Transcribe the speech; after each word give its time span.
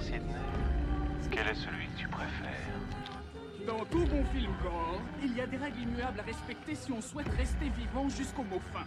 Sidney 0.00 0.34
Quel 1.30 1.46
est 1.48 1.54
celui 1.54 1.86
que 1.88 1.98
tu 1.98 2.08
préfères 2.08 3.66
Dans 3.66 3.84
tout 3.86 4.06
bon 4.06 4.24
film 4.26 4.52
gore, 4.62 5.00
il 5.22 5.36
y 5.36 5.40
a 5.40 5.46
des 5.46 5.56
règles 5.56 5.80
immuables 5.80 6.20
à 6.20 6.22
respecter 6.22 6.74
si 6.74 6.92
on 6.92 7.00
souhaite 7.00 7.28
rester 7.36 7.68
vivant 7.70 8.08
jusqu'au 8.08 8.44
mot 8.44 8.60
fin. 8.72 8.84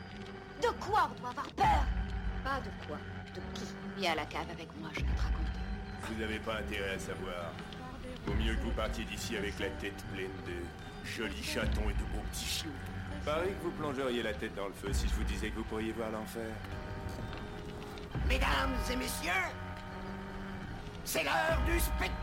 De 0.61 0.73
quoi 0.79 1.09
on 1.11 1.19
doit 1.19 1.29
avoir 1.29 1.47
peur? 1.54 1.86
Pas 2.43 2.59
de 2.61 2.88
quoi, 2.88 2.97
de 3.36 3.41
qui? 3.54 3.65
Viens 3.97 4.14
à 4.14 4.15
la 4.15 4.25
cave 4.25 4.50
avec 4.51 4.68
moi, 4.79 4.89
je 4.93 5.00
vais 5.01 5.05
te 5.05 5.21
raconter. 5.21 5.51
Vous 6.04 6.19
n'avez 6.19 6.39
pas 6.39 6.57
intérêt 6.57 6.96
à 6.96 7.00
savoir. 7.00 7.54
Vaut 8.25 8.33
mieux 8.33 8.55
que 8.55 8.61
vous 8.61 8.71
partiez 8.71 9.04
d'ici 9.05 9.37
avec 9.37 9.60
la 9.60 9.69
tête 9.69 10.04
pleine 10.14 10.32
de 10.46 11.07
jolis 11.07 11.43
chatons 11.43 11.89
et 11.89 11.93
de 11.93 12.04
beaux 12.14 12.23
petits 12.32 12.46
chiots. 12.46 12.69
Pareil 13.25 13.54
que 13.60 13.64
vous 13.65 13.71
plongeriez 13.71 14.23
la 14.23 14.33
tête 14.33 14.55
dans 14.55 14.68
le 14.68 14.73
feu 14.73 14.92
si 14.93 15.07
je 15.07 15.14
vous 15.14 15.23
disais 15.23 15.50
que 15.50 15.55
vous 15.55 15.64
pourriez 15.64 15.92
voir 15.92 16.10
l'enfer. 16.11 16.50
Mesdames 18.28 18.73
et 18.92 18.96
messieurs, 18.96 19.32
c'est 21.04 21.23
l'heure 21.23 21.61
du 21.65 21.79
spectacle 21.79 22.21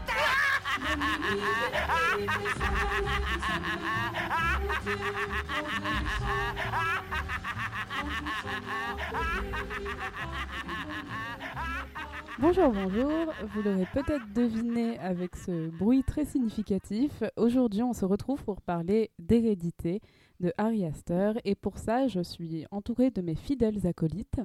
Bonjour, 12.41 12.71
bonjour. 12.71 13.35
Vous 13.53 13.63
l'aurez 13.63 13.87
peut-être 13.93 14.33
deviné 14.33 14.99
avec 15.01 15.35
ce 15.35 15.69
bruit 15.71 16.05
très 16.05 16.25
significatif. 16.25 17.25
Aujourd'hui, 17.37 17.83
on 17.83 17.93
se 17.93 18.05
retrouve 18.05 18.45
pour 18.45 18.61
parler 18.61 19.11
d'hérédité 19.19 20.01
de 20.39 20.53
Harry 20.57 20.85
Astor. 20.85 21.35
Et 21.45 21.57
pour 21.57 21.79
ça, 21.79 22.07
je 22.07 22.21
suis 22.21 22.65
entourée 22.71 23.11
de 23.11 23.23
mes 23.23 23.35
fidèles 23.35 23.87
acolytes. 23.87 24.41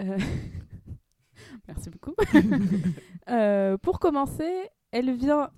Euh, 0.00 0.16
Merci 1.68 1.90
beaucoup. 1.90 2.14
Euh, 3.28 3.78
pour 3.78 4.00
commencer, 4.00 4.68
elle 4.90 5.12
vient, 5.14 5.48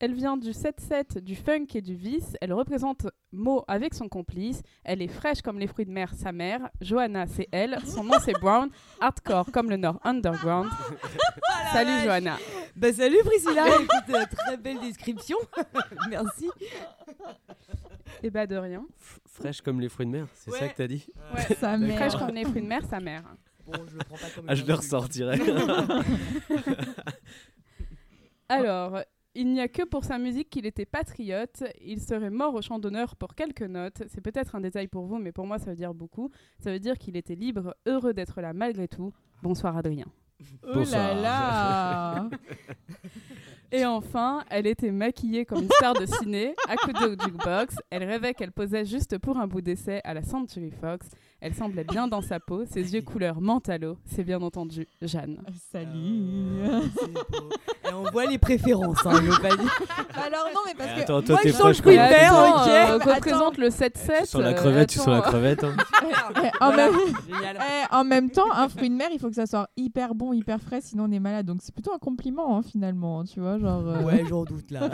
elle 0.00 0.14
vient 0.14 0.38
du 0.38 0.50
7-7, 0.52 1.18
du 1.20 1.36
funk 1.36 1.66
et 1.74 1.82
du 1.82 1.94
vice. 1.94 2.34
Elle 2.40 2.54
représente 2.54 3.06
Mo 3.30 3.62
avec 3.68 3.92
son 3.92 4.08
complice. 4.08 4.62
Elle 4.84 5.02
est 5.02 5.08
fraîche 5.08 5.42
comme 5.42 5.58
les 5.58 5.66
fruits 5.66 5.84
de 5.84 5.90
mer, 5.90 6.14
sa 6.14 6.32
mère. 6.32 6.60
Johanna, 6.80 7.26
c'est 7.26 7.46
elle. 7.52 7.78
Son 7.84 8.04
nom, 8.04 8.14
c'est 8.24 8.32
Brown. 8.40 8.70
Hardcore 9.00 9.52
comme 9.52 9.68
le 9.68 9.76
Nord 9.76 10.00
Underground. 10.02 10.70
Salut, 11.72 12.02
Johanna. 12.04 12.38
Bah 12.76 12.92
salut 12.92 13.18
Priscilla, 13.24 13.66
écoute, 13.68 13.88
euh, 14.14 14.24
très 14.36 14.56
belle 14.56 14.80
description. 14.80 15.36
Merci. 16.08 16.48
Et 18.22 18.30
bah 18.30 18.46
de 18.46 18.56
rien. 18.56 18.80
F- 19.00 19.18
Fraîche 19.26 19.60
comme 19.60 19.80
les 19.80 19.88
fruits 19.88 20.06
de 20.06 20.10
mer, 20.12 20.26
c'est 20.34 20.50
ça 20.52 20.68
que 20.68 20.76
t'as 20.76 20.86
dit 20.86 21.06
Ouais, 21.34 21.54
Sa 21.60 21.76
mère. 21.76 21.96
fraîche 21.96 22.16
comme 22.16 22.34
les 22.34 22.44
fruits 22.44 22.62
de 22.62 22.66
mer, 22.66 22.82
sa 22.88 22.98
mère. 22.98 23.22
Bon, 23.66 23.72
je 23.88 23.96
le 23.96 24.04
prends 24.04 24.16
pas 24.16 24.30
comme 24.34 24.44
Ah, 24.48 24.54
je 24.54 24.64
le 24.64 24.74
ressortirai. 24.74 25.38
Alors, 28.48 29.00
il 29.34 29.52
n'y 29.52 29.60
a 29.60 29.68
que 29.68 29.82
pour 29.82 30.04
sa 30.04 30.18
musique 30.18 30.50
qu'il 30.50 30.66
était 30.66 30.84
patriote. 30.84 31.64
Il 31.80 32.00
serait 32.00 32.30
mort 32.30 32.54
au 32.54 32.62
champ 32.62 32.78
d'honneur 32.78 33.16
pour 33.16 33.34
quelques 33.34 33.62
notes. 33.62 34.02
C'est 34.08 34.20
peut-être 34.20 34.54
un 34.54 34.60
détail 34.60 34.86
pour 34.86 35.06
vous, 35.06 35.18
mais 35.18 35.32
pour 35.32 35.46
moi, 35.46 35.58
ça 35.58 35.70
veut 35.70 35.76
dire 35.76 35.94
beaucoup. 35.94 36.30
Ça 36.60 36.70
veut 36.70 36.78
dire 36.78 36.98
qu'il 36.98 37.16
était 37.16 37.34
libre, 37.34 37.74
heureux 37.86 38.14
d'être 38.14 38.40
là 38.40 38.52
malgré 38.52 38.86
tout. 38.86 39.12
Bonsoir, 39.42 39.76
Adrien. 39.76 40.06
Oh 40.62 40.82
là 40.90 41.14
là 41.14 42.28
Et 43.72 43.84
enfin, 43.84 44.44
elle 44.50 44.66
était 44.66 44.92
maquillée 44.92 45.44
comme 45.44 45.62
une 45.62 45.70
star 45.70 45.94
de 45.94 46.06
ciné, 46.06 46.54
à 46.68 46.76
coups 46.76 47.00
de 47.00 47.20
jukebox. 47.22 47.76
Elle 47.90 48.04
rêvait 48.04 48.34
qu'elle 48.34 48.52
posait 48.52 48.84
juste 48.84 49.18
pour 49.18 49.38
un 49.38 49.48
bout 49.48 49.62
d'essai 49.62 50.00
à 50.04 50.14
la 50.14 50.22
Century 50.22 50.70
Fox. 50.70 51.08
Elle 51.46 51.52
semblait 51.52 51.84
bien 51.84 52.08
dans 52.08 52.22
sa 52.22 52.40
peau, 52.40 52.64
ses 52.64 52.94
yeux 52.94 53.02
couleur 53.02 53.38
mentalo. 53.42 53.98
C'est 54.06 54.24
bien 54.24 54.40
entendu 54.40 54.88
Jeanne. 55.02 55.42
Salut 55.70 56.62
C'est 56.98 57.12
beau. 57.12 57.50
Et 57.86 57.92
on 57.92 58.04
voit 58.10 58.24
les 58.24 58.38
préférences, 58.38 59.04
hein, 59.04 59.20
je 59.22 59.30
veux 59.30 59.42
pas 59.42 59.54
dire. 59.54 59.78
Bah 59.88 60.22
Alors 60.24 60.46
non, 60.54 60.60
mais 60.66 60.72
parce 60.74 60.92
que... 60.94 61.00
Attends, 61.02 61.20
toi 61.20 61.34
moi, 61.34 61.40
t'es 61.42 61.50
je 61.52 61.82
mer, 61.84 62.32
Attends, 62.34 62.62
ok. 62.62 63.26
euh, 63.28 63.50
le 63.58 63.68
7-7. 63.68 64.20
Tu 64.20 64.26
sens 64.26 64.40
la 64.40 64.48
euh, 64.48 64.52
crevette, 64.54 64.88
tu 64.88 64.98
sens 64.98 65.08
la 65.08 65.20
crevette. 65.20 65.64
hein. 65.64 65.76
Eh, 66.42 66.64
en, 66.64 66.72
même... 66.74 66.92
Génial. 67.28 67.58
eh, 67.60 67.94
en 67.94 68.04
même 68.04 68.30
temps, 68.30 68.50
un 68.52 68.68
fruit 68.70 68.88
de 68.88 68.94
mer, 68.94 69.08
il 69.12 69.18
faut 69.18 69.28
que 69.28 69.34
ça 69.34 69.46
soit 69.46 69.68
hyper 69.76 70.14
bon, 70.14 70.32
hyper 70.32 70.60
frais, 70.60 70.80
sinon 70.80 71.04
on 71.08 71.12
est 71.12 71.20
malade. 71.20 71.44
Donc 71.44 71.58
c'est 71.60 71.74
plutôt 71.74 71.92
un 71.92 71.98
compliment, 71.98 72.56
hein, 72.56 72.62
finalement, 72.62 73.22
tu 73.24 73.40
vois, 73.40 73.58
genre... 73.58 73.82
euh, 73.86 74.02
Ouais, 74.02 74.24
j'en 74.28 74.44
doute 74.44 74.70
là. 74.70 74.88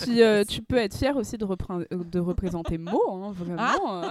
Puis 0.00 0.22
euh, 0.22 0.44
tu 0.44 0.60
peux 0.60 0.76
être 0.76 0.96
fier 0.96 1.16
aussi 1.16 1.38
de, 1.38 1.46
euh, 1.46 1.84
de 1.90 2.20
représenter 2.20 2.76
Mo, 2.76 3.00
hein, 3.10 3.32
vraiment. 3.34 4.02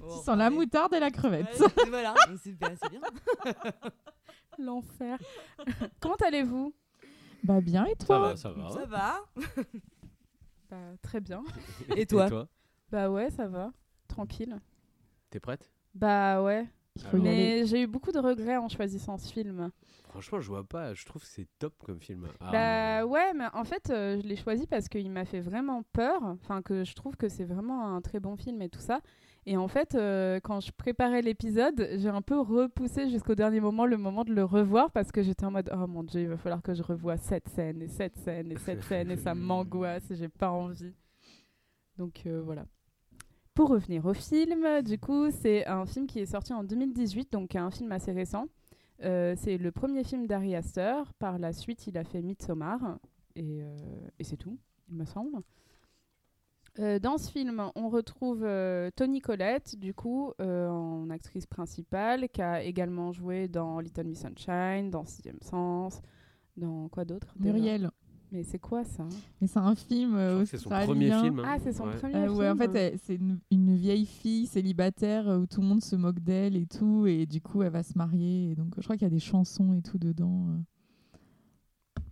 Tu 0.00 0.24
sens 0.24 0.36
la 0.36 0.50
moutarde 0.50 0.94
et 0.94 1.00
la 1.00 1.10
crevette. 1.10 1.46
Ouais, 1.60 1.68
c'est- 1.76 1.88
voilà, 1.88 2.14
c'est 2.42 2.56
bien. 2.90 3.00
L'enfer. 4.58 5.18
Comment 6.00 6.16
allez-vous? 6.26 6.74
Bah 7.42 7.60
bien, 7.60 7.86
et 7.86 7.94
Ça 8.00 8.06
toi? 8.06 8.18
va, 8.18 8.36
ça 8.36 8.50
va. 8.52 8.70
Ça 8.70 8.84
va 8.86 9.20
Bah, 10.70 10.76
Très 11.02 11.20
bien. 11.20 11.42
Et 11.96 12.06
toi? 12.06 12.28
Bah 12.90 13.10
ouais, 13.10 13.30
ça 13.30 13.46
va. 13.48 13.72
Tranquille. 14.08 14.58
T'es 15.30 15.40
prête? 15.40 15.70
Bah 15.94 16.42
ouais. 16.42 16.66
Mais 17.14 17.64
j'ai 17.66 17.82
eu 17.82 17.86
beaucoup 17.86 18.12
de 18.12 18.18
regrets 18.18 18.56
en 18.56 18.68
choisissant 18.68 19.16
ce 19.16 19.32
film. 19.32 19.70
Franchement, 20.10 20.40
je 20.40 20.48
vois 20.48 20.64
pas. 20.64 20.92
Je 20.92 21.06
trouve 21.06 21.22
que 21.22 21.28
c'est 21.28 21.46
top 21.60 21.72
comme 21.84 22.00
film. 22.00 22.28
Ah, 22.40 22.50
Bah 22.50 23.06
ouais, 23.06 23.32
mais 23.32 23.46
en 23.54 23.64
fait, 23.64 23.90
euh, 23.90 24.20
je 24.20 24.26
l'ai 24.26 24.36
choisi 24.36 24.66
parce 24.66 24.88
qu'il 24.88 25.08
m'a 25.10 25.24
fait 25.24 25.40
vraiment 25.40 25.82
peur. 25.92 26.20
Enfin, 26.24 26.62
que 26.62 26.84
je 26.84 26.94
trouve 26.94 27.16
que 27.16 27.28
c'est 27.28 27.44
vraiment 27.44 27.94
un 27.94 28.00
très 28.02 28.18
bon 28.20 28.36
film 28.36 28.60
et 28.60 28.68
tout 28.68 28.80
ça. 28.80 29.00
Et 29.50 29.56
en 29.56 29.66
fait, 29.66 29.96
euh, 29.96 30.38
quand 30.38 30.60
je 30.60 30.70
préparais 30.70 31.22
l'épisode, 31.22 31.88
j'ai 31.96 32.08
un 32.08 32.22
peu 32.22 32.38
repoussé 32.38 33.10
jusqu'au 33.10 33.34
dernier 33.34 33.58
moment 33.58 33.84
le 33.84 33.96
moment 33.96 34.22
de 34.22 34.32
le 34.32 34.44
revoir 34.44 34.92
parce 34.92 35.10
que 35.10 35.24
j'étais 35.24 35.44
en 35.44 35.50
mode 35.50 35.68
oh 35.74 35.88
mon 35.88 36.04
dieu, 36.04 36.20
il 36.20 36.28
va 36.28 36.36
falloir 36.36 36.62
que 36.62 36.72
je 36.72 36.84
revoie 36.84 37.16
cette 37.16 37.48
scène 37.48 37.82
et 37.82 37.88
cette 37.88 38.16
scène 38.16 38.52
et 38.52 38.56
cette 38.58 38.84
scène 38.84 39.10
et 39.10 39.16
ça 39.16 39.34
m'angoisse 39.34 40.08
et 40.12 40.14
j'ai 40.14 40.28
pas 40.28 40.52
envie. 40.52 40.94
Donc 41.98 42.22
euh, 42.26 42.40
voilà. 42.40 42.64
Pour 43.52 43.70
revenir 43.70 44.06
au 44.06 44.14
film, 44.14 44.82
du 44.84 45.00
coup, 45.00 45.32
c'est 45.32 45.66
un 45.66 45.84
film 45.84 46.06
qui 46.06 46.20
est 46.20 46.26
sorti 46.26 46.52
en 46.52 46.62
2018, 46.62 47.32
donc 47.32 47.56
un 47.56 47.72
film 47.72 47.90
assez 47.90 48.12
récent. 48.12 48.46
Euh, 49.02 49.34
c'est 49.36 49.58
le 49.58 49.72
premier 49.72 50.04
film 50.04 50.28
d'Ari 50.28 50.54
Aster. 50.54 50.94
Par 51.18 51.40
la 51.40 51.52
suite, 51.52 51.88
il 51.88 51.98
a 51.98 52.04
fait 52.04 52.22
Midsommar. 52.22 53.00
Et, 53.34 53.62
et 54.20 54.22
c'est 54.22 54.36
tout, 54.36 54.60
il 54.88 54.96
me 54.96 55.04
semble. 55.04 55.42
Euh, 56.80 56.98
dans 56.98 57.18
ce 57.18 57.30
film, 57.30 57.62
on 57.74 57.88
retrouve 57.90 58.42
euh, 58.42 58.90
Toni 58.96 59.20
Collette, 59.20 59.76
du 59.78 59.92
coup, 59.92 60.32
euh, 60.40 60.68
en 60.68 61.10
actrice 61.10 61.46
principale, 61.46 62.28
qui 62.30 62.40
a 62.40 62.62
également 62.62 63.12
joué 63.12 63.48
dans 63.48 63.80
Little 63.80 64.04
Miss 64.06 64.20
Sunshine, 64.22 64.90
dans 64.90 65.04
Sixième 65.04 65.40
Sens, 65.42 66.00
dans 66.56 66.88
quoi 66.88 67.04
d'autre 67.04 67.34
Muriel. 67.38 67.90
Mais 68.32 68.44
c'est 68.44 68.60
quoi 68.60 68.84
ça? 68.84 69.04
Mais 69.40 69.48
c'est 69.48 69.58
un 69.58 69.74
film 69.74 70.14
euh, 70.14 70.44
c'est 70.46 70.56
son 70.56 70.70
premier 70.70 71.06
australien. 71.12 71.22
film. 71.22 71.40
hein. 71.40 71.44
Ah, 71.48 71.58
c'est 71.58 71.72
son 71.72 71.88
Ouais. 71.88 71.96
premier 71.96 72.14
Euh, 72.14 72.26
film. 72.28 72.38
ouais, 72.38 72.48
en 72.48 72.56
fait, 72.56 72.74
elle- 72.76 72.98
c'est 73.02 73.16
une, 73.16 73.40
une 73.50 73.74
vieille 73.74 74.06
fille 74.06 74.46
célibataire 74.46 75.26
où 75.26 75.46
tout 75.46 75.60
le 75.60 75.66
monde 75.66 75.82
se 75.82 75.96
moque 75.96 76.20
d'elle 76.20 76.56
et 76.56 76.66
tout, 76.66 77.06
et 77.06 77.26
du 77.26 77.40
coup, 77.40 77.62
elle 77.62 77.72
va 77.72 77.82
se 77.82 77.98
marier. 77.98 78.52
Et 78.52 78.54
donc, 78.54 78.72
je 78.78 78.82
crois 78.84 78.96
qu'il 78.96 79.02
y 79.06 79.10
a 79.10 79.10
des 79.10 79.18
chansons 79.18 79.74
et 79.74 79.82
tout 79.82 79.98
dedans. 79.98 80.46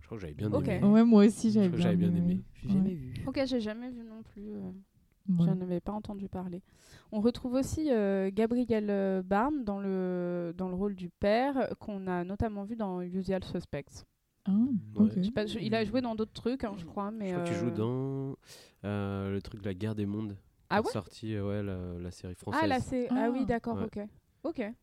Je 0.09 0.15
crois 0.15 0.17
que 0.17 0.21
j'avais 0.21 0.33
bien 0.33 0.51
aimé. 0.51 0.87
Ouais, 0.87 1.03
moi 1.03 1.25
aussi, 1.25 1.51
j'avais 1.51 1.69
bien, 1.69 1.79
j'avais 1.79 1.95
bien 1.97 2.15
aimé. 2.15 2.41
J'ai 2.63 2.69
jamais 2.69 2.89
Ouais. 2.89 2.95
vu. 2.95 3.13
Ok, 3.27 3.39
j'ai 3.45 3.59
jamais 3.59 3.89
vu 3.91 4.03
non 4.03 4.23
plus. 4.23 4.47
euh, 4.55 4.71
Ouais. 5.29 5.45
J'en 5.45 5.61
avais 5.61 5.79
pas 5.79 5.91
entendu 5.91 6.27
parler. 6.27 6.63
On 7.11 7.19
retrouve 7.21 7.53
aussi 7.53 7.91
euh, 7.91 8.31
Gabriel 8.33 8.87
euh, 8.89 9.21
Barnes 9.21 9.63
dans 9.63 9.79
le, 9.79 10.51
dans 10.57 10.67
le 10.69 10.73
rôle 10.73 10.95
du 10.95 11.09
père, 11.09 11.69
qu'on 11.79 12.07
a 12.07 12.23
notamment 12.23 12.63
vu 12.63 12.75
dans 12.75 13.01
Usual 13.01 13.43
Suspects. 13.43 14.05
Ah. 14.45 14.51
Je 15.21 15.29
pas, 15.29 15.45
je- 15.45 15.59
il 15.59 15.75
a 15.75 15.85
joué 15.85 16.01
dans 16.01 16.15
d'autres 16.15 16.33
trucs, 16.33 16.63
hein, 16.63 16.73
je 16.77 16.85
crois, 16.85 17.11
mais. 17.11 17.29
Je 17.29 17.33
crois 17.35 17.43
qu'il 17.45 17.53
joue 17.57 17.69
dans 17.69 18.35
euh, 18.85 19.31
le 19.31 19.41
truc 19.43 19.61
de 19.61 19.65
la 19.67 19.75
guerre 19.75 19.93
des 19.93 20.07
mondes. 20.07 20.35
Ah 20.71 20.77
qui 20.77 20.81
est 20.81 20.85
ouais? 20.87 20.93
sorti, 20.93 21.39
ouais, 21.39 21.61
la, 21.61 21.99
la 21.99 22.09
série 22.09 22.33
française. 22.33 22.61
Ah, 22.63 22.67
là, 22.67 22.79
c'est. 22.79 23.07
Ah, 23.11 23.25
Ah. 23.25 23.29
oui, 23.29 23.45
d'accord, 23.45 23.77
Ouais. 23.77 23.83
ok. 23.83 23.99
Ok. 24.45 24.73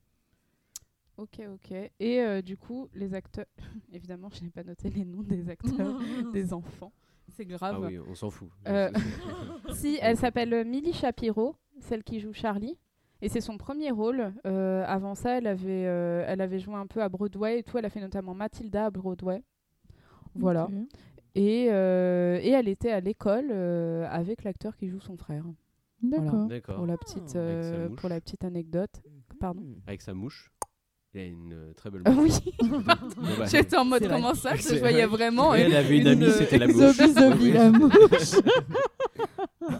Ok, 1.18 1.40
ok. 1.52 1.72
Et 1.98 2.20
euh, 2.20 2.42
du 2.42 2.56
coup, 2.56 2.88
les 2.94 3.14
acteurs. 3.14 3.46
Évidemment, 3.92 4.28
je 4.30 4.42
n'ai 4.44 4.50
pas 4.50 4.64
noté 4.64 4.90
les 4.90 5.04
noms 5.04 5.22
des 5.22 5.48
acteurs, 5.48 5.98
des 6.32 6.52
enfants. 6.52 6.92
C'est 7.30 7.44
grave. 7.46 7.80
Ah 7.82 7.86
oui, 7.86 7.98
on 7.98 8.14
s'en 8.14 8.30
fout. 8.30 8.48
Euh, 8.68 8.90
Si, 9.74 9.98
elle 10.00 10.16
s'appelle 10.16 10.64
Millie 10.64 10.92
Shapiro, 10.92 11.56
celle 11.80 12.04
qui 12.04 12.20
joue 12.20 12.32
Charlie. 12.32 12.78
Et 13.22 13.28
c'est 13.28 13.40
son 13.40 13.56
premier 13.56 13.90
rôle. 13.90 14.32
Euh, 14.46 14.84
avant 14.86 15.14
ça, 15.14 15.38
elle 15.38 15.46
avait, 15.46 15.86
euh, 15.86 16.24
elle 16.28 16.40
avait 16.40 16.58
joué 16.58 16.74
un 16.74 16.86
peu 16.86 17.02
à 17.02 17.08
Broadway 17.08 17.60
et 17.60 17.62
tout. 17.62 17.78
Elle 17.78 17.86
a 17.86 17.90
fait 17.90 18.00
notamment 18.00 18.34
Mathilda 18.34 18.86
à 18.86 18.90
Broadway. 18.90 19.42
Voilà. 20.34 20.68
Et, 21.34 21.68
euh, 21.70 22.38
et 22.42 22.50
elle 22.50 22.68
était 22.68 22.90
à 22.90 23.00
l'école 23.00 23.48
euh, 23.50 24.06
avec 24.10 24.44
l'acteur 24.44 24.76
qui 24.76 24.88
joue 24.88 25.00
son 25.00 25.16
frère. 25.16 25.44
D'accord. 26.02 26.48
Pour 26.76 26.86
la 26.86 26.96
petite, 26.96 27.36
euh, 27.36 27.88
pour 27.90 28.08
la 28.08 28.20
petite 28.20 28.44
anecdote. 28.44 29.02
Pardon. 29.40 29.62
Avec 29.86 30.02
sa 30.02 30.14
mouche. 30.14 30.50
Il 31.16 31.20
a 31.22 31.24
une 31.24 31.52
euh, 31.54 31.72
très 31.74 31.88
belle 31.90 32.02
Ah 32.04 32.10
oui. 32.14 32.30
Bah, 32.84 32.98
J'étais 33.46 33.76
en 33.76 33.86
mode 33.86 34.06
comment 34.06 34.34
ça 34.34 34.54
que 34.54 34.62
je 34.62 34.76
voyais 34.78 35.06
vrai. 35.06 35.16
vraiment. 35.16 35.54
Elle 35.54 35.74
avait 35.74 35.98
une 35.98 36.08
amie, 36.08 36.30
c'était 36.30 36.58
la 36.58 36.66
mouche. 36.66 36.76
Zobi 36.94 37.12
Zobi 37.14 37.52
la 37.52 37.70
mouche. 37.70 37.90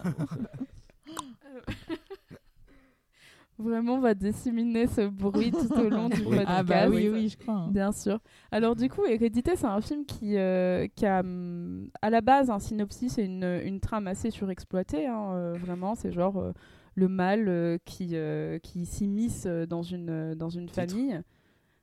Vraiment, 3.59 3.95
on 3.95 3.99
va 3.99 4.13
disséminer 4.13 4.85
ce 4.85 5.07
bruit 5.07 5.49
tout 5.51 5.73
au 5.73 5.89
long 5.89 6.09
du 6.09 6.21
Oui. 6.21 6.25
podcast. 6.37 6.47
Ah 6.47 6.61
bah 6.61 6.87
oui, 6.89 7.09
oui, 7.09 7.27
je 7.29 7.37
crois. 7.37 7.55
hein. 7.55 7.69
Bien 7.71 7.91
sûr. 7.91 8.19
Alors 8.51 8.75
du 8.75 8.87
coup, 8.87 9.03
Hérédité, 9.07 9.55
c'est 9.55 9.65
un 9.65 9.81
film 9.81 10.05
qui, 10.05 10.37
euh, 10.37 10.87
qui 10.95 11.07
a 11.07 11.21
hum, 11.21 11.89
à 12.03 12.11
la 12.11 12.21
base 12.21 12.51
un 12.51 12.59
synopsis 12.59 13.17
et 13.17 13.23
une, 13.23 13.59
une 13.63 13.79
trame 13.79 14.05
assez 14.05 14.29
surexploitée. 14.29 15.07
hein, 15.07 15.31
euh, 15.33 15.53
vraiment, 15.59 15.95
c'est 15.95 16.11
genre 16.11 16.37
euh, 16.37 16.51
le 16.97 17.07
mal 17.07 17.47
euh, 17.47 17.77
qui, 17.85 18.09
euh, 18.13 18.57
qui 18.59 18.85
s'immisce 18.87 19.43
euh, 19.45 19.65
dans 19.67 19.83
une, 19.83 20.09
euh, 20.09 20.35
dans 20.35 20.49
une 20.49 20.65
Titre. 20.65 20.75
famille. 20.89 21.21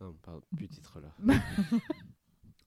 Non, 0.01 0.13
pardon, 0.23 0.41
plus 0.57 0.67
titre 0.69 1.01
là. 1.01 1.35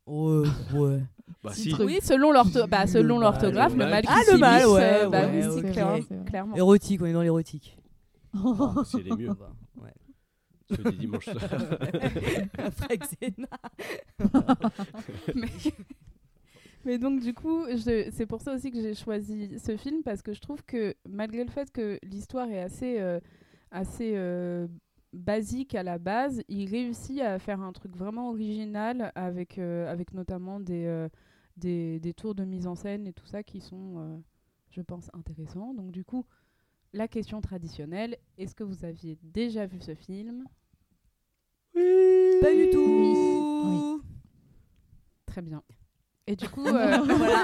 Ouais, 0.07 0.47
ouais. 0.73 1.01
Bah 1.43 1.51
Si 1.53 1.63
si. 1.63 1.69
truc. 1.71 1.85
Oui, 1.85 1.99
selon 2.01 2.31
l'ortho- 2.31 2.65
bah, 2.69 2.87
selon 2.87 3.17
Le 3.17 3.23
l'orthographe, 3.23 3.73
le 3.73 3.79
le 3.83 3.89
mal 3.89 4.03
Ah, 4.07 4.19
le 4.31 4.37
mal, 4.37 4.65
ouais, 4.65 5.03
euh, 5.03 5.09
bah 5.09 5.27
ouais, 5.27 5.45
oui, 5.49 5.61
clair, 5.73 5.97
clairement. 6.25 6.55
Érotique, 6.55 7.01
on 7.01 7.05
est 7.07 7.11
dans 7.11 7.21
l'érotique. 7.21 7.77
C'est 8.85 9.03
les 9.03 9.11
mieux. 9.11 9.29
Ah 9.31 9.35
bah, 9.37 9.51
ouais. 9.83 9.93
Ceux 10.77 10.83
des 10.91 10.97
dimanches 10.97 11.25
soirs. 11.25 11.41
Frank 12.71 13.03
Zena. 13.21 13.47
mais... 15.35 15.47
mais 16.85 16.97
donc 16.97 17.19
du 17.21 17.33
coup, 17.33 17.65
je- 17.69 18.09
c'est 18.11 18.25
pour 18.25 18.41
ça 18.41 18.53
aussi 18.53 18.71
que 18.71 18.81
j'ai 18.81 18.93
choisi 18.93 19.59
ce 19.59 19.75
film 19.77 20.03
parce 20.03 20.21
que 20.21 20.33
je 20.33 20.39
trouve 20.39 20.63
que 20.63 20.95
malgré 21.09 21.43
le 21.43 21.51
fait 21.51 21.71
que 21.71 21.99
l'histoire 22.03 22.49
est 22.49 22.61
assez, 22.61 22.99
euh, 22.99 23.19
assez 23.71 24.13
euh, 24.15 24.67
basique 25.13 25.75
à 25.75 25.83
la 25.83 25.97
base, 25.97 26.41
il 26.47 26.69
réussit 26.69 27.19
à 27.21 27.39
faire 27.39 27.61
un 27.61 27.73
truc 27.73 27.95
vraiment 27.95 28.29
original 28.29 29.11
avec, 29.15 29.57
euh, 29.57 29.91
avec 29.91 30.13
notamment 30.13 30.59
des, 30.59 31.07
des, 31.57 31.99
des 31.99 32.13
tours 32.13 32.35
de 32.35 32.45
mise 32.45 32.67
en 32.67 32.75
scène 32.75 33.07
et 33.07 33.13
tout 33.13 33.25
ça 33.25 33.43
qui 33.43 33.59
sont, 33.59 34.21
je 34.71 34.81
pense, 34.81 35.09
intéressants. 35.13 35.73
Donc 35.73 35.91
du 35.91 36.05
coup, 36.05 36.25
la 36.93 37.07
question 37.07 37.41
traditionnelle, 37.41 38.17
est-ce 38.37 38.55
que 38.55 38.63
vous 38.63 38.85
aviez 38.85 39.17
déjà 39.23 39.65
vu 39.65 39.79
ce 39.81 39.95
film? 39.95 40.45
Pas 42.41 42.53
du 42.53 42.69
tout. 42.69 42.83
Oui. 43.63 43.79
Très 45.25 45.41
bien. 45.41 45.61
Et 46.27 46.35
du 46.35 46.47
coup, 46.49 46.65
euh, 46.67 46.71
voilà. 46.71 47.43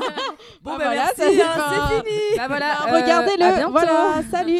Bon, 0.62 0.71
Ah, 0.74 0.77
bah, 0.77 0.85
voilà, 0.85 1.12
merci, 1.18 1.41
hein, 1.41 2.00
c'est 2.01 2.09
fini. 2.09 2.19
bah 2.38 2.47
voilà, 2.47 2.65
Ah, 2.80 2.88
euh, 2.88 2.97
à 2.97 3.01
Regardez-le, 3.01 3.71
voilà, 3.71 4.21
salut. 4.31 4.59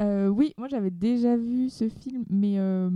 Euh, 0.00 0.28
oui, 0.28 0.54
moi 0.58 0.68
j'avais 0.68 0.90
déjà 0.90 1.36
vu 1.36 1.70
ce 1.70 1.88
film, 1.88 2.24
mais 2.30 2.54
euh, 2.58 2.88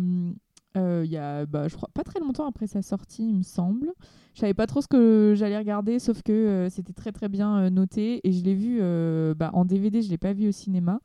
euh, 0.77 1.03
il 1.05 1.11
y 1.11 1.17
a, 1.17 1.47
bah, 1.47 1.67
je 1.67 1.75
crois, 1.75 1.89
pas 1.93 2.05
très 2.05 2.21
longtemps 2.21 2.47
après 2.47 2.67
sa 2.69 2.81
sortie, 2.83 3.29
il 3.29 3.37
me 3.39 3.43
semble. 3.43 3.93
Je 4.35 4.41
savais 4.41 4.55
pas 4.55 4.67
trop 4.67 4.81
ce 4.81 4.87
que 4.89 5.35
j'allais 5.37 5.59
regarder, 5.59 5.99
sauf 5.99 6.23
que 6.23 6.33
euh, 6.33 6.69
c'était 6.71 6.93
très 6.93 7.11
très 7.11 7.29
bien 7.29 7.59
euh, 7.59 7.71
noté 7.71 8.21
et 8.27 8.33
je 8.33 8.45
l'ai 8.45 8.55
vu 8.55 8.79
euh, 8.81 9.35
bah, 9.35 9.51
en 9.53 9.65
DVD, 9.65 10.01
je 10.01 10.11
l'ai 10.11 10.19
pas 10.19 10.33
vu 10.33 10.49
au 10.49 10.53
cinéma. 10.53 11.01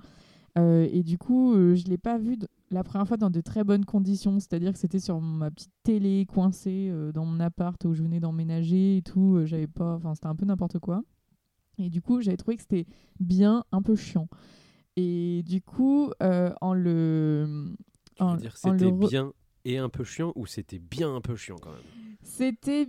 Euh, 0.57 0.87
et 0.91 1.01
du 1.03 1.17
coup, 1.17 1.53
euh, 1.55 1.75
je 1.75 1.85
l'ai 1.85 1.97
pas 1.97 2.17
vu 2.17 2.37
la 2.69 2.83
première 2.83 3.07
fois 3.07 3.17
dans 3.17 3.29
de 3.29 3.41
très 3.41 3.63
bonnes 3.63 3.85
conditions, 3.85 4.39
c'est-à-dire 4.39 4.73
que 4.73 4.79
c'était 4.79 4.99
sur 4.99 5.21
ma 5.21 5.49
petite 5.51 5.71
télé 5.83 6.25
coincée 6.25 6.89
euh, 6.91 7.11
dans 7.11 7.25
mon 7.25 7.39
appart 7.39 7.83
où 7.85 7.93
je 7.93 8.03
venais 8.03 8.19
d'emménager 8.19 8.97
et 8.97 9.01
tout. 9.01 9.35
euh, 9.37 9.45
j'avais 9.45 9.67
pas, 9.67 9.95
enfin 9.95 10.13
c'était 10.15 10.27
un 10.27 10.35
peu 10.35 10.45
n'importe 10.45 10.79
quoi. 10.79 11.03
Et 11.77 11.89
du 11.89 12.01
coup, 12.01 12.21
j'avais 12.21 12.37
trouvé 12.37 12.55
que 12.57 12.63
c'était 12.63 12.87
bien, 13.19 13.63
un 13.71 13.81
peu 13.81 13.95
chiant. 13.95 14.27
Et 14.95 15.43
du 15.45 15.61
coup, 15.61 16.11
euh, 16.23 16.51
en 16.61 16.73
le, 16.73 17.75
Tu 18.17 18.23
veux 18.23 18.37
dire 18.37 18.57
c'était 18.57 18.85
re- 18.91 19.09
bien 19.09 19.31
et 19.63 19.77
un 19.77 19.89
peu 19.89 20.03
chiant 20.03 20.33
ou 20.35 20.45
c'était 20.47 20.79
bien 20.79 21.13
un 21.15 21.21
peu 21.21 21.35
chiant 21.35 21.57
quand 21.61 21.69
même? 21.71 22.15
C'était 22.23 22.87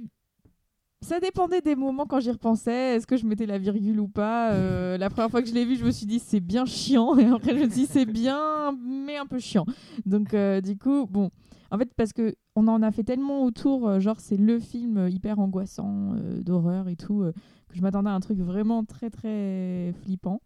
ça 1.01 1.21
dépendait 1.21 1.61
des 1.61 1.77
moments 1.77 2.07
quand 2.07 2.21
j'y 2.21 2.31
repensais. 2.31 2.97
Est-ce 2.97 3.07
que 3.07 3.17
je 3.17 3.25
mettais 3.25 3.47
la 3.47 3.59
virgule 3.59 4.01
ou 4.01 4.09
pas 4.09 4.53
Euh, 4.53 4.99
La 4.99 5.11
première 5.11 5.31
fois 5.31 5.43
que 5.43 5.49
je 5.49 5.55
l'ai 5.55 5.65
vu, 5.65 5.77
je 5.77 5.85
me 5.85 5.91
suis 5.91 6.07
dit 6.07 6.19
c'est 6.19 6.41
bien 6.41 6.65
chiant. 6.65 7.17
Et 7.19 7.25
après, 7.27 7.53
je 7.57 7.65
me 7.65 7.71
suis 7.71 7.83
dit 7.83 7.87
c'est 7.87 8.05
bien, 8.07 8.77
mais 8.85 9.17
un 9.17 9.27
peu 9.27 9.39
chiant. 9.39 9.65
Donc, 10.07 10.35
euh, 10.35 10.61
du 10.61 10.77
coup, 10.77 11.07
bon. 11.07 11.31
En 11.71 11.77
fait, 11.79 11.93
parce 11.95 12.13
que 12.15 12.35
on 12.57 12.67
en 12.67 12.83
a 12.83 12.91
fait 12.91 13.05
tellement 13.05 13.45
autour, 13.45 13.87
euh, 13.89 14.01
genre 14.01 14.19
c'est 14.21 14.39
le 14.39 14.59
film 14.59 15.07
hyper 15.11 15.39
angoissant, 15.39 16.15
d'horreur 16.41 16.89
et 16.89 16.97
tout, 16.97 17.23
que 17.69 17.77
je 17.77 17.83
m'attendais 17.83 18.09
à 18.09 18.15
un 18.15 18.21
truc 18.21 18.39
vraiment 18.39 18.85
très 18.85 19.11
très 19.11 19.93
flippant. 20.03 20.41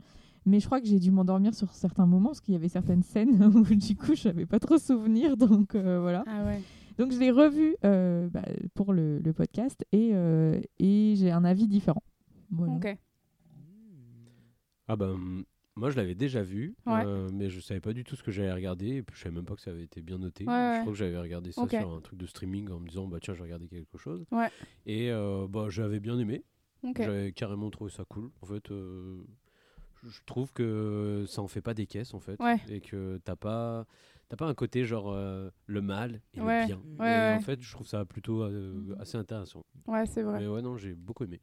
Mais 0.44 0.58
je 0.58 0.66
crois 0.66 0.80
que 0.80 0.86
j'ai 0.88 0.98
dû 0.98 1.12
m'endormir 1.12 1.54
sur 1.54 1.72
certains 1.72 2.04
moments 2.06 2.30
parce 2.30 2.40
qu'il 2.40 2.54
y 2.54 2.56
avait 2.56 2.68
certaines 2.68 3.04
scènes 3.04 3.40
où 3.54 3.62
du 3.62 3.94
coup 3.94 4.16
je 4.16 4.28
n'avais 4.28 4.44
pas 4.46 4.58
trop 4.58 4.76
souvenir. 4.78 5.36
Donc 5.36 5.76
voilà. 5.76 6.24
Ah 6.26 6.44
ouais. 6.44 6.60
Donc 6.98 7.12
je 7.12 7.18
l'ai 7.18 7.30
revu 7.30 7.76
euh, 7.84 8.28
bah, 8.28 8.42
pour 8.74 8.92
le, 8.92 9.18
le 9.18 9.32
podcast 9.32 9.84
et, 9.92 10.10
euh, 10.14 10.60
et 10.78 11.14
j'ai 11.16 11.30
un 11.30 11.44
avis 11.44 11.66
différent. 11.68 12.02
Voilà. 12.50 12.72
Ok. 12.74 12.96
Ah 14.88 14.96
ben 14.96 15.44
moi 15.74 15.88
je 15.90 15.96
l'avais 15.96 16.14
déjà 16.14 16.42
vu, 16.42 16.76
Ouais. 16.86 17.02
euh, 17.06 17.30
mais 17.32 17.48
je 17.48 17.58
savais 17.60 17.80
pas 17.80 17.94
du 17.94 18.04
tout 18.04 18.14
ce 18.14 18.22
que 18.22 18.30
j'allais 18.30 18.52
regarder 18.52 18.96
et 18.96 19.02
puis 19.02 19.16
je 19.16 19.22
savais 19.22 19.34
même 19.34 19.46
pas 19.46 19.54
que 19.54 19.62
ça 19.62 19.70
avait 19.70 19.84
été 19.84 20.02
bien 20.02 20.18
noté. 20.18 20.44
Ouais, 20.44 20.52
ouais. 20.52 20.74
Je 20.76 20.80
crois 20.82 20.92
que 20.92 20.98
j'avais 20.98 21.18
regardé 21.18 21.50
ça 21.52 21.66
sur 21.66 21.94
un 21.94 22.00
truc 22.00 22.18
de 22.18 22.26
streaming 22.26 22.68
en 22.70 22.78
me 22.80 22.86
disant 22.88 23.06
bah 23.06 23.18
tiens 23.22 23.32
je 23.32 23.38
vais 23.38 23.44
regarder 23.44 23.68
quelque 23.68 23.96
chose. 23.96 24.24
Ouais. 24.32 24.50
Et 24.84 25.10
euh, 25.10 25.46
bah 25.48 25.66
j'avais 25.70 26.00
bien 26.00 26.18
aimé, 26.18 26.44
Ok. 26.82 26.96
j'avais 26.98 27.32
carrément 27.32 27.70
trouvé 27.70 27.90
ça 27.90 28.04
cool. 28.06 28.30
En 28.42 28.46
fait, 28.46 28.70
euh, 28.70 29.22
je 30.02 30.20
trouve 30.26 30.52
que 30.52 31.24
ça 31.26 31.40
en 31.40 31.48
fait 31.48 31.62
pas 31.62 31.74
des 31.74 31.86
caisses 31.86 32.12
en 32.12 32.20
fait 32.20 32.38
Ouais. 32.42 32.60
et 32.68 32.80
que 32.80 33.18
t'as 33.24 33.36
pas 33.36 33.86
t'as 34.32 34.36
pas 34.36 34.46
un 34.46 34.54
côté 34.54 34.86
genre 34.86 35.12
euh, 35.12 35.50
le 35.66 35.82
mal 35.82 36.22
et 36.32 36.40
Ouais. 36.40 36.60
le 36.62 36.66
bien. 36.66 36.82
Ouais, 36.98 37.34
en 37.36 37.40
fait 37.40 37.60
je 37.60 37.70
trouve 37.70 37.86
ça 37.86 38.06
plutôt 38.06 38.42
euh, 38.44 38.96
assez 38.98 39.18
intéressant. 39.18 39.62
Ouais, 39.86 40.06
c'est 40.06 40.22
vrai. 40.22 40.38
Mais 40.40 40.46
ouais 40.46 40.62
non 40.62 40.78
j'ai 40.78 40.94
beaucoup 40.94 41.24
aimé. 41.24 41.38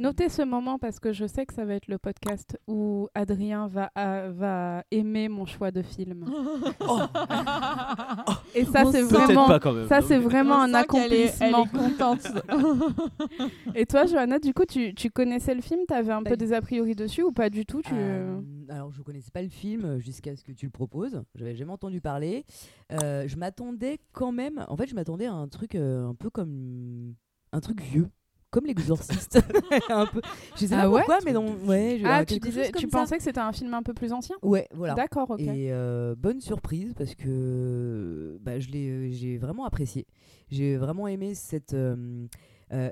Notez 0.00 0.30
ce 0.30 0.40
moment 0.40 0.78
parce 0.78 0.98
que 0.98 1.12
je 1.12 1.26
sais 1.26 1.44
que 1.44 1.52
ça 1.52 1.66
va 1.66 1.74
être 1.74 1.86
le 1.86 1.98
podcast 1.98 2.58
où 2.66 3.08
Adrien 3.14 3.68
va, 3.68 3.90
euh, 3.98 4.32
va 4.34 4.82
aimer 4.90 5.28
mon 5.28 5.44
choix 5.44 5.70
de 5.70 5.82
film. 5.82 6.24
Et 8.54 8.64
ça, 8.64 8.84
On 8.86 8.92
c'est 8.92 9.02
sent- 9.02 9.08
Peut-être 9.08 9.24
vraiment, 9.26 9.46
pas 9.46 9.60
quand 9.60 9.72
même. 9.72 9.88
ça, 9.88 10.00
c'est 10.00 10.18
vraiment 10.18 10.60
un 10.60 10.72
est- 10.72 10.76
accomplissement. 10.76 11.66
Elle 11.72 11.80
est 11.82 11.90
contente. 11.90 12.26
Et 13.74 13.84
toi, 13.86 14.06
Johanna, 14.06 14.38
du 14.38 14.54
coup, 14.54 14.64
tu, 14.64 14.94
tu 14.94 15.10
connaissais 15.10 15.54
le 15.54 15.60
film? 15.60 15.80
T'avais 15.86 16.12
un 16.12 16.22
Pas 16.22 16.30
peu 16.30 16.36
des 16.36 16.52
a 16.52 16.60
priori 16.60 16.94
dessus 16.94 17.22
ou 17.22 17.32
pas 17.32 17.50
du 17.50 17.66
tout? 17.66 17.82
Tu... 17.82 17.92
Euh, 17.94 18.40
alors, 18.70 18.92
je 18.92 19.02
connaissais 19.02 19.30
pas 19.30 19.42
le 19.42 19.48
film 19.48 19.84
euh, 19.84 19.98
jusqu'à 20.00 20.34
ce 20.34 20.44
que 20.44 20.52
tu 20.52 20.66
le 20.66 20.72
proposes. 20.72 21.22
J'avais 21.34 21.54
jamais 21.54 21.72
entendu 21.72 22.00
parler. 22.00 22.44
Euh, 22.92 23.24
je 23.28 23.36
m'attendais 23.36 23.98
quand 24.12 24.32
même. 24.32 24.64
En 24.68 24.76
fait, 24.76 24.86
je 24.88 24.94
m'attendais 24.94 25.26
à 25.26 25.32
un 25.34 25.48
truc 25.48 25.74
euh, 25.74 26.08
un 26.08 26.14
peu 26.14 26.30
comme 26.30 27.14
un 27.52 27.60
truc 27.60 27.80
vieux, 27.82 28.08
comme 28.50 28.66
l'exorciste. 28.66 29.38
un 29.90 30.06
peu. 30.06 30.20
Je 30.56 30.66
sais 30.66 30.74
Ah 30.74 30.82
pas 30.82 30.90
ouais 30.90 31.00
pourquoi, 31.02 31.18
mais 31.24 31.32
non. 31.32 31.54
Ouais. 31.66 31.98
je- 32.00 32.06
Ah, 32.06 32.24
tu, 32.24 32.38
disais, 32.38 32.70
tu 32.72 32.88
pensais 32.88 33.16
que 33.16 33.22
c'était 33.22 33.40
un 33.40 33.52
film 33.52 33.72
un 33.74 33.82
peu 33.82 33.94
plus 33.94 34.12
ancien? 34.12 34.36
Ouais, 34.42 34.66
voilà. 34.72 34.94
D'accord, 34.94 35.30
ok. 35.30 35.40
Et 35.40 35.72
euh, 35.72 36.14
bonne 36.16 36.40
surprise 36.40 36.92
parce 36.96 37.14
que 37.14 38.38
bah, 38.42 38.58
je 38.58 38.68
l'ai, 38.68 38.88
euh, 38.88 39.08
j'ai 39.10 39.38
vraiment 39.38 39.64
apprécié. 39.64 40.06
J'ai 40.48 40.76
vraiment 40.76 41.06
aimé 41.06 41.34
cette, 41.34 41.74
euh, 41.74 42.26
euh, 42.72 42.90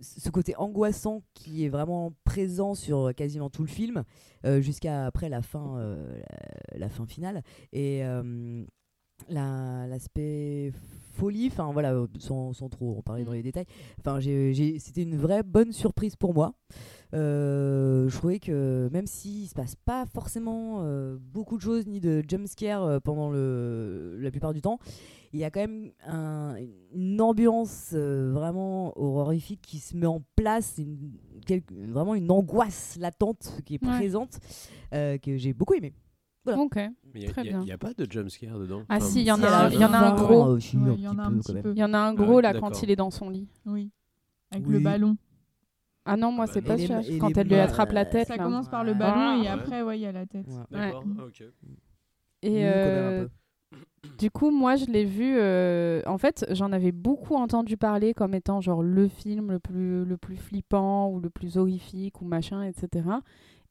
ce 0.00 0.30
côté 0.30 0.54
angoissant 0.56 1.22
qui 1.34 1.64
est 1.64 1.68
vraiment 1.68 2.12
présent 2.24 2.74
sur 2.74 3.12
quasiment 3.14 3.50
tout 3.50 3.62
le 3.62 3.68
film 3.68 4.02
jusqu'à 4.60 5.06
après 5.06 5.28
la 5.28 5.42
fin, 5.42 5.78
la, 6.70 6.78
la 6.78 6.88
fin 6.88 7.04
finale. 7.06 7.42
Et 7.72 8.02
la- 9.28 9.86
l'aspect 9.88 10.72
folie, 11.16 11.48
enfin 11.50 11.70
voilà, 11.72 11.92
euh, 11.94 12.06
sans, 12.18 12.52
sans 12.52 12.68
trop 12.68 12.96
en 12.98 13.02
parler 13.02 13.24
dans 13.24 13.32
les 13.32 13.42
détails. 13.42 13.66
Enfin, 13.98 14.18
c'était 14.20 15.02
une 15.02 15.16
vraie 15.16 15.42
bonne 15.42 15.72
surprise 15.72 16.16
pour 16.16 16.34
moi. 16.34 16.54
Euh, 17.14 18.08
je 18.08 18.16
trouvais 18.16 18.38
que 18.40 18.88
même 18.92 19.06
s'il 19.06 19.46
se 19.48 19.54
passe 19.54 19.76
pas 19.76 20.04
forcément 20.06 20.80
euh, 20.82 21.16
beaucoup 21.20 21.56
de 21.56 21.62
choses 21.62 21.86
ni 21.86 22.00
de 22.00 22.22
jumpscare 22.28 22.82
euh, 22.84 23.00
pendant 23.00 23.30
le, 23.30 24.16
la 24.20 24.30
plupart 24.30 24.52
du 24.52 24.60
temps, 24.60 24.78
il 25.32 25.40
y 25.40 25.44
a 25.44 25.50
quand 25.50 25.60
même 25.60 25.90
un- 26.06 26.56
une 26.94 27.20
ambiance 27.20 27.92
vraiment 27.94 28.92
horrifique 28.98 29.60
qui 29.62 29.78
se 29.78 29.96
met 29.96 30.06
en 30.06 30.22
place, 30.34 30.74
une, 30.78 31.12
quelque- 31.46 31.72
vraiment 31.90 32.14
une 32.14 32.30
angoisse 32.30 32.96
latente 33.00 33.60
qui 33.64 33.74
est 33.76 33.84
Ouais. 33.84 33.96
présente 33.96 34.38
que 34.92 35.36
j'ai 35.36 35.52
beaucoup 35.52 35.74
aimé. 35.74 35.92
Voilà. 36.46 36.62
Ok. 36.62 36.76
Mais 36.76 37.20
il 37.20 37.58
n'y 37.60 37.72
a, 37.72 37.78
pas 37.78 37.92
de 37.92 38.10
jumpscare 38.10 38.58
dedans. 38.58 38.82
Ah 38.88 38.96
Enfin, 38.96 39.06
si, 39.06 39.20
il 39.20 39.26
y 39.26 39.32
en 39.32 39.42
a, 39.42 39.68
y 39.70 39.84
en 39.84 39.92
a 39.92 39.98
un 39.98 40.14
gros. 40.14 40.56
il 40.58 41.00
y 41.00 41.08
en 41.08 41.18
a 41.18 41.24
un. 41.26 41.40
Il 41.72 41.78
y 41.78 41.84
en 41.84 41.92
a 41.94 41.98
Ah 41.98 42.12
gros 42.14 42.40
là 42.40 42.54
quand 42.58 42.82
il 42.82 42.90
est 42.90 42.96
dans 42.96 43.10
son 43.10 43.28
lit. 43.30 43.48
Oui. 43.66 43.90
Avec 44.52 44.66
Oui. 44.66 44.74
le 44.74 44.80
ballon. 44.80 45.16
Ah 46.04 46.16
non, 46.16 46.30
moi 46.30 46.44
Ah 46.44 46.46
bah 46.46 46.52
c'est 46.54 46.62
pas 46.62 46.78
Et 46.78 46.86
sûr. 46.86 46.98
et 47.08 47.18
Quand 47.18 47.36
elle 47.36 47.48
lui 47.48 47.56
attrape 47.56 47.90
la 47.92 48.02
euh, 48.02 48.10
tête. 48.10 48.28
Ça 48.28 48.36
là. 48.36 48.44
commence 48.44 48.68
par 48.68 48.84
le 48.84 48.94
ballon 48.94 49.38
et 49.38 49.40
Ouais. 49.42 49.48
après, 49.48 49.82
ouais, 49.82 49.98
il 49.98 50.02
y 50.02 50.06
a 50.06 50.12
la 50.12 50.24
tête. 50.24 50.46
Ouais. 50.46 50.54
D'accord. 50.70 51.04
Ouais. 51.04 51.14
ah, 51.18 51.24
ok. 51.26 51.42
Et 52.42 52.64
euh, 52.66 53.26
du 54.18 54.30
coup, 54.30 54.52
moi, 54.52 54.76
je 54.76 54.84
l'ai 54.86 55.04
vu. 55.04 55.34
euh, 55.36 56.00
en 56.06 56.16
fait, 56.16 56.46
j'en 56.50 56.70
avais 56.70 56.92
beaucoup 56.92 57.34
entendu 57.34 57.76
parler 57.76 58.14
comme 58.14 58.34
étant 58.34 58.60
genre 58.60 58.82
le 58.84 59.08
film 59.08 59.50
le 59.50 59.58
plus, 59.58 60.04
le 60.04 60.16
plus 60.16 60.36
flippant 60.36 61.10
ou 61.10 61.18
le 61.18 61.28
plus 61.28 61.56
horrifique 61.58 62.22
ou 62.22 62.24
machin, 62.24 62.62
etc. 62.62 63.04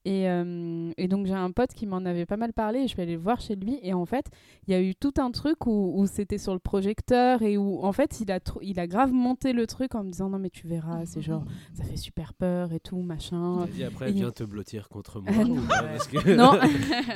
Et, 0.05 0.29
euh, 0.29 0.91
et 0.97 1.07
donc 1.07 1.25
j'ai 1.25 1.33
un 1.33 1.50
pote 1.50 1.74
qui 1.74 1.88
m'en 1.88 1.97
avait 2.05 2.27
pas 2.27 2.38
mal 2.38 2.53
parlé 2.53 2.79
et 2.79 2.83
je 2.83 2.89
suis 2.89 3.01
allée 3.01 3.13
le 3.15 3.19
voir 3.19 3.41
chez 3.41 3.55
lui 3.55 3.79
et 3.81 3.93
en 3.93 4.05
fait 4.05 4.27
il 4.67 4.71
y 4.71 4.75
a 4.77 4.81
eu 4.81 4.93
tout 4.93 5.13
un 5.17 5.31
truc 5.31 5.65
où, 5.65 5.93
où 6.00 6.05
c'était 6.05 6.38
sur 6.38 6.53
le 6.53 6.59
projecteur 6.59 7.41
et 7.41 7.57
où 7.57 7.83
en 7.83 7.91
fait 7.91 8.19
il 8.21 8.31
a, 8.31 8.39
il 8.62 8.79
a 8.79 8.85
grave 8.85 9.12
monté 9.12 9.51
le 9.51 9.65
truc 9.65 9.95
en 9.95 10.03
me 10.03 10.12
disant 10.12 10.29
non 10.29 10.38
mais 10.38 10.51
tu 10.51 10.67
verras 10.67 11.05
c'est 11.05 11.21
genre 11.24 11.43
ça 11.74 11.83
fait 11.83 11.97
super 11.97 12.33
peur 12.35 12.71
et 12.71 12.79
tout 12.79 13.01
machin. 13.01 13.57
T'as 13.65 13.71
dit 13.71 13.83
après, 13.83 14.09
Et- 14.09 14.13
viens 14.13 14.29
te 14.29 14.43
blottir 14.43 14.89
contre 14.89 15.21
moi. 15.21 15.43
Non. 15.43 15.55
pas, 15.67 15.81
parce 15.83 16.07
que- 16.07 16.35
non, 16.35 16.51
Arrête, 16.51 16.71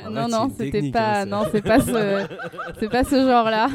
non, 0.30 0.50
c'était 0.58 0.90
pas, 0.90 1.20
hein, 1.20 1.24
ça. 1.24 1.26
non, 1.26 1.42
c'est 1.52 1.62
pas 1.62 1.78
ce, 1.80 2.26
c'est 2.80 2.88
pas 2.90 3.04
ce 3.04 3.16
genre-là. 3.24 3.68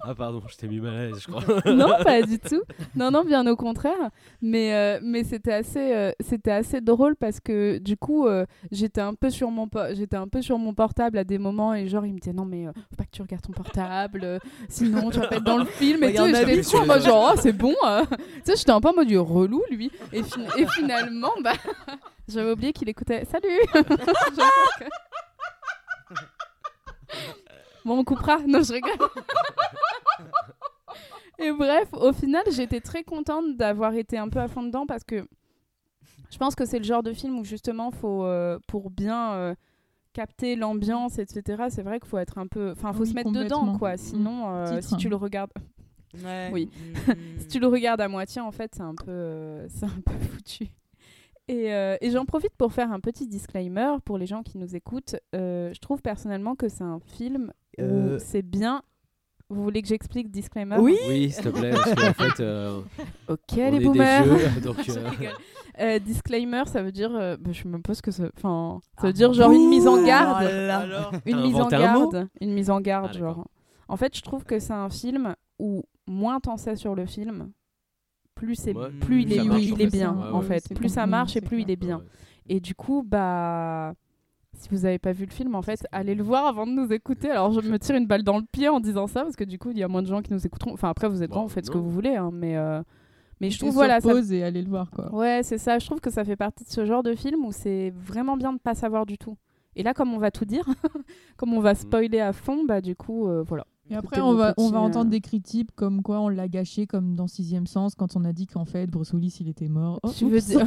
ah 0.00 0.14
pardon, 0.14 0.42
je 0.48 0.56
t'ai 0.56 0.68
mis 0.68 0.80
mal 0.80 0.94
à 0.94 1.06
l'aise, 1.06 1.20
je 1.20 1.26
crois. 1.30 1.42
non, 1.72 1.88
pas 2.04 2.22
du 2.22 2.38
tout. 2.38 2.62
Non, 2.94 3.10
non, 3.10 3.24
bien 3.24 3.46
au 3.46 3.56
contraire. 3.56 4.10
Mais, 4.42 4.74
euh, 4.74 5.00
mais 5.02 5.24
c'était 5.24 5.52
assez, 5.52 5.92
euh, 5.94 6.12
c'était 6.20 6.50
assez 6.50 6.75
drôle 6.80 7.16
parce 7.16 7.40
que 7.40 7.78
du 7.78 7.96
coup, 7.96 8.26
euh, 8.26 8.44
j'étais 8.70 9.00
un 9.00 9.14
peu 9.14 9.30
sur 9.30 9.50
mon, 9.50 9.68
j'étais 9.92 10.16
un 10.16 10.28
peu 10.28 10.42
sur 10.42 10.58
mon 10.58 10.74
portable 10.74 11.18
à 11.18 11.24
des 11.24 11.38
moments 11.38 11.74
et 11.74 11.86
genre 11.88 12.04
il 12.06 12.14
me 12.14 12.18
disait 12.18 12.32
non 12.34 12.44
mais 12.44 12.66
euh, 12.66 12.72
faut 12.90 12.96
pas 12.96 13.04
que 13.04 13.10
tu 13.10 13.22
regardes 13.22 13.42
ton 13.42 13.52
portable, 13.52 14.20
euh, 14.24 14.38
sinon 14.68 15.10
tu 15.10 15.18
vas 15.20 15.28
pas 15.28 15.36
être 15.36 15.44
dans 15.44 15.58
le 15.58 15.64
film 15.66 16.02
et 16.04 16.14
tout. 16.14 16.22
Regarde 16.24 16.48
Et 16.48 16.50
j'étais 16.54 16.62
sur 16.62 16.84
doigts. 16.84 16.98
genre 16.98 17.32
oh, 17.34 17.38
c'est 17.40 17.52
bon. 17.52 17.74
euh. 17.86 18.04
tu 18.10 18.16
sais, 18.44 18.56
j'étais 18.56 18.70
un 18.70 18.80
peu 18.80 18.88
en 18.88 18.94
mode 18.94 19.10
relou 19.12 19.62
lui. 19.70 19.90
Et, 20.12 20.22
fin- 20.22 20.40
et 20.56 20.66
finalement, 20.66 21.32
bah, 21.42 21.52
j'avais 22.28 22.52
oublié 22.52 22.72
qu'il 22.72 22.88
écoutait. 22.88 23.24
Salut. 23.24 23.60
Bon, 27.84 27.98
on 28.00 28.04
coupera. 28.04 28.38
Non, 28.46 28.62
je 28.62 28.72
rigole. 28.72 28.96
Et 31.38 31.52
bref, 31.52 31.88
au 31.92 32.12
final, 32.12 32.42
j'étais 32.50 32.80
très 32.80 33.04
contente 33.04 33.56
d'avoir 33.56 33.94
été 33.94 34.18
un 34.18 34.28
peu 34.28 34.40
à 34.40 34.48
fond 34.48 34.62
dedans 34.62 34.86
parce 34.86 35.04
que 35.04 35.28
je 36.30 36.38
pense 36.38 36.54
que 36.54 36.64
c'est 36.64 36.78
le 36.78 36.84
genre 36.84 37.02
de 37.02 37.12
film 37.12 37.38
où 37.38 37.44
justement, 37.44 37.90
faut, 37.90 38.24
euh, 38.24 38.58
pour 38.66 38.90
bien 38.90 39.32
euh, 39.34 39.54
capter 40.12 40.56
l'ambiance, 40.56 41.18
etc., 41.18 41.64
c'est 41.68 41.82
vrai 41.82 42.00
qu'il 42.00 42.08
faut 42.08 42.18
être 42.18 42.38
un 42.38 42.46
peu. 42.46 42.72
Enfin, 42.72 42.92
faut 42.92 43.02
Oui, 43.02 43.08
se 43.08 43.14
mettre 43.14 43.30
dedans, 43.30 43.76
quoi. 43.78 43.96
Sinon, 43.96 44.48
euh, 44.48 44.80
si 44.80 44.96
tu 44.96 45.08
le 45.08 45.16
regardes. 45.16 45.52
Ouais. 46.24 46.48
Oui. 46.50 46.70
Mm. 47.06 47.12
si 47.40 47.48
tu 47.48 47.60
le 47.60 47.66
regardes 47.66 48.00
à 48.00 48.08
moitié, 48.08 48.40
en 48.40 48.50
fait, 48.50 48.74
c'est 48.74 48.82
un 48.82 48.94
peu, 48.94 49.10
euh, 49.10 49.68
c'est 49.68 49.84
un 49.84 50.00
peu 50.06 50.18
foutu. 50.18 50.68
Et, 51.48 51.74
euh, 51.74 51.96
et 52.00 52.10
j'en 52.10 52.24
profite 52.24 52.54
pour 52.56 52.72
faire 52.72 52.90
un 52.90 53.00
petit 53.00 53.26
disclaimer 53.26 53.96
pour 54.04 54.16
les 54.16 54.24
gens 54.26 54.42
qui 54.42 54.56
nous 54.56 54.74
écoutent. 54.74 55.16
Euh, 55.34 55.72
je 55.74 55.78
trouve 55.78 56.00
personnellement 56.00 56.54
que 56.56 56.68
c'est 56.68 56.84
un 56.84 57.00
film 57.00 57.52
où 57.78 58.18
c'est 58.18 58.40
bien. 58.40 58.82
Vous 59.48 59.62
voulez 59.62 59.80
que 59.80 59.88
j'explique 59.88 60.30
disclaimer 60.30 60.76
Oui. 60.78 60.96
Oui, 61.08 61.30
s'il 61.30 61.44
te 61.44 61.48
plaît, 61.50 61.70
parce 61.70 61.94
qu'en 61.94 62.12
fait, 62.12 62.40
euh, 62.42 62.80
Ok, 63.28 63.38
on 63.52 63.56
les 63.56 63.62
est 63.62 63.70
des 63.78 63.84
boomers. 63.84 64.24
vieux, 64.24 64.60
donc, 64.60 64.76
euh. 64.88 65.10
Euh, 65.78 65.98
disclaimer, 66.00 66.64
ça 66.66 66.82
veut 66.82 66.90
dire. 66.90 67.14
euh, 67.14 67.36
bah, 67.38 67.52
je 67.52 67.62
pas 67.78 67.94
ce 67.94 68.02
que 68.02 68.10
ça. 68.10 68.24
Enfin, 68.36 68.80
ça 69.00 69.06
veut 69.08 69.12
dire 69.12 69.32
genre 69.34 69.52
une 69.52 69.68
mise 69.68 69.86
en 69.86 69.98
Ouh 69.98 70.06
garde. 70.06 70.42
Alors, 70.44 71.12
Une 71.26 71.40
mise 71.42 71.56
en 71.56 71.66
un 71.66 71.68
garde. 71.68 72.28
Une 72.40 72.54
mise 72.54 72.70
en 72.70 72.80
garde, 72.80 73.10
Ah, 73.14 73.18
genre. 73.18 73.46
En 73.88 73.96
fait, 73.96 74.16
je 74.16 74.22
trouve 74.22 74.44
que 74.44 74.58
c'est 74.58 74.72
un 74.72 74.90
film 74.90 75.36
où 75.60 75.84
moins 76.08 76.40
t'en 76.40 76.56
sais 76.56 76.74
sur 76.76 76.94
le 76.96 77.06
film, 77.06 77.52
plus, 78.34 78.56
c'est, 78.56 78.74
Ouais, 78.74 78.90
plus 79.00 79.22
il 79.22 79.32
est, 79.32 79.44
marche, 79.44 79.62
il 79.62 79.74
en 79.74 79.76
est 79.76 79.78
fait. 79.84 79.86
bien, 79.90 80.12
Ouais, 80.12 80.28
en 80.32 80.40
ouais, 80.40 80.60
fait. 80.60 80.74
Plus 80.74 80.88
ça 80.88 81.06
marche 81.06 81.36
et 81.36 81.40
plus 81.40 81.62
il 81.62 81.70
est 81.70 81.76
bien. 81.76 82.02
Et 82.48 82.58
du 82.58 82.74
coup, 82.74 83.04
bah. 83.06 83.92
Si 84.56 84.68
vous 84.70 84.80
n'avez 84.80 84.98
pas 84.98 85.12
vu 85.12 85.26
le 85.26 85.30
film, 85.30 85.54
en 85.54 85.62
fait, 85.62 85.86
allez 85.92 86.14
le 86.14 86.22
voir 86.22 86.46
avant 86.46 86.66
de 86.66 86.72
nous 86.72 86.92
écouter. 86.92 87.30
Alors, 87.30 87.52
je 87.52 87.60
me 87.60 87.78
tire 87.78 87.94
une 87.94 88.06
balle 88.06 88.22
dans 88.22 88.38
le 88.38 88.44
pied 88.50 88.68
en 88.68 88.80
disant 88.80 89.06
ça, 89.06 89.22
parce 89.22 89.36
que 89.36 89.44
du 89.44 89.58
coup, 89.58 89.70
il 89.70 89.78
y 89.78 89.82
a 89.82 89.88
moins 89.88 90.02
de 90.02 90.06
gens 90.06 90.22
qui 90.22 90.32
nous 90.32 90.46
écouteront. 90.46 90.72
Enfin, 90.72 90.88
après, 90.88 91.08
vous 91.08 91.22
êtes 91.22 91.30
Bon, 91.30 91.36
grand, 91.36 91.42
vous 91.44 91.50
faites 91.50 91.66
ce 91.66 91.70
que 91.70 91.78
vous 91.78 91.90
voulez, 91.90 92.16
hein, 92.16 92.30
mais, 92.32 92.56
euh, 92.56 92.82
mais 93.40 93.50
je 93.50 93.58
trouve, 93.58 93.74
voilà, 93.74 94.00
ça, 94.00 94.10
pause 94.10 94.32
et 94.32 94.42
allez 94.42 94.62
le 94.62 94.68
voir 94.68 94.90
quoi. 94.90 95.14
Ouais, 95.14 95.40
c'est 95.42 95.58
ça. 95.58 95.78
Je 95.78 95.86
trouve 95.86 96.00
que 96.00 96.10
ça 96.10 96.24
fait 96.24 96.36
partie 96.36 96.64
de 96.64 96.70
ce 96.70 96.86
genre 96.86 97.02
de 97.02 97.14
film 97.14 97.44
où 97.44 97.52
c'est 97.52 97.92
vraiment 97.94 98.36
bien 98.36 98.52
de 98.52 98.58
pas 98.58 98.74
savoir 98.74 99.04
du 99.04 99.18
tout. 99.18 99.36
Et 99.76 99.82
là, 99.82 99.92
comme 99.92 100.14
on 100.14 100.18
va 100.18 100.30
tout 100.30 100.46
dire, 100.46 100.64
comme 101.36 101.52
on 101.52 101.60
va 101.60 101.74
spoiler 101.74 102.20
à 102.20 102.32
fond, 102.32 102.64
bah 102.64 102.80
du 102.80 102.96
coup, 102.96 103.28
euh, 103.28 103.42
voilà. 103.46 103.66
Et 103.90 103.94
après, 103.94 104.20
on 104.20 104.34
va, 104.34 104.54
on 104.56 104.70
va 104.70 104.80
entendre 104.80 105.10
des 105.10 105.20
critiques 105.20 105.70
comme 105.76 106.02
quoi 106.02 106.20
on 106.20 106.28
l'a 106.28 106.48
gâché, 106.48 106.86
comme 106.86 107.14
dans 107.14 107.28
Sixième 107.28 107.66
Sens, 107.66 107.94
quand 107.94 108.16
on 108.16 108.24
a 108.24 108.32
dit 108.32 108.46
qu'en 108.46 108.64
fait, 108.64 108.86
Bruce 108.88 109.12
Willis, 109.12 109.36
il 109.40 109.48
était 109.48 109.68
mort. 109.68 110.00
Oh, 110.02 110.10
tu, 110.10 110.28
veux 110.28 110.40
dire... 110.40 110.66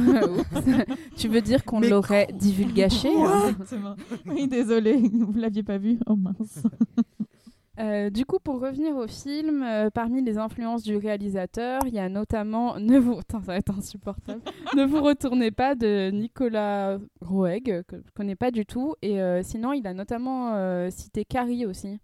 Tu 1.16 1.28
veux 1.28 1.42
dire 1.42 1.64
qu'on 1.64 1.80
l'aurait 1.80 2.28
divulgaché 2.32 3.10
hein 3.14 3.48
Exactement. 3.50 3.94
Oui, 4.26 4.48
désolé, 4.48 4.96
vous 4.96 5.32
l'aviez 5.34 5.62
pas 5.62 5.78
vu. 5.78 5.98
Oh 6.06 6.16
mince. 6.16 6.62
Euh, 7.78 8.10
du 8.10 8.26
coup, 8.26 8.38
pour 8.38 8.60
revenir 8.60 8.94
au 8.96 9.06
film, 9.06 9.62
euh, 9.62 9.88
parmi 9.90 10.22
les 10.22 10.36
influences 10.36 10.82
du 10.82 10.96
réalisateur, 10.96 11.80
il 11.86 11.94
y 11.94 11.98
a 11.98 12.08
notamment 12.08 12.78
Ne 12.78 12.98
vous, 12.98 13.16
Putain, 13.16 13.40
ça 13.40 13.46
va 13.46 13.56
être 13.56 13.78
insupportable. 13.78 14.42
ne 14.76 14.84
vous 14.84 15.00
retournez 15.02 15.50
pas 15.50 15.74
de 15.74 16.10
Nicolas 16.10 16.98
Roeg 17.22 17.84
que 17.86 17.96
je 17.96 18.10
connais 18.14 18.36
pas 18.36 18.50
du 18.50 18.66
tout. 18.66 18.94
Et 19.00 19.20
euh, 19.20 19.42
sinon, 19.42 19.72
il 19.72 19.86
a 19.86 19.94
notamment 19.94 20.54
euh, 20.54 20.90
cité 20.90 21.24
Carrie 21.24 21.64
aussi 21.64 21.98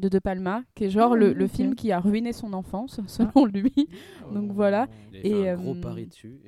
de 0.00 0.08
De 0.08 0.18
Palma, 0.18 0.64
qui 0.74 0.84
est 0.84 0.90
genre 0.90 1.12
Ah, 1.12 1.16
le, 1.16 1.46
film 1.46 1.74
qui 1.74 1.92
a 1.92 2.00
ruiné 2.00 2.32
son 2.32 2.52
enfance, 2.52 3.00
selon 3.06 3.46
lui. 3.46 3.88
Donc 4.32 4.52
voilà. 4.52 4.88
Il 5.12 5.18
a 5.18 5.20
fait 5.20 5.28
Et, 5.28 5.48
un 5.50 5.56
gros 5.56 5.74
euh, 5.74 5.80
pari 5.80 6.06
dessus. 6.06 6.40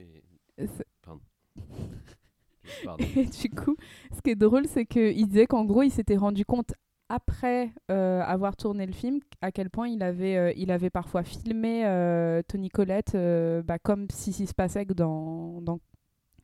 Et... 0.59 0.67
Pardon. 1.03 1.21
Pardon. 2.85 3.05
Et 3.17 3.25
du 3.25 3.51
coup, 3.51 3.77
ce 4.13 4.21
qui 4.23 4.31
est 4.31 4.37
drôle, 4.37 4.67
c'est 4.67 4.87
qu'il 4.87 5.27
disait 5.27 5.47
qu'en 5.47 5.65
gros, 5.65 5.83
il 5.83 5.91
s'était 5.91 6.17
rendu 6.17 6.45
compte 6.45 6.73
après 7.13 7.73
euh, 7.91 8.23
avoir 8.23 8.57
tourné 8.57 8.87
le 8.87 8.93
film 8.93 9.21
à 9.43 9.53
quel 9.53 9.69
point 9.69 9.87
il 9.87 10.03
avait, 10.03 10.37
euh, 10.37 10.53
il 10.57 10.71
avait 10.71 10.89
parfois 10.89 11.23
filmé 11.23 11.85
euh, 11.85 12.41
Tony 12.49 12.71
Collette 12.71 13.15
euh, 13.15 13.63
bah, 13.63 13.79
comme 13.79 14.07
si 14.11 14.33
ce 14.33 14.47
se 14.47 14.55
passait 14.55 14.87
que 14.87 14.95
dans, 14.95 15.61
dans, 15.61 15.79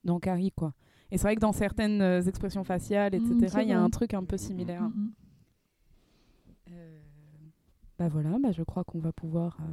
dans 0.04 0.18
Carrie. 0.20 0.52
Quoi. 0.54 0.74
Et 1.10 1.16
c'est 1.16 1.22
vrai 1.22 1.36
que 1.36 1.40
dans 1.40 1.52
certaines 1.52 2.02
expressions 2.28 2.64
faciales, 2.64 3.14
etc., 3.14 3.34
Mm, 3.34 3.48
c'est 3.48 3.62
il 3.62 3.68
y 3.70 3.72
a 3.72 3.80
un 3.80 3.88
truc 3.88 4.12
un 4.12 4.24
peu 4.24 4.36
similaire. 4.36 4.82
Mm, 4.82 4.88
mm. 4.88 5.10
Euh, 5.10 5.27
bah 7.98 8.08
voilà, 8.08 8.38
bah 8.42 8.52
je 8.52 8.62
crois 8.62 8.84
qu'on 8.84 8.98
va 9.00 9.12
pouvoir 9.12 9.56
euh, 9.60 9.64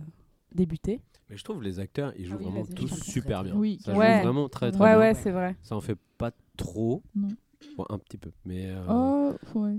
débuter. 0.54 1.02
Mais 1.30 1.38
je 1.38 1.44
trouve 1.44 1.62
les 1.64 1.80
acteurs, 1.80 2.14
ils 2.18 2.26
jouent 2.26 2.34
Ah 2.36 2.38
oui, 2.40 2.46
vraiment 2.52 2.66
tous 2.66 2.88
super 3.04 3.44
bien. 3.44 3.56
Oui, 3.56 3.80
ça 3.84 3.94
Ouais. 3.96 4.18
joue 4.18 4.24
vraiment 4.24 4.50
très 4.50 4.72
très 4.72 4.82
ouais, 4.84 4.90
bien. 4.92 5.00
ouais, 5.00 5.14
c'est 5.16 5.32
vrai. 5.32 5.56
Ça 5.62 5.76
en 5.76 5.82
fait 5.82 5.98
pas 6.18 6.32
trop. 6.58 7.02
Non. 7.16 7.30
Bon, 7.78 7.86
un 7.90 7.98
petit 7.98 8.18
peu. 8.18 8.32
Mais 8.46 8.68
euh, 8.68 8.86
Oh, 8.90 9.60
ouais. 9.60 9.78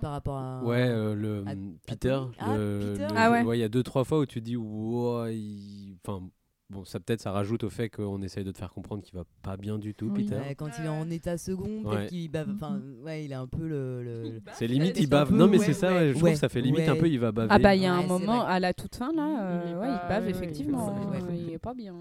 Par 0.00 0.12
rapport 0.12 0.36
à. 0.36 0.62
ouais, 0.64 0.86
euh, 0.88 1.14
le 1.16 1.42
à- 1.48 1.54
Peter, 1.86 2.20
Ah, 2.38 2.56
le- 2.56 2.92
Peter? 2.94 3.08
le- 3.12 3.16
Ah 3.18 3.30
ouais. 3.44 3.58
il 3.58 3.60
y 3.60 3.64
a 3.64 3.68
deux 3.68 3.82
trois 3.82 4.04
fois 4.04 4.20
où 4.20 4.26
tu 4.26 4.40
dis 4.40 4.56
ouais, 4.56 5.36
il- 5.36 5.96
enfin 6.06 6.24
bon, 6.70 6.84
ça 6.84 7.00
peut-être 7.00 7.20
ça 7.20 7.32
rajoute 7.32 7.64
au 7.64 7.68
fait 7.70 7.88
qu'on 7.90 8.22
essaye 8.22 8.44
de 8.44 8.50
te 8.52 8.58
faire 8.58 8.70
comprendre 8.72 9.02
qu'il 9.02 9.14
va 9.14 9.24
pas 9.42 9.56
bien 9.56 9.78
du 9.78 9.94
tout, 9.94 10.06
Oui. 10.14 10.24
Peter. 10.24 10.36
Ouais, 10.36 10.54
quand 10.54 10.68
il 10.78 10.84
est 10.84 10.88
en 10.88 11.10
état 11.10 11.36
second, 11.36 11.64
Ouais. 11.84 11.96
peut-être 11.96 12.08
qu'il 12.10 12.30
bave. 12.30 12.50
Enfin, 12.54 12.80
ouais, 13.04 13.24
il 13.24 13.32
a 13.32 13.40
un 13.40 13.46
peu 13.46 13.66
le. 13.68 14.02
le- 14.02 14.40
C'est 14.54 14.66
limite 14.66 14.98
il 14.98 15.08
bave. 15.08 15.28
peu, 15.28 15.36
Non 15.36 15.46
mais 15.48 15.58
ouais, 15.58 15.64
c'est 15.64 15.72
ça, 15.74 15.88
ouais, 15.92 15.98
ouais, 15.98 16.08
je 16.12 16.16
trouve 16.18 16.30
que 16.30 16.36
ça 16.36 16.48
fait 16.48 16.62
limite 16.62 16.88
un 16.88 16.96
peu 16.96 17.08
il 17.08 17.18
va 17.20 17.32
baver. 17.32 17.48
Ah 17.52 17.58
bah 17.58 17.74
il 17.74 17.82
y 17.82 17.86
a 17.86 17.94
un 17.94 18.06
moment 18.06 18.42
à 18.44 18.58
la 18.60 18.72
toute 18.72 18.94
fin 18.94 19.12
là, 19.12 19.62
Il 19.66 19.70
est 19.70 19.74
euh, 19.74 19.80
ouais, 19.80 19.86
pas- 19.86 20.00
il 20.04 20.08
bave 20.08 20.28
effectivement, 20.28 20.96
il 21.12 21.16
est 21.16 21.20
pas- 21.20 21.32
il 21.34 21.50
est 21.54 21.58
pas 21.58 21.74
bien. 21.74 21.94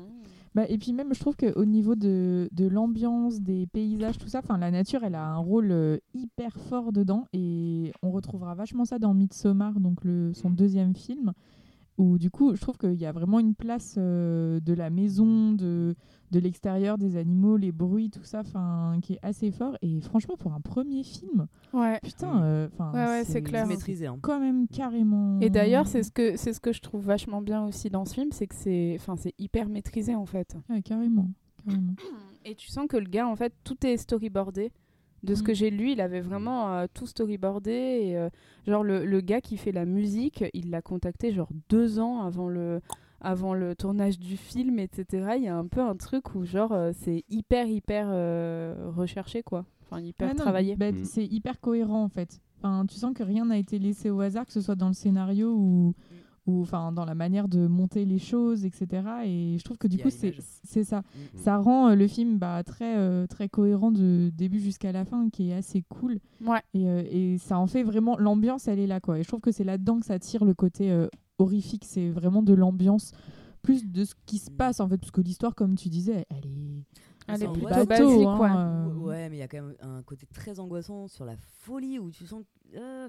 Bah, 0.55 0.63
et 0.67 0.79
puis 0.79 0.93
même, 0.93 1.13
je 1.13 1.19
trouve 1.19 1.35
qu'au 1.37 1.63
niveau 1.63 1.93
de, 1.93 2.49
de 2.51 2.67
l'ambiance, 2.67 3.39
des 3.39 3.67
paysages, 3.67 4.17
tout 4.17 4.27
ça, 4.27 4.39
enfin 4.39 4.57
la 4.57 4.71
nature, 4.71 5.03
elle 5.03 5.13
a 5.13 5.23
un 5.23 5.37
rôle 5.37 5.69
euh, 5.71 5.97
hyper 6.15 6.57
fort 6.57 6.91
dedans. 6.91 7.25
Et 7.33 7.91
on 8.01 8.09
retrouvera 8.09 8.55
vachement 8.55 8.83
ça 8.83 8.97
dans 8.97 9.13
Midsommar, 9.13 9.79
donc 9.79 10.03
le, 10.03 10.33
son 10.33 10.49
deuxième 10.49 10.95
film, 10.95 11.33
où 11.99 12.17
du 12.17 12.31
coup, 12.31 12.55
je 12.55 12.61
trouve 12.61 12.77
qu'il 12.77 12.95
y 12.95 13.05
a 13.05 13.11
vraiment 13.11 13.39
une 13.39 13.53
place 13.53 13.95
euh, 13.99 14.59
de 14.61 14.73
la 14.73 14.89
maison, 14.89 15.51
de, 15.51 15.95
de 16.31 16.39
l'extérieur, 16.39 16.97
des 16.97 17.17
animaux, 17.17 17.57
les 17.57 17.71
bruits, 17.71 18.09
tout 18.09 18.23
ça, 18.23 18.39
enfin 18.39 18.97
qui 19.03 19.13
est 19.13 19.19
assez 19.21 19.51
fort. 19.51 19.77
Et 19.83 19.99
franchement, 20.01 20.35
pour 20.37 20.53
un 20.53 20.61
premier 20.61 21.03
film, 21.03 21.47
Ouais. 21.73 21.99
putain, 22.01 22.41
euh, 22.41 22.67
enfin 22.73 22.91
Ouais, 22.93 23.05
ouais, 23.05 23.23
c'est 23.25 23.41
clair. 23.43 23.67
maîtrisé. 23.67 24.07
Hein. 24.07 24.17
quand 24.21 24.39
même 24.39 24.67
carrément. 24.67 25.39
Et 25.41 25.49
d'ailleurs, 25.51 25.85
c'est 25.87 26.01
ce 26.03 26.11
que 26.11 26.35
c'est 26.37 26.53
ce 26.53 26.59
que 26.59 26.73
je 26.73 26.81
trouve 26.81 27.03
vachement 27.05 27.41
bien 27.41 27.65
aussi 27.65 27.89
dans 27.89 28.05
ce 28.05 28.13
film, 28.15 28.29
c'est 28.31 28.47
que 28.47 28.55
c'est 28.55 28.95
enfin 28.99 29.15
c'est 29.15 29.35
hyper 29.37 29.69
maîtrisé 29.69 30.15
en 30.15 30.25
fait. 30.25 30.55
Ouais, 30.69 30.81
carrément, 30.81 31.29
carrément. 31.65 31.93
Et 32.45 32.55
tu 32.55 32.69
sens 32.69 32.87
que 32.87 32.97
le 32.97 33.09
gars 33.09 33.27
en 33.27 33.35
fait 33.35 33.53
tout 33.63 33.85
est 33.85 33.97
storyboardé. 33.97 34.71
De 35.23 35.35
ce 35.35 35.41
Mm. 35.41 35.45
que 35.45 35.53
j'ai 35.53 35.69
lu, 35.69 35.91
il 35.91 36.01
avait 36.01 36.21
vraiment 36.21 36.73
euh, 36.73 36.85
tout 36.93 37.05
storyboardé. 37.07 37.71
Et, 37.71 38.17
euh, 38.17 38.29
genre 38.67 38.83
le, 38.83 39.05
le 39.05 39.21
gars 39.21 39.41
qui 39.41 39.57
fait 39.57 39.71
la 39.71 39.85
musique, 39.85 40.43
il 40.53 40.69
l'a 40.69 40.81
contacté 40.81 41.31
genre 41.33 41.49
deux 41.69 41.99
ans 41.99 42.21
avant 42.21 42.47
le 42.47 42.81
avant 43.21 43.53
le 43.53 43.75
tournage 43.75 44.17
du 44.17 44.37
film, 44.37 44.79
etc. 44.79 45.33
Il 45.37 45.43
y 45.43 45.47
a 45.49 45.57
un 45.57 45.67
peu 45.67 45.81
un 45.81 45.95
truc 45.95 46.35
où 46.35 46.45
genre 46.45 46.71
euh, 46.71 46.91
c'est 46.93 47.25
hyper 47.29 47.67
hyper 47.67 48.07
euh, 48.09 48.73
recherché 48.95 49.43
quoi. 49.43 49.65
Enfin 49.91 49.99
hyper 50.01 50.29
non, 50.29 50.35
travaillé. 50.35 50.75
bah, 50.77 50.91
Mm. 50.91 51.03
C'est 51.03 51.25
hyper 51.25 51.59
cohérent 51.59 52.03
en 52.03 52.09
fait. 52.09 52.39
Enfin, 52.61 52.85
tu 52.85 52.95
sens 52.95 53.13
que 53.13 53.23
rien 53.23 53.45
n'a 53.45 53.57
été 53.57 53.79
laissé 53.79 54.09
au 54.09 54.19
hasard, 54.21 54.45
que 54.45 54.51
ce 54.53 54.61
soit 54.61 54.75
dans 54.75 54.87
le 54.89 54.93
scénario 54.93 55.53
ou, 55.53 55.93
ou 56.49 56.61
enfin, 56.61 56.91
dans 56.91 57.05
la 57.05 57.15
manière 57.15 57.47
de 57.47 57.67
monter 57.67 58.05
les 58.05 58.17
choses, 58.19 58.65
etc. 58.65 58.87
Et 59.25 59.55
je 59.57 59.63
trouve 59.63 59.77
que 59.77 59.87
du 59.87 59.97
coup, 59.97 60.09
c'est 60.09 60.83
ça. 60.83 60.99
Mm. 60.99 61.03
Ça 61.37 61.57
rend 61.57 61.89
euh, 61.89 61.95
le 61.95 62.07
film 62.07 62.37
bah, 62.37 62.63
très, 62.63 62.97
euh, 62.97 63.27
très 63.27 63.49
cohérent 63.49 63.91
de 63.91 64.31
début 64.33 64.59
jusqu'à 64.59 64.91
la 64.91 65.05
fin, 65.05 65.29
qui 65.29 65.51
est 65.51 65.53
assez 65.53 65.83
cool. 65.83 66.19
Ouais. 66.45 66.61
Et, 66.73 66.87
euh, 66.89 67.03
et 67.09 67.37
ça 67.37 67.59
en 67.59 67.67
fait 67.67 67.83
vraiment. 67.83 68.17
L'ambiance, 68.17 68.67
elle 68.67 68.79
est 68.79 68.87
là. 68.87 68.99
quoi. 68.99 69.19
Et 69.19 69.23
je 69.23 69.27
trouve 69.27 69.41
que 69.41 69.51
c'est 69.51 69.63
là-dedans 69.63 69.99
que 69.99 70.05
ça 70.05 70.17
tire 70.19 70.45
le 70.45 70.53
côté 70.53 70.91
euh, 70.91 71.07
horrifique. 71.37 71.83
C'est 71.85 72.09
vraiment 72.09 72.41
de 72.43 72.53
l'ambiance, 72.53 73.11
plus 73.61 73.85
de 73.85 74.05
ce 74.05 74.15
qui 74.25 74.37
se 74.39 74.49
passe 74.51 74.79
en 74.79 74.89
fait. 74.89 74.97
Parce 74.97 75.11
que 75.11 75.21
l'histoire, 75.21 75.55
comme 75.55 75.75
tu 75.75 75.89
disais, 75.89 76.25
elle 76.29 76.45
est. 76.45 76.83
Elle 77.31 77.43
est 77.43 77.47
plutôt 77.53 77.85
basique, 77.85 78.25
hein, 78.25 78.39
ouais. 78.39 78.49
euh, 78.51 79.05
Ouais, 79.05 79.29
mais 79.29 79.35
il 79.35 79.39
y 79.39 79.43
a 79.43 79.47
quand 79.47 79.61
même 79.61 79.75
un 79.81 80.01
côté 80.01 80.25
très 80.33 80.59
angoissant 80.59 81.07
sur 81.07 81.25
la 81.25 81.35
folie 81.37 81.99
où 81.99 82.09
tu 82.09 82.25
sens 82.25 82.41
que 82.41 82.75
euh, 82.79 83.07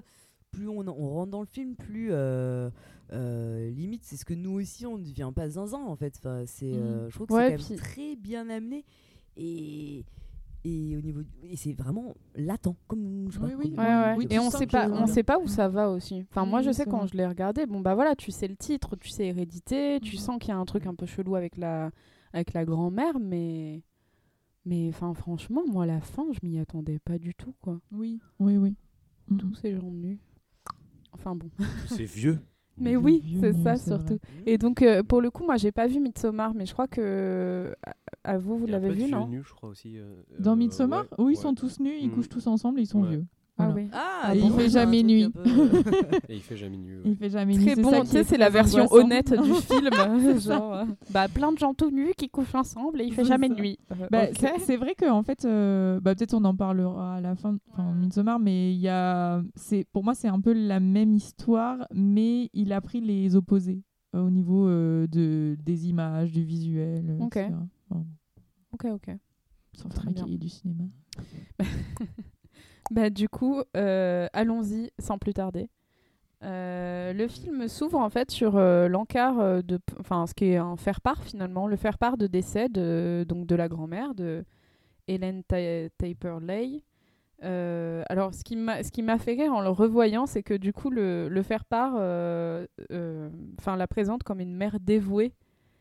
plus 0.51 0.67
on, 0.67 0.79
on 0.87 1.09
rentre 1.09 1.31
dans 1.31 1.39
le 1.41 1.45
film, 1.47 1.75
plus 1.75 2.09
euh, 2.11 2.69
euh, 3.13 3.69
limite 3.71 4.03
c'est 4.03 4.17
ce 4.17 4.25
que 4.25 4.33
nous 4.33 4.51
aussi 4.51 4.85
on 4.85 4.97
ne 4.97 5.03
devient 5.03 5.31
pas 5.33 5.49
zinzin 5.49 5.79
en 5.83 5.95
fait. 5.95 6.13
Enfin, 6.17 6.43
c'est, 6.45 6.73
euh, 6.73 7.09
je 7.09 7.15
trouve 7.15 7.27
que 7.27 7.33
Ouais, 7.33 7.57
c'est 7.57 7.57
quand 7.57 7.69
même 7.69 7.79
puis- 7.79 7.91
très 7.91 8.15
bien 8.15 8.49
amené 8.49 8.85
et 9.37 10.05
et 10.63 10.95
au 10.95 11.01
niveau 11.01 11.23
du- 11.23 11.31
et 11.49 11.55
c'est 11.55 11.73
vraiment 11.73 12.13
latent 12.35 12.75
comme 12.87 13.25
je 13.29 13.33
sais 13.33 13.39
pas, 13.39 13.45
Oui, 13.47 13.53
oui. 13.57 13.69
comme- 13.75 13.79
Ouais, 13.83 13.89
ouais. 13.89 14.13
Oui, 14.17 14.27
et 14.29 14.37
on 14.37 14.51
sait 14.51 14.67
pas, 14.67 14.87
on 14.89 15.07
sait 15.07 15.23
pas 15.23 15.39
où 15.39 15.47
ça 15.47 15.67
va 15.67 15.89
aussi. 15.89 16.23
Enfin, 16.29 16.45
moi, 16.45 16.61
je 16.61 16.71
sais 16.71 16.85
quand 16.85 17.07
je 17.07 17.17
l'ai 17.17 17.25
regardé, 17.25 17.65
bon 17.65 17.79
bah 17.79 17.95
voilà, 17.95 18.15
tu 18.15 18.31
sais 18.31 18.47
le 18.47 18.55
titre, 18.55 18.95
tu 18.95 19.09
sais 19.09 19.25
Hérédité, 19.27 19.99
tu 20.01 20.17
Mhm. 20.17 20.21
sens 20.21 20.37
qu'il 20.39 20.49
y 20.49 20.51
a 20.51 20.57
un 20.57 20.65
truc 20.65 20.85
un 20.85 20.93
peu 20.93 21.07
chelou 21.07 21.35
avec 21.35 21.57
la, 21.57 21.89
avec 22.33 22.53
la 22.53 22.63
grand-mère, 22.63 23.19
mais, 23.19 23.81
mais 24.65 24.89
enfin 24.89 25.15
franchement, 25.15 25.63
moi 25.67 25.87
la 25.87 25.99
fin, 25.99 26.25
je 26.31 26.39
m'y 26.47 26.59
attendais 26.59 26.99
pas 26.99 27.17
du 27.17 27.33
tout 27.33 27.55
quoi. 27.61 27.79
Oui, 27.91 28.19
oui, 28.39 28.57
oui. 28.57 28.75
Mm. 29.29 29.37
Tous 29.37 29.55
ces 29.55 29.73
gens 29.73 29.89
nus. 29.89 30.19
Enfin 31.21 31.35
bon. 31.35 31.49
C'est 31.85 32.03
vieux. 32.05 32.39
Mais 32.79 32.95
oui, 32.95 33.23
c'est 33.39 33.53
ça 33.53 33.77
surtout. 33.77 34.15
vrai. 34.15 34.43
Et 34.47 34.57
donc 34.57 34.81
euh, 34.81 35.03
pour 35.03 35.21
le 35.21 35.29
coup, 35.29 35.43
moi 35.45 35.57
j'ai 35.57 35.71
pas 35.71 35.85
vu 35.85 35.99
Midsommar, 35.99 36.55
mais 36.55 36.65
je 36.65 36.73
crois 36.73 36.87
que 36.87 37.75
à, 37.85 37.93
à 38.23 38.37
vous, 38.39 38.57
vous 38.57 38.65
l'avez 38.65 38.89
vu 38.91 39.07
non? 39.11 39.27
nus, 39.27 39.43
je 39.45 39.53
crois 39.53 39.69
aussi. 39.69 39.99
euh, 39.99 40.15
Dans 40.39 40.53
euh, 40.53 40.55
Midsommar, 40.55 41.01
ouais, 41.01 41.07
où 41.25 41.29
ils 41.29 41.35
ouais. 41.35 41.41
sont 41.41 41.53
tous 41.53 41.79
nus, 41.79 41.93
ils 42.01 42.07
Mm. 42.07 42.11
couchent 42.11 42.29
tous 42.29 42.47
ensemble 42.47 42.79
et 42.79 42.83
ils 42.83 42.87
sont 42.87 43.01
Ouais. 43.03 43.09
vieux. 43.09 43.25
Ah 43.57 43.69
oui. 43.75 43.87
Ah, 43.93 44.31
il 44.33 44.41
bon, 44.41 44.57
fait 44.57 44.69
jamais 44.69 45.03
nuit. 45.03 45.23
un 45.25 45.31
peu- 45.31 45.43
Et 46.29 46.35
il 46.35 46.41
fait 46.41 46.57
jamais 46.57 46.77
nu. 46.77 46.95
ouais. 46.97 47.01
Il 47.05 47.15
fait 47.15 47.29
jamais 47.29 47.53
nuit. 47.55 47.65
Très 47.65 47.75
c'est 47.75 47.81
bon, 47.81 48.01
tu 48.01 48.07
sais, 48.07 48.23
c'est 48.23 48.37
la 48.37 48.49
version 48.49 48.83
angoissant. 48.85 48.95
honnête 49.05 49.33
du 49.33 49.53
film. 49.61 50.39
genre, 50.39 50.73
euh, 50.73 50.85
bah, 51.11 51.27
plein 51.27 51.51
de 51.51 51.57
gens 51.59 51.73
tout 51.75 51.91
nus 51.91 52.13
qui 52.17 52.27
couchent 52.29 52.55
ensemble 52.55 53.01
et 53.01 53.05
il 53.05 53.13
fait 53.13 53.25
jamais 53.25 53.49
ça. 53.49 53.53
nuit. 53.55 53.77
Euh, 53.91 54.07
Bah, 54.09 54.23
ok. 54.31 54.51
c'est- 54.65 54.77
vrai 54.77 54.95
qu'en 54.95 55.21
fait, 55.21 55.45
euh, 55.45 55.99
bah, 55.99 56.15
peut-être 56.15 56.33
on 56.33 56.43
en 56.45 56.55
parlera 56.55 57.17
à 57.17 57.21
la 57.21 57.35
fin, 57.35 57.57
enfin 57.71 57.93
Midsommar, 57.93 58.39
mais 58.39 58.73
il 58.73 58.79
y 58.79 58.87
a, 58.87 59.43
c'est 59.55 59.85
pour 59.91 60.03
moi 60.03 60.15
c'est 60.15 60.29
un 60.29 60.41
peu 60.41 60.53
la 60.53 60.79
même 60.79 61.13
histoire, 61.13 61.85
mais 61.93 62.49
il 62.53 62.73
a 62.73 62.81
pris 62.81 63.01
les 63.01 63.35
opposés 63.35 63.83
euh, 64.15 64.21
au 64.25 64.29
niveau 64.31 64.67
euh, 64.67 65.05
de 65.07 65.55
des 65.63 65.87
images, 65.89 66.31
du 66.31 66.43
visuel, 66.43 67.05
euh, 67.11 67.25
Ok. 67.25 67.37
etc. 67.37 67.51
Enfin, 67.91 68.05
Ok, 68.73 68.85
ok. 68.85 69.15
sans 69.73 69.89
Très 69.89 70.09
bien. 70.09 70.25
du 70.25 70.49
cinéma. 70.49 70.85
Bah, 72.91 73.09
du 73.09 73.29
coup, 73.29 73.61
euh, 73.77 74.27
allons-y 74.33 74.91
sans 74.99 75.17
plus 75.17 75.33
tarder. 75.33 75.69
Euh, 76.43 77.13
le 77.13 77.27
film 77.27 77.67
s'ouvre 77.67 77.99
en 77.99 78.09
fait 78.09 78.31
sur 78.31 78.57
euh, 78.57 78.87
l'encart 78.87 79.39
euh, 79.39 79.61
de, 79.63 79.79
enfin 79.99 80.27
ce 80.27 80.33
qui 80.35 80.45
est 80.45 80.57
un 80.57 80.77
faire-part 80.77 81.23
finalement, 81.23 81.67
le 81.67 81.75
faire-part 81.77 82.17
de 82.17 82.27
décès 82.27 82.69
de, 82.69 83.25
donc 83.27 83.47
de 83.47 83.55
la 83.55 83.69
grand-mère 83.69 84.15
de 84.15 84.45
Hélène 85.07 85.43
Ta- 85.43 85.89
Taper-Lay. 85.99 86.83
Euh, 87.43 88.03
alors 88.09 88.33
ce 88.33 88.43
qui 88.43 88.55
m'a 88.57 88.83
ce 88.83 88.91
qui 88.91 89.03
m'a 89.03 89.19
fait 89.19 89.33
rire 89.33 89.53
en 89.53 89.61
le 89.61 89.69
revoyant, 89.69 90.25
c'est 90.27 90.43
que 90.43 90.55
du 90.55 90.73
coup 90.73 90.89
le, 90.91 91.29
le 91.29 91.43
faire-part, 91.43 91.95
enfin 93.59 93.75
la 93.77 93.87
présente 93.87 94.23
comme 94.23 94.39
une 94.39 94.55
mère 94.55 94.79
dévouée 94.79 95.33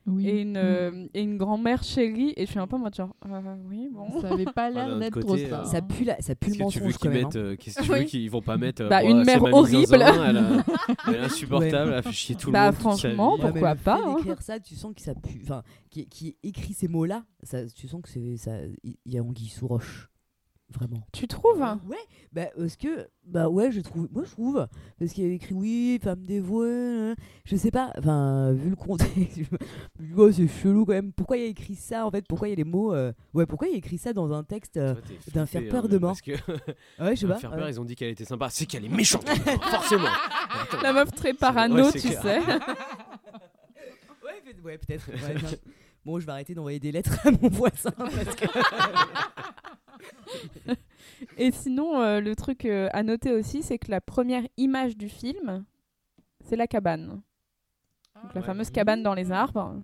Oui. 0.07 0.27
et 0.29 0.41
une 0.41 0.53
Mm. 0.53 0.57
euh, 0.57 1.07
et 1.13 1.23
une 1.23 1.37
grand-mère 1.37 1.83
chérie 1.83 2.33
et 2.37 2.47
je 2.47 2.51
suis 2.51 2.59
un 2.59 2.67
peu 2.67 2.77
en 2.77 2.79
mode 2.81 2.95
genre 2.95 3.15
euh, 3.27 3.55
oui 3.69 3.89
bon. 3.93 4.21
Ça 4.23 4.33
avait 4.33 4.47
pas 4.47 4.71
l'air 4.71 4.87
d'un 4.89 4.93
autre 4.93 5.01
d'être 5.01 5.21
trop 5.21 5.31
côté, 5.33 5.47
ça. 5.49 5.61
euh, 5.61 5.65
Ça 5.65 5.83
pue, 5.83 6.05
la, 6.05 6.21
ça 6.23 6.35
pue 6.35 6.51
le 6.51 6.57
Qu'est-ce 6.57 6.67
que 6.67 6.73
tu 6.73 6.79
veux 6.79 6.85
mensonge 6.87 6.99
qu'ils 6.99 7.09
quand 7.11 7.15
même. 7.15 7.25
mettent 7.27 7.37
hein. 7.37 7.39
euh, 7.41 7.57
Qu'est-ce 7.57 7.79
que 7.79 7.85
tu 7.85 7.93
Oui. 7.93 7.99
veux 8.01 8.05
qu'ils 8.07 8.31
vont 8.31 8.41
pas 8.43 8.57
mettre 8.57 8.83
euh, 8.83 8.89
Bah, 8.89 9.05
une 9.05 9.25
c'est 9.25 9.39
mère 9.39 9.43
horrible. 9.53 9.87
zinzin, 9.87 10.25
elle, 10.31 10.37
a- 10.39 10.65
elle 11.09 11.15
est 11.15 11.19
insupportable, 11.19 11.91
elle 11.93 11.99
a 11.99 12.03
fait 12.03 12.13
chier 12.13 12.35
tout 12.35 12.49
le 12.49 12.53
Bah, 12.55 12.65
monde. 12.67 12.75
toute 12.75 12.83
sa 12.83 12.89
franchement, 12.89 13.37
vie. 13.37 13.43
Ouais, 13.43 13.47
mais 13.47 13.53
pourquoi 13.53 13.71
le 13.73 13.77
fait 13.79 13.85
pas, 13.85 14.01
hein. 14.05 14.15
d'écrire 14.17 14.43
ça, 14.43 14.59
tu 14.59 14.75
sens 14.75 14.95
que 14.95 15.03
ça 15.03 15.15
pue. 15.15 15.41
Enfin, 15.45 15.63
qui, 15.91 16.07
qui 16.09 16.37
écrit 16.43 16.73
ces 16.73 16.89
mots-là, 16.89 17.25
ça, 17.43 17.67
tu 17.67 17.87
sens 17.87 18.01
que 18.03 18.09
c'est 18.09 18.37
ça. 18.39 18.53
Il 18.83 18.97
y 19.13 19.19
a 19.19 19.23
anguille 19.23 19.49
sous 19.49 19.67
roche, 19.69 20.09
vraiment. 20.73 21.03
Tu 21.13 21.27
trouves 21.29 21.61
Ouais, 21.89 21.97
bah 22.33 22.47
parce 22.57 22.77
que 22.77 23.09
bah 23.27 23.49
ouais, 23.49 23.71
je 23.73 23.81
trouve, 23.81 24.09
moi 24.13 24.25
je 24.25 24.31
trouve 24.31 24.67
parce 24.99 25.13
qu'il 25.13 25.27
y 25.27 25.31
a 25.31 25.35
écrit 25.35 25.55
oui, 25.55 25.99
femme 26.03 26.25
dévouée, 26.25 27.11
hein. 27.11 27.15
je 27.45 27.57
sais 27.57 27.71
pas, 27.71 27.93
enfin 27.99 28.53
vu 28.53 28.71
le 28.71 28.77
contexte, 28.77 29.37
je 29.37 29.41
me 29.43 29.59
dis, 30.07 30.13
oh, 30.17 30.31
c'est 30.33 30.49
chelou 30.49 30.85
quand 30.85 30.93
même. 30.93 31.13
Pourquoi 31.13 31.37
il 31.37 31.43
y 31.43 31.47
a 31.47 31.49
écrit 31.49 31.75
ça 31.75 32.07
en 32.07 32.11
fait 32.11 32.25
Pourquoi 32.29 32.49
il 32.49 32.51
y 32.51 32.55
a 32.55 32.57
les 32.57 32.65
mots 32.65 32.95
euh, 32.95 33.13
Ouais, 33.35 33.47
pourquoi 33.47 33.69
il 33.69 33.73
y 33.73 33.75
a 33.75 33.79
écrit 33.79 33.99
ça 33.99 34.13
dans 34.13 34.33
un 34.33 34.45
texte 34.45 34.77
euh, 34.77 34.95
d'un 35.35 35.47
faire 35.47 35.63
peur 35.69 35.85
hein, 35.85 35.89
de 35.89 35.99
mort 35.99 36.11
Parce 36.11 36.23
que 36.23 36.33
Ouais, 37.03 37.17
je 37.17 37.21
sais 37.21 37.27
pas. 37.27 37.37
faire 37.39 37.51
ouais. 37.53 37.59
peur, 37.59 37.69
ils 37.69 37.81
ont 37.81 37.85
dit 37.85 37.95
qu'elle 37.97 38.11
était 38.11 38.25
sympa. 38.25 38.49
C'est 38.51 38.67
qu'elle 38.67 38.85
est 38.85 38.89
méchante, 38.89 39.29
forcément. 39.71 40.09
Attends. 40.63 40.83
La 40.83 40.93
meuf 40.93 41.11
très 41.13 41.35
parano, 41.35 41.91
tu 41.93 42.01
clair. 42.01 42.23
sais. 42.23 42.39
Ouais, 42.39 42.45
peut- 44.45 44.63
ouais, 44.65 44.79
peut-être. 44.79 45.09
ouais, 45.11 45.59
bon, 46.05 46.19
je 46.21 46.27
vais 46.27 46.33
arrêter 46.33 46.55
d'envoyer 46.55 46.79
des 46.79 46.93
lettres 46.93 47.19
à 47.27 47.31
mon 47.31 47.49
voisin 47.49 47.91
parce 47.97 48.35
que. 48.37 48.47
Et 51.37 51.51
sinon, 51.51 52.01
euh, 52.01 52.21
le 52.21 52.35
truc 52.37 52.65
euh, 52.65 52.89
à 52.93 53.03
noter 53.03 53.33
aussi, 53.33 53.63
c'est 53.63 53.79
que 53.79 53.91
la 53.91 54.01
première 54.01 54.43
image 54.57 54.97
du 54.97 55.09
film, 55.09 55.65
c'est 56.45 56.57
la 56.57 56.67
cabane. 56.67 57.21
Donc, 58.23 58.35
la 58.35 58.41
Ouais. 58.41 58.47
fameuse 58.47 58.71
cabane 58.71 59.03
dans 59.03 59.15
les 59.15 59.33
arbres, 59.33 59.81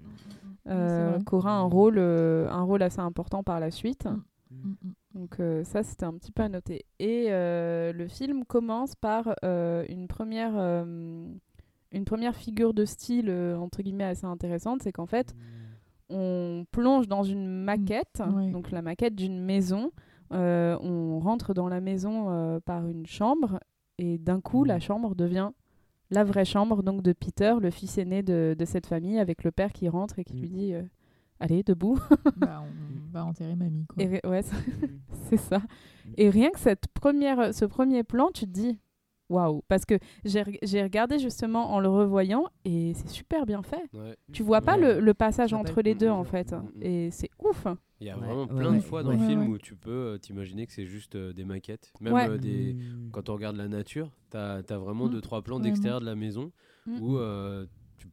euh, 0.68 1.10
vrai. 1.16 1.24
qui 1.24 1.34
aura 1.34 1.52
un 1.52 1.62
rôle, 1.62 1.96
euh, 1.98 2.48
un 2.50 2.62
rôle 2.62 2.82
assez 2.82 3.00
important 3.00 3.42
par 3.42 3.60
la 3.60 3.70
suite. 3.70 4.04
Mm. 4.06 4.22
Mm, 4.50 4.74
mm. 4.82 4.92
Donc 5.14 5.40
euh, 5.40 5.64
ça, 5.64 5.82
c'était 5.82 6.04
un 6.04 6.12
petit 6.14 6.32
peu 6.32 6.42
à 6.42 6.48
noter. 6.48 6.84
Et 6.98 7.26
euh, 7.30 7.92
le 7.92 8.06
film 8.08 8.44
commence 8.44 8.94
par 8.94 9.34
euh, 9.44 9.84
une 9.88 10.08
première... 10.08 10.52
euh, 10.56 11.24
une 11.92 12.04
première 12.04 12.34
figure 12.36 12.74
de 12.74 12.84
style 12.84 13.30
euh, 13.30 13.56
entre 13.56 13.80
guillemets 13.80 14.04
assez 14.04 14.26
intéressante, 14.26 14.82
c'est 14.82 14.92
qu'en 14.92 15.06
fait 15.06 15.34
on 16.10 16.66
plonge 16.70 17.08
dans 17.08 17.22
une 17.22 17.46
maquette, 17.48 18.22
donc 18.52 18.70
la 18.70 18.82
maquette 18.82 19.14
d'une 19.14 19.40
maison. 19.40 19.92
Euh, 20.32 20.76
on 20.80 21.18
rentre 21.20 21.54
dans 21.54 21.68
la 21.68 21.80
maison 21.80 22.26
euh, 22.30 22.58
par 22.60 22.86
une 22.88 23.06
chambre 23.06 23.60
et 23.98 24.18
d'un 24.18 24.40
coup 24.40 24.64
la 24.64 24.80
chambre 24.80 25.14
devient 25.14 25.50
la 26.10 26.24
vraie 26.24 26.44
chambre 26.44 26.82
donc 26.82 27.02
de 27.02 27.12
Peter, 27.12 27.54
le 27.60 27.70
fils 27.70 27.98
aîné 27.98 28.22
de, 28.22 28.54
de 28.58 28.64
cette 28.64 28.86
famille, 28.86 29.18
avec 29.18 29.42
le 29.44 29.50
père 29.52 29.72
qui 29.72 29.88
rentre 29.88 30.18
et 30.18 30.24
qui 30.24 30.36
Mm. 30.36 30.40
lui 30.40 30.48
dit 30.50 30.74
euh, 30.74 30.82
allez 31.40 31.62
debout. 31.62 31.98
Bah, 32.36 32.62
on 32.62 33.12
va 33.12 33.24
enterrer 33.24 33.56
mamie 33.56 33.86
quoi. 33.86 34.02
Et 34.02 34.20
ouais, 34.26 34.42
c'est- 34.42 34.56
c'est 35.28 35.36
ça. 35.36 35.60
Et 36.16 36.28
rien 36.30 36.50
que 36.50 36.58
cette 36.60 36.86
première, 36.88 37.52
ce 37.54 37.64
premier 37.64 38.02
plan, 38.04 38.30
tu 38.32 38.46
te 38.46 38.50
dis 38.52 38.78
waouh, 39.28 39.62
parce 39.68 39.84
que 39.84 39.94
j'ai 40.24 40.42
re- 40.42 40.58
j'ai 40.62 40.82
regardé 40.82 41.18
justement 41.18 41.72
en 41.74 41.80
le 41.80 41.88
revoyant 41.88 42.44
et 42.64 42.92
c'est 42.94 43.08
super 43.08 43.46
bien 43.46 43.62
fait. 43.62 43.88
Ouais. 43.92 44.16
Tu 44.32 44.42
vois 44.42 44.60
pas 44.60 44.76
Ouais. 44.78 44.94
le, 44.96 45.00
le 45.00 45.14
passage 45.14 45.52
entre 45.52 45.82
les 45.82 45.94
deux 45.94 46.08
Mm, 46.08 46.12
en 46.12 46.22
mm, 46.22 46.26
fait, 46.26 46.52
mm, 46.52 46.56
mm. 46.56 46.82
et 46.82 47.10
c'est 47.10 47.30
ouf. 47.42 47.66
Il 48.00 48.06
y 48.06 48.10
a 48.10 48.18
Ouais, 48.18 48.26
vraiment 48.26 48.46
plein 48.46 48.70
ouais, 48.72 48.76
de 48.76 48.82
fois 48.82 49.02
dans 49.02 49.08
ouais. 49.10 49.16
le 49.16 49.22
film 49.26 49.40
Ouais, 49.42 49.48
où 49.48 49.58
tu 49.58 49.74
peux 49.74 49.90
euh, 49.90 50.18
t'imaginer 50.18 50.66
que 50.66 50.72
c'est 50.72 50.84
juste 50.86 51.14
euh, 51.16 51.32
des 51.32 51.44
maquettes. 51.44 51.92
Même 52.00 52.12
Ouais. 52.12 52.28
euh, 52.28 52.36
des... 52.38 52.74
Mm. 52.74 53.10
quand 53.10 53.28
on 53.30 53.34
regarde 53.34 53.56
la 53.56 53.68
nature, 53.68 54.10
tu 54.30 54.36
as, 54.36 54.60
vraiment 54.70 55.06
Mm, 55.06 55.10
deux, 55.10 55.20
trois 55.22 55.42
plans 55.42 55.58
d'extérieur 55.60 56.00
de 56.00 56.06
la 56.06 56.14
maison 56.14 56.52
Mm. 56.86 57.00
où 57.00 57.16
euh, 57.18 57.66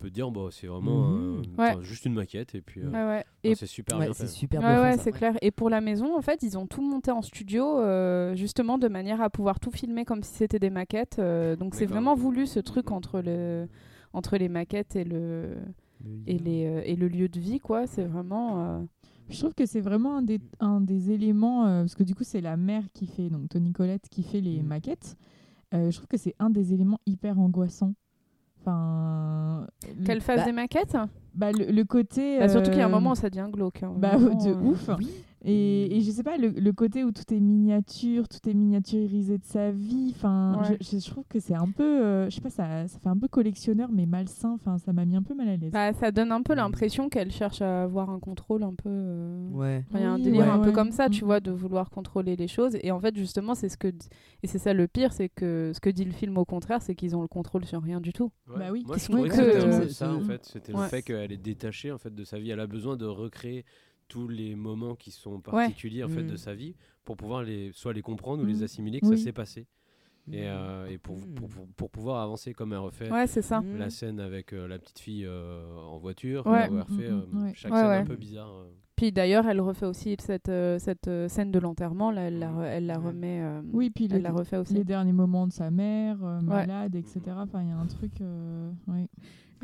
tu 0.04 0.08
peux 0.08 0.10
te 0.10 0.16
dire 0.16 0.32
bah, 0.32 0.48
c'est 0.52 0.68
vraiment 0.68 1.08
Mhm. 1.12 1.44
euh, 1.60 1.62
Ouais. 1.78 1.84
juste 1.84 2.06
une 2.06 2.14
maquette 2.14 2.56
et 2.56 2.62
puis 2.62 2.82
euh, 2.82 2.88
Ouais, 2.90 3.06
ouais. 3.06 3.18
non, 3.20 3.52
Et 3.52 3.56
c'est 3.56 3.66
super 3.68 3.98
Ouais, 4.00 4.06
bien 4.06 4.14
fait. 4.14 4.28
super 4.28 4.62
Ouais, 4.62 4.68
bien 4.68 4.92
fait, 4.92 4.98
c'est 4.98 5.12
clair. 5.14 5.38
Et 5.42 5.52
pour 5.52 5.70
la 5.70 5.80
maison, 5.82 6.18
en 6.18 6.22
fait, 6.22 6.44
ils 6.44 6.58
ont 6.58 6.68
tout 6.68 6.82
monté 6.82 7.10
en 7.12 7.22
studio, 7.22 7.80
euh, 7.80 8.36
justement, 8.36 8.78
de 8.78 8.88
manière 8.90 9.22
à 9.22 9.30
pouvoir 9.30 9.60
tout 9.60 9.72
filmer 9.72 10.04
comme 10.06 10.24
si 10.24 10.34
c'était 10.34 10.60
des 10.60 10.70
maquettes. 10.70 11.20
euh, 11.20 11.56
donc, 11.56 11.74
c'est 11.76 11.86
vraiment 11.86 12.16
voulu 12.16 12.46
ce 12.48 12.60
truc 12.60 12.92
entre, 12.92 13.22
le, 13.22 13.68
entre 14.12 14.36
les 14.38 14.50
maquettes 14.50 14.96
et 14.98 15.04
le, 15.06 15.56
et 16.28 16.38
les, 16.38 16.66
euh, 16.66 16.82
et 16.86 16.96
le 16.98 17.08
lieu 17.08 17.30
de 17.30 17.40
vie, 17.40 17.60
quoi. 17.60 17.88
C'est 17.88 18.04
vraiment. 18.06 18.60
euh, 18.62 18.80
Je 19.30 19.40
trouve 19.40 19.54
que 19.56 19.66
c'est 19.66 19.80
vraiment 19.82 20.18
un 20.18 20.22
des, 20.22 20.42
un 20.60 20.82
des 20.82 21.12
éléments, 21.12 21.66
euh, 21.66 21.82
parce 21.84 21.96
que 21.96 22.04
du 22.04 22.14
coup 22.14 22.26
c'est 22.26 22.42
la 22.42 22.58
mère 22.58 22.84
qui 22.94 23.08
fait, 23.08 23.30
donc 23.30 23.48
Tony 23.48 23.72
Collette 23.72 24.10
qui 24.10 24.22
fait 24.22 24.42
les 24.42 24.62
Mm. 24.62 24.68
maquettes. 24.68 25.16
Euh, 25.74 25.90
je 25.90 25.96
trouve 25.96 26.08
que 26.08 26.18
c'est 26.18 26.36
un 26.40 26.50
des 26.50 26.74
éléments 26.74 27.00
hyper 27.06 27.40
angoissants. 27.40 27.94
Enfin, 28.66 29.68
le- 30.00 30.06
Qu'elle 30.06 30.22
fasse 30.22 30.38
bah, 30.40 30.46
des 30.46 30.52
maquettes? 30.54 30.96
Bah, 31.36 31.52
le, 31.52 31.66
le 31.72 31.84
côté. 31.84 32.40
Bah, 32.40 32.48
Surtout 32.50 32.70
qu'il 32.70 32.80
y 32.80 32.82
a 32.82 32.86
un 32.86 32.90
euh, 32.90 32.92
moment 32.92 33.12
où 33.12 33.16
ça 33.16 33.30
devient 33.30 33.48
glauque. 33.52 33.84
hein, 33.84 33.94
Bah, 33.98 34.16
vraiment, 34.18 34.44
de 34.44 34.50
euh. 34.52 34.56
ouf. 34.56 34.90
Et, 35.46 35.98
et 35.98 36.02
je 36.02 36.10
sais 36.12 36.24
pas, 36.24 36.38
le, 36.38 36.50
le 36.50 36.72
côté 36.72 37.04
où 37.04 37.12
tout 37.12 37.34
est 37.34 37.40
miniature, 37.40 38.28
tout 38.30 38.50
est 38.50 38.54
miniaturisé 38.54 39.38
de 39.38 39.44
sa 39.44 39.72
vie, 39.72 40.14
enfin, 40.16 40.62
Ouais. 40.62 40.78
je, 40.80 40.98
je 41.00 41.10
trouve 41.10 41.26
que 41.28 41.40
c'est 41.40 41.54
un 41.56 41.70
peu, 41.70 41.84
euh, 41.84 42.30
je 42.30 42.36
sais 42.36 42.42
pas, 42.42 42.50
ça, 42.50 42.88
ça 42.88 42.98
fait 43.00 43.10
un 43.10 43.18
peu 43.18 43.28
collectionneur 43.28 43.90
mais 43.92 44.06
malsain, 44.06 44.52
enfin, 44.54 44.78
ça 44.78 44.94
m'a 44.94 45.04
mis 45.06 45.16
un 45.18 45.22
peu 45.24 45.34
mal 45.34 45.50
à 45.50 45.58
l'aise. 45.58 45.72
Bah, 45.72 45.92
ça 45.94 46.12
donne 46.12 46.32
un 46.32 46.42
peu 46.42 46.54
l'impression 46.56 47.10
qu'elle 47.10 47.32
cherche 47.32 47.62
à 47.62 47.84
avoir 47.84 48.10
un 48.10 48.20
contrôle 48.20 48.64
un 48.64 48.74
peu. 48.74 48.88
euh, 48.90 49.50
Ouais. 49.52 49.84
Il 49.94 50.00
y 50.00 50.04
a 50.04 50.12
un 50.12 50.20
délire 50.20 50.46
ouais, 50.46 50.50
un 50.50 50.60
peu 50.60 50.72
comme 50.72 50.92
ça, 50.92 51.10
tu 51.10 51.24
Mm. 51.24 51.28
vois, 51.28 51.40
de 51.42 51.52
vouloir 51.52 51.90
contrôler 51.90 52.36
les 52.36 52.48
choses. 52.48 52.78
Et 52.82 52.92
en 52.92 53.00
fait, 53.00 53.16
justement, 53.16 53.54
c'est 53.56 53.70
ce 53.70 53.78
que. 53.78 53.88
Et 54.44 54.48
c'est 54.48 54.60
ça 54.60 54.74
le 54.74 54.88
pire, 54.88 55.12
c'est 55.14 55.30
que 55.30 55.72
ce 55.74 55.80
que 55.80 55.90
dit 55.90 56.06
le 56.06 56.12
film 56.12 56.38
au 56.38 56.46
contraire, 56.46 56.82
c'est 56.82 56.96
qu'ils 56.96 57.16
ont 57.18 57.22
le 57.22 57.28
contrôle 57.28 57.66
sur 57.66 57.82
rien 57.82 58.00
du 58.00 58.14
tout. 58.14 58.32
Ouais. 58.48 58.60
Bah 58.60 58.66
oui, 58.72 58.84
Moi, 58.88 58.98
je 58.98 59.08
que 59.08 59.88
ça 59.90 60.14
en 60.14 60.22
fait. 60.22 60.46
C'était 60.46 60.74
Ouais. 60.74 60.84
le 60.84 60.88
fait 60.88 61.02
qu'elle 61.02 61.32
est 61.32 61.38
détachée 61.38 61.92
en 61.92 61.98
fait 61.98 62.14
de 62.16 62.24
sa 62.24 62.40
vie. 62.40 62.50
Elle 62.52 62.60
a 62.62 62.68
besoin 62.68 62.96
de 62.98 63.06
recréer 63.06 63.66
tous 64.14 64.28
les 64.28 64.54
moments 64.56 64.94
qui 64.96 65.10
sont 65.10 65.40
particuliers 65.42 66.04
en 66.04 66.10
fait 66.10 66.22
Mm. 66.24 66.28
de 66.32 66.36
sa 66.38 66.54
vie 66.54 66.76
pour 67.04 67.18
pouvoir 67.18 67.42
les 67.42 67.72
soit 67.74 67.94
les 67.94 68.04
comprendre 68.04 68.44
ou 68.44 68.46
Mm. 68.46 68.50
les 68.50 68.64
assimiler 68.64 69.00
que 69.02 69.08
Oui. 69.08 69.18
ça 69.18 69.24
s'est 69.24 69.34
passé 69.34 69.66
et, 70.32 70.44
euh, 70.48 70.86
et 70.88 70.98
pour, 71.00 71.18
Mm. 71.18 71.34
pour, 71.36 71.50
pour, 71.50 71.68
pour 71.76 71.90
pouvoir 71.90 72.22
avancer 72.22 72.54
comme 72.54 72.74
elle 72.74 72.80
refait 72.80 73.12
Ouais, 73.12 73.26
c'est 73.28 73.42
ça. 73.42 73.62
Mm. 73.62 73.78
la 73.78 73.90
scène 73.90 74.20
avec 74.20 74.54
euh, 74.54 74.68
la 74.68 74.78
petite 74.78 75.00
fille 75.00 75.26
euh, 75.26 75.76
en 75.78 75.98
voiture 75.98 76.46
Ouais. 76.46 76.70
où 76.70 76.76
elle 76.76 76.82
refait 76.82 77.10
Mm, 77.12 77.24
euh, 77.34 77.48
mm, 77.50 77.52
chaque 77.56 77.72
Ouais, 77.72 77.78
scène 77.80 77.88
ouais. 77.90 77.96
un 77.98 78.06
peu 78.06 78.16
bizarre. 78.16 78.50
euh. 78.54 78.70
Puis 78.96 79.12
d'ailleurs, 79.12 79.48
elle 79.48 79.60
refait 79.60 79.88
aussi 79.88 80.16
cette, 80.20 80.50
euh, 80.50 80.78
cette 80.78 81.08
euh, 81.08 81.28
scène 81.28 81.52
de 81.52 81.58
l'enterrement, 81.58 82.12
là, 82.12 82.22
elle 82.28 82.38
la, 82.38 82.52
re- 82.52 82.64
elle 82.66 82.86
la 82.86 83.00
remet. 83.00 83.42
euh, 83.42 83.62
Oui, 83.74 83.90
puis 83.90 84.08
les, 84.08 84.18
elle 84.18 84.22
la 84.22 84.32
refait 84.32 84.58
aussi. 84.58 84.76
les 84.76 84.84
derniers 84.84 85.12
moments 85.14 85.48
de 85.48 85.52
sa 85.52 85.72
mère, 85.72 86.24
euh, 86.24 86.40
malade, 86.42 86.94
etc. 86.96 87.20
Enfin, 87.38 87.64
il 87.64 87.70
y 87.70 87.72
a 87.72 87.78
un 87.78 87.88
truc. 87.88 88.22
euh, 88.22 88.72
ouais. 88.88 89.08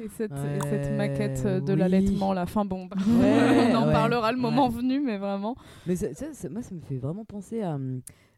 Et 0.02 0.08
cette, 0.10 0.32
Ouais, 0.32 0.58
et 0.58 0.62
cette 0.70 0.92
maquette 0.98 1.44
euh, 1.46 1.60
de 1.60 1.74
oui. 1.74 1.80
l'allaitement, 1.80 2.34
la 2.34 2.46
fin, 2.46 2.64
bon, 2.66 2.84
Ouais, 2.84 2.90
on 3.72 3.76
en 3.76 3.88
ouais, 3.88 3.94
parlera 3.94 4.32
le 4.32 4.38
moment 4.38 4.70
venu, 4.70 5.00
mais 5.02 5.18
vraiment. 5.18 5.56
Mais 5.88 5.96
ça, 5.96 6.14
ça- 6.14 6.34
ça- 6.34 6.50
moi, 6.50 6.62
ça 6.62 6.74
me 6.76 6.82
fait 6.82 6.98
vraiment 6.98 7.26
penser 7.26 7.62
à, 7.62 7.78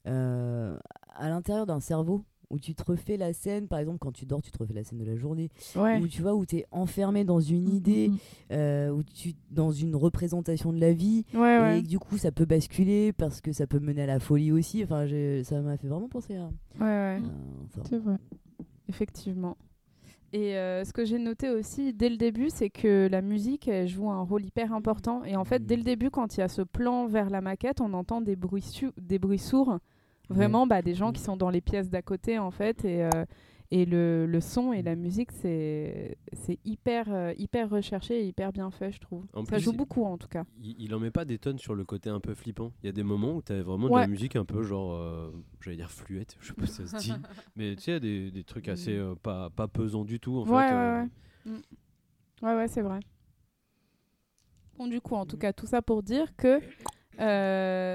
euh, 0.08 0.78
à 1.16 1.30
l'intérieur 1.30 1.66
d'un 1.66 1.80
cerveau 1.80 2.24
où 2.50 2.60
tu 2.60 2.76
te 2.76 2.84
refais 2.84 3.16
la 3.16 3.32
scène, 3.32 3.68
par 3.70 3.80
exemple, 3.80 4.00
quand 4.00 4.12
tu 4.12 4.26
dors, 4.26 4.42
tu 4.42 4.52
te 4.52 4.58
refais 4.58 4.74
la 4.74 4.84
scène 4.84 4.98
de 4.98 5.06
la 5.06 5.16
journée, 5.16 5.50
Ouais. 5.78 6.02
où 6.02 6.08
tu 6.10 6.22
vois, 6.22 6.34
où 6.36 6.46
tu 6.46 6.58
es 6.58 6.66
enfermé 6.72 7.24
dans 7.24 7.40
une 7.40 7.70
idée, 7.70 8.10
Mm, 8.10 8.12
mm, 8.14 8.18
euh, 8.52 8.90
où 8.90 9.04
tu, 9.04 9.36
dans 9.52 9.72
une 9.72 9.96
représentation 9.96 10.74
de 10.74 10.80
la 10.80 10.92
vie, 10.92 11.24
Ouais, 11.34 11.40
ouais. 11.60 11.80
et 11.80 11.84
que 11.84 11.88
du 11.88 11.98
coup, 11.98 12.18
ça 12.18 12.32
peut 12.34 12.44
basculer 12.44 13.14
parce 13.14 13.40
que 13.40 13.54
ça 13.54 13.68
peut 13.68 13.80
mener 13.80 14.02
à 14.02 14.06
la 14.08 14.20
folie 14.20 14.52
aussi. 14.52 14.84
Enfin, 14.84 15.06
ça 15.44 15.62
m'a 15.62 15.78
fait 15.78 15.88
vraiment 15.88 16.10
penser 16.10 16.36
à. 16.36 16.50
Ouais. 16.84 17.22
C'est 17.90 17.98
vrai. 18.00 18.18
Effectivement. 18.90 19.56
Et 20.34 20.56
euh, 20.58 20.86
ce 20.86 20.94
que 20.94 21.04
j'ai 21.04 21.20
noté 21.20 21.50
aussi 21.50 21.94
dès 21.94 22.10
le 22.10 22.16
début, 22.16 22.50
c'est 22.50 22.70
que 22.70 23.10
la 23.12 23.22
musique 23.22 23.68
elle 23.68 23.88
joue 23.88 24.10
un 24.10 24.22
rôle 24.22 24.46
hyper 24.46 24.74
important. 24.74 25.24
Et 25.26 25.36
en 25.36 25.44
fait, 25.44 25.66
dès 25.66 25.76
le 25.76 25.84
début, 25.84 26.10
quand 26.10 26.38
il 26.38 26.40
y 26.40 26.44
a 26.44 26.48
ce 26.48 26.62
plan 26.62 27.06
vers 27.06 27.30
la 27.30 27.42
maquette, 27.42 27.82
on 27.82 27.94
entend 27.94 28.22
des 28.22 28.36
bruits, 28.36 28.64
des 28.98 29.20
bruits 29.20 29.40
sourds. 29.40 29.80
Vraiment, 30.30 30.66
bah, 30.66 30.82
des 30.82 30.94
gens 30.94 31.12
qui 31.12 31.22
sont 31.22 31.36
dans 31.36 31.50
les 31.50 31.60
pièces 31.60 31.90
d'à 31.90 32.02
côté, 32.02 32.40
en 32.40 32.52
fait. 32.52 32.86
Et, 32.86 33.04
euh, 33.04 33.26
et 33.72 33.86
le, 33.86 34.26
le 34.26 34.42
son 34.42 34.74
et 34.74 34.82
la 34.82 34.96
musique, 34.96 35.32
c'est 35.32 36.18
hyper, 36.66 37.06
euh, 37.08 37.34
hyper 37.38 37.70
recherché 37.70 38.20
et 38.22 38.28
hyper 38.28 38.52
bien 38.52 38.70
fait, 38.70 38.92
je 38.92 39.00
trouve. 39.00 39.26
En 39.34 39.46
Ça 39.46 39.56
plus, 39.56 39.62
joue 39.64 39.72
beaucoup, 39.72 40.04
en 40.04 40.18
tout 40.18 40.28
cas. 40.28 40.44
Il, 40.62 40.76
il 40.78 40.94
en 40.94 41.00
met 41.00 41.10
pas 41.10 41.24
des 41.24 41.38
tonnes 41.40 41.58
sur 41.58 41.74
le 41.74 41.86
côté 41.86 42.10
un 42.10 42.20
peu 42.20 42.34
flippant. 42.34 42.74
Il 42.84 42.88
y 42.88 42.90
a 42.90 42.92
des 42.92 43.04
moments 43.04 43.34
où 43.36 43.42
tu 43.42 43.54
as 43.54 43.64
vraiment 43.64 43.88
de 43.88 43.96
la 43.96 44.08
musique 44.08 44.36
un 44.36 44.44
peu 44.44 44.62
genre, 44.64 44.94
euh, 44.96 45.32
j'allais 45.62 45.78
dire 45.78 45.90
fluette, 45.90 46.36
je 46.42 46.48
sais 46.48 46.54
pas 46.54 46.66
si 46.66 46.86
ça 46.86 47.00
se 47.00 47.04
dit, 47.06 47.14
mais 47.56 47.76
tu 47.78 47.84
sais, 47.84 48.00
des, 48.02 48.30
des 48.30 48.44
trucs 48.44 48.68
assez 48.68 48.98
euh, 48.98 49.16
pas, 49.16 49.50
pas 49.50 49.70
pesants 49.70 50.04
du 50.04 50.20
tout. 50.20 50.38
En 50.38 50.42
Ouais, 50.44 50.48
fait, 50.48 50.54
ouais, 50.54 50.72
euh, 50.74 51.02
ouais. 51.04 51.10
Mm. 51.46 51.62
Ouais, 52.44 52.56
ouais, 52.56 52.68
c'est 52.68 52.82
vrai. 52.82 53.00
Bon, 54.78 54.88
du 54.88 55.00
coup, 55.00 55.16
en 55.16 55.26
tout 55.26 55.38
cas, 55.38 55.54
tout 55.54 55.68
ça 55.68 55.82
pour 55.82 56.04
dire 56.04 56.36
que 56.36 56.60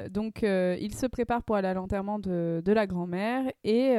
donc 0.08 0.42
il 0.42 0.94
se 0.94 1.06
prépare 1.06 1.42
pour 1.42 1.56
aller 1.56 1.68
à 1.68 1.74
l'enterrement 1.74 2.18
de, 2.18 2.62
de 2.64 2.72
la 2.72 2.86
grand-mère 2.86 3.50
et 3.64 3.96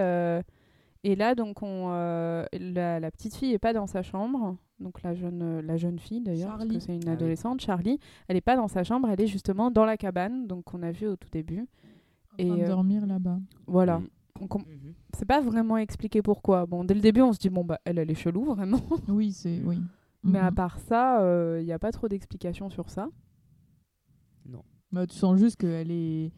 et 1.04 1.16
là 1.16 1.36
donc 1.36 1.62
on 1.64 1.88
euh, 1.92 2.46
la, 2.54 3.00
la 3.00 3.12
petite 3.12 3.36
fille 3.36 3.54
est 3.54 3.60
pas 3.60 3.74
dans 3.74 3.88
sa 3.88 4.02
chambre 4.04 4.58
donc 4.80 5.02
la 5.04 5.14
jeune 5.16 5.60
la 5.60 5.78
jeune 5.78 6.00
fille 6.00 6.22
d'ailleurs 6.22 6.58
parce 6.58 6.68
que 6.68 6.80
c'est 6.80 6.96
une 6.96 7.04
Ah 7.08 7.12
oui. 7.12 7.14
adolescente 7.18 7.62
Charlie 7.62 8.00
elle 8.28 8.38
est 8.38 8.42
pas 8.42 8.56
dans 8.56 8.68
sa 8.68 8.84
chambre 8.84 9.10
elle 9.10 9.22
est 9.22 9.28
justement 9.28 9.72
dans 9.72 9.86
la 9.86 9.98
cabane 9.98 10.48
donc 10.48 10.66
qu'on 10.66 10.84
a 10.84 10.92
vu 10.92 11.08
au 11.08 11.16
tout 11.16 11.30
début 11.32 11.62
En 11.62 12.44
train 12.44 12.56
de 12.56 12.60
et 12.60 12.64
euh, 12.64 12.68
dormir 12.68 13.06
là-bas. 13.06 13.40
voilà 13.68 14.00
Mm. 14.00 14.08
on 14.42 14.46
Mhm. 14.60 14.94
c'est 15.18 15.26
pas 15.26 15.42
vraiment 15.42 15.78
expliqué 15.78 16.22
pourquoi 16.22 16.66
bon 16.68 16.84
dès 16.84 16.94
le 16.94 17.02
début 17.02 17.22
on 17.22 17.34
se 17.34 17.40
dit 17.40 17.50
bon 17.50 17.64
bah 17.66 17.80
elle 17.86 17.98
elle 18.00 18.12
est 18.12 18.16
chelou 18.16 18.44
vraiment 18.46 18.82
Oui, 19.08 19.32
c'est. 19.32 19.62
Oui. 19.66 19.80
mais 20.24 20.38
à 20.40 20.50
Mhm. 20.52 20.56
part 20.56 20.78
ça, 20.80 21.22
il 21.60 21.66
n'y 21.66 21.72
a 21.72 21.80
pas 21.80 21.92
trop 21.92 22.08
d'explications 22.08 22.70
sur 22.70 22.90
ça. 22.90 23.08
Bah, 24.92 25.06
tu 25.06 25.16
sens 25.18 25.38
juste 25.38 25.58
qu'elle 25.58 25.92
est, 25.92 26.32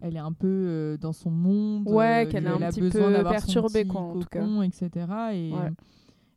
elle 0.00 0.16
est 0.16 0.20
un 0.20 0.32
peu 0.32 0.46
euh, 0.48 0.96
dans 0.96 1.12
son 1.12 1.30
monde. 1.30 1.88
Ouais, 1.88 2.26
euh, 2.26 2.30
qu'elle 2.30 2.46
est 2.46 2.50
un 2.50 2.62
a 2.62 2.68
petit 2.68 2.80
besoin 2.80 3.06
peu 3.08 3.12
d'avoir 3.12 3.40
son 3.40 3.46
perturbée, 3.46 3.82
petit 3.84 3.88
quoi, 3.88 4.00
en 4.00 4.12
tout 4.18 4.28
cas. 4.30 4.44
etc. 4.62 4.90
Et, 5.32 5.52
Ouais. 5.52 5.70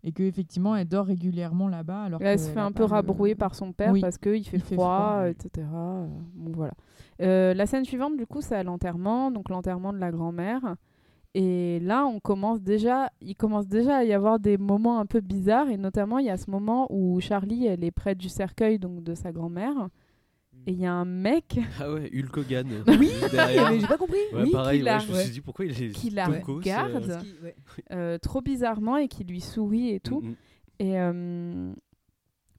et 0.04 0.12
qu'effectivement, 0.12 0.76
elle 0.76 0.88
dort 0.88 1.06
régulièrement 1.08 1.68
là-bas. 1.68 2.04
Alors 2.04 2.22
elle 2.22 2.38
que 2.38 2.44
se 2.44 2.50
fait 2.50 2.60
un 2.60 2.72
peu 2.72 2.84
le- 2.84 2.90
rabrouer 2.90 3.36
par 3.36 3.56
son 3.56 3.72
père 3.74 3.92
Oui, 3.92 4.02
parce 4.02 4.18
qu'il 4.18 4.44
fait, 4.46 4.58
il 4.58 4.62
fait 4.64 4.76
froid, 4.76 5.10
froid. 5.20 5.28
etc. 5.28 5.68
Euh, 5.74 6.08
Bon, 6.36 6.52
voilà. 6.56 6.74
Euh, 7.22 7.54
la 7.54 7.66
scène 7.66 7.84
suivante, 7.84 8.16
du 8.16 8.26
coup, 8.26 8.42
c'est 8.42 8.56
à 8.56 8.64
l'enterrement, 8.64 9.30
donc 9.30 9.50
l'enterrement 9.50 9.92
de 9.92 9.98
la 10.00 10.10
grand-mère. 10.12 10.76
Et 11.36 11.80
là, 11.82 12.06
on 12.08 12.20
commence 12.20 12.62
déjà, 12.62 13.12
il 13.22 13.36
commence 13.36 13.68
déjà 13.68 13.98
à 13.98 14.04
y 14.04 14.14
avoir 14.14 14.40
des 14.40 14.58
moments 14.58 15.00
un 15.00 15.06
peu 15.06 15.20
bizarres, 15.22 15.70
et 15.70 15.78
notamment 15.78 16.18
il 16.18 16.26
y 16.26 16.30
a 16.32 16.38
ce 16.38 16.50
moment 16.50 16.88
où 16.90 17.20
Charlie, 17.20 17.68
elle 17.68 17.84
est 17.84 17.92
près 17.92 18.16
du 18.16 18.30
cercueil 18.30 18.80
donc 18.80 19.04
de 19.04 19.14
sa 19.14 19.32
grand-mère, 19.32 19.90
et 20.68 20.72
il 20.72 20.80
y 20.80 20.86
a 20.86 20.94
un 20.94 21.06
mec 21.06 21.60
Ah 21.80 21.92
ouais, 21.92 22.10
Hulk 22.14 22.38
Hogan. 22.38 22.68
Oui, 22.88 23.10
j'ai 23.80 23.88
pas 23.88 23.98
compris. 23.98 24.18
Ouais, 24.34 24.44
oui, 24.44 24.52
pareil, 24.52 24.84
ouais, 24.84 25.00
je 25.00 25.12
me 25.12 25.18
suis 25.22 25.32
dit 25.32 25.42
pourquoi 25.42 25.66
il 25.66 25.72
est 25.72 25.92
qui 25.92 26.10
la 26.10 26.30
euh, 26.30 26.40
regarde 26.46 27.24
euh, 27.92 28.18
trop 28.18 28.42
bizarrement 28.42 28.98
et 28.98 29.08
qui 29.08 29.24
lui 29.24 29.42
sourit 29.42 29.90
et 29.92 30.00
tout. 30.00 30.22
mm, 30.22 30.30
mm. 30.30 30.36
Et 30.82 31.00
euh, 31.00 31.74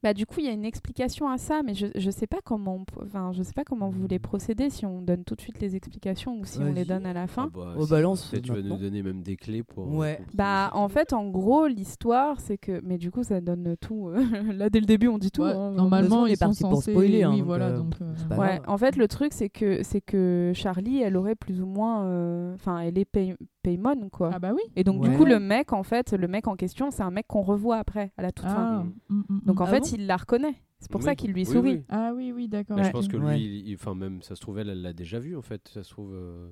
bah, 0.03 0.15
du 0.15 0.25
coup, 0.27 0.37
il 0.39 0.47
y 0.47 0.49
a 0.49 0.53
une 0.53 0.65
explication 0.65 1.29
à 1.29 1.37
ça, 1.39 1.63
mais 1.65 1.75
je 1.75 1.87
ne 1.95 2.11
sais 2.11 2.27
pas 2.27 2.39
comment, 2.45 2.77
on 2.77 3.03
enfin, 3.05 3.33
je 3.33 3.43
sais 3.43 3.53
pas 3.53 3.65
comment 3.65 3.89
vous 3.91 4.01
voulez 4.01 4.19
procéder, 4.19 4.71
si 4.71 4.87
on 4.87 5.03
donne 5.03 5.25
tout 5.25 5.35
de 5.35 5.41
suite 5.41 5.61
les 5.61 5.77
explications 5.77 6.39
ou 6.39 6.45
si 6.45 6.59
on 6.61 6.73
les 6.73 6.85
donne 6.85 7.05
à 7.07 7.13
la 7.13 7.27
fin. 7.27 7.51
Ah 7.55 7.59
bah, 7.59 7.75
Oh, 7.79 7.87
balance, 7.87 8.27
peut-être 8.27 8.45
tu 8.45 8.53
vas 8.53 8.63
nous 8.63 8.77
donner 8.77 9.03
même 9.03 9.23
des 9.23 9.37
clés 9.37 9.63
pour. 9.63 9.89
Ouais. 9.95 10.21
Bah, 10.35 10.71
en 10.75 10.89
fait, 10.89 11.13
en 11.13 11.29
gros, 11.29 11.67
l'histoire, 11.67 12.41
c'est 12.41 12.57
que. 12.59 12.81
Mais 12.85 12.97
du 12.99 13.11
coup, 13.11 13.23
ça 13.23 13.41
donne 13.41 13.77
tout. 13.81 14.09
euh, 14.09 14.23
Là, 14.53 14.71
dès 14.71 14.81
le 14.81 14.87
début, 14.87 15.09
on 15.09 15.19
dit 15.19 15.31
tout. 15.31 15.43
Ouais, 15.43 15.53
hein, 15.53 15.73
normalement, 15.73 16.27
ils 16.27 16.37
sont 16.37 16.47
parti 16.47 16.63
pour 16.63 16.75
censés. 16.77 16.93
spoiler, 16.93 17.23
hein, 17.23 17.31
oui, 17.33 17.39
donc, 17.39 17.47
voilà. 17.47 17.67
euh, 17.69 17.77
donc, 17.79 17.95
euh, 18.01 18.37
Ouais, 18.39 18.61
en 18.67 18.79
fait, 18.79 18.97
le 18.97 19.07
truc, 19.09 19.33
c'est 19.35 19.51
que, 19.51 19.83
c'est 19.83 20.01
que 20.01 20.53
Charlie, 20.55 21.03
elle 21.03 21.17
aurait 21.17 21.35
plus 21.37 21.61
ou 21.61 21.67
moins. 21.67 22.05
euh, 22.05 22.55
Enfin, 22.55 22.79
elle 22.81 22.99
est 22.99 23.05
pay- 23.05 23.37
Paymon, 23.63 24.09
quoi. 24.11 24.31
Ah 24.33 24.39
bah 24.39 24.53
oui. 24.55 24.63
Et 24.77 24.85
donc, 24.85 25.03
du 25.03 25.09
Ouais. 25.11 25.17
coup, 25.17 25.25
le 25.25 25.39
mec, 25.39 25.73
en 25.73 25.83
fait, 25.83 26.13
le 26.13 26.29
mec 26.29 26.47
en 26.49 26.57
question, 26.57 26.91
c'est 26.91 27.03
un 27.03 27.11
mec 27.11 27.27
qu'on 27.27 27.43
revoit 27.43 27.77
après, 27.77 28.13
à 28.17 28.23
la 28.23 28.33
toute 28.33 28.47
fin. 28.47 28.83
Ah, 28.83 28.85
mm, 29.09 29.23
mm, 29.29 29.41
Donc, 29.47 29.61
en 29.61 29.65
mm. 29.65 29.69
Ah 29.69 29.71
fait, 29.73 29.81
bon 29.81 29.89
il 29.95 30.07
la 30.07 30.17
reconnaît. 30.17 30.55
C'est 30.79 30.91
pour 30.91 31.01
Oui, 31.01 31.05
ça 31.05 31.15
qu'il 31.15 31.33
lui 31.33 31.45
sourit. 31.45 31.73
oui. 31.73 31.85
Ah 31.91 32.13
oui, 32.17 32.33
oui, 32.35 32.49
d'accord. 32.49 32.77
Bah, 32.77 32.83
je 32.83 32.89
Ouais. 32.89 32.93
pense 32.93 33.09
que 33.09 33.17
lui, 33.19 33.27
Ouais. 33.27 33.75
enfin 33.75 33.95
même, 33.95 34.23
ça 34.23 34.35
se 34.35 34.41
trouve, 34.41 34.59
elle 34.59 34.71
elle 34.71 34.81
l'a 34.83 34.93
déjà 34.95 35.19
vu 35.19 35.37
en 35.37 35.43
fait. 35.43 35.69
Ça 35.69 35.83
se 35.83 35.91
trouve. 35.91 36.13
euh, 36.15 36.51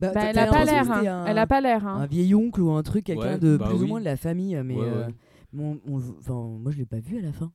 Bah, 0.00 0.08
Bah, 0.08 0.20
t'as- 0.22 0.26
elle 0.30 0.38
a 0.38 0.46
pas 0.46 0.64
l'air. 0.64 0.90
hein. 0.90 1.24
Elle 1.28 1.38
a 1.38 1.46
pas 1.46 1.60
l'air. 1.60 1.86
hein. 1.86 1.96
un 2.00 2.06
vieil 2.06 2.34
oncle 2.34 2.60
ou 2.62 2.70
un 2.70 2.82
truc, 2.82 3.04
quelqu'un 3.04 3.34
Ouais, 3.34 3.38
de 3.38 3.56
bah 3.56 3.66
plus 3.68 3.76
oui. 3.78 3.84
ou 3.84 3.86
moins 3.88 4.00
de 4.00 4.04
la 4.04 4.16
famille, 4.16 4.58
mais 4.64 4.74
Ouais, 4.74 4.80
ouais. 4.80 4.86
euh, 4.88 5.08
mon- 5.52 5.78
moi 5.86 6.72
je 6.72 6.78
l'ai 6.78 6.86
pas 6.86 7.00
vu 7.00 7.18
à 7.18 7.22
la 7.22 7.32
fin. 7.32 7.52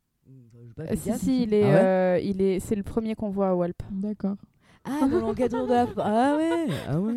Pas 0.75 0.83
Euh, 0.83 0.95
si, 0.95 1.11
si, 1.17 1.43
il 1.43 1.53
est, 1.53 1.63
Ah 1.63 1.67
ouais 1.67 1.75
euh, 1.83 2.19
il 2.23 2.41
est, 2.41 2.59
c'est 2.59 2.75
le 2.75 2.83
premier 2.83 3.15
qu'on 3.15 3.29
voit 3.29 3.49
à 3.49 3.55
Walp. 3.55 3.81
D'accord. 3.91 4.35
Ah, 4.85 5.07
dans 5.07 5.19
l'encadreur 5.19 5.67
de 5.67 5.71
la. 5.73 5.87
Ah 5.97 6.35
ouais, 6.37 6.67
ah 6.87 6.99
ouais. 6.99 7.13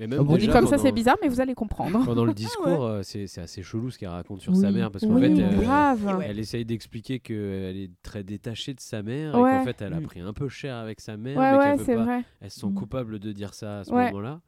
Mais 0.00 0.06
même 0.06 0.18
Ah 0.20 0.22
On 0.22 0.32
dit 0.36 0.46
déjà, 0.46 0.52
comme 0.52 0.64
ça, 0.64 0.70
pendant- 0.72 0.82
c'est 0.82 0.92
bizarre, 0.92 1.16
mais 1.22 1.28
vous 1.28 1.40
allez 1.40 1.54
comprendre. 1.54 2.04
Pendant 2.04 2.24
le 2.24 2.32
discours, 2.32 2.84
euh, 2.84 3.00
c'est 3.02 3.26
c'est 3.26 3.40
assez 3.42 3.62
chelou 3.62 3.90
ce 3.90 3.98
qu'elle 3.98 4.08
raconte 4.08 4.40
sur 4.40 4.52
Oui. 4.52 4.58
sa 4.60 4.70
mère 4.72 4.90
parce 4.90 5.04
qu'en 5.04 5.14
Oui, 5.14 5.36
fait, 5.36 5.42
euh, 5.42 5.60
grave. 5.62 6.22
elle 6.26 6.38
essaye 6.38 6.64
d'expliquer 6.64 7.20
qu'elle 7.20 7.76
est 7.76 7.90
très 8.02 8.24
détachée 8.24 8.74
de 8.74 8.80
sa 8.80 9.02
mère 9.02 9.34
Ouais. 9.34 9.50
et 9.54 9.58
qu'en 9.58 9.64
fait, 9.64 9.82
elle 9.82 9.92
a 9.92 10.00
Mm. 10.00 10.04
pris 10.04 10.20
un 10.20 10.32
peu 10.32 10.48
cher 10.48 10.76
avec 10.76 11.00
sa 11.00 11.16
mère, 11.16 11.36
Ouais, 11.38 11.52
mais 11.52 11.58
ouais, 11.58 11.78
c'est 11.84 11.94
pas. 11.94 12.04
vrai. 12.04 12.22
Elle 12.40 12.50
se 12.50 12.60
sent 12.60 12.66
Mm. 12.68 12.74
coupable 12.74 13.18
de 13.18 13.32
dire 13.32 13.54
ça 13.54 13.80
à 13.80 13.84
ce 13.84 13.92
Ouais. 13.92 14.06
moment-là. 14.10 14.40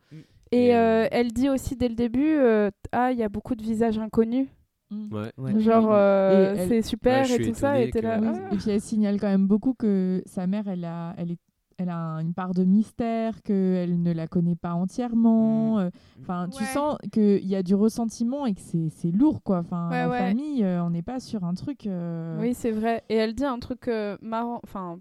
Et 0.50 0.68
Et, 0.68 0.74
euh, 0.76 1.04
euh, 1.04 1.08
elle 1.12 1.32
dit 1.32 1.48
aussi 1.50 1.76
dès 1.76 1.88
le 1.88 1.94
début, 1.94 2.36
euh, 2.36 2.70
ah, 2.92 3.12
il 3.12 3.18
y 3.18 3.22
a 3.22 3.28
beaucoup 3.28 3.54
de 3.54 3.62
visages 3.62 3.98
inconnus. 3.98 4.48
Mm. 4.90 5.12
Ouais. 5.38 5.60
Genre, 5.60 5.84
oui. 5.84 5.90
euh, 5.92 6.54
Et 6.54 6.58
elle- 6.58 6.68
c'est 6.68 6.82
super 6.82 7.18
Ouais, 7.18 7.24
je 7.24 7.32
et 7.32 7.42
suis 7.42 7.52
tout 7.52 7.58
ça. 7.58 7.80
Et 7.80 7.90
t'es 7.90 8.00
là, 8.00 8.18
que- 8.18 8.24
Oui, 8.24 8.28
ah. 8.50 8.54
Et 8.54 8.56
puis 8.56 8.70
elle 8.70 8.80
signale 8.80 9.20
quand 9.20 9.26
même 9.28 9.46
beaucoup 9.46 9.74
que 9.74 10.22
sa 10.26 10.46
mère, 10.46 10.68
elle 10.68 10.84
a, 10.84 11.14
elle 11.18 11.32
est, 11.32 11.38
elle 11.78 11.90
a 11.90 12.16
une 12.22 12.32
part 12.34 12.54
de 12.54 12.64
mystère, 12.64 13.42
qu'elle 13.42 14.02
ne 14.02 14.12
la 14.12 14.26
connaît 14.26 14.56
pas 14.56 14.72
entièrement. 14.74 15.78
euh, 15.78 15.90
Enfin, 16.20 16.48
tu 16.50 16.62
Ouais. 16.62 16.68
sens 16.68 16.96
qu'il 17.12 17.46
y 17.46 17.54
a 17.54 17.62
du 17.62 17.74
ressentiment 17.74 18.46
et 18.46 18.54
que 18.54 18.60
c'est 18.60 18.88
c'est 18.88 19.10
lourd, 19.10 19.42
quoi. 19.42 19.58
Enfin, 19.58 19.90
Ouais, 19.90 20.10
ouais. 20.10 20.18
famille, 20.18 20.64
euh, 20.64 20.82
on 20.84 20.90
n'est 20.90 21.02
pas 21.02 21.20
sur 21.20 21.44
un 21.44 21.54
truc. 21.54 21.86
euh, 21.86 22.40
Oui, 22.40 22.54
c'est 22.54 22.70
vrai. 22.72 23.02
Et 23.08 23.14
elle 23.16 23.34
dit 23.34 23.44
un 23.44 23.58
truc 23.58 23.88
euh, 23.88 24.16
marrant, 24.22 24.60
enfin 24.64 24.98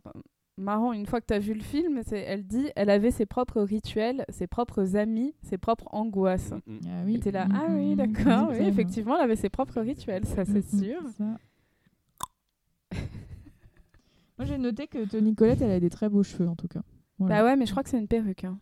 marrant 0.58 0.94
une 0.94 1.06
fois 1.06 1.20
que 1.20 1.26
tu 1.28 1.34
as 1.34 1.40
vu 1.40 1.54
le 1.54 1.62
film, 1.62 2.00
c'est 2.06 2.20
elle 2.20 2.46
dit 2.46 2.70
elle 2.78 2.90
avait 2.90 3.12
ses 3.12 3.26
propres 3.26 3.62
rituels, 3.62 4.24
ses 4.30 4.48
propres 4.48 4.96
amis, 4.96 5.34
ses 5.44 5.58
propres 5.58 5.88
angoisses. 5.92 6.52
Mm, 6.68 6.74
mm. 6.74 6.80
Ah 6.88 7.02
oui. 7.06 7.20
Et 7.26 7.32
là, 7.32 7.46
Mm, 7.46 7.52
ah 7.54 7.68
mm, 7.70 7.76
oui, 7.76 7.92
mm, 7.94 7.96
d'accord, 7.96 8.50
oui, 8.52 8.58
effectivement, 8.66 9.16
elle 9.18 9.24
avait 9.24 9.36
ses 9.36 9.50
propres 9.50 9.82
rituels, 9.82 10.26
ça 10.26 10.46
c'est 10.46 10.64
Mm, 10.74 10.78
mm, 10.78 10.84
sûr. 10.84 11.02
ça. 11.18 11.38
Moi, 14.38 14.46
j'ai 14.46 14.58
noté 14.58 14.88
que 14.88 15.06
Tony 15.08 15.34
Colette, 15.36 15.62
elle 15.62 15.72
a 15.72 15.80
des 15.80 15.90
très 15.90 16.10
beaux 16.10 16.24
cheveux, 16.24 16.48
en 16.48 16.56
tout 16.56 16.68
cas. 16.68 16.82
Voilà. 17.20 17.36
Bah 17.40 17.44
ouais, 17.46 17.56
mais 17.56 17.66
je 17.66 17.72
crois 17.72 17.84
que 17.84 17.90
c'est 17.90 17.98
une 18.00 18.08
perruque. 18.08 18.44
hein. 18.44 18.58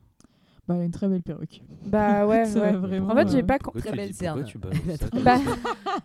Bah, 0.68 0.76
elle 0.76 0.82
a 0.82 0.86
une 0.86 0.92
très 0.92 1.10
belle 1.10 1.24
perruque. 1.24 1.62
Bah 1.86 2.26
ouais, 2.28 2.46
Ça, 2.46 2.62
ouais. 2.62 2.72
vraiment, 2.74 3.10
En 3.10 3.16
fait, 3.16 3.28
j'ai 3.30 3.40
euh, 3.40 3.44
pas. 3.46 3.58
Pourquoi 3.60 3.82
Très 3.82 3.92
belle 3.96 4.14
cerne. 4.14 4.44
tu 4.46 4.58
balances 4.60 4.78
ça 4.98 5.08
Bah, 5.26 5.38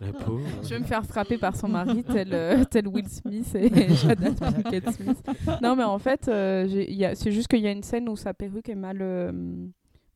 La 0.01 0.11
pauvre. 0.13 0.41
je 0.63 0.69
vais 0.69 0.79
me 0.79 0.83
faire 0.85 1.05
frapper 1.05 1.37
par 1.37 1.55
son 1.55 1.69
mari, 1.69 2.03
tel, 2.11 2.29
euh, 2.33 2.63
tel 2.65 2.87
Will 2.87 3.07
Smith 3.07 3.55
et 3.55 3.69
Pinkett 3.69 4.89
Smith. 4.91 5.23
Non, 5.61 5.75
mais 5.75 5.83
en 5.83 5.99
fait, 5.99 6.27
euh, 6.27 6.67
j'ai- 6.67 6.91
il 6.91 6.97
y 6.97 7.05
a- 7.05 7.15
c'est 7.15 7.31
juste 7.31 7.47
qu'il 7.47 7.59
y 7.61 7.67
a 7.67 7.71
une 7.71 7.83
scène 7.83 8.09
où 8.09 8.15
sa 8.15 8.33
perruque 8.33 8.67
est 8.69 8.75
mal, 8.75 8.97
euh, 9.01 9.31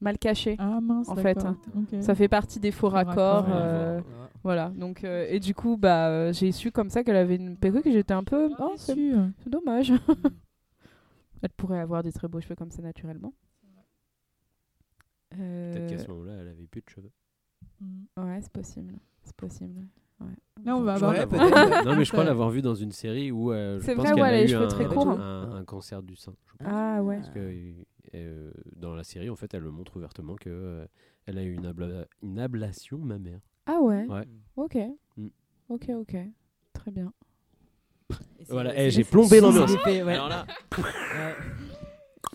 mal 0.02 0.18
cachée. 0.18 0.56
Ah 0.60 0.80
mince, 0.82 1.08
En 1.08 1.16
fait, 1.16 1.36
d'accord. 1.36 1.56
Ok. 1.78 2.02
Ça 2.02 2.14
fait 2.16 2.28
partie 2.28 2.60
des 2.60 2.72
faux 2.72 2.90
Faux 2.90 2.96
raccords. 2.96 3.46
raccords, 3.46 3.56
euh, 3.56 3.98
Ouais. 4.00 4.04
Voilà, 4.44 4.70
donc 4.76 5.04
euh, 5.06 5.26
et 5.30 5.40
du 5.40 5.56
coup 5.56 5.78
bah 5.78 6.10
euh, 6.10 6.34
j'ai 6.34 6.52
su 6.52 6.72
comme 6.72 6.90
ça 6.90 7.04
qu'elle 7.04 7.16
avait 7.16 7.38
une 7.38 7.56
perruque 7.58 7.86
et 7.88 7.94
j'étais 7.94 8.14
un 8.14 8.24
peu 8.26 8.50
oh, 8.60 8.74
c'est 8.76 8.96
dommage. 9.48 9.94
elle 11.42 11.50
pourrait 11.56 11.80
avoir 11.80 12.04
des 12.04 12.12
très 12.12 12.28
beaux 12.28 12.42
cheveux 12.42 12.56
comme 12.56 12.72
ça 12.72 12.82
naturellement. 12.82 13.34
Peut-être 15.30 15.88
qu'à 15.88 15.96
Euh, 15.96 15.98
ce 15.98 16.08
moment-là, 16.12 16.34
elle 16.42 16.48
avait 16.50 16.68
plus 16.68 16.82
de 16.82 16.90
cheveux. 16.90 17.12
Mm. 17.80 18.04
ouais, 18.18 18.40
c'est 18.42 18.52
possible, 18.52 18.94
c'est 19.24 19.36
possible. 19.36 19.82
Là, 20.64 20.78
on 20.78 20.82
va 20.82 20.94
avoir. 20.94 21.12
Ouais, 21.14 21.26
non, 21.86 21.96
mais 21.98 22.06
je 22.06 22.12
crois 22.12 22.24
l'avoir 22.26 22.50
vu 22.50 22.62
dans 22.62 22.76
une 22.76 22.92
série 22.92 23.32
où 23.32 23.52
euh, 23.52 23.80
je 23.80 23.86
C'est 23.86 23.96
pense 23.96 24.06
vrai, 24.06 24.14
qu'elle 24.14 24.24
ouais, 24.24 24.30
a 24.30 24.38
les 24.38 24.46
eu 24.46 24.50
cheveux 24.50 24.66
un, 24.66 24.68
très 24.70 24.86
courts. 24.86 25.10
un- 25.10 25.56
un 25.56 25.66
cancer 25.66 26.02
du 26.04 26.16
sein. 26.16 26.34
je 26.46 26.54
pense. 26.58 26.68
Ah 26.72 27.02
ouais. 27.04 27.18
Parce 27.18 27.30
que 27.32 27.74
euh, 28.16 28.52
dans 28.76 28.94
la 28.94 29.04
série, 29.04 29.30
en 29.30 29.36
fait, 29.36 29.54
elle 29.54 29.64
le 29.64 29.72
montre 29.72 29.98
ouvertement 29.98 30.36
que 30.36 30.50
euh, 30.50 30.86
elle 31.26 31.38
a 31.38 31.44
eu 31.44 31.54
une, 31.54 31.66
abla- 31.66 32.06
une 32.22 32.40
ablation 32.40 33.00
mammaire. 33.00 33.42
Ah 33.66 33.80
ouais. 33.82 34.06
Ouais. 34.08 34.28
Ok. 34.58 34.78
Mm. 35.18 35.28
Ok, 35.70 35.90
ok. 36.00 36.16
Très 36.74 36.92
bien. 36.92 37.12
Voilà, 38.50 38.74
eh, 38.78 38.92
j'ai 38.92 39.04
plombé 39.06 39.40
l'ambiance. 39.40 39.72
ouais. 39.86 40.04
Là. 40.04 40.46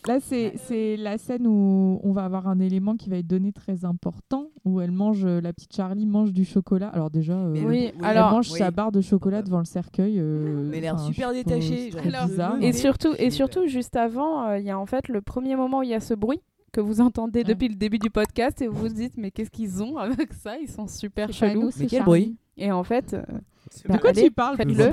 Là, 0.06 0.20
c'est 0.20 0.54
c'est 0.56 0.96
la 0.96 1.18
scène 1.18 1.46
où 1.46 2.00
on 2.02 2.12
va 2.12 2.24
avoir 2.24 2.48
un 2.48 2.60
élément 2.60 2.96
qui 2.96 3.10
va 3.10 3.16
être 3.18 3.26
donné 3.26 3.52
très 3.52 3.84
important, 3.84 4.46
où 4.64 4.80
elle 4.80 4.90
mange, 4.92 5.24
euh, 5.26 5.40
la 5.42 5.52
petite 5.52 5.74
Charlie 5.74 6.06
mange 6.06 6.32
du 6.32 6.46
chocolat. 6.46 6.88
Alors 6.88 7.10
déjà, 7.10 7.34
euh, 7.34 7.54
Oui, 7.66 7.90
le- 7.98 8.04
alors- 8.06 8.28
elle 8.28 8.34
mange 8.36 8.50
oui. 8.52 8.58
sa 8.58 8.70
barre 8.70 8.90
de 8.92 9.02
chocolat 9.02 9.42
devant 9.42 9.58
le 9.58 9.64
cercueil. 9.66 10.18
euh, 10.18 10.66
Mais 10.70 10.80
l'air 10.80 10.94
enfin, 10.94 11.04
super 11.12 11.34
je 11.34 11.40
trouve 11.42 11.52
détaché, 11.52 11.90
ça 11.90 11.98
genre, 12.02 12.10
très 12.12 12.26
bizarre. 12.26 12.56
le- 12.56 12.62
Et 12.64 12.72
surtout, 12.72 13.14
et 13.18 13.30
surtout 13.30 13.66
juste 13.66 13.96
avant, 13.96 14.46
euh, 14.48 14.58
il 14.58 14.64
y 14.64 14.70
a 14.70 14.78
en 14.78 14.86
fait 14.86 15.08
le 15.08 15.20
premier 15.20 15.56
moment 15.56 15.80
où 15.80 15.82
il 15.82 15.90
y 15.90 15.94
a 15.94 16.00
ce 16.00 16.14
bruit 16.14 16.40
que 16.78 16.86
vous 16.86 17.00
entendez 17.00 17.40
Ouais. 17.40 17.44
depuis 17.44 17.68
le 17.68 17.74
début 17.74 17.98
du 17.98 18.08
podcast 18.10 18.62
et 18.62 18.68
vous 18.68 18.76
vous 18.78 18.88
dites 18.88 19.16
mais 19.16 19.30
qu'est-ce 19.32 19.50
qu'ils 19.50 19.82
ont 19.82 19.96
avec 19.98 20.32
ça? 20.32 20.56
Ils 20.58 20.70
sont 20.70 20.86
super 20.86 21.32
chelous. 21.32 21.62
nous, 21.62 21.70
Mais 21.78 21.86
quel 21.86 22.04
bruit? 22.04 22.36
Et 22.56 22.70
en 22.70 22.84
fait, 22.84 23.14
euh, 23.14 23.22
c'est 23.70 23.88
Bah, 23.88 23.96
De 23.96 24.00
quoi 24.00 24.10
allez, 24.10 24.22
tu 24.24 24.30
parles, 24.30 24.56
faites-le. 24.56 24.90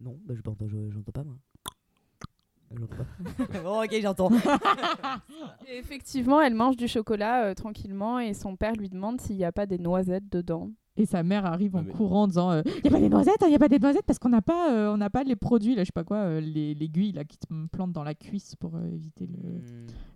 Non, 0.00 0.18
bah, 0.26 0.34
je 0.34 0.40
n'entends 0.44 0.66
je- 0.68 0.90
j'entends 0.90 1.12
pas 1.12 1.24
moi. 1.24 1.36
J'entends 2.74 2.96
pas. 2.96 3.60
bon, 3.62 3.82
ok, 3.84 3.94
j'entends. 4.02 4.30
effectivement, 5.68 6.40
elle 6.40 6.54
mange 6.54 6.76
du 6.76 6.88
chocolat 6.88 7.44
euh, 7.46 7.54
tranquillement 7.54 8.18
et 8.18 8.34
son 8.34 8.56
père 8.56 8.72
lui 8.74 8.88
demande 8.88 9.20
s'il 9.20 9.36
n'y 9.36 9.44
a 9.44 9.52
pas 9.52 9.66
des 9.66 9.78
noisettes 9.78 10.28
dedans. 10.30 10.70
Et 10.96 11.06
sa 11.06 11.22
mère 11.22 11.46
arrive 11.46 11.74
en 11.74 11.82
mais- 11.82 11.92
courant 11.92 12.24
en 12.24 12.26
disant 12.28 12.52
Il 12.60 12.80
n'y 12.82 12.88
a 12.88 12.90
pas 12.90 13.00
des 13.00 13.08
noisettes, 13.08 13.36
il 13.42 13.48
n'y 13.48 13.54
a 13.54 13.58
pas 13.58 13.68
des 13.68 13.78
noisettes 13.78 14.04
parce 14.06 14.18
qu'on 14.18 14.28
n'a 14.28 14.42
pas, 14.42 14.70
euh, 14.72 14.92
on 14.92 14.98
n'a 14.98 15.08
pas 15.08 15.24
les 15.24 15.36
produits, 15.36 15.74
là, 15.74 15.82
je 15.82 15.86
sais 15.86 15.92
pas 15.92 16.04
quoi, 16.04 16.18
euh, 16.18 16.40
les 16.40 16.74
l'aiguille 16.74 17.12
là, 17.12 17.24
qui 17.24 17.38
te 17.38 17.46
plante 17.72 17.92
dans 17.92 18.04
la 18.04 18.14
cuisse 18.14 18.54
pour 18.56 18.76
euh, 18.76 18.86
éviter 18.92 19.26
le, 19.26 19.60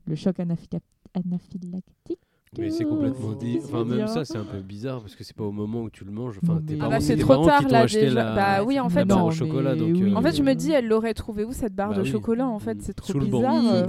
le 0.04 0.14
choc 0.14 0.38
anaphyla- 0.38 0.80
anaphylactique. 1.14 2.20
Mais 2.58 2.70
c'est 2.70 2.84
complètement 2.84 3.32
dit. 3.32 3.60
Enfin, 3.64 3.84
même 3.84 4.06
ça, 4.06 4.24
c'est 4.24 4.38
un 4.38 4.44
peu 4.44 4.60
bizarre 4.60 5.00
parce 5.00 5.14
que 5.14 5.24
c'est 5.24 5.36
pas 5.36 5.44
au 5.44 5.52
moment 5.52 5.82
où 5.82 5.90
tu 5.90 6.04
le 6.04 6.10
manges. 6.10 6.38
Enfin, 6.42 6.60
tes 6.66 6.76
parents, 6.76 6.90
Ah 6.92 6.96
bah, 6.96 7.00
c'est 7.00 7.16
trop 7.16 7.44
tard, 7.44 7.68
là, 7.68 7.84
déjà. 7.86 8.08
la, 8.10 8.34
Bah 8.34 8.64
oui, 8.64 8.80
en 8.80 8.88
fait, 8.88 9.04
non, 9.04 9.26
au 9.26 9.30
chocolat. 9.30 9.72
euh, 9.72 10.14
En 10.14 10.22
fait, 10.22 10.34
je 10.34 10.42
me 10.42 10.54
dis, 10.54 10.70
elle 10.72 10.86
l'aurait 10.88 11.12
trouvé 11.12 11.44
où 11.44 11.52
cette 11.52 11.74
barre 11.74 11.90
bah 11.90 11.96
de 11.98 12.04
chocolat 12.04 12.46
En 12.48 12.58
fait, 12.58 12.80
c'est 12.80 12.94
trop 12.94 13.18
bizarre. 13.18 13.84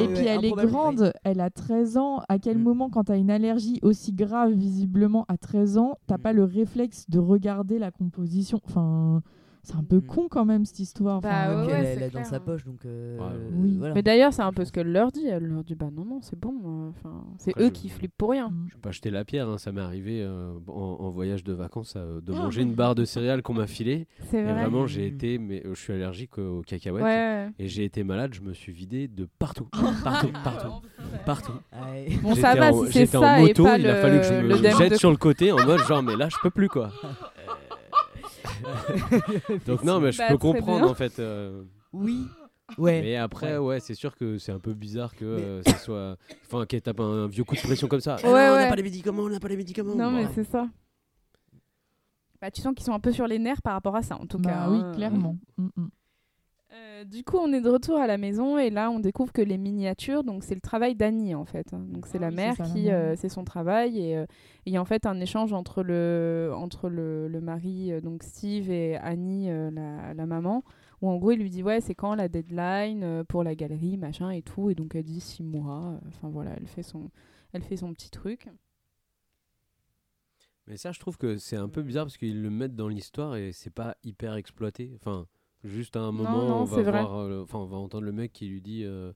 Et 0.00 0.08
puis 0.08 0.26
elle 0.26 0.44
est 0.44 0.50
grande, 0.52 1.12
elle 1.24 1.40
a 1.40 1.50
13 1.50 1.96
ans. 1.96 2.22
À 2.28 2.38
quel 2.38 2.56
Mm. 2.58 2.62
moment, 2.62 2.88
quand 2.90 3.04
tu 3.04 3.12
as 3.12 3.16
une 3.16 3.30
allergie 3.30 3.78
aussi 3.82 4.12
grave, 4.12 4.52
visiblement 4.52 5.24
à 5.28 5.36
13 5.36 5.76
ans, 5.78 5.96
t'as 6.06 6.16
Mm. 6.16 6.22
pas 6.22 6.32
le 6.32 6.44
réflexe 6.44 7.04
de 7.10 7.18
regarder 7.18 7.78
la 7.78 7.90
composition? 7.90 8.60
Enfin, 8.66 9.22
c'est 9.62 9.76
un 9.76 9.84
peu 9.84 9.96
Mm. 9.98 10.06
con 10.06 10.28
quand 10.28 10.44
même 10.44 10.64
cette 10.64 10.78
histoire. 10.80 11.20
Bah 11.20 11.28
Enfin, 11.48 11.66
ouais, 11.66 11.72
elle 11.72 11.86
elle 12.02 12.10
clair, 12.10 12.22
dans 12.24 12.28
sa 12.28 12.40
poche, 12.40 12.64
donc. 12.64 12.84
euh, 12.84 13.16
Ouais. 13.18 13.24
Oui. 13.54 13.76
voilà. 13.78 13.94
Mais 13.94 14.02
d'ailleurs, 14.02 14.32
c'est 14.32 14.42
un 14.42 14.52
peu 14.52 14.64
ce 14.64 14.72
qu'elle 14.72 14.90
leur 14.90 15.12
dit. 15.12 15.26
Elle 15.26 15.44
leur 15.46 15.62
dit 15.64 15.74
bah 15.74 15.88
non, 15.94 16.04
non, 16.04 16.18
c'est 16.22 16.38
bon. 16.38 16.88
Enfin, 16.90 17.24
c'est 17.38 17.52
eux 17.58 17.66
je- 17.66 17.68
qui 17.70 17.88
flippent 17.88 18.16
pour 18.16 18.30
rien. 18.30 18.48
Mm. 18.48 18.66
Je 18.70 18.74
vais 18.74 18.80
pas 18.80 18.90
jeter 18.90 19.10
la 19.10 19.24
pierre, 19.24 19.48
hein, 19.48 19.58
ça 19.58 19.70
m'est 19.72 19.80
arrivé 19.80 20.20
euh, 20.22 20.52
en, 20.68 20.96
en 21.00 21.10
voyage 21.10 21.44
de 21.44 21.52
vacances 21.52 21.94
euh, 21.96 22.20
de 22.20 22.32
manger 22.32 22.62
une 22.62 22.74
barre 22.74 22.94
de 22.94 23.04
céréales 23.04 23.42
qu'on 23.42 23.54
m'a 23.54 23.66
filée. 23.66 24.06
C'est 24.30 24.38
Et 24.38 24.42
vrai. 24.42 24.52
vraiment, 24.54 24.86
j'ai 24.86 25.02
Mm. 25.10 25.14
été, 25.14 25.38
mais 25.38 25.62
je 25.64 25.74
suis 25.74 25.92
allergique 25.92 26.38
aux, 26.38 26.62
cacahuètes. 26.62 27.04
Ouais. 27.04 27.48
Et 27.58 27.68
j'ai 27.68 27.84
été 27.84 28.02
malade, 28.04 28.34
je 28.34 28.40
me 28.40 28.52
suis 28.54 28.72
vidé 28.72 29.06
de 29.08 29.28
partout. 29.38 29.68
Partout, 30.02 30.28
partout, 30.44 30.72
partout. 31.24 31.52
Ouais. 31.72 32.08
Bon, 32.22 32.34
ça 32.34 32.54
va 32.54 32.72
en- 32.72 32.80
si 32.86 32.92
c'est 32.92 32.92
J'étais 33.00 33.06
ça 33.18 33.20
en 33.20 33.36
et 33.36 33.42
moto, 33.48 33.64
pas 33.64 33.78
il 33.78 33.84
le, 33.84 33.90
a 33.90 33.94
fallu 33.96 34.18
que 34.18 34.24
je 34.24 34.32
me 34.34 34.48
le 34.48 34.56
jette 34.78 34.92
de 34.92 34.96
sur 34.96 35.10
le 35.10 35.16
côté 35.16 35.52
en 35.52 35.64
mode 35.64 35.80
genre, 35.80 36.02
mais 36.02 36.16
là, 36.16 36.28
je 36.28 36.36
peux 36.42 36.50
plus 36.50 36.68
quoi. 36.68 36.90
Donc, 39.66 39.82
non, 39.84 40.00
mais 40.00 40.12
je 40.12 40.18
Bah, 40.18 40.28
peux 40.28 40.38
comprendre 40.38 40.82
bien. 40.82 40.90
en 40.90 40.94
fait. 40.94 41.18
euh, 41.18 41.64
Oui. 41.92 42.26
Ouais. 42.78 43.02
Mais 43.02 43.16
après, 43.16 43.52
Ouais. 43.58 43.58
ouais, 43.58 43.80
c'est 43.80 43.94
sûr 43.94 44.16
que 44.16 44.38
c'est 44.38 44.52
un 44.52 44.58
peu 44.58 44.72
bizarre 44.72 45.14
que 45.14 45.24
euh, 45.24 45.62
ça 45.62 45.76
soit. 45.78 46.16
Enfin, 46.46 46.64
qu'elle 46.66 46.80
tape 46.82 47.00
un, 47.00 47.24
un 47.24 47.26
vieux 47.28 47.44
coup 47.44 47.54
de 47.54 47.60
pression 47.60 47.86
comme 47.88 48.00
ça. 48.00 48.16
Ouais, 48.16 48.22
Ah 48.24 48.28
non, 48.28 48.32
On 48.32 48.36
n'a 48.36 48.56
ouais. 48.62 48.68
pas 48.68 48.76
les 48.76 48.82
médicaments, 48.82 49.22
on 49.24 49.28
n'a 49.28 49.40
pas 49.40 49.48
les 49.48 49.56
médicaments. 49.56 49.94
Non, 49.94 50.10
mais 50.10 50.26
c'est 50.34 50.44
ça. 50.44 50.66
Bah, 52.40 52.50
tu 52.50 52.60
sens 52.62 52.74
qu'ils 52.74 52.84
sont 52.84 52.92
un 52.94 53.00
peu 53.00 53.12
sur 53.12 53.26
les 53.26 53.38
nerfs 53.38 53.62
par 53.62 53.74
rapport 53.74 53.94
à 53.94 54.02
ça, 54.02 54.16
en 54.16 54.26
tout 54.26 54.38
Bah 54.38 54.50
cas. 54.50 54.70
oui, 54.70 54.78
hein. 54.82 54.92
clairement. 54.94 55.36
Mm, 55.58 55.68
mm. 55.76 55.88
Euh, 56.74 57.04
du 57.04 57.22
coup, 57.22 57.36
on 57.36 57.52
est 57.52 57.60
de 57.60 57.68
retour 57.68 57.98
à 57.98 58.06
la 58.06 58.16
maison 58.16 58.56
et 58.56 58.70
là, 58.70 58.90
on 58.90 58.98
découvre 58.98 59.30
que 59.30 59.42
les 59.42 59.58
miniatures, 59.58 60.24
donc 60.24 60.42
c'est 60.42 60.54
le 60.54 60.60
travail 60.62 60.94
d'Annie 60.94 61.34
en 61.34 61.44
fait. 61.44 61.70
Donc 61.72 62.06
c'est 62.06 62.16
Ah 62.16 62.22
la 62.22 62.28
oui, 62.28 62.34
mère 62.34 62.54
qui, 62.72 62.90
euh, 62.90 63.14
c'est 63.14 63.28
son 63.28 63.44
travail 63.44 63.98
et 64.00 64.16
euh, 64.16 64.24
il 64.64 64.72
y 64.72 64.78
a 64.78 64.80
en 64.80 64.86
fait 64.86 65.04
un 65.04 65.20
échange 65.20 65.52
entre 65.52 65.82
le 65.82 66.50
entre 66.54 66.88
le, 66.88 67.28
le 67.28 67.40
mari, 67.42 67.92
euh, 67.92 68.00
donc 68.00 68.22
Steve 68.22 68.70
et 68.70 68.96
Annie, 68.96 69.50
euh, 69.50 69.70
la, 69.70 70.14
la 70.14 70.24
maman, 70.24 70.64
où 71.02 71.10
en 71.10 71.16
gros 71.18 71.32
il 71.32 71.40
lui 71.40 71.50
dit 71.50 71.62
ouais 71.62 71.82
c'est 71.82 71.94
quand 71.94 72.14
la 72.14 72.28
deadline 72.28 73.22
pour 73.28 73.44
la 73.44 73.54
galerie 73.54 73.98
machin 73.98 74.30
et 74.30 74.40
tout 74.40 74.70
et 74.70 74.74
donc 74.74 74.94
elle 74.94 75.04
dit 75.04 75.20
six 75.20 75.42
mois. 75.42 76.00
Enfin 76.08 76.30
voilà, 76.30 76.52
elle 76.56 76.68
fait 76.68 76.82
son 76.82 77.10
elle 77.52 77.62
fait 77.62 77.76
son 77.76 77.92
petit 77.92 78.08
truc. 78.10 78.48
Mais 80.68 80.76
ça, 80.76 80.92
je 80.92 81.00
trouve 81.00 81.18
que 81.18 81.36
c'est 81.36 81.56
un 81.56 81.68
peu 81.68 81.82
bizarre 81.82 82.04
parce 82.06 82.16
qu'ils 82.16 82.40
le 82.40 82.48
mettent 82.48 82.76
dans 82.76 82.88
l'histoire 82.88 83.36
et 83.36 83.50
c'est 83.52 83.68
pas 83.74 83.96
hyper 84.04 84.34
exploité. 84.36 84.92
Enfin, 84.94 85.26
juste 85.64 85.96
à 85.96 86.00
un 86.00 86.12
moment, 86.12 86.46
non, 86.48 86.54
on, 86.62 86.64
va 86.64 86.82
voir, 86.82 87.14
euh, 87.18 87.42
enfin, 87.42 87.58
on 87.58 87.66
va 87.66 87.76
entendre 87.76 88.04
le 88.04 88.12
mec 88.12 88.32
qui 88.32 88.46
lui 88.46 88.60
dit 88.60 88.84
euh, 88.84 89.12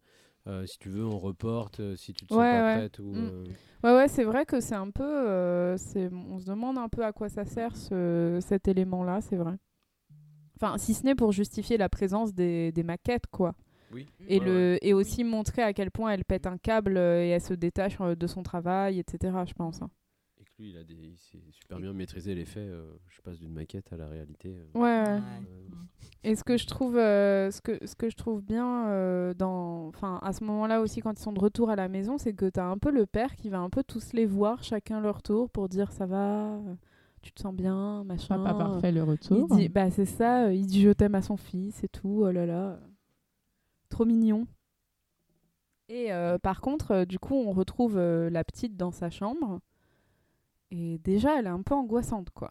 euh, 0.46 0.64
si 0.66 0.78
tu 0.78 0.88
veux, 0.88 1.04
on 1.04 1.18
reporte, 1.18 1.80
euh, 1.80 1.96
si 1.96 2.12
tu 2.12 2.26
te 2.26 2.32
sens 2.32 2.38
Ouais, 2.40 2.50
pas 2.50 2.62
ouais. 2.62 2.78
prête. 2.78 2.98
Ou, 3.00 3.12
Mm. 3.14 3.18
euh, 3.32 3.44
Ouais, 3.85 3.94
ouais, 3.96 4.09
c'est 4.09 4.24
vrai 4.24 4.46
que 4.46 4.61
c'est 4.61 4.74
un 4.74 4.90
peu. 4.90 5.04
euh, 5.04 5.76
c'est- 5.76 6.11
on 6.12 6.38
se 6.38 6.46
demande 6.46 6.78
un 6.78 6.88
peu 6.88 7.04
à 7.04 7.12
quoi 7.12 7.28
ça 7.28 7.44
sert 7.44 7.76
ce, 7.76 8.38
cet 8.40 8.68
élément-là, 8.68 9.20
c'est 9.20 9.37
vrai. 9.37 9.56
Enfin, 10.56 10.78
si 10.78 10.94
ce 10.94 11.04
n'est 11.04 11.14
pour 11.14 11.32
justifier 11.32 11.76
la 11.76 11.88
présence 11.88 12.32
des, 12.35 12.72
des 12.72 12.82
maquettes, 12.82 13.26
quoi. 13.30 13.54
Oui. 13.92 14.06
Et, 14.28 14.38
Ouais, 14.40 14.44
le, 14.46 14.78
et 14.82 14.94
aussi 14.94 15.22
montrer 15.24 15.62
à 15.62 15.72
quel 15.72 15.90
point 15.90 16.11
elle 16.12 16.24
pète 16.24 16.46
un 16.46 16.59
câble 16.59 16.96
et 16.98 17.28
elle 17.28 17.40
se 17.40 17.54
détache 17.54 17.98
de 17.98 18.26
son 18.26 18.42
travail, 18.42 18.98
etc., 18.98 19.44
je 19.44 19.52
pense. 19.54 19.82
hein. 19.82 19.90
Lui, 20.59 20.71
il, 20.71 20.79
a 20.79 20.85
des, 20.85 20.95
il 20.95 21.19
sait 21.19 21.38
super 21.51 21.79
bien 21.79 21.92
maîtriser 21.92 22.35
l'effet. 22.35 22.61
euh, 22.61 22.97
je 23.11 23.21
passe 23.21 23.38
d'une 23.38 23.53
maquette 23.53 23.92
à 23.92 23.99
la 23.99 24.09
réalité. 24.09 24.57
euh, 24.57 24.79
Ouais, 24.81 25.05
euh, 25.07 25.21
Et 26.25 26.35
ce 26.35 26.45
que 26.45 26.57
je 26.57 26.66
trouve, 26.66 26.97
euh, 26.97 27.51
ce 27.51 27.61
que, 27.61 27.85
ce 27.87 27.95
que 27.95 28.09
je 28.09 28.16
trouve 28.16 28.40
bien 28.42 28.88
euh, 28.88 29.35
dans, 29.35 29.88
enfin, 29.88 30.19
à 30.23 30.33
ce 30.33 30.42
moment-là 30.45 30.81
aussi, 30.81 31.01
quand 31.03 31.12
ils 31.19 31.23
sont 31.23 31.33
de 31.35 31.40
retour 31.40 31.69
à 31.69 31.77
la 31.77 31.88
maison, 31.88 32.16
c'est 32.16 32.33
que 32.33 32.49
tu 32.49 32.59
as 32.59 32.64
un 32.66 32.79
peu 32.79 32.90
le 32.90 33.05
père 33.05 33.37
qui 33.37 33.51
va 33.51 33.59
un 33.59 33.69
peu 33.69 33.83
tous 33.85 34.14
les 34.14 34.25
voir, 34.25 34.62
chacun 34.62 34.99
leur 35.01 35.23
tour, 35.23 35.51
pour 35.51 35.69
dire 35.69 35.92
ça 35.92 36.07
va, 36.07 36.59
tu 37.21 37.33
te 37.33 37.40
sens 37.42 37.55
bien, 37.55 38.03
machin. 38.05 38.38
Papa 38.42 38.55
parfait, 38.55 38.92
le 38.92 39.01
Il 39.01 39.03
retour. 39.11 39.49
dit, 39.57 39.69
bah 39.69 39.90
c'est 39.90 40.07
ça, 40.07 40.47
euh, 40.47 40.55
il 40.55 40.66
dit 40.66 40.81
je 40.81 40.90
t'aime 40.90 41.16
à 41.16 41.23
son 41.23 41.37
fils 41.37 41.85
et 41.85 41.88
tout, 41.88 42.23
oh 42.25 42.31
là 42.31 42.47
là. 42.47 42.81
Trop 43.90 44.07
mignon. 44.07 44.47
Et 45.90 46.12
euh, 46.14 46.38
par 46.38 46.62
contre, 46.62 46.90
euh, 46.92 47.05
du 47.05 47.19
coup, 47.19 47.35
on 47.35 47.53
retrouve 47.53 47.99
euh, 47.99 48.31
la 48.31 48.42
petite 48.42 48.77
dans 48.77 48.90
sa 48.90 49.11
chambre. 49.11 49.61
Et 50.70 50.98
déjà, 50.98 51.38
elle 51.38 51.46
est 51.46 51.50
un 51.50 51.62
peu 51.62 51.74
angoissante, 51.74 52.31
quoi. 52.31 52.50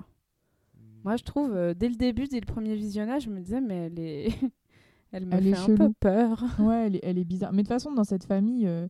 Moi, 1.04 1.17
je 1.17 1.23
trouve, 1.23 1.56
euh, 1.56 1.73
dès 1.73 1.89
le 1.89 1.95
début, 1.95 2.25
dès 2.28 2.39
le 2.39 2.45
premier 2.45 2.75
visionnage, 2.75 3.23
je 3.23 3.30
me 3.30 3.39
disais, 3.39 3.62
mais 3.62 3.88
elle 3.88 3.99
est. 3.99 4.28
elle 5.12 5.25
me 5.25 5.34
Elle 5.34 5.43
fait 5.43 5.49
est 5.49 5.58
un 5.58 5.75
peu 5.75 5.93
peur. 5.99 6.43
Ouais, 6.60 6.88
elle 6.88 6.95
est, 6.95 7.01
elle 7.04 7.17
est 7.19 7.23
bizarre. 7.23 7.51
Mais 7.51 7.63
de 7.63 7.67
toute 7.67 7.75
façon, 7.75 7.91
dans 7.91 8.04
cette 8.04 8.23
famille, 8.23 8.67
euh, 8.67 8.88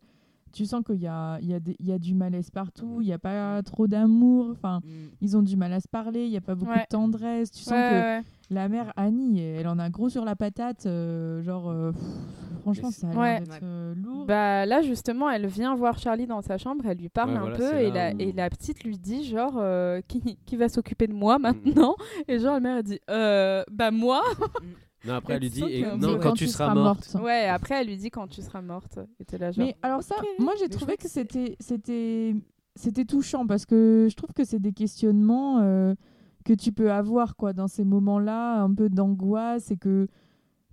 tu 0.55 0.65
sens 0.65 0.83
qu'il 0.83 1.01
y 1.01 1.07
a, 1.07 1.37
il 1.41 1.47
y, 1.49 1.53
a 1.53 1.59
des- 1.59 1.75
il 1.79 1.85
y 1.85 1.91
a 1.91 1.99
du 1.99 2.15
malaise 2.15 2.49
partout, 2.49 2.97
il 3.01 3.05
n'y 3.05 3.13
a 3.13 3.19
pas 3.19 3.61
trop 3.61 3.87
d'amour. 3.87 4.47
Enfin, 4.51 4.79
Mm. 4.83 4.89
ils 5.21 5.37
ont 5.37 5.41
du 5.43 5.55
mal 5.57 5.71
à 5.73 5.79
se 5.81 5.87
parler, 5.87 6.23
il 6.25 6.31
n'y 6.31 6.37
a 6.37 6.41
pas 6.41 6.55
beaucoup 6.55 6.71
Ouais. 6.71 6.79
de 6.81 6.87
tendresse. 6.89 7.51
Tu 7.51 7.59
sens 7.63 7.73
Ouais, 7.73 7.89
que 7.89 7.95
ouais. 8.19 8.21
la 8.49 8.69
mère 8.69 8.93
Annie, 8.95 9.39
elle 9.41 9.67
en 9.67 9.77
a 9.77 9.89
gros 9.89 10.09
sur 10.09 10.23
la 10.25 10.35
patate. 10.35 10.85
euh, 10.85 11.41
genre, 11.43 11.69
euh, 11.69 11.91
pff, 11.91 12.01
franchement, 12.61 12.89
ça 12.91 13.07
a 13.07 13.09
l'air 13.11 13.19
Ouais. 13.19 13.39
d'être 13.41 13.59
euh, 13.63 13.93
lourd. 13.95 14.25
Bah 14.25 14.65
là 14.65 14.81
justement, 14.81 15.29
elle 15.29 15.45
vient 15.47 15.75
voir 15.75 15.99
Charlie 15.99 16.25
dans 16.25 16.41
sa 16.41 16.57
chambre, 16.57 16.85
elle 16.87 16.97
lui 16.97 17.09
parle 17.09 17.31
Ouais, 17.31 17.37
un 17.37 17.41
voilà, 17.41 17.57
peu 17.57 17.75
et 17.75 17.91
la, 17.91 18.13
où- 18.13 18.19
et 18.19 18.31
la 18.31 18.49
petite 18.49 18.83
lui 18.83 18.97
dit 18.97 19.23
genre 19.25 19.55
euh, 19.57 19.99
qui, 20.07 20.37
qui 20.45 20.55
va 20.55 20.69
s'occuper 20.69 21.07
de 21.07 21.13
moi 21.13 21.37
maintenant? 21.39 21.95
Et 22.27 22.39
genre 22.39 22.53
la 22.53 22.59
mère 22.61 22.77
elle 22.77 22.83
dit 22.83 22.99
euh, 23.09 23.63
bah 23.71 23.91
moi? 23.91 24.21
Non, 25.05 25.13
après, 25.15 25.33
Et 25.33 25.35
elle 25.35 25.41
lui 25.43 25.49
dit 25.49 25.63
et- 25.63 25.85
non, 25.97 26.19
quand, 26.19 26.33
tu 26.33 26.47
seras 26.47 26.73
morte. 26.73 27.15
Ouais 27.21 27.47
après 27.47 27.75
elle 27.81 27.87
lui 27.87 27.97
dit 27.97 28.09
quand 28.09 28.27
tu 28.27 28.41
seras 28.41 28.61
morte 28.61 28.99
et 29.19 29.25
t'es 29.25 29.37
là 29.37 29.51
genre 29.51 29.65
Mais 29.65 29.75
alors 29.81 30.01
ça, 30.03 30.15
ok. 30.19 30.25
moi 30.39 30.53
j'ai 30.57 30.65
Mais 30.65 30.71
je 30.73 30.77
trouvé 30.77 30.93
crois 30.93 30.97
que 30.97 31.03
que 31.03 31.07
c'est- 31.09 31.21
c'était 31.31 31.55
c'était 31.59 32.35
c'était 32.75 33.05
touchant 33.05 33.45
parce 33.47 33.65
que 33.65 34.07
je 34.09 34.15
trouve 34.15 34.33
que 34.33 34.43
c'est 34.43 34.59
des 34.59 34.73
questionnements 34.73 35.59
euh, 35.61 35.93
que 36.43 36.53
tu 36.53 36.71
peux 36.71 36.91
avoir 36.91 37.35
quoi 37.35 37.53
dans 37.53 37.67
ces 37.67 37.83
moments-là, 37.85 38.61
un 38.61 38.73
peu 38.73 38.89
d'angoisse 38.89 39.71
et 39.71 39.77
que 39.77 40.07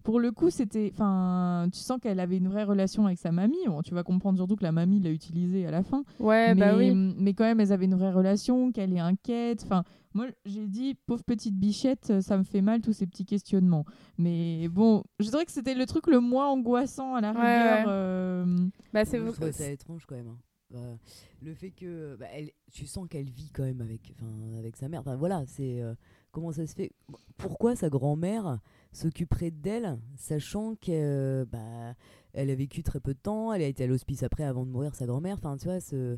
pour 0.05 0.21
le 0.21 0.31
coup 0.33 0.51
c'était, 0.51 0.91
enfin, 0.93 1.69
tu 1.73 1.79
sens 1.81 1.99
qu'elle 2.01 2.21
avait 2.21 2.37
une 2.39 2.49
vraie 2.49 2.65
relation 2.65 3.07
avec 3.07 3.19
sa 3.19 3.33
mamie. 3.33 3.57
Bon, 3.67 3.83
tu 3.83 3.95
vas 3.95 4.03
comprendre 4.03 4.39
surtout 4.39 4.57
que 4.57 4.63
la 4.65 4.73
mamie 4.73 5.01
l'a 5.01 5.11
utilisée 5.11 5.67
à 5.67 5.71
la 5.71 5.83
fin. 5.83 6.05
Ouais 6.19 6.55
mais, 6.55 6.61
bah 6.61 6.77
oui. 6.77 6.93
mais 6.95 7.35
quand 7.35 7.45
même, 7.45 7.61
elles 7.61 7.73
avaient 7.73 7.85
une 7.87 7.95
vraie 7.95 8.13
relation, 8.13 8.73
qu'elle 8.73 8.93
est 8.93 8.99
inquiète. 9.01 9.63
Enfin, 9.65 9.85
moi, 10.15 10.27
j'ai 10.45 10.67
dit, 10.69 10.95
pauvre 11.07 11.25
petite 11.25 11.55
bichette, 11.57 12.21
ça 12.21 12.37
me 12.37 12.43
fait 12.43 12.61
mal 12.61 12.81
tous 12.83 12.93
ces 12.93 13.07
petits 13.07 13.25
questionnements. 13.25 13.85
Mais 14.19 14.69
bon, 14.69 15.05
je 15.21 15.29
dirais 15.31 15.45
que 15.47 15.53
c'était 15.53 15.75
le 15.75 15.87
truc 15.87 16.07
le 16.07 16.21
moins 16.21 16.49
angoissant 16.49 17.15
à 17.15 17.21
la 17.21 17.33
Ouais, 17.33 17.39
rigueur. 17.39 17.79
ouais. 17.87 17.93
euh, 17.93 18.67
Bah 18.93 19.05
c'est 19.05 19.21
ça 19.53 19.71
étrange 19.71 20.05
quand 20.07 20.17
même. 20.17 20.29
hein. 20.29 20.39
Bah, 20.71 20.79
le 21.43 21.53
fait 21.55 21.71
que 21.71 22.17
bah, 22.19 22.25
elle, 22.33 22.51
tu 22.73 22.87
sens 22.87 23.07
qu'elle 23.09 23.29
vit 23.29 23.51
quand 23.53 23.63
même 23.63 23.83
avec, 23.83 24.15
enfin, 24.17 24.59
avec 24.59 24.77
sa 24.77 24.89
mère. 24.89 25.01
Enfin 25.01 25.17
voilà, 25.17 25.45
c'est 25.47 25.83
euh, 25.83 25.95
comment 26.31 26.51
ça 26.51 26.67
se 26.67 26.75
fait? 26.75 26.93
Pourquoi 27.37 27.77
sa 27.77 27.91
grand-mère 27.91 28.59
s'occuperait 28.93 29.51
d'elle, 29.51 29.99
sachant 30.17 30.75
qu'elle 30.77 31.47
bah, 31.47 31.95
elle 32.33 32.51
a 32.51 32.55
vécu 32.55 32.83
très 32.83 33.01
peu 33.01 33.15
de 33.15 33.19
temps, 33.19 33.53
elle 33.53 33.63
a 33.63 33.67
été 33.67 33.85
à 33.85 33.87
l'hospice 33.87 34.23
après 34.23 34.45
avant 34.45 34.65
de 34.65 34.71
mourir 34.71 34.95
sa 34.95 35.07
grand-mère. 35.07 35.37
Enfin 35.39 35.57
tu 35.57 35.65
vois, 35.65 35.81
ce... 35.81 36.17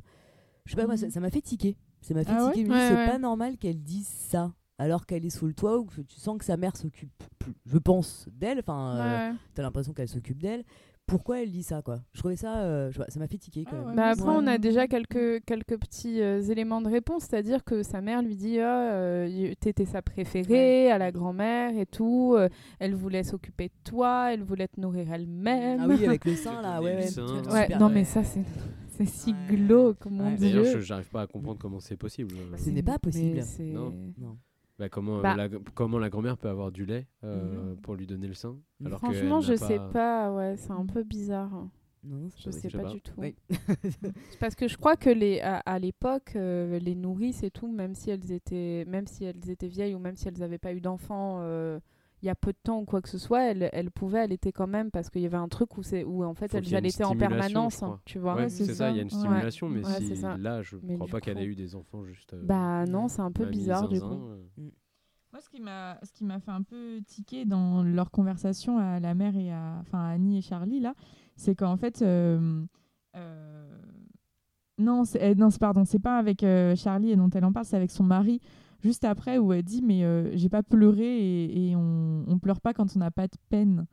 je 0.64 0.70
sais 0.70 0.76
pas 0.76 0.86
moi, 0.86 0.96
ça 0.96 1.10
ça 1.10 1.20
m'a 1.20 1.30
fait 1.30 1.42
tiquer. 1.42 1.76
Ça 2.00 2.14
m'a 2.14 2.24
fait 2.24 2.32
Ah 2.34 2.46
ouais 2.46 2.52
tiquer. 2.52 2.70
Ouais, 2.70 2.88
c'est 2.88 2.94
ouais. 2.94 3.06
pas 3.06 3.18
normal 3.18 3.56
qu'elle 3.56 3.82
dise 3.82 4.08
ça 4.08 4.52
alors 4.78 5.06
qu'elle 5.06 5.24
est 5.24 5.30
sous 5.30 5.46
le 5.46 5.54
toit 5.54 5.78
ou 5.78 5.84
que 5.84 6.00
tu 6.02 6.18
sens 6.18 6.38
que 6.38 6.44
sa 6.44 6.56
mère 6.56 6.76
s'occupe, 6.76 7.22
je 7.64 7.78
pense, 7.78 8.28
d'elle. 8.32 8.58
Enfin, 8.58 8.96
euh, 8.96 9.32
t'as 9.54 9.62
l'impression 9.62 9.92
qu'elle 9.92 10.08
s'occupe 10.08 10.42
d'elle. 10.42 10.64
Pourquoi 11.06 11.42
elle 11.42 11.50
dit 11.50 11.62
ça 11.62 11.82
quoi 11.82 12.00
Je 12.12 12.20
trouvais 12.20 12.36
ça, 12.36 12.60
euh, 12.62 12.90
je 12.90 13.00
ça 13.08 13.20
m'a 13.20 13.26
fait 13.28 13.36
tiquer 13.36 13.64
quand 13.64 13.72
Ah 13.74 13.78
même. 13.80 13.88
ouais. 13.88 13.94
Bah 13.94 14.06
après, 14.08 14.24
Ouais. 14.28 14.34
on 14.38 14.46
a 14.46 14.56
déjà 14.58 14.86
quelques, 14.88 15.44
quelques 15.44 15.78
petits 15.78 16.20
euh, 16.22 16.40
éléments 16.40 16.80
de 16.80 16.88
réponse, 16.88 17.24
c'est-à-dire 17.24 17.62
que 17.62 17.82
sa 17.82 18.00
mère 18.00 18.22
lui 18.22 18.36
dit 18.36 18.58
ah, 18.58 18.92
euh, 18.92 19.52
T'étais 19.60 19.84
sa 19.84 20.00
préférée 20.02 20.90
à 20.90 20.96
la 20.98 21.12
grand-mère 21.12 21.76
et 21.78 21.84
tout, 21.86 22.34
euh, 22.36 22.48
elle 22.78 22.94
voulait 22.94 23.22
s'occuper 23.22 23.66
de 23.68 23.90
toi, 23.90 24.32
elle 24.32 24.42
voulait 24.42 24.68
te 24.68 24.80
nourrir 24.80 25.12
elle-même. 25.12 25.80
Ah 25.82 25.86
oui, 25.88 26.06
avec 26.06 26.24
le 26.24 26.34
sein 26.36 26.62
là, 26.62 26.80
ouais, 26.80 27.02
sein. 27.02 27.26
super, 27.28 27.78
non, 27.78 27.90
mais 27.90 28.04
ça, 28.04 28.24
c'est 28.24 28.42
c'est 28.96 29.06
si 29.06 29.32
Ouais. 29.32 29.56
glauque, 29.56 30.06
mon 30.06 30.30
Ouais. 30.30 30.36
D'ailleurs, 30.38 30.62
dieu. 30.62 30.72
je 30.74 30.78
j'arrive 30.80 31.10
pas 31.10 31.22
à 31.22 31.26
comprendre 31.26 31.58
comment 31.60 31.80
c'est 31.80 31.96
possible. 31.96 32.34
Ce 32.56 32.70
n'est 32.70 32.82
pas 32.82 32.98
possible. 32.98 33.40
Non. 33.60 33.92
Non. 34.18 34.36
Bah, 34.78 34.88
comment, 34.88 35.18
euh, 35.18 35.22
Bah. 35.22 35.36
la, 35.36 35.48
comment 35.74 35.98
la 35.98 36.10
grand-mère 36.10 36.36
peut 36.36 36.48
avoir 36.48 36.72
du 36.72 36.84
lait 36.84 37.06
euh, 37.22 37.74
pour 37.82 37.94
lui 37.94 38.06
donner 38.06 38.26
le 38.26 38.34
sein 38.34 38.58
Mhm. 38.80 38.86
alors 38.88 38.98
Franchement, 38.98 39.40
je 39.40 39.52
n'a 39.52 39.56
sais 39.58 39.78
pas, 39.92 40.32
ouais, 40.32 40.56
c'est 40.56 40.72
un 40.72 40.84
peu 40.86 41.02
bizarre. 41.04 41.50
Non, 42.02 42.28
Je 42.36 42.44
pas 42.44 42.52
sais 42.52 42.68
pas, 42.68 42.82
pas. 42.82 42.90
du 42.92 43.00
tout. 43.00 43.14
Oui. 43.16 43.34
Parce 44.40 44.54
que 44.54 44.68
je 44.68 44.76
crois 44.76 44.96
que 44.96 45.08
les, 45.10 45.40
à, 45.40 45.58
à 45.60 45.78
l'époque, 45.78 46.32
euh, 46.36 46.78
les 46.78 46.94
nourrices 46.94 47.42
et 47.42 47.50
tout, 47.50 47.68
même 47.70 47.94
si 47.94 48.10
elles 48.10 48.30
étaient, 48.32 48.84
même 48.86 49.06
si 49.06 49.24
elles 49.24 49.48
étaient 49.48 49.68
vieilles 49.68 49.94
ou 49.94 49.98
même 49.98 50.16
si 50.16 50.28
elles 50.28 50.38
n'avaient 50.38 50.58
pas 50.58 50.74
eu 50.74 50.80
d'enfants 50.80 51.38
euh, 51.40 51.78
il 52.24 52.26
y 52.26 52.30
a 52.30 52.34
peu 52.34 52.52
de 52.52 52.58
temps 52.62 52.78
ou 52.80 52.84
quoi 52.86 53.02
que 53.02 53.08
ce 53.10 53.18
soit, 53.18 53.42
elles, 53.50 53.68
elles 53.74 53.90
pouvaient 53.90 54.20
allaiter 54.20 54.50
quand 54.50 54.66
même 54.66 54.90
parce 54.90 55.10
qu'il 55.10 55.20
y 55.20 55.26
avait 55.26 55.36
un 55.36 55.48
truc 55.48 55.76
où, 55.76 55.82
c'est, 55.82 56.04
où 56.04 56.24
en 56.24 56.32
fait 56.32 56.50
Faut 56.50 56.56
elles 56.56 56.62
qu'il 56.62 56.72
y 56.72 56.74
ait 56.76 56.78
une 56.78 56.84
allaitaient 56.86 57.04
en 57.04 57.14
permanence, 57.16 57.82
hein, 57.82 58.00
tu 58.06 58.18
vois. 58.18 58.34
Ouais, 58.34 58.48
c'est 58.48 58.64
ça, 58.74 58.88
il 58.90 58.96
y 58.96 58.98
a 58.98 59.02
une 59.02 59.08
Ouais. 59.08 59.14
stimulation, 59.14 59.68
mais 59.68 59.84
Ouais, 59.84 60.00
si 60.00 60.14
là, 60.38 60.62
je 60.62 60.76
Mais 60.82 60.94
crois 60.94 61.06
pas 61.06 61.20
qu'elle 61.20 61.36
ait 61.38 61.44
eu 61.44 61.54
des 61.54 61.74
enfants 61.74 62.02
juste. 62.06 62.32
euh, 62.32 62.40
Bah 62.42 62.86
non, 62.86 63.08
c'est 63.08 63.20
un 63.20 63.30
peu 63.30 63.44
bizarre 63.44 63.88
du 63.88 64.00
coup. 64.00 64.06
euh. 64.26 64.42
Moi, 65.32 65.40
ce 65.42 65.50
qui 65.50 65.60
m'a, 65.60 65.98
ce 66.02 66.12
qui 66.12 66.24
m'a 66.24 66.40
fait 66.40 66.52
un 66.52 66.62
peu 66.62 67.00
tiquer 67.06 67.44
dans 67.44 67.82
leur 67.82 68.10
conversation 68.10 68.78
à 68.78 69.00
la 69.00 69.14
mère 69.14 69.36
et 69.36 69.52
à, 69.52 69.78
enfin, 69.82 69.98
à 69.98 70.08
Annie 70.12 70.38
et 70.38 70.42
Charlie 70.42 70.80
là, 70.80 70.94
c'est 71.36 71.54
qu'en 71.56 71.76
fait, 71.76 72.00
euh, 72.02 72.64
euh, 73.16 73.68
non, 74.78 75.04
c'est, 75.04 75.22
euh, 75.22 75.34
non, 75.34 75.50
c'est- 75.50 75.58
pardon, 75.58 75.84
c'est 75.84 75.98
pas 75.98 76.18
avec 76.18 76.42
euh, 76.42 76.74
Charlie 76.74 77.10
et 77.10 77.16
dont 77.16 77.28
elle 77.30 77.44
en 77.44 77.52
parle, 77.52 77.66
c'est 77.66 77.76
avec 77.76 77.90
son 77.90 78.04
mari. 78.04 78.40
Juste 78.84 79.04
après, 79.04 79.38
où 79.38 79.50
elle 79.54 79.62
dit, 79.62 79.80
mais 79.80 80.04
euh, 80.04 80.30
j'ai 80.36 80.50
pas 80.50 80.62
pleuré 80.62 81.04
et, 81.06 81.70
et 81.70 81.74
on, 81.76 82.24
on 82.28 82.38
pleure 82.38 82.60
pas 82.60 82.74
quand 82.74 82.94
on 82.94 82.98
n'a 82.98 83.10
pas 83.10 83.26
de 83.26 83.36
peine. 83.48 83.86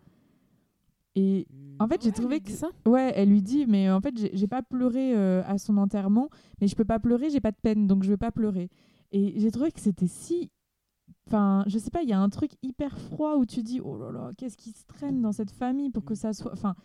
Et 1.15 1.47
en 1.80 1.88
fait, 1.88 2.04
j'ai 2.04 2.12
trouvé 2.12 2.41
que 2.41 2.51
ça. 2.51 2.67
Ouais, 2.86 3.13
elle 3.15 3.30
lui 3.30 3.41
dit, 3.41 3.65
mais 3.67 3.89
en 3.89 4.01
fait, 4.01 4.13
j'ai 4.34 4.47
pas 4.47 4.62
pleuré 4.62 5.15
euh, 5.15 5.43
à 5.45 5.58
son 5.58 5.77
enterrement, 5.77 6.30
mais 6.60 6.67
je 6.67 6.75
peux 6.75 6.84
pas 6.84 6.99
pleurer, 6.99 7.30
j'ai 7.30 7.39
pas 7.39 7.51
de 7.51 7.58
peine, 7.62 7.88
donc 7.88 8.04
je 8.04 8.10
vais 8.10 8.17
pas 8.17 8.32
pleurer. 8.32 8.69
Et 9.13 9.39
j'ai 9.39 9.49
trouvé 9.49 9.71
que 9.71 9.80
c'était 9.80 10.08
si. 10.08 10.51
Enfin, 11.27 11.63
je 11.67 11.77
sais 11.77 11.89
pas, 11.89 12.01
il 12.04 12.10
y 12.10 12.13
a 12.13 12.19
un 12.19 12.30
truc 12.30 12.51
hyper 12.62 12.97
froid 12.97 13.38
où 13.38 13.45
tu 13.45 13.63
dis, 13.63 13.80
oh 13.80 13.97
là 13.97 14.12
là, 14.12 14.32
qu'est-ce 14.38 14.58
qui 14.58 14.71
se 14.71 14.86
traîne 14.86 15.21
dans 15.21 15.32
cette 15.32 15.51
famille 15.51 15.89
pour 15.89 16.04
que 16.04 16.15
ça 16.15 16.34
soit. 16.34 16.51
Enfin, 16.51 16.75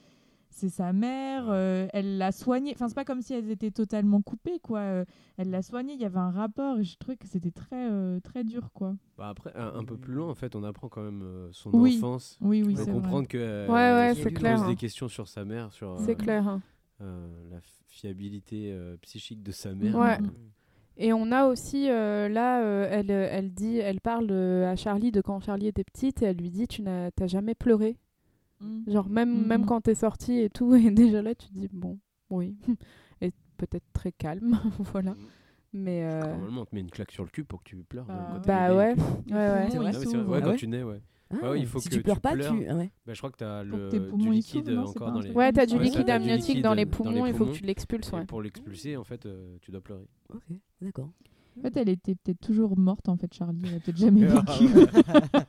c'est 0.57 0.69
sa 0.71 0.93
mère, 0.93 1.47
euh, 1.49 1.87
elle 1.93 2.19
l'a 2.19 2.33
soignée. 2.33 2.73
Enfin, 2.75 2.89
c'est 2.89 2.95
pas 2.95 3.05
comme 3.05 3.23
si 3.23 3.35
elles 3.35 3.51
étaient 3.51 3.71
totalement 3.71 4.23
coupées, 4.23 4.59
quoi. 4.61 4.81
Euh, 4.81 5.05
elle 5.37 5.51
l'a 5.51 5.63
soignée, 5.63 5.93
il 5.95 6.01
y 6.01 6.05
avait 6.05 6.19
un 6.19 6.31
rapport, 6.31 6.79
et 6.79 6.85
je 6.85 6.97
trouvais 6.99 7.17
que 7.17 7.27
c'était 7.27 7.51
très, 7.51 7.91
euh, 7.91 8.19
très 8.21 8.43
dur, 8.45 8.71
quoi. 8.73 8.95
Bah 9.19 9.29
après, 9.29 9.53
un, 9.55 9.75
un 9.75 9.85
peu 9.85 9.97
plus 9.97 10.15
loin, 10.15 10.29
en 10.29 10.35
fait, 10.35 10.57
on 10.57 10.65
apprend 10.65 10.89
quand 10.89 11.03
même 11.03 11.23
euh, 11.23 11.49
son 11.53 11.71
Oui. 11.73 11.97
enfance. 11.99 12.39
Oui, 12.41 12.63
oui, 12.67 12.75
c'est 12.77 12.85
vrai. 12.85 12.93
comprendre 12.93 13.29
que 13.29 13.39
euh, 13.39 13.67
Ouais, 13.69 13.75
ouais, 14.09 14.15
c'est 14.23 14.33
clair, 14.33 14.57
pose 14.57 14.65
hein. 14.65 14.69
des 14.69 14.77
questions 14.77 15.09
sur 15.09 15.29
sa 15.29 15.45
mère, 15.45 15.73
sur 15.73 15.99
C'est 16.01 16.13
euh, 16.13 16.15
clair. 16.15 16.49
hein. 16.49 16.63
euh, 17.03 17.51
la 17.51 17.59
fiabilité 17.89 18.73
euh, 18.73 18.97
psychique 19.03 19.43
de 19.43 19.53
sa 19.53 19.75
mère. 19.75 19.95
Ouais. 19.97 20.19
Et 20.99 21.13
on 21.13 21.31
a 21.31 21.45
aussi 21.47 21.91
euh, 21.91 22.27
là, 22.29 22.63
euh, 22.63 22.89
elle, 22.91 23.11
elle 23.11 23.53
dit, 23.53 23.77
elle 23.77 24.01
parle 24.01 24.29
euh, 24.31 24.71
à 24.71 24.77
Charlie 24.77 25.13
de 25.13 25.21
quand 25.21 25.41
Charlie 25.41 25.67
était 25.67 25.85
petite 25.85 26.23
et 26.23 26.27
elle 26.27 26.37
lui 26.39 26.51
dit, 26.51 26.67
tu 26.67 26.81
n'as 26.83 27.11
jamais 27.27 27.55
pleuré? 27.55 27.99
Mm. 28.61 28.91
Genre 28.91 29.09
même, 29.09 29.41
Mhm. 29.43 29.47
même 29.47 29.67
quand 29.67 29.81
t'es 29.83 29.95
sortie 29.95 30.39
et 30.41 30.51
tout, 30.51 30.75
et 30.75 30.91
déjà 30.91 31.23
là 31.23 31.35
tu 31.35 31.49
te 31.49 31.55
dis 31.55 31.69
bon, 31.73 31.99
oui, 32.31 32.57
et 33.21 33.33
peut-être 33.57 33.87
très 33.93 34.13
calme, 34.13 34.59
voilà. 34.93 35.13
Mm. 35.13 35.17
Mais 35.73 36.05
euh, 36.05 36.21
Normalement, 36.21 36.63
on 36.63 36.65
te 36.65 36.75
met 36.75 36.81
une 36.81 36.91
claque 36.91 37.11
sur 37.13 37.23
le 37.25 37.29
cul 37.29 37.45
pour 37.45 37.63
que 37.63 37.69
tu 37.69 37.77
pleures. 37.85 38.07
Bah, 38.07 38.41
bah 38.47 38.75
ouais, 38.75 38.95
ouais, 38.95 39.33
ouais. 39.35 39.69
C'est 39.71 39.79
vrai 39.79 39.93
c'est 39.93 40.05
vrai. 40.07 40.25
Ouais, 40.25 40.39
Ah 40.39 40.45
quand 40.45 40.51
ouais 40.51 40.57
tu 40.57 40.69
nais, 40.69 40.83
ouais. 40.83 41.03
Ah, 41.31 41.51
Ouais, 41.51 41.61
il 41.61 41.67
faut 41.67 41.81
si 41.81 41.89
que 41.89 41.97
tu 41.97 42.03
pleures 42.03 42.17
tu 42.17 42.21
pas, 42.23 42.33
pleures. 42.33 42.55
tu. 42.57 42.67
ah 42.69 42.77
ouais. 42.77 42.91
Bah, 43.05 43.13
je 43.13 43.19
crois 43.19 43.31
que 43.31 43.37
tu 43.37 43.45
as 43.45 43.65
le, 43.65 43.89
tes 43.89 43.99
du 43.99 44.31
liquide 44.31 44.69
non, 44.71 44.87
encore 44.87 45.13
dans 45.13 45.21
les. 45.21 45.33
Ouais, 45.33 45.53
t'as 45.53 45.67
du 45.67 45.75
Ouais, 45.75 45.81
ça, 45.81 45.85
liquide 45.85 46.07
du 46.07 46.13
amniotique 46.13 46.63
dans 46.63 46.73
les 46.73 46.87
poumons, 46.87 47.27
il 47.27 47.35
faut 47.35 47.47
que 47.47 47.53
tu 47.53 47.65
l'expulses, 47.65 48.11
pour 48.29 48.41
l'expulser, 48.41 48.97
en 48.97 49.05
fait, 49.05 49.27
euh, 49.27 49.57
tu 49.61 49.71
dois 49.71 49.81
pleurer. 49.81 50.07
Ok, 50.33 50.45
d'accord. 50.81 51.11
En 51.59 51.63
fait, 51.63 51.77
elle 51.77 51.89
était 51.89 52.15
peut-être 52.15 52.41
toujours 52.41 52.77
morte, 52.79 53.09
en 53.09 53.17
fait, 53.17 53.33
Charlie. 53.33 53.63
Elle 53.67 53.77
a 53.77 53.81
peut-être 53.81 53.97
jamais 53.97 54.27
Ah 54.31 54.41
vécu. 54.53 54.69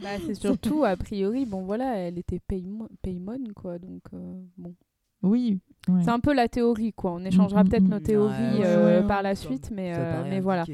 Bah, 0.00 0.10
c'est 0.26 0.34
surtout, 0.34 0.84
a 0.84 0.96
priori, 0.96 1.46
bon 1.46 1.62
voilà, 1.62 1.96
elle 1.96 2.18
était 2.18 2.38
Paymon, 2.38 2.88
Paymon, 3.02 3.38
quoi, 3.54 3.78
donc 3.78 4.02
euh, 4.12 4.34
bon. 4.56 4.74
Oui. 5.22 5.58
ouais. 5.88 6.02
C'est 6.04 6.10
un 6.10 6.20
peu 6.20 6.34
la 6.34 6.48
théorie, 6.48 6.92
quoi. 6.92 7.12
On 7.12 7.24
échangera 7.24 7.64
Mm, 7.64 7.68
peut-être 7.68 7.84
mm, 7.84 7.88
nos 7.88 7.96
mm. 7.98 8.02
théories 8.02 8.32
Ouais, 8.32 8.58
ouais, 8.60 8.66
euh, 8.66 9.00
ouais, 9.00 9.06
par 9.08 9.22
la 9.22 9.34
suite, 9.34 9.70
mais, 9.74 9.94
euh, 9.96 10.22
mais 10.28 10.40
voilà. 10.40 10.64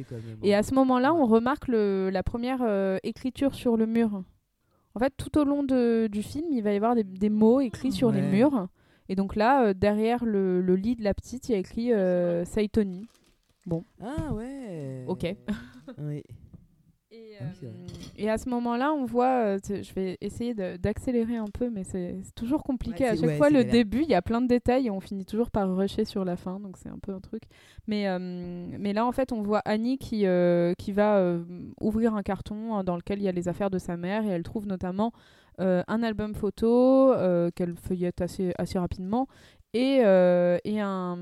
Et 0.43 0.55
à 0.55 0.63
ce 0.63 0.75
moment-là, 0.75 1.15
on 1.15 1.25
remarque 1.27 1.69
le, 1.69 2.11
la 2.11 2.23
première 2.23 2.61
euh, 2.63 2.99
écriture 3.05 3.55
sur 3.55 3.77
le 3.77 3.87
mur. 3.87 4.23
En 4.97 4.99
fait, 4.99 5.13
tout 5.17 5.39
au 5.39 5.45
long 5.45 5.63
de- 5.63 6.09
du 6.11 6.23
film, 6.23 6.47
il 6.51 6.63
va 6.63 6.73
y 6.73 6.77
avoir 6.77 6.97
des, 6.97 7.05
des 7.05 7.31
mots 7.31 7.61
écrits 7.61 7.93
sur 7.93 8.11
les 8.11 8.23
murs. 8.23 8.67
Et 9.09 9.15
donc 9.15 9.37
là, 9.37 9.67
euh, 9.67 9.75
derrière 9.75 10.25
le, 10.25 10.61
le 10.61 10.77
lit 10.77 10.97
de 10.97 11.05
la 11.05 11.15
petite, 11.15 11.49
il 11.49 11.53
y 11.53 11.55
a 11.55 11.59
écrit 11.59 11.93
euh, 11.93 12.45
Saitoni. 13.65 13.85
Ah 14.01 14.33
ouais. 14.33 15.05
Ok. 15.07 15.27
Oui. 15.99 16.23
Et, 17.13 17.35
Ah 17.41 17.45
euh, 17.65 17.73
et 18.17 18.31
à 18.31 18.39
ce 18.39 18.49
moment-là, 18.51 18.93
on 18.93 19.05
voit, 19.05 19.57
euh, 19.57 19.59
je 19.69 19.93
vais 19.95 20.17
essayer 20.21 20.55
d'accélérer 20.55 21.37
un 21.37 21.49
peu, 21.53 21.69
mais 21.69 21.83
c'est 21.83 22.15
toujours 22.37 22.63
compliqué. 22.63 23.03
Ouais, 23.03 23.11
à 23.11 23.17
chaque 23.17 23.25
ouais, 23.25 23.37
fois, 23.37 23.51
le 23.51 23.57
galère. 23.65 23.73
début, 23.73 24.03
il 24.03 24.09
y 24.09 24.15
a 24.15 24.23
plein 24.23 24.41
de 24.41 24.47
détails 24.47 24.87
et 24.87 24.91
on 24.91 25.01
finit 25.01 25.25
toujours 25.25 25.51
par 25.51 25.75
rusher 25.77 26.05
sur 26.05 26.25
la 26.25 26.37
fin, 26.37 26.61
donc 26.61 26.77
c'est 26.77 26.89
un 26.89 27.01
peu 27.03 27.13
un 27.13 27.19
truc. 27.19 27.43
Mais, 27.89 28.07
euh, 28.07 28.19
mais 28.79 28.93
là, 28.93 29.05
en 29.05 29.11
fait, 29.11 29.33
on 29.33 29.43
voit 29.43 29.59
Annie 29.65 29.99
qui, 29.99 30.25
euh, 30.25 30.75
qui 30.79 30.93
va 30.93 31.17
euh, 31.17 31.43
ouvrir 31.81 32.15
un 32.15 32.23
carton 32.23 32.79
euh, 32.79 32.83
dans 32.85 32.95
lequel 32.95 33.19
il 33.19 33.25
y 33.25 33.29
a 33.29 33.33
les 33.33 33.49
affaires 33.49 33.71
de 33.71 33.79
sa 33.79 33.97
mère 33.97 34.25
et 34.25 34.29
elle 34.29 34.45
trouve 34.45 34.69
notamment 34.69 35.11
euh, 35.61 35.83
un 35.89 36.05
album 36.05 36.37
photo 36.37 37.13
euh, 37.13 37.51
qu'elle 37.57 37.75
feuillette 37.75 38.21
assez, 38.21 38.53
assez 38.57 38.79
rapidement 38.79 39.27
et, 39.75 40.03
euh, 40.05 40.59
et 40.65 40.79
un 40.81 41.19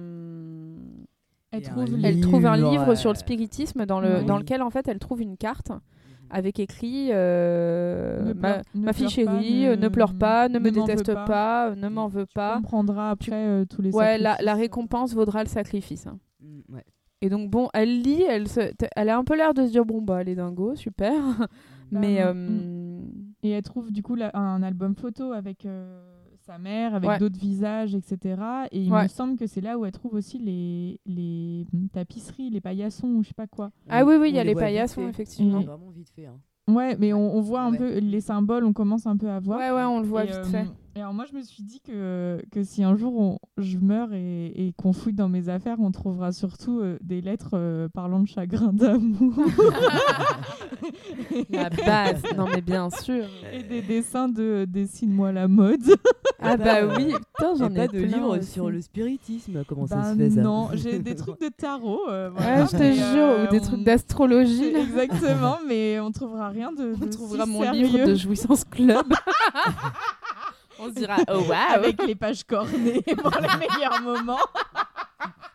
Elle 1.50 1.60
un 1.66 1.70
trouve 1.70 2.04
elle 2.04 2.20
trouve 2.20 2.46
un 2.46 2.56
Livre, 2.56 2.94
sur 2.94 3.10
le 3.10 3.16
spiritisme 3.16 3.86
dans, 3.86 4.00
le, 4.00 4.22
dans 4.24 4.38
lequel 4.38 4.62
en 4.62 4.70
fait 4.70 4.86
elle 4.88 4.98
trouve 4.98 5.22
une 5.22 5.36
carte 5.36 5.72
avec 6.30 6.60
écrit 6.60 7.08
euh, 7.10 8.20
Ne 8.22 8.32
ma, 8.34 8.52
pleure- 8.54 8.62
ne 8.74 8.84
ma 8.84 8.92
fille 8.92 9.08
chérie, 9.08 9.62
ne- 9.62 9.68
euh, 9.70 9.76
ne 9.76 9.88
pleure 9.88 10.12
pas, 10.14 10.48
ne 10.50 10.58
me 10.58 10.66
ne 10.68 10.74
déteste 10.74 11.14
pas. 11.14 11.24
pas, 11.24 11.68
euh, 11.70 11.74
ne 11.74 11.88
m'en 11.88 12.06
veux 12.06 12.26
Tu 12.26 12.34
pas. 12.34 12.56
comprendras 12.56 13.08
après 13.10 13.46
euh, 13.46 13.64
tous 13.64 13.80
les 13.80 13.94
Ouais, 13.94 14.18
la, 14.18 14.36
récompense 14.54 15.14
vaudra 15.14 15.42
le 15.42 15.48
sacrifice. 15.48 16.06
hein. 16.06 16.18
Mm, 16.40 16.74
ouais. 16.74 16.84
Et 17.22 17.30
donc 17.30 17.50
bon, 17.50 17.68
elle 17.72 18.02
lit, 18.02 18.22
elle, 18.28 18.46
se, 18.46 18.60
elle 18.94 19.08
a 19.08 19.16
un 19.16 19.24
peu 19.24 19.36
l'air 19.36 19.54
de 19.54 19.64
se 19.66 19.70
dire 19.72 19.84
bon 19.86 20.02
bah 20.02 20.18
elle 20.20 20.28
est 20.28 20.34
dingo, 20.36 20.74
super. 20.76 21.14
Bah, 21.90 22.00
Mais 22.02 22.18
euh, 22.20 23.00
Et 23.42 23.48
elle 23.48 23.62
trouve 23.62 23.90
du 23.90 24.02
coup 24.02 24.14
la- 24.14 24.30
un 24.36 24.62
album 24.62 24.94
photo 24.94 25.32
avec 25.32 25.64
euh, 25.64 26.02
sa 26.48 26.56
mère, 26.58 26.94
avec 26.94 27.10
Ouais. 27.10 27.18
d'autres 27.18 27.38
visages, 27.38 27.94
etc. 27.94 28.40
Et 28.72 28.80
il 28.82 28.90
Ouais. 28.92 29.02
me 29.02 29.08
semble 29.08 29.36
que 29.36 29.46
c'est 29.46 29.60
là 29.60 29.78
où 29.78 29.84
elle 29.84 29.92
trouve 29.92 30.14
aussi 30.14 30.38
les, 30.38 30.98
les 31.04 31.66
tapisseries, 31.92 32.48
les 32.48 32.60
paillassons 32.62 33.08
ou 33.08 33.22
je 33.22 33.28
sais 33.28 33.34
pas 33.34 33.46
quoi. 33.46 33.70
ah 33.88 34.02
oui 34.04 34.14
oui, 34.18 34.30
il 34.30 34.34
y 34.34 34.38
a 34.38 34.44
les 34.44 34.54
paillassons 34.54 35.06
effectivement. 35.08 35.60
Et- 35.60 35.64
Vraiment 35.64 35.90
vite 35.90 36.08
fait. 36.08 36.26
Hein. 36.26 36.38
Ouais, 36.72 36.96
mais 36.98 37.12
on, 37.12 37.34
on 37.36 37.40
voit 37.42 37.62
un 37.62 37.72
peu 37.72 37.98
les 37.98 38.20
symboles, 38.22 38.64
on 38.64 38.72
commence 38.72 39.06
un 39.06 39.16
peu 39.16 39.28
à 39.28 39.40
voir. 39.40 39.58
Ouais 39.58 39.70
ouais, 39.70 39.84
on 39.84 40.00
le 40.00 40.06
voit 40.06 40.24
Et, 40.24 40.28
vite 40.28 40.36
euh, 40.36 40.44
fait. 40.44 40.66
Et 40.98 41.00
alors 41.00 41.14
moi, 41.14 41.26
je 41.30 41.36
me 41.36 41.42
suis 41.42 41.62
dit 41.62 41.80
que, 41.80 42.42
que 42.50 42.64
si 42.64 42.82
un 42.82 42.96
jour 42.96 43.16
on- 43.16 43.38
je 43.56 43.78
meurs 43.78 44.12
et, 44.12 44.46
et 44.46 44.72
qu'on 44.76 44.92
fouille 44.92 45.12
dans 45.12 45.28
mes 45.28 45.48
affaires, 45.48 45.76
on 45.78 45.92
trouvera 45.92 46.32
surtout 46.32 46.80
euh, 46.80 46.98
des 47.02 47.20
lettres 47.20 47.50
euh, 47.54 47.88
parlant 47.88 48.18
de 48.18 48.26
chagrin 48.26 48.72
d'amour 48.72 49.32
La 51.50 51.70
base, 51.70 52.20
non 52.36 52.46
mais 52.52 52.62
bien 52.62 52.90
sûr. 52.90 53.24
et 53.52 53.62
des 53.62 53.80
dessins 53.80 54.28
de 54.28 54.64
Dessine-moi 54.68 55.30
la 55.30 55.46
mode. 55.46 55.84
Ah 56.40 56.56
bah 56.56 56.84
oui, 56.96 57.12
putain 57.36 57.54
j'en 57.56 57.70
ai 57.70 57.74
pas 57.74 57.86
de 57.86 57.98
plein 58.04 58.16
livre 58.16 58.38
aussi. 58.38 58.50
sur 58.50 58.68
le 58.70 58.80
spiritisme. 58.80 59.62
Comment 59.68 59.86
ça 59.86 59.96
Bah 59.96 60.12
se 60.12 60.16
fait 60.18 60.30
ça 60.30 60.40
non, 60.42 60.68
j'ai 60.72 60.98
des 60.98 61.14
trucs 61.14 61.40
de 61.40 61.48
tarot. 61.48 62.08
euh, 62.08 62.30
Ouais, 62.30 62.64
je 62.70 62.76
te 62.76 62.92
jure, 62.92 63.46
ou 63.46 63.50
des 63.52 63.60
on- 63.60 63.68
trucs 63.70 63.84
d'astrologie. 63.84 64.64
Exactement, 64.74 65.58
mais 65.68 66.00
on 66.00 66.10
trouvera 66.10 66.48
rien 66.48 66.72
de. 66.72 66.94
On 67.00 67.06
de 67.06 67.10
trouvera 67.10 67.44
si 67.44 67.50
mon 67.50 67.62
sérieux 67.62 67.86
livre 67.86 68.06
de 68.06 68.14
jouissance 68.16 68.64
club. 68.64 69.06
On 70.80 70.88
se 70.88 70.94
dira, 70.94 71.16
oh 71.28 71.40
waouh 71.48 71.72
avec 71.74 72.02
les 72.04 72.14
pages 72.14 72.44
cornées 72.44 73.02
pour 73.22 73.30
les 73.40 73.48
meilleurs 73.68 74.00
moments. 74.02 74.38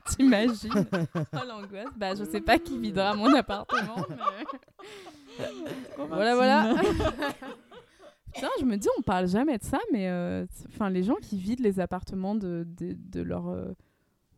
T'imagines? 0.10 0.86
Oh 1.16 1.40
l'angoisse. 1.48 1.88
Bah, 1.96 2.14
je 2.16 2.24
sais 2.26 2.42
pas 2.42 2.60
qui 2.60 2.78
videra 2.78 3.14
mon 3.16 3.34
appartement, 3.34 4.06
mais. 4.10 5.46
voilà, 6.10 6.36
voilà. 6.36 6.76
Putain, 8.34 8.50
je 8.60 8.66
me 8.66 8.76
dis, 8.78 8.88
on 8.98 9.02
parle 9.02 9.28
jamais 9.28 9.58
de 9.58 9.64
ça, 9.64 9.80
mais 9.92 10.10
euh, 10.10 10.46
les 10.90 11.04
gens 11.04 11.16
qui 11.22 11.38
vident 11.38 11.64
les 11.64 11.80
appartements 11.80 12.36
de, 12.36 12.66
de, 12.68 12.96
de 12.98 13.22
leur. 13.22 13.48
euh, 13.50 13.74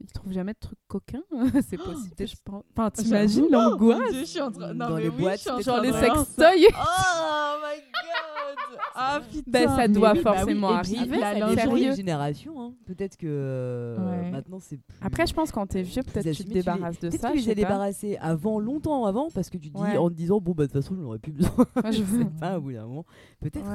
ils 0.02 0.12
trouvent 0.12 0.34
jamais 0.34 0.54
de 0.54 0.60
trucs 0.60 0.78
coquins, 0.88 1.24
c'est 1.68 1.78
possible. 1.78 2.16
je 2.20 2.36
pense. 2.43 2.64
Enfin, 2.72 2.89
t'imagines 2.91 3.48
l'angoisse 3.52 4.14
je 4.14 4.24
suis 4.26 4.41
en 4.41 4.52
train- 4.52 4.74
non, 4.74 4.89
Dans 4.89 4.96
mais 4.96 5.02
les 5.04 5.10
oui, 5.10 5.22
boîtes, 5.22 5.38
je 5.38 5.41
suis 5.41 5.50
en 5.52 5.58
c'est 5.58 5.64
train 5.64 5.74
Genre 5.76 5.84
les 5.84 5.91
sextoys 5.93 6.68
Oh 6.76 7.56
my 7.62 7.82
god 7.82 8.80
Ah 8.98 9.20
putain 9.30 9.43
Ben, 9.52 9.68
ça 9.70 9.88
mais 9.88 9.89
doit 9.89 10.14
oui, 10.14 10.22
bah 10.24 10.32
oui, 10.32 10.38
forcément 10.38 10.78
et 10.80 10.82
puis 10.82 10.98
arriver, 10.98 11.18
la. 11.18 11.56
Sérieux. 11.56 11.96
génération, 11.96 12.62
hein. 12.62 12.74
peut-être 12.86 13.18
que 13.18 13.26
euh, 13.28 13.98
Ouais. 13.98 14.32
maintenant 14.32 14.60
c'est 14.60 14.78
plus. 14.78 14.98
Après, 15.02 15.26
je 15.28 15.34
pense 15.34 15.52
quand 15.52 15.66
t'es 15.68 15.82
vieux, 15.82 16.02
peut-être 16.04 16.32
tu 16.32 16.43
te 16.43 16.48
les- 16.50 16.56
débarrasses 16.56 17.00
de 17.00 17.10
Peut-être 17.10 17.22
ça. 17.22 17.30
que 17.32 17.38
tu 17.38 17.41
je 17.43 17.48
les 17.48 17.56
débarrassés 17.56 18.18
avant, 18.22 18.60
longtemps 18.60 19.06
avant, 19.06 19.30
parce 19.34 19.50
que 19.50 19.58
tu 19.58 19.70
te 19.72 19.78
dis 19.78 19.84
Ouais. 19.84 19.98
en 19.98 20.10
te 20.10 20.14
disant 20.16 20.39
bon 20.39 20.54
bah 20.54 20.66
de 20.68 20.72
toute 20.72 20.82
façon 20.82 20.96
j'en 20.96 21.04
aurais 21.08 21.20
plus 21.20 21.32
besoin. 21.34 21.52
Je 21.86 21.91
je 21.91 22.04
veux. 22.04 22.20
sais 22.24 22.30
pas, 22.39 22.58
au 22.58 22.62
bout 22.62 22.72
d'un 22.74 22.86
moment. 22.86 23.06
Peut-être. 23.41 23.66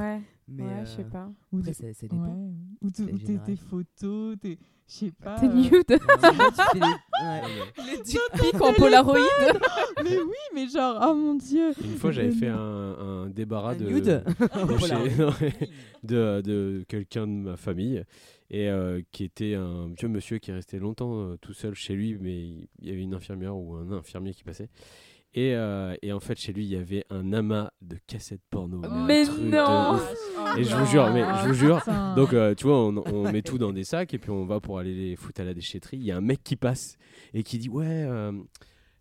Ouais, 0.51 0.57
Mais 0.57 0.65
ouais, 0.65 0.81
je 0.85 0.91
sais 0.91 1.03
euh, 1.03 1.11
pas. 1.11 1.31
Ou 1.53 1.59
Après, 1.59 1.73
ça, 1.73 1.93
ça 1.95 2.09
dépend. 2.09 2.25
Ouais. 2.25 2.51
Ou 2.83 2.91
tes- 2.91 3.57
photos, 3.57 4.37
tes... 4.41 4.59
Je 4.89 4.95
sais 4.95 5.13
pas. 5.13 5.39
T'es 5.39 5.47
euh, 5.47 5.55
nude 5.55 5.71
les- 5.71 6.81
ouais. 6.81 7.43
Les 7.97 8.03
dick 8.03 8.19
en 8.61 8.73
polaroid 8.73 9.15
Mais 10.03 10.19
oui, 10.19 10.35
mais 10.53 10.67
genre, 10.67 10.99
oh 11.09 11.15
mon 11.15 11.37
dieu 11.37 11.71
Une 11.85 11.97
fois, 11.97 12.11
j'avais 12.11 12.33
fait 12.33 12.49
un, 12.49 12.59
un 12.59 13.29
débarras 13.29 13.75
Un 13.75 13.77
de, 13.77 13.85
nude 13.89 14.05
de, 14.05 14.25
chez- 14.79 14.89
quelqu'un 16.89 17.29
de 17.29 17.33
ma 17.33 17.57
famille 17.57 18.03
et 18.51 18.69
euh, 18.69 19.01
qui 19.13 19.23
était 19.23 19.55
un 19.55 19.91
vieux 19.97 20.09
monsieur 20.09 20.39
qui 20.39 20.51
est 20.51 20.55
resté 20.55 20.81
longtemps 20.81 21.21
euh, 21.21 21.37
tout 21.41 21.53
seul 21.53 21.75
chez 21.75 21.95
lui, 21.95 22.19
mais 22.21 22.49
il 22.81 22.89
y 22.89 22.91
avait 22.91 23.03
une 23.03 23.15
infirmière 23.15 23.57
ou 23.57 23.77
un 23.77 23.93
infirmier 23.93 24.35
qui 24.35 24.43
passait. 24.43 24.69
Et, 25.33 25.55
euh, 25.55 25.95
et 26.03 26.13
en 26.13 26.19
fait, 26.19 26.37
chez 26.39 26.53
lui, 26.53 26.65
il 26.65 26.71
y 26.73 26.77
avait 26.77 27.05
un 27.09 27.33
amas 27.33 27.71
de 27.83 27.97
cassettes 28.09 28.41
porno. 28.51 28.83
un 28.85 29.07
Mais 29.07 29.25
de 29.25 29.31
non. 29.31 29.97
Oh 29.97 30.59
Et 30.59 30.65
je 30.65 30.75
vous 30.75 30.87
jure, 30.87 31.09
mais 31.13 31.23
je 31.43 31.49
vous 31.49 31.55
jure. 31.55 31.81
Donc, 32.17 32.33
euh, 32.33 32.53
tu 32.57 32.67
vois, 32.67 32.79
on, 32.79 32.97
on 33.13 33.31
met 33.31 33.43
tout 33.43 33.57
dans 33.57 33.73
des 33.73 33.85
sacs 33.85 34.13
et 34.13 34.19
puis 34.19 34.31
on 34.33 34.45
va 34.45 34.59
pour 34.59 34.79
aller 34.81 34.93
les 34.95 35.15
foutre 35.17 35.41
à 35.41 35.45
la 35.45 35.55
déchetterie. 35.55 35.99
Il 35.99 36.05
y 36.05 36.11
a 36.11 36.17
un 36.17 36.21
mec 36.21 36.43
qui 36.43 36.57
passe 36.57 36.97
et 37.33 37.45
qui 37.45 37.59
dit 37.59 37.69
Ouais, 37.69 37.87
euh, 37.87 38.33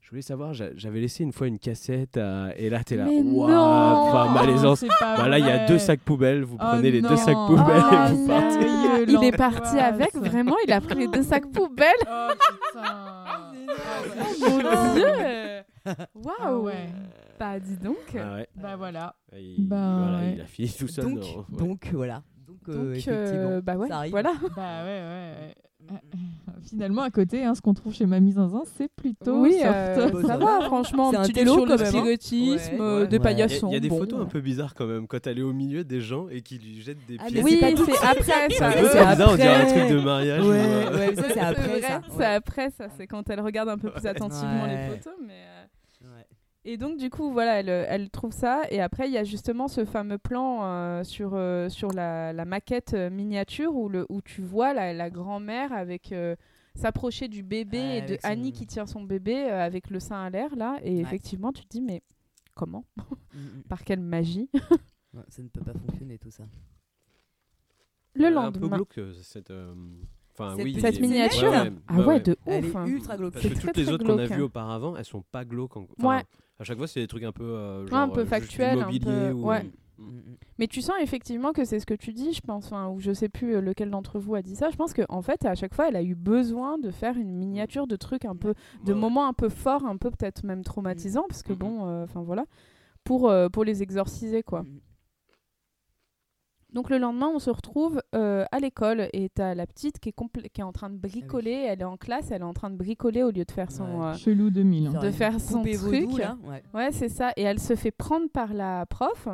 je 0.01 0.09
voulais 0.11 0.21
savoir, 0.21 0.53
j'a- 0.53 0.69
j'avais 0.75 0.99
laissé 0.99 1.23
une 1.23 1.32
fois 1.34 1.47
une 1.47 1.57
cassette 1.57 2.17
à- 2.17 2.49
et 2.55 2.69
là, 2.69 2.84
t'es 2.84 2.95
là, 2.95 3.05
Mais 3.05 3.21
waouh, 3.23 3.49
non 3.49 3.55
enfin, 3.57 4.32
malaisance. 4.32 4.82
C'est 4.82 4.88
pas 4.99 5.17
Bah 5.17 5.27
là, 5.30 5.39
il 5.39 5.45
y 5.47 5.49
a 5.49 5.65
deux 5.65 5.80
sacs 5.80 6.01
poubelles, 6.01 6.43
vous 6.43 6.57
Oh 6.59 6.63
prenez 6.63 6.91
les 6.91 7.01
deux 7.01 7.17
sacs 7.17 7.38
poubelles 7.47 7.82
Oh 7.91 7.95
et 8.07 8.13
vous 8.13 8.27
partez. 8.27 8.67
Il 9.07 9.23
est 9.23 9.36
parti 9.36 9.80
avec, 9.80 10.13
vraiment 10.13 10.55
Il 10.67 10.73
a 10.73 10.80
pris 10.82 10.93
les 10.95 11.07
deux 11.07 11.23
sacs 11.23 11.51
poubelles 11.51 11.89
Oh 12.07 12.27
putain 12.71 14.47
Mon 14.47 14.93
dieu 14.93 15.05
Ah 15.86 15.95
Waouh 16.15 16.63
ouais. 16.65 16.89
Bah, 17.39 17.59
dis 17.59 17.77
donc 17.77 17.97
Ah 18.15 18.36
ouais. 18.36 18.47
Bah 18.55 18.75
voilà. 18.75 19.15
Il, 19.38 19.67
Bah 19.67 19.95
voilà, 19.99 20.17
ouais. 20.19 20.34
il 20.36 20.41
a 20.41 20.45
fini 20.45 20.69
tout 20.69 20.88
seul. 20.88 21.05
Donc, 21.05 21.19
dans- 21.19 21.25
ouais. 21.25 21.57
donc 21.57 21.88
voilà. 21.93 22.23
Donc, 22.47 22.57
euh, 22.69 22.91
effectivement, 22.93 23.49
euh, 23.51 23.61
bah 23.61 23.75
ouais, 23.77 23.88
ça 23.88 23.97
arrive. 23.97 24.11
voilà. 24.11 24.32
Bah 24.55 24.84
ouais, 24.84 25.01
ouais, 25.01 25.34
ouais. 25.41 25.55
Finalement, 26.67 27.01
à 27.03 27.09
côté, 27.09 27.43
hein, 27.45 27.55
ce 27.55 27.61
qu'on 27.61 27.73
trouve 27.73 27.93
chez 27.93 28.05
Mamie 28.05 28.34
Zinzin, 28.34 28.61
c'est 28.77 28.89
plutôt 28.93 29.41
Oui, 29.41 29.53
soft. 29.53 29.63
euh, 29.65 30.21
ça 30.21 30.27
ça 30.27 30.38
va, 30.38 30.61
franchement. 30.61 31.09
C'est 31.11 31.17
un 31.17 31.21
petit 31.23 31.34
télo, 31.34 31.53
sur 31.53 31.65
le 31.65 31.71
Ouais. 31.71 31.77
des 31.77 32.80
Ouais. 32.80 33.07
Il 33.07 33.11
y 33.11 33.15
a- 33.15 33.19
paillassons. 33.19 33.67
il 33.69 33.73
y 33.73 33.77
a, 33.77 33.80
des 33.80 33.89
bon. 33.89 33.97
photos 33.99 34.21
un 34.21 34.25
peu 34.25 34.41
bizarres 34.41 34.75
quand 34.75 34.86
même 34.86 35.07
quand 35.07 35.25
elle 35.25 35.39
est 35.39 35.43
au 35.43 35.53
milieu 35.53 35.84
des 35.84 36.01
gens 36.01 36.27
et 36.30 36.41
qui 36.41 36.59
lui 36.59 36.82
jettent 36.82 37.05
des 37.07 37.17
Ah, 37.19 37.25
pièces. 37.27 37.43
Oui, 37.43 37.57
c'est 37.61 37.65
après 37.65 38.23
ça. 38.23 38.34
c'est 38.41 38.47
bizarre, 38.49 39.30
on 39.32 39.36
dirait 39.36 39.47
un 39.47 39.59
après. 39.61 39.80
truc 39.88 39.97
de 39.97 40.03
mariage. 40.03 40.43
ou, 40.43 40.49
Ouais, 40.49 40.89
ouais, 40.93 41.15
ça 41.15 41.23
c'est 41.34 41.39
après 41.39 41.82
ça. 41.82 42.01
C'est 42.17 42.25
après 42.25 42.69
ça, 42.71 42.88
c'est 42.97 43.07
quand 43.07 43.27
elle 43.30 43.39
regarde 43.41 43.69
un 43.69 43.77
peu 43.77 43.89
plus 43.89 44.05
attentivement 44.05 44.65
les 44.67 44.95
photos. 44.97 45.13
Mais 45.25 45.34
euh. 45.34 45.59
Et 46.72 46.78
donc, 46.78 46.97
du 46.97 47.09
coup, 47.09 47.32
voilà, 47.32 47.59
elle, 47.61 47.70
elle 47.70 48.09
trouve 48.11 48.32
ça. 48.32 48.61
Et 48.70 48.80
après, 48.80 49.07
il 49.07 49.13
y 49.13 49.17
a 49.17 49.24
justement 49.24 49.67
ce 49.67 49.86
fameux 49.86 50.17
plan 50.20 50.59
euh, 50.63 51.03
sur, 51.03 51.32
euh, 51.34 51.67
sur 51.70 51.91
la, 51.93 52.32
la 52.32 52.45
maquette 52.45 52.93
euh, 52.93 53.09
miniature 53.09 53.76
où, 53.76 53.89
le, 53.89 54.05
où 54.09 54.22
tu 54.22 54.41
vois 54.43 54.74
la, 54.74 54.93
la 54.93 55.09
grand-mère 55.09 55.74
avec. 55.74 56.11
euh, 56.11 56.36
s'approcher 56.76 57.28
du 57.28 57.43
bébé 57.43 57.80
Ouais, 57.80 57.97
et 57.97 58.01
de 58.03 58.13
son- 58.22 58.28
Annie 58.30 58.53
qui 58.53 58.65
tient 58.67 58.86
son 58.86 59.03
bébé 59.03 59.36
avec 59.49 59.89
le 59.89 59.99
sein 59.99 60.22
à 60.24 60.30
l'air 60.30 60.55
là 60.55 60.78
et 60.84 60.93
Ouais. 60.95 61.01
effectivement 61.01 61.51
tu 61.51 61.63
te 61.65 61.67
dis 61.70 61.82
mais 61.82 62.03
comment? 62.55 62.86
Mm, 62.95 63.39
mm. 63.39 63.63
par 63.67 63.84
quelle 63.84 63.99
magie? 63.99 64.49
Ouais, 65.13 65.24
ça 65.28 65.41
ne 65.41 65.49
peut 65.49 65.59
pas 65.61 65.74
fonctionner 65.74 66.17
tout 66.20 66.30
ça. 66.32 66.43
le 68.13 68.28
Elle 68.28 68.34
est 68.34 68.38
Un 68.38 68.51
peu 68.51 68.59
lendemain 68.59 68.78
glauque, 68.78 68.99
cette. 69.24 69.51
Enfin, 70.32 70.55
Cette 70.55 70.63
oui, 70.63 70.72
petite 70.74 70.86
cette 70.86 70.95
il- 70.97 71.01
miniature 71.01 71.49
Ouais, 71.51 71.59
ouais, 71.59 71.72
ah 71.88 71.99
ouais, 72.01 72.20
de 72.22 72.38
Elle 72.45 72.65
ouf 72.65 72.72
est 72.72 72.78
hein. 72.78 72.86
ultra 72.86 73.17
glauque. 73.17 73.34
Parce 73.34 73.43
que 73.45 73.49
toutes 73.49 73.59
très, 73.61 73.74
les 73.74 73.84
très 73.86 73.91
autres 73.93 74.05
qu'on 74.05 74.17
a 74.20 74.26
vues 74.26 74.34
hein. 74.36 74.41
auparavant, 74.41 74.95
elles 74.95 75.03
sont 75.05 75.24
pas 75.32 75.43
glauques. 75.43 75.76
en- 75.76 75.82
Ouais. 75.82 75.88
Enfin, 76.01 76.22
À 76.60 76.64
chaque 76.66 76.78
fois, 76.78 76.88
c'est 76.88 76.99
des 76.99 77.07
trucs 77.07 77.24
un 77.24 77.32
peu. 77.32 77.43
euh, 77.43 77.88
genre, 77.88 77.99
un 77.99 78.10
peu 78.10 78.20
euh, 78.22 78.24
juste 78.24 78.34
du 78.34 78.39
factuel, 78.57 78.80
un 78.82 78.91
peu- 78.99 79.32
ou- 79.34 79.45
ouais. 79.45 79.64
Mm, 79.97 80.03
mm. 80.03 80.22
Mais 80.60 80.68
tu 80.68 80.82
sens 80.82 80.95
effectivement 81.01 81.51
que 81.53 81.64
c'est 81.66 81.80
ce 81.80 81.86
que 81.86 81.93
tu 81.93 82.14
dis, 82.14 82.34
je 82.34 82.41
pense, 82.41 82.66
enfin, 82.68 82.89
ou 82.89 82.99
je 82.99 83.12
sais 83.14 83.30
plus 83.30 83.55
euh, 83.55 83.62
lequel 83.62 83.89
d'entre 83.89 84.20
vous 84.20 84.36
a 84.36 84.41
dit 84.41 84.55
ça. 84.55 84.70
Je 84.70 84.76
pense 84.76 84.93
qu'en 84.93 85.03
en 85.10 85.22
fait, 85.22 85.45
à 85.45 85.55
chaque 85.55 85.74
fois, 85.74 85.88
elle 85.89 85.95
a 85.95 86.03
eu 86.03 86.16
besoin 86.16 86.78
de 86.78 86.91
faire 86.91 87.18
une 87.18 87.34
miniature 87.34 87.88
de 87.88 87.95
trucs 87.95 88.26
un 88.26 88.36
peu, 88.36 88.53
de 88.86 88.93
Ouais. 88.93 88.99
moments 88.99 89.28
un 89.28 89.34
peu 89.34 89.49
forts, 89.49 89.86
un 89.86 89.97
peu 89.97 90.10
peut-être 90.12 90.43
même 90.43 90.64
traumatisants, 90.64 91.26
parce 91.30 91.43
que 91.43 91.53
bon, 91.53 91.86
euh, 91.88 92.03
enfin 92.03 92.22
voilà, 92.22 92.45
pour, 93.03 93.30
euh, 93.30 93.47
pour 93.49 93.64
les 93.64 93.82
exorciser, 93.84 94.43
quoi. 94.43 94.64
Donc 96.72 96.89
le 96.91 96.99
lendemain, 96.99 97.28
on 97.34 97.39
se 97.39 97.49
retrouve 97.49 98.01
euh, 98.13 98.45
à 98.51 98.59
l'école 98.59 99.09
et 99.13 99.30
t'as 99.30 99.55
la 99.55 99.65
petite 99.65 99.99
qui 99.99 100.09
est, 100.09 100.15
complè- 100.17 100.49
qui 100.49 100.61
est 100.61 100.63
en 100.63 100.72
train 100.72 100.89
de 100.91 100.97
bricoler. 100.97 101.51
Elle 101.67 101.82
est 101.82 101.86
en 101.86 101.97
classe, 101.97 102.30
elle 102.30 102.41
est 102.41 102.45
en 102.45 102.53
train 102.53 102.70
de 102.70 102.76
bricoler 102.76 103.24
au 103.24 103.32
lieu 103.32 103.43
de 103.43 103.51
faire 103.51 103.72
son. 103.72 103.86
Ouais. 103.99 104.05
euh, 104.05 104.13
Chelou 104.13 104.51
2000. 104.51 104.88
hein. 104.88 104.99
De 104.99 105.07
une 105.07 105.13
faire 105.13 105.39
son 105.41 105.63
truc. 105.63 106.17
là. 106.20 106.38
Ouais. 106.43 106.61
Ouais, 106.76 106.91
c'est 106.91 107.09
ça. 107.09 107.32
Et 107.38 107.41
elle 107.41 107.59
se 107.59 107.76
fait 107.76 107.89
prendre 107.91 108.30
par 108.30 108.53
la 108.53 108.86
prof, 108.86 109.28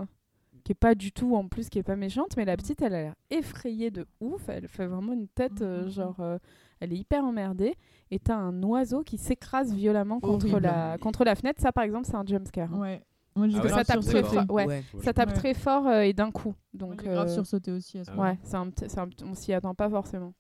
qui 0.64 0.72
est 0.72 0.76
pas 0.76 0.96
du 0.96 1.12
tout 1.12 1.36
en 1.36 1.48
plus, 1.48 1.68
qui 1.70 1.78
est 1.78 1.84
pas 1.84 1.98
méchante, 1.98 2.38
mais 2.38 2.46
la 2.46 2.56
petite, 2.56 2.82
elle 2.82 2.94
a 2.94 3.02
l'air 3.02 3.16
effrayée 3.30 3.92
de 3.92 4.08
ouf. 4.22 4.48
Elle 4.48 4.68
fait 4.70 4.88
vraiment 4.88 5.12
une 5.14 5.28
tête, 5.28 5.62
euh, 5.62 5.84
Mhm. 5.84 5.90
genre, 5.90 6.16
euh, 6.22 6.38
elle 6.80 6.94
est 6.94 6.98
hyper 6.98 7.26
emmerdée. 7.26 7.76
Et 8.12 8.20
t'as 8.20 8.38
un 8.38 8.64
oiseau 8.64 9.04
qui 9.04 9.18
s'écrase 9.18 9.74
violemment 9.74 10.20
contre 10.22 10.46
Horrible. 10.46 10.62
la, 10.62 10.98
contre 11.00 11.26
la 11.26 11.36
fenêtre. 11.36 11.62
Ça, 11.62 11.72
par 11.74 11.84
exemple, 11.84 12.06
c'est 12.06 12.16
un 12.16 12.26
jumpscare. 12.26 12.74
hein. 12.74 12.80
Ouais. 12.80 13.02
Moi, 13.36 13.48
j'ai 13.50 13.58
Ah 13.58 13.64
ouais. 13.64 13.70
Ça 13.70 13.84
tape 13.84 14.02
très 14.02 14.24
fort. 14.24 14.46
Ouais. 14.52 14.66
Ouais. 14.66 14.84
Ça 15.04 15.14
tape 15.14 15.30
Ouais. 15.30 15.36
très 15.36 15.54
fort 15.54 15.88
euh, 15.88 16.02
et 16.02 16.14
d'un 16.14 16.32
coup. 16.32 16.56
Moi, 16.74 16.88
Donc, 16.90 17.02
j'ai 17.04 17.10
grave 17.10 17.28
euh, 17.28 17.34
sursauté 17.34 17.72
aussi 17.72 17.98
à 17.98 18.04
ce 18.06 18.12
Ah 18.12 18.16
moment. 18.16 18.30
ouais, 18.30 18.40
c'est 18.44 18.56
un, 18.56 18.68
un 19.04 19.10
on 19.24 19.34
s'y 19.34 19.52
attend 19.54 19.76
pas 19.76 19.90
forcément. 19.90 20.34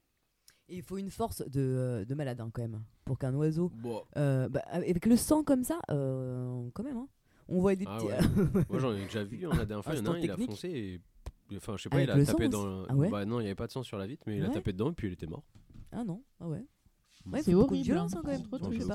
Et 0.69 0.77
il 0.77 0.81
faut 0.81 0.97
une 0.97 1.11
force 1.11 1.43
de, 1.47 1.59
euh, 1.61 2.05
de 2.05 2.15
malade 2.15 2.39
hein, 2.41 2.49
quand 2.53 2.61
même 2.61 2.81
pour 3.03 3.19
qu'un 3.19 3.33
oiseau, 3.35 3.69
Bon. 3.75 4.01
euh, 4.17 4.49
bah, 4.49 4.61
avec 4.71 5.05
le 5.05 5.15
sang 5.17 5.43
comme 5.43 5.63
ça, 5.63 5.79
euh, 5.91 6.69
quand 6.73 6.83
même. 6.83 6.97
Hein. 6.97 7.07
On 7.47 7.59
voit 7.59 7.75
des 7.75 7.85
Ah 7.87 7.97
petits. 7.97 8.07
ouais. 8.07 8.63
Moi, 8.69 8.79
j'en 8.79 8.93
ai 8.95 9.03
déjà 9.03 9.23
vu. 9.23 9.37
dernière 9.37 9.83
fois, 9.83 9.93
il 9.93 9.99
y 9.99 10.01
en 10.01 10.05
a 10.05 10.09
Instant 10.09 10.13
un, 10.13 10.17
il 10.19 10.31
a 10.31 10.37
foncé 10.37 10.69
et. 10.69 11.01
Enfin, 11.57 11.75
je 11.77 11.83
sais 11.83 11.89
pas, 11.89 11.97
Avec 11.97 12.09
il 12.15 12.21
a 12.21 12.25
tapé 12.25 12.49
dans. 12.49 12.65
le- 12.65 12.85
Ah 12.89 12.95
ouais 12.95 13.09
Bah 13.09 13.23
non, 13.25 13.39
il 13.39 13.43
y 13.43 13.45
avait 13.45 13.53
pas 13.55 13.67
de 13.67 13.71
sang 13.71 13.83
sur 13.83 13.99
la 13.99 14.07
vitre, 14.07 14.23
mais 14.25 14.37
il 14.37 14.43
a 14.45 14.49
tapé 14.49 14.73
dedans 14.73 14.89
et 14.89 14.93
puis 14.93 15.07
il 15.09 15.13
était 15.13 15.27
mort. 15.27 15.43
ah 15.91 16.03
non, 16.03 16.23
ah 16.39 16.47
ouais. 16.47 16.65
Ouais, 17.31 17.41
C'est 17.41 17.51
de 17.51 17.55
horrible, 17.55 17.83
violence 17.83 18.13
hein. 18.13 18.17
hein, 18.19 18.21
quand 18.23 18.31
même. 18.31 18.43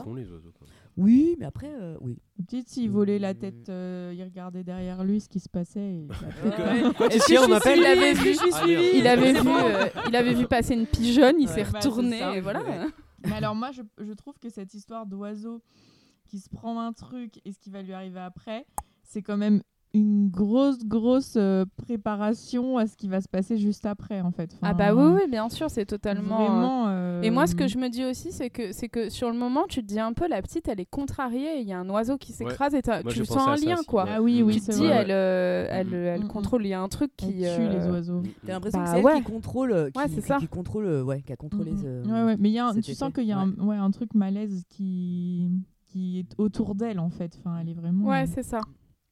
Trop 0.02 0.14
les 0.14 0.30
oiseaux. 0.30 0.52
quoi. 0.56 0.66
Oui, 0.96 1.36
mais 1.38 1.46
après, 1.46 1.70
euh, 1.80 1.96
oui. 2.00 2.16
Peut-être 2.48 2.68
s'il 2.68 2.90
volait 2.90 3.18
la 3.18 3.34
Mm. 3.34 3.38
tête, 3.38 3.68
euh, 3.68 4.12
il 4.14 4.22
regardait 4.22 4.62
derrière 4.64 5.02
lui 5.02 5.20
ce 5.20 5.28
qui 5.28 5.40
se 5.40 5.48
passait. 5.48 5.80
et 5.80 6.06
Est-ce 7.10 7.26
que 7.26 7.44
on 7.44 7.48
je 7.48 7.52
appelle 7.54 7.78
suis- 7.78 7.82
Il 7.82 7.86
avait 7.86 8.12
vu, 8.12 8.36
Ah, 8.52 8.66
merde. 8.66 8.82
il 8.94 9.06
avait 9.06 9.32
vu, 9.32 9.48
euh, 9.48 9.86
il 10.08 10.16
avait 10.16 10.34
vu 10.34 10.46
passer 10.46 10.74
une 10.74 10.86
pigeonne, 10.86 11.36
il 11.40 11.48
Ouais. 11.48 11.54
s'est 11.54 11.64
Bah, 11.64 11.78
retourné 11.80 12.18
ça. 12.20 12.36
et 12.36 12.40
voilà. 12.40 12.62
Mais 13.26 13.32
alors 13.32 13.54
moi, 13.54 13.70
je, 13.72 13.82
je 13.98 14.12
trouve 14.12 14.38
que 14.38 14.48
cette 14.48 14.74
histoire 14.74 15.06
d'oiseau 15.06 15.62
qui 16.28 16.38
se 16.38 16.48
prend 16.48 16.80
un 16.80 16.92
truc 16.92 17.40
et 17.44 17.52
ce 17.52 17.58
qui 17.58 17.70
va 17.70 17.82
lui 17.82 17.92
arriver 17.92 18.20
après, 18.20 18.64
c'est 19.02 19.22
quand 19.22 19.36
même 19.36 19.62
une 19.92 20.28
grosse, 20.28 20.84
grosse 20.84 21.34
euh, 21.36 21.64
préparation 21.76 22.78
à 22.78 22.86
ce 22.86 22.96
qui 22.96 23.08
va 23.08 23.20
se 23.20 23.28
passer 23.28 23.56
juste 23.58 23.86
après, 23.86 24.20
en 24.20 24.30
fait. 24.30 24.56
Ah 24.62 24.72
bah 24.72 24.94
oui, 24.94 25.14
oui, 25.16 25.28
bien 25.28 25.48
sûr, 25.48 25.68
c'est 25.68 25.84
totalement. 25.84 26.36
euh, 26.40 26.48
Vraiment. 26.48 26.84
euh, 26.88 27.22
Et 27.22 27.30
moi, 27.30 27.46
ce 27.48 27.54
que 27.56 27.66
je 27.66 27.76
me 27.76 27.88
dis 27.88 28.04
aussi, 28.04 28.30
c'est 28.30 28.50
que, 28.50 28.72
c'est 28.72 28.88
que 28.88 29.10
sur 29.10 29.30
le 29.30 29.36
moment, 29.36 29.64
tu 29.68 29.80
te 29.82 29.86
dis 29.86 29.98
un 29.98 30.12
peu, 30.12 30.28
la 30.28 30.40
petite, 30.42 30.68
elle 30.68 30.78
est 30.80 30.86
contrariée. 30.88 31.60
Il 31.60 31.66
y 31.66 31.72
a 31.72 31.78
un 31.80 31.88
oiseau 31.90 32.18
qui 32.18 32.32
s'écrase 32.32 32.74
et 32.74 32.82
Moi, 32.86 33.12
tu 33.12 33.24
sens 33.24 33.48
un 33.48 33.56
lien, 33.56 33.74
aussi, 33.78 33.86
quoi. 33.86 34.04
Ah 34.08 34.22
oui, 34.22 34.42
oui, 34.42 34.54
tu 34.54 34.60
te 34.66 34.72
dis, 34.72 34.86
vrai. 34.86 34.96
elle, 34.96 35.10
euh, 35.10 35.66
elle, 35.70 35.92
elle 35.94 36.24
Mm, 36.24 36.28
contrôle. 36.28 36.64
Il 36.64 36.68
y 36.68 36.74
a 36.74 36.80
un 36.80 36.88
truc 36.88 37.10
Elle 37.22 37.28
qui. 37.28 37.34
tue 37.38 37.44
euh, 37.46 37.68
les 37.68 37.90
oiseaux. 37.90 38.22
T'as 38.46 38.52
l'impression 38.52 38.78
Bah 38.78 38.84
que 38.84 38.90
c'est 38.92 38.98
elle 38.98 39.04
ouais. 39.04 39.16
qui 39.16 39.22
contrôle, 39.24 39.90
qui, 39.92 39.98
Ouais, 39.98 40.08
c'est 40.08 40.20
qui- 40.22 40.28
ça. 40.28 40.36
qui 40.38 40.46
contrôle, 40.48 40.86
ouais, 41.02 41.22
qui 41.22 41.32
a 41.32 41.36
contrôlé 41.36 41.72
Mm, 41.72 41.76
ce. 41.78 41.86
mm. 42.06 42.12
Ouais, 42.12 42.22
ouais, 42.26 42.36
mais 42.38 42.48
il 42.48 42.52
y 42.52 42.58
a 42.60 42.66
un- 42.68 42.74
tu 42.80 42.94
sens 42.94 43.12
qu'il 43.12 43.24
y 43.24 43.32
a 43.32 43.38
un, 43.38 43.50
Ouais. 43.50 43.60
ouais, 43.64 43.76
un 43.76 43.90
truc 43.90 44.14
malaise 44.14 44.62
qui, 44.68 45.50
qui 45.88 46.20
est 46.20 46.26
autour 46.38 46.76
d'elle, 46.76 47.00
en 47.00 47.10
fait. 47.10 47.36
Enfin, 47.40 47.58
elle 47.60 47.68
est 47.70 47.74
vraiment. 47.74 48.06
Ouais, 48.06 48.26
c'est 48.26 48.44
ça. 48.44 48.60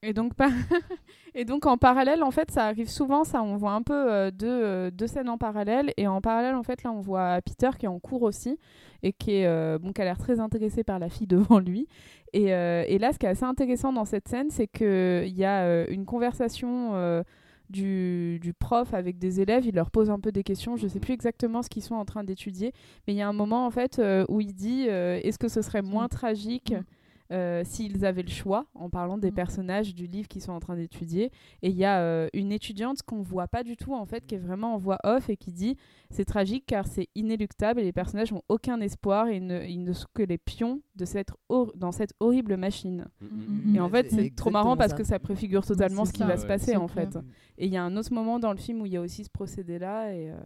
Et 0.05 0.13
donc, 0.13 0.35
par- 0.35 0.51
et 1.35 1.45
donc 1.45 1.67
en 1.67 1.77
parallèle, 1.77 2.23
en 2.23 2.31
fait, 2.31 2.51
ça 2.53 2.67
arrive 2.67 2.89
souvent, 2.89 3.25
ça, 3.25 3.43
on 3.43 3.57
voit 3.57 3.73
un 3.73 3.83
peu 3.83 3.95
euh, 3.95 4.31
deux, 4.31 4.47
euh, 4.47 4.91
deux 4.93 5.09
scènes 5.09 5.29
en 5.29 5.39
parallèle. 5.39 5.93
Et 5.97 6.07
en 6.07 6.21
parallèle, 6.21 6.55
en 6.55 6.63
fait, 6.63 6.85
là, 6.85 6.93
on 6.93 7.01
voit 7.01 7.41
Peter 7.43 7.71
qui 7.79 7.87
est 7.87 7.89
en 7.89 7.99
cours 7.99 8.23
aussi 8.23 8.59
et 9.03 9.13
qui, 9.13 9.45
euh, 9.45 9.79
bon, 9.81 9.93
qui 9.93 10.01
a 10.01 10.05
l'air 10.05 10.19
très 10.19 10.39
intéressé 10.39 10.85
par 10.85 11.01
la 11.01 11.09
fille 11.09 11.27
devant 11.29 11.59
lui. 11.59 11.89
Et, 12.33 12.49
et 12.51 12.99
là, 12.99 13.13
ce 13.13 13.19
qui 13.19 13.27
est 13.27 13.31
assez 13.31 13.45
intéressant 13.45 13.93
dans 13.93 14.05
cette 14.05 14.29
scène, 14.29 14.51
c'est 14.51 14.67
qu'il 14.69 15.35
y 15.35 15.45
a 15.47 15.89
une 15.89 16.05
conversation 16.05 16.93
du, 17.71 18.39
du 18.43 18.53
prof 18.53 18.93
avec 18.93 19.19
des 19.19 19.41
élèves, 19.41 19.65
il 19.65 19.75
leur 19.75 19.91
pose 19.91 20.11
un 20.11 20.21
peu 20.21 20.31
des 20.31 20.43
questions. 20.43 20.77
Je 20.77 20.89
sais 20.89 21.01
plus 21.01 21.15
exactement 21.15 21.63
ce 21.63 21.71
qu'ils 21.71 21.83
sont 21.83 21.95
en 21.95 22.05
train 22.05 22.25
d'étudier, 22.25 22.75
mais 23.07 23.15
il 23.15 23.17
y 23.17 23.23
a 23.23 23.29
un 23.29 23.33
moment 23.33 23.65
en 23.65 23.71
fait 23.71 23.99
où 24.29 24.43
il 24.43 24.53
dit 24.55 24.83
est-ce 24.83 25.39
que 25.39 25.49
ce 25.49 25.63
serait 25.63 25.81
moins 25.83 26.09
tragique? 26.09 26.75
Euh, 27.31 27.63
s'ils 27.65 28.05
avaient 28.07 28.23
le 28.23 28.29
choix, 28.31 28.67
en 28.75 28.89
parlant 28.91 29.19
des 29.19 29.31
Mm. 29.31 29.35
personnages 29.35 29.95
du 29.95 30.07
livre 30.07 30.29
qu'ils 30.29 30.41
sont 30.43 30.53
en 30.53 30.61
train 30.61 30.77
d'étudier. 30.77 31.31
Et 31.63 31.69
il 31.71 31.77
y 31.77 31.85
a 31.85 32.01
euh, 32.01 32.29
une 32.33 32.53
étudiante 32.53 33.03
qu'on 33.03 33.21
voit 33.23 33.49
pas 33.49 33.63
du 33.65 33.77
tout 33.77 33.95
en 33.95 34.07
fait, 34.07 34.27
qui 34.27 34.35
est 34.35 34.39
vraiment 34.39 34.75
en 34.75 34.79
voix 34.79 34.99
off 35.05 35.29
et 35.29 35.37
qui 35.37 35.53
dit 35.53 35.77
c'est 36.11 36.25
tragique 36.25 36.65
car 36.67 36.87
c'est 36.87 37.09
inéluctable 37.15 37.81
et 37.81 37.85
les 37.85 37.93
personnages 37.93 38.33
n'ont 38.33 38.43
aucun 38.49 38.81
espoir 38.81 39.29
et 39.29 39.37
ils 39.37 39.47
ne, 39.47 39.63
ils 39.65 39.83
ne 39.85 39.93
sont 39.93 40.09
que 40.15 40.23
les 40.23 40.39
pions 40.39 40.81
de 40.97 41.05
cette 41.05 41.31
dans 41.77 41.93
cette 41.93 42.15
horrible 42.21 42.57
machine. 42.57 43.07
Mm, 43.21 43.27
Mm, 43.73 43.77
Et 43.77 43.81
en 43.81 43.89
fait, 43.91 44.11
c'est 44.11 44.35
trop 44.35 44.51
marrant 44.51 44.77
parce 44.77 44.93
ça. 44.93 44.97
que 44.97 45.05
ça 45.05 45.19
préfigure 45.19 45.67
totalement 45.67 46.05
ce 46.07 46.13
qui 46.13 46.21
ça, 46.21 46.27
va 46.27 46.35
ouais. 46.35 46.41
se 46.41 46.47
passer 46.47 46.77
en 46.77 46.87
clair. 46.87 47.11
fait. 47.13 47.19
Et 47.59 47.67
il 47.67 47.73
y 47.73 47.77
a 47.77 47.83
un 47.85 47.97
autre 47.97 48.13
moment 48.13 48.39
dans 48.39 48.53
le 48.53 48.59
film 48.59 48.81
où 48.81 48.87
il 48.87 48.93
y 48.93 48.97
a 48.97 49.01
aussi 49.01 49.25
ce 49.25 49.31
procédé-là 49.31 50.15
et, 50.15 50.31
euh, 50.31 50.37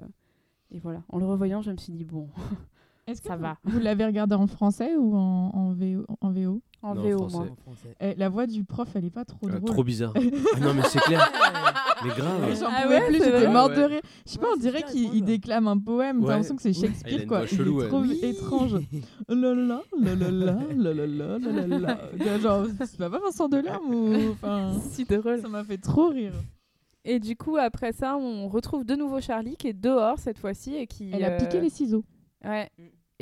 et 0.73 0.79
voilà. 0.81 1.03
En 1.11 1.19
le 1.19 1.27
revoyant, 1.27 1.61
je 1.63 1.71
me 1.71 1.77
suis 1.77 1.93
dit 1.93 2.05
bon, 2.05 2.29
Est-ce 3.07 3.21
que 3.21 3.29
ça 3.29 3.37
vous, 3.37 3.43
va. 3.43 3.57
vous 3.65 3.81
l'avez 3.81 4.05
regardé 4.07 4.35
en 4.37 4.47
français 4.47 4.95
ou 4.97 5.17
en, 5.17 5.51
en 5.55 5.73
VO, 5.73 6.07
en 6.21 6.31
VO 6.31 6.63
En 6.83 6.95
Non, 6.95 7.03
VO 7.03 7.19
français. 7.19 7.37
moi. 7.37 7.47
En 7.51 7.57
français. 7.57 7.97
Eh, 8.01 8.15
La 8.15 8.29
voix 8.29 8.47
du 8.47 8.63
prof, 8.65 8.89
elle 8.95 9.05
est 9.05 9.11
pas 9.11 9.25
trop 9.25 9.49
Ah, 9.49 9.57
drôle. 9.59 9.65
trop 9.65 9.83
bizarre. 9.85 10.13
ah 10.17 10.61
non, 10.61 10.73
mais 10.75 10.83
c'est 10.85 11.01
clair. 11.01 11.29
Mais 12.05 12.11
grave. 12.11 12.55
J'en 12.59 12.67
Ah 12.69 12.83
pouvais 12.83 13.01
ouais, 13.01 13.07
plus, 13.09 13.19
j'étais 13.25 13.49
morte 13.49 13.73
de 13.75 13.77
Ouais. 13.81 13.87
rire. 13.87 14.01
Je 14.27 14.31
sais 14.33 14.39
pas, 14.39 14.47
Ouais, 14.47 14.53
on 14.57 14.61
dirait 14.61 14.83
qu'il 14.85 15.25
déclame 15.25 15.67
un 15.69 15.79
poème. 15.79 16.19
Ouais. 16.21 16.27
T'as 16.27 16.31
l'impression 16.33 16.57
que 16.57 16.63
c'est 16.63 16.69
Ah, 16.71 16.73
il 16.79 16.85
a 16.85 16.89
Shakespeare, 16.89 17.21
une 17.23 17.27
quoi. 17.27 17.39
voix 17.39 17.47
Il 17.51 17.57
chelou, 17.57 17.79
est 17.79 17.83
ouais. 17.83 17.89
trop 17.89 18.01
Oui. 18.01 18.19
étrange. 18.23 18.75
Oh 19.29 19.35
là, 19.35 19.55
là 19.55 19.81
là 19.99 20.29
là. 21.79 22.39
Genre, 22.39 22.67
c'est 22.87 22.99
pas 22.99 23.09
Vincent 23.09 23.49
Delerme 23.49 23.95
ou... 23.95 24.31
Enfin, 24.33 24.73
Si 24.91 25.05
drôle. 25.05 25.41
ça 25.41 25.49
m'a 25.49 25.65
fait 25.65 25.79
trop 25.79 26.09
rire. 26.09 26.33
Et 27.05 27.19
du 27.19 27.37
coup, 27.37 27.57
après 27.57 27.93
ça, 27.93 28.17
on 28.17 28.49
retrouve 28.49 28.85
de 28.85 28.95
nouveau 28.95 29.21
Charlie 29.21 29.57
qui 29.57 29.67
est 29.69 29.73
dehors 29.73 30.19
cette 30.19 30.39
fois-ci 30.39 30.77
et 30.77 30.87
qui. 30.87 31.11
Elle 31.13 31.25
a 31.25 31.31
euh, 31.31 31.39
piqué 31.39 31.61
les 31.61 31.69
ciseaux. 31.71 32.05
Ouais. 32.45 32.71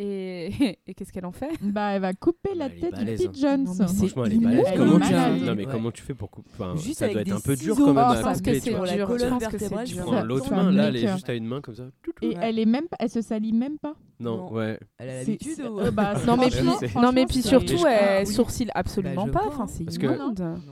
Et, 0.02 0.78
et 0.86 0.94
qu'est-ce 0.94 1.12
qu'elle 1.12 1.26
en 1.26 1.32
fait? 1.32 1.50
Bah, 1.60 1.90
elle 1.90 2.00
va 2.00 2.14
couper 2.14 2.54
la 2.54 2.66
est 2.66 2.70
tête 2.70 2.94
du 2.94 3.04
balèze, 3.04 3.20
Pete 3.20 3.28
hein. 3.28 3.32
Jones. 3.56 3.64
Non, 3.64 3.74
mais 3.78 3.86
c'est 3.86 3.94
Franchement, 3.96 4.24
elle 4.24 4.32
est 4.32 4.38
balèze. 4.38 4.66
Comment 4.76 5.00
tu 5.00 5.44
Non, 5.44 5.54
mais 5.54 5.66
comment 5.66 5.90
tu 5.90 6.02
fais 6.02 6.14
pour 6.14 6.30
couper 6.30 6.48
enfin, 6.54 6.76
Juste 6.76 7.00
Ça 7.00 7.08
doit 7.08 7.20
être 7.20 7.32
un 7.32 7.40
peu 7.40 7.56
dur 7.56 7.76
quand 7.76 7.92
même 7.92 8.16
je 8.16 8.22
pense 8.22 8.40
que 8.40 8.58
c'est 8.58 8.70
dur. 8.70 8.86
Je 8.86 9.28
pense 9.28 9.46
que 9.46 9.58
c'est 9.58 9.84
tu 9.84 9.96
Prends 9.96 10.22
l'autre 10.22 10.50
main, 10.54 10.70
là, 10.70 10.88
elle 10.88 10.96
est 10.96 11.12
juste 11.12 11.28
à 11.28 11.34
une 11.34 11.46
main 11.46 11.60
comme 11.60 11.74
ça. 11.74 11.84
Et 12.22 12.34
elle 12.40 12.58
est 12.58 12.66
même, 12.66 12.86
elle 12.98 13.10
se 13.10 13.20
salit 13.20 13.52
même 13.52 13.78
pas. 13.78 13.94
Non, 14.18 14.36
Non. 14.36 14.52
ouais. 14.52 14.78
Elle 14.98 15.08
a 15.08 15.18
l'habitude 15.18 15.60
euh, 15.60 15.90
bah, 15.90 16.14
Non 16.26 16.36
mais, 16.36 16.50
puis, 16.50 16.66
non 16.94 17.10
mais 17.12 17.24
puis 17.24 17.40
surtout, 17.42 17.86
elle 17.86 18.26
oui. 18.26 18.32
sourcille 18.32 18.70
absolument 18.74 19.26
Bah, 19.26 19.40
je 19.44 19.48
pas. 19.48 19.48
Enfin, 19.48 19.64
hein. 19.64 19.66
c'est 19.66 19.84
Parce. 19.84 19.98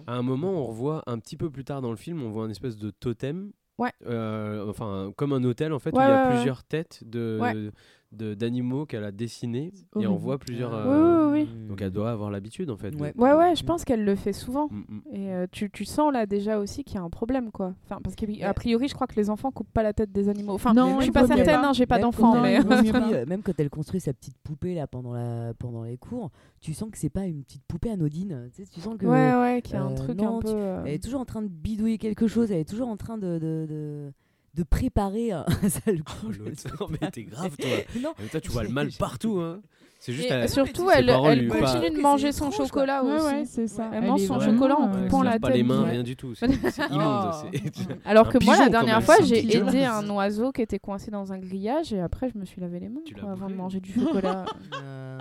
À 0.07 0.15
un 0.15 0.23
moment, 0.23 0.51
on 0.51 0.67
revoit 0.67 1.03
un 1.07 1.19
petit 1.19 1.37
peu 1.39 1.49
plus 1.51 1.65
tard 1.65 1.81
dans 1.81 1.91
le 1.91 1.97
film, 1.97 2.23
on 2.23 2.31
voit 2.31 2.45
un 2.45 2.51
espèce 2.51 2.77
de 2.77 2.91
totem. 2.91 3.53
Ouais. 3.79 3.93
Euh, 4.07 4.69
enfin, 4.69 5.13
comme 5.17 5.33
un 5.33 5.43
hôtel 5.45 5.73
en 5.73 5.79
fait, 5.79 5.91
où 5.91 5.97
Ouais, 5.97 6.05
il 6.05 6.09
y 6.09 6.13
a 6.13 6.25
ouais, 6.29 6.35
plusieurs 6.35 6.65
têtes 6.65 7.05
de 7.07 7.39
Ouais. 7.41 7.55
de- 7.55 7.73
d'animaux 8.13 8.87
qu'elle 8.87 9.05
a 9.05 9.13
dessinés 9.13 9.71
et 10.01 10.07
on 10.07 10.17
voit 10.17 10.39
plusieurs. 10.39 10.73
Euh, 10.75 11.31
Oui, 11.31 11.41
oui, 11.43 11.49
Mm. 11.49 11.69
Donc 11.69 11.83
elle 11.83 11.91
doit 11.91 12.11
avoir 12.11 12.31
l'habitude 12.31 12.71
en 12.71 12.77
fait. 12.77 12.91
de- 12.91 12.97
Ouais. 12.99 13.13
Ouais, 13.17 13.33
ouais, 13.35 13.55
je 13.55 13.63
pense 13.65 13.85
qu'elle 13.85 14.05
le 14.05 14.15
fait 14.17 14.33
souvent. 14.33 14.69
Mm, 14.71 14.77
mm. 14.89 15.03
Et 15.13 15.33
euh, 15.33 15.47
tu, 15.53 15.71
tu 15.71 15.85
sens 15.85 16.13
là 16.13 16.25
déjà 16.27 16.59
aussi 16.59 16.85
qu'il 16.85 16.97
y 16.97 16.99
a 16.99 17.03
un 17.03 17.11
problème, 17.11 17.51
quoi. 17.53 17.75
Enfin, 17.85 18.01
parce 18.03 18.17
qu'a 18.17 18.55
priori, 18.55 18.89
je 18.89 18.95
crois 18.95 19.07
que 19.07 19.15
les 19.17 19.29
enfants 19.31 19.51
coupent 19.51 19.71
pas 19.73 19.83
la 19.83 19.93
tête 19.93 20.11
des 20.11 20.29
animaux. 20.29 20.55
Enfin, 20.55 20.73
Non, 20.73 20.97
je 20.99 21.05
suis 21.05 21.13
pas 21.13 21.27
certaine, 21.27 21.61
hein, 21.63 21.73
j'ai 21.75 21.87
pas 21.87 21.99
d'enfant, 21.99 22.41
mais. 22.41 22.59
même 23.27 23.43
quand 23.43 23.53
elle 23.59 23.71
construit 23.71 24.01
sa 24.01 24.13
petite 24.13 24.39
poupée 24.43 24.75
là 24.75 24.87
pendant 24.87 25.13
la 25.13 25.53
pendant 25.59 25.85
les 25.85 25.99
cours, 25.99 26.31
tu 26.61 26.73
sens 26.75 26.91
que 26.91 26.99
c'est 26.99 27.11
pas 27.11 27.27
une 27.27 27.43
petite 27.45 27.63
poupée 27.69 27.91
anodine. 27.91 28.49
Tu, 28.55 28.65
sais, 28.65 28.71
tu 28.73 28.81
sens 28.81 28.97
que 28.99 29.07
ouais, 29.07 29.35
ouais, 29.41 29.63
qu'il 29.63 29.75
y 29.75 29.77
a 29.77 29.83
un 29.83 29.93
euh, 29.93 29.95
truc 29.95 30.19
non, 30.21 30.39
un 30.39 30.41
peu. 30.41 30.49
tu- 30.49 30.57
elle 30.89 30.95
est 30.95 31.03
toujours 31.03 31.21
en 31.21 31.25
train 31.27 31.43
de 31.43 31.49
bidouiller 31.49 31.99
quelque 31.99 32.27
chose. 32.27 32.51
Elle 32.51 32.61
est 32.61 32.69
toujours 32.69 32.89
en 32.89 32.97
train 32.97 33.19
de 33.19 33.39
de, 33.39 33.67
de, 33.69 34.13
de 34.55 34.63
préparer 34.63 35.33
un 35.33 35.45
sale 35.69 36.03
coup. 36.03 36.31
Oh, 36.31 36.81
Non, 36.81 36.89
mais 36.89 37.11
t'es 37.11 37.25
grave, 37.25 37.57
toi. 37.57 37.69
non, 38.01 38.15
Mais 38.19 38.29
toi, 38.29 38.41
tu 38.41 38.51
vois 38.51 38.65
le 38.65 38.71
mal 38.71 38.91
partout. 38.93 39.39
Hein. 39.41 39.61
C'est 40.01 40.13
juste. 40.13 40.31
Et 40.31 40.33
à- 40.33 40.47
surtout, 40.49 40.89
elle, 40.91 41.09
elle 41.11 41.49
continue 41.49 41.91
de 41.91 42.01
manger 42.01 42.31
son 42.31 42.51
étrange, 42.51 42.69
chocolat 42.69 43.03
Ouais, 43.03 43.15
aussi. 43.15 43.25
ouais, 43.27 43.45
c'est 43.47 43.67
ça. 43.67 43.91
Elle 43.93 44.05
mange 44.05 44.21
son 44.21 44.37
vraiment, 44.37 44.53
chocolat 44.53 44.77
en 44.79 44.91
coupant 44.91 45.23
la 45.25 45.31
lave 45.33 45.41
pas 45.41 45.49
tête 45.49 45.57
les 45.57 45.63
mains, 45.65 45.85
rien 45.85 46.03
du 46.05 46.15
tout. 46.15 46.35
C'est 46.37 46.47
c'est 46.71 46.87
immonde. 46.91 47.33
c'est- 47.53 47.89
Alors 48.05 48.29
que 48.29 48.39
moi, 48.45 48.55
pigeon, 48.55 48.65
la 48.65 48.71
dernière 48.71 49.03
fois, 49.03 49.17
j'ai 49.25 49.39
aidé 49.57 49.85
un 49.85 50.09
oiseau 50.11 50.53
qui 50.53 50.63
était 50.63 50.79
coincé 50.79 51.11
dans 51.11 51.33
un 51.33 51.39
grillage 51.39 51.93
et 51.93 52.01
après, 52.01 52.31
je 52.33 52.39
me 52.39 52.45
suis 52.45 52.61
lavé 52.61 52.79
les 52.79 52.89
mains 52.89 53.01
avant 53.31 53.49
de 53.49 53.55
manger 53.55 53.81
du 53.81 53.93
chocolat. 53.93 54.45
Euh, 54.81 55.19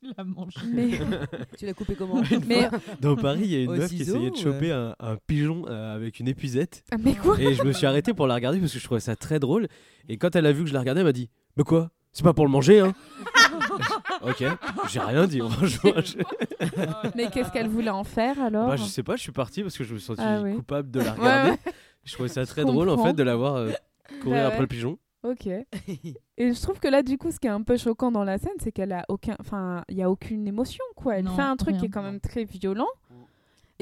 Tu 0.00 0.12
l'as 0.16 0.24
mangé. 0.24 0.60
mais, 0.72 0.90
tu 1.58 1.66
l'as 1.66 1.74
coupé 1.74 1.96
comment 1.96 2.22
mais, 2.46 2.68
Dans 3.00 3.16
Paris, 3.16 3.40
il 3.44 3.50
y 3.52 3.56
a 3.56 3.60
une 3.64 3.76
meuf 3.76 3.88
qui 3.88 4.02
essayait 4.02 4.30
de 4.30 4.36
choper 4.36 4.70
un, 4.70 4.94
pigeon 5.26 5.64
euh, 5.68 5.94
avec 5.96 6.20
une 6.20 6.28
épuisette. 6.28 6.84
mais 7.02 7.14
quoi 7.14 7.36
Et 7.40 7.54
je 7.54 7.64
me 7.64 7.72
suis 7.72 7.86
arrêté 7.86 8.14
pour 8.14 8.28
la 8.28 8.36
regarder 8.36 8.60
parce 8.60 8.72
que 8.72 8.78
je 8.78 8.84
trouvais 8.84 9.00
ça 9.00 9.16
très 9.16 9.40
drôle. 9.40 9.66
Et 10.08 10.16
quand 10.18 10.36
elle 10.36 10.46
a 10.46 10.52
vu 10.52 10.62
que 10.62 10.68
je 10.68 10.74
la 10.74 10.80
regardais, 10.80 11.00
elle 11.00 11.06
m'a 11.06 11.12
dit 11.12 11.30
Mais 11.56 11.64
quoi? 11.64 11.90
C'est 12.12 12.24
pas 12.24 12.32
pour 12.32 12.44
le 12.44 12.50
manger, 12.50 12.80
hein 12.80 12.92
Ok, 14.22 14.44
j'ai 14.88 15.00
rien 15.00 15.26
dit, 15.26 15.40
franchement. 15.40 15.92
Mais 17.14 17.28
qu'est-ce 17.30 17.50
qu'elle 17.50 17.68
voulait 17.68 17.90
en 17.90 18.04
faire 18.04 18.40
alors 18.40 18.68
Bah, 18.68 18.76
je 18.76 18.84
sais 18.84 19.02
pas, 19.02 19.16
je 19.16 19.22
suis 19.22 19.32
parti 19.32 19.62
parce 19.62 19.76
que 19.76 19.84
je 19.84 19.94
me 19.94 19.98
sentis 19.98 20.20
Ah 20.24 20.40
oui. 20.42 20.54
coupable 20.56 20.90
de 20.90 21.00
la 21.00 21.12
regarder. 21.12 21.50
ouais. 21.50 21.58
Je 22.04 22.12
trouvais 22.14 22.28
ça 22.28 22.44
très 22.46 22.62
Je 22.62 22.66
drôle 22.66 22.88
en 22.88 23.02
fait 23.02 23.12
de 23.12 23.22
la 23.22 23.36
voir 23.36 23.56
euh, 23.56 23.70
courir 24.22 24.36
Bah 24.38 24.46
après 24.46 24.56
ouais. 24.56 24.60
le 24.62 24.66
pigeon. 24.66 24.98
Ok. 25.22 25.46
Et 26.38 26.52
je 26.54 26.62
trouve 26.62 26.80
que 26.80 26.88
là, 26.88 27.02
du 27.02 27.18
coup, 27.18 27.30
ce 27.30 27.38
qui 27.38 27.46
est 27.46 27.50
un 27.50 27.62
peu 27.62 27.76
choquant 27.76 28.10
dans 28.10 28.24
la 28.24 28.38
scène, 28.38 28.54
c'est 28.58 28.72
qu'elle 28.72 28.92
a 28.92 29.04
aucun, 29.10 29.36
enfin, 29.38 29.84
il 29.90 29.96
y 29.98 30.02
a 30.02 30.10
aucune 30.10 30.46
émotion, 30.48 30.82
quoi. 30.96 31.16
Elle 31.18 31.26
Non, 31.26 31.36
fait 31.36 31.42
un 31.42 31.56
truc 31.56 31.76
qui 31.76 31.84
est 31.86 31.90
quand 31.90 32.02
même 32.02 32.20
très 32.20 32.44
violent. 32.44 32.88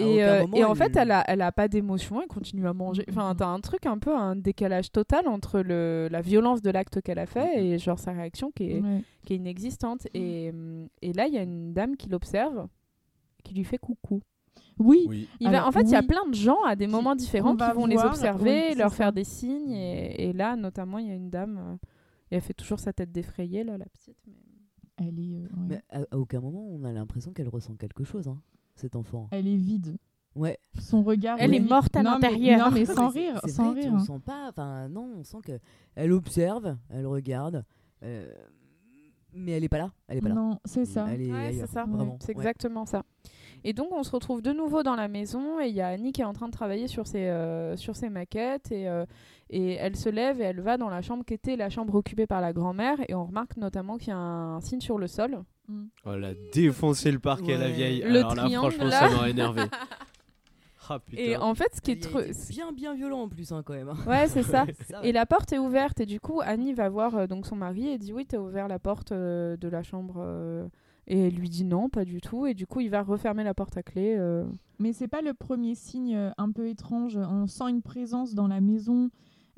Et, 0.01 0.25
euh, 0.25 0.41
moment, 0.43 0.57
et 0.57 0.65
en 0.65 0.71
elle- 0.73 0.77
fait, 0.77 0.97
elle 0.97 1.11
a, 1.11 1.25
elle 1.29 1.43
a 1.43 1.53
pas 1.53 1.69
d'émotion, 1.69 2.21
elle 2.23 2.29
continue 2.29 2.67
à 2.67 2.73
manger. 2.73 3.05
Enfin, 3.11 3.35
t'as 3.37 3.47
un 3.49 3.61
truc 3.61 3.87
un 3.87 3.99
peu, 3.99 4.15
un 4.17 4.37
décalage 4.37 4.91
total 4.93 5.27
entre 5.29 5.61
le, 5.61 6.09
la 6.11 6.21
violence 6.21 6.63
de 6.63 6.71
l'acte 6.71 7.01
qu'elle 7.03 7.19
a 7.19 7.27
fait 7.27 7.57
Mhm. 7.57 7.63
et 7.65 7.79
genre 7.79 7.99
sa 7.99 8.13
réaction 8.13 8.51
qui 8.51 8.71
est, 8.73 8.81
Ouais. 8.81 9.03
qui 9.25 9.33
est 9.35 9.37
inexistante. 9.37 10.07
Et, 10.15 10.51
hum, 10.53 10.89
et 11.03 11.13
là, 11.13 11.27
il 11.27 11.35
y 11.35 11.39
a 11.39 11.43
une 11.43 11.73
dame 11.73 11.97
qui 11.97 12.09
l'observe, 12.09 12.69
qui 13.45 13.55
lui 13.55 13.65
fait 13.65 13.79
coucou. 13.79 14.21
Oui. 14.79 15.07
Oui. 15.09 15.29
Il 15.41 15.45
va, 15.51 15.57
Alors, 15.57 15.69
en 15.69 15.73
fait, 15.73 15.83
il 15.83 15.91
y 15.91 15.97
a 15.97 16.03
plein 16.03 16.27
de 16.29 16.35
gens 16.35 16.63
à 16.65 16.77
des 16.77 16.87
Qui- 16.87 16.93
moments 16.93 17.17
différents 17.17 17.57
qui 17.57 17.65
vont 17.75 17.87
les 17.87 17.97
observer, 17.99 18.67
oui, 18.71 18.75
leur 18.77 18.95
faire 18.95 19.09
ça. 19.09 19.13
des 19.13 19.25
signes. 19.25 19.73
Et, 19.73 20.29
et 20.29 20.33
là, 20.33 20.55
notamment, 20.57 20.99
il 20.99 21.09
y 21.09 21.11
a 21.11 21.15
une 21.15 21.31
dame, 21.31 21.59
euh, 21.59 21.75
et 22.31 22.37
elle 22.37 22.41
fait 22.43 22.55
toujours 22.55 22.79
sa 22.79 22.93
tête 22.93 23.11
défrayée, 23.11 23.65
là, 23.65 23.77
la 23.79 23.87
petite. 23.87 24.17
mais- 24.27 24.35
Elle 25.01 25.19
est, 25.21 25.37
euh, 25.37 25.43
ouais. 25.43 25.49
Mais 25.69 25.83
à, 25.91 26.01
à 26.11 26.19
aucun 26.19 26.41
moment 26.41 26.67
on 26.73 26.83
a 26.83 26.91
l'impression 26.93 27.33
qu'elle 27.33 27.49
ressent 27.49 27.77
quelque 27.77 28.03
chose, 28.03 28.27
hein, 28.27 28.41
cet 28.79 28.97
enfant. 28.97 29.29
Elle 29.31 29.49
est 29.49 29.57
vide. 29.57 29.97
Ouais. 30.35 30.59
Son 30.79 31.03
regard. 31.03 31.37
Elle 31.41 31.55
est 31.55 31.61
morte 31.61 31.97
à 31.97 32.03
l'intérieur. 32.03 32.67
Non, 32.67 32.71
mais 32.73 32.85
sans 32.85 33.09
rire. 33.09 33.41
c'est 33.45 33.51
Sans 33.51 33.73
vrai, 33.73 33.83
rire. 33.83 33.93
On 33.95 33.99
sent 33.99 34.21
pas. 34.25 34.49
Enfin, 34.51 34.89
non, 34.89 35.11
on 35.19 35.25
sent 35.25 35.39
que 35.45 35.59
elle 35.97 36.13
observe, 36.13 36.77
elle 36.91 37.07
regarde, 37.07 37.65
euh, 38.05 38.31
mais 39.33 39.53
elle 39.53 39.65
est 39.65 39.69
pas 39.69 39.79
là. 39.79 39.93
Elle 40.07 40.19
est 40.19 40.21
pas 40.21 40.29
là. 40.29 40.35
Non, 40.37 40.59
c'est 40.65 40.85
ça. 40.85 41.07
Elle 41.11 41.23
est 41.23 41.33
Ouais, 41.33 41.39
ailleurs, 41.47 41.67
c'est 41.67 41.73
ça. 41.73 41.85
Vraiment. 41.85 42.19
C'est 42.21 42.29
ouais. 42.29 42.41
exactement 42.41 42.87
ça. 42.87 43.03
Et 43.65 43.73
donc, 43.73 43.89
on 43.91 44.05
se 44.05 44.13
retrouve 44.13 44.41
de 44.41 44.53
nouveau 44.53 44.85
dans 44.85 44.95
la 44.95 45.09
maison 45.09 45.59
et 45.61 45.67
il 45.67 45.75
y 45.75 45.81
a 45.81 45.89
Annie 45.89 46.13
qui 46.13 46.21
est 46.21 46.25
en 46.25 46.33
train 46.33 46.47
de 46.47 46.53
travailler 46.53 46.87
sur 46.87 47.09
ses, 47.09 47.27
euh, 47.27 47.77
sur 47.77 47.97
ses 47.97 48.09
maquettes 48.09 48.71
et, 48.71 48.89
euh, 48.89 49.05
et 49.51 49.73
elle 49.73 49.97
se 49.97 50.09
lève 50.09 50.41
et 50.41 50.45
elle 50.45 50.61
va 50.61 50.77
dans 50.77 50.89
la 50.89 51.03
chambre 51.03 51.25
qui 51.25 51.35
était 51.35 51.57
la 51.57 51.69
chambre 51.69 51.97
occupée 51.97 52.29
par 52.29 52.41
la 52.41 52.53
grand-mère 52.53 52.99
et 53.09 53.15
on 53.15 53.25
remarque 53.27 53.57
notamment 53.57 53.99
qu'il 53.99 54.11
y 54.11 54.13
a 54.13 54.17
un 54.17 54.61
signe 54.61 54.81
sur 54.81 54.97
le 54.97 55.09
sol. 55.09 55.43
Mm. 55.69 55.85
Oh, 56.07 56.11
elle 56.15 56.25
a 56.25 56.33
défoncé 56.53 57.11
le 57.13 57.19
parquet, 57.19 57.57
la 57.59 57.67
Ouais. 57.67 57.73
vieille. 57.73 58.03
Le 58.03 58.19
Alors 58.21 58.35
là, 58.35 58.49
franchement, 58.51 58.85
là. 58.85 58.91
ça 58.91 59.11
m'aurait 59.11 59.31
énervé. 59.31 59.63
Ah 60.91 61.01
putain. 61.01 61.23
Et 61.23 61.37
en 61.37 61.55
fait, 61.55 61.69
ce 61.75 61.83
qui 61.83 61.91
est 61.91 62.03
trop... 62.03 62.21
bien 62.49 62.73
bien 62.73 62.95
violent 62.95 63.21
en 63.21 63.29
plus 63.29 63.53
hein, 63.53 63.63
quand 63.63 63.75
même. 63.75 63.91
hein. 63.91 63.97
Ouais, 64.07 64.27
c'est 64.27 64.43
ça. 64.43 64.65
Ça, 64.89 65.01
Et 65.05 65.13
la 65.13 65.27
porte 65.27 65.53
est 65.53 65.59
ouverte 65.59 66.01
et 66.01 66.07
du 66.07 66.19
coup 66.19 66.41
Annie 66.43 66.73
va 66.73 66.89
voir 66.89 67.15
euh, 67.15 67.27
donc 67.27 67.45
son 67.47 67.57
mari 67.57 67.89
et 67.89 67.99
dit 67.99 68.15
oui 68.15 68.25
t'as 68.25 68.39
ouvert 68.39 68.69
la 68.69 68.79
porte 68.79 69.13
euh, 69.13 69.59
de 69.59 69.69
la 69.69 69.83
chambre 69.83 70.15
euh, 70.17 70.67
et 71.07 71.27
elle 71.27 71.35
lui 71.35 71.51
dit 71.51 71.65
non 71.65 71.91
pas 71.91 72.07
du 72.07 72.23
tout 72.23 72.47
et 72.47 72.55
du 72.55 72.67
coup 72.67 72.81
il 72.81 72.89
va 72.89 73.03
refermer 73.03 73.45
la 73.45 73.53
porte 73.53 73.77
à 73.77 73.83
clé. 73.83 74.15
euh. 74.17 74.47
Mais 74.79 74.95
c'est 74.95 75.09
pas 75.09 75.21
le 75.21 75.35
premier 75.35 75.75
signe 75.75 76.17
un 76.39 76.51
peu 76.53 76.69
étrange. 76.69 77.19
On 77.19 77.47
sent 77.47 77.69
une 77.69 77.83
présence 77.83 78.35
dans 78.35 78.47
la 78.49 78.63
maison. 78.63 79.11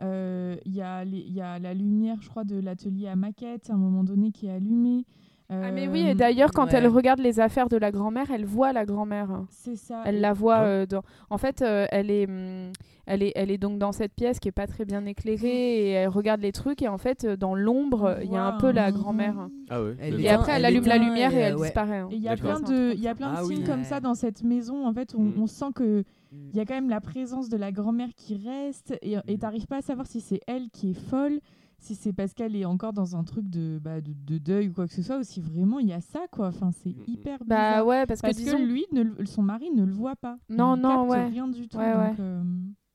Euh, 0.03 0.57
Il 0.65 0.73
y, 0.73 0.79
y 0.79 1.41
a 1.41 1.59
la 1.61 1.75
lumière, 1.75 2.17
je 2.23 2.29
crois, 2.29 2.43
de 2.43 2.59
l'atelier 2.59 3.07
à 3.07 3.15
maquette 3.15 3.71
à 3.71 3.75
un 3.75 3.79
moment 3.79 4.03
donné 4.03 4.33
qui 4.33 4.47
est 4.49 4.51
allumée. 4.51 5.05
Ah 5.51 5.73
mais 5.73 5.89
Euh, 5.89 5.91
oui 5.91 6.07
et 6.09 6.15
d'ailleurs 6.15 6.53
quand 6.53 6.67
ouais. 6.67 6.75
elle 6.75 6.87
regarde 6.87 7.19
les 7.19 7.41
affaires 7.41 7.69
de 7.69 7.77
la 7.77 7.91
grand-mère 7.91 8.31
elle 8.31 8.45
voit 8.45 8.73
la 8.73 8.85
grand-mère. 8.87 9.29
C'est 9.51 9.77
ça. 9.77 10.03
Elle 10.07 10.21
la 10.21 10.33
voit 10.33 10.57
Ah. 10.59 10.65
euh, 10.65 10.87
dans. 10.87 11.03
En 11.29 11.39
fait, 11.39 11.61
euh, 11.63 11.87
elle 11.91 12.11
est, 12.11 12.29
hum, 12.29 12.71
elle 13.07 13.23
est, 13.25 13.33
elle 13.35 13.51
est 13.51 13.59
donc 13.59 13.79
dans 13.79 13.91
cette 13.91 14.15
pièce 14.15 14.39
qui 14.39 14.47
est 14.49 14.53
pas 14.53 14.69
très 14.69 14.85
bien 14.85 15.05
éclairée 15.07 15.89
et 15.89 15.91
elle 15.91 16.09
regarde 16.09 16.41
les 16.41 16.53
trucs 16.53 16.83
et 16.83 16.89
en 16.89 16.99
fait 16.99 17.25
euh, 17.25 17.37
dans 17.37 17.55
l'ombre 17.57 18.19
il 18.23 18.31
y 18.31 18.37
a 18.37 18.45
un 18.45 18.53
peu 18.59 18.71
la 18.71 18.93
grand-mère. 18.93 19.49
Ah 19.69 19.83
ouais. 19.83 19.97
Et 20.01 20.11
éteint- 20.13 20.35
après 20.35 20.53
elle 20.53 20.59
elle 20.61 20.65
allume 20.67 20.87
la 20.87 20.99
lumière 20.99 21.33
et, 21.35 21.39
et, 21.39 21.41
elle 21.41 21.55
euh, 21.55 21.59
ouais. 21.59 21.67
disparaît. 21.67 21.99
hein. 21.99 22.09
Il 22.13 22.19
y 22.23 22.29
a 22.29 22.37
plein 22.37 22.61
de, 22.61 22.93
il 22.95 23.01
y 23.01 23.09
a 23.09 23.15
plein 23.17 23.33
Ah 23.37 23.43
de 23.43 23.47
oui. 23.47 23.57
signes 23.57 23.67
comme 23.67 23.81
Ouais. 23.81 23.85
ça 23.85 23.99
dans 24.01 24.15
cette 24.15 24.45
maison. 24.45 24.87
En 24.87 24.93
fait, 24.95 25.15
on, 25.17 25.23
Mm. 25.23 25.33
on 25.43 25.47
sent 25.49 25.73
que 25.75 26.01
Mm. 26.33 26.37
il 26.53 26.57
y 26.57 26.61
a 26.61 26.65
quand 26.65 26.75
même 26.75 26.91
la 26.91 27.01
présence 27.01 27.49
de 27.49 27.57
la 27.57 27.73
grand-mère 27.73 28.11
qui 28.17 28.41
reste 28.47 28.97
et 29.03 29.17
et 29.27 29.37
t'arrives 29.39 29.67
pas 29.67 29.79
à 29.79 29.83
savoir 29.83 30.07
si 30.07 30.21
c'est 30.21 30.41
elle 30.47 30.69
qui 30.71 30.91
est 30.93 30.95
folle, 31.11 31.41
si 31.81 31.95
c'est 31.95 32.13
parce 32.13 32.35
qu'elle 32.35 32.55
est 32.55 32.65
encore 32.65 32.93
dans 32.93 33.17
un 33.17 33.25
truc 33.25 33.49
de, 33.49 33.79
bah, 33.83 34.01
de, 34.01 34.13
de 34.13 34.39
deuil 34.39 34.69
ou 34.69 34.73
quoi 34.73 34.87
que 34.87 34.93
ce 34.95 35.03
soit, 35.03 35.19
ou 35.19 35.23
si 35.23 35.41
vraiment 35.41 35.79
il 35.79 35.89
y 35.89 35.93
a 35.93 36.01
ça 36.01 36.21
quoi. 36.31 36.49
Enfin, 36.49 36.71
c'est 36.73 36.91
Mm. 36.91 37.05
hyper 37.09 37.39
Bah 37.47 37.71
bizarre. 37.71 37.87
ouais 37.87 38.07
parce 38.07 38.21
que 38.21 38.27
parce 38.27 38.37
disons. 38.37 38.59
que 38.59 38.63
lui, 38.63 38.85
ne 38.93 39.25
son 39.25 39.43
mari 39.43 39.71
ne 39.75 39.85
le 39.85 39.93
voit 39.93 40.17
pas. 40.17 40.39
Non, 40.49 40.77
il 40.77 40.83
non, 40.83 40.99
capte 41.07 41.11
ouais. 41.11 41.27
rien 41.27 41.49
du 41.49 41.67
tout. 41.69 41.79
Ouais, 41.79 41.93
donc, 42.11 42.21
euh, 42.21 42.43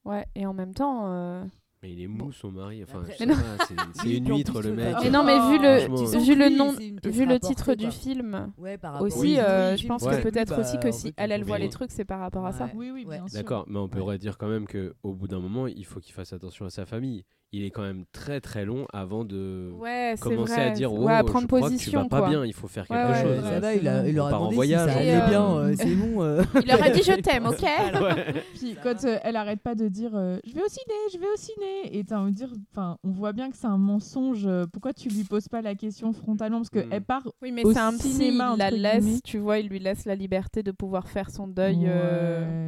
Ouais, 0.05 0.25
et 0.35 0.45
en 0.45 0.53
même 0.53 0.73
temps. 0.73 1.01
euh, 1.07 1.43
Mais 1.81 1.91
il 1.93 2.01
est 2.01 2.07
mou, 2.07 2.31
son 2.31 2.51
mari. 2.51 2.83
Enfin, 2.83 3.01
c'est- 3.17 4.17
une 4.17 4.27
huître, 4.29 4.61
le 4.61 4.73
mec. 4.75 4.95
Mais 5.03 5.09
non, 5.09 5.23
mais 5.23 5.37
vu 5.49 5.57
le, 5.61 6.19
vu 6.19 6.35
le 6.35 6.55
nom, 6.55 6.71
vu 6.71 7.25
le 7.25 7.39
titre 7.39 7.73
du 7.75 7.89
film 7.91 8.51
Ouais, 8.57 8.77
aussi, 9.01 9.35
au 9.37 9.39
euh, 9.39 9.75
je 9.77 9.87
pense 9.87 10.03
Ouais. 10.03 10.17
que 10.17 10.23
peut-être 10.29 10.55
bah, 10.55 10.61
aussi 10.61 10.79
que 10.79 10.91
si 10.91 11.13
elle, 11.17 11.31
elle 11.31 11.43
voit 11.43 11.57
les 11.59 11.69
trucs, 11.69 11.91
c'est 11.91 12.05
par 12.05 12.19
rapport 12.19 12.45
à 12.45 12.51
ça. 12.53 12.65
Ouais. 12.65 12.71
Oui, 12.75 12.91
oui, 12.91 13.05
Ouais. 13.05 13.17
bien 13.17 13.27
sûr. 13.27 13.37
D'accord, 13.39 13.65
mais 13.67 13.79
on 13.79 13.87
pourrait 13.89 14.17
dire 14.19 14.37
quand 14.37 14.47
même 14.47 14.65
que 14.67 14.93
au 15.03 15.13
bout 15.13 15.27
d'un 15.27 15.39
moment, 15.39 15.67
il 15.67 15.85
faut 15.85 15.99
qu'il 15.99 16.13
fasse 16.13 16.33
attention 16.33 16.65
à 16.65 16.69
sa 16.69 16.85
famille. 16.85 17.23
Il 17.57 17.63
est 17.63 17.69
quand 17.71 17.83
même 17.83 18.03
très 18.11 18.41
très 18.41 18.65
long 18.65 18.85
avant 18.91 19.23
de 19.23 19.71
Ouais, 19.79 20.15
commencer 20.19 20.53
vrai. 20.55 20.63
à 20.65 20.69
dire 20.71 20.91
ouais, 20.91 20.99
oh, 21.05 21.07
à 21.07 21.19
je 21.19 21.23
prendre 21.23 21.47
crois 21.47 21.61
que 21.61 21.65
tu 21.67 21.71
position, 21.71 22.01
vas 22.03 22.09
pas 22.09 22.19
quoi. 22.19 22.29
bien, 22.29 22.45
il 22.45 22.51
faut 22.53 22.67
faire 22.67 22.85
quelque 22.85 23.07
ouais, 23.11 23.21
chose. 23.21 23.31
Ouais, 23.31 23.37
Ouais, 23.37 23.49
ça 23.53 23.59
va, 23.61 23.71
c'est 23.71 23.79
il, 23.79 23.87
a, 24.19 24.23
part 24.29 24.33
en 24.33 24.37
demandé 24.39 24.55
voyage. 24.55 24.89
si 24.89 24.93
ça 24.93 24.99
allait 24.99 25.21
euh, 25.21 25.27
bien, 25.29 25.55
euh, 25.55 25.73
c'est 25.77 25.95
bon. 25.95 26.21
euh. 26.21 26.43
Il 26.61 26.67
leur 26.67 26.83
a 26.83 26.89
dit 26.89 27.01
je 27.01 27.13
t'aime, 27.21 27.45
ok 27.45 27.63
Puis 28.55 28.75
quand 28.83 29.05
euh, 29.05 29.17
elle 29.23 29.37
arrête 29.37 29.61
pas 29.61 29.73
de 29.75 29.87
dire 29.87 30.11
euh, 30.15 30.37
je 30.45 30.53
vais 30.53 30.61
au 30.63 30.67
ciné, 30.67 30.93
je 31.13 31.17
vais 31.17 31.27
au 31.33 31.37
ciné, 31.37 31.97
et 31.97 32.03
t'as 32.03 32.17
envie 32.19 32.31
de 32.31 32.35
dire, 32.35 32.51
enfin, 32.73 32.97
on 33.05 33.11
voit 33.11 33.31
bien 33.31 33.49
que 33.49 33.55
c'est 33.55 33.67
un 33.67 33.77
mensonge. 33.77 34.49
Pourquoi 34.73 34.91
tu 34.91 35.07
lui 35.07 35.23
poses 35.23 35.47
pas 35.47 35.61
la 35.61 35.75
question 35.75 36.11
frontalement? 36.11 36.57
Parce 36.57 36.71
Mm. 36.73 36.89
qu'elle 36.89 37.01
part. 37.03 37.23
Oui, 37.41 37.51
mais 37.53 37.63
Au 37.65 37.71
c'est 37.71 37.79
un 37.79 37.91
cinéma, 37.93 38.51
il 38.55 38.59
la 38.59 38.71
laisse, 38.71 39.21
tu 39.23 39.37
vois, 39.37 39.59
il 39.59 39.69
lui 39.69 39.79
laisse 39.79 40.03
la 40.05 40.15
liberté 40.15 40.61
de 40.61 40.71
pouvoir 40.71 41.07
faire 41.07 41.29
son 41.29 41.47
deuil. 41.47 41.87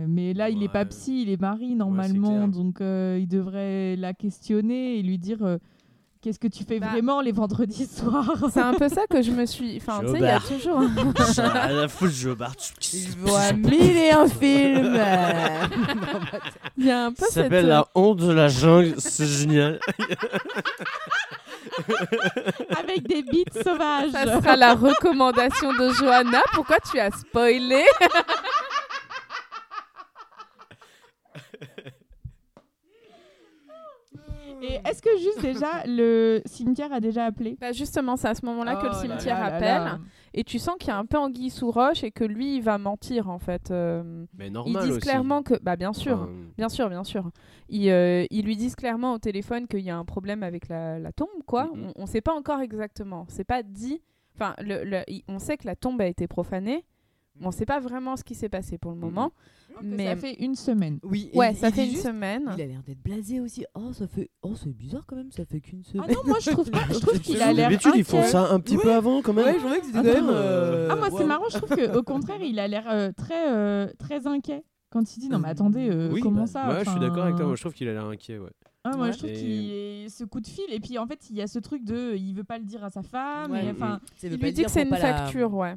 Mais 0.07 0.33
là, 0.33 0.49
il 0.49 0.63
est 0.63 0.71
pas 0.71 0.85
psy, 0.85 1.23
il 1.23 1.29
est 1.29 1.41
mari 1.41 1.75
normalement, 1.75 2.47
donc 2.47 2.77
il 2.79 3.27
devrait 3.27 3.95
la 3.97 4.13
questionner 4.13 4.76
et 4.77 5.01
lui 5.01 5.17
dire 5.17 5.37
euh, 5.43 5.57
qu'est-ce 6.21 6.39
que 6.39 6.47
tu 6.47 6.63
fais 6.63 6.79
Bah, 6.79 6.87
vraiment 6.91 7.21
les 7.21 7.31
vendredis 7.31 7.85
soirs. 7.91 8.33
C'est 8.53 8.59
un 8.61 8.73
peu 8.73 8.89
ça 8.89 9.07
que 9.09 9.21
je 9.21 9.31
me 9.31 9.45
suis. 9.45 9.77
Enfin, 9.77 10.01
tu 10.01 10.11
sais, 10.11 10.17
il 10.17 10.21
y 10.21 10.27
a 10.27 10.39
toujours. 10.39 10.81
à 11.45 11.71
la 11.71 11.87
foule, 11.87 12.11
je 12.11 12.29
barre. 12.29 12.53
Il 12.93 13.09
voit 13.17 13.53
mille 13.53 13.97
et 13.97 14.11
un 14.11 14.27
films. 14.41 14.99
Il 16.77 16.85
y 16.85 16.91
a 16.91 17.05
un 17.05 17.11
peu 17.11 17.25
Ça 17.25 17.31
cette. 17.31 17.43
s'appelle 17.43 17.67
La 17.67 17.87
honte 17.95 18.17
de 18.19 18.31
la 18.31 18.47
jungle, 18.47 18.95
c'est 18.97 19.25
génial. 19.27 19.79
Avec 22.79 23.07
des 23.07 23.23
beats 23.23 23.61
sauvages. 23.63 24.11
Ça 24.11 24.25
sera 24.41 24.55
la 24.55 24.73
recommandation 24.73 25.73
de 25.73 25.89
Johanna. 25.93 26.41
Pourquoi 26.53 26.77
tu 26.91 26.99
as 26.99 27.11
spoilé? 27.11 27.83
Et 34.61 34.79
est-ce 34.89 35.01
que 35.01 35.09
juste 35.17 35.41
déjà 35.41 35.83
le 35.85 36.41
cimetière 36.45 36.91
a 36.93 36.99
déjà 36.99 37.25
appelé? 37.25 37.57
Bah 37.59 37.71
Justement, 37.71 38.15
c'est 38.15 38.27
à 38.27 38.35
ce 38.35 38.45
moment-là 38.45 38.75
que 38.77 38.85
le 38.85 38.91
Oh 38.93 39.01
cimetière 39.01 39.39
là 39.39 39.49
là 39.49 39.55
appelle. 39.55 39.83
là. 39.83 39.99
Et 40.33 40.43
tu 40.43 40.59
sens 40.59 40.75
qu'il 40.79 40.89
y 40.89 40.91
a 40.91 40.97
un 40.97 41.05
peu 41.05 41.17
anguille 41.17 41.49
sous 41.49 41.71
roche 41.71 42.03
et 42.03 42.11
que 42.11 42.23
lui, 42.23 42.55
il 42.57 42.61
va 42.61 42.77
mentir 42.77 43.29
en 43.29 43.39
fait. 43.39 43.71
Euh, 43.71 44.25
Mais 44.37 44.47
ils 44.47 44.53
normal 44.53 44.83
disent 44.83 44.91
aussi. 44.91 45.01
clairement 45.01 45.41
que. 45.43 45.55
Bah, 45.61 45.75
bien 45.75 45.93
sûr. 45.93 46.13
Enfin, 46.23 46.29
Bien 46.57 46.69
sûr, 46.69 46.89
bien 46.89 47.03
sûr. 47.03 47.29
Ils, 47.69 47.89
euh, 47.89 48.25
ils 48.29 48.45
lui 48.45 48.55
disent 48.55 48.75
clairement 48.75 49.13
au 49.13 49.17
téléphone 49.19 49.67
qu'il 49.67 49.79
y 49.81 49.89
a 49.89 49.97
un 49.97 50.05
problème 50.05 50.43
avec 50.43 50.67
la, 50.69 50.99
la 50.99 51.11
tombe, 51.11 51.27
quoi. 51.45 51.65
Mhm. 51.73 51.91
On 51.95 52.01
ne 52.03 52.07
sait 52.07 52.21
pas 52.21 52.33
encore 52.33 52.59
exactement. 52.61 53.25
C'est 53.29 53.43
pas 53.45 53.63
dit. 53.63 54.01
Enfin, 54.35 54.53
le, 54.59 54.83
le- 54.83 55.03
il- 55.07 55.23
on 55.27 55.39
sait 55.39 55.57
que 55.57 55.65
la 55.65 55.75
tombe 55.75 55.99
a 56.01 56.05
été 56.05 56.27
profanée, 56.27 56.85
on 57.41 57.47
ne 57.47 57.51
sait 57.51 57.65
pas 57.65 57.79
vraiment 57.79 58.15
ce 58.17 58.23
qui 58.23 58.35
s'est 58.35 58.49
passé 58.49 58.77
pour 58.77 58.91
le 58.91 58.97
moment. 58.97 59.31
Mais 59.83 60.07
Ça 60.07 60.15
fait 60.15 60.33
une 60.43 60.55
semaine. 60.55 60.99
Oui, 61.03 61.29
ouais, 61.35 61.53
ça 61.53 61.69
fait 61.71 61.85
une 61.85 61.91
juste- 61.91 62.03
semaine. 62.07 62.49
Il 62.57 62.61
a 62.63 62.65
l'air 62.65 62.81
d'être 62.81 63.01
blasé 63.03 63.39
aussi. 63.39 63.63
Oh, 63.75 63.93
ça 63.93 64.07
fait. 64.07 64.31
Oh, 64.41 64.53
c'est 64.55 64.75
bizarre 64.75 65.05
quand 65.05 65.15
même, 65.15 65.31
ça 65.31 65.45
fait 65.45 65.59
qu'une 65.61 65.83
semaine. 65.83 66.07
Ah 66.09 66.13
non, 66.13 66.21
moi 66.25 66.37
je 66.41 66.49
trouve 66.49 66.71
pas. 66.71 66.81
Je 66.89 66.97
trouve 66.99 67.19
qu'il 67.19 67.39
a 67.41 67.53
l'air. 67.53 67.69
D'habitude, 67.69 67.91
ils 67.95 68.03
font 68.03 68.23
ça 68.23 68.51
un 68.51 68.59
petit 68.59 68.77
peu 68.77 68.91
avant 68.91 69.21
quand 69.21 69.33
même. 69.33 69.45
Ouais, 69.45 69.53
je 69.53 69.59
trouvais 69.59 69.79
que 69.79 69.85
c'était 69.85 69.99
quand 70.01 70.05
Attends, 70.09 70.21
même. 70.21 70.29
euh, 70.31 70.87
Ah 70.91 70.95
moi 70.95 71.09
c'est 71.15 71.25
marrant, 71.25 71.43
je 71.51 71.57
trouve 71.59 71.69
qu'au 71.93 72.01
contraire 72.03 72.41
il 72.41 72.57
a 72.59 72.67
l'air 72.67 72.85
euh, 72.89 73.11
très 73.15 73.51
euh, 73.53 73.87
très 73.99 74.25
inquiet 74.25 74.63
quand 74.89 75.15
il 75.15 75.19
dit 75.19 75.29
non 75.29 75.37
mais 75.37 75.49
attendez 75.49 75.89
euh, 75.91 76.09
Oui, 76.11 76.21
comment 76.21 76.41
bah, 76.41 76.47
ça 76.47 76.69
ouais, 76.69 76.83
je 76.83 76.89
suis 76.89 76.99
d'accord 76.99 77.23
avec 77.25 77.35
toi. 77.35 77.45
Moi, 77.45 77.55
je 77.55 77.61
trouve 77.61 77.73
qu'il 77.73 77.87
a 77.87 77.93
l'air 77.93 78.05
inquiet. 78.05 78.39
Ouais. 78.39 78.49
ah, 78.83 78.97
moi 78.97 79.07
Ouais. 79.07 79.13
je 79.13 79.17
trouve 79.19 79.29
Et- 79.29 79.33
qu'il 79.33 79.71
est 79.71 80.09
ce 80.09 80.23
coup 80.23 80.39
de 80.39 80.47
fil 80.47 80.65
et 80.69 80.79
puis 80.79 80.97
en 80.97 81.05
fait 81.05 81.29
il 81.29 81.35
y 81.35 81.41
a 81.43 81.47
ce 81.47 81.59
truc 81.59 81.83
de 81.83 82.15
il 82.15 82.33
veut 82.33 82.43
pas 82.45 82.57
le 82.57 82.63
dire 82.65 82.83
à 82.83 82.89
sa 82.89 83.03
femme 83.03 83.51
Ouais. 83.51 83.65
et 83.65 83.69
enfin 83.71 83.99
veut 84.23 84.29
Il 84.31 84.37
lui 84.37 84.37
dit 84.47 84.53
dire 84.53 84.65
que 84.65 84.71
c'est 84.71 84.83
une 84.83 84.89
la- 84.89 84.97
facture, 84.97 85.53
ouais. 85.53 85.75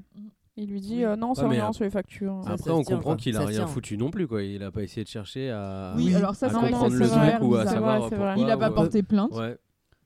Il 0.56 0.70
lui 0.70 0.80
dit 0.80 0.96
Oui. 0.98 1.04
euh, 1.04 1.16
non, 1.16 1.34
c'est 1.34 1.42
Ouais, 1.42 1.48
mais 1.48 1.54
rien 1.56 1.68
ap- 1.68 1.74
sur 1.74 1.84
les 1.84 1.90
factures. 1.90 2.40
Ça, 2.44 2.50
Après, 2.52 2.64
ça 2.64 2.74
on 2.74 2.82
tient, 2.82 2.96
comprend 2.96 3.10
quoi. 3.12 3.16
qu'il 3.18 3.36
a 3.36 3.40
Ça 3.40 3.44
se 3.46 3.48
rien 3.50 3.58
tient. 3.60 3.66
foutu 3.68 3.96
non 3.96 4.10
plus. 4.10 4.26
Quoi. 4.26 4.42
Il 4.42 4.62
a 4.62 4.70
pas 4.70 4.82
essayé 4.82 5.04
de 5.04 5.08
chercher 5.08 5.50
à, 5.50 5.94
oui 5.96 6.14
alors 6.14 6.34
ça 6.34 6.46
à 6.46 6.48
c'est 6.50 6.56
vrai 6.56 6.70
comprendre 6.70 6.92
ça, 6.92 6.98
le 6.98 7.04
vrai, 7.06 7.30
truc 7.38 7.42
ou 7.50 7.54
à 7.54 7.64
c'est 7.66 7.72
savoir 7.74 7.98
vrai, 8.00 8.08
c'est 8.10 8.16
vrai. 8.16 8.26
pourquoi. 8.34 8.44
il 8.46 8.50
a 8.50 8.56
pas 8.58 8.70
ou- 8.70 8.74
porté 8.74 9.02
plainte 9.02 9.32
Ouais. 9.32 9.56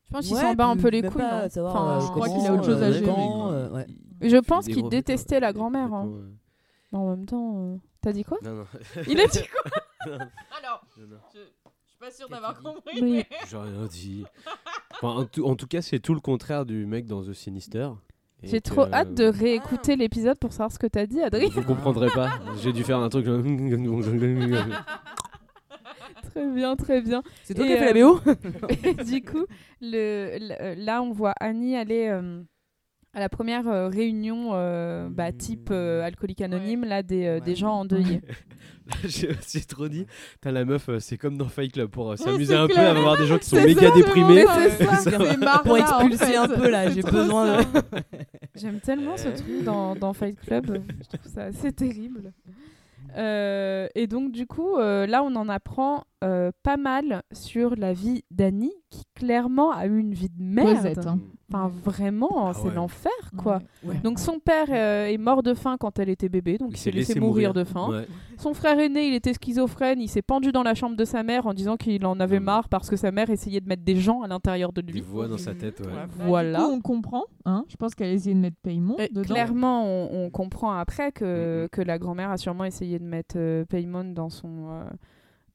Je 0.06 0.10
pense 0.12 0.26
qu'il 0.26 0.34
Ouais, 0.36 0.42
s'en 0.42 0.54
bat 0.54 0.66
un 0.66 0.76
peu 0.76 0.88
les 0.90 1.02
couilles. 1.02 1.10
pas 1.22 1.44
hein. 1.44 1.48
savoir, 1.48 1.74
Enfin, 1.76 1.96
euh, 1.96 2.00
je 2.00 2.06
crois 2.12 2.28
qu'il 2.28 2.46
a 2.46 2.52
autre 2.52 2.64
chose 2.64 2.82
à 2.82 2.92
gérer. 2.92 3.10
euh, 3.10 3.70
ouais. 3.70 3.86
Je 4.20 4.36
pense 4.36 4.66
qu'il 4.66 4.88
détestait 4.88 5.40
la 5.40 5.52
grand-mère. 5.52 5.92
hein. 5.92 6.06
ouais. 6.06 6.20
Mais 6.92 6.98
en 6.98 7.08
même 7.10 7.26
temps, 7.26 7.54
euh, 7.56 7.76
t'as 8.00 8.12
dit 8.12 8.22
quoi 8.22 8.38
Non, 8.44 8.54
non. 8.54 8.64
Il 9.08 9.18
a 9.20 9.26
dit 9.26 9.40
quoi 9.50 9.70
alors 10.58 10.86
non, 10.98 11.06
non. 11.08 11.16
je, 11.32 11.38
suis 11.40 11.98
pas 11.98 12.10
sûre 12.12 12.28
d'avoir 12.28 12.60
compris 12.62 13.00
Oui. 13.02 13.12
mais- 13.12 13.26
J'ai 13.50 13.56
rien 13.56 13.86
dit. 13.90 14.24
Enfin, 14.92 15.08
en, 15.22 15.24
tout, 15.24 15.44
en 15.44 15.56
tout 15.56 15.66
cas, 15.66 15.82
c'est 15.82 15.98
tout 15.98 16.14
le 16.14 16.20
contraire 16.20 16.64
du 16.66 16.86
mec 16.86 17.06
dans 17.06 17.22
The 17.24 17.32
Sinister. 17.32 17.88
J'ai 18.46 18.60
que- 18.60 18.68
trop 18.70 18.86
hâte 18.92 19.14
de 19.14 19.24
réécouter 19.24 19.96
l'épisode 19.96 20.38
pour 20.38 20.52
savoir 20.52 20.70
ce 20.72 20.78
que 20.78 20.86
t'as 20.86 21.06
dit, 21.06 21.20
Adrien. 21.22 21.48
Vous 21.52 21.62
comprendrez 21.62 22.08
pas. 22.10 22.30
J'ai 22.62 22.72
dû 22.72 22.82
faire 22.84 22.98
un 22.98 23.08
truc. 23.08 23.26
très 26.34 26.46
bien, 26.52 26.76
très 26.76 27.00
bien. 27.00 27.22
C'est 27.44 27.54
toi 27.54 27.64
qui 27.66 27.72
as 27.72 27.76
fait 27.78 27.96
euh, 27.96 28.14
la 28.24 28.34
BO 28.34 28.76
Et 28.84 28.94
du 29.04 29.22
coup, 29.22 29.46
le, 29.80 30.38
le- 30.38 30.62
euh, 30.62 30.74
là, 30.76 31.02
on 31.02 31.12
voit 31.12 31.32
Annie 31.40 31.76
aller 31.76 32.08
euh, 32.08 32.42
à 33.14 33.20
la 33.20 33.28
première 33.28 33.68
euh, 33.68 33.88
réunion 33.88 34.50
euh, 34.54 35.08
bah, 35.08 35.32
type 35.32 35.68
euh, 35.70 36.02
alcoolique 36.02 36.40
anonyme, 36.40 36.84
là, 36.84 37.02
des, 37.02 37.26
euh, 37.26 37.40
des 37.40 37.54
gens 37.54 37.72
endeuillés. 37.72 38.20
Là, 38.86 38.96
J'ai 39.04 39.30
aussi 39.30 39.64
trop 39.66 39.88
dit. 39.88 40.04
T'as 40.42 40.50
la 40.50 40.66
meuf, 40.66 40.90
c'est 40.98 41.16
comme 41.16 41.38
dans 41.38 41.48
Fight 41.48 41.72
Club 41.72 41.88
pour 41.88 42.18
s'amuser 42.18 42.54
un 42.54 42.66
peu, 42.66 42.74
clair. 42.74 42.94
à 42.94 43.00
voir 43.00 43.16
des 43.16 43.26
gens 43.26 43.38
qui 43.38 43.46
sont 43.48 43.56
méga 43.56 43.88
ça, 43.88 43.94
déprimés. 43.96 44.44
c'est 45.02 45.18
marrant, 45.38 45.62
Pour 45.62 45.78
là, 45.78 45.96
en 45.96 46.06
expulser 46.06 46.32
fait. 46.32 46.36
un 46.36 46.48
peu 46.48 46.68
là, 46.68 46.90
j'ai 46.90 47.00
besoin 47.10 47.62
de. 47.62 47.64
J'aime 48.54 48.80
tellement 48.80 49.16
ce 49.16 49.28
truc 49.28 49.64
dans, 49.64 49.94
dans 49.96 50.12
Fight 50.12 50.38
Club. 50.38 50.82
Je 51.00 51.16
trouve 51.16 51.32
ça 51.32 51.44
assez 51.44 51.72
terrible. 51.72 52.34
Euh, 53.16 53.88
et 53.94 54.06
donc, 54.06 54.32
du 54.32 54.46
coup, 54.46 54.76
euh, 54.76 55.06
là, 55.06 55.22
on 55.22 55.34
en 55.36 55.48
apprend 55.48 56.04
euh, 56.24 56.50
pas 56.62 56.76
mal 56.76 57.22
sur 57.32 57.76
la 57.76 57.92
vie 57.92 58.22
d'Annie, 58.30 58.72
qui 58.90 59.02
clairement 59.14 59.70
a 59.72 59.86
eu 59.86 59.98
une 59.98 60.14
vie 60.14 60.28
de 60.30 60.42
merde. 60.42 60.76
Cosette, 60.76 61.06
hein. 61.06 61.18
Enfin, 61.52 61.70
vraiment, 61.84 62.48
Ah 62.48 62.54
c'est 62.54 62.68
ouais. 62.68 62.74
l'enfer, 62.74 63.12
quoi. 63.36 63.60
Ouais. 63.84 63.96
Donc, 64.02 64.18
son 64.18 64.38
père 64.40 64.66
euh, 64.70 65.06
est 65.06 65.18
mort 65.18 65.42
de 65.42 65.52
faim 65.54 65.76
quand 65.78 65.98
elle 65.98 66.08
était 66.08 66.28
bébé, 66.30 66.56
donc 66.58 66.70
il, 66.72 66.76
s'est 66.78 66.90
laissé, 66.90 67.20
mourir, 67.20 67.52
de 67.52 67.62
faim. 67.64 67.88
Ouais. 67.90 68.06
Son 68.38 68.54
frère 68.54 68.78
aîné, 68.80 69.06
il 69.08 69.14
était 69.14 69.34
schizophrène, 69.34 70.00
il 70.00 70.08
s'est 70.08 70.22
pendu 70.22 70.50
dans 70.52 70.62
la 70.62 70.74
chambre 70.74 70.96
de 70.96 71.04
sa 71.04 71.22
mère 71.22 71.46
en 71.46 71.52
disant 71.54 71.76
qu'il 71.76 72.04
en 72.06 72.18
avait 72.18 72.40
Mm. 72.40 72.44
marre 72.44 72.68
parce 72.68 72.88
que 72.90 72.96
sa 72.96 73.12
mère 73.12 73.30
essayait 73.30 73.60
de 73.60 73.68
mettre 73.68 73.84
des 73.84 73.96
gens 73.96 74.22
à 74.22 74.26
l'intérieur 74.28 74.72
de 74.72 74.82
Il 74.88 74.94
lui. 74.94 75.00
voit 75.02 75.28
dans 75.28 75.38
sa 75.38 75.54
tête. 75.54 75.80
Ouais. 75.80 75.86
Bah, 75.92 76.06
Voilà. 76.26 76.58
Du 76.60 76.64
coup, 76.64 76.70
on 76.72 76.80
comprend. 76.80 77.24
Hein 77.44 77.64
je 77.68 77.76
pense 77.76 77.94
qu'elle 77.94 78.08
a 78.08 78.12
essayé 78.12 78.34
de 78.34 78.40
mettre 78.40 78.56
Paymon 78.62 78.96
Euh, 78.98 79.06
dedans. 79.12 79.22
clairement, 79.22 79.84
on, 79.86 80.24
on 80.26 80.30
comprend 80.30 80.72
après 80.72 81.12
que, 81.12 81.64
Mhm. 81.64 81.68
que 81.68 81.82
la 81.82 81.98
grand-mère 81.98 82.30
a 82.30 82.36
sûrement 82.38 82.64
essayé 82.64 82.98
de 82.98 83.04
mettre 83.04 83.36
euh, 83.38 83.64
Paymon 83.66 84.04
dans 84.12 84.30
son, 84.30 84.70
euh, 84.70 84.84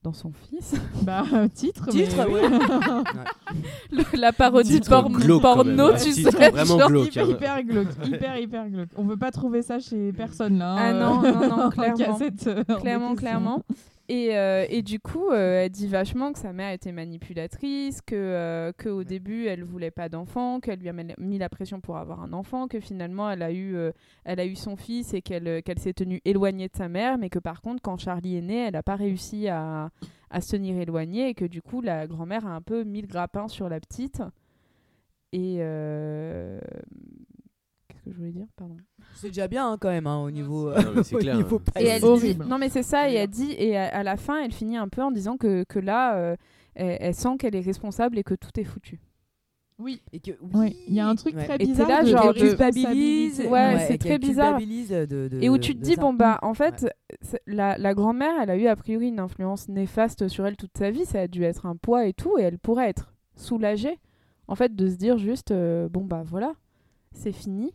dans 0.02 0.12
son 0.12 0.32
fils. 0.32 0.74
Bah, 1.02 1.24
titre. 1.54 1.88
Titre, 1.90 2.14
mais 2.18 2.24
ouais. 2.34 2.48
Le- 3.90 4.18
la 4.20 4.32
parodie 4.32 4.80
glauque, 4.80 5.40
porno, 5.42 5.88
ouais. 5.92 5.98
tu 5.98 6.12
Titre 6.12 6.30
sais. 6.38 6.50
vraiment 6.50 6.78
genre- 6.78 6.88
glauque. 6.88 7.06
hyper, 7.08 7.24
hein. 7.24 7.28
hyper 7.30 7.62
glauque. 7.64 7.88
Hyper, 8.06 8.36
hyper 8.38 8.68
glauque. 8.68 8.88
On 8.96 9.04
veut 9.04 9.16
pas 9.16 9.30
trouver 9.30 9.62
ça 9.62 9.78
chez 9.78 10.12
personne 10.12 10.58
là. 10.58 10.76
Ah 10.78 10.82
hein, 10.88 10.92
non, 10.94 11.24
euh, 11.24 11.32
non, 11.32 11.48
non, 11.48 11.62
en 11.64 11.70
clairement. 11.70 11.96
cassette, 12.18 12.46
euh, 12.46 12.76
Clairement, 12.80 13.14
clairement. 13.14 13.62
Et, 14.12 14.36
euh, 14.36 14.66
et 14.68 14.82
du 14.82 14.98
coup, 14.98 15.28
euh, 15.30 15.62
elle 15.62 15.70
dit 15.70 15.86
vachement 15.86 16.32
que 16.32 16.40
sa 16.40 16.52
mère 16.52 16.72
était 16.72 16.90
manipulatrice, 16.90 18.00
que, 18.02 18.16
euh, 18.16 18.72
que 18.76 18.88
au 18.88 19.04
début 19.04 19.46
elle 19.46 19.62
voulait 19.62 19.92
pas 19.92 20.08
d'enfant, 20.08 20.58
qu'elle 20.58 20.80
lui 20.80 20.88
a 20.88 20.92
mis- 20.92 21.38
la 21.38 21.48
pression 21.48 21.80
pour 21.80 21.96
avoir 21.96 22.20
un 22.20 22.32
enfant, 22.32 22.66
que 22.66 22.80
finalement 22.80 23.30
elle 23.30 23.42
a 23.42 23.52
eu, 23.52 23.76
elle 24.24 24.40
a 24.40 24.46
eu 24.46 24.56
son 24.56 24.74
fils 24.74 25.14
et 25.14 25.22
qu'elle 25.22 25.62
qu'elle 25.62 25.78
s'est 25.78 25.92
tenue 25.92 26.20
éloignée 26.24 26.66
de 26.66 26.76
sa 26.76 26.88
mère, 26.88 27.18
mais 27.18 27.30
que 27.30 27.38
par 27.38 27.62
contre 27.62 27.82
quand 27.82 27.98
Charlie 27.98 28.36
est 28.36 28.42
né, 28.42 28.66
elle 28.66 28.72
n'a 28.72 28.82
pas 28.82 28.96
réussi 28.96 29.46
à, 29.46 29.90
à 30.30 30.40
se 30.40 30.50
tenir 30.56 30.76
éloignée 30.76 31.28
et 31.28 31.34
que 31.34 31.44
du 31.44 31.62
coup 31.62 31.80
la 31.80 32.08
grand-mère 32.08 32.44
a 32.46 32.50
un 32.50 32.62
peu 32.62 32.82
mis 32.82 33.02
le 33.02 33.06
grappin 33.06 33.46
sur 33.46 33.68
la 33.68 33.78
petite. 33.78 34.22
Et 35.32 35.60
que 38.10 38.14
je 38.14 38.18
voulais 38.18 38.32
dire 38.32 38.46
Pardon. 38.56 38.76
C'est 39.14 39.28
déjà 39.28 39.48
bien 39.48 39.72
hein, 39.72 39.78
quand 39.80 39.88
même 39.90 40.06
hein, 40.06 40.18
au 40.22 40.30
niveau. 40.30 40.70
Non, 40.70 40.92
mais 40.96 41.02
c'est 41.02 41.14
au 41.16 41.18
clair, 41.18 41.36
niveau 41.36 41.56
hein. 41.56 41.62
pas- 41.74 41.80
Et 41.80 41.86
elle 41.86 42.04
horrible. 42.04 42.44
dit- 42.44 42.50
non 42.50 42.58
mais 42.58 42.68
c'est 42.68 42.82
ça, 42.82 43.08
et 43.10 43.14
elle 43.14 43.28
dit, 43.30 43.52
et 43.58 43.76
à, 43.76 43.86
à 43.98 44.02
la 44.02 44.16
fin, 44.16 44.42
elle 44.44 44.52
finit 44.52 44.76
un 44.76 44.88
peu 44.88 45.02
en 45.02 45.10
disant 45.10 45.36
que, 45.36 45.64
que 45.64 45.78
là, 45.78 46.16
euh, 46.16 46.36
elle, 46.74 46.98
elle 47.00 47.14
sent 47.14 47.36
qu'elle 47.38 47.54
est 47.56 47.60
responsable 47.60 48.18
et 48.18 48.22
que 48.22 48.34
tout 48.34 48.50
est 48.58 48.64
foutu. 48.64 49.00
Oui. 49.78 50.02
Et 50.12 50.20
que 50.20 50.32
Ouais, 50.54 50.76
il 50.88 50.92
y 50.94 51.00
a 51.00 51.08
un 51.08 51.14
truc 51.14 51.34
Ouais. 51.34 51.44
très 51.46 51.54
Et 51.54 51.58
bizarre. 51.64 51.88
là, 51.88 52.02
de- 52.02 52.08
genre, 52.08 52.34
de 52.34 52.38
culpabilise. 52.40 53.40
Ouais, 53.48 53.78
c'est 53.88 53.96
qu'elle 53.96 53.98
très 53.98 54.18
bizarre. 54.18 54.58
culpabilise 54.58 54.90
de- 54.90 55.28
de- 55.28 55.38
et 55.40 55.48
où 55.48 55.56
tu 55.56 55.74
te 55.74 55.80
dis, 55.80 55.94
ça. 55.94 56.00
bon 56.02 56.12
bah, 56.12 56.38
en 56.42 56.52
fait, 56.52 56.86
c'est- 57.22 57.40
la, 57.46 57.78
la 57.78 57.94
grand-mère, 57.94 58.34
elle 58.42 58.50
a 58.50 58.56
eu 58.56 58.66
a 58.66 58.76
priori 58.76 59.08
une 59.08 59.18
influence 59.20 59.68
néfaste 59.68 60.28
sur 60.28 60.46
elle 60.46 60.56
toute 60.58 60.76
sa 60.76 60.90
vie, 60.90 61.06
ça 61.06 61.20
a 61.22 61.28
dû 61.28 61.42
être 61.44 61.64
un 61.64 61.76
poids 61.76 62.04
et 62.06 62.12
tout, 62.12 62.36
et 62.38 62.42
elle 62.42 62.58
pourrait 62.58 62.90
être 62.90 63.14
soulagée, 63.36 63.98
en 64.48 64.54
fait, 64.54 64.76
de 64.76 64.86
se 64.86 64.96
dire 64.96 65.16
juste, 65.16 65.50
euh, 65.50 65.88
bon 65.88 66.04
bah 66.04 66.22
voilà, 66.26 66.52
c'est 67.12 67.32
fini. 67.32 67.72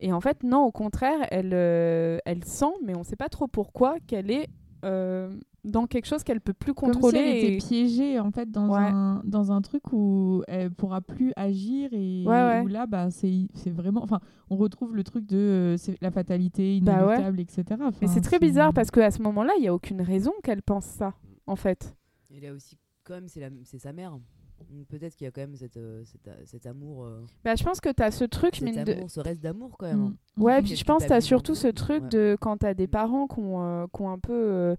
Et 0.00 0.12
en 0.12 0.20
fait, 0.20 0.42
non, 0.44 0.62
au 0.64 0.70
contraire, 0.72 1.26
elle, 1.30 1.50
euh, 1.52 2.18
elle 2.24 2.44
sent, 2.44 2.72
mais 2.84 2.96
on 2.96 3.02
sait 3.02 3.16
pas 3.16 3.28
trop 3.28 3.48
pourquoi, 3.48 3.96
qu'elle 4.06 4.30
est 4.30 4.48
euh, 4.84 5.34
dans 5.64 5.86
quelque 5.88 6.06
chose 6.06 6.22
qu'elle 6.22 6.40
peut 6.40 6.52
plus 6.52 6.72
Comme 6.72 6.90
si 6.92 7.00
contrôler. 7.00 7.18
elle 7.18 7.36
était 7.38 7.54
et- 7.54 7.58
piégée 7.58 8.20
en 8.20 8.30
fait 8.30 8.48
dans, 8.48 8.68
Ouais. 8.70 8.78
un, 8.78 9.20
dans 9.24 9.50
un 9.50 9.60
truc 9.60 9.82
où 9.92 10.44
elle 10.46 10.70
pourra 10.70 11.00
plus 11.00 11.32
agir 11.34 11.88
et 11.92 12.22
Ouais, 12.24 12.32
ouais. 12.32 12.60
où 12.60 12.68
là 12.68 12.86
bah 12.86 13.10
c'est 13.10 13.48
c'est 13.54 13.70
vraiment 13.70 14.04
enfin 14.04 14.20
on 14.50 14.56
retrouve 14.56 14.94
le 14.94 15.02
truc 15.02 15.26
de 15.26 15.36
euh, 15.36 15.92
la 16.00 16.12
fatalité 16.12 16.78
Bah 16.80 17.04
ouais. 17.04 17.16
inéluctable 17.20 17.40
etc. 17.40 17.64
Mais 18.00 18.06
c'est 18.06 18.20
très 18.20 18.38
bizarre 18.38 18.72
parce 18.72 18.92
qu'à 18.92 19.10
ce 19.10 19.20
moment-là, 19.22 19.52
il 19.58 19.64
y 19.64 19.68
a 19.68 19.74
aucune 19.74 20.00
raison 20.00 20.30
qu'elle 20.44 20.62
pense 20.62 20.84
ça, 20.84 21.12
en 21.48 21.56
fait. 21.56 21.96
Il 22.30 22.46
a 22.46 22.52
aussi, 22.52 22.78
quand 23.02 23.14
même, 23.14 23.26
c'est 23.28 23.40
la- 23.40 23.50
c'est 23.64 23.78
sa 23.80 23.92
mère. 23.92 24.16
Peut-être 24.88 25.14
qu'il 25.16 25.24
y 25.24 25.28
a 25.28 25.30
quand 25.30 25.40
même 25.40 25.56
cette, 25.56 25.76
euh, 25.76 26.02
cet, 26.04 26.28
a- 26.28 26.44
cet 26.46 26.66
amour, 26.66 27.04
euh, 27.04 27.20
Bah, 27.44 27.54
je 27.56 27.64
pense 27.64 27.80
que 27.80 27.90
tu 27.90 28.02
as 28.02 28.10
ce 28.10 28.24
truc, 28.24 28.56
cet 28.56 28.64
mine 28.64 28.84
de... 28.84 28.92
amour, 28.92 29.10
ce 29.10 29.20
reste 29.20 29.42
d'amour 29.42 29.76
quand 29.78 29.86
même. 29.86 29.98
Mm. 29.98 30.16
hein. 30.38 30.42
Ouais, 30.42 30.62
puis 30.62 30.76
je 30.76 30.84
pense 30.84 31.02
que 31.02 31.08
tu 31.08 31.12
as 31.14 31.20
surtout 31.20 31.54
ce 31.54 31.68
truc 31.68 32.02
Ouais. 32.04 32.08
de 32.10 32.36
quand 32.40 32.58
tu 32.58 32.66
as 32.66 32.74
des 32.74 32.86
parents 32.88 33.26
qui 33.26 33.38
ont, 33.40 33.62
euh, 33.62 33.86
qui 33.94 34.02
ont 34.02 34.10
un 34.10 34.18
peu 34.18 34.32
euh, 34.32 34.76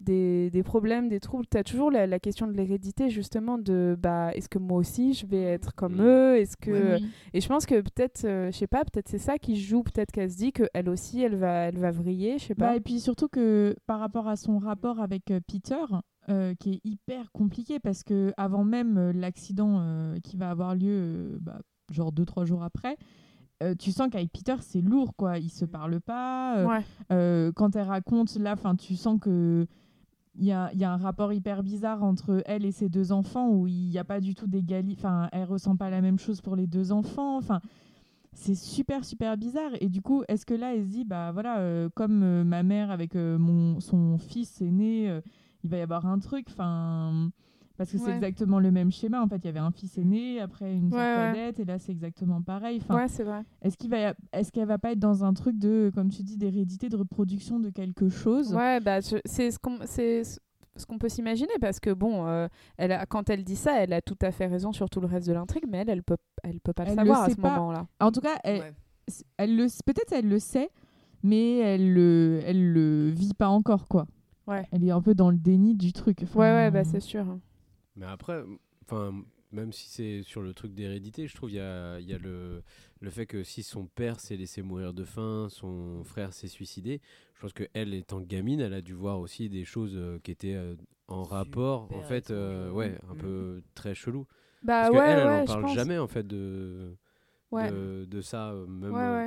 des, 0.00 0.50
des 0.50 0.62
problèmes, 0.64 1.08
des 1.08 1.20
troubles, 1.20 1.46
tu 1.50 1.56
as 1.56 1.62
toujours 1.64 1.90
la, 1.90 2.06
la 2.08 2.18
question 2.18 2.46
de 2.48 2.52
l'hérédité, 2.52 3.08
justement, 3.08 3.56
de 3.56 3.96
bah, 3.98 4.32
est-ce 4.34 4.48
que 4.48 4.58
moi 4.58 4.78
aussi 4.78 5.14
je 5.14 5.26
vais 5.26 5.42
être 5.42 5.74
comme 5.74 5.96
Mm. 5.96 6.00
eux? 6.02 6.36
Est-ce 6.38 6.56
que... 6.56 6.96
Oui. 6.96 7.06
Et 7.32 7.40
je 7.40 7.48
pense 7.48 7.66
que 7.66 7.80
peut-être, 7.80 8.24
euh, 8.24 8.50
je 8.50 8.56
sais 8.58 8.66
pas, 8.66 8.84
peut-être 8.84 9.08
c'est 9.08 9.18
ça 9.18 9.38
qui 9.38 9.56
joue, 9.56 9.82
peut-être 9.82 10.10
qu'elle 10.12 10.30
se 10.30 10.36
dit 10.36 10.52
qu'elle 10.52 10.88
aussi, 10.88 11.22
elle 11.22 11.36
va, 11.36 11.68
elle 11.68 11.78
va 11.78 11.90
vriller, 11.90 12.38
je 12.38 12.46
sais 12.46 12.54
Bah, 12.54 12.68
pas. 12.68 12.76
et 12.76 12.80
puis 12.80 12.98
surtout 13.00 13.28
que 13.28 13.76
par 13.86 14.00
rapport 14.00 14.28
à 14.28 14.36
son 14.36 14.58
rapport 14.58 15.00
avec 15.00 15.30
euh, 15.30 15.40
Peter, 15.46 15.84
euh, 16.28 16.54
qui 16.54 16.74
est 16.74 16.80
hyper 16.84 17.32
compliqué 17.32 17.78
parce 17.80 18.02
que 18.04 18.32
avant 18.36 18.64
même 18.64 18.96
euh, 18.96 19.12
l'accident 19.12 19.78
euh, 19.80 20.18
qui 20.20 20.36
va 20.36 20.50
avoir 20.50 20.74
lieu, 20.74 21.38
bah, 21.40 21.60
genre 21.90 22.12
deux 22.12 22.24
trois 22.24 22.44
jours 22.44 22.62
après, 22.62 22.96
euh, 23.62 23.74
tu 23.78 23.90
sens 23.92 24.08
qu'avec 24.10 24.30
Peter 24.32 24.56
c'est 24.60 24.80
lourd 24.80 25.14
quoi. 25.16 25.38
Ils 25.38 25.50
se 25.50 25.64
parlent 25.64 26.00
pas. 26.00 26.58
euh, 26.58 26.66
Ouais. 26.66 26.80
euh, 27.12 27.52
quand 27.52 27.74
elle 27.76 27.86
raconte 27.88 28.36
là, 28.36 28.56
fin, 28.56 28.76
tu 28.76 28.94
sens 28.96 29.18
que 29.20 29.66
il 30.34 30.46
y 30.46 30.52
a, 30.52 30.70
il 30.72 30.78
y 30.78 30.84
a 30.84 30.90
un 30.92 30.96
rapport 30.96 31.32
hyper 31.34 31.62
bizarre 31.62 32.02
entre 32.02 32.42
elle 32.46 32.64
et 32.64 32.72
ses 32.72 32.88
deux 32.88 33.12
enfants 33.12 33.50
où 33.50 33.66
il 33.66 33.88
n'y 33.90 33.98
a 33.98 34.04
pas 34.04 34.18
du 34.20 34.34
tout 34.34 34.46
d'égalité. 34.46 34.98
Enfin, 35.00 35.28
elle 35.30 35.44
ressent 35.44 35.76
pas 35.76 35.90
la 35.90 36.00
même 36.00 36.18
chose 36.18 36.40
pour 36.40 36.56
les 36.56 36.66
deux 36.66 36.90
enfants. 36.90 37.36
Enfin, 37.36 37.60
c'est 38.32 38.54
super 38.54 39.04
super 39.04 39.36
bizarre. 39.36 39.72
Et 39.82 39.90
du 39.90 40.00
coup, 40.00 40.22
est-ce 40.28 40.46
que 40.46 40.54
là, 40.54 40.74
elle 40.74 40.84
se 40.84 40.88
dit, 40.88 41.04
bah 41.04 41.32
voilà, 41.32 41.86
comme 41.94 42.44
ma 42.44 42.62
mère 42.62 42.90
avec 42.90 43.14
mon 43.14 43.78
son 43.80 44.16
fils 44.16 44.62
aîné, 44.62 45.20
il 45.64 45.70
va 45.70 45.76
y 45.78 45.80
avoir 45.80 46.06
un 46.06 46.18
truc. 46.18 46.46
Enfin, 46.50 47.30
parce 47.76 47.90
que 47.90 47.98
c'est 47.98 48.04
Ouais. 48.06 48.14
exactement 48.14 48.60
le 48.60 48.70
même 48.70 48.92
schéma. 48.92 49.22
En 49.22 49.28
fait, 49.28 49.36
il 49.38 49.44
y 49.46 49.48
avait 49.48 49.58
un 49.58 49.70
fils 49.70 49.96
aîné, 49.98 50.40
après 50.40 50.72
une 50.72 50.88
Ouais, 50.88 50.98
ouais. 50.98 51.14
cadette, 51.14 51.60
et 51.60 51.64
là, 51.64 51.78
c'est 51.78 51.92
exactement 51.92 52.42
pareil. 52.42 52.80
Enfin, 52.82 52.96
Ouais, 52.96 53.08
c'est 53.08 53.24
vrai. 53.24 53.42
est-ce 53.62 53.76
qu'il 53.76 53.90
va, 53.90 54.14
est-ce 54.32 54.52
qu'elle 54.52 54.66
va 54.68 54.78
pas 54.78 54.92
être 54.92 54.98
dans 54.98 55.24
un 55.24 55.32
truc 55.34 55.58
de, 55.58 55.90
comme 55.94 56.10
tu 56.10 56.22
dis, 56.22 56.36
d'hérédité, 56.36 56.88
de 56.88 56.96
reproduction 56.96 57.58
de 57.58 57.70
quelque 57.70 58.08
chose? 58.08 58.54
Ouais, 58.54 58.80
bah, 58.80 59.00
je- 59.00 59.16
c'est 59.24 59.50
ce 59.50 59.58
qu'on 59.58 59.78
c'est 59.86 60.22
ce- 60.24 60.38
qu'on 60.88 60.98
peut 60.98 61.08
s'imaginer 61.10 61.52
parce 61.60 61.80
que 61.80 61.90
bon, 61.90 62.26
euh, 62.26 62.48
elle 62.78 62.92
a, 62.92 63.04
quand 63.06 63.28
elle 63.30 63.44
dit 63.44 63.56
ça, 63.56 63.82
elle 63.82 63.92
a 63.92 64.00
tout 64.00 64.16
à 64.22 64.30
fait 64.32 64.46
raison 64.46 64.72
sur 64.72 64.88
tout 64.88 65.00
le 65.00 65.06
reste 65.06 65.26
de 65.28 65.32
l'intrigue, 65.34 65.64
mais 65.68 65.78
elle, 65.78 65.90
elle 65.90 66.02
peut, 66.02 66.16
elle 66.42 66.60
peut 66.60 66.72
pas 66.72 66.84
le 66.84 66.90
Elle 66.90 66.96
le 66.96 67.00
savoir 67.00 67.22
à 67.22 67.26
sait 67.28 67.34
ce 67.34 67.40
pas. 67.40 67.56
moment-là. 67.56 67.86
En 68.00 68.10
tout 68.10 68.20
cas, 68.22 68.36
elle, 68.44 68.72
elle 69.36 69.56
le, 69.56 69.66
peut-être 69.84 70.12
elle 70.12 70.28
le 70.28 70.38
sait, 70.38 70.70
mais 71.22 71.58
elle 71.58 71.92
le, 71.92 72.40
elle 72.46 72.72
le 72.72 73.10
vit 73.10 73.34
pas 73.34 73.48
encore 73.48 73.86
quoi. 73.86 74.06
Ouais. 74.46 74.66
Elle 74.72 74.84
est 74.84 74.90
un 74.90 75.00
peu 75.02 75.14
dans 75.14 75.30
le 75.30 75.38
déni 75.38 75.74
du 75.74 75.92
truc. 75.92 76.18
Enfin, 76.22 76.40
Ouais, 76.40 76.52
ouais, 76.52 76.70
bah 76.70 76.84
c'est 76.84 77.00
sûr. 77.00 77.38
Mais 77.96 78.06
après, 78.06 78.42
enfin, 78.84 79.12
même 79.52 79.72
si 79.72 79.88
c'est 79.88 80.22
sur 80.22 80.42
le 80.42 80.54
truc 80.54 80.72
d'hérédité, 80.74 81.26
je 81.28 81.34
trouve 81.34 81.50
il 81.50 81.56
y 81.56 81.60
a, 81.60 81.98
il 82.00 82.08
y 82.08 82.14
a 82.14 82.18
le, 82.18 82.62
le 83.00 83.10
fait 83.10 83.26
que 83.26 83.42
si 83.42 83.62
son 83.62 83.86
père 83.86 84.18
s'est 84.20 84.36
laissé 84.36 84.62
mourir 84.62 84.94
de 84.94 85.04
faim, 85.04 85.48
son 85.50 86.02
frère 86.04 86.32
s'est 86.32 86.48
suicidé, 86.48 87.00
je 87.34 87.40
pense 87.40 87.52
que 87.52 87.64
elle 87.74 87.92
étant 87.94 88.20
gamine, 88.20 88.60
elle 88.60 88.74
a 88.74 88.80
dû 88.82 88.94
voir 88.94 89.20
aussi 89.20 89.48
des 89.50 89.64
choses 89.64 89.92
euh, 89.94 90.18
qui 90.22 90.30
étaient 90.30 90.54
euh, 90.54 90.74
en 91.08 91.22
rapport, 91.22 91.92
en 91.92 92.02
fait, 92.02 92.30
euh, 92.30 92.70
ouais, 92.70 92.98
un 93.10 93.14
Mm. 93.14 93.18
peu 93.18 93.62
très 93.74 93.94
chelou. 93.94 94.26
Bah 94.62 94.80
Parce 94.80 94.90
que 94.90 94.96
ouais, 94.96 95.02
elle, 95.04 95.18
elle 95.18 95.26
ouais, 95.26 95.42
en 95.42 95.44
parle 95.44 95.66
jamais 95.68 95.98
en 95.98 96.08
fait 96.08 96.26
de, 96.26 96.96
Ouais. 97.50 97.70
de, 97.70 98.06
de 98.08 98.20
ça, 98.22 98.52
euh, 98.52 98.66
même 98.66 99.22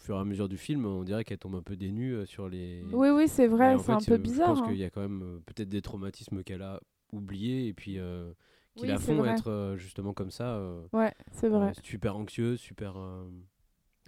Euh, 0.00 0.02
au 0.02 0.06
fur 0.06 0.16
et 0.16 0.20
à 0.20 0.24
mesure 0.24 0.48
du 0.48 0.56
film, 0.56 0.86
on 0.86 1.04
dirait 1.04 1.24
qu'elle 1.24 1.38
tombe 1.38 1.54
un 1.56 1.62
peu 1.62 1.76
des 1.76 1.90
nues 1.90 2.14
euh, 2.14 2.26
sur 2.26 2.48
les. 2.48 2.82
Oui, 2.92 3.08
oui, 3.10 3.28
c'est 3.28 3.46
vrai, 3.46 3.78
c'est 3.78 3.92
un 3.92 3.96
euh, 3.96 4.00
peu 4.00 4.16
Je 4.16 4.18
bizarre. 4.18 4.50
pense 4.50 4.60
hein. 4.60 4.64
qu'il 4.64 4.76
y 4.76 4.84
a 4.84 4.90
quand 4.90 5.00
même 5.00 5.22
euh, 5.22 5.40
peut-être 5.46 5.68
des 5.68 5.82
traumatismes 5.82 6.42
qu'elle 6.42 6.62
a 6.62 6.80
oubliés 7.12 7.68
et 7.68 7.74
puis 7.74 7.98
euh, 7.98 8.32
qui 8.76 8.86
Oui, 8.86 8.88
la 8.88 8.98
font 8.98 9.24
être 9.24 9.48
euh, 9.50 9.76
justement 9.76 10.12
comme 10.14 10.30
ça. 10.30 10.54
euh, 10.56 10.82
Ouais, 10.92 11.14
c'est 11.32 11.48
vrai. 11.48 11.72
euh, 11.72 11.82
super 11.84 12.16
anxieuse, 12.16 12.60
super. 12.60 12.96
euh, 12.96 13.28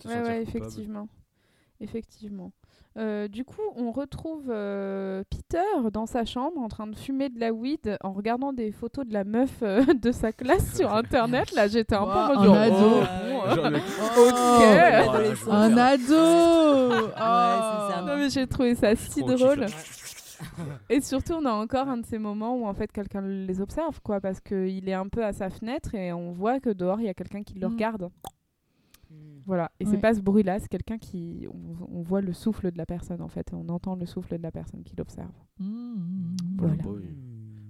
Ouais, 0.04 0.20
ouais, 0.22 0.42
effectivement. 0.42 1.08
Effectivement. 1.80 2.52
Euh, 2.98 3.26
du 3.26 3.42
coup, 3.44 3.62
on 3.76 3.90
retrouve 3.90 4.50
euh, 4.50 5.22
Peter 5.30 5.64
dans 5.92 6.04
sa 6.06 6.24
chambre 6.26 6.58
en 6.60 6.68
train 6.68 6.86
de 6.86 6.94
fumer 6.94 7.30
de 7.30 7.40
la 7.40 7.50
weed 7.52 7.96
en 8.02 8.12
regardant 8.12 8.52
des 8.52 8.70
photos 8.70 9.06
de 9.06 9.14
la 9.14 9.24
meuf 9.24 9.50
euh, 9.62 9.82
de 9.94 10.12
sa 10.12 10.30
classe 10.32 10.76
sur 10.76 10.92
internet. 11.02 11.52
Là, 11.52 11.68
j'étais 11.68 11.94
un 11.94 12.04
peu 12.04 12.10
en 12.10 12.28
Ouah, 12.28 12.34
mode 12.34 12.38
un 12.38 12.44
genre, 12.44 12.56
ado. 12.58 13.02
oh, 13.34 13.54
Genre 13.54 13.70
Ok. 14.28 14.62
Un 15.50 15.76
ado. 15.78 16.22
Non, 18.06 18.16
mais 18.18 18.28
j'ai 18.30 18.46
trouvé 18.46 18.74
ça 18.74 18.94
si 18.94 19.22
drôle. 19.22 19.66
Et 20.90 21.00
surtout, 21.00 21.34
on 21.34 21.44
a 21.46 21.52
encore 21.52 21.88
un 21.88 21.98
de 21.98 22.06
ces 22.06 22.18
moments 22.18 22.56
où 22.56 22.66
en 22.66 22.74
fait 22.74 22.90
quelqu'un 22.90 23.22
les 23.22 23.60
observe, 23.60 24.00
quoi, 24.02 24.20
parce 24.20 24.40
qu'il 24.40 24.88
est 24.88 24.92
un 24.94 25.08
peu 25.08 25.24
à 25.24 25.32
sa 25.32 25.50
fenêtre 25.50 25.94
et 25.94 26.12
on 26.12 26.32
voit 26.32 26.60
que 26.60 26.70
dehors 26.70 27.00
il 27.00 27.06
y 27.06 27.08
a 27.08 27.14
quelqu'un 27.14 27.42
qui 27.42 27.54
le 27.58 27.68
Mm. 27.68 27.72
regarde. 27.72 28.02
Mm. 28.02 28.08
Voilà. 29.46 29.70
Et 29.80 29.84
Ouais. 29.84 29.90
c'est 29.90 29.98
pas 30.00 30.14
ce 30.14 30.20
bruit-là, 30.20 30.58
c'est 30.60 30.68
quelqu'un 30.68 30.98
qui. 30.98 31.46
On, 31.52 31.98
on 31.98 32.02
voit 32.02 32.20
le 32.20 32.32
souffle 32.32 32.70
de 32.70 32.78
la 32.78 32.86
personne 32.86 33.20
en 33.20 33.28
fait, 33.28 33.48
on 33.52 33.68
entend 33.68 33.94
le 33.96 34.06
souffle 34.06 34.36
de 34.38 34.42
la 34.42 34.50
personne 34.52 34.82
qui 34.84 34.94
l'observe. 34.96 35.30
Mmh, 35.58 35.64
mmh, 35.66 35.96
mmh. 35.96 36.36
Voilà. 36.58 36.82
Bon. 36.82 36.98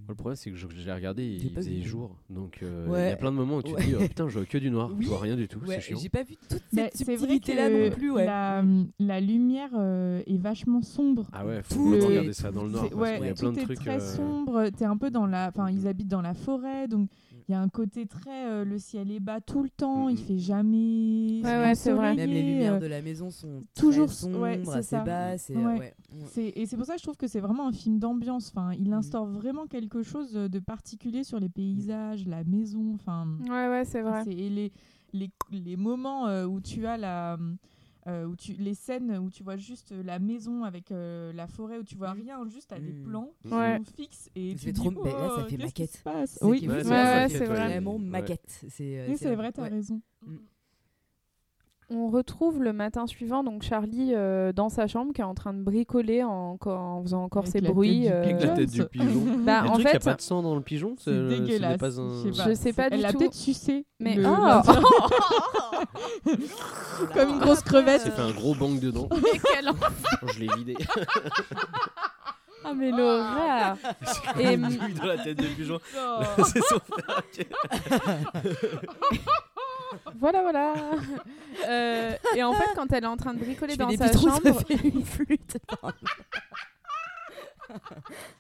Le 0.09 0.15
problème, 0.17 0.37
c'est 0.37 0.51
que 0.51 0.57
l'ai 0.85 0.93
regardé, 0.93 1.39
J'ai 1.39 1.47
il 1.47 1.55
faisait 1.55 1.71
vu. 1.71 1.83
jour. 1.83 2.17
Donc, 2.29 2.59
euh, 2.63 2.85
il 2.87 2.91
y 2.91 2.93
Ouais. 2.93 3.13
a 3.13 3.17
plein 3.17 3.31
de 3.31 3.37
moments 3.37 3.59
où 3.59 3.63
tu 3.63 3.71
te 3.73 3.77
Ouais. 3.77 3.85
dis, 3.87 3.95
oh, 3.97 4.01
putain, 4.01 4.29
je 4.29 4.39
vois 4.41 4.47
que 4.47 4.59
du 4.59 4.71
noir, 4.71 4.91
Oui. 4.95 5.05
je 5.05 5.09
vois 5.09 5.21
rien 5.21 5.37
du 5.37 5.49
tout, 5.49 5.61
Ouais, 5.61 5.77
c'est 5.77 5.81
chiant. 5.81 5.97
j'ai 5.99 6.09
pas 6.11 6.23
vu 6.25 6.35
toute 6.37 6.61
cette 6.75 6.91
c'est 6.95 7.05
vrai 7.05 7.17
subtilité 7.17 7.55
là 7.55 7.71
non 7.71 7.89
plus, 7.91 8.11
ouais. 8.11 8.27
la, 8.27 8.63
la 8.99 9.21
lumière 9.21 9.71
euh, 9.75 10.21
est 10.27 10.37
vachement 10.37 10.83
sombre. 10.83 11.29
Ah 11.33 11.47
ouais, 11.47 11.63
faut 11.63 11.95
est- 11.95 12.05
regarder 12.05 12.33
ça 12.35 12.51
dans 12.51 12.65
le 12.65 12.71
noir. 12.71 12.85
C'est- 12.85 12.91
parce 12.91 13.01
ouais, 13.01 13.17
qu'il 13.19 13.27
y 13.27 13.29
a 13.31 13.33
tout 13.35 13.41
plein 13.41 13.53
de 13.53 13.59
est 13.61 13.63
trucs. 13.65 13.79
très 13.79 13.97
euh, 13.97 14.01
sombre. 14.17 14.69
T'es 14.77 14.85
un 14.85 14.97
peu 14.99 15.11
dans 15.11 15.25
la, 15.25 15.49
enfin, 15.49 15.71
ils 15.71 15.87
habitent 15.87 16.09
dans 16.09 16.21
la 16.21 16.35
forêt, 16.35 16.89
donc 16.89 17.09
Mm. 17.09 17.32
Il 17.49 17.53
y 17.53 17.55
a 17.55 17.61
un 17.61 17.69
côté 17.69 18.07
très, 18.07 18.47
euh, 18.47 18.65
le 18.65 18.79
ciel 18.79 19.11
est 19.11 19.21
bas 19.21 19.41
tout 19.41 19.63
le 19.63 19.69
temps. 19.71 20.09
Il 20.09 20.17
Mhm. 20.19 20.25
fait 20.25 20.39
jamais. 20.39 21.41
Ouais, 21.43 21.59
ouais, 21.59 21.75
c'est 21.75 21.93
vrai. 21.93 22.15
Même 22.15 22.31
les 22.31 22.43
lumières 22.43 22.75
euh, 22.75 22.79
de 22.79 22.87
la 22.87 23.03
maison 23.03 23.31
sont 23.31 23.65
toujours 23.75 24.07
très 24.07 24.15
sombres, 24.15 24.41
ouais, 24.41 24.61
c'est 24.65 24.71
assez 24.71 24.83
ça. 24.97 25.05
basses. 25.05 25.51
Et, 25.51 25.57
Ouais. 25.57 25.63
euh, 25.65 25.79
ouais. 25.79 25.95
C'est- 26.27 26.53
Et 26.57 26.67
c'est 26.67 26.77
pour 26.77 26.87
ça 26.87 26.95
que 26.95 26.99
je 27.01 27.05
trouve 27.05 27.17
que 27.17 27.27
c'est 27.27 27.41
vraiment 27.41 27.67
un 27.69 27.73
film 27.73 27.99
d'ambiance. 27.99 28.53
Enfin, 28.55 28.73
il 28.75 28.89
Mhm. 28.89 28.93
instaure 28.95 29.27
vraiment 29.27 29.67
quelque 29.67 30.03
chose 30.03 30.33
de 30.33 30.59
particulier 30.59 31.25
sur 31.25 31.41
les 31.41 31.49
paysages, 31.49 32.27
la 32.27 32.45
maison. 32.45 32.93
Enfin, 32.95 33.27
Ouais, 33.49 33.69
ouais, 33.69 33.85
c'est 33.85 34.03
vrai. 34.03 34.23
et 34.29 34.49
les, 34.49 34.73
les, 35.13 35.31
les 35.51 35.77
moments 35.77 36.27
euh, 36.29 36.47
où 36.47 36.61
tu 36.61 36.87
as 36.87 36.97
la. 36.97 37.39
Euh, 38.09 38.25
où 38.25 38.35
tu, 38.37 38.53
les 38.55 38.75
scènes 38.75 39.17
où 39.19 39.31
tu 39.31 39.43
vois 39.43 39.57
juste 39.57 39.93
la 39.93 40.19
maison 40.19 40.65
avec 40.65 40.91
euh, 40.91 41.33
la 41.33 41.47
forêt 41.47 41.79
où 41.79 41.85
tu 41.85 41.97
vois 41.97 42.13
rien, 42.13 42.47
juste 42.49 42.73
à 42.73 42.79
des 42.81 42.93
Mhm. 42.93 43.05
plans 43.05 43.33
qui 43.47 43.55
Ouais. 43.55 43.79
sont 43.79 43.85
fixes 43.97 44.29
et 44.35 44.57
Ça 44.57 44.65
tu 44.65 44.73
trop- 44.73 44.91
ben 44.91 45.05
là, 45.05 45.29
ça 45.37 45.43
Oh, 45.47 45.49
fait 45.49 45.57
maquette. 45.57 46.03
Oui, 46.43 46.67
Ouais, 46.69 46.83
c'est 47.29 47.45
vrai. 47.47 47.67
Vraiment 47.69 47.99
maquette. 47.99 48.65
C'est 48.69 49.07
oui, 49.09 49.17
c'est 49.17 49.31
la- 49.31 49.37
vrai, 49.37 49.53
t'as 49.53 49.69
raison. 49.69 50.01
Mm. 50.27 50.37
On 51.95 52.09
retrouve 52.09 52.63
le 52.63 52.73
matin 52.73 53.07
suivant 53.07 53.45
donc 53.45 53.63
Charlie 53.63 54.13
euh, 54.15 54.53
dans 54.53 54.69
sa 54.71 54.87
chambre 54.87 55.13
qui 55.13 55.21
est 55.21 55.25
en 55.25 55.35
train 55.35 55.53
de 55.53 55.61
bricoler 55.63 56.23
en, 56.25 56.57
en 56.65 57.03
faisant 57.03 57.25
encore 57.25 57.43
Avec 57.43 57.53
ses 57.53 57.61
bruits. 57.61 58.03
du 58.03 58.09
euh, 58.09 58.23
Avec 58.23 58.41
la 58.43 58.49
tête 58.49 58.71
du 58.71 58.79
Jones. 58.79 58.89
pigeon. 58.91 59.23
Bah, 59.45 59.65
en 59.67 59.73
truc, 59.73 59.81
il 59.81 59.85
y 59.85 59.89
a 59.89 59.91
fait, 59.93 59.99
pas 59.99 60.15
de 60.15 60.21
sang 60.23 60.43
dans 60.43 60.55
le 60.55 60.63
pigeon 60.63 60.95
C'est 60.99 61.11
ce- 61.11 61.11
ce 61.11 61.21
n'est 61.35 61.41
dégueulasse. 61.41 61.77
pas 61.79 62.01
un- 62.01 62.25
Je 62.25 62.31
sais 62.33 62.43
pas. 62.43 62.49
Je 62.49 62.55
sais 62.55 62.73
pas 62.73 62.87
Elle 62.91 63.01
du 63.01 63.05
a 63.05 63.13
tout. 63.13 63.19
peut-être 63.19 63.35
sucé. 63.35 63.85
Mais 64.01 64.15
le- 64.15 64.25
ah 64.27 64.63
Comme 67.15 67.29
une 67.31 67.39
grosse 67.41 67.61
crevette. 67.63 68.01
s'est 68.03 68.11
fait 68.11 68.23
un 68.23 68.31
gros 68.31 68.55
bang 68.55 68.79
dedans. 68.81 69.09
Je 70.35 70.41
l'ai 70.41 70.49
vidé. 70.57 70.77
Ah 72.65 72.73
mais 72.75 72.91
l'horreur 72.93 73.77
Et 74.39 74.53
Et- 74.53 74.57
dans 74.57 75.05
la 75.07 75.19
tête 75.19 75.37
du 75.39 75.49
pigeon. 75.49 75.79
c'est 76.47 76.63
son 76.63 76.79
frère. 76.79 77.23
Voilà, 80.19 80.43
voilà. 80.43 80.75
Euh, 81.69 82.15
et 82.35 82.43
en 82.43 82.55
fait, 82.55 82.75
quand 82.75 82.91
elle 82.93 83.05
est 83.05 83.09
en 83.09 83.17
train 83.17 83.35
de 83.35 83.39
bricoler 83.39 83.75
Je 83.75 83.79
dans 83.79 83.91
sa 83.91 84.11
chambre, 84.13 84.61
fait 84.67 84.89
une 84.89 85.05
flûte. 85.05 85.59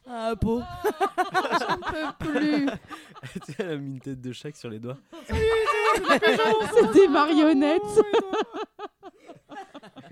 ah, 0.09 0.35
beau. 0.35 0.63
j'en 1.61 1.77
peux 1.79 2.27
plus. 2.31 2.67
Tu 3.47 3.53
sais, 3.53 3.57
Elle 3.59 3.69
a 3.69 3.77
mis 3.77 3.91
une 3.91 4.01
tête 4.01 4.21
de 4.21 4.33
chaque 4.33 4.57
sur 4.57 4.71
les 4.71 4.79
doigts. 4.79 4.97
C'est 5.29 6.93
des 6.95 7.07
marionnettes. 7.07 7.83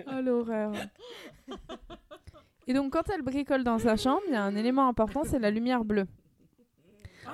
Oh 0.07 0.21
l'horreur. 0.23 0.73
Et 2.67 2.75
donc, 2.75 2.93
quand 2.93 3.09
elle 3.13 3.23
bricole 3.23 3.65
dans 3.65 3.79
sa 3.79 3.97
chambre, 3.97 4.21
il 4.29 4.35
y 4.35 4.37
a 4.37 4.45
un 4.45 4.55
élément 4.55 4.87
important, 4.89 5.23
c'est 5.25 5.39
la 5.39 5.51
lumière 5.51 5.85
bleue. 5.85 6.07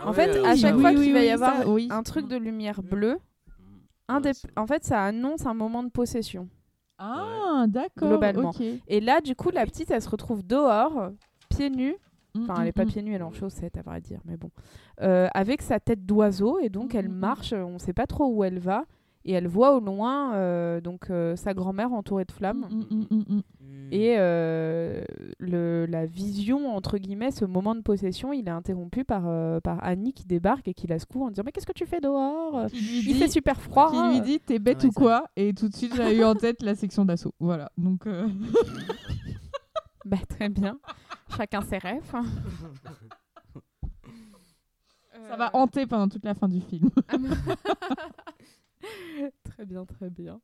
En 0.04 0.12
fait, 0.12 0.36
à 0.44 0.57
chaque 0.57 0.76
oui, 0.76 0.80
fois 0.80 0.90
oui, 0.90 1.02
qu'il 1.02 1.12
va 1.12 1.24
y 1.24 1.30
avoir 1.30 1.62
ça, 1.62 1.68
un 1.90 2.02
truc 2.02 2.28
de 2.28 2.36
lumière 2.36 2.82
bleue, 2.82 3.18
un 4.09 4.20
des... 4.20 4.32
en 4.57 4.66
fait, 4.66 4.84
ça 4.84 5.04
annonce 5.04 5.46
un 5.46 5.54
moment 5.54 5.82
de 5.82 5.90
possession. 5.90 6.48
Ah, 6.98 7.66
d'accord. 7.68 8.09
Globalement. 8.09 8.52
Et 8.88 9.00
là, 9.00 9.20
du 9.20 9.34
coup, 9.34 9.50
la 9.50 9.66
petite, 9.66 9.90
elle 9.90 10.02
se 10.02 10.09
retrouve 10.09 10.46
dehors, 10.46 11.11
pieds 11.50 11.70
nus, 11.70 11.96
Enfin, 12.42 12.54
mm, 12.54 12.62
elle 12.62 12.68
est 12.68 12.72
pas 12.72 12.84
mm. 12.84 12.88
pieds 12.88 13.02
nus, 13.02 13.14
elle 13.14 13.20
est 13.20 13.24
en 13.24 13.32
chaussettes, 13.32 13.76
à 13.76 13.82
vrai 13.82 14.00
dire, 14.00 14.20
mais 14.24 14.36
bon. 14.36 14.50
Euh, 15.02 15.28
avec 15.34 15.62
sa 15.62 15.80
tête 15.80 16.04
d'oiseau, 16.04 16.59
et 16.61 16.68
donc 16.68 16.94
elle 16.94 17.09
Mm, 17.09 17.12
mm, 17.12 17.16
mm. 17.16 17.20
marche, 17.20 17.52
on 17.52 17.74
ne 17.74 17.78
sait 17.78 17.92
pas 17.92 18.07
trop 18.07 18.26
où 18.26 18.44
elle 18.44 18.59
va, 18.59 18.84
et 19.27 19.33
elle 19.33 19.47
voit 19.49 19.77
au 19.77 19.81
loin 19.81 20.35
euh, 20.35 20.81
donc 20.81 21.11
euh, 21.11 21.37
sa 21.37 21.53
grand-mère 21.53 21.93
entourée 21.93 22.24
de 22.24 22.33
flammes. 22.33 22.66
Mm, 22.70 22.95
mm, 22.97 23.07
mm, 23.11 23.24
mm. 23.37 23.43
Et 23.93 24.16
euh, 24.18 25.05
le, 25.39 25.87
la 25.87 26.07
vision, 26.07 26.74
entre 26.74 26.99
guillemets, 26.99 27.31
ce 27.31 27.45
moment 27.45 27.74
de 27.77 27.83
possession, 27.83 28.33
il 28.33 28.49
est 28.49 28.51
interrompu 28.51 29.05
par, 29.05 29.24
euh, 29.27 29.61
par 29.61 29.79
Annie 29.85 30.12
qui 30.12 30.24
débarque 30.24 30.66
et 30.66 30.74
qui 30.74 30.87
la 30.89 30.99
secoue 30.99 31.22
en 31.24 31.29
disant 31.31 31.43
Mais 31.45 31.53
qu'est-ce 31.53 31.66
que 31.66 31.72
tu 31.72 31.87
fais 31.87 32.01
dehors 32.01 32.66
Il 32.72 32.81
dit- 32.81 33.14
fait 33.14 33.29
super 33.29 33.61
froid. 33.61 33.91
qui 33.93 34.09
lui 34.14 34.20
dit 34.22 34.41
t'es 34.41 34.59
bête 34.59 34.83
Ouais, 34.83 34.89
ou 34.89 34.93
ça. 34.93 35.01
quoi 35.01 35.24
et 35.37 35.53
tout 35.55 35.68
de 35.68 35.74
suite 35.77 35.95
j'ai 35.95 36.16
eu 36.18 36.24
en 36.24 36.35
tête 36.35 36.62
la 36.62 36.74
section 36.74 37.05
d'assaut 37.05 37.35
voilà 37.39 37.70
donc 37.79 38.07
euh, 38.07 38.27
Bah, 40.05 40.18
très 40.29 40.49
bien. 40.49 40.79
Chacun 41.37 41.61
ses 41.62 41.79
rêves. 41.79 42.03
ça 45.29 45.37
va 45.37 45.51
hanter 45.55 45.87
pendant 45.87 46.09
toute 46.09 46.24
la 46.24 46.35
fin 46.35 46.49
du 46.49 46.61
film 46.61 46.91
très 49.45 49.64
bien, 49.64 49.84
très 49.84 50.11
bien. 50.11 50.41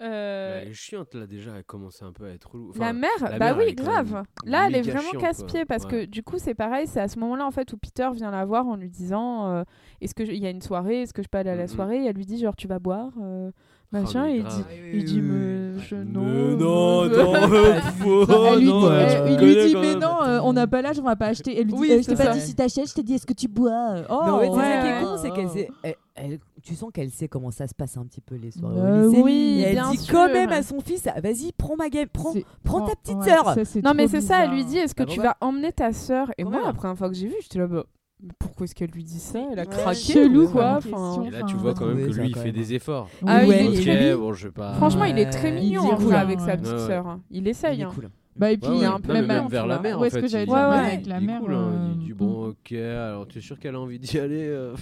Euh, 0.00 0.60
Elle 0.62 0.68
est 0.70 0.74
chiante 0.74 1.14
là 1.14 1.26
déjà, 1.28 1.54
elle 1.56 1.64
commence 1.64 2.02
un 2.02 2.12
peu 2.12 2.24
à 2.24 2.30
être 2.30 2.50
relou. 2.50 2.72
la 2.76 2.92
mère, 2.92 3.10
la 3.20 3.38
bah 3.38 3.54
mère, 3.54 3.58
oui, 3.58 3.74
grave. 3.74 4.24
Là, 4.44 4.64
elle 4.66 4.74
est 4.74 4.82
vraiment 4.82 5.10
casse-pied 5.20 5.64
parce 5.64 5.86
que 5.86 6.04
du 6.06 6.22
coup, 6.24 6.38
c'est 6.38 6.54
pareil. 6.54 6.88
C'est 6.88 7.00
à 7.00 7.06
ce 7.06 7.18
moment-là 7.20 7.46
en 7.46 7.52
fait 7.52 7.72
où 7.72 7.76
Peter 7.76 8.08
vient 8.12 8.32
la 8.32 8.44
voir 8.44 8.66
en 8.66 8.74
lui 8.74 8.90
disant 8.90 9.46
euh, 9.48 9.62
Est-ce 10.00 10.14
que 10.14 10.24
je- 10.24 10.32
il 10.32 10.42
y 10.42 10.46
a 10.46 10.50
une 10.50 10.62
soirée 10.62 11.02
Est-ce 11.02 11.12
que 11.14 11.22
je 11.22 11.28
peux 11.28 11.38
aller 11.38 11.50
à 11.50 11.54
la 11.56 11.62
Mhm. 11.64 11.68
soirée? 11.68 12.02
Et 12.02 12.06
elle 12.06 12.16
lui 12.16 12.26
dit 12.26 12.38
genre 12.38 12.56
tu 12.56 12.66
vas 12.66 12.80
boire 12.80 13.12
euh, 13.20 13.52
machin. 13.92 14.24
mais 14.24 14.32
et 14.32 14.36
il 14.36 14.42
grave. 14.42 14.56
dit, 14.56 14.64
Ah 14.68 14.74
il 14.94 15.04
dit 15.04 15.20
mais 15.20 15.78
je 15.80 15.94
Mais 15.96 16.04
non. 16.04 16.56
non, 16.56 17.00
attends, 17.02 17.48
faut- 18.00 18.26
elle 18.46 18.58
lui 18.60 18.66
non, 18.66 18.80
dit, 18.80 18.86
tu 19.14 19.22
me 19.22 19.28
il 19.30 19.38
lui 19.40 19.66
dit 19.68 19.76
mais 19.76 19.94
non 19.96 20.22
euh, 20.22 20.40
on 20.42 20.52
n'a 20.52 20.66
pas 20.66 20.82
l'âge 20.82 20.98
on 20.98 21.02
va 21.02 21.16
pas 21.16 21.26
acheter 21.26 21.58
elle 21.58 21.64
lui 21.66 21.72
dit 21.72 21.78
Oui, 21.78 21.90
euh, 21.92 21.96
je 21.98 22.02
c'est 22.02 22.12
t'ai 22.12 22.16
pas 22.24 22.32
ça. 22.32 22.38
dit 22.38 22.40
si 22.40 22.54
t'achètes 22.54 22.88
je 22.88 22.94
t'ai 22.94 23.02
dit 23.02 23.14
est-ce 23.14 23.26
que 23.26 23.32
tu 23.32 23.48
bois 23.48 23.94
oh 24.10 24.20
Mais 24.40 24.48
c'est 24.48 24.54
ça 24.54 24.82
qui 24.82 24.88
ouais. 24.88 25.00
con, 25.02 25.16
c'est 25.20 25.30
qu'elle 25.30 25.48
sait. 25.50 25.68
elle- 25.82 25.94
elle- 26.14 26.38
tu 26.62 26.74
sens 26.76 26.90
qu'elle 26.94 27.10
sait 27.10 27.26
comment 27.26 27.50
ça 27.50 27.66
se 27.66 27.74
passe 27.74 27.96
un 27.96 28.04
petit 28.04 28.20
peu 28.20 28.36
les 28.36 28.50
soirées 28.52 28.76
Euh, 28.78 29.06
au 29.06 29.10
lycée. 29.10 29.22
oui, 29.22 29.32
et 29.58 29.62
elle 29.62 29.72
bien 29.74 29.90
dit 29.90 29.96
sûr. 29.98 30.14
quand 30.14 30.28
même 30.32 30.50
à 30.50 30.62
son 30.62 30.80
fils 30.80 31.08
ah, 31.12 31.20
vas-y, 31.20 31.50
prends 31.52 31.74
ma 31.76 31.88
game, 31.88 32.06
prends, 32.12 32.32
C'est- 32.32 32.44
prends 32.62 32.82
ta 32.82 32.92
oh, 32.92 32.98
petite 33.02 33.16
ouais, 33.18 33.28
sœur. 33.28 33.54
ça, 33.54 33.64
c'est 33.64 33.82
Non 33.82 33.92
mais 33.94 34.04
trop 34.06 34.12
c'est 34.16 34.20
ça. 34.20 34.44
Elle 34.44 34.50
lui 34.52 34.64
dit 34.64 34.76
Est-ce 34.78 34.94
que 34.94 35.02
Ah, 35.02 35.06
tu 35.06 35.16
bon, 35.18 35.22
vas 35.24 35.36
emmener 35.40 35.72
ta 35.72 35.92
sœur 35.92 36.30
Et 36.38 36.44
Quand 36.44 36.50
moi, 36.50 36.58
même. 36.60 36.66
la 36.68 36.72
première 36.74 36.96
fois 36.96 37.08
que 37.08 37.14
j'ai 37.14 37.26
vu, 37.26 37.34
j'étais 37.42 37.58
là. 37.58 37.66
Bah, 37.66 37.82
mais 37.84 38.01
pourquoi 38.38 38.64
est-ce 38.64 38.74
qu'elle 38.74 38.90
lui 38.90 39.04
dit 39.04 39.18
ça? 39.18 39.40
Elle 39.52 39.58
a 39.58 39.62
Ouais. 39.62 39.68
craqué 39.68 40.12
Chelou, 40.12 40.44
ou 40.44 40.48
quoi? 40.48 40.76
Enfin. 40.78 41.24
Et 41.24 41.30
là, 41.30 41.42
tu 41.42 41.56
vois 41.56 41.74
quand 41.74 41.86
même 41.86 42.06
que 42.08 42.12
lui, 42.14 42.28
il 42.28 42.36
fait 42.36 42.44
même. 42.46 42.52
des 42.54 42.74
efforts. 42.74 43.08
Ah 43.26 43.40
oui, 43.42 43.48
Ouais, 43.48 43.66
il 43.72 43.80
Ok, 43.80 43.86
est- 43.86 44.14
bon, 44.16 44.32
je 44.32 44.46
sais 44.46 44.52
pas. 44.52 44.74
Franchement, 44.74 45.04
il 45.04 45.18
est 45.18 45.30
très 45.30 45.48
Il 45.50 45.54
mignon 45.54 45.96
cool, 45.96 46.14
hein, 46.14 46.18
avec 46.18 46.40
sa 46.40 46.56
petite 46.56 46.78
sœur. 46.78 47.18
Il 47.30 47.38
Il 47.42 47.48
essaye. 47.48 47.80
est 47.80 47.84
hein. 47.84 47.90
cool. 47.94 48.08
bah 48.34 48.50
et 48.50 48.56
puis 48.56 48.70
Ouais, 48.70 48.76
il 48.78 48.82
est 48.82 48.86
ouais, 48.86 48.94
un 48.94 48.98
peu 49.00 49.08
non, 49.08 49.14
mais 49.14 49.20
mignon, 49.22 49.34
même 49.42 49.48
vers 49.48 49.66
la 49.66 49.78
mer, 49.78 49.98
Où 49.98 50.00
en 50.00 50.04
est-ce 50.04 50.14
fait. 50.16 50.22
que 50.22 50.28
j'allais 50.28 50.44
il- 50.44 50.46
dire 50.46 50.54
Ouais, 50.54 50.60
ouais. 50.62 50.86
avec 50.92 51.06
la 51.06 51.18
il 51.18 51.22
est 51.22 51.26
mère 51.26 51.40
cool, 51.40 51.52
hein, 51.52 51.68
euh, 51.72 51.90
Il 51.92 51.98
dit 52.06 52.12
bon, 52.14 52.48
ok, 52.48 52.72
alors 52.72 53.28
tu 53.28 53.38
es 53.38 53.40
sûr 53.42 53.58
qu'elle 53.58 53.74
a 53.74 53.80
envie 53.80 53.98
d'y 53.98 54.18
aller 54.18 54.46
euh, 54.46 54.74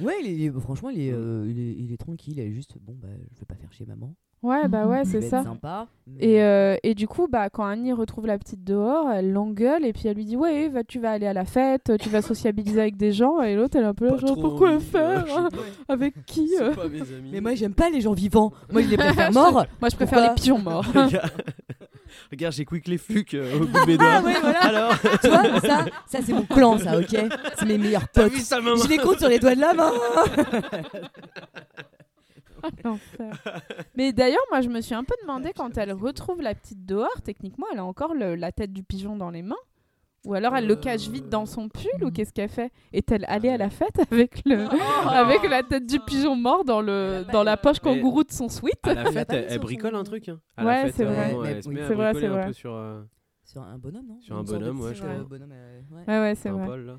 Ouais, 0.00 0.14
il 0.24 0.42
est, 0.44 0.50
franchement, 0.60 0.90
il 0.90 1.00
est, 1.02 1.12
euh, 1.12 1.46
il, 1.48 1.58
est, 1.60 1.74
il 1.78 1.92
est 1.92 1.96
tranquille. 1.98 2.40
Elle 2.40 2.48
est 2.48 2.52
juste, 2.52 2.76
bon, 2.80 2.96
bah, 3.00 3.08
je 3.34 3.38
vais 3.40 3.46
pas 3.46 3.54
faire 3.54 3.72
chez 3.72 3.84
maman. 3.86 4.12
Ouais, 4.42 4.68
bah 4.68 4.86
ouais, 4.86 5.04
c'est 5.04 5.20
ça. 5.20 5.42
sympa. 5.42 5.86
Et, 6.20 6.42
euh, 6.42 6.76
et 6.82 6.94
du 6.94 7.08
coup, 7.08 7.26
bah, 7.30 7.50
quand 7.50 7.64
Annie 7.64 7.92
retrouve 7.92 8.26
la 8.26 8.38
petite 8.38 8.62
dehors, 8.62 9.10
elle 9.10 9.32
l'engueule 9.32 9.84
et 9.84 9.92
puis 9.92 10.06
elle 10.06 10.16
lui 10.16 10.24
dit 10.24 10.36
Ouais, 10.36 10.68
va, 10.68 10.84
tu 10.84 11.00
vas 11.00 11.10
aller 11.10 11.26
à 11.26 11.32
la 11.32 11.44
fête, 11.44 11.92
tu 12.00 12.08
vas 12.08 12.22
sociabiliser 12.22 12.80
avec 12.80 12.96
des 12.96 13.12
gens. 13.12 13.42
Et 13.42 13.56
l'autre, 13.56 13.76
elle 13.76 13.82
est 13.84 13.86
un 13.88 13.94
peu 13.94 14.10
là, 14.10 14.16
genre, 14.16 14.38
pourquoi 14.40 14.78
faire 14.78 15.24
euh, 15.26 15.36
hein 15.36 15.48
pas. 15.50 15.92
Avec 15.92 16.14
qui 16.26 16.50
euh 16.60 16.70
C'est 16.70 16.76
pas 16.76 16.88
mes 16.88 17.00
amis. 17.00 17.30
Mais 17.32 17.40
moi, 17.40 17.54
j'aime 17.54 17.74
pas 17.74 17.90
les 17.90 18.00
gens 18.00 18.12
vivants. 18.14 18.52
Moi, 18.70 18.82
je 18.82 18.88
les 18.88 18.96
préfère 18.96 19.32
morts. 19.32 19.66
Moi, 19.80 19.88
je 19.90 19.96
préfère 19.96 20.18
Pourquoi 20.18 20.28
les 20.28 20.34
pigeons 20.34 20.58
morts. 20.58 20.86
Regarde, 22.30 22.54
j'ai 22.54 22.64
quick 22.64 22.88
les 22.88 22.98
flucs 22.98 23.34
euh, 23.34 23.56
au 23.56 23.58
bout 23.60 23.66
de 23.66 23.86
mes 23.86 23.96
doigts. 23.96 24.08
Ah 24.10 24.22
ouais, 24.22 24.34
voilà. 24.40 24.58
Alors, 24.60 24.94
tu 25.22 25.28
vois, 25.28 25.60
ça, 25.60 25.84
ça 26.06 26.18
c'est 26.22 26.32
mon 26.32 26.42
clan, 26.42 26.78
ça, 26.78 26.98
ok? 26.98 27.16
C'est 27.58 27.66
mes 27.66 27.78
meilleurs 27.78 28.08
potes. 28.08 28.32
vu 28.32 28.40
Je 28.40 28.88
les 28.88 28.98
compte 28.98 29.18
sur 29.18 29.28
les 29.28 29.38
doigts 29.38 29.54
de 29.54 29.60
la 29.60 29.74
main. 29.74 29.92
Mais 33.96 34.12
d'ailleurs, 34.12 34.42
moi, 34.50 34.60
je 34.60 34.68
me 34.68 34.80
suis 34.80 34.94
un 34.94 35.04
peu 35.04 35.14
demandé 35.22 35.52
quand 35.56 35.76
elle 35.78 35.92
retrouve 35.92 36.40
la 36.42 36.54
petite 36.54 36.84
dehors, 36.86 37.22
techniquement, 37.24 37.66
elle 37.72 37.78
a 37.78 37.84
encore 37.84 38.14
le- 38.14 38.34
la 38.34 38.52
tête 38.52 38.72
du 38.72 38.82
pigeon 38.82 39.16
dans 39.16 39.30
les 39.30 39.42
mains? 39.42 39.56
Ou 40.26 40.34
alors 40.34 40.54
elle 40.56 40.66
le 40.66 40.74
cache 40.76 41.08
vite 41.08 41.28
dans 41.28 41.46
son 41.46 41.68
pull 41.68 42.04
ou 42.04 42.10
qu'est-ce 42.10 42.32
qu'elle 42.32 42.48
fait? 42.50 42.70
Est-elle 42.92 43.24
allée 43.28 43.48
à 43.48 43.56
la 43.56 43.70
fête 43.70 43.98
avec 44.10 44.42
le 44.44 44.66
avec 45.08 45.48
la 45.48 45.62
tête 45.62 45.86
du 45.86 46.00
pigeon 46.00 46.34
mort 46.34 46.64
dans 46.64 46.80
le 46.82 47.24
dans 47.32 47.44
la 47.44 47.56
poche 47.56 47.76
Mais- 47.84 47.92
kangourou 47.94 48.24
de 48.24 48.32
son 48.32 48.48
sweat? 48.48 48.76
À 48.86 48.94
la 48.94 49.04
fête, 49.06 49.28
pas 49.28 49.34
elle, 49.34 49.40
mis 49.42 49.46
elle 49.46 49.52
sur 49.52 49.60
bricole 49.62 49.94
un 49.94 50.02
truc. 50.04 50.28
hein. 50.28 50.40
À 50.56 50.64
Ouais, 50.66 50.72
la 50.74 50.86
fête, 50.86 50.94
c'est 50.96 51.04
à 51.04 51.08
un 51.08 51.12
vrai. 51.14 51.28
moment, 51.32 51.42
Mais 51.44 51.50
Elle 51.52 51.62
se 51.62 51.68
oui. 51.68 51.74
met 51.76 51.80
à 51.82 51.88
C'est 51.88 51.94
vrai, 51.94 52.04
bricoler 52.12 52.26
c'est 52.26 52.32
un 52.32 52.36
vrai. 52.36 52.46
peu 52.46 52.52
sur, 52.52 52.74
euh, 52.74 53.02
Sur 53.44 53.62
un 53.62 53.78
bonhomme, 53.78 54.06
non? 54.08 54.20
Sur 54.20 54.36
un 54.36 54.42
bonhomme, 54.42 54.80
ouais, 54.80 54.94
je 54.94 55.02
euh, 55.04 55.14
crois. 55.14 55.24
bonhomme, 55.28 55.52
euh, 55.52 55.80
ouais. 55.92 56.04
Ouais, 56.08 56.20
ouais, 56.20 56.34
c'est 56.34 56.48
un 56.48 56.52
vrai. 56.56 56.66
Paul, 56.66 56.80
là. 56.86 56.98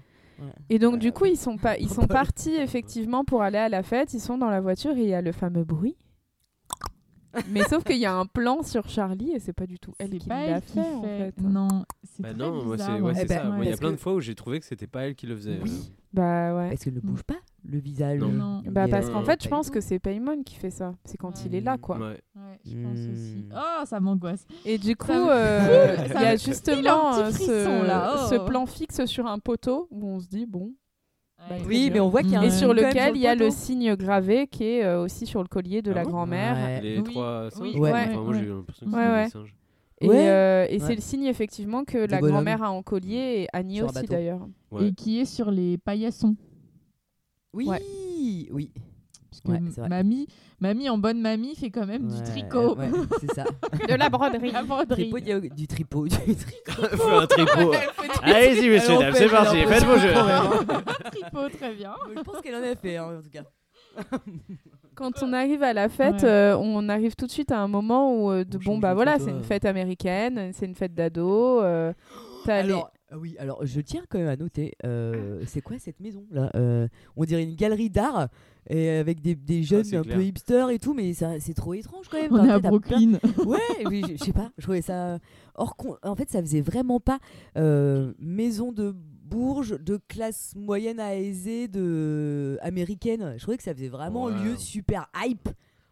Et 0.69 0.79
donc 0.79 0.95
Euh, 0.95 0.97
du 0.97 1.11
coup, 1.11 1.25
ils 1.25 1.37
sont 1.37 1.57
pas 1.57 1.77
ils 1.77 1.89
sont 1.89 2.07
partis 2.07 2.55
effectivement 2.55 3.23
pour 3.25 3.41
aller 3.41 3.57
à 3.57 3.69
la 3.69 3.83
fête, 3.83 4.13
ils 4.13 4.19
sont 4.19 4.37
dans 4.37 4.49
la 4.49 4.61
voiture 4.61 4.91
et 4.97 5.01
il 5.03 5.09
y 5.09 5.13
a 5.13 5.21
le 5.21 5.31
fameux 5.31 5.63
bruit. 5.63 5.95
Mais 7.49 7.61
sauf 7.69 7.83
qu'il 7.83 7.97
y 7.97 8.05
a 8.07 8.13
un 8.15 8.25
plan 8.25 8.63
sur 8.63 8.89
Charlie 8.89 9.31
et 9.33 9.39
c'est 9.39 9.53
pas 9.53 9.67
du 9.67 9.77
tout 9.77 9.93
elle 9.99 10.17
qui 10.17 10.27
l'a 10.29 10.61
fait, 10.61 10.79
en 10.79 11.03
fait. 11.03 11.33
non 11.39 11.67
c'est 12.03 12.23
Bah 12.23 12.29
très 12.29 12.37
non, 12.39 12.63
moi, 12.65 12.75
bizarre, 12.75 13.01
ouais, 13.01 13.11
hein. 13.11 13.19
Eh 13.21 13.25
ben, 13.25 13.51
ça. 13.51 13.57
Il 13.63 13.69
y 13.69 13.73
a 13.73 13.77
plein 13.77 13.91
de 13.91 13.97
fois 13.97 14.13
où 14.15 14.19
j'ai 14.19 14.33
trouvé 14.33 14.59
que 14.59 14.65
c'était 14.65 14.87
pas 14.87 15.01
elle 15.05 15.13
qui 15.15 15.27
le 15.27 15.35
faisait. 15.35 15.59
Oui. 15.63 15.69
euh. 15.69 15.93
Bah 16.11 16.55
ouais. 16.57 16.69
Parce 16.69 16.83
qu'elle 16.83 16.95
ne 16.95 16.99
bouge 17.01 17.21
pas, 17.23 17.35
le 17.63 17.77
visage. 17.79 18.19
Non. 18.19 18.29
Non. 18.29 18.61
Bah 18.67 18.87
parce 18.87 19.09
qu'en 19.09 19.23
fait, 19.23 19.43
je 19.43 19.49
pense 19.49 19.67
Paymon. 19.67 19.73
que 19.75 19.81
c'est 19.81 19.99
Paymon 19.99 20.43
qui 20.43 20.55
fait 20.55 20.69
ça. 20.69 20.93
C'est 21.05 21.17
quand 21.17 21.45
il 21.45 21.55
est 21.55 21.61
là, 21.61 21.77
quoi. 21.77 21.97
Ouais. 21.97 22.19
Ouais, 22.35 22.59
je 22.65 22.75
pense 22.77 22.97
aussi. 22.99 23.35
Hmm. 23.49 23.53
Oh, 23.55 23.85
ça 23.85 23.99
m'angoisse. 23.99 24.45
Et 24.65 24.77
du 24.77 24.95
coup, 24.95 25.11
euh, 25.11 25.95
il 26.05 26.13
y 26.13 26.25
a 26.25 26.31
me 26.33 26.37
justement 26.37 27.15
euh, 27.17 27.31
ce, 27.31 27.85
là, 27.85 28.15
oh. 28.15 28.27
ce 28.29 28.35
plan 28.47 28.65
fixe 28.65 29.05
sur 29.05 29.27
un 29.27 29.39
poteau 29.39 29.87
où 29.91 30.07
on 30.07 30.19
se 30.19 30.27
dit 30.27 30.45
bon. 30.45 30.73
Bah, 31.49 31.55
Oui, 31.65 31.85
bien. 31.85 31.93
mais 31.93 31.99
on 32.01 32.09
voit 32.09 32.21
qu'il 32.21 32.31
y 32.33 32.35
a 32.35 32.41
un 32.41 32.43
Et 32.43 32.51
sur 32.51 32.73
lequel 32.73 33.15
il 33.15 33.21
y 33.21 33.27
a 33.27 33.33
le 33.35 33.49
signe 33.49 33.95
gravé 33.95 34.47
qui 34.47 34.65
est 34.65 34.83
euh, 34.83 35.01
aussi 35.01 35.25
sur 35.25 35.41
le 35.41 35.47
collier 35.47 35.81
de 35.81 35.91
Ah 35.91 35.95
la 35.95 36.03
bon 36.03 36.09
grand-mère. 36.09 36.55
Ouais. 36.55 36.81
Les 36.81 36.97
Oui. 36.97 37.03
trois 37.03 37.49
singes. 37.49 37.61
Oui, 37.61 37.79
Ouais. 37.79 37.91
Enfin, 38.09 38.21
moi, 38.21 38.33
j'ai 38.33 38.45
l'impression 38.45 38.85
que 38.87 39.23
des 39.23 39.29
singes. 39.29 39.55
Et, 40.01 40.07
Ouais. 40.07 40.29
euh, 40.29 40.65
et 40.69 40.79
Ouais. 40.79 40.79
c'est 40.87 40.95
le 40.95 41.01
signe 41.01 41.25
effectivement 41.25 41.83
que 41.85 41.97
la 41.97 42.19
grand-mère 42.21 42.63
a 42.63 42.71
en 42.71 42.81
collier 42.83 43.43
et 43.43 43.47
Annie 43.53 43.81
aussi 43.81 44.05
d'ailleurs. 44.05 44.47
Ouais. 44.71 44.87
Et 44.87 44.93
qui 44.93 45.19
est 45.19 45.25
sur 45.25 45.49
les 45.51 45.77
paillassons. 45.77 46.35
Oui, 47.53 47.67
Ouais. 47.67 47.81
oui. 48.51 48.71
Parce 49.31 49.41
que 49.41 49.51
Ouais, 49.51 49.87
mamie, 49.89 50.27
mamie 50.59 50.89
en 50.89 50.97
bonne 50.97 51.21
mamie 51.21 51.55
fait 51.55 51.69
quand 51.69 51.85
même 51.85 52.07
du 52.07 52.21
tricot. 52.23 52.75
ouais, 52.75 52.89
c'est 53.21 53.31
ça. 53.33 53.43
De 53.87 53.93
la 53.93 54.09
broderie. 54.09 54.51
La 54.51 54.63
broderie. 54.63 55.09
Tripot, 55.11 55.17
a 55.17 55.39
du 55.55 55.67
tripot. 55.67 56.07
Du 56.07 56.09
tripot. 56.35 56.87
Fais 56.97 57.11
un 57.15 57.27
tripot. 57.27 57.71
Allez-y, 58.23 58.69
messieurs, 58.69 58.97
dames, 58.99 59.13
c'est 59.15 59.29
parti, 59.29 59.57
faites 59.57 59.67
fait 59.67 59.85
vos 59.85 59.91
un 59.93 59.97
jeux. 59.99 60.13
tripot, 61.11 61.49
très 61.57 61.73
bien. 61.75 61.93
Je 62.15 62.21
pense 62.21 62.41
qu'elle 62.41 62.55
en 62.55 62.63
a 62.63 62.75
fait, 62.75 62.97
hein, 62.97 63.17
en 63.19 63.21
tout 63.21 63.29
cas. 63.29 63.43
Quand 64.95 65.11
on 65.23 65.31
arrive 65.33 65.63
à 65.63 65.73
la 65.73 65.89
fête, 65.89 66.23
Ouais. 66.23 66.29
euh, 66.29 66.57
on 66.57 66.89
arrive 66.89 67.15
tout 67.15 67.25
de 67.25 67.31
suite 67.31 67.51
à 67.51 67.59
un 67.59 67.67
moment 67.67 68.13
où 68.15 68.31
euh, 68.31 68.43
de, 68.43 68.57
bon 68.57 68.77
bah 68.79 68.93
voilà, 68.93 69.17
c'est 69.19 69.29
une 69.29 69.37
euh. 69.37 69.43
fête 69.43 69.65
américaine, 69.65 70.51
c'est 70.53 70.65
une 70.65 70.75
fête 70.75 70.93
d'ado. 70.93 71.61
euh, 71.61 71.93
Alors, 72.47 72.91
oui, 73.17 73.35
alors 73.39 73.65
je 73.65 73.81
tiens 73.81 74.03
quand 74.09 74.19
même 74.19 74.27
à 74.27 74.35
noter, 74.35 74.73
euh, 74.85 75.41
c'est 75.47 75.61
quoi 75.61 75.77
cette 75.79 75.99
maison 75.99 76.25
là 76.31 76.51
Euh, 76.55 76.87
On 77.15 77.23
dirait 77.25 77.43
une 77.43 77.55
galerie 77.55 77.89
d'art 77.89 78.27
et 78.69 78.89
avec 78.89 79.21
des, 79.21 79.35
des 79.35 79.63
jeunes 79.63 79.83
c'est 79.83 79.95
un 79.97 80.03
clair. 80.03 80.17
peu 80.17 80.23
hipsters 80.23 80.69
et 80.69 80.79
tout, 80.79 80.93
mais 80.93 81.13
ça- 81.13 81.39
c'est 81.39 81.53
trop 81.55 81.73
étrange 81.73 82.07
quand 82.09 82.21
même. 82.21 82.31
On 82.33 82.45
est 82.45 82.51
à 82.51 82.59
plein- 82.59 82.69
Brooklyn. 82.69 83.11
Ouais, 83.45 83.57
je 83.89 84.15
je 84.17 84.23
sais 84.23 84.33
pas, 84.33 84.51
je 84.57 84.63
trouvais 84.63 84.81
ça 84.81 85.19
con. 85.77 85.95
En 86.03 86.15
fait, 86.15 86.29
ça 86.29 86.39
faisait 86.41 86.61
vraiment 86.61 86.99
pas 86.99 87.19
euh, 87.57 88.13
maison 88.19 88.71
de 88.71 88.95
Bourges 89.29 89.79
de 89.79 89.99
classe 90.07 90.53
moyenne 90.55 90.99
à 90.99 91.15
aisée 91.15 91.67
de 91.67 92.57
américaine. 92.61 93.35
Je 93.37 93.41
trouvais 93.43 93.57
que 93.57 93.63
ça 93.63 93.75
faisait 93.75 93.87
vraiment 93.87 94.25
Ouais. 94.25 94.33
lieu 94.43 94.55
super 94.57 95.07
hype. 95.15 95.49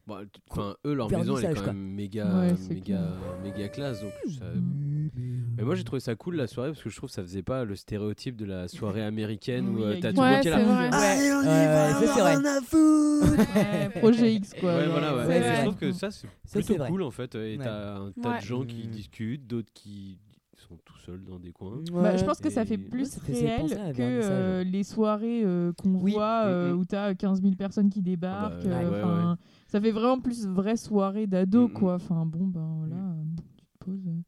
Bon, 0.08 0.16
t- 0.22 0.40
Enfin, 0.50 0.76
eux, 0.86 0.94
leur 0.94 1.12
maison, 1.12 1.38
elle 1.38 1.46
est 1.52 1.54
quand 1.56 1.64
quoi. 1.64 1.74
même 1.74 1.94
méga, 1.94 2.26
Ouais, 2.34 2.54
méga, 2.70 2.82
clair. 2.86 3.10
méga 3.44 3.68
classe. 3.70 4.02
Donc 4.02 4.12
ça- 4.40 4.46
Mm. 4.46 5.10
Mais 5.58 5.64
moi, 5.64 5.76
j'ai 5.76 5.84
trouvé 5.84 6.00
ça 6.00 6.16
cool 6.16 6.36
la 6.36 6.48
soirée 6.48 6.70
parce 6.70 6.84
que 6.84 6.90
je 6.90 6.96
trouve 6.96 7.10
que 7.10 7.16
ça 7.16 7.24
faisait 7.24 7.42
pas 7.42 7.64
le 7.66 7.76
stéréotype 7.76 8.36
de 8.36 8.46
la 8.46 8.68
soirée 8.68 9.04
américaine 9.04 9.70
où 9.70 9.78
Oui, 9.78 9.84
euh, 9.84 9.98
t'as 10.02 10.12
tout 10.14 10.18
le 10.22 10.28
Ouais, 10.28 10.32
monde 10.34 10.42
qui 10.42 10.48
est 10.48 10.52
là. 10.52 10.90
Allez, 10.92 11.34
on 11.34 11.42
y 11.42 11.46
Ouais, 11.46 11.68
va, 11.68 12.00
ouais, 12.00 12.08
ça, 12.08 12.40
on 12.40 12.46
a 12.46 12.62
foutre. 12.62 13.56
Ouais, 13.56 13.90
Projet 14.00 14.34
X, 14.36 14.54
quoi. 14.60 14.76
Ouais, 14.76 14.88
voilà, 14.88 15.16
ouais. 15.16 15.24
Vrai. 15.26 15.56
Je 15.58 15.62
trouve 15.64 15.76
que 15.76 15.92
ça, 15.92 16.10
c'est 16.12 16.28
plutôt 16.52 16.84
cool 16.86 17.02
en 17.04 17.12
fait. 17.12 17.34
Et 17.36 17.58
Ouais. 17.58 17.64
t'as 17.64 17.96
un 17.98 18.12
tas 18.12 18.30
Ouais. 18.32 18.40
de 18.40 18.46
gens 18.46 18.64
qui 18.66 18.88
Mm. 18.88 18.92
discutent, 18.92 19.48
d'autres 19.48 19.72
qui 19.74 20.20
sont 20.58 20.78
tout 20.86 20.98
seuls 21.06 21.24
dans 21.24 21.40
des 21.40 21.52
coins. 21.52 21.80
Bah, 21.94 22.16
je 22.18 22.24
pense 22.26 22.40
que 22.40 22.50
ça 22.50 22.66
fait 22.66 22.78
Ouais, 22.78 22.84
plus 22.84 23.18
faisait 23.20 23.56
réel 23.56 23.68
que 23.96 24.02
euh, 24.02 24.64
les 24.64 24.84
soirées 24.84 25.42
euh, 25.44 25.72
qu'on 25.74 25.96
Oui. 25.96 26.12
voit 26.14 26.44
euh, 26.46 26.72
Mm, 26.72 26.76
mm. 26.76 26.80
où 26.80 26.86
t'as 26.86 27.14
15 27.16 27.42
000 27.42 27.56
personnes 27.56 27.90
qui 27.90 28.02
débarquent. 28.02 28.54
Ah 28.66 28.68
bah, 28.70 28.76
euh, 28.84 29.32
ouais, 29.34 29.38
Ça 29.68 29.82
fait 29.82 29.92
vraiment 29.92 30.20
plus 30.20 30.46
vraie 30.48 30.78
soirée 30.78 31.28
d'ado, 31.28 31.68
Mm, 31.68 31.72
mm. 31.72 31.74
quoi. 31.74 31.94
Enfin, 31.96 32.26
bon, 32.26 32.48
ben 32.48 32.76
voilà, 32.80 32.96
euh, 32.96 33.24
tu 33.58 33.66
te 33.66 33.86
poses 33.86 34.08
euh, 34.08 34.22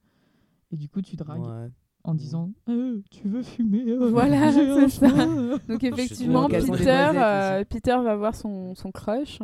et 0.72 0.78
du 0.78 0.90
coup 0.90 1.02
tu 1.02 1.16
dragues 1.16 1.42
Ouais. 1.42 1.70
en 2.04 2.14
disant 2.14 2.52
Euh, 2.70 3.02
Tu 3.10 3.28
veux 3.28 3.42
fumer 3.42 3.84
euh, 3.88 4.10
Voilà, 4.12 4.52
c'est 4.52 4.90
ça. 4.90 5.08
Donc 5.70 5.84
effectivement. 5.84 6.48
Peter, 6.48 7.12
euh, 7.16 7.64
Peter 7.68 7.98
va 8.04 8.16
voir 8.16 8.36
son, 8.36 8.76
son 8.76 8.92
crush 8.92 9.40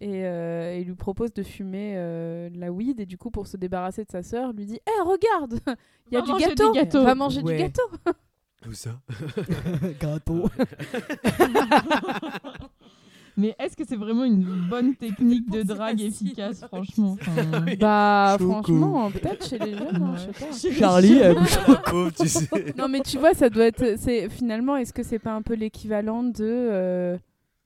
et 0.00 0.24
euh, 0.26 0.76
il 0.80 0.86
lui 0.86 0.94
propose 0.94 1.32
de 1.32 1.42
fumer 1.42 1.94
euh, 1.96 2.48
de 2.50 2.58
la 2.58 2.72
weed 2.72 2.98
et 3.00 3.06
du 3.06 3.18
coup 3.18 3.30
pour 3.30 3.46
se 3.46 3.56
débarrasser 3.56 4.04
de 4.04 4.10
sa 4.10 4.22
sœur, 4.22 4.52
lui 4.52 4.66
dit 4.66 4.80
"Eh 4.86 5.02
regarde, 5.08 5.60
il 6.10 6.14
y 6.14 6.16
a 6.16 6.22
du 6.22 6.32
gâteau, 6.32 6.72
gâteaux. 6.72 7.04
va 7.04 7.14
manger 7.14 7.42
Ouais. 7.42 7.56
du 7.56 7.62
gâteau." 7.62 7.82
Où 8.68 8.72
ça 8.74 9.00
Gâteau. 10.00 10.48
Mais 13.36 13.54
est-ce 13.58 13.76
que 13.76 13.84
c'est 13.88 13.96
vraiment 13.96 14.24
une 14.24 14.42
bonne 14.68 14.94
technique 14.96 15.50
de 15.50 15.62
drague 15.62 16.00
efficace, 16.00 16.60
franchement 16.66 17.16
Enfin, 17.20 17.64
Bah, 17.80 18.36
Choco. 18.38 18.52
franchement, 18.52 19.10
peut-être 19.10 19.48
chez 19.48 19.58
les 19.58 19.72
jeunes, 19.74 20.02
hein, 20.02 20.14
je 20.16 20.32
sais 20.58 20.70
pas. 20.70 20.74
Charlie, 20.78 21.18
elle 21.18 21.34
bouge 21.36 21.58
Pauvre, 21.86 22.10
tu 22.10 22.28
sais. 22.28 22.48
Non, 22.76 22.88
mais 22.88 23.00
tu 23.00 23.18
vois, 23.18 23.32
ça 23.34 23.48
doit 23.48 23.64
être. 23.66 23.94
C'est 23.98 24.28
finalement, 24.28 24.76
est-ce 24.76 24.92
que 24.92 25.02
c'est 25.02 25.18
pas 25.18 25.32
un 25.32 25.42
peu 25.42 25.54
l'équivalent 25.54 26.22
de. 26.22 26.40
euh, 26.42 27.16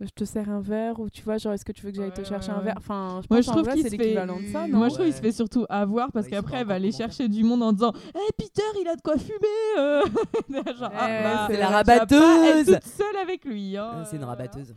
je 0.01 0.11
te 0.15 0.25
sers 0.27 0.49
un 0.51 0.61
verre 0.61 1.01
ou 1.01 1.09
tu 1.09 1.23
vois 1.23 1.39
genre 1.39 1.55
est-ce 1.55 1.65
que 1.65 1.73
tu 1.73 1.83
veux 1.87 1.91
que 1.91 1.97
j'aille 1.97 2.13
te 2.13 2.21
Ouais, 2.21 2.27
chercher 2.27 2.51
ouais, 2.53 2.59
un 2.59 2.61
verre 2.61 2.75
enfin 2.77 3.21
je 3.23 3.27
Moi, 3.31 3.39
pense 3.39 3.47
je 3.47 3.51
trouve 3.51 3.63
vrai 3.65 3.73
qu'il 3.73 3.83
c'est 3.83 3.89
se 3.89 3.97
fait- 3.97 4.03
l'équivalent 4.03 4.39
de 4.41 4.47
ça 4.49 4.69
non? 4.69 4.77
Moi, 4.77 4.89
je 4.91 4.95
trouve 4.95 5.07
qu'il 5.07 5.15
se 5.15 5.21
fait 5.23 5.33
surtout 5.33 5.65
avoir 5.71 6.13
parce 6.13 6.27
Ouais, 6.27 6.33
qu'après, 6.33 6.59
elle 6.59 6.67
va 6.67 6.75
aller 6.75 6.93
chercher 6.93 7.29
du 7.29 7.43
monde 7.45 7.63
en 7.63 7.73
disant 7.73 7.95
Hé 8.15 8.19
Peter, 8.37 8.61
il 8.79 8.87
a 8.89 8.95
de 8.95 9.01
quoi 9.01 9.17
fumer 9.17 9.39
euh. 9.79 10.03
Genre, 10.79 10.91
ah, 10.95 11.09
bah, 11.23 11.47
c'est 11.51 11.57
la 11.57 11.71
vas 11.71 11.83
pas 11.83 11.97
être 11.97 12.15
rabatteuse. 12.15 12.67
toute 12.67 12.85
seule 12.85 13.17
avec 13.23 13.45
lui. 13.47 13.75
hein. 13.79 14.05
C'est 14.05 14.17
une 14.19 14.25
rabatteuse. 14.25 14.75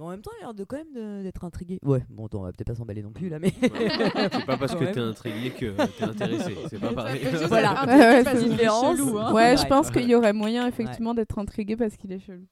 Mais 0.00 0.06
en 0.06 0.10
même 0.10 0.22
temps, 0.22 0.30
elle 0.38 0.44
a 0.44 0.46
l'air 0.46 0.54
de 0.54 0.64
quand 0.64 0.78
même 0.78 1.22
d'être 1.22 1.44
intriguée. 1.44 1.78
Ouais, 1.84 2.02
bon, 2.08 2.26
on 2.32 2.40
va 2.40 2.52
peut-être 2.52 2.68
pas 2.68 2.74
s'emballer 2.74 3.02
non 3.02 3.12
plus 3.12 3.28
là, 3.28 3.38
mais. 3.38 3.52
C'est 3.60 4.46
pas 4.46 4.56
parce 4.56 4.72
Quand 4.72 4.78
que 4.78 4.84
t'es 4.86 4.98
intrigué 4.98 5.50
que 5.50 5.76
t'es 5.98 6.04
intéressé. 6.04 6.56
C'est 6.70 6.80
pas 6.80 6.94
pareil. 6.94 7.20
Voilà. 7.48 7.84
Ouais, 7.84 7.98
ouais, 7.98 8.20
intrigué 8.20 8.40
c'est 8.40 8.48
différence. 8.48 8.96
chelou, 8.96 9.18
hein. 9.18 9.32
ouais 9.34 9.56
je 9.58 9.66
pense 9.66 9.90
qu'il 9.90 10.08
y 10.08 10.14
aurait 10.14 10.32
moyen 10.32 10.66
effectivement 10.66 11.12
d'être 11.12 11.38
intrigué 11.38 11.76
parce 11.76 11.98
qu'il 11.98 12.12
est 12.12 12.18
chelou. 12.18 12.46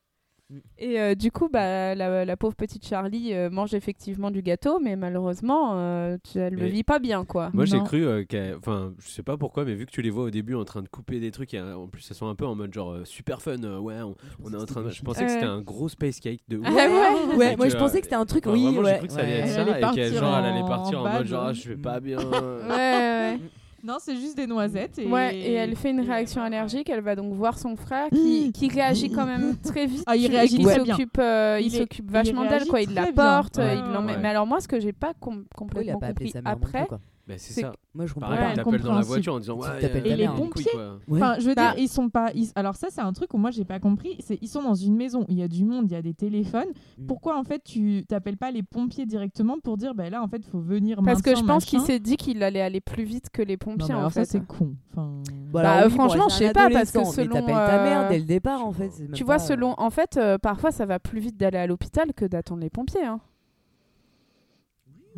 Et 0.79 0.99
euh, 0.99 1.15
du 1.15 1.31
coup 1.31 1.51
bah 1.53 1.95
la, 1.95 2.25
la 2.25 2.37
pauvre 2.39 2.55
petite 2.57 2.87
Charlie 2.87 3.35
euh, 3.35 3.51
mange 3.51 3.75
effectivement 3.75 4.31
du 4.31 4.41
gâteau 4.41 4.79
mais 4.81 4.97
malheureusement 4.97 5.73
euh, 5.75 6.17
tu- 6.25 6.39
elle 6.39 6.55
le 6.55 6.63
Mais- 6.63 6.69
vit 6.71 6.83
pas 6.85 6.99
bien 6.99 7.27
quoi 7.27 7.51
Moi 7.53 7.67
j'ai 7.67 7.77
Non. 7.77 7.85
cru 7.85 8.07
euh, 8.07 8.25
qu'elle- 8.25 8.57
enfin 8.57 8.95
je 8.99 9.09
sais 9.09 9.23
pas 9.23 9.37
pourquoi 9.37 9.67
mais 9.67 9.75
vu 9.75 9.85
que 9.85 9.91
tu 9.91 10.01
les 10.01 10.09
vois 10.09 10.25
au 10.25 10.31
début 10.31 10.55
en 10.55 10.65
train 10.65 10.81
de 10.81 10.89
couper 10.89 11.21
des 11.21 11.31
trucs 11.33 11.53
et, 11.53 11.59
euh, 11.59 11.77
en 11.77 11.87
plus 11.89 12.07
elles 12.11 12.17
sont 12.17 12.29
un 12.29 12.35
peu 12.35 12.47
en 12.47 12.55
mode 12.55 12.73
genre 12.73 12.93
euh, 12.93 13.05
super 13.05 13.43
fun 13.43 13.63
euh, 13.63 13.79
ouais 13.79 14.01
on, 14.01 14.15
on 14.43 14.53
est 14.55 14.57
en 14.57 14.65
train 14.65 14.83
de... 14.83 14.89
je 14.89 15.03
pensais 15.03 15.25
que 15.27 15.31
c'était 15.33 15.45
Ouais. 15.45 15.51
un 15.51 15.61
gros 15.61 15.91
space 15.91 16.19
cake 16.21 16.41
de 16.49 16.57
ouf. 16.57 16.67
Ah 16.67 16.73
ouais 16.73 17.37
Ouais, 17.37 17.57
moi 17.57 17.67
que, 17.67 17.73
je 17.73 17.77
pensais 17.77 17.99
que 17.99 18.05
c'était 18.07 18.17
un 18.17 18.25
truc, 18.25 18.47
Enfin, 18.47 18.55
oui, 18.57 18.65
vraiment, 18.65 18.81
ouais. 18.81 18.93
j'ai 18.93 18.99
cru 18.99 19.07
que 19.09 19.13
ça 19.13 19.21
allait 19.21 19.33
ouais. 19.33 19.39
être 19.41 19.47
Elle 19.49 19.53
ça 19.53 19.61
allait 19.61 19.71
et 19.71 19.75
qu'elle 19.75 19.81
partir 19.83 20.15
genre 20.21 20.39
elle 20.39 20.45
allait 20.47 20.61
en 20.63 20.67
partir 20.69 21.01
en, 21.01 21.05
bad. 21.05 21.13
mode 21.19 21.27
genre 21.27 21.45
ah, 21.45 21.53
je 21.53 21.69
vais 21.69 21.77
pas 21.77 22.01
bien 22.01 22.19
ouais 22.19 22.69
ouais 22.71 23.39
Non, 23.85 23.97
c'est 24.01 24.17
juste 24.17 24.37
des 24.37 24.47
noisettes. 24.47 24.99
Et... 24.99 25.07
Ouais, 25.07 25.37
et 25.37 25.53
elle 25.53 25.77
fait 25.77 25.91
une 25.91 26.01
réaction 26.01 26.43
allergique. 26.43 26.91
Elle 26.91 27.01
va 27.01 27.15
donc 27.15 27.33
voir 27.35 27.59
son 27.59 27.77
frère 27.77 28.09
qui, 28.11 28.51
qui 28.53 28.69
réagit 28.69 29.11
quand 29.11 29.25
même 29.27 29.57
très 29.59 29.87
vite. 29.87 30.03
Ah, 30.07 30.17
il 30.17 30.27
réagit 30.27 30.59
très 30.63 30.85
s'occupe, 30.85 31.19
euh, 31.19 31.59
il 31.61 31.67
Il 31.69 31.75
est- 31.75 31.79
s'occupe 31.79 32.07
il 32.09 32.13
vachement 32.13 32.45
d'elle, 32.47 32.67
quoi. 32.67 32.81
Il 32.83 32.93
la 32.95 33.13
porte, 33.13 33.59
Ouais, 33.59 33.75
il 33.77 33.93
l'emmène. 33.93 34.17
ouais. 34.17 34.23
Mais 34.23 34.29
alors 34.29 34.47
moi, 34.47 34.61
ce 34.61 34.67
que 34.69 34.81
j'ai 34.81 34.93
pas 34.93 35.13
com- 35.21 35.45
Pourquoi 35.55 35.83
il 35.83 35.91
a 35.91 35.93
complètement 35.95 36.01
pas 36.01 36.07
appelé 36.09 36.33
compris 36.33 36.43
après, 36.51 36.87
quoi 36.87 37.01
bah 37.29 37.35
c'est 37.37 37.61
ça 37.61 37.73
Moi 37.95 38.07
je 38.07 38.15
comprends 38.15 38.31
pareil 38.31 38.45
Ouais, 38.45 38.51
elle 38.57 38.65
t'appelle 38.65 38.81
dans 38.81 38.95
la 38.95 39.01
voiture 39.03 39.35
en 39.35 39.39
disant 39.39 39.59
Tu 39.59 39.69
ouais 39.69 39.81
t'appelles 39.81 40.03
ta 40.03 40.09
Et 40.09 40.17
les 40.17 40.25
hein. 40.27 40.35
pompiers 40.37 40.65
quoi. 40.73 40.99
Ouais. 41.09 41.23
Enfin, 41.23 41.37
je 41.39 41.47
veux 41.49 41.55
Bah- 41.55 41.73
dire, 41.75 41.83
ils 41.83 41.89
sont 41.89 42.09
pas. 42.09 42.31
ils- 42.35 42.51
Alors 42.57 42.75
ça, 42.77 42.89
c'est 42.91 43.01
un 43.03 43.13
truc 43.13 43.35
où 43.35 43.39
moi 43.39 43.51
j'ai 43.51 43.65
pas 43.65 43.79
compris. 43.79 44.17
C'est 44.21 44.39
ils 44.41 44.49
sont 44.49 44.63
dans 44.63 44.75
une 44.75 44.97
maison, 44.97 45.25
il 45.29 45.37
y 45.39 45.43
a 45.43 45.49
du 45.49 45.65
monde, 45.65 45.85
il 45.91 45.93
y 45.93 45.97
a 45.97 46.03
des 46.03 46.15
téléphones. 46.15 46.69
Mm. 46.99 47.07
Pourquoi 47.07 47.39
en 47.39 47.45
fait 47.45 47.63
tu 47.65 48.05
t'appelles 48.09 48.39
pas 48.39 48.51
les 48.51 48.63
pompiers 48.63 49.05
directement 49.07 49.59
pour 49.63 49.77
dire 49.77 49.95
ben 49.95 50.11
là 50.11 50.23
en 50.23 50.29
fait 50.29 50.45
faut 50.47 50.61
venir 50.61 51.01
parce 51.05 51.21
que 51.23 51.37
je 51.37 51.43
pense 51.45 51.65
qu'il 51.67 51.81
s'est 51.81 52.01
dit 52.01 52.17
qu'il 52.17 52.43
allait 52.43 52.63
aller 52.63 52.81
plus 52.81 53.05
vite 53.05 53.29
que 53.31 53.43
les 53.43 53.55
Non, 53.55 53.59
pompiers 53.77 53.95
en 53.95 53.99
alors 53.99 54.13
ça 54.13 54.21
fait. 54.23 54.27
c'est 54.27 54.47
con. 54.47 54.75
Enfin, 54.93 55.13
Bah, 55.53 55.63
Bah, 55.63 55.83
oui, 55.87 55.91
franchement, 55.93 56.29
je 56.29 56.35
sais 56.35 56.53
pas, 56.53 56.69
parce 56.71 56.91
que 56.91 57.05
selon, 57.05 57.35
t'appelles 57.35 57.55
ta 57.55 57.83
mère 57.83 58.01
euh, 58.03 58.09
dès 58.09 58.19
le 58.19 58.25
départ 58.25 58.65
en 58.65 58.73
fait. 58.73 58.91
Tu 59.13 59.25
vois, 59.25 59.37
pas, 59.37 59.43
euh, 59.43 59.47
selon, 59.47 59.75
en 59.79 59.91
fait, 59.91 60.17
euh, 60.17 60.37
parfois 60.39 60.71
ça 60.71 60.87
va 60.87 60.99
plus 60.99 61.21
vite 61.21 61.37
d'aller 61.39 61.59
à 61.59 61.67
l'hôpital 61.67 62.13
que 62.15 62.25
d'attendre 62.25 62.61
les 62.63 62.69
pompiers. 62.71 63.01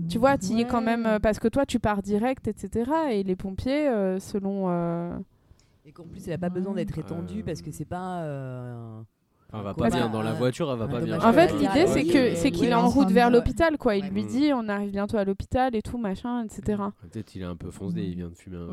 Tu 0.08 0.18
vois, 0.18 0.38
tu 0.38 0.52
y 0.52 0.60
es 0.60 0.64
quand 0.64 0.80
même 0.82 1.06
euh, 1.06 1.18
parce 1.18 1.38
que 1.38 1.48
toi 1.48 1.66
tu 1.66 1.78
pars 1.78 2.02
direct, 2.02 2.48
etc. 2.48 2.90
Et 3.10 3.22
les 3.22 3.36
pompiers, 3.36 3.88
euh, 3.88 4.18
selon. 4.20 4.66
euh, 4.68 5.16
Et 5.86 5.92
qu'en 5.92 6.04
plus, 6.04 6.26
elle 6.28 6.34
a 6.34 6.38
pas 6.38 6.48
besoin 6.50 6.74
d'être 6.74 6.98
étendue 6.98 7.40
Euh. 7.40 7.44
parce 7.44 7.62
que 7.62 7.70
c'est 7.70 7.84
pas. 7.84 8.22
euh, 8.22 9.00
elle 9.52 9.62
va 9.62 9.74
pas 9.74 9.90
bien 9.90 10.08
dans 10.08 10.22
la 10.22 10.32
voiture 10.32 10.70
elle 10.72 10.78
va 10.78 10.86
pas 10.86 11.00
bien 11.00 11.18
En 11.20 11.32
fait, 11.32 11.52
l'idée 11.54 11.88
c'est 11.88 12.04
que 12.04 12.36
c'est 12.36 12.52
qu'il 12.52 12.68
est 12.68 12.74
en 12.74 12.88
route 12.88 13.10
vers 13.10 13.30
l'hôpital, 13.30 13.78
quoi. 13.78 13.96
Il 13.96 14.06
lui 14.10 14.24
dit, 14.24 14.52
on 14.54 14.68
arrive 14.68 14.92
bientôt 14.92 15.16
à 15.16 15.24
l'hôpital 15.24 15.74
et 15.74 15.82
tout 15.82 15.98
machin, 15.98 16.44
etc. 16.44 16.80
peut-être 17.02 17.34
il 17.34 17.42
est 17.42 17.46
un 17.46 17.56
peu 17.56 17.70
foncé 17.72 18.00
il 18.00 18.14
vient 18.14 18.28
de 18.28 18.34
fumer 18.36 18.58
un. 18.58 18.68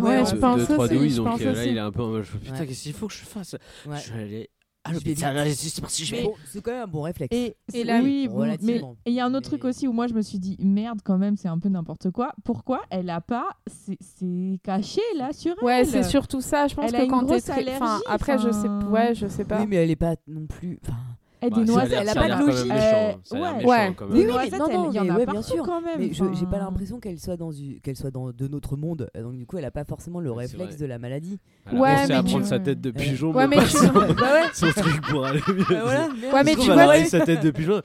Ouais, 0.00 0.22
deux- 0.24 0.30
je 0.30 0.34
pense 0.36 0.58
deux, 0.58 0.64
trois 0.74 0.86
aussi, 0.86 0.96
douilles, 0.96 1.10
je 1.10 1.16
donc 1.18 1.26
pense 1.28 1.40
là 1.42 1.52
aussi. 1.52 1.68
il 1.70 1.76
est 1.76 1.80
un 1.80 1.92
peu 1.92 2.02
en 2.02 2.08
mode 2.08 2.24
putain 2.24 2.58
Ouais. 2.58 2.66
qu'est-ce 2.66 2.82
qu'il 2.82 2.92
faut 2.92 3.06
que 3.06 3.12
je 3.14 3.24
fasse? 3.24 3.54
Ouais. 3.86 3.96
je 4.04 4.12
vais 4.14 4.22
aller 4.22 4.50
allez, 4.86 5.54
c'est 5.54 5.80
parti 5.80 6.04
je 6.04 6.14
vais 6.14 6.22
Bon, 6.24 6.34
c'est 6.46 6.60
quand 6.62 6.70
même 6.72 6.82
un 6.82 6.86
bon 6.86 7.02
réflexe. 7.02 7.34
Et, 7.34 7.84
là, 7.84 8.00
oui, 8.02 8.28
bon, 8.28 8.46
mais 8.62 8.80
il 9.06 9.12
y 9.12 9.20
a 9.20 9.24
un 9.26 9.34
autre 9.34 9.50
Mais- 9.52 9.58
truc 9.58 9.64
aussi 9.64 9.86
où 9.88 9.92
moi 9.92 10.06
je 10.06 10.14
me 10.14 10.22
suis 10.22 10.38
dit 10.38 10.56
merde 10.60 11.00
quand 11.04 11.18
même 11.18 11.36
c'est 11.36 11.48
un 11.48 11.58
peu 11.58 11.68
n'importe 11.68 12.10
quoi. 12.10 12.32
Pourquoi 12.44 12.82
elle 12.90 13.10
a 13.10 13.20
pas 13.20 13.48
c'est 13.66 14.60
caché 14.62 15.00
là 15.16 15.32
sur 15.32 15.54
elle? 15.58 15.64
Ouais, 15.64 15.84
c'est 15.84 16.02
surtout 16.02 16.40
ça. 16.40 16.66
Je 16.68 16.74
pense 16.74 16.92
Elle 16.92 17.06
que 17.06 17.10
quand 17.10 17.24
t'es 17.26 17.40
très... 17.40 17.74
enfin, 17.76 18.00
après, 18.06 18.38
je 18.38 18.50
sais, 18.50 18.68
ouais, 18.90 19.14
je 19.14 19.26
sais 19.26 19.44
pas. 19.44 19.60
Oui, 19.60 19.66
mais 19.68 19.76
elle 19.76 19.90
est 19.90 19.96
pas 19.96 20.16
non 20.26 20.46
plus. 20.46 20.78
enfin, 20.84 20.96
Elle 21.42 21.50
Bah, 21.50 21.56
des 21.58 21.64
noisettes, 21.66 21.98
elle 22.00 22.08
a 22.08 22.14
pas 22.14 22.28
de 22.28 22.46
logique. 22.46 22.72
Euh, 22.72 23.12
ouais. 23.32 23.64
Ouais. 23.66 23.90
Des 23.90 24.18
oui, 24.20 24.24
noisettes, 24.24 24.52
mais 24.52 24.58
non, 24.58 24.66
elle- 24.68 24.74
non, 24.76 24.90
il 24.90 24.94
y 24.96 25.00
en 25.00 25.04
mais 25.04 25.10
a 25.10 25.14
ouais, 25.18 25.24
partout 25.26 25.40
bien 25.40 25.54
sûr. 25.54 25.64
quand 25.64 25.80
même. 25.82 25.98
Mais 25.98 26.08
je 26.12 26.24
j'ai 26.32 26.46
pas 26.46 26.58
l'impression 26.58 26.98
qu'elle 26.98 27.18
soit 27.20 27.36
dans 27.36 27.50
qu'elle 27.82 27.96
soit 27.96 28.10
dans 28.10 28.30
de 28.32 28.48
notre 28.48 28.76
monde. 28.76 29.10
Donc 29.14 29.36
du 29.36 29.44
coup, 29.46 29.58
elle 29.58 29.64
a 29.66 29.70
pas 29.70 29.84
forcément 29.84 30.20
le 30.20 30.30
Ouais, 30.30 30.44
réflexe 30.44 30.78
de 30.78 30.86
la 30.86 30.98
maladie. 30.98 31.38
Elle 31.70 31.76
a 31.76 31.80
Ouais, 31.80 31.94
pensé 31.96 32.12
à 32.14 32.22
mais 32.22 32.28
prendre 32.30 32.44
tu- 32.44 32.48
sa 32.50 32.58
tête 32.58 32.80
de 32.80 32.88
Ouais. 32.88 32.94
pigeon 32.94 33.32
Ouais, 33.32 33.46
mais 33.46 33.64
son- 33.66 33.86
bah 33.92 34.02
ouais. 34.02 34.42
son 34.54 34.70
truc 34.72 35.00
pour 35.08 35.26
aller 35.26 35.42
mieux 35.48 35.64
Bah 35.68 35.80
voilà. 35.84 36.08
Ouais, 36.32 36.44
mais 36.44 36.54
tu 36.56 36.70
vois, 36.72 37.04
sa 37.04 37.20
tête 37.20 37.42
de 37.42 37.50
pigeon 37.50 37.82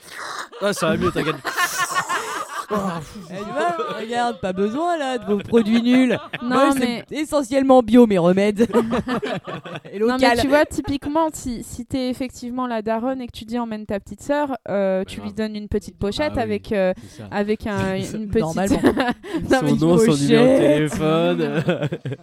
ah 0.62 0.72
ça 0.74 0.88
va 0.90 0.98
mieux 0.98 1.12
t'inquiète 1.12 1.36
Elle 3.30 3.38
dit, 3.38 3.44
bah, 3.56 3.76
regarde, 4.00 4.40
pas 4.40 4.54
besoin 4.54 4.98
là 4.98 5.18
de 5.18 5.26
vos 5.26 5.38
produits 5.40 5.82
nuls. 5.82 6.18
Non, 6.42 6.50
Moi, 6.50 6.74
mais 6.80 7.04
essentiellement 7.12 7.82
bio 7.82 8.08
mes 8.08 8.18
remèdes. 8.18 8.62
Et 9.94 10.00
Non, 10.00 10.14
local. 10.14 10.20
mais 10.36 10.42
tu 10.42 10.48
vois, 10.48 10.66
typiquement, 10.66 11.28
si, 11.34 11.64
si 11.64 11.86
t'es 11.86 12.10
effectivement 12.10 12.68
la 12.68 12.82
daronne 12.82 13.22
et 13.22 13.28
que 13.28 13.32
tu 13.32 13.46
dis 13.46 13.60
emmène 13.60 13.86
ta 13.86 14.00
petite 14.00 14.22
sœur, 14.22 14.58
euh, 14.70 15.04
tu 15.06 15.22
lui 15.22 15.34
donnes 15.34 15.56
une 15.56 15.68
petite 15.68 15.98
pochette 15.98 16.34
Ah 16.36 16.40
oui, 16.40 16.44
avec, 16.44 16.72
euh, 16.72 16.94
avec 17.32 17.68
un, 17.68 17.96
une 18.14 18.28
petite. 18.30 18.42
Normalement. 18.42 18.78
Non, 19.50 19.60
mais 19.64 19.70
son 19.70 19.76
nom 19.76 19.98
son 19.98 20.06
pochette. 20.06 20.20
numéro 20.30 20.46
de 20.46 20.58
téléphone 20.60 21.52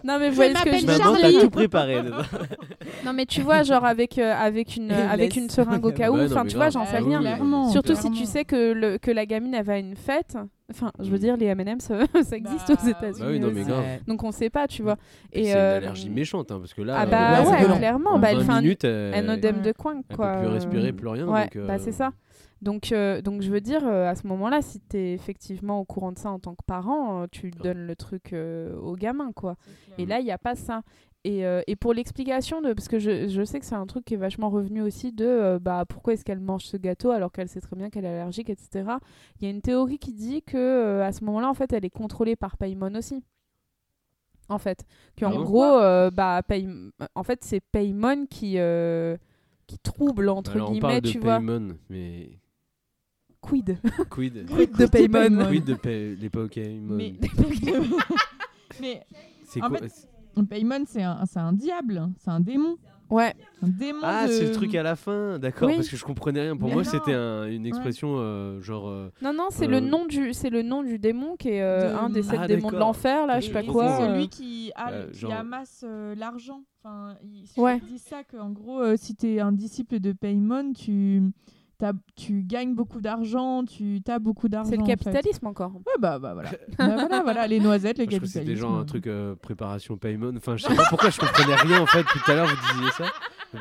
non, 0.03 0.19
mais 0.19 0.27
vous 0.29 0.31
Je 0.31 0.35
voyez 0.35 0.55
ce 0.55 0.63
que 0.63 0.77
je 0.77 0.85
maman 0.85 1.13
dire 1.15 1.21
t'as 1.21 1.41
tout 1.41 1.49
préparé 1.49 2.01
Non, 3.05 3.13
mais 3.13 3.25
tu 3.25 3.41
vois, 3.41 3.63
genre 3.63 3.85
avec, 3.85 4.17
euh, 4.17 4.33
avec, 4.33 4.75
une, 4.75 4.91
avec 4.91 5.35
une 5.35 5.49
seringue 5.49 5.85
au 5.85 5.91
cas 5.91 6.11
où, 6.11 6.19
enfin, 6.19 6.45
tu 6.45 6.55
vois, 6.55 6.69
j'en 6.69 6.85
sais 6.85 6.97
Ah 6.97 7.03
rien. 7.03 7.21
Surtout 7.71 7.95
si 7.95 8.11
tu 8.11 8.25
sais 8.25 8.45
que, 8.45 8.73
le, 8.73 8.97
que 8.97 9.11
la 9.11 9.25
gamine 9.25 9.53
elle 9.53 9.65
va 9.65 9.73
à 9.73 9.77
une 9.77 9.95
fête. 9.95 10.37
Enfin, 10.71 10.91
je 10.99 11.09
veux 11.09 11.17
Mm. 11.17 11.19
dire, 11.19 11.37
les 11.37 11.45
M&M, 11.47 11.79
ça, 11.79 11.97
ça 12.23 12.35
existe 12.37 12.67
Bah, 12.67 12.75
aux 12.83 12.87
États-Unis. 12.87 13.19
Bah 13.19 13.27
oui, 13.31 13.39
non, 13.39 13.51
mais 13.53 13.63
grave. 13.63 13.85
Donc 14.07 14.23
on 14.23 14.31
sait 14.31 14.49
pas, 14.49 14.67
tu 14.67 14.83
vois. 14.83 14.97
Et 15.33 15.45
c'est 15.45 15.51
une 15.51 15.57
euh, 15.57 15.77
allergie 15.77 16.09
méchante 16.09 16.51
hein, 16.51 16.59
parce 16.59 16.73
que 16.73 16.81
là 16.83 16.95
Ah 16.97 17.03
euh, 17.03 17.05
bah 17.07 17.41
Ouais, 17.43 17.65
ouais, 17.67 17.77
clairement. 17.77 18.11
en 18.11 18.19
Bah, 18.19 18.31
elle 18.31 18.37
20 18.37 18.43
fait 18.45 18.51
un, 18.51 18.61
minutes 18.61 18.85
un 18.85 19.11
elle, 19.13 19.29
œdème 19.29 19.61
de 19.61 19.71
coin, 19.71 20.01
elle 20.09 20.15
quoi. 20.15 20.33
peut 20.33 20.39
plus 20.41 20.47
respirer 20.47 20.93
plus 20.93 21.07
rien 21.07 21.27
Ouais, 21.27 21.43
donc 21.43 21.55
euh, 21.55 21.67
bah 21.67 21.77
c'est 21.79 21.91
ça. 21.91 22.11
Donc, 22.61 22.91
euh, 22.91 23.21
donc 23.21 23.41
je 23.41 23.49
veux 23.49 23.61
dire, 23.61 23.87
euh, 23.87 24.09
à 24.09 24.15
ce 24.15 24.27
moment-là, 24.27 24.61
si 24.61 24.81
tu 24.89 24.97
es 24.97 25.13
effectivement 25.13 25.79
au 25.79 25.85
courant 25.85 26.11
de 26.11 26.19
ça 26.19 26.29
en 26.29 26.39
tant 26.39 26.55
que 26.55 26.63
parent, 26.67 27.21
euh, 27.23 27.25
tu 27.31 27.51
donnes 27.51 27.87
le 27.87 27.95
truc 27.95 28.33
euh, 28.33 28.75
au 28.75 28.95
gamin, 28.97 29.31
quoi. 29.33 29.55
Et 29.97 30.05
là, 30.05 30.19
il 30.19 30.25
n'y 30.25 30.31
a 30.31 30.37
pas 30.37 30.55
ça. 30.55 30.81
Et, 31.25 31.45
euh, 31.45 31.61
et 31.67 31.75
pour 31.75 31.93
l'explication 31.93 32.61
de, 32.61 32.71
parce 32.73 32.87
que 32.87 32.97
je, 32.97 33.27
je 33.27 33.43
sais 33.43 33.59
que 33.59 33.65
c'est 33.65 33.75
un 33.75 33.85
truc 33.85 34.05
qui 34.05 34.13
est 34.13 34.17
vachement 34.17 34.49
revenu 34.49 34.81
aussi 34.81 35.11
de, 35.11 35.25
euh, 35.25 35.59
bah 35.59 35.83
pourquoi 35.87 36.13
est-ce 36.13 36.23
qu'elle 36.23 36.39
mange 36.39 36.63
ce 36.63 36.77
gâteau 36.77 37.11
alors 37.11 37.31
qu'elle 37.33 37.49
sait 37.49 37.59
très 37.59 37.75
bien 37.75 37.89
qu'elle 37.89 38.05
est 38.05 38.07
allergique, 38.19 38.49
etc. 38.49 38.85
Il 39.39 39.43
y 39.43 39.47
a 39.47 39.49
une 39.49 39.61
théorie 39.61 39.99
qui 39.99 40.13
dit 40.13 40.41
que 40.43 40.55
euh, 40.57 41.03
à 41.05 41.11
ce 41.11 41.23
moment-là, 41.25 41.49
en 41.49 41.53
fait, 41.53 41.73
elle 41.73 41.83
est 41.83 41.89
contrôlée 41.89 42.37
par 42.37 42.55
Paymon 42.55 42.95
aussi. 42.95 43.21
En 44.47 44.57
fait, 44.59 44.85
qu'en 45.19 45.27
Ah 45.31 45.35
bon 45.35 45.43
gros, 45.43 45.63
euh, 45.77 46.09
bah 46.09 46.41
Pay- 46.47 46.67
en 47.15 47.23
fait, 47.23 47.43
c'est 47.43 47.59
Paymon 47.59 48.25
qui 48.25 48.53
euh, 48.57 49.17
qui 49.67 49.77
trouble 49.77 50.29
entre 50.29 50.55
alors 50.55 50.69
on 50.69 50.71
guillemets, 50.71 50.79
parle 50.81 51.01
de 51.01 51.11
tu 51.11 51.19
vois. 51.19 51.37
Paymon 51.39 51.77
mais 51.89 52.29
Quid? 53.41 53.77
Quid? 54.09 54.45
Quid 54.55 54.71
de 54.77 54.85
Paymon 54.87 55.45
quid 55.49 55.65
de 55.65 55.73
Pay- 55.75 56.15
les 56.15 56.29
Pokémon? 56.29 56.95
Mais, 56.97 57.13
mais 58.81 59.05
c'est 59.45 59.61
en 59.61 59.69
quoi? 59.69 59.77
fait, 59.79 60.07
Paymon, 60.45 60.83
c'est 60.87 61.03
un, 61.03 61.25
c'est 61.25 61.39
un 61.39 61.53
diable, 61.53 62.07
c'est 62.17 62.29
un 62.31 62.39
démon. 62.39 62.77
Ouais. 63.09 63.33
Un 63.63 63.67
démon 63.69 64.01
ah 64.03 64.27
de- 64.27 64.31
c'est 64.31 64.45
le 64.45 64.51
truc 64.51 64.75
à 64.75 64.83
la 64.83 64.95
fin 64.95 65.39
d'accord 65.39 65.67
Oui. 65.67 65.77
parce 65.77 65.89
que 65.89 65.97
je 65.97 66.05
comprenais 66.05 66.41
rien 66.41 66.55
pour 66.55 66.67
Mais 66.67 66.75
moi 66.75 66.83
non. 66.83 66.89
c'était 66.91 67.15
un- 67.15 67.45
une 67.45 67.65
expression 67.65 68.17
euh, 68.19 68.61
genre 68.61 68.87
euh, 68.87 69.09
Non, 69.23 69.33
non, 69.33 69.47
c'est 69.49 69.65
Euh, 69.65 69.71
le 69.71 69.79
nom 69.79 70.05
du, 70.05 70.31
c'est 70.31 70.51
le 70.51 70.61
nom 70.61 70.83
du 70.83 70.99
démon 70.99 71.35
qui 71.35 71.49
est 71.49 71.63
euh, 71.63 71.91
De- 71.91 71.97
un 71.97 72.09
des 72.11 72.21
sept 72.21 72.37
Ah, 72.39 72.47
démons 72.47 72.67
de 72.67 72.73
d'accord. 72.73 72.79
l'enfer, 72.79 73.25
là, 73.25 73.39
Et- 73.39 73.41
je 73.41 73.47
sais 73.47 73.51
pas 73.53 73.63
Et 73.63 73.65
quoi. 73.65 73.97
C'est 73.97 74.03
euh. 74.03 74.13
celui 74.13 74.29
qui, 74.29 74.71
a- 74.75 74.91
euh, 74.91 75.09
qui 75.11 75.19
genre- 75.21 75.33
amasse 75.33 75.83
euh, 75.87 76.13
l'argent. 76.13 76.61
Enfin, 76.83 77.15
il 77.23 77.45
Ouais. 77.59 77.79
dit 77.79 77.97
ça 77.97 78.23
qu'en 78.23 78.51
gros, 78.51 78.79
euh, 78.79 78.95
si 78.95 79.15
tu 79.15 79.25
es 79.33 79.39
un 79.39 79.53
disciple 79.53 79.99
de 79.99 80.11
Paymon, 80.13 80.73
tu, 80.73 81.23
tu 82.15 82.43
gagnes 82.43 82.75
beaucoup 82.75 82.99
d'argent, 83.01 83.63
tu 83.65 84.01
as 84.07 84.19
beaucoup 84.19 84.49
d'argent. 84.49 84.69
C'est 84.69 84.75
le 84.77 84.83
en 84.83 84.85
fait. 84.85 84.95
capitalisme 84.97 85.47
encore. 85.47 85.71
Ouais, 85.75 85.93
bah, 85.99 86.19
bah 86.19 86.33
voilà. 86.33 86.49
Bah, 86.77 86.87
voilà, 86.95 87.21
voilà, 87.23 87.47
les 87.47 87.59
noisettes, 87.59 87.97
le 87.97 88.05
je 88.05 88.09
capitalisme. 88.09 88.39
c'était 88.41 88.55
genre 88.55 88.75
un 88.77 88.85
truc 88.85 89.07
euh, 89.07 89.35
préparation 89.35 89.97
Paymon 89.97 90.33
enfin 90.37 90.55
je 90.57 90.63
sais 90.65 90.75
pas 90.75 90.83
pourquoi 90.89 91.09
je 91.09 91.19
comprenais 91.19 91.55
rien 91.55 91.81
en 91.81 91.85
fait 91.85 92.03
tout 92.03 92.19
à 92.31 92.35
l'heure 92.35 92.47
vous 92.47 92.73
disiez 92.77 92.91
ça 92.91 93.05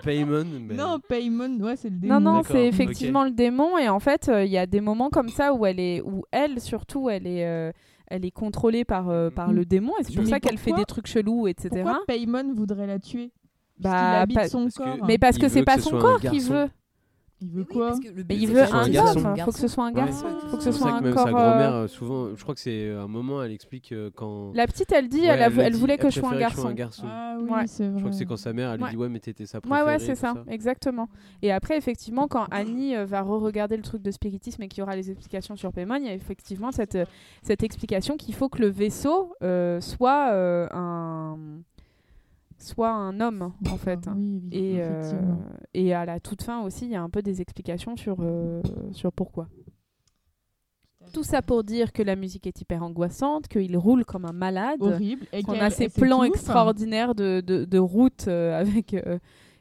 Paymon 0.03 0.45
mais 0.67 0.75
Non, 0.75 0.99
Paymon, 1.09 1.59
ouais, 1.61 1.77
c'est 1.77 1.89
le 1.91 1.97
démon. 1.97 2.21
Non, 2.21 2.33
non, 2.35 2.43
c'est 2.43 2.67
effectivement 2.67 3.25
le 3.25 3.31
démon. 3.31 3.79
Et 3.79 3.89
en 3.89 4.01
fait, 4.01 4.29
euh, 4.29 4.45
il 4.45 4.51
y 4.51 4.59
a 4.59 4.67
des 4.67 4.81
moments 4.83 5.09
comme 5.11 5.29
ça 5.31 5.55
où 5.55 5.65
elle 5.65 5.81
est, 5.81 6.03
où 6.03 6.25
elle 6.31 6.61
surtout, 6.61 7.09
elle 7.09 7.27
est, 7.27 7.47
euh, 7.47 7.73
elle 8.09 8.25
est 8.27 8.31
contrôlée 8.31 8.85
par, 8.85 9.09
euh, 9.09 9.31
par 9.31 9.49
Mm. 9.51 9.55
le 9.55 9.65
démon. 9.65 9.93
Et 9.99 10.05
c'est 10.05 10.15
pour 10.15 10.25
Mais 10.25 10.29
ça 10.31 10.41
qu'elle 10.41 10.59
fait 10.59 10.73
des 10.73 10.85
trucs 10.85 11.07
chelous, 11.07 11.47
etc. 11.49 11.69
Pourquoi 11.71 12.01
Paymon 12.07 12.53
voudrait 12.55 12.87
la 12.87 12.99
tuer? 12.99 13.33
Bah, 13.81 14.21
habite 14.21 14.37
pas- 14.37 14.49
son 14.49 14.65
parce 14.65 14.75
que- 14.75 14.83
corps. 14.83 15.07
Mais 15.07 15.17
parce 15.19 15.37
Il 15.37 15.41
que 15.43 15.49
c'est 15.49 15.63
pas 15.63 15.79
son 15.79 15.99
corps 15.99 16.21
qu'il 16.21 16.43
veut. 16.43 16.69
Il 17.41 17.51
veut 17.51 17.61
Oui, 17.69 17.75
quoi 17.77 17.87
parce 17.89 18.01
que 18.01 18.09
le 18.09 18.15
Mais 18.17 18.25
but, 18.25 18.35
il 18.35 18.49
c'est 18.49 18.53
veut 18.55 18.61
un 18.63 18.89
garçon. 18.89 19.21
garçon. 19.23 19.45
Faut 19.45 19.53
que 19.53 19.59
ce 19.59 19.69
soit 19.69 19.85
un 19.85 19.89
Ouais. 19.89 19.95
garçon. 19.95 20.27
Faut 20.51 20.57
que 20.57 20.63
ce 20.65 20.73
C'est 20.73 20.79
soit 20.79 20.91
un 20.91 20.99
que 20.99 21.05
même 21.05 21.15
corps. 21.15 21.25
sa 21.25 21.31
grand-mère, 21.31 21.73
euh, 21.75 21.85
euh, 21.85 21.89
souvent, 21.89 22.35
je 22.35 22.43
crois 22.43 22.55
que 22.57 22.61
c'est 22.61 22.91
un 22.91 23.07
moment, 23.07 23.43
elle 23.45 23.53
explique 23.53 23.93
euh, 23.93 24.11
quand. 24.13 24.51
La 24.55 24.67
petite, 24.67 24.91
elle 24.91 25.09
dit, 25.09 25.21
Ouais, 25.21 25.29
elle, 25.39 25.77
voulait 25.77 25.99
que 25.99 26.11
je 26.11 26.19
sois 26.19 26.31
un 26.33 26.39
garçon. 26.75 27.07
Ah 27.07 27.37
oui, 27.41 27.49
Ouais. 27.49 27.67
c'est 27.69 27.85
vrai. 27.87 27.93
Je 27.95 27.99
crois 28.01 28.11
que 28.11 28.17
c'est 28.17 28.25
quand 28.25 28.37
sa 28.37 28.53
mère, 28.53 28.71
elle 28.73 28.79
lui 28.79 28.85
Ouais. 28.85 28.91
dit 28.91 28.97
Ouais, 28.97 29.09
mais 29.09 29.21
t'étais 29.21 29.47
sa 29.47 29.59
Ouais, 29.59 29.63
préférée. 29.63 29.85
ouais, 29.87 29.99
c'est 30.01 30.15
tout 30.15 30.21
ça, 30.21 30.35
exactement. 30.49 31.09
Et 31.43 31.53
après, 31.53 31.77
effectivement, 31.77 32.27
quand 32.27 32.47
Annie 32.51 32.97
euh, 32.97 33.07
va 33.07 33.23
re-regarder 33.23 33.77
le 33.77 33.83
truc 33.85 34.03
de 34.03 34.11
spiritisme 34.11 34.61
et 34.65 34.69
qu'il 34.69 34.81
y 34.81 34.83
aura 34.83 34.97
les 34.97 35.09
explications 35.11 35.55
sur 35.55 35.73
Paimon, 35.73 35.97
il 36.01 36.07
y 36.07 36.09
a 36.09 36.15
effectivement 36.15 36.73
cette, 36.73 36.97
euh, 36.97 37.05
cette 37.43 37.63
explication 37.63 38.17
qu'il 38.17 38.35
faut 38.35 38.49
que 38.49 38.61
le 38.61 38.69
vaisseau 38.69 39.33
euh, 39.45 39.81
soit 39.81 40.31
euh, 40.33 40.67
un 40.73 41.37
soit 42.59 42.91
un 42.91 43.21
homme 43.21 43.53
en 43.71 43.77
fait. 43.77 44.01
Ah 44.07 44.15
Oui, 44.17 44.41
oui, 44.43 44.49
Et, 44.53 44.83
euh, 44.83 45.13
et 45.75 45.95
à 45.95 46.05
la 46.05 46.21
toute 46.21 46.43
fin 46.43 46.61
aussi, 46.63 46.85
il 46.87 46.91
y 46.91 46.97
a 46.97 47.03
un 47.03 47.11
peu 47.11 47.23
des 47.23 47.41
explications 47.41 47.97
sur, 47.97 48.17
euh, 48.21 48.61
sur 48.93 49.13
pourquoi. 49.13 49.49
Tout 51.13 51.23
ça 51.23 51.41
pour 51.41 51.65
dire 51.65 51.93
que 51.93 52.03
la 52.03 52.17
musique 52.17 52.47
est 52.47 52.61
hyper 52.61 52.83
angoissante, 52.83 53.49
qu'il 53.49 53.77
roule 53.79 54.05
comme 54.05 54.27
un 54.27 54.33
malade, 54.33 54.83
Horrible. 54.83 55.27
Et 55.33 55.43
qu'on 55.43 55.59
a 55.59 55.71
ces 55.71 55.89
plans 55.89 56.23
extraordinaires 56.23 57.15
de, 57.15 57.41
de, 57.41 57.65
de 57.65 57.79
route 57.79 58.27
euh, 58.29 58.59
avec... 58.61 58.93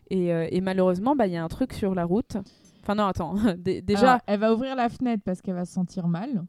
et, 0.09 0.27
et 0.27 0.61
malheureusement, 0.61 1.15
bah, 1.15 1.27
il 1.27 1.33
y 1.33 1.37
a 1.37 1.43
un 1.43 1.47
truc 1.47 1.71
sur 1.73 1.95
la 1.95 2.03
route. 2.03 2.35
Enfin 2.81 2.95
non, 2.95 3.05
attends. 3.05 3.35
Dé- 3.57 3.81
déjà, 3.81 4.09
Alors, 4.13 4.21
elle 4.27 4.39
va 4.39 4.53
ouvrir 4.53 4.75
la 4.75 4.89
fenêtre 4.89 5.23
parce 5.23 5.41
qu'elle 5.41 5.55
va 5.55 5.63
se 5.65 5.73
sentir 5.73 6.07
mal. 6.07 6.43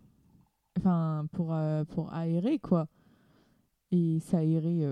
Enfin, 0.78 1.26
pour, 1.32 1.54
pour 1.90 2.12
aérer, 2.12 2.58
quoi. 2.58 2.86
Et 3.92 4.18
s'aérer 4.20 4.84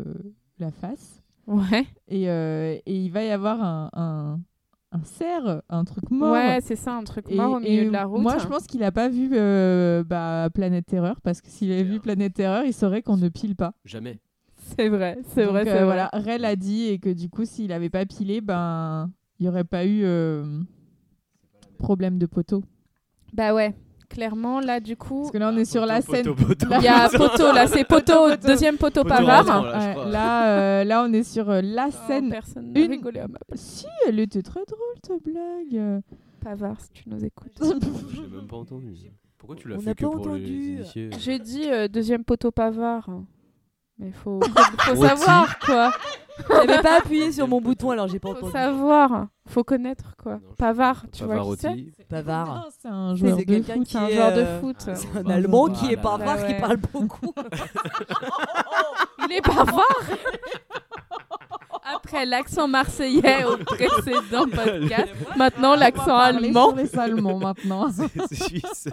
la 0.58 0.70
face. 0.70 1.20
Ouais, 1.46 1.86
Et, 2.08 2.28
euh, 2.30 2.76
et 2.86 2.96
il 3.04 3.10
va 3.10 3.24
y 3.24 3.30
avoir 3.30 3.62
un, 3.62 3.90
un, 3.94 4.40
un 4.92 5.04
cerf, 5.04 5.62
un 5.68 5.84
truc 5.84 6.10
mort. 6.10 6.32
ouais 6.32 6.60
c'est 6.62 6.76
ça, 6.76 6.94
un 6.94 7.04
truc 7.04 7.26
Et- 7.28 7.36
mort 7.36 7.54
au 7.56 7.60
milieu 7.60 7.84
de 7.86 7.90
la 7.90 8.04
route. 8.04 8.22
Moi, 8.22 8.38
je 8.38 8.46
pense 8.46 8.66
qu'il 8.66 8.82
a 8.82 8.92
pas 8.92 9.08
vu 9.08 9.30
euh, 9.32 10.02
bah, 10.04 10.48
Planète 10.54 10.86
Terreur 10.86 11.20
parce 11.20 11.40
que 11.40 11.48
s'il 11.48 11.70
avait 11.72 11.82
vu 11.84 12.00
Planète 12.00 12.34
Terreur, 12.34 12.64
il 12.64 12.72
saurait 12.72 13.02
qu'on 13.02 13.16
ne 13.16 13.28
pile 13.28 13.56
pas. 13.56 13.74
Jamais. 13.84 14.18
C'est 14.76 14.88
vrai, 14.88 15.18
c'est 15.28 15.44
vrai, 15.44 15.60
euh, 15.60 15.64
c'est 15.64 15.70
vrai. 15.74 15.84
voilà, 15.84 16.10
Rel 16.12 16.44
a 16.44 16.56
dit 16.56 16.84
et 16.86 16.98
que 16.98 17.10
du 17.10 17.28
coup, 17.28 17.44
s'il 17.44 17.70
avait 17.72 17.90
pas 17.90 18.04
pilé, 18.06 18.40
ben, 18.40 19.10
il 19.38 19.46
y 19.46 19.48
aurait 19.48 19.64
pas 19.64 19.84
eu 19.86 20.00
euh, 20.04 20.60
problème 21.78 22.18
de 22.18 22.26
poteau. 22.26 22.64
Bah 23.32 23.54
ouais, 23.54 23.74
clairement, 24.06 24.60
là, 24.60 24.80
du 24.80 24.96
coup... 24.96 25.20
Parce 25.22 25.30
que 25.32 25.38
là, 25.38 25.50
on 25.52 25.56
est 25.56 25.64
sur 25.64 25.84
la 25.86 26.00
scène. 26.00 26.26
Il 26.78 26.82
y 26.82 26.88
a 26.88 27.08
poteau, 27.08 27.52
là, 27.52 27.66
c'est 27.66 27.84
poteau, 27.88 28.34
deuxième 28.36 28.76
poteau, 28.76 29.02
Poteau 29.02 29.14
pavard. 29.14 29.62
là, 29.64 29.90
Ouais, 29.90 30.06
euh, 30.10 30.84
là, 30.84 31.04
on 31.08 31.12
est 31.12 31.22
sur 31.22 31.50
euh, 31.50 31.60
la 31.62 31.88
Oh, 31.88 31.94
scène. 32.06 32.30
personne 32.30 32.72
n'a 32.72 32.80
une- 32.80 32.90
rigolé 32.90 33.20
à 33.20 33.28
ma 33.28 33.38
place. 33.46 33.60
Si, 33.60 33.86
elle 34.06 34.18
était 34.20 34.42
très 34.42 34.64
drôle, 34.66 35.00
ta 35.02 35.14
blague. 35.22 36.02
Pavard, 36.42 36.80
si 36.80 36.90
tu 36.92 37.02
nous 37.08 37.24
écoutes. 37.24 37.52
Je 37.60 38.22
l'ai 38.22 38.28
même 38.28 38.46
pas 38.46 38.56
entendu. 38.56 38.94
Pourquoi 39.38 39.56
tu 39.56 39.68
l'as 39.68 39.76
On 39.76 39.80
fait 39.80 39.86
n'a 39.86 39.94
que 39.94 40.04
pas 40.04 40.10
pour 40.10 40.18
les 40.28 40.32
entendu. 40.32 40.74
initiés 40.76 41.10
J'ai 41.18 41.38
dit 41.38 41.64
euh, 41.70 41.88
deuxième 41.88 42.24
poteau 42.24 42.50
pavard. 42.50 43.08
Mais 43.98 44.12
faut, 44.12 44.40
faut, 44.42 44.94
faut 44.94 45.06
savoir, 45.06 45.58
quoi. 45.58 45.90
J'avais 46.50 46.82
pas 46.82 46.98
appuyé 46.98 47.32
sur 47.32 47.48
mon 47.48 47.60
bouton 47.60 47.90
alors 47.90 48.08
j'ai 48.08 48.18
pas 48.18 48.28
Faut 48.30 48.36
entendu. 48.36 48.52
savoir. 48.52 49.26
Faut 49.48 49.64
connaître, 49.64 50.14
quoi. 50.22 50.34
Non, 50.34 50.54
Pavard, 50.58 51.06
tu 51.12 51.24
vois 51.24 51.40
qui 51.56 51.60
c'est. 51.60 52.06
Pavard. 52.08 52.68
C'est 52.82 52.88
un 52.88 53.14
joueur 53.14 53.36
de 53.38 53.42
quelqu'un 53.42 53.74
foot. 53.74 53.84
qui 53.84 53.92
C'est 53.92 53.98
un 53.98 54.08
joueur 54.10 54.32
de 54.32 54.40
euh, 54.40 54.60
foot. 54.60 54.76
C'est 54.94 55.16
un 55.16 55.30
Allemand 55.30 55.68
qui 55.68 55.92
est 55.92 55.96
là, 55.96 56.02
bavard, 56.02 56.36
là, 56.36 56.42
qui 56.42 56.60
parle 56.60 56.76
beaucoup. 56.76 57.32
Il 59.28 59.32
est 59.32 59.40
bavard 59.40 59.82
Après 61.94 62.26
l'accent 62.26 62.66
marseillais 62.68 63.44
au 63.44 63.56
précédent 63.58 64.46
podcast, 64.52 65.12
maintenant 65.36 65.76
l'accent 65.76 66.16
allemand. 66.16 66.68
sur 66.70 66.76
les 66.76 66.98
Allemands 66.98 67.38
maintenant. 67.38 67.88
C'est 68.28 68.34
suisse. 68.34 68.88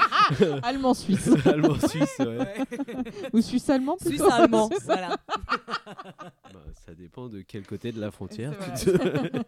Allemand-suisse. 0.62 1.30
Allemand 1.46 1.78
suisse, 1.88 2.16
ouais. 2.20 2.54
Ou 3.32 3.40
suisse-allemand 3.40 3.96
plutôt. 3.96 4.24
Suisse-allemand. 4.24 4.68
C'est 4.72 4.80
ça. 4.80 4.94
Voilà. 4.94 5.16
Bah, 6.52 6.60
ça 6.86 6.94
dépend 6.94 7.28
de 7.28 7.40
quel 7.40 7.66
côté 7.66 7.92
de 7.92 8.00
la 8.00 8.10
frontière. 8.10 8.52
C'est 8.74 8.92
tu 8.92 8.98
te- 8.98 9.38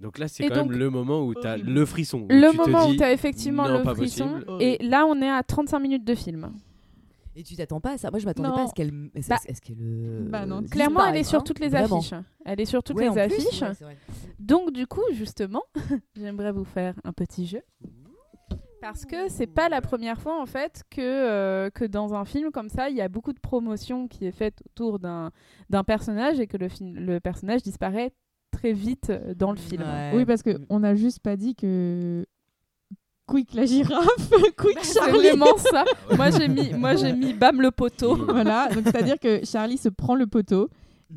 donc 0.00 0.18
là, 0.18 0.28
c'est 0.28 0.46
quand 0.48 0.56
donc- 0.56 0.70
même 0.70 0.78
le 0.78 0.90
moment 0.90 1.22
où 1.22 1.34
tu 1.34 1.46
as 1.46 1.56
le 1.56 1.86
frisson. 1.86 2.22
où 2.22 2.26
Le 2.28 2.50
tu 2.50 2.56
te 2.58 2.62
moment 2.66 2.86
dis, 2.88 2.94
où 2.94 2.96
tu 2.96 3.02
as 3.02 3.12
effectivement 3.12 3.66
non, 3.68 3.78
le 3.78 3.94
frisson. 3.94 4.28
possible. 4.28 4.56
Et 4.62 4.76
là, 4.82 5.06
on 5.06 5.20
est 5.22 5.30
à 5.30 5.42
35 5.42 5.78
minutes 5.78 6.04
de 6.04 6.14
film. 6.14 6.52
Et 7.36 7.42
tu 7.42 7.56
t'attends 7.56 7.80
pas 7.80 7.92
à 7.92 7.98
ça 7.98 8.10
Moi 8.10 8.20
je 8.20 8.26
m'attendais 8.26 8.48
pas 8.50 8.62
à 8.62 8.66
ce 8.68 8.74
qu'elle. 8.74 9.10
Est-ce 9.14 9.28
Bah, 9.28 9.36
qu'elle. 9.62 9.76
euh, 9.80 10.28
bah 10.28 10.46
non, 10.46 10.62
Clairement, 10.62 11.04
elle 11.06 11.16
est 11.16 11.24
sur 11.24 11.42
toutes 11.42 11.58
les 11.58 11.68
vraiment. 11.68 11.98
affiches. 11.98 12.14
Elle 12.44 12.60
est 12.60 12.64
sur 12.64 12.82
toutes 12.82 12.96
Ouais, 12.96 13.04
les 13.08 13.10
plus, 13.10 13.20
affiches. 13.20 13.62
ouais. 13.62 13.96
Donc 14.38 14.72
du 14.72 14.86
coup, 14.86 15.02
justement, 15.12 15.62
j'aimerais 16.16 16.52
vous 16.52 16.64
faire 16.64 16.94
un 17.04 17.12
petit 17.12 17.46
jeu. 17.46 17.62
Parce 18.80 19.06
que 19.06 19.28
c'est 19.30 19.46
pas 19.46 19.70
la 19.70 19.80
première 19.80 20.20
fois 20.20 20.40
en 20.40 20.44
fait 20.44 20.82
que, 20.90 21.00
euh, 21.00 21.70
que 21.70 21.86
dans 21.86 22.12
un 22.14 22.26
film 22.26 22.50
comme 22.50 22.68
ça, 22.68 22.90
il 22.90 22.96
y 22.96 23.00
a 23.00 23.08
beaucoup 23.08 23.32
de 23.32 23.40
promotion 23.40 24.08
qui 24.08 24.26
est 24.26 24.32
faite 24.32 24.62
autour 24.66 24.98
d'un 24.98 25.30
d'un 25.70 25.84
personnage 25.84 26.38
et 26.38 26.46
que 26.46 26.58
le, 26.58 26.68
film, 26.68 26.94
le 26.94 27.18
personnage 27.18 27.62
disparaît 27.62 28.12
très 28.52 28.72
vite 28.74 29.08
euh, 29.08 29.34
dans 29.34 29.52
le 29.52 29.56
film. 29.56 29.82
Ouais. 29.82 30.12
Oui, 30.14 30.24
parce 30.26 30.42
qu'on 30.42 30.78
n'a 30.80 30.94
juste 30.94 31.20
pas 31.20 31.36
dit 31.36 31.54
que. 31.54 32.26
Quick 33.26 33.54
la 33.54 33.64
girafe, 33.64 34.30
Quick 34.56 34.78
C'est 34.82 34.98
Charlie. 34.98 35.28
vraiment 35.28 35.56
ça. 35.56 35.84
Moi 36.16 36.30
j'ai 36.30 36.48
mis, 36.48 36.72
moi 36.74 36.94
j'ai 36.96 37.12
mis 37.12 37.32
bam 37.32 37.60
le 37.60 37.70
poteau. 37.70 38.16
Voilà, 38.16 38.68
donc 38.68 38.84
c'est-à-dire 38.84 39.18
que 39.18 39.44
Charlie 39.44 39.78
se 39.78 39.88
prend 39.88 40.14
le 40.14 40.26
poteau 40.26 40.68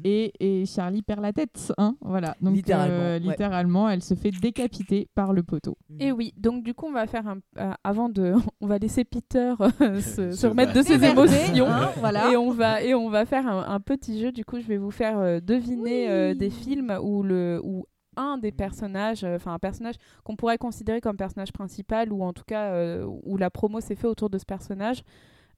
et, 0.04 0.32
et 0.40 0.66
Charlie 0.66 1.02
perd 1.02 1.22
la 1.22 1.34
tête. 1.34 1.74
Hein 1.78 1.96
voilà, 2.02 2.36
donc 2.42 2.56
Littéralement, 2.56 3.86
euh, 3.86 3.88
ouais. 3.88 3.94
elle 3.96 4.04
se 4.04 4.14
fait 4.14 4.32
décapiter 4.32 5.08
par 5.16 5.34
le 5.34 5.44
poteau. 5.44 5.78
Et 6.00 6.12
oui, 6.12 6.34
donc 6.38 6.64
du 6.64 6.74
coup 6.74 6.86
on 6.88 6.92
va 6.92 7.08
faire 7.08 7.28
un, 7.28 7.40
euh, 7.58 7.72
avant 7.84 8.10
de, 8.10 8.34
on 8.62 8.68
va 8.68 8.78
laisser 8.78 9.04
Peter 9.04 9.54
euh, 9.82 10.02
se, 10.02 10.48
remettre 10.48 10.74
de 10.74 10.82
ses 10.82 11.04
émotions. 11.04 11.68
Hein, 11.68 11.90
voilà. 11.98 12.32
Et 12.32 12.38
on 12.38 12.52
va 12.52 12.82
et 12.84 12.94
on 12.94 13.10
va 13.10 13.26
faire 13.26 13.48
un, 13.48 13.66
un 13.68 13.80
petit 13.80 14.22
jeu. 14.22 14.32
Du 14.32 14.46
coup, 14.46 14.60
je 14.60 14.68
vais 14.68 14.78
vous 14.78 14.92
faire 14.92 15.18
euh, 15.20 15.40
deviner 15.40 16.10
euh, 16.10 16.34
des 16.36 16.50
films 16.50 16.98
où 17.02 17.24
le 17.24 17.60
où 17.64 17.86
un 18.18 18.38
des 18.38 18.52
personnages, 18.52 19.24
euh, 19.24 19.36
enfin 19.38 19.54
un 19.54 19.60
personnage 19.60 19.96
qu'on 20.24 20.36
pourrait 20.36 20.58
considérer 20.58 21.00
comme 21.02 21.16
personnage 21.18 21.54
principal 21.54 22.12
ou 22.12 22.24
en 22.24 22.34
tout 22.34 22.44
cas 22.46 22.72
euh, 22.74 23.06
où 23.24 23.38
la 23.38 23.50
promo 23.50 23.80
s'est 23.80 23.96
fait 23.96 24.08
autour 24.08 24.30
de 24.30 24.38
ce 24.38 24.46
personnage 24.46 25.04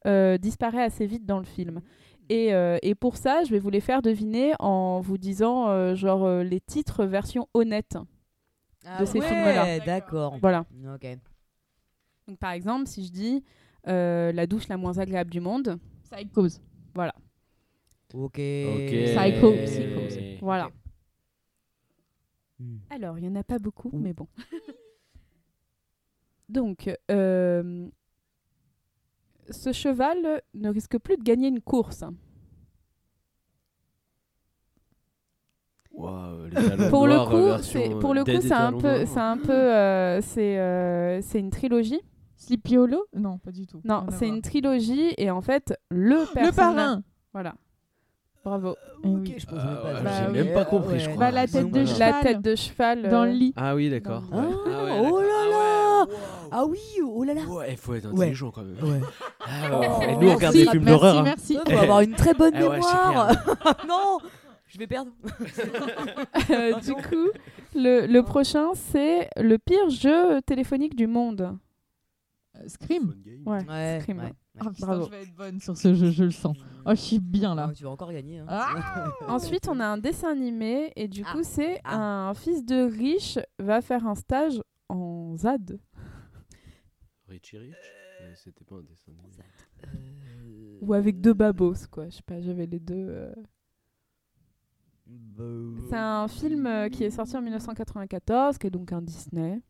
euh, 0.05 0.37
disparaît 0.37 0.83
assez 0.83 1.05
vite 1.07 1.25
dans 1.25 1.39
le 1.39 1.45
film. 1.45 1.81
Et, 2.29 2.53
euh, 2.53 2.77
et 2.83 2.93
pour 2.93 3.17
ça, 3.17 3.43
je 3.43 3.49
vais 3.51 3.57
vous 3.59 3.71
les 3.71 3.79
faire 3.79 4.01
deviner 4.03 4.53
en 4.59 4.99
vous 5.01 5.17
disant 5.17 5.69
euh, 5.69 5.95
genre 5.95 6.25
euh, 6.25 6.43
les 6.43 6.59
titres 6.59 7.03
version 7.05 7.47
honnête. 7.55 7.97
Ah 8.85 8.99
de 9.01 9.05
ces 9.05 9.19
ouais, 9.19 9.27
films-là. 9.27 9.79
D'accord. 9.79 10.37
Voilà. 10.39 10.65
Ok. 10.93 11.07
Donc 12.27 12.37
par 12.37 12.51
exemple, 12.51 12.87
si 12.87 13.05
je 13.05 13.11
dis 13.11 13.43
euh, 13.87 14.31
la 14.31 14.45
douche 14.47 14.67
la 14.67 14.77
moins 14.77 14.97
agréable 14.99 15.31
du 15.31 15.39
monde, 15.39 15.79
Psychose. 16.11 16.61
voilà, 16.93 17.13
Ok. 18.13 18.39
Ok. 18.39 18.39
Psycho, 18.39 19.53
psychose. 19.65 20.19
voilà. 20.41 20.69
Hmm. 22.59 22.77
Alors, 22.89 23.17
il 23.17 23.21
n'y 23.21 23.29
en 23.29 23.35
a 23.39 23.43
pas 23.43 23.59
beaucoup, 23.59 23.91
mais 23.93 24.13
bon. 24.13 24.27
Donc, 26.49 26.89
euh, 27.11 27.87
ce 29.49 29.71
cheval 29.71 30.41
ne 30.53 30.69
risque 30.69 30.97
plus 30.97 31.17
de 31.17 31.23
gagner 31.23 31.47
une 31.47 31.61
course. 31.61 32.03
Les 36.51 36.89
Pour 36.89 37.07
le 37.07 37.25
coup, 37.25 37.63
c'est 37.63 37.89
pour 37.99 38.13
le 38.13 38.23
coup, 38.23 38.31
Dead 38.31 38.41
c'est 38.41 38.53
un 38.53 38.71
peu, 38.71 38.87
Noirs. 38.87 39.07
c'est 39.07 39.19
un 39.19 39.37
peu, 39.37 39.51
euh, 39.51 40.21
c'est 40.21 40.57
euh, 40.57 41.21
c'est 41.21 41.39
une 41.39 41.49
trilogie. 41.49 41.99
Sleepy 42.37 42.77
Hollow? 42.77 43.03
Non, 43.13 43.37
pas 43.37 43.51
du 43.51 43.67
tout. 43.67 43.81
Non, 43.83 44.05
c'est 44.11 44.27
une 44.27 44.41
trilogie 44.41 45.13
et 45.17 45.29
en 45.29 45.41
fait, 45.41 45.73
le 45.89 46.25
personnage. 46.33 46.45
Le 46.45 46.55
parrain 46.55 47.03
Voilà. 47.33 47.55
Bravo. 48.49 48.75
Eh 49.03 49.07
Ok, 49.07 49.19
oui. 49.21 49.35
je 49.37 49.45
pensais 49.45 49.61
Ah 49.63 49.85
ouais, 49.85 50.03
Bah 50.03 50.11
j'ai 50.19 50.25
oui. 50.31 50.45
même 50.45 50.53
pas 50.53 50.65
compris, 50.65 50.99
je 50.99 51.05
Ouais. 51.07 51.13
crois. 51.13 51.25
Bah, 51.25 51.31
la 51.31 51.47
tête 51.47 51.71
de 51.71 51.85
cheval. 51.85 51.99
La 51.99 52.13
tête 52.21 52.41
de 52.41 52.55
cheval. 52.55 53.09
Dans 53.09 53.21
euh, 53.23 53.25
le 53.27 53.31
lit. 53.31 53.53
Ah 53.55 53.75
oui, 53.75 53.89
d'accord. 53.89 54.21
Dans- 54.31 54.37
Ah, 54.37 54.41
ouais. 54.41 54.53
Ah 54.65 54.83
ouais, 54.83 55.09
oh 55.11 55.19
là 55.21 55.27
d'accord. 55.27 55.49
là 55.51 56.05
Ah 56.51 56.65
oui, 56.65 56.79
oh 57.05 57.23
là 57.23 57.33
là 57.35 57.41
Ouais, 57.41 57.71
il 57.71 57.77
faut 57.77 57.93
être 57.93 58.05
Ouais. 58.11 58.25
intelligent 58.25 58.51
quand 58.51 58.63
même. 58.63 58.75
Ouais. 58.83 58.99
Ah 59.41 59.45
Oh, 59.71 59.79
ouais. 59.79 60.13
Et 60.13 60.15
nous, 60.15 60.19
merci. 60.21 60.25
on 60.31 60.35
regarde 60.35 60.53
des 60.55 60.65
films 60.65 60.83
merci, 60.83 60.85
d'horreur. 60.99 61.17
hein. 61.19 61.23
Merci, 61.23 61.53
Toi, 61.55 61.63
faut 61.67 61.77
avoir 61.83 62.01
une 62.01 62.13
très 62.13 62.33
bonne 62.33 62.53
Ah 62.55 62.59
ouais, 62.69 62.69
mémoire. 62.79 63.31
non, 63.87 64.17
je 64.67 64.77
vais 64.79 64.87
perdre. 64.87 65.11
Euh, 66.51 66.73
du 66.79 66.93
coup, 66.93 67.29
le, 67.75 68.07
le 68.07 68.23
prochain, 68.23 68.69
c'est 68.73 69.29
le 69.37 69.57
pire 69.57 69.89
jeu 69.89 70.41
téléphonique 70.41 70.95
du 70.95 71.05
monde. 71.07 71.55
Euh, 72.57 72.59
Scream. 72.67 73.13
Ouais, 73.45 73.59
Ouais, 73.69 73.99
Scream. 74.01 74.17
ouais. 74.19 74.33
Ah, 74.61 74.69
Bravo. 74.79 75.05
je 75.05 75.09
vais 75.11 75.23
être 75.23 75.35
bonne 75.35 75.59
sur 75.59 75.77
ce 75.77 75.93
jeu, 75.93 76.11
je 76.11 76.23
le 76.25 76.31
sens. 76.31 76.57
Oh, 76.85 76.91
je 76.91 76.95
suis 76.95 77.19
bien 77.19 77.55
là. 77.55 77.71
Tu 77.75 77.83
vas 77.83 77.91
encore 77.91 78.11
gagner. 78.11 78.39
hein. 78.39 78.45
Ah 78.47 79.11
Ensuite, 79.27 79.67
on 79.69 79.79
a 79.79 79.85
un 79.85 79.97
dessin 79.97 80.31
animé 80.31 80.91
et 80.95 81.07
du 81.07 81.23
Ah. 81.25 81.31
coup, 81.33 81.43
c'est 81.43 81.79
Ah. 81.83 82.29
un 82.29 82.33
fils 82.33 82.65
de 82.65 82.75
riche 82.89 83.39
va 83.59 83.81
faire 83.81 84.05
un 84.07 84.15
stage 84.15 84.61
en 84.89 85.35
ZAD. 85.37 85.79
Richie 87.27 87.57
Rich? 87.57 87.73
Ouais, 88.21 88.33
C'était 88.35 88.65
pas 88.65 88.75
un 88.75 88.81
dessin 88.83 89.11
animé. 89.11 89.43
Euh, 89.85 90.77
Ou 90.81 90.93
avec 90.93 91.21
deux 91.21 91.33
babos, 91.33 91.75
quoi. 91.91 92.09
Je 92.09 92.15
sais 92.17 92.23
pas, 92.25 92.41
j'avais 92.41 92.65
les 92.65 92.79
deux. 92.79 92.95
euh. 93.09 93.33
Bah, 95.05 95.43
C'est 95.89 95.95
un 95.97 96.27
film 96.27 96.67
euh, 96.67 96.89
qui 96.89 97.03
est 97.03 97.09
sorti 97.09 97.35
en 97.35 97.41
1994, 97.41 98.57
qui 98.57 98.67
est 98.67 98.71
donc 98.71 98.91
un 98.91 99.01
Disney. 99.01 99.61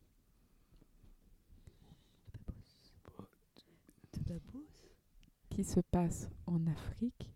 Qui 5.59 5.65
se 5.65 5.81
passe 5.81 6.29
en 6.47 6.65
Afrique. 6.67 7.33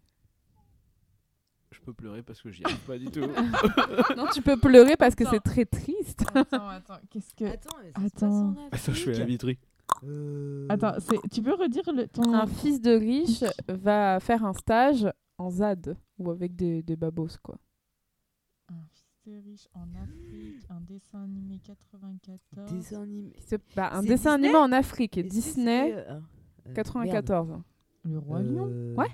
Je 1.72 1.80
peux 1.82 1.92
pleurer 1.92 2.24
parce 2.24 2.42
que 2.42 2.52
j'y 2.52 2.64
arrive 2.64 2.80
pas 2.86 2.98
du 2.98 3.08
tout. 3.08 3.20
non, 4.16 4.28
tu 4.34 4.42
peux 4.42 4.56
pleurer 4.56 4.96
parce 4.96 5.14
que 5.14 5.26
c'est 5.28 5.42
très 5.42 5.66
triste. 5.66 6.24
Attends, 6.34 6.70
attends, 6.70 7.00
qu'est-ce 7.10 7.36
que. 7.36 7.44
Attends, 7.44 7.78
mais 7.84 7.92
ça 7.92 8.00
se 8.00 8.02
passe 8.02 8.14
Attends. 8.14 8.32
en 8.32 8.68
Attends, 8.72 8.94
je 8.94 9.04
fais 9.04 9.12
la 9.12 9.26
vitrie. 9.26 9.60
Euh, 10.06 10.68
Attends, 10.70 10.94
tu 11.34 11.42
peux 11.42 11.54
redire 11.54 11.84
le, 11.94 12.08
ton. 12.08 12.34
Un 12.34 12.48
fils 12.48 12.80
de 12.80 12.92
riche 12.92 13.44
va 13.68 14.22
faire 14.22 14.46
un 14.46 14.54
stage 14.54 15.06
en 15.38 15.50
ZAD 15.50 15.98
ou 16.18 16.32
avec 16.32 16.56
des, 16.56 16.82
des 16.82 16.96
babos, 16.96 17.28
quoi. 17.44 17.58
Un 18.70 18.86
fils 18.94 19.20
de 19.26 19.38
riche 19.44 19.68
en 19.74 19.94
Afrique, 20.02 20.66
un 20.70 20.80
dessin 20.80 21.24
animé 21.24 21.60
94. 21.60 22.72
Dessin 22.72 23.02
animé. 23.02 23.34
Bah, 23.76 23.90
un 23.92 24.02
dessin 24.02 24.38
Disney 24.38 24.48
animé 24.48 24.56
en 24.56 24.72
Afrique. 24.72 25.20
Disney 25.20 25.92
c'est, 25.94 26.10
euh, 26.10 26.20
euh, 26.70 26.74
94. 26.74 27.62
Le 28.04 28.20
Roi. 28.20 28.42
Lion 28.42 28.68
Euh, 28.70 28.96
Ouais. 28.96 29.08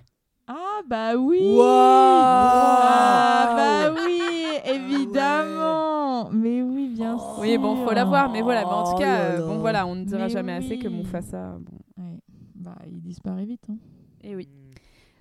Ah, 0.48 0.82
bah 0.88 1.16
oui 1.16 1.40
Waouh 1.42 1.64
Ah, 1.68 3.54
bah 3.56 3.94
oui, 4.04 4.22
évidemment 4.66 6.30
Mais 6.32 6.62
oui, 6.64 6.88
bien 6.90 7.16
Oh. 7.16 7.20
sûr 7.36 7.40
Oui, 7.42 7.58
bon, 7.58 7.76
faut 7.86 7.94
la 7.94 8.04
voir, 8.06 8.30
mais 8.32 8.42
voilà. 8.42 8.62
Mais 8.62 8.72
en 8.72 8.84
tout 8.84 8.92
Oh 8.96 9.00
cas, 9.00 9.18
euh, 9.20 9.46
bon, 9.46 9.60
voilà, 9.60 9.86
on 9.86 9.96
ne 9.96 10.04
dira 10.06 10.24
Mais 10.24 10.30
jamais 10.30 10.54
assez 10.54 10.80
que. 10.80 10.88
Mufasa. 10.88 11.58
Bon. 11.60 12.04
Ouais, 12.04 12.18
Bah, 12.56 12.76
il 12.92 13.00
disparaît 13.02 13.46
vite. 13.46 13.66
Hein. 13.70 13.78
Et 14.24 14.36
oui. 14.36 14.50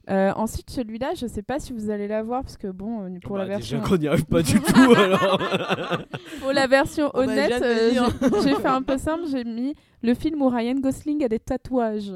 Euh, 0.08 0.32
ensuite, 0.36 0.70
celui-là, 0.70 1.12
je 1.14 1.26
sais 1.26 1.42
pas 1.42 1.58
si 1.58 1.74
vous 1.74 1.90
allez 1.90 2.08
la 2.08 2.22
voir 2.22 2.40
parce 2.42 2.56
que 2.56 2.68
bon, 2.68 3.18
pour 3.22 3.36
la 3.36 3.44
Bah, 3.44 3.48
version, 3.56 3.78
Déjà 3.80 3.88
qu'on 3.90 3.96
n'y 3.98 4.08
arrive 4.08 4.24
pas 4.24 4.40
du 4.40 4.58
tout 4.60 4.92
alors. 4.96 5.38
pour 6.40 6.52
la 6.54 6.66
version 6.66 7.10
On 7.12 7.18
va 7.26 7.32
honnête, 7.32 7.60
euh, 7.62 7.90
j'ai 7.92 8.48
j'ai 8.48 8.54
fait 8.54 8.66
un 8.68 8.80
peu 8.80 8.96
simple. 8.96 9.24
J'ai 9.30 9.44
mis 9.44 9.74
le 10.02 10.14
film 10.14 10.40
où 10.40 10.48
Ryan 10.48 10.76
Gosling 10.80 11.22
a 11.24 11.28
des 11.28 11.38
tatouages. 11.38 12.14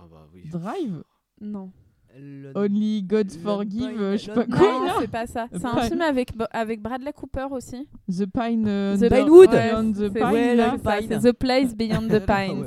Ah 0.00 0.06
bah 0.10 0.26
oui. 0.32 0.42
Drive 0.50 1.02
Non. 1.40 1.70
Le- 2.18 2.50
Only 2.56 3.02
God 3.04 3.30
Forgive, 3.30 4.00
euh, 4.00 4.12
je 4.16 4.24
sais 4.24 4.32
pas 4.32 4.44
quoi. 4.44 4.58
Non, 4.58 4.94
c'est 5.00 5.06
pas 5.10 5.26
ça. 5.28 5.46
C'est 5.52 5.64
un 5.64 5.82
film 5.82 6.00
avec 6.00 6.30
avec 6.50 6.82
Bradley 6.82 7.12
Cooper 7.12 7.46
aussi. 7.52 7.86
The 8.08 8.26
Pine. 8.26 8.66
euh, 8.66 8.96
The 8.96 9.02
Under- 9.04 9.08
Pinewood. 9.10 9.50
Beyond 9.50 9.92
the 9.92 9.96
C'est- 9.96 10.10
Pine. 10.10 10.22
Ouais, 10.32 10.54
là. 10.56 10.76
Pine. 10.78 11.20
The 11.20 11.32
Place 11.32 11.76
Beyond 11.76 12.08
the 12.08 12.22
Ah 12.28 12.46
Pines. 12.46 12.66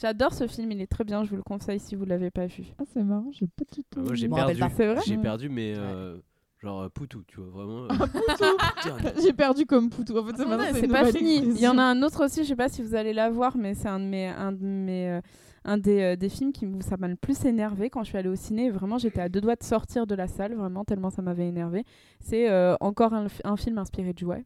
J'adore 0.00 0.32
ce 0.32 0.46
film, 0.48 0.72
il 0.72 0.80
est 0.80 0.86
très 0.86 1.04
bien. 1.04 1.22
Je 1.24 1.30
vous 1.30 1.36
le 1.36 1.42
conseille 1.42 1.78
si 1.78 1.94
vous 1.94 2.04
l'avez 2.06 2.30
pas 2.30 2.46
vu. 2.46 2.64
Ah, 2.78 2.84
c'est 2.92 3.04
marrant, 3.04 3.30
j'ai 3.32 3.46
pas 3.46 3.64
du 3.72 3.82
tout. 3.82 3.98
Ah, 3.98 4.00
moi 4.00 4.14
j'ai 4.14 4.28
perdu. 4.28 4.60
C'est 4.76 4.86
vrai 4.94 5.02
J'ai 5.06 5.18
perdu, 5.18 5.48
mais 5.48 5.74
euh, 5.76 6.16
genre 6.60 6.82
euh, 6.82 6.88
Poutou, 6.88 7.22
tu 7.26 7.40
vois, 7.40 7.48
vraiment. 7.50 7.84
euh, 7.84 9.12
J'ai 9.22 9.32
perdu 9.32 9.66
comme 9.66 9.90
Poutou. 9.90 10.16
En 10.18 10.24
fait, 10.24 10.32
Attendez, 10.34 10.48
maintenant, 10.50 10.64
c'est 10.72 10.86
une 10.86 10.92
pas 10.92 10.98
nouvelle 11.04 11.16
fini. 11.16 11.36
Il 11.38 11.60
y 11.60 11.68
en 11.68 11.78
a 11.78 11.82
un 11.82 12.02
autre 12.02 12.24
aussi, 12.24 12.42
je 12.44 12.48
sais 12.48 12.56
pas 12.56 12.68
si 12.68 12.82
vous 12.82 12.94
allez 12.94 13.12
la 13.12 13.30
voir, 13.30 13.56
mais 13.56 13.74
c'est 13.74 13.88
un 13.88 13.98
de 14.00 14.04
mes, 14.04 14.26
un 14.28 14.52
de 14.52 14.64
mes, 14.64 15.08
euh, 15.10 15.20
un 15.64 15.78
des, 15.78 16.00
euh, 16.00 16.16
des 16.16 16.28
films 16.28 16.52
qui 16.52 16.64
m- 16.66 16.82
ça 16.82 16.96
m'a 16.96 17.08
le 17.08 17.16
plus 17.16 17.44
énervé 17.44 17.90
quand 17.90 18.02
je 18.02 18.08
suis 18.10 18.18
allée 18.18 18.28
au 18.28 18.36
ciné. 18.36 18.70
Vraiment, 18.70 18.98
j'étais 18.98 19.20
à 19.20 19.28
deux 19.28 19.40
doigts 19.40 19.56
de 19.56 19.62
sortir 19.62 20.06
de 20.06 20.14
la 20.14 20.28
salle, 20.28 20.54
vraiment 20.54 20.84
tellement 20.84 21.10
ça 21.10 21.22
m'avait 21.22 21.48
énervé. 21.48 21.84
C'est 22.20 22.50
euh, 22.50 22.76
encore 22.80 23.12
un, 23.14 23.56
film 23.56 23.78
inspiré 23.78 24.12
de 24.12 24.18
jouets. 24.18 24.44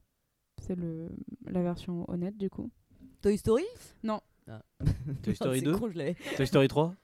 C'est 0.62 0.76
le 0.76 1.08
la 1.46 1.62
version 1.62 2.04
honnête 2.08 2.36
du 2.36 2.48
coup. 2.48 2.70
Toy 3.22 3.36
Story? 3.38 3.64
Non. 4.02 4.20
Ah. 4.48 4.60
Toy 5.22 5.34
Story 5.34 5.58
C'est 5.60 5.64
2 5.64 5.76
con, 5.76 5.88
je 5.90 5.98
l'avais. 5.98 6.16
Toy 6.36 6.46
Story 6.46 6.68
3 6.68 6.94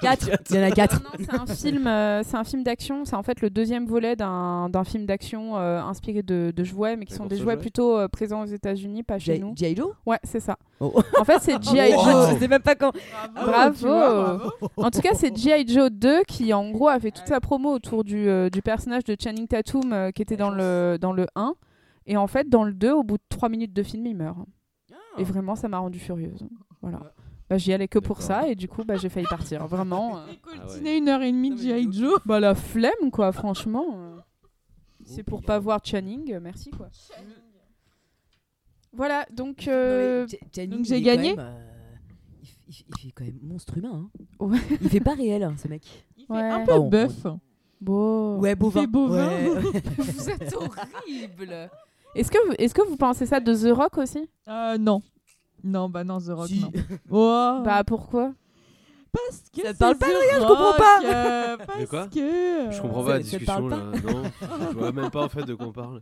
4 0.00 0.30
Il 0.50 0.56
y 0.56 0.58
en 0.58 0.62
a 0.62 0.70
4. 0.70 1.02
Non, 1.02 1.10
non, 1.10 1.24
c'est 1.24 1.34
un 1.34 1.54
film, 1.54 1.86
euh, 1.86 2.22
c'est 2.24 2.36
un 2.36 2.44
film 2.44 2.62
d'action. 2.62 3.04
C'est 3.04 3.16
en 3.16 3.22
fait 3.22 3.40
le 3.40 3.50
deuxième 3.50 3.86
volet 3.86 4.16
d'un 4.16 4.68
d'un 4.68 4.84
film 4.84 5.06
d'action 5.06 5.56
euh, 5.56 5.80
inspiré 5.80 6.22
de, 6.22 6.52
de 6.54 6.64
jouets, 6.64 6.96
mais 6.96 7.04
qui 7.04 7.14
sont 7.14 7.26
des 7.26 7.36
jouets 7.36 7.56
plutôt 7.56 7.96
euh, 7.98 8.08
présents 8.08 8.42
aux 8.42 8.46
États-Unis, 8.46 9.02
pas 9.02 9.18
chez 9.18 9.38
nous. 9.38 9.54
G.I. 9.56 9.76
Joe? 9.76 9.92
Ouais, 10.06 10.18
c'est 10.22 10.40
ça. 10.40 10.56
Oh. 10.80 11.00
En 11.18 11.24
fait, 11.24 11.38
c'est 11.40 11.62
G.I. 11.62 11.94
Oh, 11.96 12.02
Joe. 12.04 12.30
Je 12.34 12.38
sais 12.38 12.48
même 12.48 12.62
pas 12.62 12.74
quand. 12.74 12.92
Bravo. 13.34 13.74
tu 13.74 13.86
vois, 13.86 14.22
bravo. 14.22 14.50
En 14.76 14.90
tout 14.90 15.00
cas, 15.00 15.14
c'est 15.14 15.36
G.I. 15.36 15.66
Joe 15.66 15.90
2 15.90 16.22
qui, 16.24 16.52
en 16.52 16.70
gros, 16.70 16.88
a 16.88 16.98
fait 16.98 17.10
toute 17.10 17.26
sa 17.26 17.40
promo 17.40 17.72
autour 17.72 18.04
du, 18.04 18.28
euh, 18.28 18.48
du 18.50 18.62
personnage 18.62 19.04
de 19.04 19.16
Channing 19.20 19.46
Tatum 19.46 19.92
euh, 19.92 20.10
qui 20.10 20.22
était 20.22 20.36
dans 20.36 20.50
le, 20.50 20.96
dans 21.00 21.12
le 21.12 21.26
1. 21.34 21.54
Et 22.06 22.16
en 22.16 22.26
fait, 22.26 22.48
dans 22.48 22.64
le 22.64 22.72
2, 22.72 22.92
au 22.92 23.02
bout 23.02 23.18
de 23.18 23.22
3 23.28 23.48
minutes 23.48 23.72
de 23.74 23.82
film, 23.82 24.06
il 24.06 24.16
meurt. 24.16 24.38
Et 25.18 25.24
vraiment, 25.24 25.56
ça 25.56 25.68
m'a 25.68 25.78
rendu 25.78 25.98
furieuse. 25.98 26.46
Voilà. 26.80 27.00
Bah, 27.50 27.56
j'y 27.56 27.72
allais 27.72 27.88
que 27.88 27.98
pour 27.98 28.20
ça 28.22 28.46
et 28.48 28.54
du 28.54 28.68
coup, 28.68 28.84
bah, 28.84 28.96
j'ai 28.96 29.08
failli 29.08 29.26
partir. 29.26 29.66
Vraiment. 29.66 30.18
euh, 30.20 30.26
Continuer 30.42 30.98
une 30.98 31.08
heure 31.08 31.22
et 31.22 31.32
demie 31.32 31.50
de 31.50 31.56
G.I. 31.56 31.88
Joe. 31.90 32.20
Bah, 32.26 32.40
la 32.40 32.54
flemme, 32.54 33.10
quoi, 33.10 33.32
franchement. 33.32 33.86
euh. 33.94 34.16
C'est 35.04 35.22
pour 35.22 35.40
pas 35.42 35.58
voir 35.58 35.80
Channing, 35.82 36.34
euh, 36.34 36.40
merci, 36.40 36.70
quoi. 36.70 36.88
Voilà, 38.92 39.26
donc. 39.30 39.68
euh, 39.68 40.26
donc 40.66 40.84
j'ai 40.84 40.96
est 40.96 41.02
gagné 41.02 41.36
même, 41.36 41.46
euh, 41.46 41.64
il, 42.68 42.74
fait 42.74 43.10
quand 43.14 43.24
même 43.24 43.38
monstre 43.42 43.76
humain. 43.78 44.08
Hein. 44.14 44.24
Ouais. 44.40 44.58
Il 44.80 44.88
fait 44.88 45.00
pas 45.00 45.14
réel, 45.14 45.42
hein, 45.42 45.54
ce 45.56 45.68
mec. 45.68 45.82
Il 46.16 46.26
fait 46.26 46.32
Ouais. 46.32 46.40
un 46.42 46.64
peu 46.66 46.74
Bon, 46.74 46.88
bœuf. 46.88 47.26
Beau. 47.80 48.36
Ouais, 48.38 48.54
bovin. 48.56 48.80
fait 48.80 48.86
bovin. 48.86 49.28
Ouais. 49.28 49.48
Vous 49.98 50.30
êtes 50.30 50.54
horrible. 50.54 51.70
Est-ce 52.14 52.30
que, 52.30 52.46
vous- 52.48 52.54
est-ce 52.58 52.74
que 52.74 52.82
vous 52.88 52.96
pensez 52.96 53.24
ça 53.26 53.38
de 53.40 53.54
The 53.54 53.72
Rock 53.76 53.98
aussi? 53.98 54.28
Euh, 54.48 54.76
non. 54.78 55.02
Non, 55.68 55.88
bah 55.88 56.04
non, 56.04 56.18
The 56.18 56.28
Rock, 56.30 56.48
Si. 56.48 56.60
non. 56.60 56.72
Oh. 57.10 57.62
Bah 57.64 57.84
pourquoi? 57.84 58.32
Parce 59.10 59.42
que 59.54 59.62
Ça 59.62 59.68
te 59.68 59.72
c'est 59.72 59.78
parle 59.78 59.96
pas, 59.96 60.06
The 60.06 60.10
Adrien, 60.10 60.40
je 60.40 60.46
comprends 60.46 60.76
pas. 60.76 61.00
Euh, 61.04 61.56
parce 61.66 61.86
quoi? 61.86 62.06
que... 62.08 62.70
Je 62.70 62.80
comprends 62.82 63.04
pas 63.04 63.18
la 63.18 63.24
ça 63.24 63.38
te 63.38 63.44
parle 63.44 63.70
discussion 63.70 64.12
là. 64.12 64.12
Non, 64.12 64.30
je 64.70 64.76
vois 64.76 64.92
même 64.92 65.10
pas 65.10 65.24
en 65.24 65.28
fait 65.30 65.44
de 65.44 65.54
quoi 65.54 65.66
on 65.68 65.72
parle. 65.72 66.00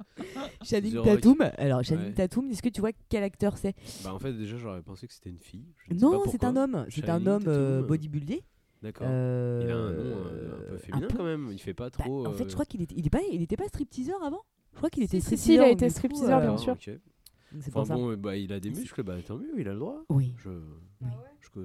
Channing 0.65 0.93
The 0.93 0.97
Rock. 0.97 1.07
Tatum. 1.07 1.51
Alors, 1.57 1.85
Channing 1.85 2.07
Ouais. 2.07 2.13
Tatum, 2.15 2.51
est-ce 2.51 2.63
que 2.63 2.69
tu 2.69 2.81
vois 2.81 2.91
quel 3.09 3.23
acteur 3.23 3.57
c'est? 3.59 3.75
Bah 4.03 4.13
en 4.13 4.19
fait 4.19 4.33
déjà 4.33 4.57
j'aurais 4.57 4.83
pensé 4.83 5.07
que 5.07 5.15
c'était 5.15 5.31
une 5.31 5.39
fille. 5.39 5.67
Je 5.89 5.95
ne 5.95 5.99
sais 6.01 6.05
Non, 6.05 6.11
pas 6.13 6.17
c'est 6.25 6.31
pourquoi. 6.39 6.49
un 6.49 6.57
homme. 6.57 6.87
C'est 6.91 7.05
un 7.09 7.13
Channing 7.15 7.29
homme 7.29 7.45
euh, 7.47 7.75
Tatum. 7.77 7.87
bodybuildé. 7.87 8.43
D'accord. 8.83 9.07
Euh, 9.09 9.63
Il 9.65 9.71
a 9.71 9.77
un 9.77 9.91
nom 9.93 10.17
euh, 10.27 10.55
un 10.67 10.71
peu 10.71 10.77
féminin 10.79 11.07
peu- 11.09 11.17
quand 11.17 11.25
même. 11.25 11.49
Il 11.53 11.59
fait 11.59 11.75
pas 11.75 11.85
Bah, 11.91 12.05
trop. 12.05 12.27
en 12.27 12.33
fait, 12.33 12.45
euh, 12.45 12.49
je 12.49 12.53
crois 12.55 12.67
qu'il 12.67 12.83
était, 12.83 12.95
il 12.99 13.07
est 13.07 13.11
pas, 13.11 13.21
il 13.33 13.41
était 13.41 13.57
pas 13.57 13.69
stripteaseur 13.69 14.23
avant? 14.25 14.43
Je 14.73 14.79
crois 14.79 14.91
qu'il 14.91 15.05
était 15.05 15.21
Si, 15.21 15.29
si, 15.29 15.37
stripteaseur. 15.39 15.65
il 15.65 15.69
a 15.69 15.73
été 15.73 15.89
stripteaseur, 15.91 16.41
bien 16.41 16.51
euh, 16.51 16.55
ah, 16.57 16.59
sûr. 16.59 16.77
C'est 17.61 17.75
Enfin 17.77 17.85
ça. 17.85 17.95
bon, 17.95 18.17
bah, 18.17 18.37
il 18.37 18.53
a 18.53 18.61
des 18.61 18.71
muscles, 18.71 19.03
bah 19.03 19.15
tant 19.27 19.37
mieux, 19.37 19.53
il 19.59 19.69
a 19.69 19.73
le 19.73 19.79
droit. 19.79 20.05
Oui. 20.09 20.35
Je, 20.39 20.51
Oui. 21.01 21.09
je 21.41 21.49
que, 21.51 21.61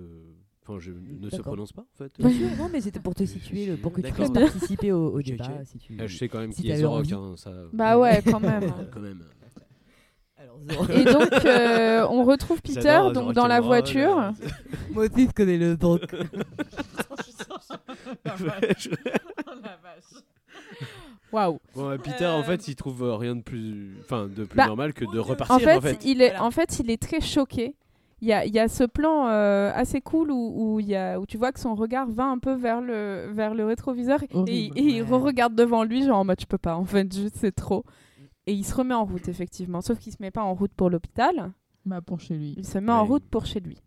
enfin 0.64 0.80
je 0.80 0.92
ne 0.92 1.30
se 1.30 1.38
prononce 1.42 1.74
pas 1.74 1.82
en 1.84 1.98
fait. 1.98 2.12
Bien 2.20 2.30
sûr, 2.30 2.48
non, 2.58 2.70
mais 2.72 2.82
c'était 2.82 3.00
pour 3.00 3.16
te 3.16 3.26
situer, 3.26 3.66
le- 3.68 3.78
pour 3.78 3.92
que 3.94 4.02
tu 4.02 4.12
puisses 4.12 4.30
participer 4.32 4.92
au, 4.92 5.10
au 5.14 5.22
débat. 5.22 5.46
ok. 5.46 5.66
Si 5.66 5.78
tu... 5.80 5.98
Ah, 6.00 6.08
je 6.08 6.18
sais 6.18 6.30
quand 6.30 6.40
même 6.40 6.52
Si 6.52 6.62
qui 6.62 6.68
est 6.70 6.72
t'avais 6.72 6.84
The 6.84 6.88
Rock, 6.88 7.00
envie. 7.00 7.14
hein, 7.14 7.34
ça. 7.38 7.52
Bah 7.74 7.98
ouais, 7.98 8.22
quand 8.24 8.40
même. 8.40 8.72
quand. 8.94 9.02
Et 10.94 11.04
donc, 11.06 11.32
euh, 11.46 12.06
on 12.10 12.24
retrouve 12.24 12.62
Peter 12.62 13.00
donc, 13.14 13.34
dans 13.34 13.48
la 13.48 13.62
voiture. 13.62 14.32
Moi 14.92 15.06
aussi, 15.06 15.28
je 15.28 15.32
connais 15.34 15.58
le 15.58 15.76
donc. 15.78 16.02
Waouh. 21.32 21.60
Bon, 21.76 21.90
euh, 21.90 21.98
Peter, 21.98 22.26
en 22.28 22.44
fait, 22.44 22.68
il 22.68 22.76
trouve 22.76 23.04
euh, 23.04 23.16
rien 23.16 23.36
de 23.36 23.42
plus, 23.42 23.96
enfin, 24.02 24.28
de 24.28 24.44
plus 24.44 24.58
Bah, 24.58 24.68
normal 24.68 24.94
que 24.94 25.06
de 25.06 25.20
repartir. 25.20 25.56
En 25.56 25.60
fait, 25.60 25.78
en 25.78 25.82
fait. 25.82 26.04
il 26.06 26.22
est, 26.22 26.30
Voilà. 26.32 26.44
en 26.44 26.52
fait, 26.52 26.80
il 26.80 26.90
est 26.92 27.02
très 27.02 27.22
choqué. 27.22 27.76
Il 28.24 28.28
y 28.28 28.34
a, 28.34 28.46
il 28.46 28.54
y 28.54 28.60
a 28.60 28.68
ce 28.68 28.84
plan 28.84 29.28
euh, 29.30 29.72
assez 29.74 30.00
cool 30.00 30.30
où, 30.30 30.54
où, 30.76 30.80
il 30.80 30.88
y 30.88 30.96
a, 30.96 31.20
où 31.20 31.26
tu 31.26 31.38
vois 31.38 31.52
que 31.52 31.60
son 31.60 31.74
regard 31.74 32.08
va 32.08 32.26
un 32.26 32.38
peu 32.38 32.54
vers 32.54 32.80
le, 32.80 33.32
vers 33.34 33.56
le 33.56 33.66
rétroviseur 33.66 34.22
et, 34.22 34.28
Horrible. 34.32 34.78
et 34.78 34.82
il 34.84 35.02
Ouais. 35.04 35.18
regarde 35.18 35.56
devant 35.56 35.84
lui, 35.84 36.04
genre 36.04 36.20
en 36.20 36.26
mode 36.26 36.40
je 36.40 36.46
peux 36.46 36.60
pas, 36.60 36.76
en 36.76 36.86
fait, 36.86 37.12
juste 37.12 37.38
c'est 37.38 37.56
trop. 37.56 37.84
Et 38.46 38.54
il 38.54 38.64
se 38.64 38.76
remet 38.76 38.94
en 38.94 39.06
route, 39.06 39.28
effectivement. 39.28 39.82
Sauf 39.82 39.98
qu'il 40.00 40.12
se 40.12 40.18
met 40.20 40.30
pas 40.32 40.44
en 40.44 40.54
route 40.54 40.72
pour 40.76 40.90
l'hôpital, 40.92 41.52
Bah, 41.86 42.02
pour 42.02 42.20
chez 42.20 42.36
lui. 42.36 42.54
il 42.58 42.66
se 42.66 42.78
met 42.78 42.92
en 42.92 43.06
route 43.06 43.24
pour 43.26 43.46
chez 43.48 43.60
lui. 43.60 43.78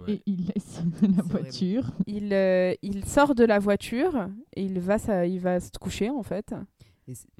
Ouais. 0.00 0.14
Et 0.14 0.22
il 0.26 0.46
laisse 0.54 0.82
la 1.02 1.22
voiture. 1.22 1.90
Il, 2.06 2.32
euh, 2.32 2.74
il 2.82 3.04
sort 3.04 3.34
de 3.34 3.44
la 3.44 3.58
voiture 3.58 4.28
et 4.56 4.64
il 4.64 4.80
va, 4.80 4.98
ça, 4.98 5.26
il 5.26 5.38
va 5.40 5.60
se 5.60 5.70
coucher, 5.80 6.10
en 6.10 6.22
fait. 6.22 6.54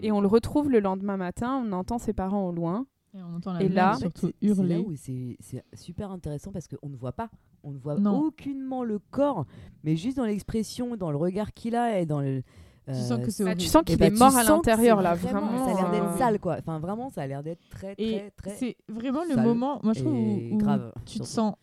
Et 0.01 0.12
on 0.12 0.20
le 0.20 0.28
retrouve 0.28 0.70
le 0.70 0.78
lendemain 0.81 1.16
matin, 1.16 1.62
on 1.66 1.72
entend 1.72 1.98
ses 1.98 2.12
parents 2.12 2.47
au 2.48 2.52
loin. 2.52 2.86
Et 3.16 3.22
on 3.22 3.36
entend 3.36 3.52
la 3.55 3.62
Et 3.62 3.68
là- 3.68 3.94
surtout 3.98 4.32
hurler. 4.43 4.85
c'est 4.97 5.36
c'est 5.40 5.64
super 5.74 6.10
intéressant 6.10 6.51
parce 6.52 6.66
qu'on 6.68 6.89
ne 6.89 6.97
voit 6.97 7.12
pas. 7.12 7.31
On 7.62 7.70
ne 7.70 7.78
voit 7.78 7.94
Non. 7.97 8.20
aucunement 8.20 8.82
le 8.85 8.98
corps, 8.98 9.47
mais 9.85 9.97
juste 9.97 10.16
dans 10.16 10.24
l'expression, 10.26 10.97
dans 10.97 11.10
le 11.10 11.16
regard 11.16 11.52
qu'il 11.55 11.76
a 11.76 12.01
et 12.01 12.06
dans 12.06 12.20
le. 12.20 12.43
Tu 12.86 12.93
sens 12.94 13.24
que 13.24 13.31
c'est 13.31 13.44
Bah, 13.44 13.55
tu 13.55 13.66
sens 13.66 13.82
eh 13.86 13.90
qu'il 13.93 13.98
bah, 13.98 14.06
est 14.09 14.10
tu 14.10 14.18
mort 14.18 14.36
à 14.36 14.44
l'intérieur, 14.44 15.01
là, 15.01 15.14
vraiment- 15.14 15.47
vraiment. 15.47 15.64
Ça 15.64 15.70
a 15.72 15.74
l'air 15.82 15.90
d'être 15.90 16.12
euh, 16.14 16.18
sale, 16.18 16.39
quoi. 16.40 16.56
Enfin, 16.59 16.78
vraiment, 16.81 17.09
ça 17.09 17.22
a 17.22 17.26
l'air 17.26 17.43
d'être 17.43 17.66
très, 17.70 17.94
Et 17.97 18.16
très, 18.18 18.31
très. 18.32 18.51
c'est 18.56 18.76
vraiment 18.89 19.22
le 19.24 19.35
sale 19.36 19.47
moment, 19.47 19.81
moi 19.82 19.94
je 19.94 20.01
trouve, 20.01 20.12
où, 20.12 20.55
où 20.55 20.59
grave, 20.59 20.93
tu 21.06 21.18
te 21.20 21.24
sens 21.24 21.55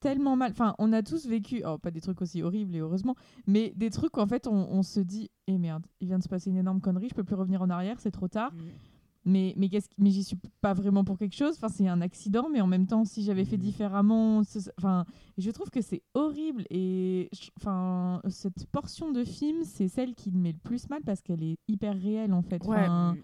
tellement 0.00 0.36
mal. 0.36 0.50
Enfin, 0.52 0.74
on 0.78 0.92
a 0.92 1.02
tous 1.02 1.26
vécu, 1.26 1.62
oh, 1.66 1.78
pas 1.78 1.90
des 1.90 2.00
trucs 2.00 2.20
aussi 2.22 2.42
horribles 2.42 2.74
et 2.74 2.80
heureusement, 2.80 3.14
mais 3.46 3.72
des 3.76 3.90
trucs 3.90 4.16
où 4.16 4.20
en 4.20 4.26
fait 4.26 4.46
on, 4.46 4.52
on 4.70 4.82
se 4.82 5.00
dit, 5.00 5.30
eh 5.46 5.58
merde, 5.58 5.86
il 6.00 6.08
vient 6.08 6.18
de 6.18 6.22
se 6.24 6.28
passer 6.28 6.50
une 6.50 6.56
énorme 6.56 6.80
connerie, 6.80 7.08
je 7.10 7.14
peux 7.14 7.24
plus 7.24 7.36
revenir 7.36 7.62
en 7.62 7.70
arrière, 7.70 8.00
c'est 8.00 8.10
trop 8.10 8.28
tard. 8.28 8.52
Mm. 8.54 8.58
Mais, 9.26 9.52
mais, 9.58 9.68
qu'est-ce 9.68 9.88
mais 9.98 10.10
j'y 10.10 10.24
suis 10.24 10.38
pas 10.62 10.72
vraiment 10.72 11.04
pour 11.04 11.18
quelque 11.18 11.36
chose. 11.36 11.54
Enfin, 11.56 11.68
c'est 11.68 11.86
un 11.86 12.00
accident, 12.00 12.48
mais 12.50 12.62
en 12.62 12.66
même 12.66 12.86
temps, 12.86 13.04
si 13.04 13.22
j'avais 13.22 13.44
fait 13.44 13.58
Mhm. 13.58 13.62
différemment. 13.62 14.42
Enfin, 14.78 15.04
je 15.36 15.50
trouve 15.50 15.68
que 15.68 15.82
c'est 15.82 16.02
horrible. 16.14 16.64
Et 16.70 17.28
enfin, 17.58 18.22
cette 18.30 18.64
portion 18.72 19.12
de 19.12 19.22
film, 19.22 19.62
c'est 19.64 19.88
celle 19.88 20.14
qui 20.14 20.30
me 20.30 20.38
met 20.38 20.52
le 20.52 20.58
plus 20.58 20.88
mal 20.88 21.02
parce 21.04 21.20
qu'elle 21.20 21.42
est 21.42 21.58
hyper 21.68 22.00
réelle 22.00 22.32
en 22.32 22.40
fait. 22.40 22.64
Ouais. 22.64 22.78
Enfin, 22.78 23.14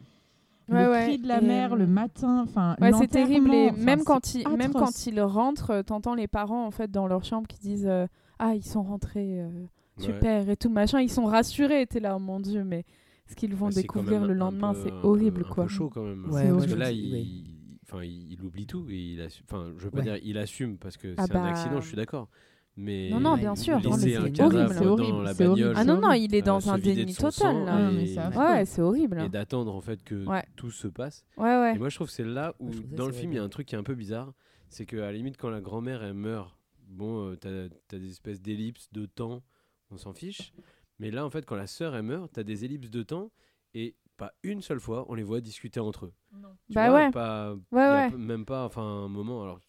Ouais, 0.68 0.84
le 0.84 0.90
ouais. 0.90 1.04
cri 1.06 1.18
de 1.18 1.28
la 1.28 1.40
Et, 1.40 1.46
mer, 1.46 1.76
le 1.76 1.86
matin. 1.86 2.42
Enfin, 2.42 2.76
Ouais, 2.80 2.92
c'est 2.92 3.06
terrible. 3.08 3.52
Et 3.54 3.70
même, 3.72 4.02
quand 4.04 4.34
il, 4.34 4.48
même 4.48 4.70
atroce. 4.70 4.82
quand 4.82 5.06
il 5.06 5.20
rentre, 5.20 5.70
euh, 5.70 5.82
t'entends 5.82 6.14
les 6.14 6.26
parents 6.28 6.66
en 6.66 6.70
fait 6.70 6.90
dans 6.90 7.06
leur 7.06 7.24
chambre 7.24 7.46
qui 7.46 7.58
disent 7.58 7.86
euh, 7.86 8.06
Ah, 8.38 8.54
ils 8.54 8.64
sont 8.64 8.82
rentrés, 8.82 9.40
euh, 9.42 9.48
super 9.98 10.48
et 10.48 10.56
tout 10.56 10.68
machin. 10.70 11.00
Ils 11.00 11.10
sont 11.10 11.24
rassurés. 11.24 11.86
T'es 11.86 12.00
là, 12.00 12.16
oh 12.16 12.18
mon 12.18 12.40
dieu, 12.40 12.64
mais 12.64 12.84
ce 13.26 13.34
qu'ils 13.36 13.54
vont 13.54 13.68
Bah, 13.68 13.74
découvrir 13.76 14.20
même 14.20 14.28
le 14.28 14.34
lendemain, 14.34 14.74
c'est 14.74 14.92
horrible 15.04 15.44
un 15.48 15.52
quoi. 15.52 15.64
peu 15.64 15.70
chaud 15.70 15.88
quand 15.88 16.02
même. 16.02 16.24
Parce 16.28 16.66
que 16.66 16.74
là, 16.74 16.90
il, 16.90 17.44
enfin, 17.84 18.02
il, 18.02 18.38
oublie 18.42 18.66
tout. 18.66 18.86
Et 18.90 18.98
il 19.12 19.20
assume, 19.20 19.44
enfin, 19.48 19.72
je 19.78 19.84
veux 19.84 19.90
pas 19.90 19.98
Ouais. 19.98 20.02
dire 20.04 20.18
il 20.22 20.36
assume 20.38 20.78
parce 20.78 20.96
que 20.96 21.14
Ah 21.16 21.26
c'est 21.26 21.36
un 21.36 21.42
bah. 21.42 21.48
accident, 21.48 21.80
je 21.80 21.86
suis 21.86 21.96
d'accord. 21.96 22.28
Mais 22.78 23.08
Non, 23.10 23.20
non, 23.20 23.36
bien 23.36 23.54
sûr. 23.56 23.80
c'est 23.80 23.88
horrible. 24.18 24.42
horrible, 24.42 24.74
dans 25.10 25.22
la 25.22 25.32
bagnole. 25.34 25.72
Ah 25.76 25.84
non, 25.84 25.96
non, 26.00 26.08
horrible. 26.08 26.24
il 26.24 26.34
est 26.34 26.42
dans 26.42 26.68
euh, 26.68 26.72
un 26.72 26.78
déni 26.78 27.14
total. 27.14 27.64
là. 27.64 27.90
Mais 27.90 28.04
et-. 28.12 28.18
Ouais, 28.36 28.64
c'est 28.66 28.82
horrible. 28.82 29.20
et 29.22 29.28
d'attendre 29.30 29.74
en 29.74 29.80
fait 29.80 30.02
que 30.04 30.26
Ouais. 30.26 30.44
tout 30.56 30.70
se 30.70 30.86
passe. 30.88 31.24
Ouais, 31.38 31.44
ouais. 31.44 31.74
Et 31.74 31.78
moi, 31.78 31.88
je 31.88 31.94
trouve 31.94 32.08
que 32.08 32.12
c'est 32.12 32.24
là 32.24 32.54
où, 32.60 32.68
dans 32.70 33.06
le 33.06 33.12
film, 33.12 33.32
il 33.32 33.36
y 33.36 33.38
a 33.38 33.42
un 33.42 33.48
truc 33.48 33.66
qui 33.68 33.74
est 33.74 33.78
un 33.78 33.82
peu 33.82 33.94
bizarre. 33.94 34.32
C'est 34.68 34.84
qu'à 34.84 34.96
la 34.96 35.12
limite, 35.12 35.36
quand 35.38 35.48
la 35.48 35.60
grand-mère, 35.62 36.02
elle 36.02 36.12
meurt, 36.14 36.54
bon, 36.88 37.30
euh, 37.30 37.36
t'as 37.36 37.48
as 37.96 37.98
des 37.98 38.10
espèces 38.10 38.42
d'ellipses 38.42 38.92
de 38.92 39.06
temps, 39.06 39.42
on 39.90 39.96
s'en 39.96 40.12
fiche. 40.12 40.52
Mais 40.98 41.10
là, 41.10 41.24
en 41.24 41.30
fait, 41.30 41.46
quand 41.46 41.56
la 41.56 41.66
sœur, 41.66 41.94
elle 41.96 42.02
meurt, 42.02 42.30
t'as 42.32 42.42
des 42.42 42.64
ellipses 42.64 42.90
de 42.90 43.02
temps 43.02 43.30
et 43.74 43.94
pas 44.16 44.32
une 44.42 44.60
seule 44.62 44.80
fois, 44.80 45.04
on 45.08 45.14
les 45.14 45.22
voit 45.22 45.40
discuter 45.40 45.78
entre 45.80 46.06
eux. 46.06 46.12
Tu 46.68 46.74
Bah 46.74 46.88
vois, 46.90 46.98
ouais. 46.98 47.10
Pas, 47.10 47.54
Ouais, 47.70 48.10
même 48.16 48.44
pas, 48.44 48.64
enfin, 48.64 48.82
un 48.82 49.08
moment. 49.08 49.42
Alors, 49.42 49.60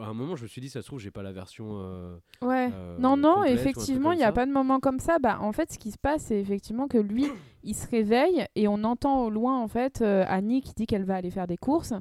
à 0.00 0.06
un 0.06 0.14
moment, 0.14 0.36
je 0.36 0.42
me 0.44 0.48
suis 0.48 0.60
dit, 0.60 0.68
ça 0.68 0.80
se 0.82 0.86
trouve, 0.86 0.98
j'ai 1.00 1.10
pas 1.10 1.22
la 1.22 1.32
version. 1.32 1.78
euh, 1.80 2.16
Ouais. 2.42 2.70
euh, 2.72 2.96
non, 2.98 3.16
non, 3.16 3.44
effectivement, 3.44 4.12
il 4.12 4.16
n'y 4.18 4.22
a 4.24 4.26
ça. 4.26 4.32
pas 4.32 4.46
de 4.46 4.52
moment 4.52 4.80
comme 4.80 4.98
ça. 5.00 5.18
Bah, 5.18 5.38
en 5.40 5.52
fait, 5.52 5.72
ce 5.72 5.78
qui 5.78 5.90
se 5.90 5.98
passe, 5.98 6.22
c'est 6.24 6.38
effectivement 6.40 6.88
que 6.88 6.98
lui, 6.98 7.26
il 7.64 7.74
se 7.74 7.86
réveille 7.88 8.46
et 8.54 8.68
on 8.68 8.84
entend 8.84 9.24
au 9.24 9.30
loin, 9.30 9.58
en 9.60 9.68
fait, 9.68 10.00
euh, 10.02 10.24
Annie 10.28 10.62
qui 10.62 10.72
dit 10.74 10.86
qu'elle 10.86 11.04
va 11.04 11.16
aller 11.16 11.30
faire 11.30 11.46
des 11.46 11.56
courses. 11.56 11.92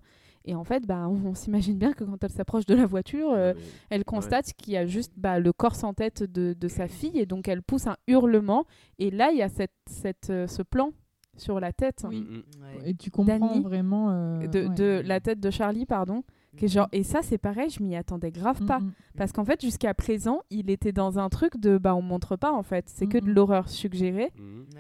Et 0.44 0.56
en 0.56 0.64
fait, 0.64 0.88
bah, 0.88 1.08
on, 1.08 1.26
on 1.30 1.34
s'imagine 1.36 1.78
bien 1.78 1.94
que 1.94 2.04
quand 2.04 2.24
elle 2.24 2.32
s'approche 2.32 2.66
de 2.66 2.74
la 2.76 2.86
voiture, 2.86 3.32
euh, 3.32 3.54
Mais- 3.56 3.62
elle 3.92 4.06
constate 4.06 4.54
qu'il 4.54 4.74
y 4.74 4.78
a 4.78 4.86
juste 4.88 5.14
bah, 5.18 5.40
le 5.40 5.54
corps 5.54 5.76
sans 5.76 5.94
tête 5.94 6.24
de, 6.24 6.54
de 6.60 6.68
sa 6.68 6.88
fille 6.88 7.20
et 7.20 7.26
donc 7.26 7.48
elle 7.48 7.62
pousse 7.62 7.86
un 7.88 7.98
hurlement. 8.08 8.66
Et 9.00 9.12
là, 9.12 9.30
il 9.32 9.38
y 9.38 9.44
a 9.44 9.50
cette, 9.50 9.72
cette, 9.88 10.30
euh, 10.32 10.48
ce 10.48 10.64
plan 10.64 10.94
sur 11.38 11.60
la 11.60 11.72
tête. 11.72 12.06
Oui. 12.10 12.22
Mm, 12.22 12.24
mm. 12.24 12.64
Ouais. 12.64 12.90
Et 12.90 12.94
tu 12.96 13.10
comprends 13.12 13.62
vraiment. 13.62 14.10
euh, 14.12 14.48
De, 14.48 14.68
ouais. 14.68 14.70
de 14.76 15.02
la 15.06 15.20
tête 15.20 15.40
de 15.40 15.50
Charlie, 15.52 15.86
pardon. 15.86 16.24
Qui 16.58 16.66
est 16.66 16.68
genre... 16.68 16.88
Et 16.92 17.04
ça, 17.04 17.22
c'est 17.22 17.38
pareil, 17.38 17.70
je 17.70 17.82
m'y 17.82 17.96
attendais 17.96 18.32
grave 18.32 18.62
Mm, 18.62 18.66
pas. 18.66 18.80
mm. 18.80 18.92
Parce 19.18 19.32
qu'en 19.32 19.46
fait, 19.46 19.62
jusqu'à 19.62 19.94
présent, 19.94 20.42
il 20.50 20.70
était 20.70 20.92
dans 20.92 21.18
un 21.20 21.30
truc 21.30 21.58
de 21.58 21.78
bah 21.78 21.96
on 21.96 22.02
montre 22.02 22.36
pas 22.36 22.52
en 22.52 22.64
fait, 22.64 22.90
c'est 22.90 23.08
que 23.08 23.18
de 23.18 23.32
l'horreur 23.32 23.70
suggérée 23.70 24.32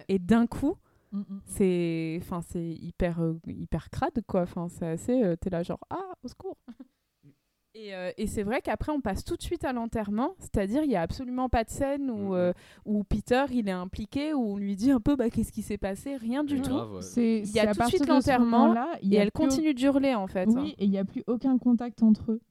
et 0.10 0.20
d'un 0.20 0.48
coup, 0.48 0.76
Mm, 1.14 1.20
mm. 1.20 1.42
c'est 1.46 2.20
enfin 2.22 2.40
c'est 2.42 2.70
hyper 2.70 3.22
euh, 3.22 3.38
hyper 3.46 3.90
crade 3.90 4.22
quoi, 4.28 4.44
enfin 4.44 4.70
c'est 4.70 4.88
assez 4.88 5.22
euh, 5.24 5.36
t'es 5.36 5.50
là 5.50 5.62
genre 5.62 5.82
ah 5.90 6.14
au 6.24 6.30
secours. 6.30 6.56
Et, 7.74 7.96
euh, 7.96 8.12
et 8.18 8.28
c'est 8.28 8.44
vrai 8.44 8.62
qu'après 8.62 8.92
on 8.92 9.00
passe 9.00 9.24
tout 9.24 9.38
de 9.38 9.42
suite 9.42 9.64
à 9.64 9.72
l'enterrement, 9.72 10.32
c'est-à-dire 10.40 10.84
il 10.84 10.92
y 10.92 10.98
a 10.98 11.02
absolument 11.02 11.48
pas 11.48 11.64
de 11.64 11.70
scène 11.70 12.12
où, 12.12 12.32
Mhm. 12.32 12.34
euh, 12.34 12.54
où 12.86 13.04
Peter 13.06 13.46
il 13.52 13.70
est 13.70 13.72
impliqué 13.72 14.34
où 14.34 14.42
on 14.42 14.58
lui 14.58 14.76
dit 14.76 14.92
un 14.92 15.00
peu 15.00 15.16
bah 15.16 15.30
qu'est-ce 15.30 15.54
qui 15.54 15.62
s'est 15.62 15.78
passé, 15.78 16.18
rien 16.18 16.44
du 16.44 16.62
tout. 16.62 16.74
ouais. 16.74 17.02
Il 17.46 17.50
y 17.52 17.60
a 17.60 17.74
tout 17.74 17.80
de 17.80 17.86
suite 17.86 18.08
l'enterrement, 18.08 18.74
Et 19.02 19.16
elle 19.16 19.32
plus 19.32 19.46
au- 19.46 19.48
continue 19.48 19.74
d'hurler 19.74 20.14
en 20.16 20.28
fait. 20.28 20.50
Oui, 20.52 20.76
et 20.80 20.84
il 20.84 20.90
n'y 20.92 20.98
a 20.98 21.06
plus 21.06 21.24
aucun 21.28 21.58
contact 21.58 22.04
entre 22.04 22.34
eux. 22.34 22.42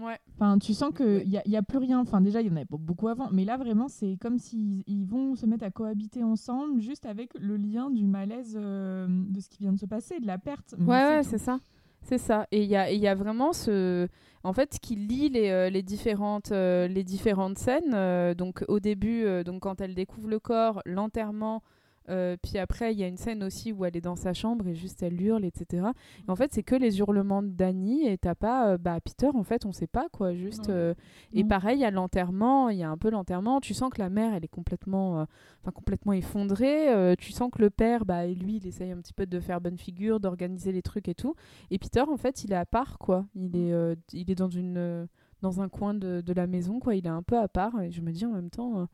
Ouais. 0.00 0.16
Enfin, 0.36 0.58
tu 0.60 0.74
sens 0.74 0.94
qu'il 0.94 1.28
n'y 1.28 1.36
a, 1.38 1.42
il 1.44 1.50
y 1.50 1.56
a 1.56 1.62
plus 1.62 1.78
rien. 1.78 1.98
Enfin, 1.98 2.20
déjà, 2.20 2.40
il 2.40 2.46
y 2.46 2.50
en 2.50 2.54
avait 2.54 2.64
pas 2.64 2.76
beaucoup 2.76 3.08
avant. 3.08 3.30
Mais 3.32 3.44
là, 3.44 3.56
vraiment, 3.56 3.88
c'est 3.88 4.16
comme 4.20 4.38
s'ils 4.38 4.84
ils 4.86 5.04
vont 5.04 5.34
se 5.34 5.44
mettre 5.44 5.64
à 5.64 5.72
cohabiter 5.72 6.22
ensemble, 6.22 6.80
juste 6.80 7.04
avec 7.04 7.30
le 7.34 7.56
lien 7.56 7.90
du 7.90 8.06
malaise 8.06 8.56
euh, 8.56 9.08
de 9.08 9.40
ce 9.40 9.48
qui 9.48 9.58
vient 9.58 9.72
de 9.72 9.78
se 9.80 9.86
passer, 9.86 10.20
de 10.20 10.26
la 10.28 10.38
perte. 10.38 10.76
Mais 10.78 10.86
Ouais, 10.86 11.16
ouais, 11.16 11.22
c'est 11.24 11.38
ça. 11.38 11.58
C'est 12.02 12.18
ça. 12.18 12.46
Et 12.52 12.62
il 12.62 12.68
y 12.68 12.76
a, 13.08 13.14
vraiment 13.14 13.52
ce. 13.52 14.08
En 14.44 14.52
fait, 14.52 14.78
qui 14.80 14.96
lie 14.96 15.28
les, 15.28 15.50
euh, 15.50 15.68
les, 15.68 15.82
différentes, 15.82 16.52
euh, 16.52 16.86
les 16.88 17.04
différentes 17.04 17.58
scènes. 17.58 17.92
euh, 17.94 18.34
donc, 18.34 18.64
au 18.68 18.80
début, 18.80 19.44
donc, 19.44 19.62
quand 19.62 19.80
elle 19.80 19.94
découvre 19.94 20.28
le 20.28 20.38
corps, 20.38 20.82
l'enterrement. 20.84 21.62
Euh, 22.08 22.36
puis 22.42 22.58
après, 22.58 22.92
il 22.92 22.98
y 22.98 23.04
a 23.04 23.06
une 23.08 23.16
scène 23.16 23.42
aussi 23.42 23.72
où 23.72 23.84
elle 23.84 23.96
est 23.96 24.00
dans 24.00 24.16
sa 24.16 24.32
chambre 24.32 24.66
et 24.66 24.74
juste 24.74 25.02
elle 25.02 25.20
hurle, 25.20 25.44
etc. 25.44 25.86
Et 26.26 26.30
en 26.30 26.36
fait, 26.36 26.52
c'est 26.52 26.62
que 26.62 26.74
les 26.74 26.98
hurlements 26.98 27.42
de 27.42 27.48
Dany 27.48 28.06
et 28.06 28.18
t'as 28.18 28.34
pas. 28.34 28.72
euh, 28.72 28.78
bah, 28.78 28.98
Peter, 29.00 29.28
en 29.34 29.42
fait, 29.42 29.66
on 29.66 29.72
sait 29.72 29.86
pas 29.86 30.08
quoi. 30.12 30.34
Juste. 30.34 30.68
Euh, 30.70 30.94
et 31.32 31.42
Non. 31.42 31.48
pareil, 31.48 31.78
il 31.78 31.82
y 31.82 31.84
a 31.84 31.90
l'enterrement, 31.90 32.68
il 32.70 32.78
y 32.78 32.82
a 32.82 32.90
un 32.90 32.96
peu 32.98 33.10
l'enterrement. 33.10 33.60
Tu 33.60 33.74
sens 33.74 33.90
que 33.90 33.98
la 34.00 34.10
mère, 34.10 34.34
elle 34.34 34.44
est 34.44 34.48
complètement, 34.48 35.20
euh, 35.20 35.24
enfin 35.62 35.70
complètement 35.72 36.12
effondrée. 36.12 36.88
euh, 36.92 37.14
tu 37.18 37.32
sens 37.32 37.50
que 37.52 37.60
le 37.60 37.70
père, 37.70 38.04
bah, 38.04 38.26
lui, 38.26 38.56
il 38.56 38.66
essaye 38.66 38.90
un 38.90 38.98
petit 38.98 39.12
peu 39.12 39.26
de 39.26 39.40
faire 39.40 39.60
bonne 39.60 39.78
figure, 39.78 40.20
d'organiser 40.20 40.72
les 40.72 40.82
trucs 40.82 41.08
et 41.08 41.14
tout. 41.14 41.34
Et 41.70 41.78
Peter, 41.78 42.02
en 42.02 42.16
fait, 42.16 42.44
il 42.44 42.52
est 42.52 42.56
à 42.56 42.66
part, 42.66 42.98
quoi. 42.98 43.26
Il 43.34 43.56
est, 43.56 43.72
euh, 43.72 43.94
il 44.12 44.30
est 44.30 44.34
dans 44.34 44.48
une, 44.48 44.76
euh, 44.78 45.06
dans 45.42 45.60
un 45.60 45.68
coin 45.68 45.94
de, 45.94 46.20
de 46.20 46.32
la 46.32 46.46
maison, 46.46 46.80
quoi. 46.80 46.94
Il 46.94 47.06
est 47.06 47.10
un 47.10 47.22
peu 47.22 47.38
à 47.38 47.48
part. 47.48 47.80
Et 47.82 47.90
je 47.90 48.00
me 48.02 48.10
dis 48.12 48.26
en 48.26 48.32
même 48.32 48.50
temps, 48.50 48.80
euh, 48.80 48.86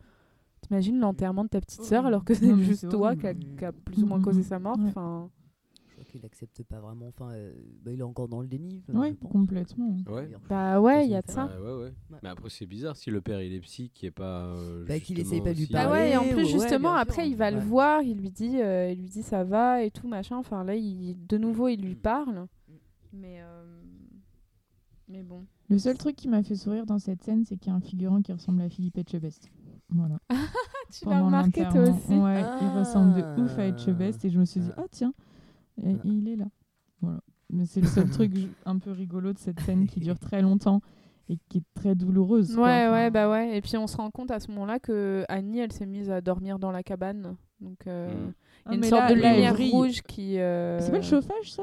t'imagines 0.66 0.98
l'enterrement 0.98 1.44
de 1.44 1.48
ta 1.50 1.60
petite 1.60 1.82
sœur 1.82 2.00
Horrible. 2.04 2.08
alors 2.08 2.24
que 2.24 2.34
c'est 2.34 2.56
juste 2.58 2.88
toi 2.88 3.14
qui 3.16 3.26
a, 3.26 3.72
plus 3.72 4.02
ou 4.02 4.06
moins 4.06 4.18
Mm, 4.18 4.20
mm, 4.20 4.24
causé 4.24 4.40
mm. 4.40 4.44
sa 4.44 4.58
mort. 4.58 4.78
Ouais. 4.78 4.84
Enfin, 4.88 5.30
Je 5.86 5.92
crois 5.92 6.04
qu'il 6.04 6.24
accepte 6.26 6.62
pas 6.64 6.80
vraiment. 6.80 7.06
Enfin, 7.08 7.30
euh, 7.32 7.52
bah, 7.84 7.92
il 7.92 8.00
est 8.00 8.02
encore 8.02 8.28
dans 8.28 8.40
le 8.40 8.46
déni. 8.48 8.82
pense. 8.90 9.30
complètement. 9.30 9.96
Ouais. 10.08 10.28
Bah 10.48 10.80
ouais, 10.80 11.04
il 11.06 11.10
y 11.10 11.14
a 11.14 11.22
de 11.22 11.30
ça. 11.30 11.46
Bah, 11.46 11.60
ouais, 11.60 11.66
ouais. 11.84 11.92
Ouais. 12.10 12.18
Mais 12.22 12.28
après, 12.28 12.48
c'est 12.50 12.66
bizarre 12.66 12.96
si 12.96 13.10
le 13.10 13.20
père 13.20 13.40
il 13.42 13.52
est 13.54 13.60
psy, 13.60 13.90
qui 13.94 14.06
est 14.06 14.10
pas. 14.10 14.46
euh, 14.46 14.84
Bah, 14.86 14.98
qu'il 15.00 15.18
essaye 15.20 15.40
pas 15.40 15.52
de 15.52 15.58
lui 15.58 15.66
Bah 15.70 15.84
parler. 15.84 16.00
ouais, 16.00 16.10
et 16.12 16.16
en 16.16 16.24
plus 16.24 16.36
ouais, 16.36 16.44
justement 16.44 16.94
après 16.94 17.22
sûr. 17.22 17.30
il 17.32 17.36
va 17.36 17.50
le 17.50 17.60
voir, 17.60 18.02
il 18.02 18.18
lui 18.18 18.30
dit, 18.30 18.60
euh, 18.60 18.90
il 18.90 18.98
lui 19.00 19.08
dit 19.08 19.22
ça 19.22 19.44
va 19.44 19.82
et 19.82 19.90
tout 19.90 20.08
machin. 20.08 20.36
Enfin 20.36 20.64
là, 20.64 20.74
il, 20.74 21.16
de 21.26 21.38
nouveau 21.38 21.68
il 21.68 21.80
lui 21.82 21.94
parle, 21.94 22.46
mais 23.12 23.40
euh, 23.40 23.62
mais 25.08 25.22
bon. 25.22 25.44
Le 25.70 25.78
seul 25.78 25.96
truc 25.96 26.14
qui 26.16 26.28
m'a 26.28 26.42
fait 26.42 26.56
sourire 26.56 26.84
dans 26.86 26.98
cette 26.98 27.22
scène, 27.22 27.44
c'est 27.44 27.56
qu'il 27.56 27.70
y 27.70 27.72
a 27.72 27.76
un 27.76 27.80
figurant 27.80 28.20
qui 28.20 28.32
ressemble 28.32 28.60
à 28.62 28.68
Philippe 28.68 28.98
Etchebest. 28.98 29.48
Voilà. 29.94 30.18
Tu 30.92 31.06
l'as 31.08 31.22
remarqué 31.22 31.62
toi 31.70 31.80
aussi. 31.82 32.14
Ouais, 32.14 32.42
il 32.60 32.68
ressemble 32.78 33.14
de 33.14 33.42
ouf 33.42 33.58
à 33.58 33.62
Ah. 33.62 33.66
Etchebest 33.66 34.24
et 34.24 34.30
je 34.30 34.38
me 34.38 34.44
suis 34.44 34.60
dit, 34.60 34.70
Ah. 34.76 34.82
ah 34.84 34.86
tiens, 34.90 35.12
et 35.82 35.96
il 36.04 36.28
est 36.28 36.36
là. 36.36 36.46
Voilà. 37.00 37.20
Mais 37.50 37.66
c'est 37.66 37.80
le 37.80 37.86
seul 37.86 38.10
truc 38.10 38.32
un 38.64 38.78
peu 38.78 38.90
rigolo 38.92 39.32
de 39.32 39.38
cette 39.38 39.60
scène 39.60 39.86
qui 39.86 40.00
dure 40.00 40.18
très 40.18 40.42
longtemps 40.42 40.80
et 41.28 41.38
qui 41.48 41.58
est 41.58 41.62
très 41.74 41.94
douloureuse. 41.94 42.50
Ouais 42.50 42.86
quoi. 42.86 42.92
Ouais 42.92 43.10
bah 43.10 43.30
ouais. 43.30 43.56
Et 43.56 43.60
puis 43.60 43.76
on 43.76 43.86
se 43.86 43.96
rend 43.96 44.10
compte 44.10 44.30
à 44.30 44.40
ce 44.40 44.50
moment-là 44.52 44.78
que 44.78 45.24
Annie 45.28 45.58
elle 45.60 45.72
s'est 45.72 45.86
mise 45.86 46.10
à 46.10 46.20
dormir 46.20 46.58
dans 46.58 46.70
la 46.70 46.82
cabane. 46.82 47.36
Donc 47.60 47.86
euh, 47.86 48.08
Mm. 48.12 48.16
il 48.18 48.26
y 48.26 48.32
ah, 48.66 48.70
a 48.70 48.74
une 48.74 48.82
sorte 48.84 49.02
là- 49.02 49.08
de 49.10 49.14
lumière 49.14 49.56
rouge 49.56 50.02
qui. 50.02 50.38
euh, 50.38 50.80
C'est 50.80 50.90
pas 50.90 50.98
le 50.98 51.02
chauffage, 51.02 51.52
ça? 51.52 51.62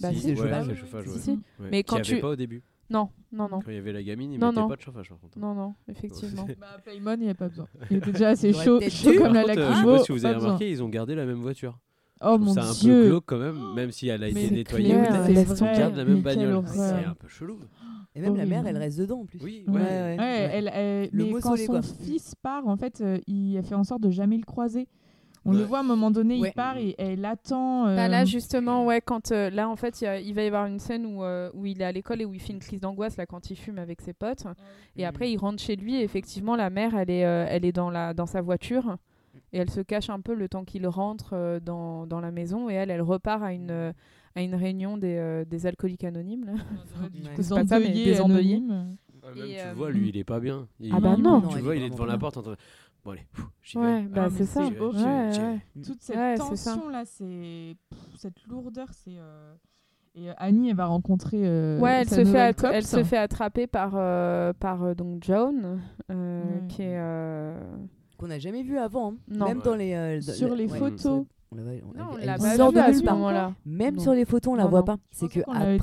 Bah, 0.00 0.10
Si, 0.12 0.20
si, 0.20 0.26
ouais, 0.28 0.30
le 0.32 0.36
chauffage. 0.36 0.64
c'est 0.64 0.70
le 0.70 0.76
chauffage, 0.76 1.04
Si, 1.06 1.10
ouais. 1.12 1.18
si. 1.20 1.30
Ouais. 1.30 1.68
Mais 1.70 1.82
quand 1.82 1.96
avait 1.96 2.04
tu- 2.04 2.20
pas 2.20 2.28
au 2.30 2.36
début. 2.36 2.62
Non 2.90 3.08
non 3.32 3.48
non 3.48 3.60
Quand 3.60 3.70
il 3.70 3.74
y 3.74 3.78
avait 3.78 3.92
la 3.92 4.02
gamine, 4.02 4.32
il 4.32 4.40
Non, 4.40 4.48
mettait 4.48 4.60
non. 4.60 4.68
pas 4.68 4.76
de 4.76 4.80
chauffage 4.80 5.08
par 5.08 5.18
contre. 5.20 5.38
non 5.38 5.54
non 5.54 5.74
effectivement. 5.88 6.46
Bah, 6.60 6.66
Paymon, 6.84 7.14
il 7.14 7.24
n'y 7.24 7.30
a 7.30 7.34
pas 7.34 7.48
besoin. 7.48 7.66
Il 7.90 7.98
était 7.98 8.12
déjà 8.12 8.30
assez 8.30 8.52
chaud, 8.52 8.80
chaud 8.80 9.12
comme 9.18 9.32
la 9.34 9.42
contre, 9.44 9.58
euh, 9.58 9.62
je 9.62 9.68
sais 9.68 9.70
lacrymo. 9.70 9.92
pas 9.96 10.02
si 10.04 10.12
vous 10.12 10.24
avez 10.24 10.34
besoin. 10.34 10.48
remarqué, 10.48 10.70
ils 10.70 10.82
ont 10.82 10.88
gardé 10.88 11.14
la 11.14 11.24
même 11.26 11.38
voiture. 11.40 11.78
Oh 12.22 12.36
mon 12.38 12.52
ça 12.52 12.64
un 12.64 12.68
peu 12.68 12.74
dieu 12.80 13.06
glauque 13.06 13.24
quand 13.26 13.38
même, 13.38 13.56
même 13.74 13.92
si 13.92 14.08
elle 14.08 14.22
a 14.24 14.28
été 14.28 14.48
c'est 14.48 14.54
nettoyée. 14.54 14.88
Ils 14.90 15.78
gardent 15.78 15.96
la 15.96 16.04
même 16.04 16.20
bagnole. 16.20 16.62
C'est 16.66 16.80
un 17.04 17.14
peu 17.14 17.28
chelou. 17.28 17.60
Et 18.14 18.20
même 18.20 18.36
la 18.36 18.44
mère, 18.44 18.66
elle 18.66 18.76
reste 18.76 18.98
dedans 18.98 19.20
en 19.20 19.24
plus. 19.24 19.38
Oui, 19.42 19.64
Ouais, 19.68 19.74
ouais. 19.74 19.80
ouais, 19.80 20.18
ouais. 20.18 20.50
elle, 20.52 20.70
elle- 20.74 21.08
Le 21.12 21.24
mais 21.26 21.32
quand 21.40 21.56
son 21.56 21.66
quoi. 21.66 21.82
fils 21.82 22.34
part, 22.34 22.66
en 22.66 22.76
fait, 22.76 23.00
euh, 23.00 23.18
il 23.28 23.56
a 23.56 23.62
fait 23.62 23.76
en 23.76 23.84
sorte 23.84 24.02
de 24.02 24.10
jamais 24.10 24.36
le 24.36 24.42
croiser. 24.44 24.88
On 25.46 25.52
le 25.52 25.62
voit 25.62 25.78
à 25.78 25.80
un 25.80 25.84
moment 25.84 26.10
donné, 26.10 26.38
Ouais. 26.38 26.48
il 26.50 26.52
part 26.52 26.76
et 26.76 26.94
elle 26.98 27.24
attend. 27.24 27.86
euh, 27.86 27.96
Bah 27.96 28.08
là 28.08 28.24
justement 28.26 28.84
ouais 28.84 29.00
quand 29.00 29.32
euh, 29.32 29.48
là 29.50 29.68
en 29.70 29.76
fait 29.76 30.00
il 30.00 30.04
y 30.04 30.06
a- 30.06 30.20
il 30.20 30.34
va 30.34 30.42
y 30.42 30.46
avoir 30.46 30.66
une 30.66 30.78
scène 30.78 31.06
où, 31.06 31.24
euh, 31.24 31.50
où 31.54 31.64
il 31.64 31.80
est 31.80 31.84
à 31.84 31.92
l'école 31.92 32.20
et 32.20 32.24
où 32.26 32.34
il 32.34 32.40
fait 32.40 32.52
une 32.52 32.58
crise 32.58 32.80
d'angoisse 32.80 33.16
là 33.16 33.24
quand 33.24 33.50
il 33.50 33.56
fume 33.56 33.78
avec 33.78 34.02
ses 34.02 34.12
potes 34.12 34.44
et 34.96 35.06
après 35.06 35.30
il 35.32 35.38
rentre 35.38 35.62
chez 35.62 35.76
lui 35.76 35.96
et 35.96 36.02
effectivement 36.02 36.56
la 36.56 36.68
mère 36.68 36.94
elle 36.94 37.10
est 37.10 37.24
euh, 37.24 37.46
elle 37.48 37.64
est 37.64 37.72
dans 37.72 37.88
la 37.90 38.12
dans 38.12 38.26
sa 38.26 38.42
voiture 38.42 38.96
et 39.52 39.58
elle 39.58 39.70
se 39.70 39.80
cache 39.80 40.10
un 40.10 40.20
peu 40.20 40.34
le 40.34 40.48
temps 40.48 40.64
qu'il 40.64 40.86
rentre 40.86 41.30
euh, 41.32 41.58
dans, 41.58 42.06
dans 42.06 42.20
la 42.20 42.30
maison 42.30 42.68
et 42.68 42.74
elle 42.74 42.90
elle 42.90 43.02
repart 43.02 43.42
à 43.42 43.52
une 43.54 43.70
euh, 43.70 43.92
à 44.36 44.42
une 44.42 44.54
réunion 44.54 44.96
des, 44.98 45.16
euh, 45.16 45.44
des 45.44 45.66
alcooliques 45.66 46.04
anonymes 46.04 46.44
là. 46.44 46.52
du 47.12 47.22
Ouais. 47.26 47.34
coup, 47.34 47.42
c'est 47.42 47.54
pas 47.54 47.66
ça, 47.66 47.80
mais 47.80 47.88
des 47.90 48.20
endeuillés. 48.20 48.56
anonymes. 48.56 48.96
Ouais, 49.24 49.34
même 49.34 49.44
Et, 49.50 49.54
tu 49.54 49.60
euh, 49.60 49.70
le 49.70 49.76
vois, 49.76 49.90
lui, 49.90 50.08
il 50.10 50.16
est 50.16 50.24
pas 50.24 50.38
bien. 50.38 50.68
Il- 50.78 50.92
Ah 50.94 51.00
bah 51.00 51.16
non. 51.18 51.40
Tu 51.48 51.58
vois, 51.58 51.74
est 51.74 51.78
il 51.78 51.82
est 51.84 51.90
devant 51.90 52.04
la 52.06 52.16
porte 52.16 52.36
en 52.36 52.42
train 52.42 52.52
de- 52.52 52.56
Bon, 53.04 53.12
allez, 53.12 53.26
j'y 53.62 53.78
Ouais, 53.78 54.02
vais. 54.02 54.08
bah 54.08 54.22
Ah, 54.26 54.30
c'est 54.30 54.40
mais 54.40 54.46
ça. 54.46 54.60
c'est 54.66 54.70
Ouais, 54.72 54.80
horrible. 54.80 55.08
ouais. 55.08 55.60
Toute 55.82 56.02
cette 56.02 56.16
Ouais, 56.16 56.34
c'est 56.36 56.42
tension 56.66 56.88
là, 56.90 57.02
c'est 57.06 57.76
cette 58.18 58.42
lourdeur, 58.46 58.88
c'est. 58.92 59.16
euh, 59.18 59.54
Et 60.14 60.28
euh, 60.28 60.34
Annie, 60.38 60.70
elle 60.70 60.76
va 60.76 60.86
rencontrer. 60.86 61.40
euh, 61.46 61.78
Ouais, 61.78 62.00
elle 62.02 62.08
sa 62.08 62.16
se, 62.16 62.24
fait 62.24 62.38
attra- 62.38 62.70
elle 62.72 62.86
se 62.86 63.04
fait 63.04 63.16
attraper 63.16 63.66
par, 63.66 63.92
euh, 63.94 64.52
par 64.52 64.82
euh, 64.82 64.94
donc 64.94 65.22
Joan, 65.24 65.80
euh, 66.10 66.42
Ouais. 66.42 66.66
qui 66.68 66.82
est. 66.82 66.98
euh, 66.98 67.58
Qu'on 68.18 68.26
n'a 68.26 68.38
jamais 68.40 68.62
vu 68.62 68.76
avant. 68.76 69.12
hein. 69.12 69.16
Non. 69.28 69.46
Même 69.46 69.58
Ouais. 69.58 69.64
dans 69.64 69.74
les. 69.76 69.94
euh, 69.94 70.20
dans- 70.20 70.32
Sur 70.34 70.54
les 70.54 70.66
ouais, 70.66 70.78
photos 70.78 71.24
On 71.52 71.56
la 71.56 71.62
voit- 71.64 71.72
on- 71.82 71.98
Non, 71.98 72.04
on 72.12 72.18
elle- 72.18 72.38
pas 72.38 72.56
sort 72.56 72.72
de 72.72 72.78
à 72.78 72.88
nulle 72.90 72.98
ce 73.00 73.02
part. 73.04 73.14
moment-là. 73.16 73.54
Même 73.66 73.96
Non. 73.96 74.02
sur 74.02 74.12
les 74.12 74.24
photos, 74.24 74.52
on 74.52 74.56
la 74.56 74.64
Non, 74.64 74.70
voit 74.70 74.78
non. 74.80 74.84
pas. 74.84 74.96
C'est 75.10 75.28
que 75.28 75.40
après 75.40 75.78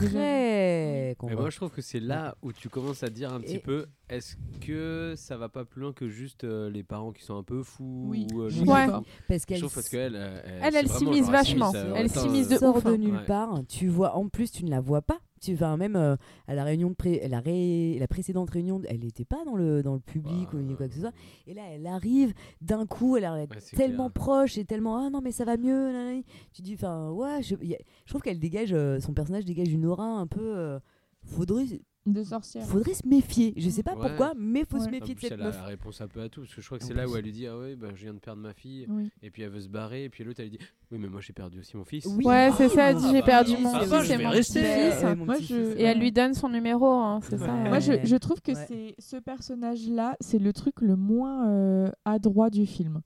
qu'on 1.17 1.27
Mais 1.27 1.33
voit. 1.33 1.41
moi, 1.41 1.49
je 1.49 1.55
trouve 1.57 1.71
que 1.71 1.81
c'est 1.81 1.99
là 1.99 2.35
où 2.41 2.53
tu 2.53 2.69
commences 2.69 3.03
à 3.03 3.09
dire 3.09 3.33
un 3.33 3.41
petit 3.41 3.55
Et- 3.55 3.59
peu 3.59 3.85
est-ce 4.09 4.35
que 4.65 5.13
ça 5.17 5.35
va 5.35 5.49
pas 5.49 5.65
plus 5.65 5.81
loin 5.81 5.91
que 5.93 6.07
juste 6.07 6.43
euh, 6.45 6.69
les 6.69 6.83
parents 6.83 7.11
qui 7.11 7.23
sont 7.23 7.35
un 7.37 7.43
peu 7.43 7.63
fous 7.63 8.05
Oui. 8.09 8.27
ou, 8.33 8.41
euh, 8.43 8.49
Ouais. 8.49 8.87
Parce 9.27 9.41
Je 9.41 9.45
qu'elle 9.45 9.59
trouve 9.59 9.73
parce 9.73 9.89
qu'elle, 9.89 10.15
euh, 10.15 10.39
Elle, 10.63 10.75
elle 10.75 10.87
s'immisce 10.89 11.29
vachement. 11.29 11.71
Elle 11.95 12.09
s'immisce 12.09 12.47
euh, 12.51 12.53
de 12.55 12.59
sort 12.59 12.81
de 12.81 12.89
hein. 12.93 12.97
nulle 12.97 13.23
part. 13.25 13.59
Tu 13.67 13.87
vois, 13.87 14.15
en 14.15 14.27
plus, 14.29 14.51
tu 14.51 14.63
ne 14.63 14.69
la 14.69 14.79
vois 14.79 15.01
pas. 15.01 15.19
Tu 15.39 15.53
vas 15.55 15.77
même 15.77 15.95
euh, 15.95 16.15
à 16.47 16.55
la 16.55 16.63
réunion 16.63 16.89
de 16.89 16.95
pré- 16.95 17.27
la, 17.27 17.39
ré- 17.39 17.97
la 17.99 18.07
précédente 18.07 18.49
réunion, 18.49 18.81
elle 18.87 18.99
n'était 19.01 19.25
pas 19.25 19.43
dans 19.45 19.55
le 19.55 19.83
dans 19.83 19.93
le 19.93 19.99
public 19.99 20.51
ou 20.53 20.75
quoi 20.75 20.87
que 20.87 20.93
ce 20.93 20.99
soit. 21.01 21.09
ouais. 21.09 21.15
Et 21.51 21.53
là, 21.53 21.63
elle 21.71 21.85
arrive 21.87 22.33
d'un 22.61 22.85
coup, 22.85 23.15
elle 23.17 23.23
l'air 23.23 23.33
Ouais, 23.33 23.47
tellement 23.75 24.09
clair. 24.09 24.13
proche 24.23 24.57
et 24.57 24.65
tellement 24.65 24.97
ah 25.05 25.09
non 25.09 25.21
mais 25.21 25.31
ça 25.31 25.45
va 25.45 25.57
mieux. 25.57 26.21
Tu 26.53 26.61
dis 26.61 26.73
enfin 26.73 27.11
ouais, 27.11 27.41
je, 27.43 27.55
y 27.63 27.75
a- 27.75 27.79
je 28.05 28.11
trouve 28.11 28.21
qu'elle 28.21 28.39
dégage, 28.39 28.73
euh, 28.73 28.99
son 28.99 29.13
personnage 29.13 29.45
dégage 29.45 29.71
une 29.71 29.85
aura 29.85 30.05
un 30.05 30.27
peu. 30.27 30.41
euh, 30.57 30.79
faudrait 31.23 31.65
De 32.07 32.23
sorcière. 32.23 32.63
faudrait 32.65 32.93
se 32.93 33.05
méfier. 33.07 33.53
Je 33.57 33.69
sais 33.69 33.83
pas 33.83 33.93
Ouais. 33.95 34.07
pourquoi, 34.07 34.33
mais 34.37 34.63
faut 34.65 34.77
se 34.77 34.83
Ouais. 34.83 34.87
En 34.87 34.91
méfier 34.91 35.13
de 35.15 35.19
cette 35.19 35.31
elle 35.33 35.41
a 35.41 35.45
meuf. 35.45 35.57
la 35.57 35.63
réponse 35.65 36.01
un 36.01 36.07
peu 36.07 36.21
à 36.21 36.29
tout 36.29 36.41
parce 36.41 36.55
que 36.55 36.61
je 36.61 36.65
crois 36.65 36.79
que 36.79 36.85
c'est 36.85 36.93
là 36.93 37.07
où 37.07 37.15
elle 37.17 37.23
lui 37.25 37.31
dit 37.31 37.45
ah 37.47 37.57
ouais 37.57 37.75
bah, 37.75 37.87
je 37.93 38.01
viens 38.03 38.13
de 38.13 38.19
perdre 38.19 38.41
ma 38.41 38.53
fille 38.53 38.85
Oui. 38.89 39.09
et 39.21 39.29
puis 39.29 39.41
elle 39.43 39.49
veut 39.49 39.59
se 39.61 39.67
barrer 39.67 40.05
et 40.05 40.09
puis 40.09 40.23
l'autre 40.23 40.39
elle 40.39 40.49
lui 40.49 40.57
dit 40.57 40.65
oui 40.91 40.97
mais 40.99 41.07
moi 41.09 41.19
j'ai 41.21 41.33
perdu 41.33 41.59
aussi 41.59 41.75
mon 41.75 41.83
fils 41.83 42.05
Oui. 42.05 42.25
Ouais, 42.25 42.49
c'est 42.57 42.69
ça, 42.69 42.89
elle 42.91 42.95
Ah 42.95 42.99
dit 42.99 43.05
bah, 43.05 43.11
j'ai 43.13 43.21
perdu 43.21 43.51
mon 43.61 43.71
ça 43.73 43.79
fils 43.81 43.89
va, 43.89 43.97
mon. 43.97 44.07
Ouais, 44.07 45.15
mon 45.15 45.25
Moi, 45.25 45.35
je- 45.41 45.77
Et 45.77 45.83
elle 45.83 45.99
lui 45.99 46.11
donne 46.11 46.33
son 46.33 46.49
numéro, 46.49 46.85
hein, 46.87 47.19
c'est 47.23 47.37
ça. 47.37 47.53
Ouais. 47.53 47.67
Moi, 47.69 47.79
je, 47.79 47.91
Ouais. 47.91 48.01
je 48.05 48.15
trouve 48.15 48.41
que 48.41 48.51
Ouais. 48.53 48.65
c'est 48.67 48.95
ce 48.99 49.17
personnage-là, 49.17 50.15
c'est 50.21 50.39
le 50.39 50.53
truc 50.53 50.81
le 50.81 50.95
moins 50.95 51.49
euh, 51.49 51.87
adroit 52.05 52.49
du 52.49 52.65
film. 52.65 53.01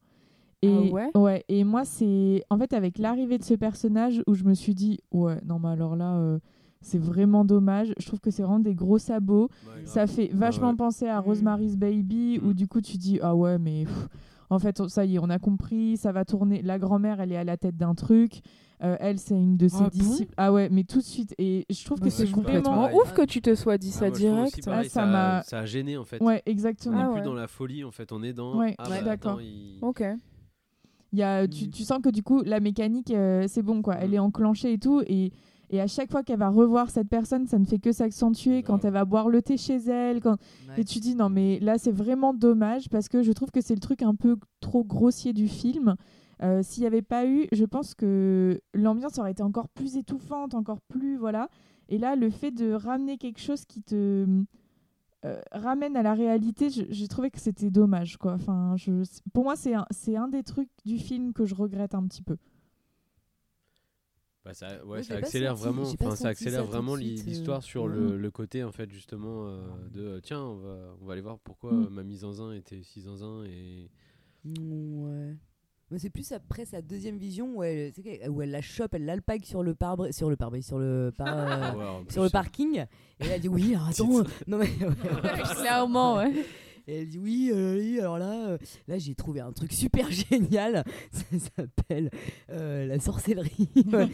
Et 0.61 0.91
Ah 1.13 1.17
ouais 1.19 1.43
Et 1.49 1.63
moi, 1.63 1.85
c'est 1.85 2.43
en 2.51 2.57
fait 2.59 2.73
avec 2.73 2.99
l'arrivée 2.99 3.39
de 3.39 3.43
ce 3.43 3.55
personnage 3.55 4.21
où 4.27 4.35
je 4.35 4.43
me 4.43 4.53
suis 4.53 4.75
dit 4.75 4.99
ouais, 5.11 5.37
non 5.43 5.57
mais 5.57 5.69
alors 5.69 5.95
là, 5.95 6.17
euh, 6.17 6.37
c'est 6.81 6.97
vraiment 6.99 7.45
dommage. 7.45 7.93
Je 7.99 8.05
trouve 8.07 8.19
que 8.19 8.31
c'est 8.31 8.43
vraiment 8.43 8.59
des 8.59 8.73
gros 8.75 8.97
sabots. 8.97 9.49
Ouais, 9.67 9.85
Ça 9.85 10.07
fait 10.07 10.29
vachement 10.33 10.71
ouais. 10.71 10.75
penser 10.75 11.07
à 11.07 11.19
Mm. 11.21 11.23
Rosemary's 11.25 11.77
Baby 11.77 12.39
où 12.43 12.49
Mm. 12.49 12.53
du 12.53 12.67
coup 12.67 12.81
tu 12.81 12.97
dis 12.97 13.19
ah 13.21 13.35
ouais 13.35 13.57
mais 13.59 13.85
pff, 13.85 14.07
en 14.49 14.59
fait 14.59 14.79
on- 14.81 14.87
ça 14.89 15.05
y 15.05 15.15
est 15.15 15.19
on 15.19 15.29
a 15.29 15.39
compris 15.39 15.95
ça 15.97 16.11
va 16.11 16.25
tourner 16.25 16.61
la 16.61 16.77
grand-mère 16.79 17.21
elle 17.21 17.31
est 17.31 17.37
à 17.37 17.43
la 17.43 17.57
tête 17.57 17.77
d'un 17.77 17.93
truc 17.95 18.41
Euh, 18.83 18.97
elle 18.99 19.19
c'est 19.19 19.35
une 19.35 19.57
de 19.57 19.67
ses 19.67 19.75
Ah 19.77 19.81
bon 19.83 19.89
disciples 19.89 20.33
ah 20.37 20.51
ouais 20.51 20.67
mais 20.71 20.83
tout 20.83 20.97
de 20.97 21.03
suite 21.03 21.35
et 21.37 21.67
je 21.69 21.85
trouve 21.85 21.99
Bah, 21.99 22.07
que 22.07 22.11
ouais, 22.11 22.25
c'est 22.25 22.31
complètement 22.31 22.77
pareil. 22.81 22.97
Ouf 22.97 23.13
que 23.13 23.21
tu 23.25 23.39
te 23.39 23.53
sois 23.53 23.77
dit 23.77 23.91
Ah, 23.93 23.99
ça 23.99 24.07
moi, 24.07 24.17
direct. 24.17 24.65
pareil, 24.65 24.85
Ah, 24.87 24.89
ça 24.89 25.01
ça, 25.01 25.05
m'a- 25.05 25.43
ça 25.43 25.59
a 25.59 25.65
gêné 25.67 25.97
en 25.97 26.03
fait 26.03 26.19
ouais 26.19 26.41
on 26.47 26.49
exactement 26.51 26.97
Ah 26.97 27.03
n'est 27.03 27.07
ouais. 27.09 27.13
plus 27.21 27.25
dans 27.25 27.35
la 27.35 27.45
folie 27.47 27.83
en 27.83 27.91
fait 27.91 28.11
on 28.11 28.23
est 28.23 28.33
dans 28.33 28.57
Ouais, 28.57 28.73
ah 28.79 28.89
bah, 28.89 29.01
d'accord. 29.03 29.39
il- 29.39 29.77
Ok. 29.83 30.03
Il 31.13 31.19
y 31.19 31.23
a, 31.23 31.45
tu, 31.47 31.65
Mm. 31.67 31.69
tu 31.71 31.83
sens 31.83 31.99
que 32.01 32.07
du 32.09 32.23
coup, 32.23 32.41
la 32.43 32.61
mécanique, 32.61 33.11
euh, 33.11 33.43
c'est 33.49 33.61
bon, 33.61 33.81
quoi. 33.81 33.95
Elle 33.95 34.13
est 34.13 34.19
enclenchée 34.19 34.71
et 34.71 34.77
tout. 34.77 35.01
Et, 35.07 35.33
et 35.71 35.81
à 35.81 35.87
chaque 35.87 36.11
fois 36.11 36.21
qu'elle 36.21 36.39
va 36.39 36.49
revoir 36.49 36.89
cette 36.89 37.09
personne, 37.09 37.47
ça 37.47 37.57
ne 37.57 37.65
fait 37.65 37.79
que 37.79 37.91
s'accentuer. 37.91 38.61
Quand 38.61 38.85
elle 38.85 38.93
va 38.93 39.05
boire 39.05 39.29
le 39.29 39.41
thé 39.41 39.57
chez 39.57 39.77
elle. 39.77 40.19
Quand... 40.19 40.37
Et 40.77 40.83
tu 40.83 40.99
dis, 40.99 41.15
non, 41.15 41.29
mais 41.29 41.59
là, 41.59 41.77
c'est 41.77 41.91
vraiment 41.91 42.33
dommage 42.33 42.89
parce 42.89 43.07
que 43.09 43.23
je 43.23 43.31
trouve 43.31 43.51
que 43.51 43.61
c'est 43.61 43.73
le 43.73 43.79
truc 43.79 44.01
un 44.03 44.13
peu 44.13 44.35
trop 44.59 44.83
grossier 44.83 45.33
du 45.33 45.47
film. 45.47 45.95
Euh, 46.43 46.61
S'il 46.61 46.81
n'y 46.81 46.87
avait 46.87 47.01
pas 47.01 47.25
eu, 47.25 47.47
je 47.51 47.65
pense 47.65 47.95
que 47.95 48.59
l'ambiance 48.73 49.17
aurait 49.17 49.31
été 49.31 49.43
encore 49.43 49.69
plus 49.69 49.95
étouffante, 49.95 50.53
encore 50.53 50.81
plus. 50.81 51.15
Voilà. 51.17 51.47
Et 51.89 51.97
là, 51.97 52.15
le 52.15 52.29
fait 52.29 52.51
de 52.51 52.73
ramener 52.73 53.17
quelque 53.17 53.39
chose 53.39 53.63
qui 53.65 53.81
te. 53.81 54.25
euh, 55.25 55.41
ramène 55.51 55.95
à 55.95 56.03
la 56.03 56.13
réalité, 56.13 56.69
j'ai 56.69 57.07
trouvé 57.07 57.29
que 57.29 57.39
c'était 57.39 57.69
dommage. 57.69 58.17
Quoi. 58.17 58.33
Enfin, 58.33 58.73
je, 58.77 59.03
pour 59.33 59.43
moi, 59.43 59.55
c'est 59.55 59.73
un, 59.75 59.85
c'est 59.91 60.15
un 60.15 60.27
des 60.27 60.43
trucs 60.43 60.69
du 60.85 60.97
film 60.97 61.31
que 61.33 61.45
je 61.45 61.53
regrette 61.55 61.93
un 61.95 62.03
petit 62.07 62.23
peu. 62.23 62.37
Bah, 64.43 64.55
ça, 64.55 64.83
ouais, 64.85 65.03
ça 65.03 65.15
accélère 65.17 65.55
senti, 65.55 65.63
vraiment, 65.63 65.83
enfin, 65.83 66.15
ça 66.15 66.29
accélère 66.29 66.65
vraiment 66.65 66.95
euh, 66.95 66.97
l'histoire 66.97 67.61
sur 67.61 67.83
ouais. 67.83 67.89
le, 67.93 68.17
le 68.17 68.31
côté 68.31 68.63
en 68.63 68.71
fait 68.71 68.91
justement 68.91 69.45
euh, 69.45 69.59
de 69.93 70.01
euh, 70.01 70.19
tiens 70.19 70.41
on 70.41 70.55
va 70.55 70.77
on 70.99 71.05
va 71.05 71.13
aller 71.13 71.21
voir 71.21 71.37
pourquoi 71.39 71.71
Mm. 71.73 71.85
euh, 71.85 71.89
mamie 71.89 72.17
zinzin 72.17 72.51
était 72.53 72.81
si 72.81 73.01
zinzin 73.01 73.43
et 73.45 73.91
Ouais. 74.45 75.35
Mais 75.91 75.99
c'est 75.99 76.09
plus 76.09 76.31
après 76.31 76.65
sa 76.65 76.81
deuxième 76.81 77.17
vision 77.17 77.57
où 77.57 77.63
elle, 77.63 77.91
où 78.29 78.41
elle 78.41 78.49
la 78.51 78.61
chope, 78.61 78.93
elle 78.93 79.05
l'alpague 79.05 79.43
sur 79.43 79.61
le 79.61 79.75
pare 79.75 79.97
sur 80.11 80.29
le 80.29 80.37
pare 80.37 80.51
sur 80.61 80.79
le 80.79 81.11
par- 81.15 81.27
euh, 81.37 81.73
Ouais, 81.75 81.83
en 81.85 82.09
sur 82.09 82.23
le 82.23 82.29
parking. 82.29 82.77
Et 82.79 82.85
elle 83.19 83.33
a 83.33 83.39
dit 83.39 83.49
oui, 83.49 83.75
alors 83.75 83.89
attends, 83.89 84.23
non 84.47 84.57
mais 84.57 84.69
Clairement, 85.55 86.15
ouais. 86.17 86.31
Et 86.87 87.01
elle 87.01 87.09
dit 87.09 87.19
oui, 87.19 87.51
euh, 87.53 87.77
oui, 87.77 87.99
alors 87.99 88.17
là, 88.17 88.31
euh, 88.49 88.57
là 88.87 88.97
j'ai 88.97 89.13
trouvé 89.15 89.39
un 89.39 89.51
truc 89.51 89.71
super 89.73 90.09
génial. 90.11 90.83
Ça 91.11 91.23
s'appelle 91.57 92.09
euh, 92.49 92.85
la 92.85 92.99
sorcellerie. 92.99 93.69
Ouais. 93.91 94.07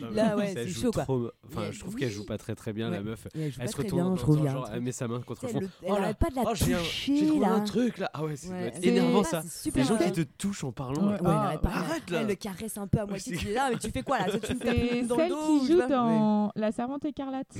Non, 0.00 0.10
là 0.10 0.36
ouais, 0.36 0.52
c'est 0.54 0.68
chaud 0.68 0.90
quoi. 0.90 1.04
trop- 1.04 1.30
Enfin, 1.46 1.68
Et 1.68 1.72
je 1.72 1.80
trouve 1.80 1.94
oui. 1.94 2.00
qu'elle 2.00 2.10
joue 2.10 2.24
pas 2.26 2.38
très 2.38 2.54
très 2.54 2.72
bien 2.72 2.90
la 2.90 3.02
meuf. 3.02 3.26
Elle 3.34 3.50
joue 3.52 3.60
Elle 3.60 3.66
pas 3.66 3.72
se 3.72 3.76
retourne 3.76 4.14
bien, 4.14 4.16
je 4.44 4.48
genre, 4.50 4.70
elle 4.72 4.80
met 4.80 4.92
sa 4.92 5.08
main 5.08 5.20
contre 5.20 5.44
le 5.46 5.48
Elle, 5.48 5.54
fond. 5.54 5.60
le- 5.60 5.68
elle 5.82 5.88
Oh 5.92 5.94
là, 5.96 6.02
arrête 6.02 6.18
pas 6.18 6.30
de 6.30 6.36
la 6.36 6.42
oh, 6.44 6.50
toucher 6.50 6.76
j'ai 7.06 7.26
trouvé 7.26 7.40
là. 7.46 7.52
un 7.54 7.60
truc 7.60 7.98
là. 7.98 8.10
Ah 8.14 8.24
ouais, 8.24 8.34
doit 8.44 8.52
Ouais, 8.54 8.72
c'est- 8.74 8.86
énervant 8.86 9.22
c'est 9.24 9.30
ça. 9.30 9.42
super 9.42 9.82
Les 9.82 9.88
gens 9.88 9.96
qui 9.98 10.12
te 10.12 10.20
touchent 10.38 10.64
en 10.64 10.72
parlant. 10.72 11.14
Ah, 11.24 11.56
arrête 11.64 12.10
là. 12.10 12.20
Elle 12.22 12.26
le 12.28 12.34
caresse 12.34 12.76
un 12.78 12.86
peu 12.86 12.98
à 13.00 13.06
moitié. 13.06 13.34
c'est- 13.36 13.38
Tu 13.42 13.46
dis 13.48 13.54
là, 13.54 13.70
mais 13.70 13.78
tu 13.78 13.90
fais 13.90 14.02
quoi 14.02 14.18
là? 14.18 14.26
Tu 14.38 14.54
me 14.54 14.58
tapes 14.60 14.76
C'est 14.76 15.02
dans 15.04 15.16
le 15.16 15.20
celle 15.22 15.30
dos 15.30 15.56
ou 15.56 15.60
qui 15.60 15.72
joue 15.72 15.88
dans 15.88 16.52
La 16.56 16.72
Servante 16.72 17.04
écarlate, 17.04 17.54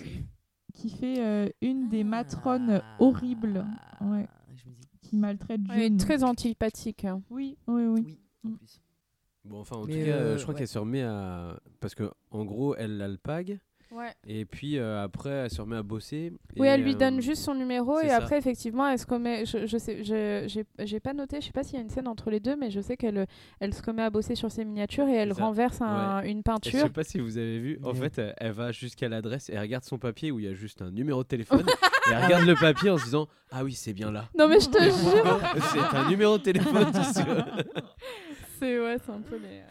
qui 0.74 0.90
fait 0.90 1.16
euh, 1.20 1.48
une 1.60 1.88
des 1.88 2.04
matrones 2.04 2.80
Ah. 2.82 2.96
horribles 2.98 3.64
ouais, 4.00 4.26
qui 5.12 5.16
maltraite 5.18 5.60
Elle 5.70 5.82
June. 5.82 5.94
est 5.94 6.00
très 6.00 6.24
antipathique. 6.24 7.04
hein. 7.04 7.22
Oui, 7.30 7.56
oui, 7.66 7.84
oui. 7.86 8.02
oui, 8.06 8.18
en 8.44 8.48
Mm. 8.50 8.56
plus. 8.56 8.80
Bon, 9.44 9.60
enfin, 9.60 9.76
en 9.76 9.84
Mais, 9.86 9.92
tout 10.00 10.06
cas, 10.06 10.16
euh, 10.16 10.36
je 10.38 10.42
crois 10.42 10.54
ouais. 10.54 10.58
qu'elle 10.60 10.68
se 10.68 10.78
remet 10.78 11.02
à. 11.02 11.58
Parce 11.80 11.94
que, 11.94 12.10
en 12.30 12.44
gros, 12.44 12.74
elle 12.76 12.96
l'alpague. 12.96 13.58
Ouais. 13.94 14.12
Et 14.26 14.44
puis 14.46 14.78
euh, 14.78 15.02
après, 15.04 15.28
elle 15.30 15.50
se 15.50 15.60
remet 15.60 15.76
à 15.76 15.82
bosser. 15.82 16.32
Oui, 16.56 16.66
elle 16.66 16.82
lui 16.82 16.94
euh, 16.94 16.98
donne 16.98 17.20
juste 17.20 17.42
son 17.42 17.54
numéro 17.54 18.00
et 18.00 18.08
ça. 18.08 18.16
après, 18.16 18.38
effectivement, 18.38 18.88
elle 18.88 18.98
se 18.98 19.06
remet. 19.06 19.44
Je, 19.44 19.66
je 19.66 19.76
sais, 19.76 20.02
je, 20.02 20.64
j'ai, 20.84 21.00
pas 21.00 21.12
noté, 21.12 21.40
je 21.40 21.46
sais 21.46 21.52
pas 21.52 21.62
s'il 21.62 21.74
y 21.74 21.78
a 21.78 21.82
une 21.82 21.90
scène 21.90 22.08
entre 22.08 22.30
les 22.30 22.40
deux, 22.40 22.56
mais 22.56 22.70
je 22.70 22.80
sais 22.80 22.96
qu'elle 22.96 23.26
elle 23.60 23.74
se 23.74 23.82
remet 23.82 24.02
à 24.02 24.10
bosser 24.10 24.34
sur 24.34 24.50
ses 24.50 24.64
miniatures 24.64 25.08
et 25.08 25.14
elle 25.14 25.32
renverse 25.32 25.80
un- 25.82 26.22
une 26.22 26.30
et 26.30 26.36
Je 26.38 26.42
peinture. 26.42 26.80
sais 26.80 26.88
pas 26.88 27.04
si 27.04 27.18
vous 27.20 27.36
avez 27.36 27.58
vu, 27.58 27.78
en 27.84 27.90
Ouais. 27.90 27.94
fait, 28.08 28.18
elle- 28.18 28.34
elle 28.38 28.52
va 28.52 28.72
jusqu'à 28.72 29.08
l'adresse 29.08 29.50
et 29.50 29.54
elle 29.54 29.60
regarde 29.60 29.84
son 29.84 29.98
papier 29.98 30.30
où 30.30 30.38
il 30.38 30.46
y 30.46 30.48
a 30.48 30.54
juste 30.54 30.80
un 30.80 30.90
numéro 30.90 31.22
de 31.22 31.28
téléphone. 31.28 31.66
et 32.08 32.12
elle 32.12 32.24
regarde 32.24 32.46
le 32.46 32.54
papier 32.54 32.88
en 32.90 32.96
se 32.98 33.04
disant 33.04 33.28
Ah 33.50 33.62
oui, 33.64 33.72
c'est 33.74 33.92
bien 33.92 34.10
là. 34.10 34.24
Non, 34.38 34.48
mais 34.48 34.58
je 34.60 34.70
te 34.70 34.78
jure, 34.82 35.40
c'est 35.70 35.96
un 35.96 36.08
numéro 36.08 36.38
de 36.38 36.42
téléphone, 36.42 36.90
c'est 38.62 38.78
ouais, 38.80 38.96
c'est 39.04 39.10
un 39.12 39.20
peu 39.20 39.36
les, 39.36 39.62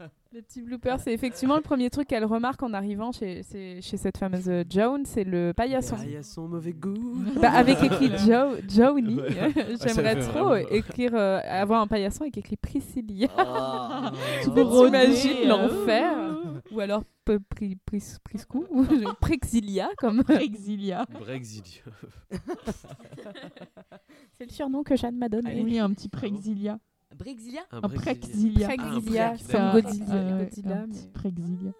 euh, 0.00 0.08
les 0.32 0.40
petits 0.42 0.62
bloopers. 0.62 0.98
C'est 1.00 1.12
effectivement 1.12 1.56
le 1.56 1.60
premier 1.62 1.90
truc 1.90 2.08
qu'elle 2.08 2.24
remarque 2.24 2.62
en 2.62 2.72
arrivant 2.72 3.12
chez, 3.12 3.42
cette 3.82 4.16
fameuse 4.16 4.48
euh, 4.48 4.64
Joan, 4.68 5.04
c'est 5.04 5.24
le 5.24 5.52
paillasson. 5.54 5.96
Ah, 5.98 6.04
il 6.04 6.12
y 6.12 6.16
a 6.16 6.22
son 6.22 6.48
mauvais 6.48 6.72
goût. 6.72 7.22
Bah, 7.40 7.50
avec 7.52 7.82
écrit 7.82 8.08
Jo, 8.26 8.56
Joanie, 8.68 9.20
j'aimerais 9.84 10.18
trop 10.20 10.48
vraiment- 10.48 10.54
écrire, 10.70 11.14
euh, 11.14 11.40
avoir 11.44 11.82
un 11.82 11.86
paillasson 11.86 12.22
avec 12.22 12.38
écrit 12.38 12.56
Priscilla. 12.56 13.28
Ah. 13.36 14.12
Brodé, 14.46 14.86
t'imaginer 14.86 15.44
euh, 15.44 15.48
l'enfer 15.48 16.16
Ou 16.72 16.80
alors 16.80 17.04
P- 17.26 17.36
Pri- 17.54 17.76
Pris- 17.84 18.16
Priscou 18.24 18.64
ou 18.70 18.84
Prexilia, 19.20 19.90
comme 19.98 20.22
Exilia. 20.40 21.04
Brexit. 21.12 21.82
c'est 24.38 24.44
le 24.46 24.50
surnom 24.50 24.82
que 24.82 24.96
Jeanne 24.96 25.16
m'a 25.16 25.28
donné. 25.28 25.62
Oui, 25.62 25.78
un 25.78 25.90
petit 25.92 26.08
Prexilia. 26.08 26.78
Brexilia? 27.14 27.60
Un 27.72 27.78
Un 27.82 27.88
Prexilia. 27.88 28.68
Prexilia, 28.68 29.34
Ah, 29.54 29.58
un. 29.58 29.72
Godzilla. 29.74 30.86
Prexilia. 31.12 31.72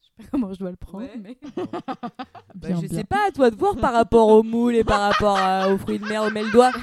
je 0.00 0.06
sais 0.06 0.12
pas 0.16 0.24
comment 0.30 0.52
je 0.52 0.58
dois 0.58 0.70
le 0.70 0.76
prendre. 0.76 1.04
Ouais. 1.04 1.20
mais- 1.22 1.38
Bah, 2.54 2.68
je 2.70 2.86
bien. 2.86 2.98
sais 2.98 3.04
pas, 3.04 3.28
à 3.28 3.30
toi 3.30 3.50
de 3.50 3.56
voir 3.56 3.76
par 3.76 3.92
rapport 3.92 4.28
au 4.28 4.42
moule 4.42 4.74
et 4.74 4.84
par 4.84 5.00
rapport 5.00 5.38
aux 5.70 5.78
fruits 5.78 5.98
de 5.98 6.06
mer, 6.06 6.24
au 6.24 6.30
meldois. 6.30 6.72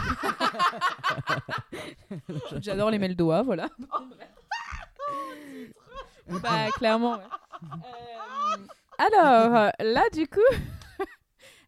J'adore 2.62 2.92
les 2.92 3.00
meldois, 3.00 3.42
voilà. 3.44 3.68
bah, 6.42 6.70
clairement. 6.76 7.14
ouais. 7.14 7.20
Euh, 7.64 8.58
alors, 9.00 9.56
euh, 9.56 9.70
là, 9.84 10.04
du 10.14 10.28
coup, 10.28 10.40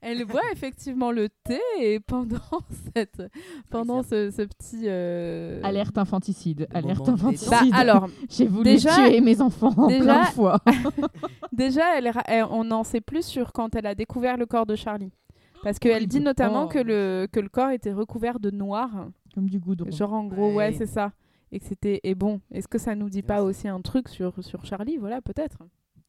elle 0.02 0.26
boit 0.26 0.42
effectivement 0.52 1.12
le 1.12 1.30
thé 1.44 1.60
et 1.80 2.00
pendant, 2.00 2.38
cette, 2.96 3.22
pendant 3.70 4.04
ce, 4.04 4.32
ce 4.32 4.42
petit. 4.44 4.84
euh, 4.86 5.60
Alerte 5.64 5.98
infanticide. 5.98 6.68
Le 6.72 6.78
Alerte 6.78 7.10
infanticide. 7.10 7.50
Bah, 7.50 7.60
alors, 7.74 8.08
J'ai 8.30 8.48
voulu 8.48 8.64
déjà- 8.64 8.96
tuer 8.96 9.22
mes 9.22 9.42
enfants 9.42 9.88
déjà- 9.88 10.04
plein 10.04 10.22
de 10.22 10.28
fois. 10.28 10.60
déjà, 11.52 11.98
elle, 11.98 12.10
ra- 12.10 12.24
elle- 12.26 12.46
on 12.50 12.70
en 12.72 12.84
sait 12.84 13.02
plus 13.02 13.26
sur 13.26 13.52
quand 13.54 13.76
elle 13.76 13.86
a 13.86 13.96
découvert 13.96 14.38
le 14.38 14.46
corps 14.46 14.66
de 14.66 14.76
Charlie. 14.76 15.12
Parce 15.64 15.78
qu'elle 15.78 16.08
dit 16.08 16.22
notamment 16.22 16.66
Oh. 16.66 16.68
que, 16.70 16.80
le, 16.80 17.28
que 17.32 17.40
le 17.42 17.50
corps 17.50 17.72
était 17.72 17.92
recouvert 17.92 18.40
de 18.40 18.50
noir. 18.50 18.90
Comme 19.36 19.50
du 19.50 19.60
goudron. 19.60 19.92
Genre, 19.92 20.14
en 20.14 20.24
gros, 20.24 20.50
ouais, 20.52 20.56
Ouais. 20.70 20.74
c'est 20.74 20.86
ça. 20.86 21.12
Et 21.52 21.60
que 21.60 21.66
c'était. 21.66 22.00
Et 22.04 22.16
bon, 22.16 22.40
est-ce 22.52 22.68
que 22.68 22.78
ça 22.78 22.96
nous 22.96 23.10
dit 23.10 23.24
pas 23.24 23.44
aussi 23.44 23.68
un 23.68 23.82
truc 23.82 24.08
sur, 24.08 24.42
sur 24.44 24.64
Charlie? 24.66 24.96
Voilà, 24.98 25.20
peut-être. 25.22 25.58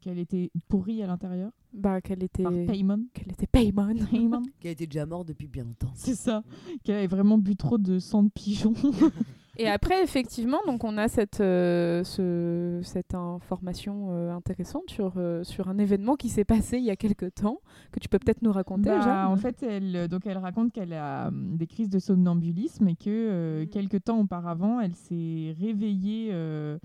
Qu'elle 0.00 0.18
était 0.18 0.50
pourrie 0.68 1.02
à 1.02 1.06
l'intérieur? 1.06 1.50
Bah, 1.74 2.00
qu'elle 2.00 2.22
était. 2.22 2.42
Par 2.42 2.52
Paymon. 2.66 3.04
Qu'elle 3.12 3.32
était 3.32 3.46
Paymon. 3.46 3.94
Paymon. 4.10 4.42
Qui 4.60 4.68
a 4.68 4.70
été 4.70 4.86
déjà 4.86 5.04
mort 5.06 5.24
depuis 5.24 5.46
bien 5.46 5.64
longtemps. 5.64 5.92
C'est 5.94 6.14
ça. 6.14 6.42
Qu'elle 6.84 6.96
avait 6.96 7.06
vraiment 7.06 7.36
bu 7.38 7.54
trop 7.56 7.76
de 7.78 7.98
sang 7.98 8.22
de 8.22 8.30
pigeon. 8.30 8.72
Et 9.58 9.66
après, 9.68 10.02
effectivement, 10.02 10.60
donc 10.66 10.84
on 10.84 10.96
a 10.96 11.08
cette, 11.08 11.42
euh, 11.42 12.02
ce- 12.02 12.80
cette 12.82 13.14
information 13.14 14.06
euh, 14.10 14.32
intéressante 14.32 14.88
sur, 14.88 15.14
euh, 15.18 15.44
sur 15.44 15.68
un 15.68 15.76
événement 15.76 16.16
qui 16.16 16.30
s'est 16.30 16.46
passé 16.46 16.78
il 16.78 16.84
y 16.84 16.90
a 16.90 16.96
quelque 16.96 17.26
temps, 17.26 17.58
que 17.92 18.00
tu 18.00 18.08
peux 18.08 18.18
peut-être 18.18 18.40
nous 18.40 18.52
raconter, 18.52 18.88
Bah, 18.88 19.00
Jeanne? 19.02 19.26
en 19.26 19.36
fait, 19.36 19.62
elle, 19.62 20.08
donc 20.08 20.24
elle 20.26 20.38
raconte 20.38 20.72
qu'elle 20.72 20.94
a 20.94 21.30
des 21.32 21.66
crises 21.66 21.90
de 21.90 21.98
somnambulisme 21.98 22.88
et 22.88 22.94
que 22.96 23.10
euh, 23.10 23.66
quelques 23.66 24.02
temps 24.04 24.20
auparavant, 24.20 24.80
elle 24.80 24.94
s'est 24.94 25.54
réveillée 25.60 26.30
euh, 26.32 26.78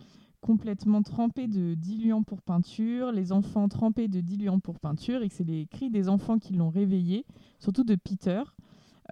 complètement 0.46 1.02
trempée 1.02 1.48
de 1.48 1.74
diluant 1.74 2.22
pour 2.22 2.44
peinture, 2.44 3.12
les 3.12 3.32
enfants 3.32 3.68
trempés 3.68 4.08
de 4.08 4.22
diluant 4.22 4.60
pour 4.60 4.80
peinture, 4.80 5.24
et 5.24 5.28
que 5.30 5.34
c'est 5.34 5.44
les 5.44 5.66
cris 5.66 5.90
des 5.90 6.08
enfants 6.08 6.38
qui 6.38 6.54
l'ont 6.54 6.70
réveillée, 6.70 7.26
surtout 7.60 7.84
de 7.84 7.96
Peter. 7.96 8.44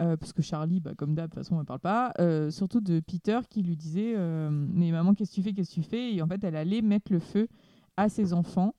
euh, 0.00 0.16
parce 0.16 0.32
que 0.32 0.42
Charlie, 0.42 0.78
bah, 0.80 0.92
comme 0.96 1.14
d'hab, 1.16 1.30
de 1.30 1.34
toute 1.34 1.42
façon, 1.42 1.58
elle 1.58 1.66
parle 1.66 1.80
pas. 1.80 2.12
euh, 2.20 2.50
surtout 2.50 2.80
de 2.80 3.00
Peter 3.00 3.40
qui 3.50 3.62
lui 3.62 3.76
disait 3.76 4.14
euh, 4.16 4.48
Mais 4.50 4.92
maman, 4.92 5.14
qu'est-ce 5.14 5.30
que 5.32 5.34
tu 5.36 5.42
fais 5.42 5.52
Qu'est-ce 5.52 5.70
que 5.70 5.80
tu 5.80 5.82
fais? 5.82 6.14
Et 6.14 6.22
en 6.22 6.28
fait, 6.28 6.42
elle 6.44 6.56
allait 6.56 6.82
mettre 6.82 7.12
le 7.12 7.18
feu 7.18 7.48
à 7.96 8.08
ses 8.08 8.32
enfants 8.32 8.74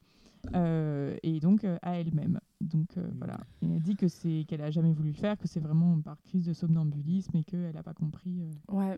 euh, 0.55 1.15
et 1.23 1.39
donc 1.39 1.63
euh, 1.65 1.77
à 1.81 1.97
elle-même. 1.99 2.39
Donc 2.61 2.97
euh, 2.97 3.07
voilà. 3.17 3.37
Et 3.61 3.67
elle 3.75 3.81
dit 3.81 3.95
que 3.95 4.07
c'est 4.07 4.45
qu'elle 4.47 4.61
a 4.61 4.71
jamais 4.71 4.93
voulu 4.93 5.09
le 5.09 5.15
faire, 5.15 5.37
que 5.37 5.47
c'est 5.47 5.59
vraiment 5.59 5.99
par 6.01 6.21
crise 6.21 6.45
de 6.45 6.53
somnambulisme 6.53 7.35
et 7.37 7.43
qu'elle 7.43 7.73
n'a 7.73 7.83
pas 7.83 7.93
compris. 7.93 8.41
euh. 8.41 8.75
Ouais. 8.77 8.97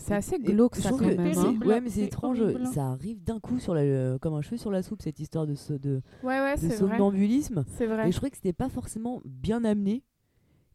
C'est 0.00 0.14
assez 0.14 0.38
glauque 0.38 0.76
je 0.76 0.80
ça 0.80 0.88
trouve 0.88 1.02
quand 1.02 1.08
que 1.10 1.14
même. 1.14 1.34
c'est- 1.34 1.40
hein. 1.40 1.58
Ouais, 1.64 1.80
mais 1.80 1.90
c'est 1.90 2.02
étrange. 2.04 2.40
horrible. 2.40 2.66
Ça 2.66 2.86
arrive 2.88 3.22
d'un 3.22 3.38
coup 3.38 3.58
sur 3.58 3.74
la, 3.74 3.82
euh, 3.82 4.18
comme 4.18 4.34
un 4.34 4.42
cheveu 4.42 4.56
sur 4.56 4.70
la 4.70 4.82
soupe 4.82 5.02
cette 5.02 5.20
histoire 5.20 5.46
de, 5.46 5.54
so- 5.54 5.78
de, 5.78 6.00
Ouais, 6.22 6.40
ouais, 6.40 6.54
de 6.56 6.60
c'est 6.60 6.66
vrai. 6.68 6.76
somnambulisme. 6.76 7.64
C'est 7.76 7.86
vrai. 7.86 8.08
Et 8.08 8.12
je 8.12 8.16
trouvais 8.16 8.30
que 8.30 8.36
c'était 8.36 8.52
pas 8.52 8.68
forcément 8.68 9.20
bien 9.24 9.64
amené 9.64 10.02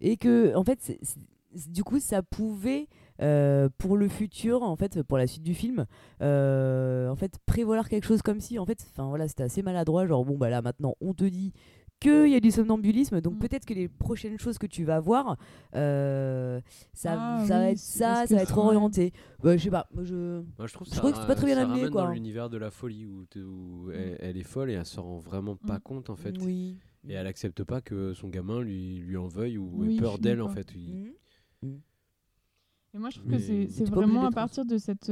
et 0.01 0.17
que 0.17 0.55
en 0.55 0.63
fait 0.63 0.79
c'est- 0.81 0.99
c'est- 1.01 1.19
c'est- 1.55 1.71
du 1.71 1.83
coup 1.83 1.99
ça 1.99 2.21
pouvait 2.21 2.87
euh, 3.21 3.69
pour 3.77 3.95
le 3.95 4.09
futur 4.09 4.61
en 4.61 4.75
fait 4.75 5.01
pour 5.03 5.17
la 5.17 5.25
suite 5.25 5.41
du 5.43 5.53
film 5.53 5.85
euh, 6.21 7.07
en 7.09 7.15
fait 7.15 7.39
prévoir 7.45 7.87
quelque 7.87 8.03
chose 8.05 8.21
comme 8.21 8.41
si 8.41 8.59
en 8.59 8.65
fait 8.65 8.85
enfin 8.91 9.07
voilà 9.07 9.27
c'était 9.29 9.43
assez 9.43 9.61
maladroit 9.61 10.05
genre 10.05 10.25
bon 10.25 10.37
bah 10.37 10.49
là 10.49 10.61
maintenant 10.61 10.95
on 10.99 11.13
te 11.13 11.23
dit 11.23 11.53
qu'il 11.99 12.27
y 12.29 12.35
a 12.35 12.39
du 12.39 12.51
somnambulisme 12.51 13.21
donc 13.21 13.35
Mm. 13.35 13.39
peut-être 13.39 13.65
que 13.65 13.73
les 13.73 13.87
prochaines 13.87 14.37
choses 14.39 14.57
que 14.57 14.67
tu 14.67 14.83
vas 14.83 14.99
voir 14.99 15.37
euh, 15.75 16.59
ça, 16.93 17.15
Ah 17.17 17.45
ça 17.47 17.59
va 17.59 17.69
être 17.71 17.77
ça 17.77 18.15
ça 18.15 18.27
que 18.27 18.33
va 18.35 18.41
être 18.41 18.57
orienté 18.57 19.13
Ouais, 19.43 19.57
je 19.57 19.63
sais 19.63 19.69
pas 19.71 19.87
moi, 19.93 20.03
je 20.03 20.41
Moi, 20.57 20.67
je 20.67 20.73
trouve 20.73 20.87
Je 20.87 20.91
ça, 20.93 20.97
trouve 20.97 21.11
que 21.13 21.17
c'est 21.19 21.27
pas 21.27 21.35
très 21.35 21.45
bien 21.47 21.55
ça 21.55 21.61
amené, 21.63 21.89
quoi. 21.89 22.03
dans 22.03 22.11
l'univers 22.11 22.49
de 22.49 22.57
la 22.57 22.69
folie 22.71 23.05
où, 23.05 23.25
où 23.37 23.91
elle, 23.91 24.17
elle 24.19 24.37
est 24.37 24.43
folle 24.43 24.69
et 24.71 24.73
elle 24.73 24.85
s'en 24.85 25.03
rend 25.03 25.17
vraiment 25.19 25.55
pas 25.55 25.77
Mm. 25.77 25.81
compte 25.81 26.09
en 26.09 26.15
fait. 26.15 26.35
oui 26.41 26.77
Et 27.07 27.13
elle 27.13 27.27
accepte 27.27 27.63
pas 27.63 27.81
que 27.81 28.13
son 28.13 28.27
gamin 28.29 28.61
lui, 28.61 28.97
lui 28.97 29.15
en 29.17 29.27
veuille 29.27 29.57
ou 29.57 29.69
Oui, 29.73 29.95
ait 29.95 29.99
peur 29.99 30.19
d'elle 30.19 30.41
en 30.41 30.49
fait. 30.49 30.67
Il-. 30.75 31.13
Et 32.93 32.97
moi, 32.97 33.09
je 33.09 33.17
trouve 33.19 33.29
Mais 33.31 33.37
que 33.37 33.67
c'est 33.69 33.89
vraiment 33.89 34.25
à 34.25 34.31
partir 34.31 34.65
de 34.65 34.77
cette. 34.77 35.11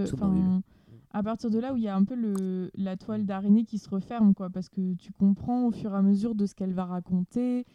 À 1.14 1.22
partir 1.22 1.52
de 1.52 1.60
là 1.60 1.74
où 1.74 1.78
il 1.78 1.84
y 1.84 1.88
a 1.88 1.96
un 1.96 2.04
peu 2.04 2.16
le, 2.16 2.72
la 2.76 2.98
toile 2.98 3.26
d'araignée 3.26 3.66
qui 3.66 3.78
se 3.78 3.88
referme, 3.90 4.34
quoi, 4.34 4.50
parce 4.50 4.68
que 4.70 4.96
tu 4.96 5.12
comprends 5.14 5.66
au 5.68 5.72
fur 5.72 5.94
et 5.94 5.98
à 5.98 6.02
mesure 6.02 6.34
de 6.34 6.46
ce 6.48 6.56
qu'elle 6.56 6.74
va 6.74 6.86
raconter 6.86 7.66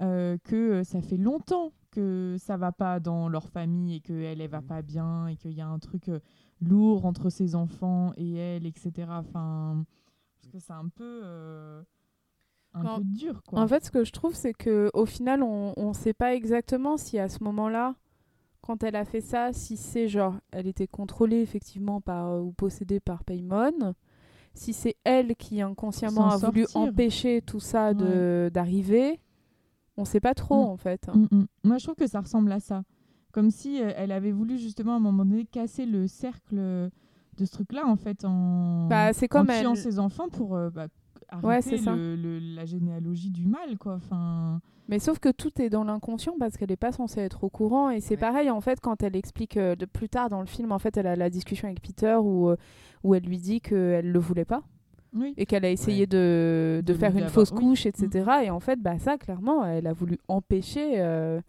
euh, 0.00 0.36
que 0.44 0.56
euh, 0.56 0.84
ça 0.84 1.00
fait 1.00 1.16
longtemps 1.16 1.72
que 1.90 2.36
ça 2.38 2.56
va 2.56 2.72
pas 2.72 3.00
dans 3.00 3.28
leur 3.28 3.48
famille 3.48 3.96
et 3.96 4.00
qu'elle, 4.00 4.40
elle 4.40 4.50
va 4.50 4.62
pas 4.62 4.82
bien 4.82 5.26
et 5.28 5.36
qu'il 5.36 5.52
y 5.52 5.60
a 5.60 5.66
un 5.68 5.78
truc 5.78 6.08
euh, 6.08 6.20
lourd 6.60 7.04
entre 7.06 7.30
ses 7.30 7.54
enfants 7.54 8.12
et 8.16 8.34
elle, 8.36 8.66
etc. 8.66 9.08
Enfin, 9.20 9.84
parce 10.40 10.52
que 10.52 10.58
c'est 10.58 10.72
un 10.72 10.88
peu, 10.88 11.20
euh, 11.24 11.82
un 12.74 12.84
En- 12.84 12.98
peu 12.98 13.04
dur, 13.04 13.42
quoi. 13.42 13.60
En 13.60 13.68
fait, 13.68 13.84
ce 13.84 13.90
que 13.90 14.04
je 14.04 14.12
trouve, 14.12 14.34
c'est 14.34 14.54
que 14.54 14.90
au 14.94 15.06
final, 15.06 15.42
on 15.42 15.74
ne 15.88 15.92
sait 15.94 16.14
pas 16.14 16.34
exactement 16.34 16.96
si 16.96 17.18
à 17.18 17.28
ce 17.28 17.42
moment-là, 17.44 17.94
quand 18.62 18.82
elle 18.84 18.96
a 18.96 19.04
fait 19.04 19.20
ça, 19.20 19.52
si 19.52 19.76
c'est 19.76 20.08
genre, 20.08 20.36
elle 20.52 20.66
était 20.66 20.86
contrôlée 20.86 21.40
effectivement 21.40 22.00
par 22.00 22.30
euh, 22.30 22.40
ou 22.40 22.52
possédée 22.52 23.00
par 23.00 23.24
Paymon, 23.24 23.94
si 24.54 24.72
c'est 24.72 24.96
elle 25.04 25.36
qui 25.36 25.60
inconsciemment 25.60 26.28
a 26.30 26.36
voulu 26.36 26.62
sortir. 26.62 26.80
empêcher 26.82 27.42
tout 27.42 27.60
ça 27.60 27.92
de 27.94 28.50
d'arriver, 28.54 29.20
on 29.96 30.04
sait 30.04 30.20
pas 30.20 30.34
trop 30.34 30.64
Mm. 30.66 30.68
en 30.70 30.76
fait. 30.76 31.08
Mm, 31.12 31.26
mm. 31.30 31.46
Moi, 31.64 31.78
je 31.78 31.84
trouve 31.84 31.96
que 31.96 32.06
ça 32.06 32.20
ressemble 32.20 32.50
à 32.52 32.60
ça. 32.60 32.82
Comme 33.32 33.50
si 33.50 33.80
euh, 33.82 33.92
elle 33.96 34.12
avait 34.12 34.32
voulu 34.32 34.58
justement 34.58 34.92
à 34.94 34.96
un 34.96 35.00
moment 35.00 35.24
donné 35.24 35.44
casser 35.44 35.86
le 35.86 36.06
cercle 36.06 36.56
de 36.56 37.44
ce 37.46 37.50
truc-là, 37.50 37.86
en 37.86 37.96
fait, 37.96 38.24
en, 38.26 38.88
Bah, 38.88 39.10
en 39.10 39.26
comme 39.28 39.46
tuant 39.48 39.72
elle- 39.72 39.76
ses 39.76 39.98
enfants 39.98 40.28
pour 40.28 40.54
euh, 40.54 40.68
bah, 40.70 40.88
arrêter 41.32 41.62
c'est 41.62 41.78
ça. 41.78 41.94
le- 41.96 42.16
le- 42.16 42.38
la 42.54 42.64
généalogie 42.64 43.30
du 43.30 43.46
mal, 43.46 43.78
quoi. 43.78 43.94
Enfin, 43.94 44.60
Mais 44.88 44.98
sauf 44.98 45.18
que 45.20 45.30
tout 45.30 45.50
est 45.62 45.70
dans 45.70 45.84
l'inconscient 45.84 46.34
parce 46.38 46.56
qu'elle 46.56 46.68
n'est 46.70 46.76
pas 46.76 46.92
censée 46.92 47.20
être 47.20 47.44
au 47.44 47.48
courant. 47.48 47.90
Et 47.90 48.00
c'est 48.00 48.14
Ouais. 48.14 48.20
pareil, 48.20 48.50
en 48.50 48.60
fait, 48.60 48.80
quand 48.80 49.02
elle 49.02 49.16
explique 49.16 49.56
euh, 49.56 49.76
de 49.76 49.86
plus 49.86 50.08
tard 50.08 50.28
dans 50.28 50.40
le 50.40 50.46
film, 50.46 50.72
en 50.72 50.78
fait, 50.78 50.96
elle 50.96 51.06
a 51.06 51.16
la 51.16 51.30
discussion 51.30 51.68
avec 51.68 51.80
Peter 51.80 52.16
où, 52.20 52.50
euh, 52.50 52.56
où 53.04 53.14
elle 53.14 53.22
lui 53.22 53.38
dit 53.38 53.60
qu'elle 53.60 54.10
le 54.10 54.18
voulait 54.18 54.44
pas 54.44 54.62
oui. 55.14 55.34
et 55.36 55.46
qu'elle 55.46 55.64
a 55.64 55.70
essayé 55.70 56.00
Ouais. 56.02 56.06
de, 56.08 56.82
de 56.84 56.92
De 56.92 56.98
faire 56.98 57.16
une 57.16 57.28
fausse 57.28 57.52
oui. 57.52 57.58
couche, 57.58 57.86
etc. 57.86 58.30
Et 58.44 58.50
en 58.50 58.60
fait, 58.60 58.80
bah, 58.82 58.98
ça, 58.98 59.16
clairement, 59.18 59.64
elle 59.64 59.86
a 59.86 59.92
voulu 59.92 60.18
empêcher 60.28 60.94
euh, 61.00 61.40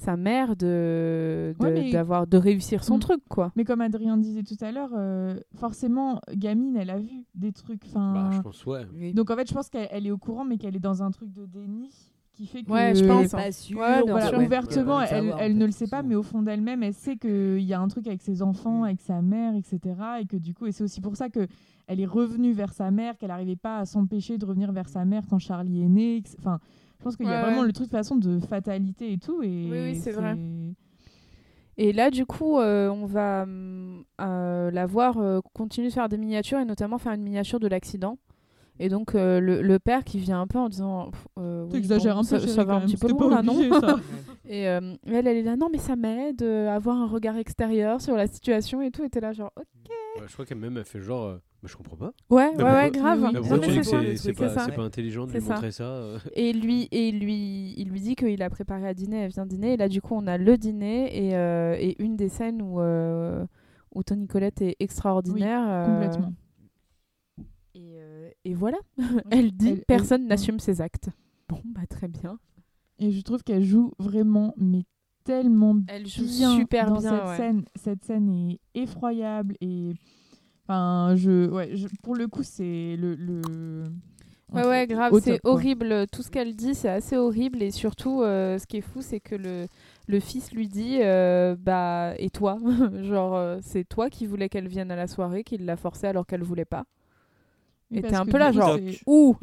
sa 0.00 0.16
mère 0.16 0.56
de, 0.56 1.54
de, 1.58 1.64
Ouais, 1.64 1.72
mais- 1.72 1.92
d'avoir, 1.92 2.26
de 2.26 2.36
réussir 2.36 2.84
son 2.84 2.96
Mm. 2.96 3.00
truc, 3.00 3.20
quoi. 3.28 3.52
Mais 3.56 3.64
comme 3.64 3.80
Adrien 3.80 4.16
disait 4.16 4.42
tout 4.42 4.56
à 4.60 4.72
l'heure, 4.72 4.90
euh, 4.96 5.38
forcément, 5.56 6.20
gamine, 6.34 6.76
elle 6.76 6.90
a 6.90 6.98
vu 6.98 7.24
des 7.34 7.52
trucs. 7.52 7.82
Enfin, 7.86 8.12
Bah, 8.14 8.30
je 8.36 8.40
pense, 8.40 8.64
ouais. 8.66 8.86
Oui. 8.94 9.12
donc 9.14 9.30
en 9.30 9.36
fait, 9.36 9.48
je 9.48 9.54
pense 9.54 9.68
qu'elle 9.68 9.88
elle 9.90 10.06
est 10.06 10.10
au 10.10 10.18
courant, 10.18 10.44
mais 10.44 10.56
qu'elle 10.58 10.76
est 10.76 10.80
dans 10.80 11.02
un 11.02 11.10
truc 11.10 11.32
de 11.32 11.46
déni 11.46 11.90
qui 12.32 12.46
fait 12.46 12.62
que 12.62 12.70
Ouais, 12.70 12.94
je 12.94 13.04
pense. 13.04 13.24
est 13.34 13.36
pas 13.36 13.50
sûre, 13.50 13.78
Ouais, 13.80 14.02
bien 14.04 14.12
Voilà, 14.12 14.28
sûr. 14.28 14.38
ouvertement, 14.38 15.00
elle, 15.00 15.08
elle, 15.10 15.18
savoir, 15.24 15.40
elle 15.42 15.52
en 15.52 15.56
ne 15.56 15.66
le 15.66 15.72
sait 15.72 15.88
pas, 15.88 16.02
mais 16.04 16.14
au 16.14 16.22
fond 16.22 16.42
d'elle-même, 16.42 16.82
elle 16.84 16.94
sait 16.94 17.16
qu'il 17.16 17.60
y 17.62 17.74
a 17.74 17.80
un 17.80 17.88
truc 17.88 18.06
avec 18.06 18.22
ses 18.22 18.42
enfants, 18.42 18.82
Mm. 18.82 18.84
avec 18.84 19.00
sa 19.00 19.20
mère, 19.22 19.54
etc. 19.56 19.80
Et 20.20 20.26
que 20.26 20.36
du 20.36 20.54
coup, 20.54 20.66
et 20.66 20.72
c'est 20.72 20.84
aussi 20.84 21.00
pour 21.00 21.16
ça 21.16 21.28
que 21.30 21.46
elle 21.88 22.00
est 22.00 22.06
revenue 22.06 22.52
vers 22.52 22.72
sa 22.74 22.90
mère, 22.92 23.16
qu'elle 23.16 23.30
n'arrivait 23.30 23.56
pas 23.56 23.78
à 23.78 23.84
s'empêcher 23.86 24.38
de 24.38 24.44
revenir 24.46 24.70
vers 24.72 24.88
sa 24.88 25.04
mère 25.04 25.24
quand 25.28 25.38
Charlie 25.40 25.82
est 25.82 25.88
né. 25.88 26.22
que 26.22 26.28
Enfin, 26.38 26.60
je 26.98 27.04
pense 27.04 27.16
qu'il 27.16 27.26
y 27.26 27.30
a 27.30 27.42
vraiment 27.42 27.60
ouais. 27.60 27.66
le 27.66 27.72
truc 27.72 27.86
de 27.86 27.92
façon 27.92 28.16
de 28.16 28.40
fatalité 28.40 29.12
et 29.12 29.18
tout. 29.18 29.42
Et 29.42 29.68
Oui, 29.70 29.78
oui, 29.82 29.94
c'est 29.96 30.12
vrai. 30.12 30.36
Et 31.80 31.92
là, 31.92 32.10
du 32.10 32.26
coup, 32.26 32.58
euh, 32.58 32.88
on 32.88 33.06
va 33.06 33.42
hum, 33.44 34.04
euh, 34.20 34.70
la 34.72 34.86
voir 34.86 35.18
euh, 35.18 35.40
continuer 35.54 35.88
de 35.88 35.92
faire 35.92 36.08
des 36.08 36.18
miniatures 36.18 36.58
et 36.58 36.64
notamment 36.64 36.98
faire 36.98 37.12
une 37.12 37.22
miniature 37.22 37.60
de 37.60 37.68
l'accident. 37.68 38.18
Et 38.80 38.88
donc, 38.88 39.14
euh, 39.14 39.40
le, 39.40 39.62
le 39.62 39.78
père 39.78 40.04
qui 40.04 40.18
vient 40.18 40.40
un 40.40 40.46
peu 40.46 40.58
en 40.58 40.68
disant 40.68 41.10
euh, 41.38 41.64
oui, 41.64 41.70
T'exagères 41.72 42.14
bon, 42.14 42.20
un 42.20 42.24
peu, 42.24 42.38
ça, 42.46 42.64
va 42.64 42.74
un 42.74 42.80
petit 42.80 42.96
peu 42.96 43.08
loin 43.08 43.30
là, 43.30 43.42
non. 43.42 43.60
Et 44.48 44.68
euh, 44.68 44.94
elle, 45.06 45.26
elle 45.26 45.36
est 45.36 45.42
là, 45.42 45.56
non, 45.56 45.68
mais 45.70 45.78
ça 45.78 45.94
m'aide 45.94 46.42
à 46.42 46.74
avoir 46.74 46.96
un 46.96 47.06
regard 47.06 47.36
extérieur 47.36 48.00
sur 48.00 48.16
la 48.16 48.26
situation 48.26 48.80
et 48.82 48.90
tout. 48.90 49.04
Et 49.04 49.10
t'es 49.10 49.20
là, 49.20 49.32
genre, 49.32 49.52
ok. 49.56 49.66
Ouais, 50.20 50.26
je 50.26 50.32
crois 50.32 50.46
qu'elle 50.46 50.58
même 50.58 50.76
elle 50.76 50.84
fait 50.84 51.00
genre, 51.00 51.24
euh, 51.24 51.38
mais 51.62 51.68
je 51.68 51.76
comprends 51.76 51.96
pas. 51.96 52.12
Ouais, 52.30 52.50
ouais, 52.56 52.90
grave. 52.90 53.30
C'est 54.16 54.32
pas, 54.32 54.82
intelligent 54.82 55.26
de 55.26 55.32
lui 55.32 55.40
ça. 55.40 55.54
montrer 55.54 55.70
ça 55.72 55.84
euh. 55.84 56.18
Et 56.34 56.52
lui, 56.52 56.88
et 56.92 57.10
lui, 57.10 57.74
il 57.76 57.88
lui 57.88 58.00
dit 58.00 58.14
qu'il 58.16 58.42
a 58.42 58.50
préparé 58.50 58.86
à 58.88 58.94
dîner, 58.94 59.18
elle 59.18 59.30
vient 59.30 59.46
dîner. 59.46 59.72
Et 59.74 59.76
là, 59.76 59.88
du 59.88 60.00
coup, 60.00 60.14
on 60.14 60.26
a 60.26 60.38
le 60.38 60.56
dîner 60.56 61.26
et, 61.28 61.36
euh, 61.36 61.76
et 61.78 62.00
une 62.02 62.16
des 62.16 62.28
scènes 62.28 62.62
où, 62.62 62.80
euh, 62.80 63.44
où 63.94 64.02
Tony 64.02 64.26
Colette 64.28 64.62
est 64.62 64.76
extraordinaire. 64.78 65.84
Complètement. 65.86 66.32
Et, 67.74 67.96
euh, 67.98 68.30
et 68.44 68.54
voilà, 68.54 68.78
elle 69.30 69.52
dit 69.52 69.70
Elle- 69.70 69.84
personne 69.84 70.22
elle- 70.22 70.28
n'assume 70.28 70.60
ses 70.60 70.80
actes. 70.80 71.10
Bon, 71.48 71.60
bah 71.64 71.86
très 71.88 72.08
bien. 72.08 72.38
Et 72.98 73.10
je 73.12 73.20
trouve 73.22 73.42
qu'elle 73.42 73.62
joue 73.64 73.92
vraiment, 73.98 74.54
mais 74.56 74.82
tellement 75.24 75.76
Elle 75.88 76.06
joue 76.06 76.24
bien 76.24 76.56
super 76.56 76.86
dans 76.90 76.98
bien. 77.00 77.10
cette 77.10 77.28
ouais. 77.28 77.36
scène. 77.36 77.64
Cette 77.76 78.04
scène 78.04 78.28
est 78.50 78.60
effroyable 78.74 79.56
et 79.60 79.92
enfin, 80.68 81.14
je, 81.16 81.48
ouais, 81.50 81.76
je- 81.76 81.88
pour 82.02 82.14
le 82.16 82.28
coup, 82.28 82.42
c'est 82.42 82.96
le, 82.98 83.14
le... 83.14 83.84
Ouais, 84.54 84.64
ouais, 84.66 84.86
grave, 84.86 85.14
c'est 85.14 85.40
horrible. 85.44 86.06
Tout 86.10 86.22
ce 86.22 86.30
qu'elle 86.30 86.56
dit, 86.56 86.74
c'est 86.74 86.88
assez 86.88 87.16
horrible. 87.16 87.62
Et 87.62 87.70
surtout, 87.70 88.22
euh, 88.22 88.58
ce 88.58 88.66
qui 88.66 88.78
est 88.78 88.80
fou, 88.80 89.02
c'est 89.02 89.20
que 89.20 89.34
le, 89.34 89.68
le 90.06 90.20
fils 90.20 90.52
lui 90.52 90.68
dit 90.68 90.98
euh, 91.02 91.54
Bah, 91.58 92.14
et 92.18 92.30
toi? 92.30 92.58
Genre, 93.02 93.36
euh, 93.36 93.58
c'est 93.62 93.84
toi 93.84 94.08
qui 94.08 94.26
voulais 94.26 94.48
qu'elle 94.48 94.68
vienne 94.68 94.90
à 94.90 94.96
la 94.96 95.06
soirée, 95.06 95.44
qui 95.44 95.58
l'a 95.58 95.76
forcée 95.76 96.06
alors 96.06 96.26
qu'elle 96.26 96.42
voulait 96.42 96.64
pas. 96.64 96.84
Et 97.94 98.04
t'es 98.04 98.16
un 98.16 98.26
peu 98.26 98.38
là, 98.38 98.52
genre, 98.52 98.74
c'est- 98.74 99.00
Ouh 99.06 99.36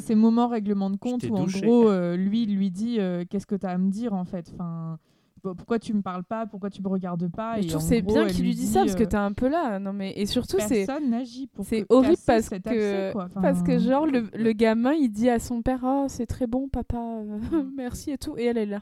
c'est 0.00 0.14
moment 0.14 0.48
règlement 0.48 0.90
de 0.90 0.96
compte 0.96 1.28
où 1.28 1.36
en 1.36 1.46
douché. 1.46 1.48
gros 1.48 1.88
euh, 1.88 2.16
lui 2.16 2.44
il 2.44 2.56
lui 2.56 2.70
dit 2.70 2.98
euh, 3.00 3.24
qu'est-ce 3.28 3.46
que 3.46 3.54
tu 3.54 3.66
as 3.66 3.70
à 3.70 3.78
me 3.78 3.90
dire 3.90 4.12
en 4.14 4.24
fait? 4.24 4.50
Enfin 4.54 4.98
pourquoi 5.42 5.78
tu 5.78 5.92
me 5.92 6.02
parles 6.02 6.24
pas 6.24 6.46
pourquoi 6.46 6.70
tu 6.70 6.82
me 6.82 6.88
regardes 6.88 7.28
pas 7.30 7.58
Et 7.58 7.62
je 7.62 7.66
et 7.66 7.70
trouve 7.70 7.82
c'est 7.82 8.02
bien 8.02 8.26
qu'il 8.28 8.44
lui 8.44 8.54
dise 8.54 8.72
ça 8.72 8.80
parce 8.80 8.94
que 8.94 9.02
euh, 9.02 9.06
t'es 9.06 9.16
un 9.16 9.32
peu 9.32 9.48
là. 9.48 9.78
Non, 9.78 9.92
mais... 9.92 10.12
Et 10.16 10.26
surtout, 10.26 10.56
c'est. 10.60 10.86
personne 10.86 11.10
n'agit 11.10 11.46
pour 11.48 11.64
C'est 11.64 11.84
horrible 11.88 12.16
parce 12.26 12.46
cet 12.46 12.62
que, 12.64 13.12
quoi. 13.12 13.28
parce 13.40 13.62
que 13.62 13.78
genre 13.78 14.06
le, 14.06 14.28
le 14.34 14.52
gamin 14.52 14.92
il 14.92 15.10
dit 15.10 15.28
à 15.28 15.38
son 15.38 15.62
père 15.62 15.80
oh 15.84 16.06
c'est 16.08 16.26
très 16.26 16.46
bon 16.46 16.68
papa 16.68 16.96
euh, 16.98 17.38
merci 17.76 18.12
et 18.12 18.18
tout 18.18 18.36
et 18.38 18.44
elle 18.44 18.58
est 18.58 18.66
là 18.66 18.80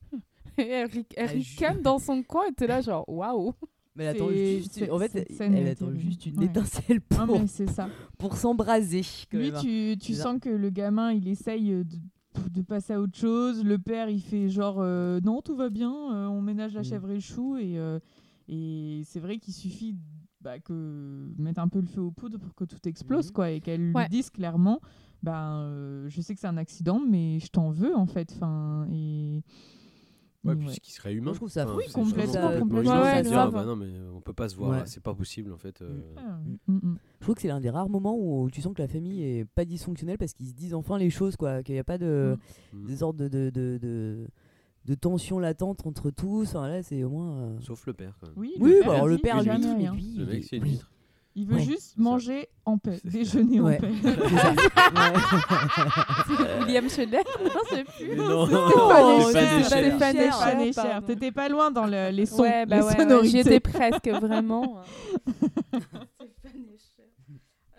et 0.58 0.62
elle, 0.68 0.88
elle 0.92 1.04
Elle 1.16 1.26
ricane 1.28 1.80
dans 1.82 1.98
son 1.98 2.22
coin 2.22 2.42
et 2.48 2.52
t'es 2.52 2.66
là 2.66 2.80
genre 2.80 3.04
waouh 3.08 3.52
Mais 3.94 4.04
elle 4.04 4.16
attend 4.16 4.30
juste, 4.30 4.82
en 4.90 4.98
fait, 4.98 5.26
elle 5.40 5.68
attend 5.68 5.92
juste 5.94 6.26
une 6.26 6.38
Ouais. 6.38 6.46
étincelle 6.46 7.00
ah, 7.18 7.26
pour, 7.26 7.40
pour 8.18 8.36
s'embraser. 8.36 9.02
lui 9.32 9.48
hein. 9.54 9.60
tu, 9.60 9.96
tu 10.00 10.14
sens 10.14 10.38
que 10.40 10.48
le 10.48 10.70
gamin 10.70 11.12
il 11.12 11.28
essaye 11.28 11.72
euh, 11.72 11.84
de, 11.84 11.96
de 12.50 12.62
passer 12.62 12.92
à 12.92 13.00
autre 13.00 13.16
chose 13.16 13.64
le 13.64 13.78
père 13.78 14.08
il 14.08 14.20
fait 14.20 14.48
genre 14.48 14.76
euh, 14.80 15.20
non 15.24 15.42
tout 15.42 15.56
va 15.56 15.68
bien 15.70 15.92
euh, 16.14 16.26
on 16.26 16.40
ménage 16.42 16.74
la 16.74 16.80
Mm. 16.80 16.84
chèvre 16.84 17.10
et 17.10 17.14
le 17.14 17.20
chou 17.20 17.56
et 17.56 17.78
euh, 17.78 17.98
Et 18.48 19.02
c'est 19.04 19.20
vrai 19.20 19.38
qu'il 19.38 19.54
suffit 19.54 19.94
bah, 20.40 20.58
que 20.58 21.32
mettre 21.38 21.60
un 21.60 21.68
peu 21.68 21.80
le 21.80 21.86
feu 21.86 22.00
aux 22.00 22.10
poudres 22.10 22.38
pour 22.40 22.54
que 22.54 22.64
tout 22.64 22.88
explose, 22.88 23.26
Mhm. 23.28 23.32
quoi, 23.32 23.50
et 23.50 23.60
qu'elle 23.60 23.92
lui 23.92 24.08
dise 24.08 24.30
clairement, 24.30 24.80
ben, 25.22 25.58
euh, 25.60 26.08
je 26.08 26.20
sais 26.20 26.34
que 26.34 26.40
c'est 26.40 26.46
un 26.48 26.56
accident, 26.56 26.98
mais 26.98 27.38
je 27.40 27.48
t'en 27.48 27.70
veux 27.70 27.94
en 27.94 28.06
fait. 28.06 28.32
Enfin, 28.34 28.86
et 28.90 29.42
Ouais, 30.42 30.56
puis 30.56 30.68
ouais. 30.68 30.74
qui 30.82 30.92
serait 30.92 31.12
humain. 31.12 31.24
Moi, 31.24 31.32
je 31.34 31.38
trouve 31.38 31.50
ça 31.50 31.64
Enfin, 31.68 31.78
c'est 31.86 31.92
complètement, 31.92 32.50
humain 32.50 33.02
Ouais, 33.02 33.22
dire, 33.22 33.38
ah, 33.38 33.50
bah 33.50 33.64
non, 33.64 33.76
mais 33.76 33.88
on 34.14 34.22
peut 34.22 34.32
pas 34.32 34.48
se 34.48 34.56
voir, 34.56 34.70
Ouais. 34.70 34.82
c'est 34.86 35.02
pas 35.02 35.12
possible 35.14 35.52
en 35.52 35.58
fait. 35.58 35.82
euh. 35.82 36.00
Mm. 36.66 36.72
mm, 36.72 36.80
mm. 36.92 36.98
Je 37.18 37.24
trouve 37.24 37.34
que 37.34 37.42
c'est 37.42 37.48
l'un 37.48 37.60
des 37.60 37.68
rares 37.68 37.90
moments 37.90 38.16
où 38.18 38.48
tu 38.50 38.62
sens 38.62 38.72
que 38.74 38.80
la 38.80 38.88
famille 38.88 39.22
est 39.22 39.44
pas 39.44 39.66
dysfonctionnelle 39.66 40.16
parce 40.16 40.32
qu'ils 40.32 40.46
se 40.48 40.54
disent 40.54 40.72
enfin 40.74 40.96
les 40.96 41.10
choses, 41.10 41.36
quoi. 41.36 41.62
Qu'il 41.62 41.74
n'y 41.74 41.78
a 41.78 41.84
pas 41.84 41.98
de 41.98 42.38
Mm. 42.72 42.86
des 42.86 42.96
sortes 42.96 43.16
de, 43.16 43.28
de, 43.28 43.50
de, 43.50 43.78
de, 43.82 44.26
de 44.86 44.94
tensions 44.94 45.38
latentes 45.38 45.86
entre 45.86 46.10
tous. 46.10 46.48
Enfin, 46.48 46.68
là, 46.68 46.82
c'est 46.82 47.04
au 47.04 47.10
moins. 47.10 47.36
euh, 47.36 47.58
Sauf 47.60 47.84
le 47.86 47.92
père 47.92 48.16
quand 48.18 48.28
même. 48.28 48.36
Oui, 48.38 48.54
Oui, 48.60 48.70
le 48.70 48.76
bah, 48.80 48.84
père 48.86 48.92
alors 48.94 49.08
le 49.08 49.18
père, 49.18 49.42
lui, 49.42 50.16
Le 50.16 50.24
mec, 50.26 50.44
c'est 50.44 50.56
une 50.56 50.62
oui. 50.62 50.70
huître. 50.70 50.90
Il 51.36 51.46
veut 51.46 51.54
Ouais. 51.56 51.62
juste 51.62 51.94
ça. 51.94 52.02
manger 52.02 52.48
en 52.64 52.76
paix, 52.76 52.98
C'est- 53.02 53.08
déjeuner 53.10 53.60
Ouais. 53.60 53.76
en 53.76 53.80
paix. 53.80 53.92
C'est. 54.02 54.08
Ouais. 54.08 54.16
William 56.66 56.88
Scheller 56.90 57.22
Non, 57.44 57.50
je 57.70 57.76
sais 57.76 57.84
plus. 57.84 58.16
Non, 58.16 58.46
c'est 58.46 59.32
c'est. 59.32 59.62
Stéphane 59.64 60.16
Cher, 60.16 60.60
Escher, 60.60 60.98
t'étais 61.06 61.30
pas 61.32 61.48
loin 61.48 61.70
dans 61.70 61.86
le- 61.86 62.10
les 62.10 62.26
sons, 62.26 62.42
Ouais, 62.42 62.66
bah 62.66 62.76
les 62.76 62.82
ouais, 62.82 62.88
ouais, 62.88 62.96
sonorités. 62.96 63.28
j'y 63.28 63.38
étais 63.38 63.60
presque, 63.60 64.08
vraiment. 64.08 64.78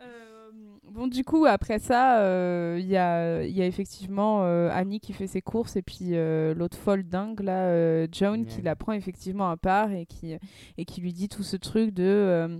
Euh, 0.04 0.50
bon, 0.90 1.06
du 1.08 1.24
coup, 1.24 1.46
après 1.46 1.78
ça, 1.80 2.20
euh, 2.22 2.78
il 2.80 2.88
y, 2.88 2.98
a, 2.98 3.44
il 3.44 3.56
y 3.56 3.62
a 3.62 3.66
effectivement 3.68 4.42
euh, 4.44 4.70
Annie 4.74 5.00
qui 5.00 5.14
fait 5.14 5.28
ses 5.28 5.42
courses 5.42 5.76
et 5.76 5.84
puis 5.84 6.16
euh, 6.16 6.56
l'autre 6.56 6.76
folle 6.78 7.04
dingue, 7.04 7.40
là, 7.42 7.66
euh, 7.68 8.08
Joan, 8.12 8.46
qui 8.46 8.62
la 8.64 8.76
prend 8.76 8.94
effectivement 8.94 9.50
à 9.52 9.58
part 9.58 9.92
et 9.92 10.06
qui, 10.08 10.36
et 10.78 10.86
qui 10.86 11.02
lui 11.02 11.14
dit 11.14 11.30
tout 11.30 11.44
ce 11.44 11.56
truc 11.56 11.92
de 11.94 12.04
euh, 12.04 12.58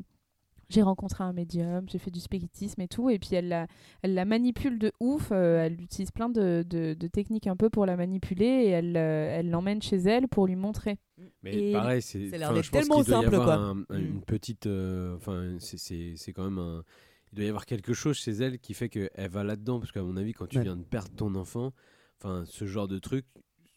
j'ai 0.72 0.82
rencontré 0.82 1.24
un 1.24 1.34
médium, 1.34 1.88
j'ai 1.90 1.98
fait 2.00 2.12
du 2.12 2.20
spiritisme 2.20 2.82
et 2.82 2.88
tout, 2.88 3.10
et 3.10 3.20
puis 3.20 3.36
elle 3.36 3.48
la, 3.50 3.68
elle 4.02 4.14
la 4.14 4.26
manipule 4.26 4.80
de 4.80 4.92
ouf, 5.00 5.30
euh, 5.32 5.66
elle 5.66 5.82
utilise 5.82 6.12
plein 6.12 6.30
de, 6.30 6.64
de- 6.68 6.94
de 6.94 7.08
techniques 7.08 7.48
un 7.48 7.56
peu 7.56 7.70
pour 7.70 7.86
la 7.86 7.98
manipuler 7.98 8.46
et 8.46 8.70
elle 8.70 8.96
euh, 8.98 9.38
elle 9.40 9.50
l'emmène 9.50 9.82
chez 9.82 9.98
elle 9.98 10.28
pour 10.28 10.48
lui 10.48 10.56
montrer. 10.56 10.98
Mais 11.44 11.70
Et 11.70 11.72
pareil, 11.74 12.02
c'est. 12.02 12.30
tellement 12.72 12.96
qu'il 13.04 13.12
doit 13.12 13.20
y 13.20 13.24
simple, 13.24 13.36
avoir 13.36 13.46
quoi. 13.46 13.54
un- 13.56 13.86
un- 13.90 14.00
Mm. 14.00 14.06
une 14.06 14.22
petite. 14.22 14.66
euh, 14.68 15.16
Enfin, 15.18 15.58
c'est- 15.60 16.34
quand 16.34 16.44
même 16.46 16.58
un. 16.60 16.84
Il 17.32 17.36
doit 17.38 17.46
y 17.46 17.50
avoir 17.50 17.66
quelque 17.66 17.94
chose 17.94 18.18
chez 18.18 18.32
elle 18.32 18.60
qui 18.60 18.74
fait 18.74 18.90
qu'elle 18.90 19.10
va 19.30 19.44
là-dedans. 19.44 19.80
Parce 19.80 19.92
qu'à 19.92 20.02
mon 20.04 20.18
avis, 20.18 20.34
quand 20.34 20.48
tu 20.48 20.58
Ouais. 20.58 20.64
viens 20.64 20.76
de 20.76 20.84
perdre 20.84 21.12
ton 21.16 21.34
enfant, 21.36 21.72
enfin, 22.20 22.44
ce 22.46 22.66
genre 22.66 22.88
de 22.88 23.00
truc, 23.00 23.26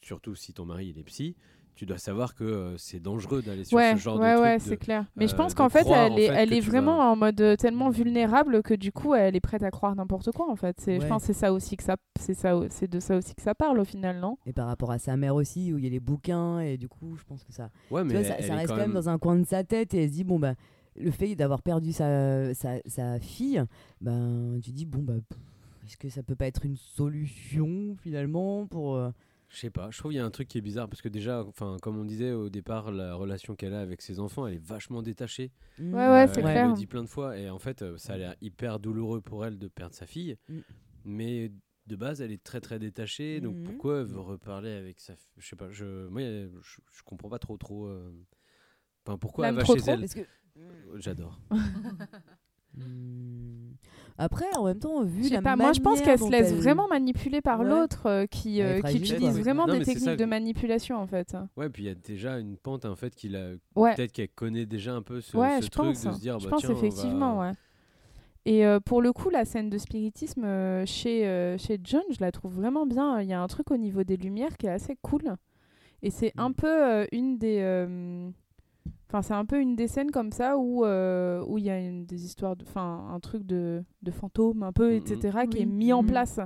surtout 0.02 0.34
si 0.34 0.52
ton 0.52 0.64
mari 0.66 0.88
il 0.88 0.98
est 0.98 1.04
psy, 1.04 1.36
tu 1.74 1.86
dois 1.86 1.98
savoir 1.98 2.34
que 2.34 2.44
euh, 2.44 2.76
c'est 2.78 3.00
dangereux 3.00 3.42
d'aller 3.42 3.64
sur 3.64 3.76
ouais, 3.76 3.92
ce 3.96 4.00
genre 4.00 4.18
ouais, 4.18 4.34
de 4.36 4.40
ouais, 4.40 4.58
c'est 4.60 4.76
clair. 4.76 5.06
Mais 5.16 5.26
je 5.26 5.34
euh, 5.34 5.36
pense 5.36 5.52
de 5.54 5.58
qu'en 5.58 5.68
fait, 5.68 5.82
croire, 5.82 6.06
elle 6.06 6.12
en 6.12 6.16
est, 6.16 6.26
fait, 6.28 6.34
elle 6.34 6.48
que 6.50 6.54
est 6.54 6.60
tu 6.60 6.70
vraiment 6.70 6.98
vas- 6.98 7.04
en 7.06 7.16
mode 7.16 7.40
euh, 7.40 7.56
tellement 7.56 7.90
vulnérable 7.90 8.62
que 8.62 8.74
du 8.74 8.92
coup, 8.92 9.14
elle 9.14 9.34
est 9.34 9.40
prête 9.40 9.62
à 9.64 9.70
croire 9.72 9.94
n'importe 9.96 10.30
quoi. 10.32 10.48
En 10.50 10.54
fait, 10.56 10.76
c'est, 10.80 11.00
je 11.00 11.06
pense, 11.06 11.22
que 11.22 11.26
c'est 11.26 11.32
ça 11.40 11.52
aussi 11.52 11.76
que 11.76 11.82
ça, 11.82 11.96
c'est 12.20 12.34
ça, 12.34 12.58
c'est 12.70 12.88
de 12.88 13.00
ça 13.00 13.16
aussi 13.16 13.34
que 13.34 13.42
ça 13.42 13.54
parle 13.56 13.80
au 13.80 13.84
final, 13.84 14.20
non? 14.20 14.38
Et 14.46 14.52
par 14.52 14.66
rapport 14.68 14.92
à 14.92 14.98
sa 14.98 15.16
mère 15.16 15.34
aussi, 15.34 15.72
où 15.72 15.78
il 15.78 15.84
y 15.84 15.86
a 15.86 15.90
les 15.90 16.00
bouquins, 16.00 16.60
et 16.60 16.76
du 16.76 16.88
coup, 16.88 17.16
je 17.16 17.24
pense 17.24 17.42
que 17.44 17.52
ça. 17.52 17.70
Ouais, 17.90 18.02
Tu 18.02 18.08
mais 18.08 18.14
vois, 18.14 18.24
ça, 18.24 18.34
elle 18.38 18.44
ça 18.44 18.52
est 18.54 18.56
reste 18.56 18.68
quand 18.68 18.76
même 18.76 18.86
même. 18.88 18.94
dans 18.94 19.08
un 19.08 19.18
coin 19.18 19.36
de 19.36 19.44
sa 19.46 19.64
tête 19.64 19.94
et 19.94 20.04
elle 20.04 20.08
se 20.10 20.14
dit 20.14 20.24
bon 20.24 20.38
bah 20.38 20.54
le 20.96 21.10
fait 21.10 21.34
d'avoir 21.34 21.60
perdu 21.62 21.92
sa, 21.92 22.54
sa, 22.54 22.74
sa 22.86 23.18
fille, 23.18 23.60
ben 24.00 24.60
tu 24.62 24.70
dis 24.70 24.86
bon 24.86 25.02
bah 25.02 25.14
est-ce 25.86 25.96
que 25.96 26.08
ça 26.08 26.22
peut 26.22 26.36
pas 26.36 26.46
être 26.46 26.64
une 26.64 26.76
solution 26.76 27.96
finalement 28.02 28.66
pour 28.66 28.94
euh, 28.94 29.10
Je 29.54 29.60
sais 29.60 29.70
pas, 29.70 29.88
je 29.92 29.98
trouve 29.98 30.10
qu'il 30.10 30.18
y 30.18 30.20
a 30.20 30.24
un 30.24 30.30
truc 30.32 30.48
qui 30.48 30.58
est 30.58 30.62
bizarre 30.62 30.88
parce 30.88 31.00
que 31.00 31.08
déjà, 31.08 31.44
enfin, 31.44 31.76
comme 31.80 31.96
on 31.96 32.04
disait 32.04 32.32
au 32.32 32.48
départ, 32.50 32.90
la 32.90 33.14
relation 33.14 33.54
qu'elle 33.54 33.72
a 33.72 33.80
avec 33.80 34.02
ses 34.02 34.18
enfants, 34.18 34.48
elle 34.48 34.54
est 34.54 34.64
vachement 34.66 35.00
détachée. 35.00 35.52
Ouais, 35.78 35.84
ouais, 35.94 35.94
Euh, 35.94 36.26
c'est 36.26 36.40
elle 36.40 36.50
clair. 36.50 36.66
le 36.68 36.72
dit 36.74 36.86
plein 36.88 37.04
de 37.04 37.08
fois 37.08 37.38
et 37.38 37.48
en 37.48 37.60
fait, 37.60 37.82
euh, 37.82 37.96
ça 37.96 38.14
a 38.14 38.16
l'air 38.16 38.34
hyper 38.40 38.80
douloureux 38.80 39.20
pour 39.20 39.46
elle 39.46 39.56
de 39.58 39.68
perdre 39.68 39.94
sa 39.94 40.06
fille, 40.06 40.36
Mm. 40.48 40.58
mais 41.04 41.52
de 41.86 41.96
base, 41.96 42.20
elle 42.20 42.32
est 42.32 42.42
très 42.42 42.60
très 42.60 42.80
détachée. 42.80 43.40
Donc 43.40 43.56
Mhm. 43.58 43.62
pourquoi 43.64 44.00
elle 44.00 44.06
veut 44.06 44.18
reparler 44.20 44.72
avec 44.72 44.98
sa, 44.98 45.12
f- 45.14 45.18
je 45.38 45.46
sais 45.46 45.54
pas, 45.56 45.70
je, 45.70 46.08
moi, 46.08 46.22
je, 46.22 46.80
je 46.90 47.02
comprends 47.04 47.28
pas 47.28 47.38
trop 47.38 47.56
trop. 47.56 47.86
euh, 47.86 48.10
Enfin, 49.06 49.18
pourquoi 49.18 49.46
elle 49.48 49.54
va 49.54 49.62
trop 49.62 49.74
chez 49.76 49.80
trop 49.82 49.92
elle? 49.92 50.00
parce 50.00 50.14
que 50.14 50.26
J'adore. 50.96 51.38
Hmm. 52.76 53.74
après 54.18 54.46
en 54.56 54.64
même 54.64 54.78
temps 54.78 55.02
vu 55.04 55.24
Je 55.24 55.28
sais 55.28 55.34
la 55.34 55.42
pas, 55.42 55.56
moi 55.56 55.72
je 55.72 55.80
pense 55.80 56.00
qu'elle 56.00 56.18
se 56.18 56.30
laisse 56.30 56.50
elle- 56.50 56.56
vraiment 56.58 56.88
manipuler 56.88 57.40
par 57.40 57.60
Ouais. 57.60 57.66
l'autre 57.68 58.06
euh, 58.06 58.26
qui, 58.26 58.62
euh, 58.62 58.80
qui 58.82 58.98
utilise 58.98 59.38
vraiment 59.40 59.66
Non, 59.66 59.74
des 59.78 59.84
techniques 59.84 60.04
ça. 60.04 60.16
de 60.16 60.24
manipulation 60.24 60.96
en 60.96 61.06
fait. 61.06 61.36
Ouais, 61.56 61.68
puis 61.68 61.84
il 61.84 61.86
y 61.86 61.90
a 61.90 61.94
déjà 61.94 62.38
une 62.38 62.56
pente 62.56 62.84
en 62.84 62.96
fait 62.96 63.14
qu'il 63.14 63.36
a. 63.36 63.52
Ouais. 63.76 63.94
Peut-être 63.94 64.12
qu'elle 64.12 64.28
connaît 64.28 64.66
déjà 64.66 64.94
un 64.94 65.02
peu 65.02 65.20
ce, 65.20 65.36
ouais, 65.36 65.60
ce 65.60 65.66
je 65.66 65.70
truc 65.70 65.86
pense. 65.86 66.04
de 66.04 66.10
se 66.12 66.20
dire. 66.20 66.38
je 66.40 66.44
bah, 66.46 66.50
pense 66.52 66.60
tiens, 66.62 66.70
va- 66.72 66.78
effectivement, 66.78 67.40
ouais. 67.40 67.52
Et 68.46 68.66
euh, 68.66 68.78
pour 68.78 69.00
le 69.00 69.12
coup, 69.12 69.30
la 69.30 69.44
scène 69.44 69.70
de 69.70 69.78
spiritisme 69.78 70.44
euh, 70.44 70.84
chez, 70.84 71.26
euh, 71.26 71.56
chez 71.56 71.80
John, 71.82 72.02
je 72.10 72.18
la 72.20 72.30
trouve 72.30 72.54
vraiment 72.54 72.84
bien. 72.86 73.20
Il 73.22 73.28
y 73.28 73.32
a 73.32 73.40
un 73.40 73.46
truc 73.46 73.70
au 73.70 73.76
niveau 73.78 74.04
des 74.04 74.16
lumières 74.18 74.56
qui 74.58 74.66
est 74.66 74.70
assez 74.70 74.96
cool. 75.00 75.36
Et 76.02 76.10
c'est 76.10 76.32
un 76.36 76.50
Mm. 76.50 76.54
peu 76.54 76.68
euh, 76.68 77.06
une 77.12 77.38
des. 77.38 77.58
Enfin, 79.08 79.22
c'est 79.22 79.34
un 79.34 79.44
peu 79.44 79.60
une 79.60 79.76
des 79.76 79.86
scènes 79.86 80.10
comme 80.10 80.32
ça 80.32 80.56
où 80.58 80.84
euh, 80.84 81.44
où 81.46 81.58
il 81.58 81.64
y 81.64 81.70
a 81.70 81.78
une, 81.78 82.04
des 82.06 82.24
histoires, 82.24 82.56
de- 82.56 82.64
enfin, 82.64 83.06
un 83.12 83.20
truc 83.20 83.44
de, 83.44 83.84
de 84.02 84.10
fantôme 84.10 84.62
un 84.62 84.72
peu, 84.72 84.90
Mhm. 84.90 84.96
etc., 84.96 85.38
qui 85.50 85.60
est 85.60 85.66
mis 85.66 85.92
en 85.92 86.02
Mhm. 86.02 86.08
place. 86.08 86.40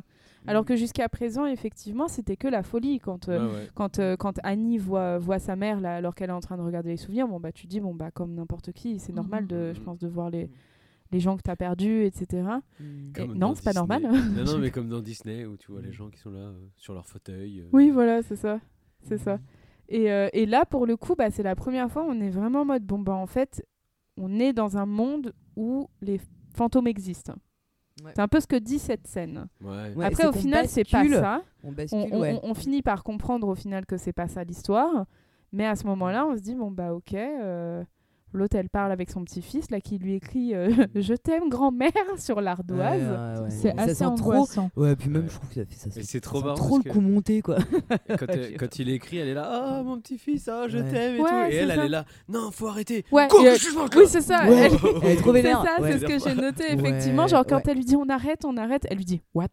Alors 0.47 0.65
que 0.65 0.77
jusqu'à 0.77 1.09
présent, 1.09 1.45
effectivement, 1.47 2.09
c'était 2.09 2.37
que 2.37 2.49
la 2.49 2.63
folie. 2.63 3.01
Quand, 3.01 3.29
euh, 3.29 3.53
ouais. 3.53 3.69
quand, 3.75 3.99
euh, 3.99 4.17
quand 4.17 4.39
Annie 4.43 4.79
voit, 4.79 5.19
voit 5.19 5.39
sa 5.39 5.57
mère 5.57 5.81
là, 5.81 5.97
alors 5.97 6.15
qu'elle 6.15 6.31
est 6.31 6.35
en 6.35 6.41
train 6.41 6.57
de 6.57 6.63
regarder 6.63 6.91
les 6.91 6.97
souvenirs, 6.97 7.29
bon, 7.29 7.39
bah, 7.39 7.53
tu 7.53 7.67
dis, 7.67 7.81
bon, 7.81 7.95
bah, 7.95 8.11
comme 8.11 8.35
n'importe 8.35 8.73
qui, 8.73 8.99
c'est 8.99 9.13
normal, 9.13 9.47
de, 9.47 9.73
je 9.75 9.79
Mhm. 9.81 9.85
pense, 9.85 9.99
de 9.99 10.09
voir 10.09 10.31
les, 10.31 10.45
Mhm. 10.45 10.51
les 11.13 11.21
gens 11.21 11.37
que 11.37 11.43
tu 11.43 11.51
as 11.51 11.57
perdus, 11.57 12.05
etc. 12.05 12.61
Et 12.81 13.27
non, 13.29 13.55
c'est 13.55 13.65
pas 13.65 13.73
normal. 13.75 14.03
non, 14.03 14.45
non, 14.45 14.59
mais 14.63 14.71
comme 14.71 14.89
dans 14.89 15.01
Disney 15.01 15.45
où 15.45 15.57
tu 15.57 15.71
vois 15.71 15.83
les 15.83 15.93
gens 15.93 16.09
qui 16.09 16.19
sont 16.19 16.31
là 16.31 16.39
euh, 16.39 16.53
sur 16.77 16.95
leur 16.95 17.07
fauteuil. 17.07 17.61
euh, 17.61 17.69
Oui, 17.73 17.91
voilà, 17.91 18.23
c'est 18.23 18.37
ça. 18.37 18.59
C'est 19.03 19.19
ça. 19.19 19.39
Et, 19.89 20.11
euh, 20.13 20.29
et 20.33 20.45
là, 20.47 20.65
pour 20.67 20.87
le 20.87 20.97
coup, 20.97 21.15
bah, 21.15 21.31
c'est 21.31 21.43
la 21.43 21.55
première 21.57 21.91
fois 21.91 22.05
où 22.05 22.09
on 22.11 22.21
est 22.21 22.31
vraiment 22.31 22.61
en 22.61 22.65
mode, 22.65 22.85
bon, 22.85 22.99
bah, 22.99 23.15
en 23.15 23.27
fait, 23.27 23.65
on 24.17 24.39
est 24.39 24.53
dans 24.53 24.77
un 24.77 24.87
monde 24.87 25.33
où 25.57 25.89
les 26.03 26.21
fantômes 26.55 26.87
existent. 26.87 27.35
Ouais. 28.05 28.13
C'est 28.15 28.21
un 28.23 28.29
peu 28.29 28.39
ce 28.41 28.47
que 28.47 28.57
dit 28.57 28.79
cette 28.79 29.07
scène. 29.07 29.49
Ouais. 29.61 29.95
Ouais, 29.97 30.05
Après, 30.05 30.27
au 30.27 30.33
final, 30.33 30.69
c'est 30.69 30.89
pas 30.89 31.09
ça. 31.09 31.43
on 31.65 31.69
On, 31.69 31.73
bascule 31.73 32.09
on- 32.13 32.21
ouais 32.21 32.39
on- 32.43 32.51
on 32.51 32.55
finit 32.55 32.83
par 32.83 33.03
comprendre 33.03 33.49
au 33.49 33.55
final 33.55 33.87
que 33.87 33.97
c'est 33.97 34.13
pas 34.13 34.29
ça 34.29 34.45
l'histoire. 34.45 35.07
Mais 35.53 35.67
à 35.67 35.75
ce 35.75 35.87
moment-là, 35.87 36.27
on 36.27 36.37
se 36.37 36.43
dit, 36.43 36.55
bon, 36.55 36.71
bah, 36.71 36.93
ok. 36.95 37.15
euh, 37.15 37.83
L'autre, 38.33 38.57
elle 38.57 38.69
parle 38.69 38.93
avec 38.93 39.11
son 39.11 39.25
petit-fils, 39.25 39.71
là, 39.71 39.81
qui 39.81 39.99
lui 39.99 40.15
écrit 40.15 40.55
euh, 40.55 40.71
Je 40.95 41.15
t'aime, 41.15 41.49
grand-mère, 41.49 41.93
sur 42.19 42.41
l'ardoise. 42.41 43.01
Ouais, 43.01 43.07
ouais, 43.09 43.43
ouais. 43.45 43.51
C'est 43.51 43.75
Ça 43.77 43.83
assez 43.83 43.95
sent 43.95 44.05
trop 44.17 44.47
ouais 44.77 44.97
puis 44.97 45.09
même 45.09 45.23
Ouais. 45.23 45.29
je 45.29 45.35
trouve 45.35 45.49
que 45.49 45.55
ça 45.55 45.65
fait 45.65 45.75
ça, 45.75 45.89
c'est 45.91 46.03
ça 46.03 46.21
trop 46.21 46.41
marrant 46.43 46.55
trop 46.55 46.69
parce 46.77 46.85
le 46.85 46.91
que- 46.91 46.95
coup 46.95 47.01
monté 47.01 47.41
quoi 47.43 47.57
quand, 48.19 48.27
elle- 48.29 48.57
quand 48.57 48.79
il 48.79 48.89
écrit, 48.91 49.19
elle 49.19 49.29
est 49.29 49.35
là, 49.35 49.49
ah 49.51 49.83
mon 49.83 49.99
petit 49.99 50.19
fils, 50.19 50.49
ah 50.49 50.67
je 50.69 50.79
Ouais. 50.79 50.91
t'aime 50.91 51.15
et 51.17 51.21
Ouais, 51.21 51.29
tout. 51.31 51.37
Et 51.37 51.51
c'est 51.53 51.57
elle, 51.57 51.69
ça. 51.69 51.75
elle 51.75 51.81
est 51.81 51.89
là, 51.89 52.05
non, 52.29 52.51
faut 52.51 52.67
arrêter. 52.69 53.05
Ouais, 53.13 53.27
et, 53.27 53.47
euh, 53.49 53.55
je 53.57 53.99
oui, 53.99 54.05
c'est 54.07 54.21
ça. 54.21 54.47
Ouais. 54.49 54.67
Elle- 54.67 54.73
elle 55.03 55.11
est 55.11 55.17
trop 55.17 55.33
C'est 55.33 55.43
vénère 55.43 55.63
ça, 55.65 55.83
ouais. 55.83 55.93
c'est 55.93 55.99
ce 56.01 56.05
que 56.05 56.29
j'ai 56.29 56.35
noté, 56.35 56.65
Ouais, 56.65 56.75
effectivement. 56.75 57.27
Genre, 57.27 57.45
quand 57.47 57.57
ouais. 57.57 57.63
elle 57.69 57.77
lui 57.77 57.85
dit 57.85 57.97
on 57.97 58.09
arrête, 58.09 58.45
on 58.45 58.57
arrête, 58.57 58.87
elle 58.91 58.99
lui 58.99 59.05
dit 59.05 59.23
what 59.35 59.47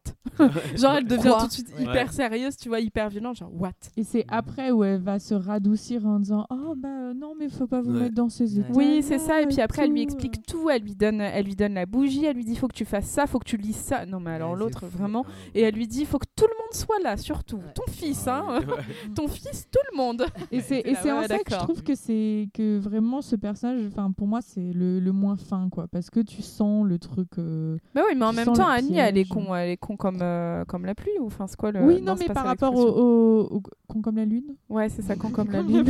Genre, 0.76 0.96
elle 0.98 1.06
devient 1.08 1.34
tout 1.40 1.48
de 1.48 1.52
suite 1.52 1.70
hyper 1.80 2.12
sérieuse, 2.12 2.58
tu 2.58 2.70
vois, 2.70 2.80
hyper 2.80 3.10
violente, 3.10 3.38
genre 3.38 3.52
what 3.54 3.72
Et 3.98 4.04
c'est 4.04 4.26
après 4.28 4.72
où 4.72 4.84
elle 4.84 5.02
va 5.02 5.20
se 5.20 5.34
radoucir 5.34 6.06
en 6.06 6.20
disant 6.20 6.46
Oh 6.50 6.76
bah 6.78 6.90
euh, 6.90 7.14
non, 7.14 7.34
mais 7.40 7.50
faut 7.50 7.68
pas 7.68 7.82
vous 7.82 7.92
mettre 7.92 8.16
dans 8.16 8.30
ces. 8.30 8.46
Oui, 8.74 9.02
c'est 9.04 9.20
ça. 9.20 9.42
Et 9.42 9.48
puis 9.48 9.62
après, 9.62 9.84
elle 9.86 9.92
lui 9.92 10.02
explique 10.02 10.46
tout. 10.46 10.70
Elle 10.70 10.82
lui 10.84 10.96
donne, 10.96 11.22
elle 11.22 11.46
lui 11.46 11.56
donne 11.56 11.74
la 11.76 11.86
bougie. 11.86 12.26
Elle 12.26 12.36
lui 12.38 12.46
dit 12.46 12.56
faut 12.56 12.68
que 12.68 12.74
tu 12.76 12.86
fasses 12.86 13.08
ça, 13.08 13.28
faut 13.28 13.40
que 13.40 13.46
tu 13.46 13.58
lises 13.58 13.76
ça. 13.76 14.06
Non, 14.06 14.20
mais 14.20 14.32
alors 14.32 14.54
Ouais, 14.54 14.60
l'autre, 14.60 14.86
vraiment. 14.88 15.26
Et 15.54 15.62
elle 15.62 15.76
lui 15.76 15.88
dit 15.88 16.06
faut 16.06 16.18
que 16.20 16.26
tout 16.36 16.46
le 16.46 16.54
monde 16.58 16.74
soit 16.74 17.00
là, 17.04 17.18
surtout 17.18 17.58
Ouais. 17.58 17.74
ton 17.76 17.92
fils, 17.92 18.26
Ah, 18.28 18.44
hein, 18.48 18.60
ouais. 18.60 18.66
ton 19.16 19.28
fils, 19.28 19.68
tout 19.72 19.80
le 19.92 19.98
monde. 19.98 20.26
Et 20.52 20.62
c'est 20.62 20.84
en 21.12 21.20
ouais, 21.20 21.28
ça 21.28 21.38
que 21.40 21.52
je 21.52 21.58
trouve 21.58 21.84
que 21.84 21.96
c'est 21.96 22.48
que 22.54 22.78
vraiment 22.80 23.22
ce 23.22 23.36
personnage, 23.36 23.82
enfin 23.88 24.12
pour 24.12 24.28
moi 24.28 24.40
c'est 24.42 24.72
le, 24.74 25.00
le 25.00 25.12
moins 25.12 25.36
fin 25.38 25.70
quoi, 25.70 25.88
parce 25.88 26.10
que 26.10 26.20
tu 26.20 26.42
sens 26.42 26.86
le 26.86 26.98
truc. 27.00 27.28
euh, 27.38 27.78
Bah 27.94 28.02
oui, 28.08 28.16
mais 28.18 28.26
en 28.26 28.34
même 28.34 28.46
temps, 28.54 28.68
Annie, 28.68 28.98
elle 28.98 29.18
est 29.18 29.28
con, 29.28 29.54
elle 29.56 29.70
est 29.72 29.78
con 29.78 29.96
comme 29.98 30.20
euh, 30.22 30.66
comme 30.66 30.86
la 30.86 30.96
pluie 30.96 31.12
ou 31.20 31.28
enfin 31.28 31.48
c'est 31.48 31.56
quoi 31.58 31.72
le 31.72 31.82
oui, 31.82 32.02
non, 32.02 32.16
mais 32.20 32.26
pas 32.26 32.34
par 32.34 32.46
rapport 32.46 32.76
au, 32.76 32.82
au, 32.88 33.56
au- 33.58 33.62
con 33.88 34.02
comme 34.02 34.16
la 34.18 34.26
lune. 34.26 34.56
Ouais, 34.70 34.90
c'est 34.90 35.02
ça, 35.02 35.16
con 35.16 35.30
comme 35.30 35.52
la 35.52 35.62
lune. 35.64 35.86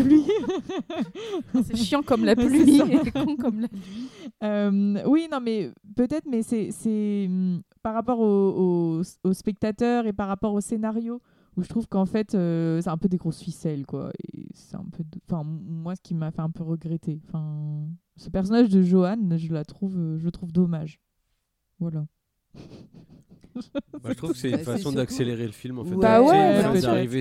c'est 1.64 1.76
chiant 1.76 2.02
comme 2.04 2.26
la 2.26 2.36
pluie 2.36 2.65
con 3.14 3.36
comme 3.38 3.62
la. 3.62 3.68
Euh, 4.44 5.04
oui, 5.08 5.28
non, 5.32 5.40
mais 5.42 5.72
peut-être, 5.96 6.26
mais 6.30 6.42
c'est 6.42 6.72
c'est, 6.72 7.26
hum, 7.30 7.62
par 7.82 7.94
rapport 7.94 8.20
aux 8.20 9.02
au, 9.24 9.34
spectateurs 9.34 10.06
et 10.08 10.14
par 10.14 10.28
rapport 10.28 10.54
au 10.54 10.62
scénario 10.62 11.22
où 11.58 11.64
je 11.64 11.70
trouve 11.70 11.88
qu'en 11.88 12.06
fait 12.06 12.36
euh, 12.36 12.82
c'est 12.82 12.90
un 12.90 12.98
peu 12.98 13.08
des 13.08 13.18
grosses 13.18 13.42
ficelles 13.42 13.86
quoi. 13.86 14.12
Et 14.34 14.48
c'est 14.54 14.76
un 14.76 14.86
peu, 14.92 15.04
de- 15.04 15.20
enfin 15.30 15.44
moi 15.46 15.96
ce 15.96 16.02
qui 16.02 16.14
m'a 16.14 16.32
fait 16.32 16.42
un 16.42 16.50
peu 16.50 16.64
regretter. 16.64 17.22
Enfin, 17.28 17.88
ce 18.18 18.30
personnage 18.30 18.70
de 18.70 18.82
Johan, 18.82 19.18
je 19.38 19.54
la 19.54 19.64
trouve, 19.64 19.98
euh, 19.98 20.18
je 20.18 20.26
le 20.26 20.32
trouve 20.32 20.52
dommage. 20.52 21.00
Voilà. 21.80 22.06
Bah, 24.04 24.10
je 24.10 24.14
trouve 24.16 24.32
que 24.34 24.38
c'est 24.38 24.50
une 24.50 24.58
Bah, 24.58 24.64
façon 24.64 24.92
d'accélérer 24.92 25.46
le 25.46 25.54
film 25.54 25.80
en 25.80 25.86
fait. 25.86 25.96
Bah 25.96 26.22
ouais, 26.22 26.62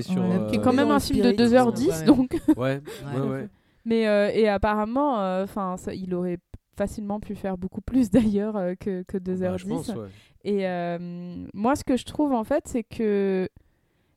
sur. 0.01 0.21
Ouais. 0.21 0.37
euh, 0.37 0.49
Qui 0.49 0.55
est 0.57 0.61
quand 0.61 0.73
même 0.73 0.91
un 0.91 0.99
film 0.99 1.21
de 1.21 1.31
spiritisme, 1.31 1.55
2h10, 1.55 1.99
ouais. 1.99 2.05
donc 2.05 2.41
Ouais, 2.57 2.81
ouais, 3.15 3.21
Ouais. 3.21 3.49
Mais 3.85 4.07
euh, 4.07 4.31
et 4.33 4.49
apparemment, 4.49 5.21
euh, 5.21 5.43
enfin, 5.43 5.75
il 5.93 6.13
aurait 6.13 6.39
facilement 6.75 7.19
pu 7.19 7.35
faire 7.35 7.57
beaucoup 7.57 7.81
plus 7.81 8.09
d'ailleurs 8.11 8.57
euh, 8.57 8.73
que, 8.75 9.03
que 9.03 9.17
2h10. 9.17 9.93
Bah, 9.93 10.01
ouais. 10.01 10.09
Et 10.43 11.47
moi, 11.53 11.75
ce 11.75 11.83
que 11.83 11.97
je 11.97 12.05
trouve 12.05 12.33
en 12.33 12.43
fait, 12.43 12.67
c'est 12.67 12.83
que 12.83 13.47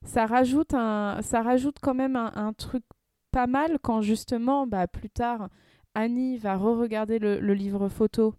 ça 0.03 0.25
rajoute, 0.25 0.73
un, 0.73 1.19
ça 1.21 1.41
rajoute 1.41 1.77
quand 1.81 1.93
même 1.93 2.15
un, 2.15 2.31
un 2.35 2.53
truc 2.53 2.83
pas 3.31 3.47
mal 3.47 3.77
quand 3.81 4.01
justement, 4.01 4.67
bah, 4.67 4.87
plus 4.87 5.09
tard, 5.09 5.49
Annie 5.95 6.37
va 6.37 6.55
re-regarder 6.55 7.19
le, 7.19 7.39
le 7.39 7.53
livre 7.53 7.89
photo 7.89 8.33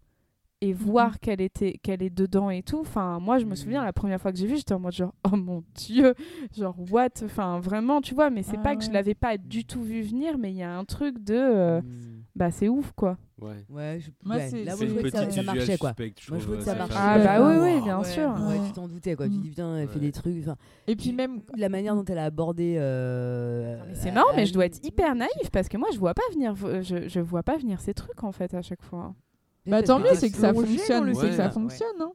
et 0.62 0.72
voir 0.74 1.20
qu'elle 1.20 1.40
était 1.40 1.78
qu'elle 1.82 2.02
est 2.02 2.10
dedans 2.14 2.50
et 2.50 2.62
tout 2.62 2.80
enfin 2.80 3.18
moi 3.18 3.38
je 3.38 3.46
me 3.46 3.54
souviens 3.54 3.82
la 3.84 3.92
première 3.94 4.20
fois 4.20 4.30
que 4.30 4.36
j'ai 4.38 4.46
vu 4.46 4.56
j'étais 4.58 4.74
en 4.74 4.78
mode 4.80 4.92
genre 4.92 5.14
oh 5.32 5.36
mon 5.36 5.62
dieu 5.74 6.14
genre 6.56 6.76
what? 6.90 7.08
Enfin 7.24 7.60
vraiment 7.60 8.00
tu 8.02 8.14
vois 8.14 8.28
mais 8.28 8.42
c'est 8.42 8.58
Ah 8.58 8.62
pas 8.62 8.76
que 8.76 8.84
je 8.84 8.90
l'avais 8.90 9.14
pas 9.14 9.38
du 9.38 9.64
tout 9.64 9.82
vu 9.82 10.02
venir 10.02 10.36
mais 10.36 10.50
il 10.50 10.56
y 10.56 10.62
a 10.62 10.76
un 10.76 10.84
truc 10.84 11.18
de 11.24 11.34
euh, 11.34 11.80
Hmm. 11.80 12.22
bah 12.36 12.50
c'est 12.50 12.68
ouf 12.68 12.92
quoi 12.92 13.16
Ouais. 13.40 13.64
Ouais, 13.70 13.96
je... 14.00 14.10
Moi, 14.22 14.36
ouais, 14.36 14.48
c'est- 14.50 14.64
là, 14.64 14.72
c'est 14.76 14.84
moi, 14.84 14.86
je 14.86 15.08
trouvais 15.08 15.10
que 15.26 15.32
ça, 15.32 15.42
marchait, 15.42 15.78
quoi. 15.78 15.94
Moi, 15.98 16.38
je 16.38 16.42
trouvais 16.44 16.58
que 16.58 16.62
ça 16.62 16.72
euh, 16.72 16.76
marchait. 16.76 16.94
Ah, 16.98 17.18
bah 17.18 17.48
oui, 17.48 17.54
oui, 17.58 17.80
bien 17.82 17.98
Ouais, 17.98 18.04
sûr. 18.04 18.28
Ouais, 18.34 18.58
Ouais. 18.58 18.66
tu 18.66 18.72
t'en 18.72 18.86
doutais, 18.86 19.16
quoi. 19.16 19.28
Tu 19.30 19.36
Mm. 19.36 19.40
dis, 19.40 19.48
putain, 19.48 19.76
elle 19.78 19.88
fait 19.88 19.98
des 19.98 20.12
trucs. 20.12 20.44
Et 20.86 20.94
puis 20.94 21.14
même, 21.14 21.40
La 21.56 21.70
manière 21.70 21.94
dont 21.94 22.04
elle 22.04 22.18
a 22.18 22.24
abordé. 22.26 22.76
euh, 22.78 23.78
c'est 23.94 24.10
marrant 24.10 24.28
mais 24.36 24.44
je 24.44 24.52
dois 24.52 24.66
être 24.66 24.78
hyper 24.86 25.14
naïve 25.14 25.50
parce 25.52 25.68
que 25.70 25.78
moi 25.78 25.88
je 25.92 25.98
vois 25.98 26.12
pas 26.12 26.22
venir 26.32 26.54
je, 26.54 27.08
je 27.08 27.20
vois 27.20 27.42
pas 27.42 27.56
venir 27.56 27.80
ces 27.80 27.94
trucs 27.94 28.22
en 28.24 28.32
fait 28.32 28.52
à 28.54 28.60
chaque 28.62 28.82
fois 28.82 29.14
bah 29.70 29.82
tant 29.82 29.98
mieux, 29.98 30.14
c'est 30.14 30.30
que 30.30 30.36
ça 30.38 30.52
fonctionne, 30.54 31.04
le 31.06 31.14
c'est 31.14 31.20
que 31.20 31.26
ça 31.28 31.32
cinéma. 31.32 31.46
Ouais. 31.46 31.52
fonctionne. 31.52 32.00
Hein. 32.00 32.12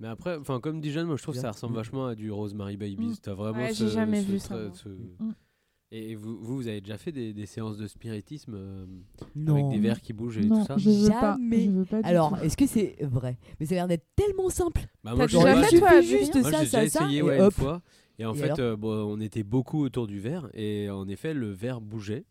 Mais 0.00 0.08
après, 0.08 0.36
enfin 0.36 0.60
comme 0.60 0.80
dit 0.80 0.92
Jeanne, 0.92 1.06
moi 1.06 1.16
je 1.16 1.22
trouve 1.22 1.34
que 1.34 1.40
ça 1.40 1.50
ressemble 1.50 1.72
Mm. 1.74 1.76
vachement 1.76 2.06
à 2.06 2.14
du 2.14 2.30
Rosemary 2.30 2.76
Babies. 2.76 2.96
Mm. 3.08 3.14
T'as 3.22 3.34
vraiment 3.34 3.58
Ouais, 3.58 3.74
ce, 3.74 3.84
j'ai 3.84 3.90
jamais 3.90 4.22
ce 4.22 4.26
vu 4.30 4.38
ça, 4.38 4.56
ce- 4.72 4.88
Mm. 4.88 5.34
Et 5.90 6.14
vous, 6.14 6.36
vous, 6.38 6.56
vous 6.56 6.68
avez 6.68 6.82
déjà 6.82 6.98
fait 6.98 7.12
des, 7.12 7.32
des 7.32 7.46
séances 7.46 7.78
de 7.78 7.86
spiritisme 7.86 8.52
euh, 8.54 8.84
avec 9.48 9.68
des 9.70 9.78
verres 9.78 10.02
qui 10.02 10.12
bougent 10.12 10.36
et 10.36 10.42
Non, 10.44 10.60
tout 10.60 10.66
ça 10.66 10.76
je 10.76 10.90
veux 10.90 11.08
pas. 11.08 11.32
Jamais. 11.38 11.64
Je 11.64 11.70
veux 11.70 11.84
pas 11.86 12.02
du 12.02 12.08
Alors, 12.08 12.36
tout. 12.38 12.44
est-ce 12.44 12.58
que 12.58 12.66
c'est 12.66 12.96
vrai? 13.00 13.38
Mais 13.58 13.64
ça 13.64 13.72
a 13.72 13.76
l'air 13.76 13.88
d'être 13.88 14.04
tellement 14.14 14.50
simple. 14.50 14.82
Bah, 15.02 15.14
moi, 15.14 15.24
déjà 15.26 15.40
j'en 15.40 15.62
ai 15.62 15.64
fait, 15.64 16.02
juste 16.02 16.34
Moi, 16.34 16.50
ça, 16.50 16.58
j'ai 16.60 16.66
ça, 16.66 16.80
déjà 16.82 16.90
ça. 16.90 17.04
essayé 17.04 17.18
et 17.20 17.22
ouais, 17.22 17.40
hop. 17.40 17.54
une 17.56 17.62
fois. 17.64 17.80
Et 18.18 18.26
en 18.26 18.34
Et 18.34 18.36
fait, 18.36 18.58
euh, 18.58 18.76
bon, 18.76 18.90
on 18.90 19.18
était 19.18 19.44
beaucoup 19.44 19.82
autour 19.82 20.06
du 20.06 20.20
verre 20.20 20.50
et 20.52 20.90
en 20.90 21.08
effet, 21.08 21.32
le 21.32 21.50
verre 21.52 21.80
bougeait. 21.80 22.24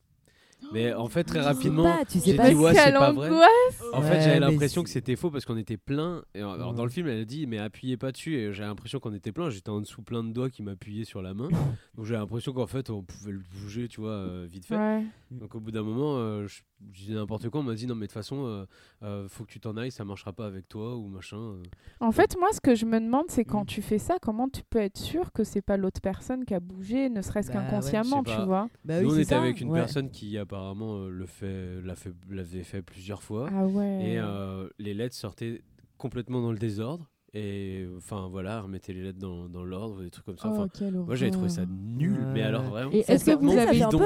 Mais 0.73 0.93
en 0.93 1.07
fait, 1.07 1.23
très 1.23 1.37
Tu 1.39 1.43
sais 1.43 1.47
rapidement, 1.49 1.83
pas, 1.83 2.05
tu 2.05 2.19
sais 2.19 2.31
j'ai 2.31 2.35
pas 2.37 2.49
dit 2.49 2.55
si- 2.55 2.61
ouais, 2.61 2.73
c'est 2.73 2.83
Quelle 2.85 2.93
pas 2.95 3.11
vrai. 3.11 3.27
angoisse 3.29 3.83
En 3.93 4.01
Ouais, 4.01 4.07
fait, 4.07 4.21
j'avais 4.21 4.39
l'impression 4.39 4.83
que 4.83 4.89
c'était 4.89 5.15
faux 5.15 5.29
parce 5.31 5.45
qu'on 5.45 5.55
était 5.57 5.77
plein. 5.77 6.23
Et 6.33 6.39
alors, 6.39 6.69
Ouais. 6.71 6.75
dans 6.75 6.83
le 6.83 6.89
film, 6.89 7.07
elle 7.07 7.21
a 7.21 7.25
dit 7.25 7.45
mais 7.47 7.57
appuyez 7.59 7.95
pas 7.95 8.11
dessus. 8.11 8.35
Et 8.35 8.51
j'ai 8.53 8.63
l'impression 8.63 8.99
qu'on 8.99 9.13
était 9.13 9.31
plein. 9.31 9.49
J'étais 9.49 9.69
en 9.69 9.79
dessous 9.81 10.01
plein 10.01 10.23
de 10.23 10.31
doigts 10.33 10.49
qui 10.49 10.63
m'appuyaient 10.63 11.05
sur 11.05 11.21
la 11.21 11.33
main. 11.33 11.47
Donc 11.95 12.05
j'ai 12.05 12.15
l'impression 12.15 12.53
qu'en 12.53 12.67
fait, 12.67 12.89
on 12.89 13.03
pouvait 13.03 13.31
le 13.31 13.41
bouger, 13.61 13.87
tu 13.87 14.01
vois, 14.01 14.09
euh, 14.11 14.47
vite 14.49 14.65
fait. 14.65 14.75
ouais. 14.77 15.03
Donc 15.31 15.55
au 15.55 15.59
bout 15.59 15.71
d'un 15.71 15.83
moment, 15.83 16.17
euh, 16.17 16.47
je, 16.47 16.61
je 16.93 16.99
disais 17.01 17.13
n'importe 17.13 17.49
quoi. 17.49 17.59
On 17.61 17.63
m'a 17.63 17.73
dit 17.75 17.85
non 17.85 17.95
mais 17.95 18.01
de 18.01 18.11
toute 18.11 18.13
façon, 18.13 18.45
euh, 18.47 18.65
euh, 19.03 19.27
faut 19.29 19.43
que 19.43 19.51
tu 19.51 19.59
t'en 19.59 19.77
ailles. 19.77 19.91
Ça 19.91 20.05
marchera 20.05 20.33
pas 20.33 20.45
avec 20.47 20.67
toi 20.67 20.95
ou 20.95 21.07
machin. 21.07 21.37
euh. 21.37 21.63
En 21.99 22.11
fait, 22.11 22.35
moi, 22.39 22.49
ce 22.51 22.61
que 22.61 22.75
je 22.75 22.85
me 22.85 22.99
demande, 22.99 23.25
c'est 23.29 23.45
quand 23.45 23.63
Mm. 23.63 23.67
tu 23.67 23.81
fais 23.81 23.97
ça, 23.99 24.15
comment 24.21 24.49
tu 24.49 24.61
peux 24.69 24.79
être 24.79 24.97
sûr 24.97 25.31
que 25.31 25.43
c'est 25.43 25.61
pas 25.61 25.77
l'autre 25.77 26.01
personne 26.01 26.45
qui 26.45 26.53
a 26.53 26.59
bougé, 26.59 27.09
ne 27.09 27.21
serait-ce 27.21 27.47
Bah 27.51 27.59
qu'inconsciemment, 27.61 28.23
tu 28.23 28.31
vois? 28.45 28.67
Bah 28.85 29.01
Nous 29.01 29.07
oui, 29.07 29.11
on 29.13 29.15
c'est 29.15 29.21
était 29.21 29.29
ça. 29.35 29.41
avec 29.41 29.61
une 29.61 29.69
Ouais. 29.69 29.79
personne 29.79 30.09
qui 30.09 30.37
apparemment 30.47 30.95
euh, 30.95 31.09
le 31.09 31.25
fait, 31.25 31.81
l'a 31.81 31.95
fait, 31.95 32.13
l'avait 32.29 32.63
fait 32.63 32.81
plusieurs 32.81 33.21
fois. 33.21 33.49
Ah 33.53 33.65
ouais. 33.65 34.11
Et 34.11 34.17
euh, 34.17 34.69
les 34.79 34.93
lettres 34.93 35.15
sortaient 35.15 35.61
complètement 35.97 36.41
dans 36.41 36.51
le 36.51 36.57
désordre. 36.57 37.11
Et 37.39 37.87
enfin 37.97 38.27
voilà, 38.31 38.61
remettez 38.61 38.93
les 38.93 39.03
lettres 39.03 39.19
dans, 39.19 39.47
dans 39.47 39.63
l'ordre, 39.63 40.01
des 40.01 40.09
trucs 40.09 40.25
comme 40.25 40.37
ça. 40.37 40.47
Oh, 40.51 40.55
Enfin, 40.55 40.67
quelle 40.73 40.93
moi 40.95 41.13
j'avais 41.15 41.29
trouvé 41.31 41.49
ça 41.49 41.61
nul, 41.67 42.17
mais 42.33 42.39
Ouais. 42.39 42.45
alors 42.47 42.63
vraiment. 42.63 42.89
Et 42.91 43.03
est-ce 43.07 43.25
que 43.25 43.35
vous 43.35 43.51
avez 43.51 43.81
un 43.83 43.89
peu 43.89 43.97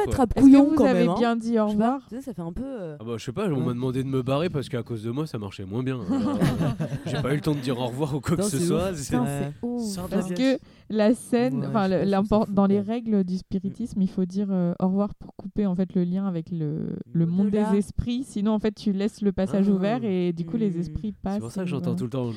couillon 0.41 0.69
vous 0.69 0.75
quand 0.75 0.85
avez 0.85 0.99
même. 1.01 1.09
hein. 1.09 1.15
bien 1.17 1.35
dit 1.37 1.57
au 1.59 1.67
revoir 1.67 2.01
tu 2.09 2.15
sais, 2.15 2.21
ça 2.21 2.33
fait 2.33 2.41
un 2.41 2.51
peu. 2.51 2.63
euh, 2.65 2.97
Ah 2.99 3.03
bah 3.05 3.13
je 3.17 3.23
sais 3.23 3.31
pas, 3.31 3.47
on 3.47 3.53
Ouais. 3.53 3.59
m'a 3.67 3.73
demandé 3.73 4.03
de 4.03 4.07
me 4.09 4.21
barrer 4.21 4.49
parce 4.49 4.67
qu'à 4.69 4.83
cause 4.83 5.03
de 5.03 5.11
moi 5.11 5.27
ça 5.27 5.37
marchait 5.37 5.63
moins 5.65 5.81
bien. 5.83 5.99
Euh, 5.99 6.03
J'ai 7.05 7.21
pas 7.21 7.31
eu 7.31 7.35
le 7.35 7.41
temps 7.41 7.55
de 7.55 7.59
dire 7.59 7.79
au 7.79 7.87
revoir 7.87 8.15
ou 8.15 8.19
quoi 8.21 8.35
que 8.37 8.43
ce 8.43 8.57
soit. 8.59 8.93
c'est- 8.95 9.15
Ouais. 9.17 9.51
ouf. 9.61 9.81
Parce 10.09 10.29
que 10.33 10.57
la 10.89 11.13
scène, 11.13 11.61
Ouais, 11.61 11.67
enfin 11.67 11.87
ça 12.25 12.45
dans 12.49 12.65
les 12.65 12.81
règles 12.81 13.23
du 13.23 13.37
spiritisme, 13.37 14.01
il 14.01 14.09
faut 14.09 14.25
dire 14.25 14.47
euh, 14.51 14.73
au 14.81 14.87
revoir 14.87 15.15
pour 15.15 15.35
couper 15.35 15.65
en 15.65 15.75
fait 15.75 15.95
le 15.95 16.03
lien 16.03 16.25
avec 16.27 16.51
le, 16.51 16.97
le 17.13 17.25
monde 17.25 17.49
des 17.49 17.63
esprits. 17.77 18.23
Sinon 18.25 18.51
en 18.51 18.59
fait 18.59 18.73
tu 18.75 18.91
laisses 18.91 19.21
le 19.21 19.31
passage 19.31 19.67
Ah. 19.69 19.71
ouvert 19.73 20.03
et 20.03 20.33
du 20.33 20.45
coup 20.45 20.57
les 20.57 20.69
Mm. 20.71 20.79
esprits 20.79 21.11
passent. 21.13 21.35
C'est 21.35 21.39
pour 21.39 21.51
ça 21.51 21.61
que 21.63 21.69
j'entends 21.69 21.95
tout 21.95 22.03
le 22.05 22.09
temps. 22.09 22.31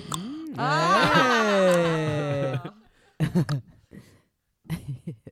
Ouais. 0.56 2.54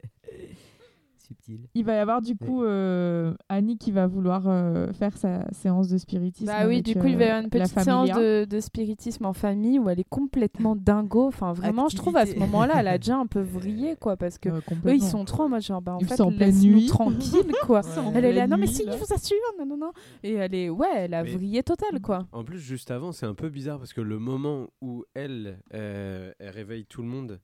Il 1.74 1.84
va 1.84 1.94
y 1.94 1.98
avoir 1.98 2.20
du 2.22 2.36
coup 2.36 2.62
euh, 2.64 3.34
Annie 3.48 3.78
qui 3.78 3.92
va 3.92 4.06
vouloir 4.06 4.44
euh, 4.46 4.92
faire 4.92 5.16
sa 5.16 5.44
séance 5.52 5.88
de 5.88 5.98
spiritisme. 5.98 6.46
Bah 6.46 6.66
oui, 6.66 6.74
avec, 6.74 6.84
du 6.84 6.94
coup, 6.94 7.06
il 7.06 7.16
va 7.16 7.24
y 7.24 7.26
avoir 7.28 7.40
une 7.40 7.46
euh, 7.46 7.50
petite 7.50 7.78
séance 7.80 8.08
familia. 8.10 8.16
de, 8.16 8.44
de 8.44 8.60
spiritisme 8.60 9.24
en 9.26 9.32
famille 9.32 9.78
où 9.78 9.88
elle 9.88 10.00
est 10.00 10.08
complètement 10.08 10.76
dingo. 10.76 11.26
Enfin, 11.26 11.52
vraiment, 11.52 11.88
je 11.88 11.96
trouve 11.96 12.16
à 12.16 12.26
ce 12.26 12.36
moment-là, 12.38 12.74
elle 12.78 12.88
a 12.88 12.98
déjà 13.02 13.16
un 13.16 13.26
peu 13.26 13.40
vrillé, 13.40 13.96
quoi, 13.96 14.16
parce 14.16 14.38
que 14.38 14.48
eux, 14.48 14.60
complètement. 14.66 14.92
ils 14.92 15.02
sont 15.02 15.24
trop 15.24 15.44
en 15.44 15.48
mode 15.48 15.62
genre, 15.62 15.82
bah 15.82 15.94
en 15.94 15.98
Ils 15.98 16.06
fait, 16.06 16.16
sont 16.16 16.24
en 16.24 16.32
pleine 16.32 16.58
nuit. 16.60 16.86
tranquille, 16.86 17.52
quoi. 17.66 17.80
Ils 17.84 17.90
sont 17.92 18.00
en 18.00 18.12
Elle 18.14 18.24
est 18.26 18.32
là, 18.32 18.46
non 18.46 18.56
mais 18.56 18.66
si, 18.66 18.84
je 18.84 18.96
vous 18.96 19.12
assure, 19.14 19.36
non, 19.58 19.66
non, 19.66 19.76
non. 19.76 19.92
Et 20.22 20.34
elle 20.34 20.54
est, 20.54 20.68
ouais, 20.70 20.88
elle 20.94 21.14
a 21.14 21.22
Mais- 21.22 21.30
vrillé 21.32 21.62
total, 21.62 22.00
quoi. 22.00 22.26
En 22.32 22.44
plus, 22.44 22.58
juste 22.58 22.90
avant, 22.90 23.12
c'est 23.12 23.26
un 23.26 23.34
peu 23.34 23.48
bizarre 23.48 23.78
parce 23.78 23.92
que 23.92 24.00
le 24.00 24.18
moment 24.18 24.68
où 24.80 25.04
elle, 25.14 25.58
euh, 25.74 26.32
elle 26.38 26.50
réveille 26.50 26.84
tout 26.86 27.02
le 27.02 27.08
monde 27.08 27.40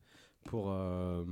pour, 0.48 0.70
euh, 0.72 1.24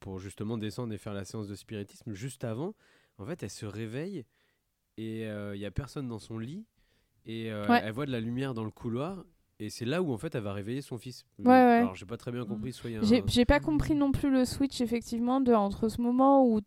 pour 0.00 0.18
justement 0.18 0.58
descendre 0.58 0.92
et 0.92 0.98
faire 0.98 1.14
la 1.14 1.24
séance 1.24 1.46
de 1.48 1.54
spiritisme, 1.54 2.12
juste 2.12 2.42
avant, 2.44 2.74
en 3.18 3.24
fait, 3.24 3.42
elle 3.42 3.50
se 3.50 3.66
réveille 3.66 4.24
et 4.96 5.22
il 5.22 5.56
y 5.60 5.64
a 5.66 5.70
personne 5.70 6.08
dans 6.08 6.18
son 6.18 6.38
lit 6.38 6.64
et 7.26 7.50
euh, 7.52 7.66
Ouais. 7.68 7.80
elle 7.84 7.92
voit 7.92 8.06
de 8.06 8.10
la 8.12 8.20
lumière 8.20 8.52
dans 8.54 8.64
le 8.64 8.70
couloir. 8.70 9.24
Et 9.60 9.70
c'est 9.70 9.84
là 9.84 10.02
où 10.02 10.12
en 10.12 10.18
fait 10.18 10.34
elle 10.34 10.42
va 10.42 10.52
réveiller 10.52 10.82
son 10.82 10.98
fils. 10.98 11.24
Ouais, 11.38 11.44
ouais. 11.46 11.52
Alors 11.52 11.94
j'ai 11.94 12.06
pas 12.06 12.16
très 12.16 12.32
bien 12.32 12.44
compris. 12.44 12.72
J'ai 13.02 13.20
un- 13.20 13.24
j'ai 13.28 13.44
pas 13.44 13.60
compris 13.60 13.94
non 13.94 14.10
plus 14.10 14.28
le 14.28 14.44
switch, 14.44 14.80
effectivement, 14.80 15.40
de, 15.40 15.52
entre 15.52 15.88
ce 15.88 16.00
moment 16.02 16.44
où 16.44 16.60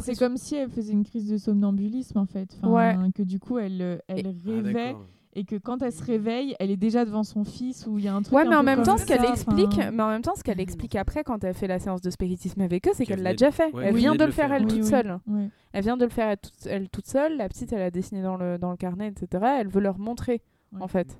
c'est 0.00 0.18
comme 0.18 0.36
si 0.36 0.56
elle 0.56 0.68
faisait 0.70 0.92
une 0.92 1.04
crise 1.04 1.28
de 1.30 1.36
somnambulisme 1.38 2.18
en 2.18 2.26
fait. 2.26 2.58
Enfin, 2.60 2.98
Ouais. 2.98 3.10
Que 3.14 3.22
du 3.22 3.38
coup 3.38 3.58
elle, 3.58 3.80
euh, 3.80 3.98
elle 4.08 4.26
Ah, 4.26 4.50
rêvait. 4.50 4.96
Et 5.34 5.44
que 5.44 5.56
quand 5.56 5.80
elle 5.82 5.92
se 5.92 6.02
réveille, 6.02 6.56
elle 6.58 6.70
est 6.70 6.76
déjà 6.76 7.04
devant 7.04 7.22
son 7.22 7.44
fils 7.44 7.86
ou 7.86 7.98
il 7.98 8.04
y 8.04 8.08
a 8.08 8.14
un 8.14 8.22
truc. 8.22 8.34
Ouais, 8.36 8.42
un 8.46 8.50
mais 8.50 8.56
en 8.56 8.60
peu 8.60 8.66
même 8.66 8.82
temps, 8.82 8.96
ce 8.98 9.06
qu'elle 9.06 9.24
explique, 9.24 9.68
enfin, 9.78 9.90
mais 9.92 10.02
en 10.02 10.08
même 10.08 10.22
temps, 10.22 10.34
ce 10.34 10.42
qu'elle 10.42 10.60
explique 10.60 10.96
après 10.96 11.22
quand 11.24 11.44
elle 11.44 11.54
fait 11.54 11.68
la 11.68 11.78
séance 11.78 12.00
de 12.00 12.10
spiritisme 12.10 12.60
avec 12.62 12.88
eux, 12.88 12.92
c'est 12.94 13.06
Qu'elle 13.06 13.22
l'a 13.22 13.32
déjà 13.32 13.50
fait. 13.50 13.72
ouais, 13.72 13.86
elle 13.86 13.96
vient 13.96 14.14
de 14.16 14.24
le 14.24 14.32
faire 14.32 14.52
elle 14.52 14.62
Oui, 14.64 14.68
toute 14.68 14.82
oui. 14.82 14.88
seule. 14.88 15.18
Elle 15.72 15.84
vient 15.84 15.96
de 15.96 16.04
le 16.04 16.10
faire 16.10 16.28
elle 16.30 16.38
toute, 16.38 16.66
elle 16.66 16.88
toute 16.88 17.06
seule. 17.06 17.36
La 17.36 17.48
petite, 17.48 17.72
elle 17.72 17.82
a 17.82 17.90
dessiné 17.90 18.22
dans 18.22 18.36
le, 18.36 18.58
dans 18.58 18.70
le 18.72 18.76
carnet, 18.76 19.08
etc. 19.08 19.44
Elle 19.60 19.68
veut 19.68 19.80
leur 19.80 19.98
montrer, 19.98 20.42
Ouais. 20.72 20.82
en 20.82 20.88
fait. 20.88 21.16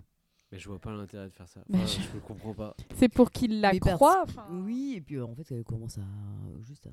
Mais 0.52 0.58
je 0.58 0.68
vois 0.68 0.80
pas 0.80 0.90
l'intérêt 0.90 1.26
de 1.28 1.32
faire 1.32 1.46
ça. 1.46 1.60
Enfin, 1.72 1.86
je- 1.86 2.00
je... 2.02 2.16
ne 2.16 2.20
comprends 2.20 2.54
pas. 2.54 2.74
C'est 2.96 3.08
pour 3.08 3.30
qu'il 3.30 3.60
la 3.60 3.72
Mais 3.72 3.78
parce- 3.78 3.94
croie. 3.94 4.24
enfin. 4.24 4.44
Oui, 4.50 4.94
et 4.96 5.00
puis 5.00 5.14
euh, 5.16 5.24
en 5.24 5.32
fait, 5.36 5.46
elle 5.52 5.62
commence 5.62 5.98
à 5.98 6.02
juste 6.66 6.88
à, 6.88 6.90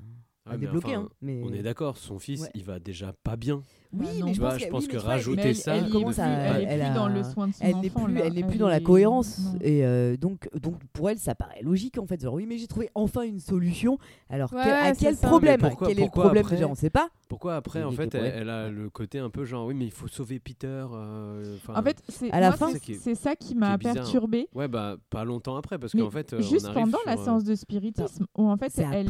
à 0.48 0.52
Ouais, 0.52 0.58
mais 0.58 0.66
débloquer. 0.66 0.96
enfin, 0.96 1.06
hein, 1.06 1.08
mais... 1.22 1.42
On 1.44 1.52
est 1.52 1.62
d'accord, 1.62 1.96
son 1.96 2.18
fils, 2.18 2.42
Ouais. 2.42 2.50
il 2.54 2.64
va 2.64 2.78
déjà 2.78 3.12
pas 3.22 3.36
bien. 3.36 3.62
Oui, 3.92 4.04
Bah 4.04 4.12
non. 4.20 4.26
mais 4.26 4.34
je 4.34 4.40
vois, 4.40 4.50
pense, 4.50 4.58
je 4.60 4.64
que- 4.66 4.70
pense 4.70 4.82
oui, 4.82 4.88
que 4.88 4.96
rajouter 4.98 5.42
elle, 5.48 5.56
ça, 5.56 5.76
elle, 5.76 5.88
commence 5.90 6.14
plus, 6.16 6.22
à- 6.22 6.26
elle 6.28 6.60
est 6.60 6.64
elle 6.66 6.80
plus 6.80 6.86
a- 6.90 6.94
dans 6.94 7.08
le 7.08 7.22
soin 7.22 7.48
de 7.48 7.52
son 7.54 7.64
elle 7.64 7.76
n'est 7.80 7.88
enfant. 7.90 8.04
plus, 8.04 8.14
là. 8.14 8.20
elle 8.26 8.32
n'est 8.34 8.42
plus 8.42 8.52
Elle 8.52 8.58
dans 8.58 8.68
la 8.68 8.80
cohérence 8.80 9.38
non. 9.38 9.58
et 9.62 9.86
euh, 9.86 10.16
donc 10.18 10.46
donc 10.60 10.74
pour 10.92 11.08
elle 11.08 11.18
ça 11.18 11.34
paraît 11.34 11.62
logique 11.62 11.96
en 11.96 12.06
fait 12.06 12.20
genre 12.20 12.34
oui 12.34 12.44
mais 12.46 12.58
j'ai 12.58 12.66
trouvé 12.66 12.90
enfin 12.94 13.22
une 13.22 13.40
solution 13.40 13.96
alors 14.28 14.52
Ouais, 14.52 14.60
quel- 14.62 14.72
à 14.74 14.92
quel 14.94 15.16
problème 15.16 15.60
pourquoi- 15.62 15.86
quel 15.88 15.98
est 15.98 16.02
le 16.02 16.06
pourquoi 16.08 16.24
problème 16.24 16.44
après 16.44 16.56
déjà 16.56 16.68
on 16.68 16.74
sait 16.74 16.90
pas 16.90 17.08
Pourquoi 17.30 17.56
après, 17.56 17.82
en 17.82 17.90
fait, 17.92 18.14
elle, 18.14 18.32
elle 18.36 18.50
a 18.50 18.68
le 18.70 18.88
côté 18.90 19.18
un 19.18 19.28
peu 19.30 19.44
genre, 19.44 19.66
oui, 19.66 19.74
mais 19.74 19.84
il 19.86 19.90
faut 19.90 20.08
sauver 20.08 20.38
Peter. 20.38 20.66
euh, 20.92 21.56
En 21.74 21.82
fait, 21.82 22.02
c'est 22.08 22.30
À 22.30 22.40
la 22.40 22.52
fin- 22.52 22.70
c'est- 22.98 23.14
ça 23.14 23.36
qui 23.36 23.54
m'a 23.54 23.68
qui 23.68 23.74
est 23.74 23.78
bizarre. 23.78 23.94
perturbé. 23.96 24.48
ouais, 24.54 24.66
bah, 24.68 24.96
pas 25.10 25.24
longtemps 25.24 25.56
après, 25.56 25.78
parce 25.78 25.92
qu'en 25.92 26.08
fait, 26.10 26.32
euh, 26.32 26.40
Juste 26.40 26.72
pendant 26.72 26.98
la 27.04 27.18
euh, 27.18 27.22
séance 27.24 27.44
de 27.44 27.54
spiritisme, 27.54 28.24
où 28.36 28.48
en 28.48 28.56
fait 28.56 28.72
elle. 28.78 29.08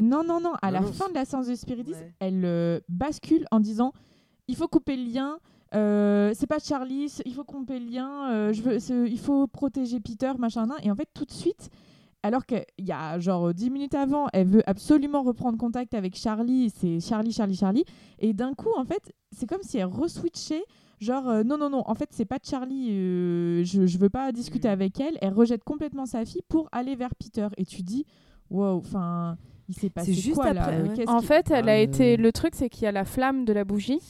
Non, 0.00 0.22
non, 0.24 0.40
non, 0.40 0.52
à 0.62 0.70
Non, 0.70 0.77
la 0.80 0.92
fin 0.92 1.08
de 1.08 1.14
la 1.14 1.24
séance 1.24 1.46
de 1.46 1.54
spiritisme, 1.54 1.98
Ouais. 2.00 2.14
elle 2.20 2.44
euh, 2.44 2.80
bascule 2.88 3.46
en 3.50 3.60
disant 3.60 3.92
il 4.48 4.56
faut 4.56 4.68
couper 4.68 4.96
le 4.96 5.04
lien. 5.12 5.38
euh, 5.74 6.32
c'est 6.34 6.46
pas 6.46 6.58
Charlie, 6.58 7.12
il 7.26 7.34
faut 7.34 7.44
couper 7.44 7.78
le 7.78 7.86
lien. 7.90 8.30
euh, 8.30 8.52
je 8.52 8.62
veux, 8.62 9.08
il 9.08 9.18
faut 9.18 9.46
protéger 9.46 10.00
Peter, 10.00 10.32
machin. 10.38 10.66
nan. 10.66 10.78
Et 10.82 10.90
en 10.90 10.94
fait, 10.96 11.08
tout 11.12 11.24
de 11.26 11.30
suite, 11.32 11.68
alors 12.22 12.46
qu'il 12.46 12.64
y 12.78 12.90
a 12.92 13.18
genre 13.20 13.52
10 13.52 13.70
minutes 13.70 13.94
avant, 13.94 14.26
elle 14.32 14.46
veut 14.46 14.62
absolument 14.68 15.22
reprendre 15.22 15.58
contact 15.58 15.92
avec 15.94 16.16
Charlie. 16.16 16.70
C'est 16.74 17.00
Charlie, 17.00 17.32
Charlie, 17.32 17.54
Charlie. 17.56 17.84
Et 18.18 18.32
d'un 18.32 18.54
coup, 18.54 18.70
en 18.76 18.84
fait, 18.84 19.12
c'est 19.30 19.46
comme 19.46 19.62
si 19.62 19.76
elle 19.78 19.86
reswitchait. 19.86 20.64
Genre, 21.00 21.28
euh, 21.28 21.44
non, 21.44 21.58
non, 21.58 21.70
non, 21.70 21.82
en 21.86 21.94
fait, 21.94 22.08
c'est 22.10 22.24
pas 22.24 22.38
Charlie, 22.42 22.88
euh, 22.90 23.62
je, 23.64 23.86
je 23.86 23.98
veux 23.98 24.08
pas 24.08 24.32
discuter 24.32 24.66
Mhm. 24.68 24.72
avec 24.72 24.98
elle. 24.98 25.16
Elle 25.20 25.32
rejette 25.34 25.62
complètement 25.64 26.06
sa 26.06 26.24
fille 26.24 26.42
pour 26.48 26.68
aller 26.72 26.96
vers 26.96 27.14
Peter. 27.14 27.46
Et 27.56 27.64
tu 27.66 27.82
dis, 27.82 28.04
wow, 28.50 28.78
enfin, 28.78 29.36
il 29.68 29.74
s'est 29.74 29.90
passé 29.90 30.12
juste 30.14 30.34
quoi 30.34 30.52
là 30.52 30.62
après, 30.62 30.76
Euh, 30.78 30.82
ouais. 30.88 30.94
qu'est-ce 30.96 31.10
En 31.10 31.20
fait, 31.20 31.50
elle 31.50 31.68
Ah, 31.68 31.72
a 31.72 31.76
euh, 31.76 31.82
été. 31.82 32.16
Le 32.16 32.32
truc, 32.32 32.54
c'est 32.54 32.68
qu'il 32.68 32.84
y 32.84 32.86
a 32.86 32.92
la 32.92 33.04
flamme 33.04 33.44
de 33.44 33.52
la 33.52 33.64
bougie, 33.64 34.00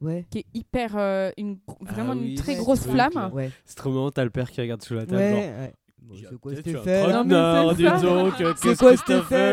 ouais 0.00 0.26
qui 0.30 0.38
est 0.38 0.46
hyper. 0.54 0.94
euh, 0.96 1.30
une... 1.36 1.58
Vraiment 1.80 2.12
Ah 2.12 2.16
une 2.24 2.34
très 2.34 2.56
grosse 2.56 2.80
truc, 2.80 2.92
flamme. 2.92 3.12
là. 3.14 3.28
ouais 3.32 3.50
C'est 3.64 3.76
trop 3.76 3.90
marrant, 3.90 4.10
t'as 4.10 4.24
le 4.24 4.30
père 4.30 4.50
qui 4.50 4.60
regarde 4.60 4.82
sous 4.82 4.94
la 4.94 5.06
table. 5.06 5.18
ouais. 5.20 5.72
C'est 6.30 6.40
quoi 6.40 6.52
là 6.54 6.62
traquenard, 6.62 7.70
c'est 7.70 7.76
dis 7.76 7.82
ça. 7.84 7.98
donc. 8.00 8.32
C'est 8.38 8.68
Qu'est-ce 8.68 8.78
quoi 8.78 8.96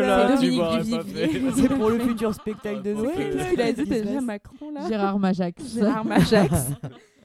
là 0.00 0.28
là 0.28 0.36
C'est 1.54 1.68
pour 1.68 1.90
le 1.90 1.98
futur 1.98 2.32
spectacle 2.34 2.80
de 2.82 2.94
Noël. 2.94 3.10
Qu'est-ce 3.14 3.50
qu'il 3.50 3.60
a 3.60 3.72
dit 3.72 3.84
déjà 3.84 4.20
Macron 4.22 4.70
là 4.72 4.88
Gérard 4.88 5.18
Majax. 5.18 5.74
Gérard 5.74 6.04
Majax. 6.06 6.52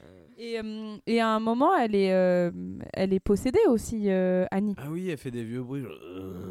Et, 0.43 0.57
euh, 0.57 0.95
et 1.05 1.21
à 1.21 1.27
un 1.27 1.39
moment, 1.39 1.69
elle 1.77 1.93
est, 1.93 2.11
euh, 2.11 2.49
elle 2.93 3.13
est 3.13 3.19
possédée 3.19 3.59
aussi, 3.69 4.05
euh, 4.07 4.45
Annie. 4.49 4.73
Ah 4.79 4.85
oui, 4.89 5.07
elle 5.11 5.17
fait 5.19 5.29
des 5.29 5.43
vieux 5.43 5.61
bruits. 5.61 5.83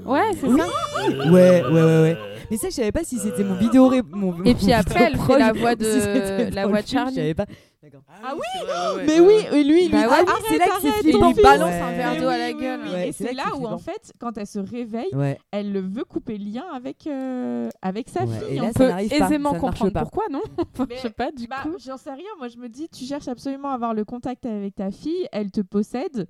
Ouais, 0.07 0.21
c'est 0.41 0.47
Oui. 0.47 0.61
ça. 0.61 1.29
Ouais, 1.33 1.63
ouais, 1.65 1.65
ouais, 1.73 2.01
ouais. 2.03 2.17
Mais 2.53 2.57
ça, 2.57 2.69
je 2.69 2.75
savais 2.77 2.93
pas 2.93 3.03
si 3.03 3.19
c'était 3.19 3.43
mon 3.43 3.55
vidéo. 3.57 3.89
ré- 3.89 4.03
Mon, 4.09 4.45
Et 4.45 4.55
puis 4.55 4.73
après, 4.73 5.05
elle 5.13 5.19
fait 5.19 5.39
la 5.39 5.53
voix 5.53 5.73
si 5.73 5.77
de 5.79 6.55
la 6.55 6.67
voix 6.69 6.83
de 6.83 6.87
film, 6.87 6.99
Charlie. 7.01 7.15
Je 7.17 7.21
savais 7.21 7.35
pas. 7.35 7.47
D'accord. 7.83 8.03
Ah 8.23 8.35
oui, 8.35 8.41
vrai, 8.67 8.97
ouais, 8.97 9.05
Mais 9.07 9.21
ouais, 9.21 9.49
oui, 9.53 9.65
lui, 9.65 9.89
Bah 9.89 9.99
lui 10.21 10.27
dit, 10.27 10.33
c'est 10.51 10.59
là 10.59 10.67
que 10.67 10.81
c'est. 10.83 11.09
Il 11.09 11.13
lui 11.17 11.43
balance 11.43 11.71
Ouais. 11.71 11.81
un 11.81 11.93
verre 11.93 12.21
d'eau 12.21 12.29
à 12.29 12.37
la 12.37 12.53
gueule. 12.53 12.81
Oui, 12.85 12.91
Ouais, 12.93 13.09
et 13.09 13.13
c'est 13.13 13.33
là 13.33 13.57
où 13.57 13.67
en 13.67 13.79
fait, 13.79 14.13
quand 14.19 14.37
elle 14.37 14.47
se 14.47 14.59
réveille, 14.59 15.09
Ouais. 15.15 15.39
elle 15.51 15.81
veut 15.81 16.05
couper 16.05 16.37
le 16.37 16.45
lien 16.45 16.65
avec, 16.75 17.07
euh, 17.07 17.71
avec 17.81 18.11
sa 18.11 18.25
Ouais, 18.27 18.39
fille. 18.39 18.57
et 18.57 18.61
là, 18.61 18.67
On 18.69 18.73
peut 18.75 18.91
aisément 19.11 19.55
comprendre 19.55 19.93
pas. 19.95 20.03
pourquoi, 20.03 20.25
non? 20.31 20.43
Mais- 20.91 20.97
Je 20.97 21.01
sais 21.01 21.11
pas, 21.11 21.33
du 21.33 21.47
Bah, 21.47 21.57
coup. 21.63 21.77
j'en 21.79 21.97
sais 21.97 22.13
rien. 22.13 22.29
Moi, 22.39 22.49
je 22.49 22.59
me 22.59 22.69
dis, 22.69 22.87
tu 22.91 23.05
cherches 23.07 23.29
absolument 23.29 23.71
à 23.71 23.75
avoir 23.75 23.95
le 23.95 24.05
contact 24.05 24.45
avec 24.45 24.75
ta 24.75 24.91
fille, 24.91 25.27
elle 25.33 25.51
te 25.51 25.63
possède. 25.63 26.27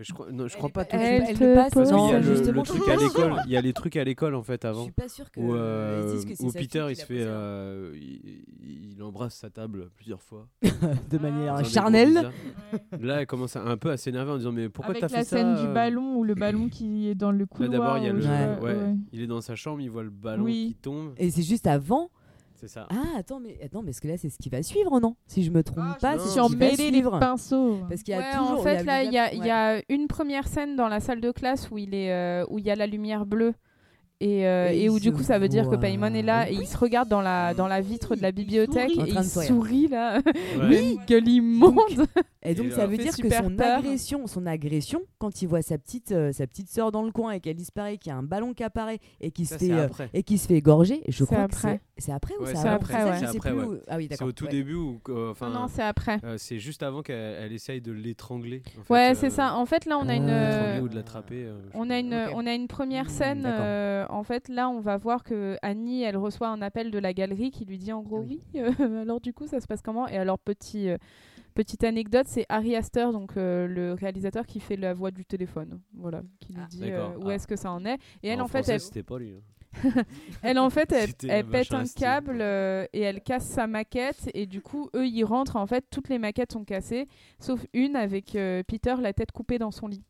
Mais 0.00 0.04
je 0.08 0.14
crois, 0.14 0.32
non, 0.32 0.48
je 0.48 0.54
Elle 0.54 0.58
crois 0.58 0.70
pas 0.70 0.84
tout 0.86 0.96
de 0.96 1.02
Elle 1.02 1.26
suite. 1.26 1.38
te 1.38 1.44
le 1.44 1.54
passe, 1.54 1.74
Parce 1.74 1.90
pose- 1.90 1.98
qu'il 2.00 2.10
y 2.10 2.14
a 2.14 2.20
le, 2.20 2.34
je 2.34 2.60
truc 2.62 2.88
à 2.88 2.96
l'école. 2.96 3.36
Il 3.44 3.52
y 3.52 3.56
a 3.58 3.60
les 3.60 3.72
trucs 3.74 3.96
à 3.96 4.04
l'école 4.04 4.34
en 4.34 4.42
fait 4.42 4.60
Je 4.62 4.68
avant. 4.68 4.82
suis 4.84 4.92
pas 4.92 5.08
sûre 5.10 5.30
que. 5.30 5.40
Où, 5.40 5.54
euh, 5.54 6.22
que 6.22 6.42
où 6.42 6.50
Peter 6.52 6.86
il 6.88 6.96
se 6.96 7.02
l'a 7.02 7.06
fait, 7.06 7.20
euh, 7.20 7.92
il, 8.00 8.44
il 8.96 9.02
embrasse 9.02 9.34
sa 9.34 9.50
table 9.50 9.90
plusieurs 9.96 10.22
fois. 10.22 10.48
de 10.62 11.18
manière 11.18 11.62
charnelle. 11.66 12.30
Là, 12.98 13.20
elle 13.20 13.26
commence 13.26 13.56
à- 13.56 13.62
un 13.62 13.76
peu 13.76 13.90
à 13.90 13.98
s'énerver 13.98 14.30
en 14.32 14.38
disant 14.38 14.52
mais 14.52 14.70
pourquoi 14.70 14.92
avec 14.92 15.02
t'as 15.02 15.08
la 15.08 15.18
fait 15.18 15.24
ça 15.24 15.36
scène 15.36 15.54
du 15.56 15.66
euh 15.68 15.74
ballon 15.74 16.16
ou 16.16 16.24
le 16.24 16.34
ballon 16.34 16.68
qui 16.70 17.06
est 17.08 17.14
dans 17.14 17.30
le 17.30 17.40
Là 17.40 17.46
couloir. 17.46 17.70
d'abord 17.70 17.98
il 17.98 18.04
y 18.04 18.08
a 18.08 18.12
ou 18.12 18.14
le, 18.14 18.20
je 18.22 18.26
sais 18.26 18.30
Ouais. 18.32 18.56
pas, 18.56 18.62
ouais, 18.62 18.74
ouais. 18.74 18.94
il 19.12 19.20
est 19.20 19.26
dans 19.26 19.42
sa 19.42 19.54
chambre, 19.54 19.82
il 19.82 19.90
voit 19.90 20.02
le 20.02 20.08
ballon 20.08 20.44
Oui. 20.44 20.68
qui 20.76 20.80
tombe. 20.82 21.12
Et 21.18 21.30
c'est 21.30 21.42
juste 21.42 21.66
avant. 21.66 22.10
C'est 22.60 22.68
ça. 22.68 22.86
Ah, 22.90 23.16
attends, 23.16 23.40
mais 23.40 23.58
attends, 23.64 23.82
parce 23.82 24.00
que 24.00 24.08
là, 24.08 24.18
c'est 24.18 24.28
ce 24.28 24.36
qui 24.36 24.50
va 24.50 24.62
suivre, 24.62 25.00
non? 25.00 25.16
Si 25.26 25.42
je 25.42 25.50
me 25.50 25.62
trompe 25.62 25.78
Ah, 25.80 25.96
pas, 25.98 26.18
je 26.18 26.22
c'est 26.24 26.38
va 26.40 26.48
mêlé 26.50 26.90
les 26.90 27.02
pinceaux. 27.02 27.78
Parce 27.88 28.02
qu'il 28.02 28.12
y 28.12 28.16
a 28.18 28.20
Ouais, 28.20 28.36
toujours. 28.36 28.60
en 28.60 28.62
fait, 28.62 28.84
là, 28.84 29.02
il 29.02 29.10
y 29.12 29.16
a, 29.18 29.32
il 29.32 29.38
y 29.38 29.42
ouais. 29.44 29.50
a 29.50 29.80
une 29.88 30.06
première 30.08 30.46
scène 30.46 30.76
dans 30.76 30.88
la 30.88 31.00
salle 31.00 31.22
de 31.22 31.30
classe 31.30 31.70
où 31.70 31.78
il 31.78 31.94
est, 31.94 32.12
euh, 32.12 32.44
où 32.50 32.58
il 32.58 32.66
y 32.66 32.70
a 32.70 32.76
la 32.76 32.86
lumière 32.86 33.24
bleue. 33.24 33.54
Et, 34.22 34.46
euh, 34.46 34.68
Et 34.70 34.80
et 34.80 34.84
il 34.84 34.90
où 34.90 35.00
du 35.00 35.12
coup 35.12 35.22
ça 35.22 35.38
veut 35.38 35.48
dire 35.48 35.68
que. 35.68 35.76
Paimon 35.76 36.12
est 36.14 36.20
là 36.22 36.50
et 36.50 36.54
il 36.54 36.66
se 36.66 36.76
regarde 36.76 37.08
dans 37.08 37.22
la, 37.22 37.54
dans 37.54 37.66
la 37.66 37.80
vitre 37.80 38.16
de 38.16 38.20
la 38.22 38.32
bibliothèque 38.32 38.90
sourit. 38.90 39.00
En 39.16 39.22
et 39.22 39.24
il 39.24 39.24
sourit 39.24 39.88
là. 39.88 40.18
Ouais. 40.26 40.32
Oui, 40.68 40.98
gueule 41.06 41.26
immonde. 41.28 41.74
Et 42.42 42.54
donc 42.54 42.66
Et 42.68 42.70
ça 42.70 42.78
là, 42.78 42.86
veut 42.86 42.96
dire 42.96 43.14
que 43.14 43.28
son 43.30 43.50
peur. 43.54 43.78
agression, 43.80 44.26
son 44.26 44.46
agression, 44.46 45.02
quand 45.18 45.42
il 45.42 45.46
voit 45.48 45.60
sa 45.60 45.76
petite, 45.76 46.12
euh, 46.12 46.32
sa 46.32 46.46
petite 46.46 46.70
sœur 46.70 46.90
dans 46.90 47.02
le 47.02 47.12
coin 47.12 47.32
et 47.32 47.40
qu'elle 47.40 47.54
disparaît, 47.56 47.98
qu'il 47.98 48.08
y 48.10 48.14
a 48.14 48.16
un 48.16 48.22
ballon 48.22 48.54
qui 48.54 48.62
apparaît 48.64 48.98
et 49.20 49.30
qui 49.30 49.44
se 49.44 49.50
Ça, 49.54 49.58
fait 49.58 49.66
c'est 49.66 49.72
euh, 49.74 50.06
et 50.14 50.22
qui 50.22 50.38
se 50.38 50.46
fait 50.48 50.54
égorger, 50.54 51.02
je 51.06 51.18
C'est 51.18 51.26
crois 51.26 51.36
que 51.40 51.42
après. 51.54 51.80
c'est 51.98 52.04
c'est 52.06 52.12
après 52.12 52.34
ou 52.40 52.44
Ouais, 52.44 52.54
c'est 52.54 52.62
c'est 52.62 52.68
après, 52.68 52.94
Ça, 52.94 53.04
ouais. 53.10 53.18
C'est 53.18 53.26
après, 53.36 53.50
plus 53.50 53.58
ouais. 53.60 53.66
où- 53.66 53.78
Ah 53.88 53.96
oui, 53.98 54.08
C'est 54.10 54.22
au 54.22 54.32
tout 54.32 54.44
ouais. 54.44 54.50
début 54.50 54.74
où 54.74 55.00
euh, 55.10 55.32
enfin 55.32 55.50
non, 55.50 55.66
c'est 55.68 55.82
après. 55.82 56.18
euh, 56.24 56.36
c'est 56.38 56.58
juste 56.58 56.82
avant 56.82 57.02
qu'elle 57.02 57.36
elle 57.42 57.52
essaye 57.52 57.82
de 57.82 57.92
l'étrangler. 57.92 58.62
Ouais, 58.88 59.12
c'est 59.14 59.28
ça. 59.28 59.54
En 59.56 59.66
fait, 59.66 59.84
là, 59.84 59.98
on 59.98 60.08
a 60.08 60.12
Ah. 60.12 60.16
une, 60.16 60.24
de 60.26 60.30
l'étrangler 60.32 60.80
ou 60.80 60.88
de 60.88 60.94
l'attraper. 60.94 61.42
je 61.44 61.66
sais 61.72 61.74
on 61.74 61.90
a 61.90 61.98
une, 61.98 62.14
on 62.34 62.46
a 62.46 62.54
une 62.54 62.68
première 62.68 63.04
Hmm, 63.04 63.08
scène. 63.10 63.46
Euh, 64.10 64.16
en 64.16 64.22
fait, 64.24 64.48
là, 64.48 64.68
on 64.68 64.80
va 64.80 64.96
voir 64.96 65.22
que 65.24 65.56
Annie, 65.62 66.02
elle 66.02 66.16
reçoit 66.16 66.48
un 66.48 66.62
appel 66.62 66.90
de 66.90 66.98
la 66.98 67.12
galerie 67.12 67.50
qui 67.50 67.64
lui 67.64 67.78
dit 67.78 67.92
en 67.92 68.02
gros, 68.02 68.20
Oui. 68.20 68.42
oui. 68.54 68.60
euh, 68.60 68.70
alors 69.02 69.20
du 69.20 69.32
coup, 69.32 69.46
ça 69.46 69.60
se 69.60 69.66
passe 69.66 69.82
comment? 69.82 70.06
Et 70.08 70.16
alors 70.18 70.38
petit, 70.38 70.88
euh, 70.88 70.96
petite 71.54 71.84
anecdote, 71.84 72.26
c'est 72.28 72.46
Harry 72.48 72.76
Astor, 72.76 73.12
donc 73.12 73.36
euh, 73.36 73.66
le 73.66 73.92
réalisateur 73.94 74.46
qui 74.46 74.60
fait 74.60 74.76
la 74.76 74.94
voix 74.94 75.10
du 75.10 75.24
téléphone, 75.24 75.80
voilà, 75.94 76.22
qui 76.40 76.52
lui 76.52 76.60
Ah, 76.64 76.68
dit 76.68 76.90
euh, 76.90 77.08
où 77.18 77.28
Ah. 77.30 77.34
est-ce 77.34 77.46
que 77.46 77.56
ça 77.56 77.70
en 77.72 77.84
est. 77.84 77.98
Et 78.22 78.28
elle, 78.28 78.40
en, 78.40 78.46
fait, 78.48 78.58
français, 78.58 78.72
elle, 78.74 78.80
c'était 78.80 79.02
pas 79.02 79.18
lui. 79.18 79.32
hein. 79.34 79.40
elle, 80.42 80.58
en 80.58 80.68
fait, 80.68 80.90
elle, 80.90 81.10
C'était 81.10 81.28
elle 81.28 81.46
pète 81.46 81.72
un 81.72 81.84
câble 81.84 82.38
euh, 82.40 82.86
et 82.92 83.02
elle 83.02 83.20
casse 83.22 83.46
sa 83.46 83.68
maquette. 83.68 84.28
Et 84.34 84.46
du 84.46 84.62
coup, 84.62 84.90
eux, 84.96 85.06
ils 85.06 85.22
rentrent. 85.24 85.54
En 85.54 85.66
fait, 85.68 85.84
toutes 85.90 86.08
les 86.08 86.18
maquettes 86.18 86.52
sont 86.52 86.64
cassées, 86.64 87.06
sauf 87.38 87.64
une 87.72 87.94
avec 87.94 88.34
euh, 88.34 88.64
Peter 88.66 88.96
la 89.00 89.12
tête 89.12 89.30
coupée 89.30 89.58
dans 89.58 89.70
son 89.70 89.86
lit. 89.86 90.02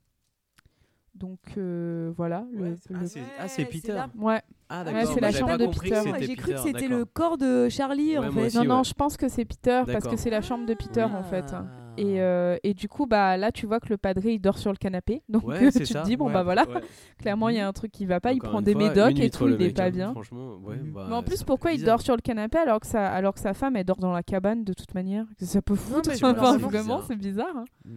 Donc 1.14 1.38
euh, 1.58 2.12
voilà. 2.16 2.46
le- 2.52 2.62
Ouais, 2.62 2.76
c'est- 2.80 2.92
le- 2.92 2.98
ah, 3.38 3.48
c'est- 3.48 3.62
ah, 3.62 3.66
Peter. 3.70 4.00
Ouais. 4.18 4.40
Ah 4.68 4.84
Ouais, 4.84 4.92
d'accord. 4.92 5.12
c'est 5.14 5.20
la 5.20 5.30
j'avais 5.30 5.40
chambre 5.40 5.58
de 5.58 5.66
Peter. 5.66 6.00
J'ai 6.20 6.36
cru 6.36 6.52
que 6.52 6.56
Peter, 6.56 6.62
c'était 6.64 6.88
le 6.88 7.04
corps 7.04 7.36
de 7.36 7.68
Charlie 7.68 8.16
Ouais, 8.18 8.26
en 8.28 8.30
fait. 8.30 8.46
aussi, 8.46 8.56
non, 8.56 8.62
ouais. 8.62 8.68
non, 8.68 8.82
je 8.84 8.94
pense 8.94 9.16
que 9.16 9.28
c'est 9.28 9.44
Peter 9.44 9.82
parce 9.86 10.06
que 10.06 10.16
c'est 10.16 10.30
la 10.30 10.40
chambre 10.40 10.66
de 10.66 10.74
Peter 10.74 11.02
en 11.02 11.22
fait. 11.24 11.46
Ah. 11.52 11.64
Et, 11.98 12.22
euh, 12.22 12.56
et 12.62 12.72
du 12.72 12.88
coup, 12.88 13.04
bah 13.04 13.36
là, 13.36 13.50
tu 13.52 13.66
vois 13.66 13.80
que 13.80 13.88
le 13.90 13.98
padré 13.98 14.32
il 14.34 14.38
dort 14.38 14.56
sur 14.56 14.70
le 14.70 14.76
canapé. 14.78 15.22
Donc 15.28 15.42
tu 15.58 15.70
ça. 15.86 16.00
te 16.02 16.06
dis, 16.06 16.16
bon 16.16 16.28
ouais, 16.28 16.32
bah 16.32 16.44
voilà, 16.44 16.66
ouais. 16.68 16.80
clairement 17.18 17.48
il 17.48 17.56
y 17.56 17.58
a 17.58 17.66
un 17.66 17.72
truc 17.72 17.90
qui 17.90 18.06
va 18.06 18.20
pas. 18.20 18.32
il 18.32 18.38
prend 18.38 18.62
des 18.62 18.72
fois, 18.72 18.88
médocs 18.88 19.18
et 19.18 19.28
tout, 19.28 19.48
il 19.48 19.60
est 19.60 19.76
pas 19.76 19.86
hein. 19.86 19.90
bien. 19.90 20.12
Franchement, 20.12 20.54
ouais. 20.64 20.76
Mhm. 20.76 20.92
bah, 20.92 21.06
Mais 21.10 21.16
en 21.16 21.22
plus, 21.24 21.42
pourquoi 21.42 21.72
il 21.72 21.84
dort 21.84 22.00
sur 22.00 22.14
le 22.14 22.22
canapé 22.22 22.56
alors 22.58 22.78
que, 22.80 22.86
sa, 22.86 23.10
alors 23.10 23.34
que 23.34 23.40
sa 23.40 23.52
femme 23.52 23.74
elle 23.76 23.84
dort 23.84 23.98
dans 23.98 24.12
la 24.12 24.22
cabane 24.22 24.62
de 24.64 24.72
toute 24.72 24.94
manière? 24.94 25.26
Ça 25.40 25.60
peut 25.60 25.74
foutre. 25.74 26.10
vraiment, 26.12 26.68
bizarre. 26.68 27.04
c'est 27.08 27.16
bizarre. 27.16 27.56
hein. 27.56 27.64
Mm. 27.84 27.96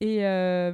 Et 0.00 0.26
euh, 0.26 0.72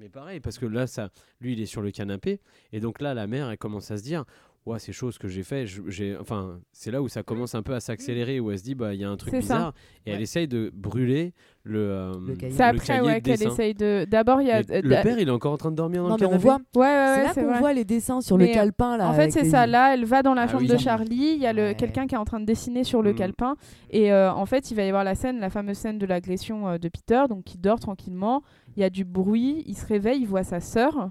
Mais 0.00 0.08
pareil, 0.08 0.40
parce 0.40 0.58
que 0.58 0.64
là, 0.66 0.86
ça, 0.86 1.10
lui, 1.42 1.52
il 1.52 1.60
est 1.60 1.66
sur 1.66 1.82
le 1.82 1.90
canapé, 1.90 2.40
et 2.72 2.80
donc 2.80 3.02
là, 3.02 3.12
la 3.12 3.26
mère, 3.26 3.50
elle 3.50 3.58
commence 3.58 3.90
à 3.90 3.98
se 3.98 4.02
dire, 4.02 4.24
ouais, 4.64 4.78
ces 4.78 4.92
choses 4.92 5.18
que 5.18 5.28
j'ai 5.28 5.42
fait, 5.42 5.66
j'ai, 5.66 6.16
enfin, 6.16 6.58
c'est 6.72 6.90
là 6.90 7.02
où 7.02 7.08
ça 7.08 7.22
commence 7.22 7.54
un 7.54 7.62
peu 7.62 7.74
à 7.74 7.80
s'accélérer, 7.80 8.40
où 8.40 8.50
elle 8.50 8.58
se 8.58 8.64
dit, 8.64 8.74
bah, 8.74 8.94
il 8.94 9.00
y 9.00 9.04
a 9.04 9.10
un 9.10 9.16
truc 9.18 9.30
C'est 9.34 9.42
ça. 9.42 9.54
bizarre, 9.56 9.74
et 10.06 10.12
elle 10.12 10.22
essaye 10.22 10.48
de 10.48 10.70
brûler 10.74 11.34
le, 11.64 11.78
euh, 11.78 12.12
Le 12.26 12.34
cahier. 12.36 12.52
c'est 12.54 12.62
après 12.62 12.86
cahier 12.86 13.00
ouais, 13.02 13.20
de 13.20 13.24
qu'elle 13.26 13.42
essaye 13.42 13.74
de. 13.74 14.06
D'abord, 14.10 14.40
il 14.40 14.48
y 14.48 14.50
a. 14.50 14.62
Le 14.62 15.02
père, 15.02 15.18
il 15.18 15.28
est 15.28 15.30
encore 15.30 15.52
en 15.52 15.58
train 15.58 15.70
de 15.70 15.76
dormir 15.76 16.02
dans 16.02 16.08
Non, 16.08 16.16
le 16.16 16.20
mais 16.20 16.26
on 16.26 16.38
canapé. 16.38 16.44
voit. 16.72 16.82
Ouais, 16.82 16.88
ouais, 16.88 17.14
C'est 17.16 17.22
là 17.22 17.34
qu'on 17.34 17.50
vrai. 17.50 17.58
voit 17.58 17.72
les 17.74 17.84
dessins 17.84 18.22
sur 18.22 18.38
Mais, 18.38 18.48
le 18.48 18.54
calepin 18.54 18.96
là. 18.96 19.10
En 19.10 19.12
fait, 19.12 19.30
c'est 19.30 19.42
les- 19.42 19.50
ça. 19.50 19.66
Là, 19.66 19.92
elle 19.92 20.06
va 20.06 20.22
dans 20.22 20.32
la 20.32 20.42
Ah 20.44 20.48
chambre 20.48 20.62
oui. 20.62 20.68
de 20.68 20.78
Charlie. 20.78 21.34
Il 21.34 21.38
y 21.42 21.46
a 21.46 21.52
le 21.52 21.62
Ouais. 21.62 21.74
quelqu'un 21.74 22.06
qui 22.06 22.14
est 22.14 22.18
en 22.18 22.24
train 22.24 22.40
de 22.40 22.46
dessiner 22.46 22.82
sur 22.82 23.02
le 23.02 23.12
Mm. 23.12 23.16
calepin. 23.16 23.56
Et 23.90 24.10
euh, 24.10 24.32
en 24.32 24.46
fait, 24.46 24.70
il 24.70 24.74
va 24.74 24.84
y 24.84 24.88
avoir 24.88 25.04
la 25.04 25.14
scène, 25.14 25.38
la 25.38 25.50
fameuse 25.50 25.76
scène 25.76 25.98
de 25.98 26.06
l'agression 26.06 26.66
euh, 26.66 26.78
de 26.78 26.88
Peter. 26.88 27.24
Donc, 27.28 27.54
il 27.54 27.60
dort 27.60 27.78
tranquillement. 27.78 28.42
Il 28.80 28.82
y 28.82 28.86
a 28.86 28.90
du 28.90 29.04
bruit. 29.04 29.62
Il 29.66 29.76
se 29.76 29.84
réveille. 29.84 30.22
Il 30.22 30.26
voit 30.26 30.42
sa 30.42 30.58
sœur. 30.60 31.10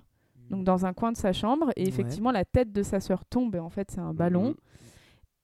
Donc, 0.50 0.64
dans 0.64 0.88
un 0.88 0.94
coin 0.94 1.12
de 1.12 1.18
sa 1.18 1.34
chambre. 1.34 1.70
Et 1.76 1.84
Ouais. 1.84 1.88
effectivement, 1.88 2.32
la 2.32 2.44
tête 2.44 2.72
de 2.72 2.82
sa 2.82 3.00
sœur 3.00 3.26
tombe. 3.26 3.56
Et 3.56 3.60
en 3.60 3.70
fait, 3.70 3.92
c'est 3.92 4.00
un 4.00 4.12
ballon. 4.16 4.50
Mhm. 4.50 4.56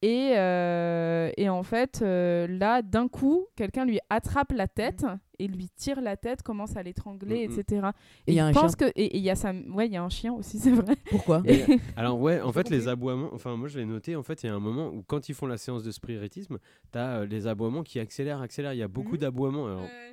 Et, 0.02 0.32
euh, 0.36 1.30
et 1.38 1.50
en 1.50 1.62
fait, 1.62 2.02
euh, 2.02 2.48
là, 2.48 2.82
d'un 2.82 3.08
coup, 3.08 3.46
quelqu'un 3.56 3.86
lui 3.86 4.00
attrape 4.10 4.52
la 4.54 4.68
tête 4.68 5.06
et 5.40 5.48
lui 5.48 5.70
tire 5.76 6.02
la 6.02 6.18
tête, 6.18 6.44
commence 6.44 6.76
à 6.76 6.84
l'étrangler, 6.84 7.44
etc. 7.44 7.88
Et 8.28 8.32
il 8.32 8.36
y 8.36 8.40
a 8.40 8.46
un 8.48 8.54
pense 8.54 8.76
chien. 8.78 8.88
que 8.90 8.94
et 8.96 9.06
et 9.06 9.18
il 9.18 9.24
y 9.24 9.30
a 9.30 9.36
sa, 9.36 9.52
ouais, 9.54 9.88
il 9.88 9.94
y 9.94 9.98
a 9.98 10.04
un 10.04 10.10
chien 10.10 10.34
aussi, 10.34 10.58
c'est 10.60 10.72
vrai. 10.72 10.96
Pourquoi 11.10 11.42
alors 11.98 12.20
ouais, 12.20 12.42
en 12.42 12.52
fait 12.52 12.70
les 12.70 12.88
aboiements, 12.88 13.30
enfin 13.34 13.56
moi 13.56 13.68
je 13.68 13.78
l'ai 13.80 13.86
noté, 13.86 14.16
en 14.16 14.24
fait 14.24 14.44
il 14.44 14.48
y 14.48 14.50
a 14.50 14.56
un 14.56 14.60
moment 14.60 14.90
où 14.90 15.04
quand 15.04 15.30
ils 15.30 15.36
font 15.36 15.48
la 15.48 15.58
séance 15.58 15.84
de 15.84 15.92
spiritisme, 15.92 16.58
t'as 16.92 17.20
euh, 17.20 17.26
les 17.26 17.48
aboiements 17.48 17.84
qui 17.84 18.00
accélèrent, 18.00 18.42
accélèrent, 18.42 18.74
il 18.74 18.80
y 18.80 18.84
a 18.84 18.88
beaucoup 18.88 19.14
Mhm. 19.14 19.18
d'aboiements. 19.20 19.68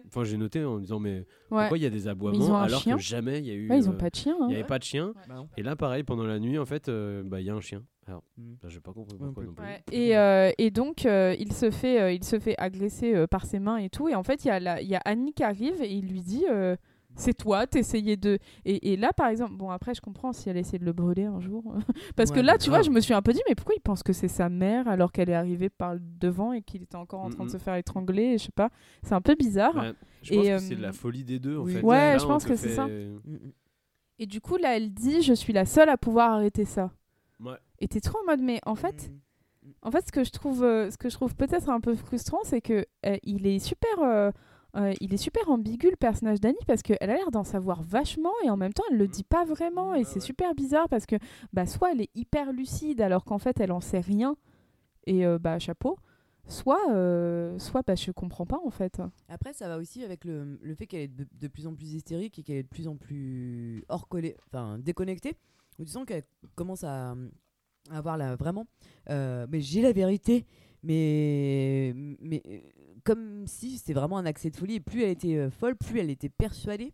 Enfin 0.06 0.24
j'ai 0.24 0.36
noté 0.36 0.64
en 0.64 0.78
disant 0.78 0.98
mais 1.00 1.24
Ouais. 1.50 1.60
pourquoi 1.64 1.78
il 1.78 1.82
y 1.82 1.86
a 1.86 1.90
des 1.90 2.04
ils 2.04 2.08
ont 2.08 2.12
aboiements 2.12 2.56
un 2.58 2.62
alors 2.64 2.80
chien. 2.80 2.96
que 2.96 3.02
jamais 3.02 3.38
il 3.38 3.46
y 3.46 3.50
a 3.50 3.54
eu... 3.54 3.68
Ouais, 3.70 3.78
ils 3.78 3.88
ont 3.88 3.92
euh, 3.92 3.96
pas 3.96 4.10
de 4.10 4.14
chien. 4.14 4.34
hein. 4.40 4.44
Il 4.44 4.48
n'y 4.48 4.54
avait 4.54 4.64
pas 4.64 4.78
de 4.78 4.84
chien. 4.84 5.12
Bah. 5.28 5.44
Et 5.56 5.62
là, 5.62 5.76
pareil, 5.76 6.02
pendant 6.02 6.24
la 6.24 6.38
nuit, 6.38 6.58
en 6.58 6.64
fait, 6.66 6.88
euh, 6.88 7.22
bah, 7.24 7.40
il 7.40 7.46
y 7.46 7.50
a 7.50 7.54
un 7.54 7.60
chien. 7.60 7.82
Alors, 8.12 8.70
j'ai 8.70 8.80
pas 8.80 8.92
compris 8.92 9.16
Moi 9.18 9.28
non 9.28 9.32
pourquoi 9.32 9.42
plus. 9.42 9.48
non 9.48 9.54
plus. 9.54 9.64
Ouais. 9.64 9.82
Et, 9.92 10.16
euh, 10.16 10.50
et 10.58 10.70
donc, 10.70 11.06
euh, 11.06 11.34
il, 11.38 11.52
se 11.52 11.70
fait, 11.70 12.00
euh, 12.00 12.12
il 12.12 12.24
se 12.24 12.38
fait 12.38 12.54
agresser 12.58 13.14
euh, 13.14 13.26
par 13.26 13.46
ses 13.46 13.58
mains 13.58 13.76
et 13.78 13.88
tout. 13.90 14.08
Et 14.08 14.14
en 14.14 14.22
fait, 14.22 14.44
il 14.44 14.48
y, 14.48 14.50
a 14.50 14.60
la- 14.60 14.80
il 14.82 14.88
y 14.88 14.94
a 14.94 15.00
Annie 15.04 15.32
qui 15.32 15.44
arrive 15.44 15.82
et 15.82 15.92
il 15.92 16.08
lui 16.08 16.20
dit 16.22 16.44
euh, 16.50 16.76
C'est 17.14 17.34
toi, 17.34 17.66
t'essayais 17.66 18.16
de. 18.16 18.38
Et, 18.64 18.92
et 18.92 18.96
là, 18.96 19.12
par 19.12 19.28
exemple, 19.28 19.52
bon, 19.54 19.70
après, 19.70 19.94
je 19.94 20.00
comprends 20.00 20.32
si 20.32 20.48
elle 20.48 20.56
essaie 20.56 20.78
de 20.78 20.84
le 20.84 20.92
brûler 20.94 21.24
un 21.24 21.40
jour. 21.40 21.62
Parce 22.16 22.30
que 22.30 22.40
là, 22.40 22.56
tu 22.58 22.70
vois, 22.70 22.80
je 22.82 22.90
me 22.90 23.00
suis 23.00 23.12
un 23.14 23.20
peu 23.22 23.32
dit 23.32 23.40
Mais 23.48 23.54
pourquoi 23.54 23.74
il 23.76 23.80
pense 23.82 24.02
que 24.02 24.12
c'est 24.14 24.28
sa 24.28 24.48
mère 24.48 24.88
alors 24.88 25.12
qu'elle 25.12 25.28
est 25.28 25.34
arrivée 25.34 25.68
par 25.68 25.94
le 25.94 26.00
devant 26.02 26.52
et 26.52 26.62
qu'il 26.62 26.82
était 26.82 26.96
encore 26.96 27.20
en 27.20 27.28
train 27.30 27.44
de 27.44 27.50
se 27.50 27.58
faire 27.58 27.74
étrangler 27.76 28.38
Je 28.38 28.44
sais 28.44 28.52
pas. 28.52 28.70
C'est 29.02 29.14
un 29.14 29.20
peu 29.20 29.34
bizarre. 29.34 29.74
Ouais, 29.76 29.92
je 30.22 30.34
pense 30.34 30.46
Et, 30.46 30.50
que 30.50 30.58
c'est 30.58 30.76
de 30.76 30.82
la 30.82 30.92
folie 30.92 31.24
des 31.24 31.38
deux, 31.38 31.58
en 31.58 31.64
oui. 31.64 31.72
fait. 31.74 31.82
Ouais, 31.82 32.12
Là, 32.12 32.18
je 32.18 32.24
pense 32.26 32.44
que 32.44 32.56
c'est 32.56 32.70
ça. 32.70 32.88
Et 34.18 34.26
du 34.26 34.40
coup, 34.40 34.56
là, 34.56 34.76
elle 34.76 34.92
dit 34.92 35.22
Je 35.22 35.32
suis 35.34 35.52
la 35.52 35.64
seule 35.66 35.88
à 35.88 35.96
pouvoir 35.96 36.32
arrêter 36.32 36.64
ça. 36.64 36.90
Ouais. 37.40 37.56
Et 37.82 37.88
t'es 37.88 38.00
trop 38.00 38.18
en 38.20 38.24
mode 38.24 38.40
Mais 38.40 38.60
en 38.64 38.74
fait. 38.74 39.10
Mm. 39.10 39.18
En 39.82 39.90
fait, 39.92 40.06
ce 40.06 40.12
que 40.12 40.24
je 40.24 40.30
trouve, 40.30 40.64
euh, 40.64 40.90
ce 40.90 40.96
que 40.96 41.08
je 41.08 41.14
trouve 41.14 41.36
peut-être 41.36 41.68
un 41.68 41.80
peu 41.80 41.94
frustrant, 41.94 42.40
c'est 42.44 42.60
que 42.60 42.84
euh, 43.06 43.16
il 43.22 43.46
est 43.46 43.58
super, 43.60 43.90
euh, 44.00 44.30
euh, 44.76 44.92
il 45.00 45.12
est 45.14 45.18
super 45.18 45.48
ambigu 45.50 45.88
le 45.90 45.96
personnage 45.96 46.40
d'Annie 46.40 46.58
parce 46.66 46.82
qu'elle 46.82 46.96
a 47.00 47.06
l'air 47.14 47.30
d'en 47.30 47.44
savoir 47.44 47.82
vachement 47.82 48.32
et 48.44 48.50
en 48.50 48.56
même 48.56 48.72
temps 48.72 48.82
elle 48.90 48.98
le 48.98 49.06
dit 49.06 49.22
pas 49.22 49.44
vraiment 49.44 49.94
et 49.94 49.98
Ouais, 49.98 50.04
c'est 50.04 50.14
ouais. 50.16 50.20
super 50.20 50.54
bizarre 50.54 50.88
parce 50.88 51.06
que 51.06 51.14
bah 51.52 51.66
soit 51.66 51.92
elle 51.92 52.00
est 52.00 52.10
hyper 52.16 52.52
lucide 52.52 53.00
alors 53.00 53.24
qu'en 53.24 53.38
fait 53.38 53.60
elle 53.60 53.70
en 53.70 53.80
sait 53.80 54.00
rien 54.00 54.36
et 55.06 55.26
euh, 55.26 55.38
bah 55.38 55.58
chapeau, 55.60 55.96
soit 56.48 56.90
euh, 56.90 57.56
soit 57.58 57.82
bah 57.86 57.94
je 57.94 58.10
comprends 58.10 58.46
pas 58.46 58.58
en 58.64 58.70
fait. 58.70 59.00
Après, 59.28 59.52
ça 59.52 59.68
va 59.68 59.78
aussi 59.78 60.02
avec 60.04 60.24
le, 60.24 60.58
le 60.60 60.74
fait 60.74 60.86
qu'elle 60.86 61.02
est 61.02 61.08
de, 61.08 61.26
de 61.40 61.48
plus 61.48 61.66
en 61.68 61.74
plus 61.74 61.94
hystérique 61.94 62.38
et 62.38 62.42
qu'elle 62.42 62.56
est 62.56 62.62
de 62.64 62.68
plus 62.68 62.88
en 62.88 62.96
plus 62.96 63.84
hors 63.88 64.08
collée, 64.08 64.36
enfin 64.48 64.78
déconnectée. 64.78 65.34
Où 65.78 65.84
tu 65.84 65.90
sens 65.90 66.04
qu'elle 66.04 66.24
commence 66.56 66.84
à 66.84 67.14
avoir 67.90 68.16
la 68.16 68.36
vraiment. 68.36 68.66
euh, 69.10 69.46
mais 69.50 69.60
j'ai 69.60 69.82
la 69.82 69.92
vérité, 69.92 70.46
mais 70.82 71.92
mais 72.20 72.42
euh, 72.48 72.58
comme 73.04 73.46
si 73.46 73.78
c'était 73.78 73.92
vraiment 73.94 74.18
un 74.18 74.26
accès 74.26 74.50
de 74.50 74.56
folie. 74.56 74.74
Et 74.76 74.80
plus 74.80 75.02
elle 75.02 75.10
était 75.10 75.36
euh, 75.36 75.50
folle, 75.50 75.76
plus 75.76 75.98
elle 76.00 76.10
était 76.10 76.28
persuadée 76.28 76.92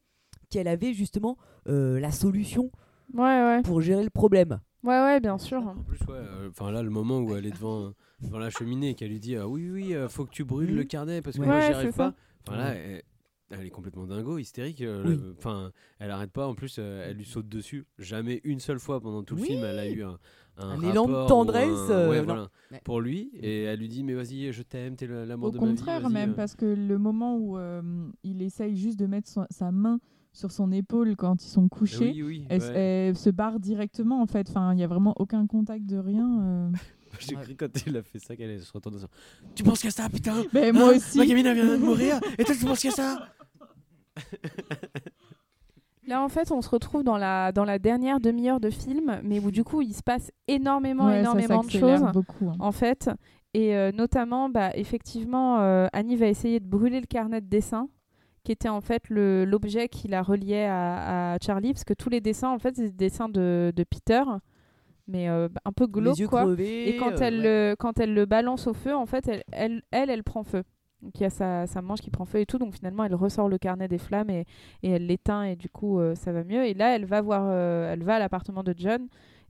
qu'elle 0.50 0.68
avait 0.68 0.94
justement 0.94 1.36
euh, 1.68 2.00
la 2.00 2.10
solution 2.10 2.70
Ouais, 3.14 3.20
ouais. 3.42 3.62
pour 3.62 3.80
gérer 3.80 4.04
le 4.04 4.10
problème. 4.10 4.60
Ouais, 4.84 5.00
ouais, 5.02 5.18
bien 5.20 5.38
sûr. 5.38 5.66
En 5.66 5.74
plus, 5.82 5.98
ouais, 6.00 6.14
euh, 6.14 6.48
enfin 6.50 6.70
là, 6.70 6.82
le 6.82 6.90
moment 6.90 7.18
où 7.20 7.34
elle 7.34 7.46
est 7.46 7.50
devant, 7.50 7.92
devant 8.22 8.38
la 8.38 8.50
cheminée 8.50 8.90
et 8.90 8.94
qu'elle 8.94 9.10
lui 9.10 9.18
dit 9.20 9.36
oui, 9.38 9.70
oui, 9.70 9.94
euh, 9.94 10.08
faut 10.08 10.24
que 10.24 10.30
tu 10.30 10.44
brûles 10.44 10.74
le 10.74 10.84
carnet 10.84 11.20
parce 11.22 11.36
que 11.36 11.40
Ouais. 11.42 11.48
moi, 11.48 11.60
j'y 11.60 11.72
arrive 11.72 11.92
pas. 11.92 12.14
ça. 12.46 12.74
Elle, 13.50 13.64
est 13.66 13.70
complètement 13.70 14.06
dingo, 14.06 14.36
hystérique. 14.38 14.82
euh, 14.82 15.02
Oui. 15.06 15.18
Enfin, 15.38 15.72
elle 15.98 16.10
arrête 16.10 16.30
pas. 16.32 16.46
En 16.46 16.54
plus, 16.54 16.76
euh, 16.78 17.06
elle 17.08 17.16
lui 17.16 17.24
saute 17.24 17.48
dessus. 17.48 17.86
Jamais 17.98 18.40
une 18.44 18.60
seule 18.60 18.78
fois 18.78 19.00
pendant 19.00 19.22
tout 19.22 19.36
le 19.36 19.40
Oui. 19.40 19.46
film, 19.48 19.64
elle 19.64 19.78
a 19.78 19.88
eu 19.88 20.02
un, 20.02 20.18
un, 20.58 20.70
Un 20.70 20.80
élan 20.82 21.06
de 21.06 21.26
tendresse, 21.28 21.68
un- 21.68 21.90
euh, 21.90 22.10
ouais, 22.10 22.18
non. 22.18 22.24
voilà, 22.24 22.48
Ouais. 22.72 22.80
pour 22.84 23.00
lui. 23.00 23.30
Et 23.34 23.62
elle 23.62 23.78
lui 23.78 23.88
dit 23.88 24.02
mais 24.04 24.12
vas-y, 24.14 24.52
je 24.52 24.62
t'aime, 24.62 24.96
t'es 24.96 25.06
l'amour 25.06 25.48
Au 25.48 25.50
de 25.52 25.58
ma 25.58 25.64
vie. 25.66 25.68
contraire, 25.70 26.00
vas-y, 26.02 26.12
même, 26.12 26.30
euh. 26.32 26.34
parce 26.34 26.54
que 26.56 26.66
le 26.66 26.98
moment 26.98 27.36
où 27.38 27.56
euh, 27.56 27.80
il 28.22 28.42
essaye 28.42 28.76
juste 28.76 28.98
de 28.98 29.06
mettre 29.06 29.28
sa 29.50 29.70
main 29.72 29.98
sur 30.32 30.52
son 30.52 30.70
épaule 30.70 31.16
quand 31.16 31.42
ils 31.42 31.48
sont 31.48 31.68
couchés, 31.68 32.12
Oui, 32.16 32.22
oui, 32.22 32.46
elle, 32.50 32.60
ouais. 32.60 32.78
elle 33.08 33.16
se 33.16 33.30
barre 33.30 33.58
directement 33.60 34.20
en 34.20 34.26
fait. 34.26 34.50
Enfin, 34.50 34.72
il 34.74 34.76
n'y 34.76 34.84
a 34.84 34.88
vraiment 34.88 35.14
aucun 35.18 35.46
contact 35.46 35.86
de 35.86 35.96
rien. 35.96 36.70
J'ai 37.20 37.34
cru 37.36 37.54
quand 37.56 37.86
il 37.86 37.96
a 37.96 38.02
fait 38.02 38.18
ça 38.18 38.36
qu'elle 38.36 38.60
se 38.60 38.70
retourne 38.70 38.94
dans 38.96 39.00
son- 39.00 39.08
Tu 39.54 39.62
penses 39.62 39.80
qu'à 39.80 39.90
ça, 39.90 40.08
putain? 40.10 40.44
Mais 40.52 40.70
moi 40.72 40.90
aussi. 40.94 41.16
Ma 41.16 41.24
gamine, 41.24 41.46
elle 41.46 41.54
vient 41.56 41.78
de 41.78 41.82
mourir 41.82 42.20
Et 42.36 42.44
toi, 42.44 42.54
tu 42.54 42.66
penses 42.66 42.80
qu'à 42.82 42.90
ça? 42.90 43.26
Là, 46.06 46.22
en 46.22 46.28
fait, 46.30 46.50
on 46.52 46.62
se 46.62 46.70
retrouve 46.70 47.02
dans 47.04 47.18
la, 47.18 47.52
dans 47.52 47.64
la 47.64 47.78
dernière 47.78 48.18
demi-heure 48.18 48.60
de 48.60 48.70
film, 48.70 49.20
mais 49.22 49.40
où 49.40 49.50
du 49.50 49.62
coup, 49.62 49.82
il 49.82 49.92
se 49.92 50.02
passe 50.02 50.30
énormément, 50.46 51.04
Ouais, 51.06 51.12
ça 51.14 51.20
énormément 51.20 51.62
de 51.62 51.70
choses, 51.70 52.02
beaucoup. 52.14 52.48
hein. 52.48 52.56
en 52.60 52.72
fait. 52.72 53.10
Et 53.52 53.76
euh, 53.76 53.92
notamment, 53.92 54.48
bah, 54.48 54.70
effectivement, 54.74 55.60
euh, 55.60 55.86
Annie 55.92 56.16
va 56.16 56.26
essayer 56.28 56.60
de 56.60 56.66
brûler 56.66 57.00
le 57.00 57.06
carnet 57.06 57.42
de 57.42 57.46
dessin, 57.46 57.88
qui 58.42 58.52
était 58.52 58.70
en 58.70 58.80
fait 58.80 59.02
le- 59.10 59.44
l'objet 59.44 59.88
qui 59.88 60.08
la 60.08 60.22
reliait 60.22 60.64
à, 60.64 61.34
à 61.34 61.38
Charlie, 61.44 61.72
parce 61.74 61.84
que 61.84 61.92
tous 61.94 62.08
les 62.08 62.22
dessins, 62.22 62.48
en 62.50 62.58
fait, 62.58 62.74
c'est 62.76 62.84
des 62.84 62.90
dessins 63.08 63.28
de, 63.28 63.70
de 63.76 63.84
Peter, 63.84 64.22
mais 65.08 65.28
euh, 65.28 65.48
un 65.66 65.72
peu 65.72 65.86
glauque, 65.86 66.24
quoi. 66.26 66.44
crevés. 66.44 66.88
Et 66.88 66.96
quand, 66.96 67.12
euh, 67.12 67.16
elle, 67.20 67.36
ouais. 67.40 67.42
le, 67.72 67.76
quand 67.78 68.00
elle 68.00 68.14
le 68.14 68.24
balance 68.24 68.66
au 68.66 68.72
feu, 68.72 68.94
en 68.94 69.04
fait, 69.04 69.28
elle, 69.28 69.42
elle, 69.52 69.82
elle, 69.90 70.08
elle 70.08 70.24
prend 70.24 70.42
feu. 70.42 70.62
Y 71.20 71.24
a 71.24 71.30
sa, 71.30 71.66
sa 71.66 71.80
manche 71.80 72.00
qui 72.00 72.10
prend 72.10 72.24
feu 72.24 72.40
et 72.40 72.46
tout. 72.46 72.58
Donc 72.58 72.74
finalement, 72.74 73.04
elle 73.04 73.14
ressort 73.14 73.48
le 73.48 73.58
carnet 73.58 73.88
des 73.88 73.98
flammes 73.98 74.30
et, 74.30 74.44
et 74.82 74.90
elle 74.90 75.06
l'éteint 75.06 75.44
et 75.44 75.56
du 75.56 75.68
coup, 75.68 76.00
euh, 76.00 76.14
ça 76.14 76.32
va 76.32 76.44
mieux. 76.44 76.64
Et 76.66 76.74
là, 76.74 76.94
elle 76.94 77.04
va 77.04 77.20
voir, 77.20 77.44
euh, 77.46 77.92
elle 77.92 78.02
va 78.02 78.16
à 78.16 78.18
l'appartement 78.18 78.62
de 78.62 78.74
John 78.76 79.08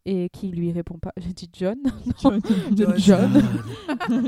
et 0.09 0.31
qui 0.31 0.49
lui 0.49 0.73
répond 0.73 0.99
pas. 0.99 1.13
J'ai 1.19 1.33
dit 1.33 1.51
John. 1.53 1.77
John. 2.23 2.41
John. 2.87 3.43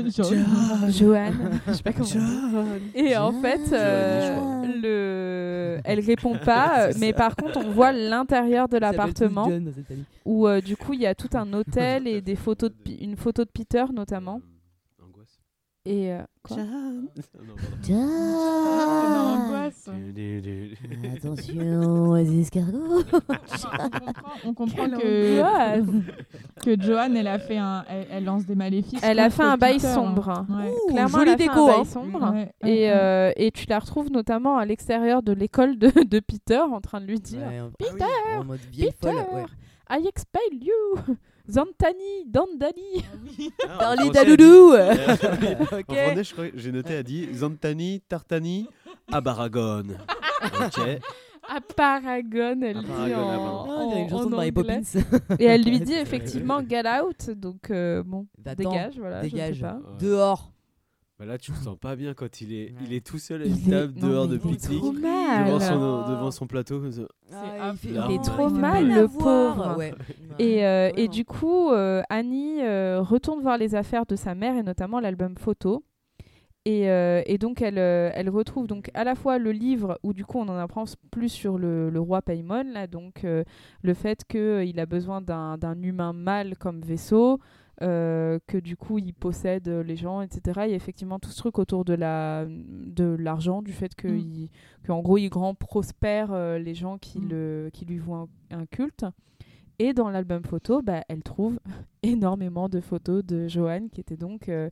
John. 0.09 0.91
Joanne. 0.91 1.59
Je 1.67 1.73
sais 1.73 1.83
pas 1.83 1.93
comment. 1.93 2.65
Et 2.93 3.17
en 3.17 3.33
fait, 3.33 3.73
euh, 3.73 4.65
le... 4.81 5.81
elle 5.83 5.99
répond 5.99 6.37
pas. 6.37 6.89
mais 6.99 7.13
par 7.13 7.35
contre, 7.35 7.59
on 7.65 7.71
voit 7.71 7.91
l'intérieur 7.91 8.67
de 8.67 8.77
l'appartement 8.77 9.49
John 9.49 9.73
où 10.25 10.47
euh, 10.47 10.61
du 10.61 10.77
coup, 10.77 10.93
il 10.93 11.01
y 11.01 11.07
a 11.07 11.15
tout 11.15 11.29
un 11.33 11.51
hôtel 11.53 12.07
et 12.07 12.21
des 12.21 12.35
photos 12.35 12.69
de 12.69 13.03
une 13.03 13.15
photo 13.15 13.43
de 13.43 13.49
Peter 13.49 13.85
notamment. 13.93 14.41
Et 15.83 16.11
euh, 16.13 16.21
quoi 16.43 16.57
Angoisse. 18.99 19.89
Attention, 21.15 22.13
les 22.15 22.41
escargots. 22.41 22.99
on 22.99 23.19
comprend, 23.19 24.31
on 24.45 24.53
comprend 24.53 24.75
Quelle 24.75 24.91
que, 24.99 26.75
que 26.77 26.81
Joanne, 26.81 27.17
elle 27.17 27.27
a 27.27 27.39
fait 27.39 27.57
un, 27.57 27.83
elle, 27.89 28.07
elle 28.11 28.23
lance 28.25 28.45
des 28.45 28.53
maléfices. 28.55 28.99
Elle 29.03 29.17
a 29.19 29.29
fait 29.31 29.41
un 29.43 29.57
bail 29.57 29.75
Peter, 29.77 29.87
hein. 29.87 29.93
sombre. 29.95 30.45
Ouais. 30.49 30.69
Ouh, 30.69 30.91
Clairement, 30.91 31.17
jolie 31.17 31.21
elle 31.23 31.33
a 31.33 31.37
fait 31.37 31.43
déco, 31.47 31.59
un 31.63 31.67
bail 31.71 31.79
hein. 31.79 31.85
sombre. 31.85 32.31
Ouais, 32.33 32.53
Et, 32.63 32.91
euh, 32.91 33.31
et 33.35 33.51
tu 33.51 33.65
la 33.67 33.79
retrouves 33.79 34.11
notamment 34.11 34.57
à 34.57 34.65
l'extérieur 34.65 35.23
de 35.23 35.31
l'école 35.33 35.77
de, 35.79 35.87
de 36.03 36.19
Peter 36.19 36.59
en 36.59 36.79
train 36.81 37.01
de 37.01 37.05
lui 37.07 37.19
dire 37.19 37.39
Ouais, 37.47 37.59
en- 37.59 37.71
Peter, 37.71 38.03
ah 38.03 38.05
oui, 38.33 38.37
en 38.37 38.43
mode 38.45 38.59
vieille 38.71 38.91
Peter, 38.99 39.13
folle. 39.15 39.35
Ouais. 39.35 39.45
I 39.89 40.07
expel 40.07 40.41
you 40.61 41.15
Zantani, 41.51 42.25
Dandani 42.25 42.81
Ah, 43.67 43.93
en 43.99 44.09
Darli 44.09 44.37
dit- 44.37 44.43
En 45.87 45.93
français, 45.93 46.23
je 46.23 46.33
crois 46.33 46.49
que 46.49 46.57
j'ai 46.57 46.71
noté, 46.71 46.93
elle 46.93 47.03
dit 47.03 47.27
Zantani, 47.33 48.01
Tartani, 48.07 48.67
Abaragon. 49.11 49.83
ok. 50.43 50.79
à 51.49 51.59
Paragon, 51.75 52.59
elle 52.61 52.77
À 52.77 52.81
dit 52.81 52.85
Paragon, 52.87 53.15
en, 53.15 53.67
ah, 53.69 53.83
il 53.85 53.91
y 53.91 53.93
a 53.93 53.99
une 53.99 54.05
en- 54.05 54.09
chanson 54.09 54.23
en 54.27 54.29
de 54.29 54.35
Mary 54.35 54.49
anglais. 54.55 54.81
Poppins. 54.81 55.35
Et 55.39 55.45
elle 55.45 55.63
lui 55.63 55.79
dit 55.81 55.93
effectivement 55.93 56.61
get 56.67 56.83
out, 56.87 57.29
donc 57.31 57.69
euh, 57.71 58.03
bon, 58.03 58.27
Attends, 58.45 58.69
dégage, 58.69 58.97
voilà, 58.99 59.23
je 59.23 59.27
sais 59.29 59.31
dégage. 59.31 59.61
pas. 59.61 59.79
Dehors. 59.99 60.51
Bah 61.21 61.27
là, 61.27 61.37
tu 61.37 61.51
le 61.51 61.57
sens 61.57 61.77
pas 61.77 61.95
bien 61.95 62.15
quand 62.15 62.41
il 62.41 62.51
est, 62.51 62.73
il 62.83 62.93
est 62.93 63.05
tout 63.05 63.19
seul 63.19 63.43
à 63.43 63.45
une 63.45 63.61
table 63.61 63.93
est- 63.95 64.01
non, 64.01 64.07
dehors 64.07 64.27
mais 64.27 64.37
de 64.37 64.41
il 64.43 64.47
est 64.49 64.53
pique-nique 64.57 64.79
trop 64.81 64.91
devant 64.91 65.03
mal. 65.03 65.61
son, 65.61 66.09
devant 66.09 66.31
son 66.31 66.47
plateau. 66.47 66.81
Ah, 67.31 67.73
fait- 67.75 67.89
fait- 67.89 67.93
il 68.09 68.15
est 68.15 68.23
trop 68.23 68.49
il 68.49 68.55
mal, 68.55 68.87
le 68.91 69.07
pauvre. 69.07 69.75
Ouais. 69.77 69.93
Et, 70.39 70.65
euh, 70.65 70.89
et 70.97 71.05
non. 71.05 71.11
du 71.11 71.23
coup, 71.23 71.69
euh, 71.69 72.01
Annie 72.09 72.63
euh, 72.63 73.01
retourne 73.01 73.39
voir 73.39 73.59
les 73.59 73.75
affaires 73.75 74.07
de 74.07 74.15
sa 74.15 74.33
mère 74.33 74.55
et 74.57 74.63
notamment 74.63 74.99
l'album 74.99 75.37
photo. 75.37 75.83
Et, 76.65 76.89
euh, 76.89 77.21
et 77.27 77.37
donc, 77.37 77.61
elle, 77.61 77.77
euh, 77.77 78.09
elle 78.15 78.29
retrouve 78.31 78.65
donc 78.65 78.89
à 78.95 79.03
la 79.03 79.13
fois 79.13 79.37
le 79.37 79.51
livre 79.51 79.99
où 80.01 80.13
du 80.13 80.25
coup 80.25 80.39
on 80.39 80.47
en 80.49 80.57
apprend 80.57 80.85
plus 81.11 81.29
sur 81.29 81.59
le, 81.59 81.91
le 81.91 81.99
roi 81.99 82.23
Paimon, 82.23 82.63
là, 82.73 82.87
donc 82.87 83.25
euh, 83.25 83.43
le 83.83 83.93
fait 83.93 84.23
qu'il 84.27 84.79
a 84.79 84.85
besoin 84.87 85.21
d'un 85.21 85.57
d'un 85.59 85.79
humain 85.83 86.13
mâle 86.13 86.55
comme 86.59 86.81
vaisseau, 86.81 87.39
euh, 87.81 88.39
que 88.47 88.57
du 88.57 88.77
coup 88.77 88.97
il 88.99 89.13
possède 89.13 89.67
les 89.67 89.95
gens, 89.95 90.21
etc. 90.21 90.61
Il 90.65 90.69
y 90.69 90.73
a 90.73 90.75
effectivement 90.75 91.19
tout 91.19 91.29
ce 91.29 91.37
truc 91.37 91.57
autour 91.59 91.83
de 91.85 91.93
la 91.93 92.45
de 92.47 93.15
l'argent, 93.19 93.61
du 93.61 93.73
fait 93.73 93.95
que 93.95 94.07
Mm. 94.07 94.17
il- 94.19 94.49
qu'en 94.85 95.01
gros 95.01 95.17
il 95.17 95.29
grand 95.29 95.53
prospère 95.55 96.31
euh, 96.31 96.59
les 96.59 96.73
gens 96.75 96.97
qui, 96.97 97.19
Mm. 97.19 97.29
le, 97.29 97.69
qui 97.73 97.85
lui 97.85 97.97
vouent 97.97 98.15
un, 98.15 98.27
un 98.51 98.65
culte. 98.65 99.05
Et 99.79 99.93
dans 99.93 100.09
l'album 100.09 100.43
photo, 100.43 100.81
bah, 100.83 101.03
elle 101.09 101.23
trouve 101.23 101.59
énormément 102.03 102.69
de 102.69 102.81
photos 102.81 103.25
de 103.25 103.47
Joanne, 103.47 103.89
qui 103.89 103.99
était 104.01 104.17
donc, 104.17 104.47
euh, 104.47 104.69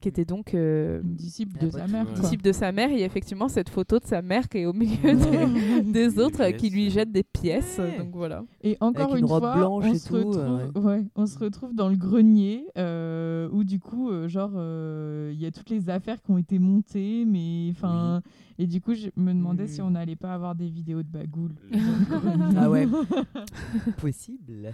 qui 0.00 0.08
était 0.08 0.24
donc 0.24 0.54
euh, 0.54 1.00
Une 1.02 1.14
disciple 1.14 1.58
de 1.58 1.70
sa 1.70 1.86
mère. 1.86 2.06
Disciple 2.12 2.42
de 2.42 2.52
sa 2.52 2.72
mère. 2.72 2.90
Et 2.90 3.02
effectivement, 3.02 3.48
cette 3.48 3.68
photo 3.68 3.98
de 3.98 4.06
sa 4.06 4.22
mère 4.22 4.48
qui 4.48 4.58
est 4.58 4.66
au 4.66 4.72
milieu 4.72 5.14
des, 5.84 6.18
autres, 6.18 6.50
qui 6.56 6.70
lui 6.70 6.90
jettent 6.90 7.12
des 7.12 7.22
pièces. 7.22 7.78
Ouais. 7.78 7.98
Donc 7.98 8.14
voilà. 8.14 8.44
Et 8.62 8.76
encore 8.80 9.12
Avec 9.12 9.18
une, 9.18 9.26
une 9.26 9.30
robe 9.30 9.42
fois, 9.42 9.56
blanche 9.56 9.84
on, 9.86 9.92
et 9.92 9.98
se 9.98 10.08
tout, 10.08 10.14
retrouve, 10.14 10.38
euh, 10.38 10.80
ouais, 10.80 11.04
on 11.14 11.26
se 11.26 11.38
retrouve 11.38 11.74
dans 11.74 11.88
le 11.88 11.96
grenier 11.96 12.66
euh, 12.78 13.48
où 13.52 13.64
du 13.64 13.78
coup, 13.78 14.10
euh, 14.10 14.28
genre, 14.28 14.52
euh, 14.54 15.30
il 15.32 15.40
y 15.40 15.46
a 15.46 15.50
toutes 15.50 15.70
les 15.70 15.90
affaires 15.90 16.20
qui 16.22 16.30
ont 16.30 16.38
été 16.38 16.58
montées, 16.58 17.24
mais 17.26 17.68
enfin, 17.70 18.22
et 18.58 18.66
du 18.66 18.80
coup, 18.80 18.94
je 18.94 19.08
me 19.16 19.32
demandais 19.32 19.66
si 19.66 19.80
on 19.80 19.90
n'allait 19.90 20.16
pas 20.16 20.34
avoir 20.34 20.54
des 20.54 20.68
vidéos 20.68 21.02
de 21.02 21.08
bagoules. 21.08 21.54
Ah 22.56 22.70
ouais. 22.70 22.86
Possible. 24.00 24.72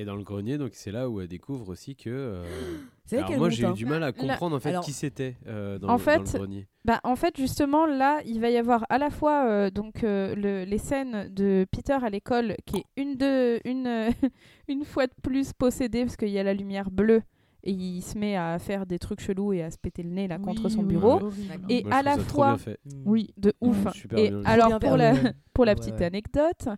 Et 0.00 0.04
dans 0.04 0.14
le 0.14 0.22
grenier, 0.22 0.58
donc 0.58 0.70
c'est 0.74 0.92
là 0.92 1.10
où 1.10 1.20
elle 1.20 1.26
découvre 1.26 1.68
aussi 1.70 1.96
que. 1.96 2.08
euh, 2.08 2.44
C'est 3.04 3.16
vrai 3.16 3.18
alors 3.24 3.28
qu'elle 3.30 3.38
moi, 3.40 3.50
j'ai 3.50 3.62
eu 3.64 3.66
hein. 3.66 3.72
du 3.72 3.84
mal 3.84 4.02
à 4.04 4.12
comprendre 4.12 4.54
en 4.54 4.60
fait 4.60 4.68
Alors- 4.68 4.84
qui 4.84 4.92
c'était 4.92 5.34
euh, 5.48 5.76
dans, 5.78 5.88
En 5.88 5.92
le- 5.94 5.98
dans 5.98 6.04
fait, 6.04 6.18
le 6.34 6.38
grenier. 6.38 6.68
Bah, 6.84 7.00
en 7.02 7.16
fait, 7.16 7.36
justement, 7.36 7.84
là, 7.84 8.20
il 8.24 8.38
va 8.40 8.48
y 8.50 8.56
avoir 8.58 8.86
à 8.90 8.98
la 8.98 9.10
fois 9.10 9.46
euh, 9.48 9.70
donc, 9.70 10.04
euh, 10.04 10.36
le- 10.36 10.62
les 10.64 10.78
scènes 10.78 11.28
de 11.34 11.66
Peter 11.72 11.94
à 12.00 12.10
l'école, 12.10 12.54
qui 12.64 12.76
est 12.76 12.84
une, 12.96 13.16
de, 13.16 13.60
une, 13.64 13.86
euh, 13.88 14.10
une 14.68 14.84
fois 14.84 15.06
de 15.08 15.12
plus 15.22 15.52
possédée, 15.52 16.04
parce 16.04 16.16
qu'il 16.16 16.28
y 16.28 16.38
a 16.38 16.44
la 16.44 16.54
lumière 16.54 16.90
bleue, 16.92 17.22
et 17.64 17.72
il 17.72 18.02
se 18.02 18.16
met 18.16 18.36
à 18.36 18.58
faire 18.58 18.86
des 18.86 18.98
trucs 18.98 19.20
chelous 19.20 19.52
et 19.52 19.62
à 19.62 19.70
se 19.70 19.78
péter 19.78 20.02
le 20.02 20.10
nez 20.10 20.28
là, 20.28 20.38
contre 20.38 20.68
son 20.68 20.80
oui, 20.80 20.86
bureau. 20.86 21.30
Et 21.68 21.82
Moi, 21.84 21.94
à 21.94 22.02
la 22.02 22.16
fois-. 22.18 22.56
Mm. 22.56 22.90
Oui, 23.04 23.30
de 23.36 23.52
ouf. 23.60 23.84
Ouais, 23.84 23.92
super 23.92 24.18
et 24.18 24.30
bien. 24.30 24.42
alors, 24.44 24.78
pour 24.80 24.96
la, 24.96 25.14
pour 25.52 25.64
la 25.64 25.74
petite 25.74 25.98
ouais. 25.98 26.04
anecdote, 26.06 26.68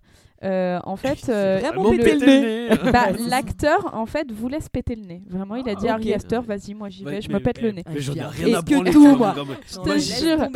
euh, 0.43 0.81
en 0.85 0.97
fait, 0.97 1.29
euh, 1.29 1.59
Vraiment 1.61 1.83
Vraiment 1.83 2.03
péter 2.03 2.19
le 2.19 2.27
nez. 2.27 2.69
bah, 2.93 3.11
l'acteur, 3.29 3.91
en 3.95 4.07
fait, 4.07 4.33
voulait 4.33 4.61
se 4.61 4.71
péter 4.71 4.97
le 4.97 5.03
nez. 5.07 5.23
Vraiment, 5.29 5.57
il 5.57 5.69
a 5.69 5.75
dit 5.75 5.87
Ah, 5.87 5.93
à. 5.93 5.95
Ari 5.97 6.15
Aster, 6.15 6.41
vas-y, 6.47 6.73
moi 6.75 6.89
j'y 6.89 7.05
vais, 7.05 7.11
Ouais, 7.11 7.21
je 7.21 7.29
mais- 7.29 7.35
me 7.35 7.41
pète 7.41 7.61
le 7.61 7.73
nez. 7.73 7.85
Mais 7.87 8.01
j'en 8.01 8.15
ai 8.15 8.23
rien 8.23 8.59
à 8.59 8.63
que 8.63 8.91
tout, 8.91 9.17
moi 9.17 9.35
Je 9.67 9.79
te 9.79 9.99
jure. 9.99 10.49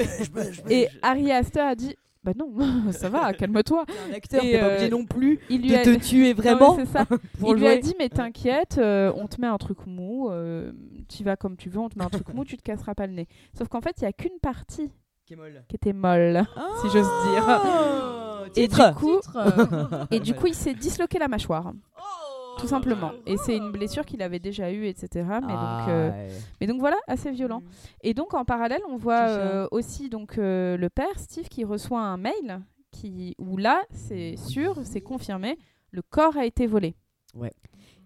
Et 0.71 0.89
Ari 1.03 1.33
Aster 1.33 1.61
a 1.61 1.75
dit, 1.75 1.95
bah 2.25 2.33
non, 2.37 2.53
ça 2.93 3.09
va, 3.09 3.33
calme-toi. 3.35 3.85
Un 4.09 4.15
acteur, 4.15 4.41
t'es 4.41 4.59
pas 4.59 4.65
euh, 4.65 4.71
obligé 4.71 4.91
non 4.91 5.05
plus 5.05 5.39
Il 5.51 5.63
lui 5.63 5.69
de 5.69 5.75
a... 5.75 5.83
te 5.83 5.99
tuer 5.99 6.33
vraiment 6.33 6.79
ça. 6.87 7.07
Il 7.47 7.55
lui 7.55 7.67
a 7.67 7.77
dit, 7.77 7.95
mais 7.99 8.09
t'inquiète, 8.09 8.79
euh, 8.79 9.13
on 9.17 9.27
te 9.27 9.41
met 9.41 9.47
un 9.47 9.59
truc 9.59 9.87
mou, 9.87 10.31
euh, 10.31 10.73
tu 11.09 11.23
vas 11.23 11.37
comme 11.37 11.57
tu 11.57 11.69
veux, 11.69 11.79
on 11.79 11.89
te 11.89 11.99
met 11.99 12.05
un 12.05 12.11
truc 12.11 12.33
mou, 12.33 12.45
tu 12.45 12.57
te 12.57 12.63
casseras 12.63 12.95
pas 12.95 13.07
le 13.07 13.13
nez. 13.13 13.29
Sauf 13.57 13.69
qu'en 13.69 13.81
fait, 13.81 13.97
il 13.99 14.05
y 14.05 14.07
a 14.07 14.13
qu'une 14.13 14.39
partie 14.41 14.91
qui 15.27 15.35
était 15.75 15.93
molle, 15.93 16.45
si 16.83 16.91
j'ose 16.91 17.09
dire. 17.31 17.45
Ah, 17.47 18.11
Et 18.57 18.69
du 18.69 18.77
coup, 18.95 19.21
Titre, 19.21 19.37
euh, 19.37 20.05
et 20.11 20.21
du 20.21 20.35
coup, 20.35 20.47
il 20.47 20.55
s'est 20.55 20.75
disloqué 20.75 21.19
la 21.19 21.29
mâchoire, 21.29 21.73
Oh. 21.97 22.24
Tout 22.65 22.71
simplement. 22.71 23.13
Et 23.27 23.37
c'est 23.37 23.57
une 23.57 23.71
blessure 23.71 24.05
qu'il 24.05 24.23
avait 24.23 24.39
déjà 24.39 24.73
eue, 24.73 24.87
etc. 24.87 25.09
Mais 25.15 25.53
donc, 25.55 25.89
euh, 25.89 26.11
Ah, 26.13 26.17
ouais. 26.17 26.29
mais 26.61 26.67
donc 26.67 26.81
voilà, 26.81 26.97
assez 27.07 27.31
violent. 27.31 27.63
Et 28.03 28.15
donc 28.15 28.35
en 28.35 28.45
parallèle, 28.45 28.81
on 28.89 28.97
voit 28.97 29.29
euh, 29.29 29.69
aussi 29.71 30.09
donc 30.09 30.39
euh, 30.39 30.77
le 30.77 30.89
père 30.91 31.19
Steve 31.19 31.49
qui 31.49 31.65
reçoit 31.65 32.01
un 32.01 32.17
mail 32.17 32.61
qui 32.91 33.35
où 33.39 33.57
là, 33.57 33.83
c'est 33.91 34.37
sûr, 34.37 34.77
c'est 34.85 35.01
confirmé, 35.01 35.59
le 35.91 36.03
corps 36.03 36.37
a 36.37 36.45
été 36.47 36.67
volé. 36.67 36.95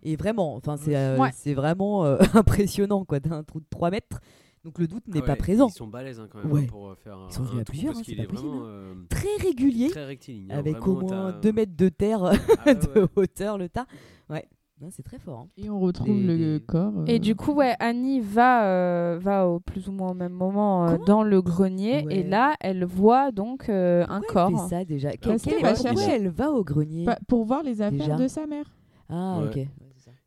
Et 0.04 0.14
vraiment, 0.16 0.54
enfin 0.54 0.76
c'est 0.76 0.96
euh, 0.96 1.18
Ouais. 1.18 1.30
vraiment 1.54 2.04
euh, 2.04 2.18
impressionnant 2.34 3.04
quoi, 3.04 3.18
d'un 3.20 3.42
trou 3.42 3.58
de 3.60 3.66
3 3.68 3.90
mètres. 3.90 4.20
Donc 4.64 4.78
le 4.78 4.86
doute 4.86 5.06
n'est 5.08 5.20
Ah 5.22 5.26
pas 5.26 5.32
ouais, 5.32 5.38
présent. 5.38 5.68
Ils 5.68 5.72
sont 5.72 5.86
balèzes 5.86 6.20
hein, 6.20 6.28
quand 6.30 6.38
même 6.38 6.50
Ouais. 6.52 6.62
hein, 6.62 6.66
pour 6.68 6.88
euh, 6.88 6.94
faire 6.96 7.16
un, 7.16 7.28
Ils 7.28 7.32
sont 7.32 7.42
venus 7.42 7.58
un 7.58 7.60
à 7.60 7.64
plusieurs, 7.64 7.92
parce 7.94 8.00
hein, 8.00 8.02
c'est 8.06 8.12
qu'il 8.14 8.20
est 8.22 8.26
vraiment 8.26 8.62
euh, 8.64 8.94
Très 9.08 9.36
régulier, 9.40 9.88
très 9.90 10.04
rectiligne. 10.04 10.48
hein, 10.50 10.58
avec 10.58 10.76
vraiment, 10.78 10.96
au 10.98 11.00
moins 11.02 11.32
t'as- 11.32 11.40
2 11.40 11.52
mètres 11.52 11.76
de 11.76 11.88
terre 11.88 12.24
Ah 12.24 12.32
ouais, 12.66 12.74
de 12.74 13.00
ouais. 13.00 13.06
hauteur 13.16 13.56
le 13.58 13.68
tas. 13.68 13.86
Ouais, 14.28 14.46
c'est 14.90 15.02
très 15.02 15.18
fort. 15.18 15.40
hein. 15.40 15.48
Et 15.56 15.70
on 15.70 15.80
retrouve 15.80 16.08
Les- 16.08 16.22
le 16.22 16.54
les- 16.54 16.60
corps. 16.60 16.92
euh, 16.98 17.04
Et 17.06 17.18
du 17.18 17.34
coup, 17.34 17.52
ouais, 17.52 17.74
Annie 17.80 18.20
va, 18.20 18.64
euh, 18.66 19.18
va 19.20 19.48
au 19.48 19.58
plus 19.60 19.88
ou 19.88 19.92
moins 19.92 20.10
au 20.10 20.14
même 20.14 20.32
moment 20.32 20.86
euh, 20.88 20.98
dans 21.06 21.22
le 21.22 21.40
grenier 21.42 22.04
Ouais. 22.04 22.18
et 22.18 22.22
là, 22.24 22.54
elle 22.60 22.84
voit 22.84 23.32
donc 23.32 23.68
euh, 23.68 24.04
un 24.08 24.20
Pourquoi 24.20 24.46
elle 24.48 24.52
corps. 24.54 24.68
fait 24.68 24.76
ça 24.76 24.84
déjà? 24.84 25.08
Parce 25.08 25.18
Quelle- 25.20 25.40
qu'elle 25.40 25.52
quelle- 25.54 25.62
va 25.70 25.74
pourquoi 25.74 25.92
chercher- 26.02 26.12
elle 26.16 26.28
va 26.28 26.50
au 26.52 26.62
grenier? 26.64 27.04
Pa- 27.06 27.18
pour 27.26 27.44
voir 27.44 27.62
les 27.62 27.80
affaires 27.82 27.98
Déjà. 28.06 28.16
de 28.16 28.28
sa 28.28 28.46
mère. 28.46 28.66
Ah, 29.08 29.40
Ouais. 29.40 29.46
ok. 29.62 29.68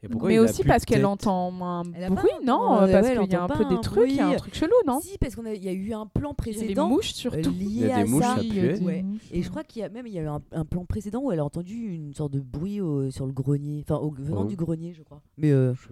Et 0.04 0.08
pourquoi 0.10 0.30
Mais 0.30 0.36
il 0.36 0.40
aussi 0.40 0.64
parce 0.64 0.84
qu'elle 0.84 1.06
entend 1.06 1.54
un 1.64 1.84
Elle 1.94 2.10
bruit, 2.10 2.32
un- 2.42 2.44
non 2.46 2.82
ouais, 2.82 2.92
Parce 2.92 3.08
ouais, 3.08 3.18
qu'il 3.20 3.32
y 3.32 3.36
a 3.36 3.44
un 3.44 3.48
peu 3.48 3.66
des 3.66 3.80
trucs, 3.82 4.10
il 4.10 4.16
y 4.16 4.20
a 4.20 4.30
un 4.30 4.36
truc 4.36 4.56
chelou, 4.56 4.74
non? 4.88 5.00
Si, 5.00 5.16
parce 5.20 5.36
qu'il 5.36 5.64
y 5.64 5.70
a 5.70 5.74
eu 5.74 5.94
un 5.94 6.08
plan 6.08 6.34
Il 6.44 6.48
y 6.48 6.50
a 6.50 6.54
des 6.54 6.60
précédent 6.64 6.90
mouches 6.90 7.14
surtout. 7.14 7.52
lié 7.52 7.56
Il 7.60 7.78
y 7.82 7.84
a 7.92 7.98
des 7.98 8.02
à 8.02 8.06
mouches, 8.06 8.24
ça. 8.24 8.42
des 8.42 8.80
Ouais. 8.82 9.04
mouches, 9.04 9.22
Et 9.32 9.44
je 9.44 9.50
crois 9.52 9.64
qu'il 9.64 9.82
y 9.84 9.86
a 9.86 9.90
même 9.90 10.08
il 10.08 10.14
y 10.14 10.18
a 10.18 10.24
eu 10.24 10.28
un, 10.28 10.42
un 10.54 10.66
plan 10.66 10.86
précédent 10.86 11.22
où 11.22 11.32
elle 11.32 11.38
a 11.40 11.46
entendu 11.46 11.94
une 11.94 12.14
sorte 12.16 12.32
de 12.34 12.40
bruit 12.40 12.82
au- 12.82 13.12
sur 13.12 13.28
le 13.28 13.32
grenier, 13.32 13.84
enfin 13.88 14.00
au- 14.04 14.10
venant 14.12 14.42
Oh. 14.42 14.46
du 14.46 14.56
grenier, 14.56 14.94
je 14.94 15.04
crois. 15.04 15.22
Mais 15.38 15.52
euh, 15.52 15.76
Je- 15.76 15.90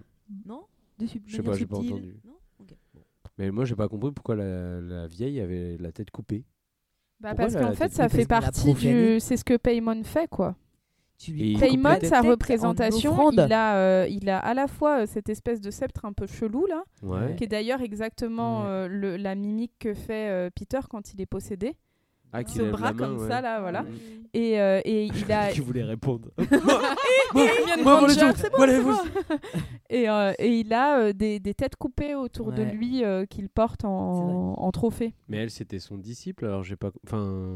non, 0.47 0.63
de 0.97 1.05
sub- 1.05 1.21
Je 1.27 1.35
sais 1.35 1.43
pas, 1.43 1.53
j'ai 1.53 1.67
pas 1.67 1.77
entendu. 1.77 2.17
Non? 2.25 2.33
Ok. 2.61 2.69
Bon. 2.95 3.01
Mais 3.37 3.51
moi, 3.51 3.65
j'ai 3.65 3.75
pas 3.75 3.87
compris 3.87 4.11
pourquoi 4.11 4.35
la, 4.35 4.81
la 4.81 5.05
vieille 5.07 5.39
avait 5.39 5.77
la 5.79 5.91
tête 5.91 6.09
coupée. 6.09 6.45
Bah, 7.19 7.35
parce 7.35 7.53
qu'en 7.55 7.73
fait, 7.73 7.91
ça 7.91 8.09
fait 8.09 8.25
partie 8.25 8.73
du. 8.73 9.19
C'est 9.19 9.37
ce 9.37 9.43
que 9.43 9.55
Paymon 9.57 10.03
fait, 10.03 10.27
quoi. 10.27 10.55
Tu 11.19 11.31
lui 11.33 11.57
sa 12.07 12.21
représentation, 12.21 13.11
offrande. 13.11 13.43
il 13.45 13.53
a, 13.53 13.75
euh, 13.75 14.07
il 14.09 14.29
a 14.29 14.39
à 14.39 14.53
la 14.53 14.67
fois 14.67 15.01
euh, 15.01 15.05
cette 15.05 15.27
espèce 15.27 15.59
de 15.59 15.69
sceptre 15.69 16.05
un 16.05 16.13
peu 16.13 16.25
chelou, 16.27 16.65
là, 16.65 16.83
Ouais. 17.03 17.35
qui 17.35 17.43
est 17.43 17.47
d'ailleurs 17.47 17.81
exactement 17.81 18.61
Ouais. 18.61 18.67
euh, 18.69 18.87
le- 18.87 19.17
la 19.17 19.35
mimique 19.35 19.73
que 19.79 19.93
fait 19.93 20.49
Peter 20.55 20.79
quand 20.89 21.13
il 21.13 21.19
est 21.21 21.25
possédé. 21.25 21.75
Ah, 22.31 22.43
qu'il 22.43 22.61
lève 22.61 22.71
bras 22.71 22.87
la 22.87 22.93
main, 22.93 22.97
comme 23.07 23.17
ouais. 23.19 23.27
ça, 23.27 23.41
là, 23.41 23.59
voilà. 23.61 23.85
Et, 24.33 24.59
euh, 24.59 24.81
et 24.85 25.05
il 25.15 25.31
a. 25.31 25.51
Qui 25.51 25.61
voulait 25.61 25.83
répondre 25.83 26.29
et, 29.89 30.05
il 30.59 30.73
a 30.73 30.99
euh, 30.99 31.13
des, 31.13 31.39
des 31.39 31.53
têtes 31.53 31.75
coupées 31.75 32.15
autour 32.15 32.51
de 32.51 32.61
lui 32.63 33.03
euh, 33.03 33.25
qu'il 33.25 33.49
porte 33.49 33.85
en, 33.85 34.53
en 34.57 34.71
trophée. 34.71 35.13
Mais 35.27 35.37
elle, 35.37 35.49
c'était 35.49 35.79
son 35.79 35.97
disciple, 35.97 36.45
alors 36.45 36.63
j'ai 36.63 36.75
pas. 36.75 36.91
Enfin. 37.05 37.49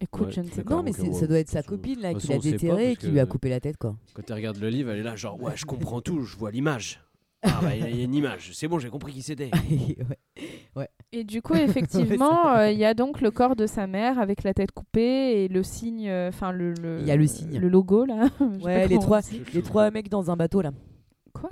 Écoute, 0.00 0.26
Ouais, 0.26 0.32
je 0.32 0.40
ne 0.40 0.46
sais 0.48 0.62
pas. 0.64 0.74
Non, 0.74 0.82
mais 0.82 0.92
ça 0.92 1.26
doit 1.26 1.38
être 1.38 1.48
sa 1.50 1.62
copine 1.62 2.00
là 2.00 2.12
façon, 2.12 2.20
qui 2.20 2.28
l'a 2.28 2.36
on 2.36 2.40
sait 2.40 2.50
pas, 2.50 2.56
déterré 2.58 2.90
et 2.92 2.96
qui 2.96 3.08
lui 3.08 3.20
a 3.20 3.26
coupé 3.26 3.48
la 3.48 3.60
tête 3.60 3.76
quoi. 3.76 3.96
Quand 4.14 4.22
elle 4.28 4.36
regarde 4.36 4.58
le 4.58 4.68
livre, 4.68 4.90
elle 4.90 4.98
est 5.00 5.02
là, 5.02 5.16
genre, 5.16 5.40
ouais, 5.42 5.52
je 5.56 5.64
comprends 5.66 6.00
tout, 6.00 6.22
je 6.22 6.36
vois 6.36 6.50
l'image. 6.50 7.02
Ah, 7.42 7.58
bah, 7.62 7.74
il 7.74 7.80
y 7.80 7.84
a- 7.84 7.88
il 7.88 7.96
y 7.96 8.00
a 8.02 8.04
une 8.04 8.14
image, 8.14 8.50
c'est 8.52 8.68
bon, 8.68 8.78
j'ai 8.78 8.90
compris 8.90 9.12
qui 9.12 9.22
c'était. 9.22 9.50
Ouais. 10.76 10.88
Et 11.12 11.24
du 11.24 11.42
coup, 11.42 11.54
effectivement, 11.56 12.48
euh, 12.54 12.70
il 12.70 12.78
y 12.78 12.84
a 12.84 12.94
donc 12.94 13.20
le 13.20 13.30
corps 13.30 13.56
de 13.56 13.66
sa 13.66 13.86
mère 13.86 14.18
avec 14.18 14.42
la 14.44 14.54
tête 14.54 14.70
coupée 14.72 15.44
et 15.44 15.48
le 15.48 15.62
signe, 15.62 16.08
euh, 16.08 16.28
enfin 16.28 16.52
le, 16.52 16.72
le- 16.74 16.98
Il 17.00 17.06
y 17.06 17.10
a 17.10 17.16
le 17.16 17.26
signe. 17.26 17.58
le 17.58 17.68
logo 17.68 18.04
là. 18.04 18.28
Ouais, 18.62 18.86
les 18.88 18.98
trois, 18.98 19.20
les 19.52 19.62
trois 19.62 19.90
mecs 19.90 20.08
dans 20.08 20.30
un 20.30 20.36
bateau 20.36 20.62
là. 20.62 20.70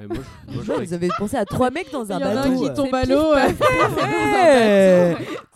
Et 0.00 0.06
moi, 0.06 0.16
je- 0.16 0.16
moi, 0.16 0.22
je 0.50 0.56
Non, 0.56 0.62
croyais 0.62 0.84
vous 0.86 0.92
avez 0.94 1.08
pensé 1.18 1.36
à 1.36 1.44
trois 1.44 1.70
mecs 1.70 1.90
dans 1.92 2.10
un 2.12 2.18
Il 2.18 2.22
y 2.22 2.24
en 2.24 2.28
a 2.30 2.34
bateau. 2.34 2.50
un 2.52 2.56
qui 2.56 2.68
euh. 2.68 2.74
tombe 2.74 2.94
à 2.94 3.04
C'est 3.04 3.12
l'eau. 3.14 3.34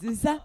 C'est 0.00 0.14
ça. 0.14 0.38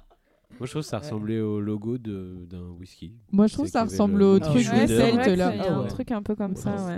Moi, 0.60 0.66
je 0.66 0.72
trouve 0.72 0.82
que 0.82 0.88
ça 0.88 0.98
ressemblait 0.98 1.40
au 1.40 1.60
logo 1.60 2.00
de- 2.00 2.48
d'un 2.50 2.70
whisky. 2.80 3.14
Moi, 3.32 3.46
je 3.46 3.54
trouve 3.54 3.68
C'est 3.68 3.74
ça 3.74 3.84
ressemble 3.84 4.18
le 4.20 4.26
au 4.26 4.40
truc 4.40 4.56
Ouais, 4.74 4.88
Celte 4.88 5.28
y 5.28 5.36
là. 5.36 5.50
a 5.50 5.72
un 5.72 5.84
truc 5.86 6.12
un 6.12 6.24
peu 6.24 6.36
comme 6.36 6.56
ça, 6.56 6.76
ouais. 6.88 6.98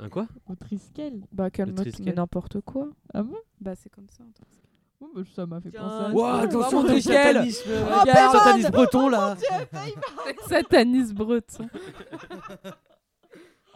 Un 0.00 0.08
quoi? 0.08 0.26
Au 0.50 0.54
Triskel. 0.54 1.20
Bah, 1.32 1.50
Triskel. 1.50 1.92
mais 2.06 2.12
n'importe 2.14 2.62
quoi. 2.62 2.88
Ah 3.12 3.22
bon? 3.22 3.36
Bah, 3.60 3.72
c'est 3.76 3.90
comme 3.90 4.08
ça. 4.08 4.22
attends. 4.24 4.46
Oh, 5.04 5.10
bah, 5.14 5.22
Ça 5.34 5.46
m'a 5.46 5.60
fait 5.60 5.70
Tiens, 5.70 5.80
penser 5.82 6.04
à 6.04 6.10
Ouah, 6.14 6.40
attention, 6.42 6.86
ciel. 6.86 7.02
satanisme, 7.02 7.70
Oh, 7.70 8.00
regarde, 8.00 8.36
satanisme 8.36 8.70
breton 8.70 9.08
là 9.08 9.36
Satanisme 10.48 11.14
breton. 11.16 11.68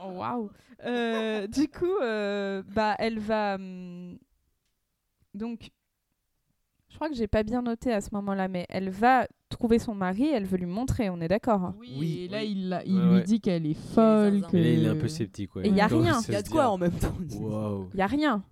oh, 0.02 0.10
waouh. 0.12 0.50
Euh, 0.84 1.46
du 1.46 1.68
coup, 1.68 1.96
euh, 2.02 2.62
bah, 2.74 2.94
elle 2.98 3.18
va. 3.18 3.54
hum, 3.56 4.18
donc, 5.34 5.70
je 6.88 6.94
crois 6.96 7.08
que 7.08 7.14
j'ai 7.14 7.26
pas 7.26 7.42
bien 7.42 7.60
noté 7.62 7.92
à 7.92 8.00
ce 8.00 8.08
moment-là, 8.12 8.48
mais 8.48 8.66
elle 8.68 8.90
va 8.90 9.26
trouver 9.50 9.78
son 9.78 9.94
mari, 9.94 10.28
elle 10.28 10.44
veut 10.46 10.56
lui 10.58 10.66
montrer, 10.66 11.10
on 11.10 11.20
est 11.20 11.28
d'accord 11.28 11.62
hein. 11.62 11.74
Oui, 11.78 11.94
Oui. 11.98 12.20
et 12.24 12.28
là, 12.28 12.38
Oui. 12.40 12.50
il, 12.52 12.68
la- 12.68 12.84
il 12.84 12.94
Ouais, 12.96 13.02
lui 13.04 13.14
ouais. 13.16 13.22
dit 13.24 13.40
qu'elle 13.40 13.66
est 13.66 13.74
folle. 13.94 14.34
zinzin. 14.40 14.48
Que... 14.48 14.56
Et 14.56 14.62
là, 14.62 14.70
il 14.70 14.84
est 14.84 14.88
un 14.88 14.96
peu 14.96 15.08
sceptique. 15.08 15.54
Ouais. 15.56 15.66
Et 15.66 15.70
y 15.70 15.80
a 15.80 15.86
rien. 15.86 16.20
Il 16.28 16.32
y 16.32 16.36
a 16.36 16.42
de 16.42 16.48
quoi 16.48 16.62
dit, 16.62 16.68
en 16.68 16.78
même 16.78 16.92
temps. 16.92 17.14
Waouh. 17.40 17.90
Il 17.94 17.98
y 17.98 18.02
a 18.02 18.06
rien. 18.06 18.42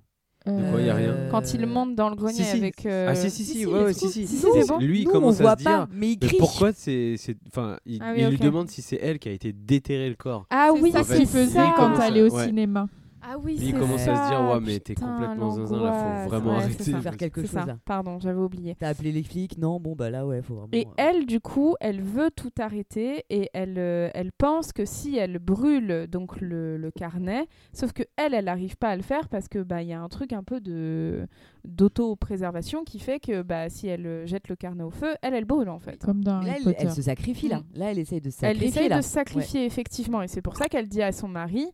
Euh, 0.46 0.70
quoi, 0.70 0.80
y 0.82 0.90
a 0.90 0.94
rien 0.94 1.14
Quand 1.30 1.54
il 1.54 1.66
monte 1.66 1.94
dans 1.94 2.10
le 2.10 2.16
grenier 2.16 2.34
Si, 2.34 2.44
si. 2.44 2.56
avec. 2.58 2.84
euh, 2.84 3.08
Ah, 3.10 3.14
si, 3.14 3.30
si, 3.30 3.44
si, 3.44 3.52
si, 3.52 3.66
ouais, 3.66 3.72
mais 3.72 3.84
ouais, 3.84 3.92
c'est 3.94 4.00
si, 4.08 4.12
si. 4.12 4.26
Si, 4.26 4.36
si, 4.36 4.46
c'est 4.52 4.68
bon. 4.68 4.78
Lui, 4.78 5.00
il 5.00 5.04
Nous, 5.06 5.10
commence 5.12 5.36
à 5.36 5.38
se 5.38 5.42
pas, 5.42 5.56
dire. 5.56 5.86
mais 5.90 6.12
il 6.12 6.18
Mais 6.20 6.26
crie. 6.28 6.36
pourquoi 6.36 6.72
c'est. 6.74 7.14
c'est- 7.16 7.36
Enfin, 7.48 7.78
il, 7.86 7.98
Ah 8.02 8.10
oui, 8.12 8.20
il 8.20 8.24
ok. 8.26 8.30
lui 8.32 8.38
demande 8.38 8.68
si 8.68 8.82
c'est 8.82 8.98
elle 9.00 9.18
qui 9.18 9.30
a 9.30 9.32
été 9.32 9.52
déterré 9.54 10.08
le 10.10 10.16
corps. 10.16 10.44
Ah 10.50 10.68
c'est 10.74 10.80
oui, 10.82 10.92
En 10.94 11.02
fait, 11.02 11.16
qu'il 11.16 11.26
c'est 11.26 11.38
faisait 11.46 11.60
quand 11.76 11.98
elle 12.00 12.16
est 12.18 12.22
au 12.22 12.34
Ouais. 12.34 12.46
cinéma. 12.46 12.88
Ah 13.26 13.36
oui, 13.42 13.54
Puis 13.56 13.68
il 13.68 13.72
commence 13.72 14.06
à 14.06 14.14
se 14.26 14.30
dire, 14.30 14.50
ouais, 14.52 14.60
mais 14.60 14.80
t'es 14.80 14.94
complètement 14.94 15.50
zinzin, 15.50 15.82
là, 15.82 16.22
faut 16.24 16.28
vraiment 16.28 16.50
Ouais, 16.50 16.62
arrêter. 16.64 16.82
ça. 16.92 17.00
Faire 17.00 17.16
quelque 17.16 17.40
chose 17.40 17.50
ça. 17.50 17.64
là. 17.64 17.78
Pardon, 17.84 18.18
j'avais 18.20 18.38
oublié. 18.40 18.76
T'as 18.78 18.88
appelé 18.88 19.12
les 19.12 19.22
flics? 19.22 19.56
Non, 19.56 19.80
bon 19.80 19.94
bah 19.94 20.10
là 20.10 20.26
ouais, 20.26 20.42
faut 20.42 20.54
vraiment. 20.54 20.68
Et 20.72 20.86
euh, 20.86 20.90
elle, 20.98 21.24
du 21.26 21.40
coup, 21.40 21.74
elle 21.80 22.02
veut 22.02 22.30
tout 22.30 22.50
arrêter 22.58 23.24
et 23.30 23.48
elle, 23.54 23.76
euh, 23.78 24.10
elle 24.12 24.30
pense 24.32 24.72
que 24.72 24.84
si 24.84 25.16
elle 25.16 25.38
brûle 25.38 26.06
donc 26.10 26.40
le, 26.40 26.76
le 26.76 26.90
carnet, 26.90 27.46
sauf 27.72 27.92
que 27.92 28.02
elle, 28.16 28.34
elle 28.34 28.44
n'arrive 28.44 28.76
pas 28.76 28.88
à 28.90 28.96
le 28.96 29.02
faire 29.02 29.28
parce 29.30 29.48
que 29.48 29.62
bah 29.62 29.80
il 29.82 29.88
y 29.88 29.92
a 29.94 30.00
un 30.02 30.08
truc 30.08 30.32
un 30.34 30.42
peu 30.42 30.60
de 30.60 31.26
d'auto-préservation 31.64 32.84
qui 32.84 32.98
fait 32.98 33.20
que 33.20 33.42
bah 33.42 33.68
si 33.70 33.86
elle 33.88 34.06
euh, 34.06 34.26
jette 34.26 34.48
le 34.48 34.56
carnet 34.56 34.82
au 34.84 34.90
feu, 34.90 35.14
elle, 35.22 35.34
elle 35.34 35.44
brûle 35.44 35.68
en 35.70 35.78
fait. 35.78 35.98
Comme 36.04 36.22
dans 36.22 36.40
Là, 36.40 36.50
Harry 36.50 36.56
elle, 36.58 36.64
Potter. 36.64 36.76
elle 36.80 36.90
se 36.90 37.02
sacrifie 37.02 37.48
là. 37.48 37.58
Mm. 37.58 37.78
Là, 37.78 37.90
elle 37.90 37.98
essaye 37.98 38.20
de 38.20 38.30
se 38.30 38.36
Elle 38.44 38.56
sacrifier 38.56 38.68
essaye 38.68 38.88
là. 38.88 38.96
de 38.98 39.02
se 39.02 39.08
sacrifier 39.08 39.64
effectivement 39.64 40.22
et 40.22 40.28
c'est 40.28 40.42
pour 40.42 40.56
ça 40.56 40.66
qu'elle 40.66 40.88
dit 40.88 41.02
à 41.02 41.12
son 41.12 41.28
mari. 41.28 41.66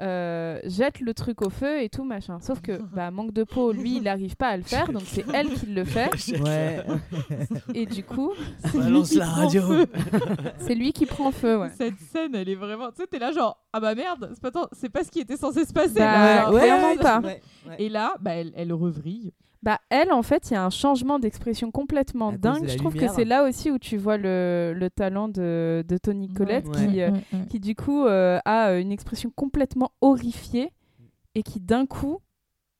Euh, 0.00 0.58
jette 0.64 1.00
le 1.00 1.14
truc 1.14 1.42
au 1.42 1.50
feu 1.50 1.80
et 1.82 1.88
tout 1.88 2.04
machin. 2.04 2.40
Sauf 2.40 2.60
que 2.60 2.72
bah, 2.94 3.10
manque 3.10 3.32
de 3.32 3.44
peau, 3.44 3.72
lui, 3.72 3.96
il 3.96 4.02
n'arrive 4.02 4.36
pas 4.36 4.48
à 4.48 4.56
le 4.56 4.62
faire, 4.62 4.90
donc 4.92 5.02
c'est 5.06 5.24
elle 5.32 5.50
qui 5.50 5.66
le 5.66 5.84
fait. 5.84 6.10
Ouais. 6.44 6.84
Et 7.74 7.86
du 7.86 8.02
coup, 8.02 8.32
C'est 8.72 8.78
lui 8.80 9.02
qui 9.02 9.18
prend 9.18 9.48
feu. 9.48 9.86
c'est 10.58 10.74
lui 10.74 10.92
qui 10.92 11.06
prend 11.06 11.30
feu. 11.30 11.58
Ouais. 11.60 11.70
Cette 11.76 11.98
scène, 12.12 12.34
elle 12.34 12.48
est 12.48 12.54
vraiment. 12.54 12.90
Tu 12.90 13.02
sais, 13.02 13.06
t'es 13.06 13.18
là, 13.18 13.30
genre, 13.32 13.62
ah 13.72 13.80
bah 13.80 13.94
merde, 13.94 14.30
c'est 14.34 14.40
pas, 14.42 14.50
tant- 14.50 14.68
pas 14.92 15.04
ce 15.04 15.10
qui 15.10 15.20
était 15.20 15.36
censé 15.36 15.64
se 15.64 15.72
passer. 15.72 15.94
Bah, 16.00 16.34
là. 16.46 16.50
Ouais, 16.52 16.60
clairement 16.60 16.88
ouais, 16.90 16.96
pas. 16.98 17.20
ouais, 17.20 17.40
ouais. 17.68 17.76
Et 17.78 17.88
là, 17.88 18.14
bah, 18.20 18.32
elle, 18.32 18.52
elle 18.56 18.72
revrille. 18.72 19.32
Bah 19.64 19.78
elle, 19.88 20.12
en 20.12 20.22
fait, 20.22 20.50
il 20.50 20.54
y 20.54 20.56
a 20.56 20.64
un 20.64 20.68
changement 20.70 21.18
d'expression 21.18 21.70
complètement 21.70 22.28
À 22.28 22.36
dingue. 22.36 22.64
de 22.64 22.68
Je 22.68 22.76
trouve 22.76 22.92
lumière. 22.92 23.08
que 23.10 23.16
c'est 23.16 23.24
là 23.24 23.44
aussi 23.48 23.70
où 23.70 23.78
tu 23.78 23.96
vois 23.96 24.18
le, 24.18 24.74
le 24.76 24.90
talent 24.90 25.28
de, 25.28 25.82
de 25.88 25.96
Tony 25.96 26.28
Collette 26.28 26.68
Ouais. 26.68 26.86
qui, 26.86 27.00
euh, 27.00 27.10
Ouais, 27.10 27.22
ouais. 27.32 27.46
qui 27.48 27.60
du 27.60 27.74
coup 27.74 28.04
euh, 28.04 28.38
a 28.44 28.68
euh, 28.72 28.80
une 28.80 28.92
expression 28.92 29.30
complètement 29.34 29.90
horrifiée 30.02 30.70
et 31.34 31.42
qui 31.42 31.60
d'un 31.60 31.86
coup 31.86 32.18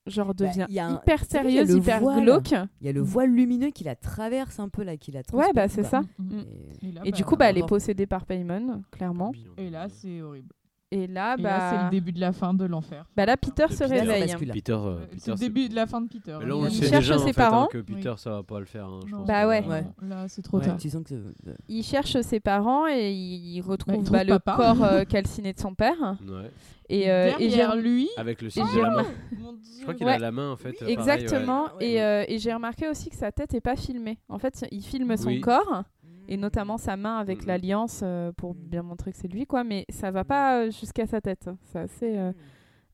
genre 0.05 0.35
Bah, 0.35 0.45
devient 0.45 0.67
il 0.69 0.75
y 0.75 0.79
a 0.79 0.85
un- 0.85 0.95
hyper 0.97 1.25
sérieuse, 1.25 1.71
hyper 1.73 1.99
voile. 2.01 2.21
glauque. 2.23 2.51
Il 2.79 2.85
y 2.85 2.89
a 2.89 2.93
le 2.93 3.01
voile 3.01 3.31
lumineux 3.31 3.71
qui 3.71 3.83
la 3.83 3.95
traverse 3.95 4.59
un 4.59 4.69
peu 4.69 4.83
là, 4.83 4.95
qui 4.97 5.11
la 5.11 5.21
Ouais, 5.33 5.51
bah 5.55 5.67
c'est 5.67 5.81
ça. 5.83 6.01
Mm, 6.19 6.23
mm. 6.35 6.39
Et- 6.83 6.87
Et 6.87 6.91
là, 6.91 7.01
Et 7.05 7.11
du 7.11 7.23
bah, 7.23 7.27
coup, 7.27 7.35
bah, 7.35 7.49
elle 7.49 7.57
est 7.57 7.65
possédée 7.67 8.05
par 8.05 8.25
Paimon, 8.27 8.83
clairement. 8.91 9.31
Et 9.57 9.71
là, 9.71 9.87
c'est 9.89 10.21
horrible. 10.21 10.53
Et 10.97 11.07
là, 11.07 11.35
Et 11.37 11.41
là, 11.41 11.69
c'est 11.71 11.75
bah, 11.77 11.83
le 11.85 11.89
début 11.89 12.11
de 12.13 12.19
la 12.21 12.31
fin 12.31 12.53
de 12.53 12.63
l'enfer. 12.65 13.05
bah 13.17 13.25
là, 13.25 13.35
Peter 13.35 13.65
De 13.67 13.73
se 13.73 13.83
Peter 13.83 13.99
réveille. 13.99 14.21
bascule. 14.27 14.51
Peter, 14.51 14.71
euh, 14.71 14.95
Ouais, 14.95 15.01
Peter, 15.07 15.19
c'est 15.19 15.31
le 15.31 15.37
début 15.37 15.67
de 15.69 15.75
la 15.75 15.85
fin 15.87 15.99
de 16.01 16.07
Peter. 16.07 16.37
Mais 16.39 16.45
là, 16.45 16.55
on 16.55 16.65
Il 16.67 16.71
sait 16.71 16.87
cherche 16.87 17.05
déjà, 17.05 17.17
ses 17.17 17.23
en 17.23 17.27
fait, 17.27 17.33
parents. 17.33 17.63
hein, 17.63 17.67
que 17.71 17.77
Peter, 17.79 18.13
ça 18.17 18.29
va 18.29 18.43
pas 18.43 18.59
le 18.59 18.65
faire. 18.65 18.85
hein, 18.85 18.99
je 19.05 19.11
Non. 19.11 19.17
pense 19.19 19.27
Bah 19.27 19.43
que- 19.43 19.47
ouais. 19.49 19.65
Ouais. 19.67 19.85
Là, 20.07 20.25
c'est 20.29 20.41
trop 20.41 20.59
Ouais, 20.59 20.65
tard. 20.65 20.77
tu 20.77 20.89
sens 20.89 21.03
que 21.03 21.09
c'est- 21.09 21.55
Il 21.67 21.83
cherche 21.83 22.19
ses 22.21 22.39
parents 22.39 22.87
et 22.87 23.11
il 23.11 23.61
retrouve 23.61 23.95
trouve 23.95 24.09
bah, 24.11 24.23
le 24.23 24.39
papa. 24.39 24.55
corps 24.55 24.83
euh, 24.83 25.03
calciné 25.09 25.51
de 25.53 25.59
son 25.59 25.75
père. 25.75 25.99
Ouais. 26.25 26.49
Et, 26.87 27.09
euh, 27.11 27.31
et 27.39 27.49
j'ai- 27.49 27.65
lui. 27.81 28.07
Avec 28.15 28.41
le 28.43 28.49
signe 28.49 28.63
de 28.63 28.69
j'ai 28.69 28.81
la 28.81 28.89
main. 28.91 28.97
remar- 28.97 29.05
Mon 29.39 29.53
Dieu. 29.53 29.61
Je 29.79 29.81
crois 29.81 29.93
qu'il 29.95 30.05
Ouais. 30.05 30.13
a 30.13 30.19
la 30.19 30.31
main 30.31 30.51
en 30.51 30.55
fait. 30.55 30.75
Exactement. 30.87 31.63
ouais. 31.79 31.87
Et, 31.93 32.01
euh, 32.01 32.23
et 32.27 32.37
j'ai 32.39 32.53
remarqué 32.53 32.87
aussi 32.87 33.09
que 33.09 33.15
sa 33.15 33.31
tête 33.31 33.53
est 33.53 33.61
pas 33.61 33.75
filmée. 33.75 34.19
En 34.29 34.37
fait, 34.39 34.65
il 34.71 34.81
filme 34.83 35.17
son 35.17 35.27
Oui. 35.27 35.41
corps 35.41 35.83
et 36.27 36.37
notamment 36.37 36.77
sa 36.77 36.97
main 36.97 37.17
avec 37.17 37.41
Mhm. 37.41 37.47
l'alliance 37.47 37.99
euh, 38.03 38.31
pour 38.35 38.53
Mhm. 38.55 38.61
bien 38.61 38.83
montrer 38.83 39.11
que 39.11 39.17
c'est 39.17 39.27
lui, 39.27 39.45
quoi. 39.45 39.63
Mais 39.63 39.85
ça 39.89 40.11
va 40.11 40.23
pas 40.23 40.59
euh, 40.61 40.71
jusqu'à 40.71 41.05
sa 41.07 41.21
tête. 41.21 41.49
C'est 41.65 41.79
assez, 41.79 42.17
euh, 42.17 42.31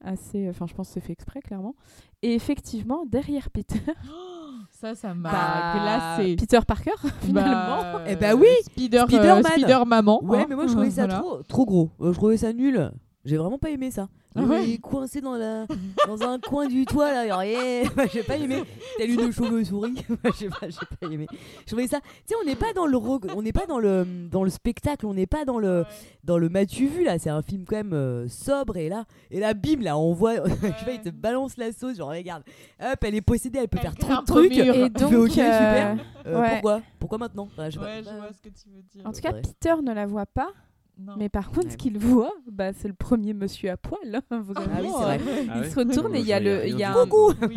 assez. 0.04 0.50
Enfin, 0.50 0.66
je 0.68 0.74
pense 0.74 0.88
que 0.90 0.94
c'est 0.96 1.00
fait 1.02 1.14
exprès, 1.14 1.42
clairement. 1.42 1.76
Et 2.22 2.34
effectivement, 2.34 3.06
derrière 3.06 3.50
Peter, 3.50 3.80
Ça, 4.72 4.96
ça 4.96 5.14
m'a 5.14 5.32
bah, 5.32 6.18
glacé. 6.18 6.36
Peter 6.36 6.60
Parker, 6.68 6.92
finalement. 7.22 7.82
Bah, 7.82 8.04
Eh 8.08 8.16
bah 8.16 8.36
oui, 8.36 8.48
Spider, 8.64 9.00
euh, 9.00 9.06
Spider-Man. 9.08 9.44
Spider 9.46 9.80
maman. 9.86 10.24
Ouais, 10.24 10.40
hein. 10.42 10.46
mais 10.50 10.56
moi 10.56 10.66
je 10.68 10.72
trouvais 10.74 10.90
ça 10.92 11.06
Voilà. 11.08 11.20
trop, 11.20 11.44
trop 11.44 11.66
gros. 11.66 11.90
Euh, 12.02 12.12
je 12.14 12.18
trouvais 12.18 12.38
ça 12.38 12.54
nul. 12.54 12.92
J'ai 13.26 13.38
vraiment 13.38 13.58
pas 13.60 13.70
aimé 13.70 13.92
ça. 13.92 14.08
Ah 14.36 14.44
ouais 14.44 14.64
Il 14.66 14.74
est 14.76 14.78
coincé 14.82 15.20
dans, 15.22 15.36
la... 15.36 15.66
dans 16.08 16.22
un 16.24 16.40
coin 16.40 16.68
du 16.68 16.86
toit 16.86 17.12
là. 17.12 17.28
genre, 17.28 17.44
yeah. 17.44 17.84
j'ai 18.14 18.24
pas 18.24 18.38
aimé. 18.38 18.64
Telle 18.98 19.12
une 19.12 19.32
chauve-souris. 19.32 20.06
j'ai 20.40 20.48
pas, 20.50 20.70
j'ai 20.70 20.98
pas 21.00 21.08
aimé. 21.12 21.28
Je 21.62 21.66
trouvais 21.66 21.88
ça. 21.88 22.00
Tu 22.02 22.08
sais, 22.28 22.36
on 22.42 22.46
n'est 22.46 22.56
pas 22.56 22.72
dans 22.74 22.86
le 22.86 22.96
ro- 22.98 23.20
on 23.36 23.42
n'est 23.42 23.52
pas 23.52 23.66
dans 23.66 23.80
le 23.80 24.06
dans 24.32 24.44
le 24.44 24.50
spectacle. 24.50 25.06
On 25.06 25.14
n'est 25.14 25.28
pas 25.28 25.44
dans 25.46 25.60
le 25.60 25.84
dans 26.24 26.38
le 26.38 26.48
Mathieu 26.50 26.88
vu 26.88 27.04
là. 27.04 27.20
C'est 27.20 27.30
un 27.30 27.42
film 27.42 27.66
quand 27.68 27.76
même 27.76 27.94
euh, 27.94 28.28
sobre 28.30 28.78
et 28.78 28.88
là 28.90 29.06
et 29.32 29.40
là 29.40 29.54
bim 29.54 29.82
là 29.82 29.98
on 29.98 30.14
voit. 30.14 30.36
je 30.48 30.50
sais 30.52 30.86
pas, 30.86 30.92
il 30.94 31.02
te 31.02 31.10
balance 31.10 31.58
la 31.58 31.72
sauce. 31.74 31.98
Genre 31.98 32.10
regarde. 32.10 32.44
Hop, 32.82 32.98
elle 33.04 33.16
est 33.16 33.22
possédée. 33.22 33.60
Elle 33.60 33.68
peut 33.68 33.80
Elle 33.82 33.90
faire 33.90 33.96
trop 33.96 34.08
de 34.08 34.14
grimpe 34.14 34.30
au 34.30 34.34
trucs. 34.34 34.56
mur. 34.56 34.76
Et 34.76 34.90
donc, 34.90 35.14
ok 35.14 35.30
super. 35.32 35.92
euh, 35.92 35.96
Euh, 36.28 36.40
ouais. 36.42 36.50
Pourquoi? 36.52 36.82
Pourquoi 37.00 37.18
maintenant? 37.18 37.48
Enfin, 37.52 37.70
je 37.70 37.78
pas. 37.80 37.86
Ouais, 37.86 37.98
je 38.04 38.04
vois 38.16 38.30
ce 38.32 38.42
que 38.42 38.50
tu 38.54 38.70
veux 38.70 38.82
dire. 38.94 39.06
En 39.06 39.12
tout 39.12 39.20
cas, 39.22 39.32
Ouais. 39.34 39.42
Peter 39.42 39.74
ne 39.84 39.92
la 39.94 40.06
voit 40.06 40.26
pas, 40.28 40.52
Non. 41.00 41.14
mais 41.18 41.30
par 41.30 41.48
contre, 41.50 41.66
Ouais. 41.66 41.72
ce 41.72 41.78
qu'il 41.78 41.98
voit, 41.98 42.32
bah, 42.52 42.74
c'est 42.74 42.88
le 42.88 42.94
premier 42.94 43.34
monsieur 43.34 43.72
à 43.72 43.78
poil. 43.78 44.22
hein, 44.30 44.40
Vraiment. 44.42 44.72
Ah 44.76 44.80
oui, 44.82 44.90
c'est 44.96 45.04
vrai. 45.04 45.20
Ah 45.50 45.54
Il 45.56 45.62
ouais 45.62 45.70
se 45.70 45.80
retourne 45.80 46.16
et 46.16 46.20
il 46.20 46.28
y 46.28 46.34
a 46.34 46.40
le, 46.40 46.68
il 46.68 46.78
y 46.78 46.84
a 46.84 46.94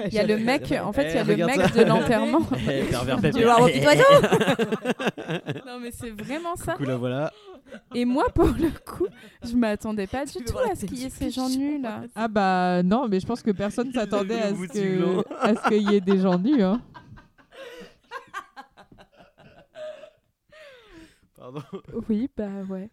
il 0.06 0.14
y 0.14 0.18
a 0.18 0.26
le 0.26 0.38
mec, 0.38 0.72
en 0.82 0.92
fait, 0.94 1.10
il 1.10 1.14
y 1.14 1.18
a 1.18 1.24
Eh, 1.28 1.36
le 1.36 1.46
mec 1.46 1.60
ça. 1.60 1.84
de 1.84 1.88
l'enterrement. 1.88 2.40
Eh, 2.68 2.84
non, 5.66 5.78
mais 5.80 5.90
c'est 5.90 6.10
vraiment 6.10 6.56
ça. 6.56 6.72
Coucou, 6.72 6.84
la 6.88 6.96
voilà. 6.96 7.32
Et 7.94 8.04
moi, 8.06 8.24
pour 8.34 8.46
le 8.46 8.70
coup, 8.90 9.06
je 9.42 9.54
m'attendais 9.56 10.06
pas 10.06 10.24
du 10.24 10.42
tout 10.44 10.58
à 10.58 10.74
ce 10.74 10.86
qu'il 10.86 10.98
y 10.98 11.04
ait 11.04 11.10
ces 11.10 11.30
gens 11.30 11.48
nuls. 11.50 11.82
là. 11.82 12.02
Ah 12.14 12.28
bah 12.28 12.82
non, 12.82 13.08
mais 13.08 13.20
je 13.20 13.26
pense 13.26 13.42
que 13.42 13.50
personne 13.50 13.92
s'attendait 13.92 14.40
à 14.40 14.54
ce 14.54 15.68
qu'il 15.68 15.90
y 15.90 15.94
ait 15.96 16.00
des 16.00 16.18
gens 16.18 16.38
nus. 16.38 16.62
Hein. 16.62 16.80
Pardon. 21.36 21.60
Oui, 22.08 22.30
bah 22.36 22.48
ouais. 22.70 22.88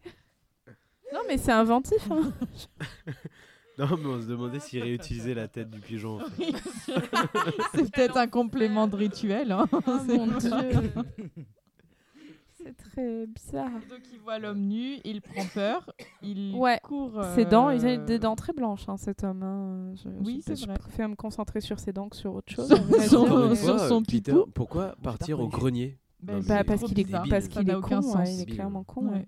Non, 1.13 1.19
mais 1.27 1.37
c'est 1.37 1.51
inventif. 1.51 2.09
hein. 2.11 2.31
Non, 3.77 3.87
mais 3.97 4.05
on 4.07 4.21
se 4.21 4.27
demandait 4.27 4.59
s'il 4.59 4.83
réutilisait 4.83 5.33
la 5.33 5.47
tête 5.47 5.69
du 5.69 5.79
pigeon. 5.79 6.17
en 6.17 6.25
fait. 6.25 6.51
C'est 7.73 7.89
peut-être 7.91 8.17
un 8.17 8.27
complément 8.27 8.85
de 8.87 8.95
rituel. 8.97 9.51
Hein. 9.53 9.65
Oh 9.71 9.79
C'est 10.05 10.17
mon 10.17 10.27
dieu. 10.27 10.49
C'est 12.63 12.75
très 12.77 13.25
bizarre. 13.25 13.71
Donc 13.89 14.01
il 14.13 14.19
voit 14.19 14.37
l'homme 14.37 14.59
nu, 14.67 14.97
il 15.03 15.21
prend 15.21 15.45
peur, 15.53 15.89
il 16.21 16.53
Ouais, 16.55 16.79
court. 16.83 17.23
Ses 17.33 17.45
dents, 17.45 17.69
il 17.71 17.83
a 17.87 17.91
euh, 17.91 18.05
des 18.05 18.19
dents 18.19 18.35
très 18.35 18.53
blanches, 18.53 18.87
hein, 18.87 18.97
cet 18.97 19.23
homme. 19.23 19.41
hein. 19.41 19.93
Je, 19.95 20.09
Oui, 20.09 20.41
je- 20.45 20.53
c'est 20.53 20.59
je 20.61 20.65
vrai. 20.67 20.77
préfère 20.77 21.09
me 21.09 21.15
concentrer 21.15 21.61
sur 21.61 21.79
ses 21.79 21.91
dents 21.93 22.09
que 22.09 22.17
sur 22.17 22.35
autre 22.35 22.53
chose. 22.53 22.67
Sur 22.67 23.27
son- 23.55 23.77
sur 23.87 24.03
Peter, 24.03 24.35
pourquoi 24.53 24.95
partir 25.01 25.39
au 25.39 25.47
grenier? 25.47 25.97
Bah, 26.21 26.33
Non, 26.33 26.41
Bah, 26.47 26.63
parce 26.63 26.83
qu'il 26.83 26.99
est, 26.99 27.09
est 27.09 27.75
aucun 27.75 28.01
con, 28.01 28.17
ouais, 28.19 28.33
il 28.35 28.41
est 28.41 28.45
clairement 28.45 28.83
con. 28.83 29.07
Ouais. 29.07 29.27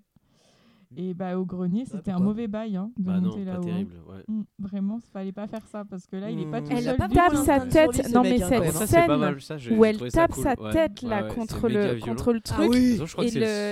Et 0.96 1.14
bah 1.14 1.36
au 1.38 1.44
grenier, 1.44 1.84
c'était 1.84 2.10
un 2.10 2.18
mauvais 2.18 2.46
bail 2.48 2.76
hein, 2.76 2.90
de 2.98 3.02
Bah 3.04 3.20
monter 3.20 3.44
là-haut. 3.44 3.62
terrible. 3.64 3.92
Ouais. 4.08 4.22
Mm, 4.28 4.42
vraiment, 4.58 4.98
il 5.02 5.10
fallait 5.10 5.32
pas 5.32 5.46
faire 5.46 5.66
ça 5.66 5.84
parce 5.84 6.06
que 6.06 6.16
là, 6.16 6.30
il 6.30 6.40
est 6.40 6.46
pas 6.50 6.60
Mm. 6.60 6.64
tout 6.64 6.72
Elle 6.76 6.84
seul. 6.84 6.96
pas 6.96 7.08
tape 7.08 7.34
sa 7.36 7.58
lui, 7.58 7.68
tête. 7.70 8.12
Non, 8.14 8.22
mais 8.22 8.42
hein, 8.42 8.48
cette 8.72 8.88
scène 8.88 9.76
où 9.78 9.84
elle 9.84 9.98
tape 10.10 10.32
cool. 10.32 10.42
sa 10.42 10.56
tête 10.56 11.02
ouais, 11.02 11.08
là 11.08 11.22
contre 11.24 11.68
le 11.68 11.92
violent. 11.94 12.06
contre 12.06 12.32
le 12.32 12.40
Ah 12.48 12.54
truc. 12.54 12.74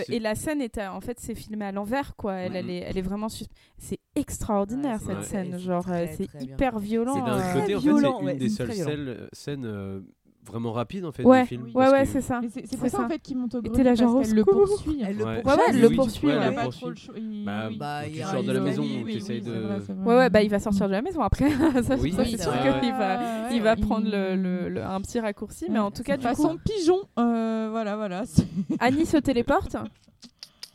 Et, 0.09 0.19
la 0.21 0.35
scène 0.35 0.61
est 0.61 0.79
à- 0.79 0.95
en 0.95 1.01
fait 1.01 1.19
c'est 1.21 1.35
filmé 1.35 1.65
à 1.65 1.73
l'envers 1.73 2.15
quoi 2.17 2.35
elle, 2.35 2.57
elle, 2.57 2.71
est, 2.71 2.79
elle 2.89 2.99
est 2.99 3.03
vraiment 3.03 3.29
c'est 3.29 3.99
extraordinaire 4.15 5.01
Ouais, 5.03 5.07
cette 5.07 5.17
ouais. 5.19 5.23
scène 5.25 5.49
C'est 5.53 5.59
genre 5.59 5.85
euh, 5.89 6.07
c'est 6.17 6.31
bien. 6.33 6.41
hyper 6.41 6.79
violent 6.79 7.15
C'est 7.15 7.21
d'un 7.23 7.39
euh. 7.39 7.53
côté, 7.61 7.75
en 7.75 7.79
fait, 7.81 7.85
violent, 7.87 8.21
c'est 8.25 8.33
une 8.33 8.39
des 8.39 8.49
seules 8.49 8.73
scènes, 8.73 9.09
euh, 9.09 9.29
scènes 9.33 9.65
euh, 9.65 10.01
vraiment 10.45 10.73
rapides 10.73 11.05
en 11.05 11.13
fait 11.13 11.23
ouais 11.25 11.43
du 11.43 11.49
film. 11.49 11.63
Oui. 11.67 11.69
ouais 11.69 11.85
parce 11.85 11.93
ouais 11.93 12.01
que- 12.05 12.09
c'est 12.13 12.21
ça 12.21 12.41
c'est 12.51 12.77
pour 12.77 12.89
ça, 12.89 12.97
ça. 12.99 13.05
en 13.05 13.09
fait 13.09 13.19
qu'il 13.21 13.37
monte 13.39 13.55
au 13.55 13.59
Et 13.61 13.63
t'es 13.63 13.69
grenier 13.69 13.85
là, 13.85 13.91
parce 13.91 14.01
genre, 14.01 14.23
qu'elle 14.23 14.35
le 14.35 14.45
poursuit. 14.45 15.03
Elle 15.07 15.17
le 15.17 15.25
Ouais. 15.25 15.43
poursuit. 15.43 15.59
Ouais, 15.61 15.65
elle 15.69 15.81
le 15.81 15.89
Oui, 15.89 15.97
poursuit, 15.97 16.27
ouais, 16.27 16.33
il 16.33 16.37
ouais. 16.39 16.43
a 16.45 16.49
elle 16.49 16.55
pas 16.57 16.63
poursuit. 16.65 16.81
trop 16.81 16.91
le 16.91 16.97
choix. 16.97 17.15
il- 17.17 17.45
Bah, 17.45 17.67
oui. 17.69 17.77
Bah, 17.79 18.01
Quand 18.03 18.11
il 18.13 18.25
sors 18.25 18.43
de 18.43 18.53
la 18.53 18.61
maison, 18.61 18.83
oui, 18.83 18.99
tu 18.99 19.05
oui, 19.05 19.15
essayes 19.17 19.41
oui, 19.41 19.47
de- 19.47 20.05
ouais 20.09 20.17
ouais 20.17 20.31
bah 20.31 20.43
il 20.43 20.51
va 20.51 20.59
sortir 20.59 20.87
de 20.89 20.93
la 20.93 21.03
maison 21.03 21.21
après 21.23 21.49
ça, 21.83 21.95
Oui, 21.97 22.13
c'est 22.17 22.43
sûr 22.43 22.53
qu'il 22.61 22.71
ouais. 22.71 22.91
va 22.99 23.19
Ouais, 23.49 23.57
il 23.57 23.63
va 23.63 23.77
prendre 23.77 24.09
le, 24.11 24.83
un 24.83 25.01
petit 25.01 25.21
raccourci 25.21 25.67
mais 25.69 25.75
Ouais. 25.79 25.85
en 25.85 25.91
tout 25.91 26.03
cas 26.03 26.17
du 26.17 26.23
Façon 26.25 26.55
coup 26.57 26.61
pigeon, 26.65 26.99
euh, 27.19 27.69
voilà, 27.71 27.97
voilà. 27.97 28.23
Annie 28.81 29.07
se 29.07 29.19
téléporte 29.19 29.77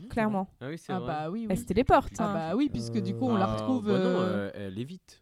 clairement 0.10 0.48
Ah 0.62 0.68
oui, 0.70 0.78
c'est 0.78 0.94
Ah 0.94 1.00
vrai. 1.00 1.08
bah 1.08 1.30
oui, 1.32 1.48
elle 1.50 1.58
se 1.58 1.66
téléporte 1.66 2.14
Ah 2.20 2.26
hein. 2.30 2.34
bah 2.34 2.56
oui, 2.56 2.70
puisque 2.72 3.02
du 3.02 3.14
coup 3.16 3.26
on 3.26 3.36
la 3.36 3.46
Ah, 3.46 3.54
retrouve. 3.56 3.86
bah 3.88 3.94
non, 3.94 4.06
euh, 4.06 4.50
euh, 4.56 4.68
elle 4.68 4.80
évite. 4.80 5.22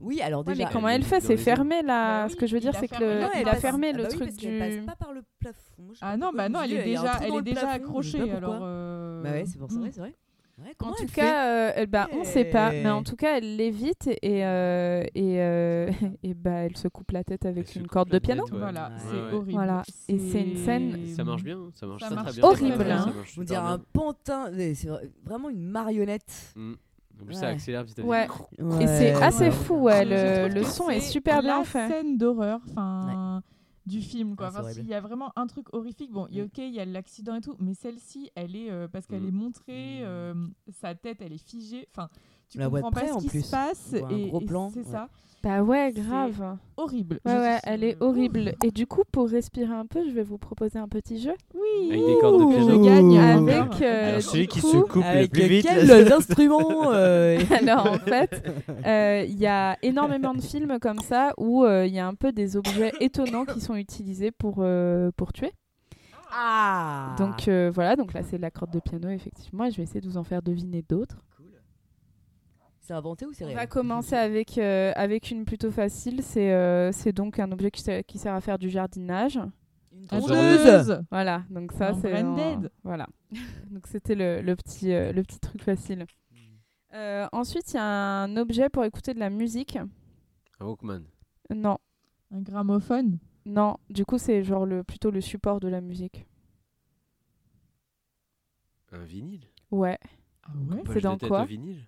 Oui, 0.00 0.20
alors 0.20 0.46
Ouais, 0.46 0.52
déjà. 0.52 0.66
mais 0.66 0.70
comment 0.72 0.88
elle 0.88 0.96
elle 1.00 1.06
fait 1.06 1.20
c'est 1.20 1.36
fermé 1.36 1.82
là 1.82 2.22
Bah 2.24 2.28
ce 2.28 2.34
oui, 2.34 2.40
que 2.40 2.46
je 2.46 2.54
veux 2.54 2.60
dire 2.60 2.72
il 2.74 2.78
c'est 2.80 2.88
que 2.88 3.00
le- 3.02 3.20
Non, 3.22 3.28
il 3.34 3.40
elle 3.40 3.48
a 3.48 3.52
passe- 3.52 3.60
fermé 3.60 3.90
ah 3.94 3.96
le 3.96 4.02
bah 4.02 4.08
oui, 4.12 4.16
truc 4.18 4.36
qu'elle 4.36 4.52
du 4.52 4.58
passe 4.84 4.86
pas 4.86 5.04
par 5.04 5.12
le 5.14 5.22
plafond. 5.40 5.92
Ah 6.02 6.16
non, 6.16 6.30
bah 6.34 6.48
non, 6.48 6.60
elle 6.62 6.72
est 6.72 6.74
il 6.90 6.96
un 6.96 7.02
déjà, 7.02 7.18
elle 7.22 7.34
est 7.34 7.42
déjà 7.42 7.70
accrochée. 7.70 8.30
Alors. 8.30 8.58
euh, 8.62 9.22
Bah 9.22 9.30
ouais, 9.32 9.44
c'est 9.46 9.58
pour 9.58 9.70
ça, 9.70 9.78
mm. 9.78 9.82
ouais, 9.82 9.90
c'est 9.92 10.00
vrai. 10.00 10.14
Ouais, 10.58 10.72
En 10.82 10.92
tout 10.92 11.04
cas, 11.12 11.48
euh, 11.50 11.72
elle, 11.74 11.86
bah, 11.86 12.08
on 12.12 12.24
sait 12.24 12.46
pas, 12.46 12.70
mais 12.70 12.88
en 12.88 13.02
Eh. 13.02 13.04
tout 13.04 13.16
cas, 13.16 13.36
elle 13.36 13.56
l'évite 13.56 14.08
et, 14.22 14.42
euh, 14.46 15.02
et, 15.14 15.42
euh, 15.42 15.90
et 16.22 16.32
bah, 16.32 16.50
elle 16.64 16.74
se 16.78 16.88
coupe 16.88 17.10
la 17.12 17.24
tête 17.24 17.44
avec 17.44 17.76
Elle 17.76 17.82
une 17.82 17.88
corde 17.88 18.08
de 18.08 18.12
tête, 18.14 18.22
piano. 18.22 18.44
ouais. 18.44 18.50
Voilà, 18.58 18.88
Ouais, 18.88 18.94
c'est 18.98 19.16
ouais. 19.16 19.32
horrible. 19.34 19.52
Voilà, 19.52 19.82
et 20.08 20.18
c'est 20.18 20.40
une 20.42 20.56
scène- 20.56 21.06
Ça 21.14 21.24
marche 21.24 21.42
bien, 21.44 21.58
ça 21.74 21.86
marche 21.86 22.00
Ça 22.00 22.06
très 22.06 22.14
marche 22.16 22.30
très 22.32 22.40
bien. 22.40 22.48
horrible, 22.50 22.84
Ça 22.86 22.94
hein. 23.02 23.12
marche 23.14 23.38
On 23.38 23.42
dirait 23.42 23.58
un 23.60 23.78
pantin, 23.92 24.50
c'est 24.54 24.88
vra- 24.88 25.00
vraiment 25.24 25.50
une 25.50 25.60
marionnette. 25.62 26.54
Mm. 26.56 26.72
En 27.20 27.24
plus, 27.24 27.34
ça 27.34 27.46
Ouais. 27.46 27.52
accélère 27.52 27.84
petit 27.84 27.92
à 27.92 27.94
petit. 28.02 28.06
Ouais. 28.08 28.28
Ouais, 28.58 28.84
Et 28.84 28.86
c'est 28.86 29.12
assez 29.12 29.50
fou, 29.50 29.74
ouais, 29.74 30.04
le, 30.04 30.52
le 30.54 30.62
son 30.64 30.90
est 30.90 31.00
super 31.00 31.40
bien 31.42 31.58
la 31.58 31.64
fait. 31.64 31.88
scène 31.88 32.18
d'horreur, 32.18 32.60
enfin, 32.70 33.42
du 33.86 34.00
film, 34.02 34.36
quoi. 34.36 34.50
Ah, 34.54 34.60
horrible. 34.60 34.80
s'il 34.80 34.88
y 34.88 34.94
a 34.94 35.00
vraiment 35.00 35.32
un 35.36 35.46
truc 35.46 35.72
horrifique, 35.72 36.10
bon, 36.12 36.26
y 36.30 36.40
a- 36.40 36.44
Mm. 36.44 36.46
ok, 36.46 36.58
il 36.58 36.74
y 36.74 36.80
a 36.80 36.84
l'accident 36.84 37.34
et 37.36 37.40
tout, 37.40 37.54
mais 37.58 37.72
celle-ci, 37.74 38.30
elle 38.34 38.54
est 38.56 38.70
euh, 38.70 38.88
parce 38.88 39.06
qu'elle 39.06 39.22
Mm. 39.22 39.28
est 39.28 39.32
montrée, 39.32 40.00
euh, 40.02 40.34
sa 40.70 40.94
tête, 40.94 41.18
elle 41.22 41.32
est 41.32 41.38
figée. 41.44 41.88
Enfin, 41.96 42.08
tu 42.50 42.58
la 42.58 42.68
comprends 42.68 42.90
pas 42.90 43.00
près, 43.00 43.08
ce 43.20 43.26
qui 43.28 43.40
se 43.42 43.50
passe 43.50 43.90
On 43.94 43.98
voit 44.00 44.08
un 44.08 44.16
et, 44.18 44.28
gros 44.28 44.40
et 44.40 44.44
plan, 44.44 44.70
c'est 44.70 44.80
ouais. 44.84 44.90
ça, 44.92 45.08
Bah 45.42 45.62
ouais, 45.62 45.92
grave. 45.92 46.56
horrible. 46.76 47.20
Ouais, 47.24 47.32
ouais, 47.36 47.58
elle 47.62 47.84
est 47.84 47.96
horrible. 48.00 48.54
Et 48.64 48.70
du 48.72 48.86
coup, 48.86 49.02
pour 49.12 49.28
respirer 49.28 49.72
un 49.72 49.86
peu, 49.86 50.00
je 50.04 50.10
vais 50.10 50.24
vous 50.24 50.38
proposer 50.38 50.78
un 50.78 50.88
petit 50.88 51.20
jeu. 51.20 51.34
Oui. 51.54 51.90
Avec 51.92 52.04
des 52.06 52.16
cordes 52.20 52.40
de 52.40 52.46
piano. 52.56 52.70
Je 52.82 52.84
gagne 52.84 53.18
Avec, 53.18 53.82
euh, 53.82 54.08
Alors, 54.08 54.22
celui 54.22 54.48
qui 54.48 54.60
coup- 54.60 54.66
se 54.72 54.76
coupe 54.78 55.02
le 55.04 55.08
Avec 55.08 55.30
plus 55.32 55.46
vite. 55.46 55.66
quels 55.68 56.12
instruments 56.12 56.90
euh, 56.92 57.38
Alors 57.60 57.86
en 57.92 57.98
fait, 57.98 58.42
euh, 58.86 59.24
il 59.28 59.38
y 59.38 59.46
a 59.46 59.76
énormément 59.82 60.34
de 60.34 60.40
films 60.40 60.78
comme 60.80 60.98
ça 60.98 61.32
où 61.38 61.64
euh, 61.64 61.86
il 61.86 61.94
y 61.94 62.00
a 62.00 62.06
un 62.08 62.14
peu 62.14 62.32
des 62.32 62.56
objets 62.56 62.92
étonnants 63.00 63.44
qui 63.44 63.60
sont 63.60 63.76
utilisés 63.76 64.32
pour, 64.32 64.56
euh, 64.60 65.10
pour 65.16 65.32
tuer. 65.32 65.52
Ah 66.32 67.14
Donc 67.18 67.46
euh, 67.46 67.70
voilà, 67.72 67.94
donc 67.94 68.12
là 68.12 68.22
c'est 68.24 68.36
la 68.38 68.50
corde 68.50 68.72
de 68.72 68.80
piano 68.80 69.08
effectivement 69.08 69.64
et 69.66 69.70
je 69.70 69.76
vais 69.76 69.84
essayer 69.84 70.00
de 70.00 70.08
vous 70.08 70.16
en 70.16 70.24
faire 70.24 70.42
deviner 70.42 70.82
d'autres. 70.82 71.18
C'est 72.86 72.94
inventé 72.94 73.26
ou 73.26 73.32
c'est 73.32 73.42
On 73.42 73.48
réel 73.48 73.58
va 73.58 73.66
commencer 73.66 74.14
avec, 74.14 74.58
euh, 74.58 74.92
avec 74.94 75.32
une 75.32 75.44
plutôt 75.44 75.72
facile, 75.72 76.22
c'est 76.22 76.52
euh, 76.52 76.92
c'est 76.92 77.12
donc 77.12 77.40
un 77.40 77.50
objet 77.50 77.72
qui, 77.72 77.82
sert- 77.82 78.04
qui 78.04 78.16
sert 78.16 78.32
à 78.32 78.40
faire 78.40 78.58
du 78.60 78.70
jardinage. 78.70 79.40
Une 79.92 80.04
Un 80.10 80.20
tondeuse. 80.20 81.02
Voilà, 81.10 81.42
donc 81.50 81.72
ça 81.72 81.88
Un 81.88 81.94
c'est 82.00 82.12
Branded. 82.12 82.70
voilà. 82.84 83.08
donc 83.72 83.88
c'était 83.88 84.14
le, 84.14 84.40
le 84.40 84.54
petit 84.54 84.92
euh, 84.92 85.12
le 85.12 85.22
petit 85.24 85.40
truc 85.40 85.62
facile. 85.62 86.06
Euh, 86.94 87.26
ensuite, 87.32 87.72
il 87.72 87.76
y 87.76 87.80
a 87.80 87.84
un 88.22 88.36
objet 88.36 88.68
pour 88.68 88.84
écouter 88.84 89.14
de 89.14 89.18
la 89.18 89.30
musique. 89.30 89.76
Un 90.60 90.64
Walkman. 90.66 91.02
Non, 91.52 91.78
Un 92.30 92.40
gramophone. 92.40 93.18
non, 93.46 93.78
du 93.90 94.04
coup 94.04 94.16
c'est 94.18 94.44
genre 94.44 94.64
le 94.64 94.84
plutôt 94.84 95.10
le 95.10 95.20
support 95.20 95.58
de 95.58 95.66
la 95.68 95.80
musique. 95.80 96.24
Un 98.92 99.04
vinyle. 99.04 99.48
Ouais, 99.72 99.98
Ah 100.44 100.50
ouais? 100.70 100.82
Poche 100.84 101.02
dans 101.02 101.18
quoi? 101.18 101.44
vinyle. 101.46 101.86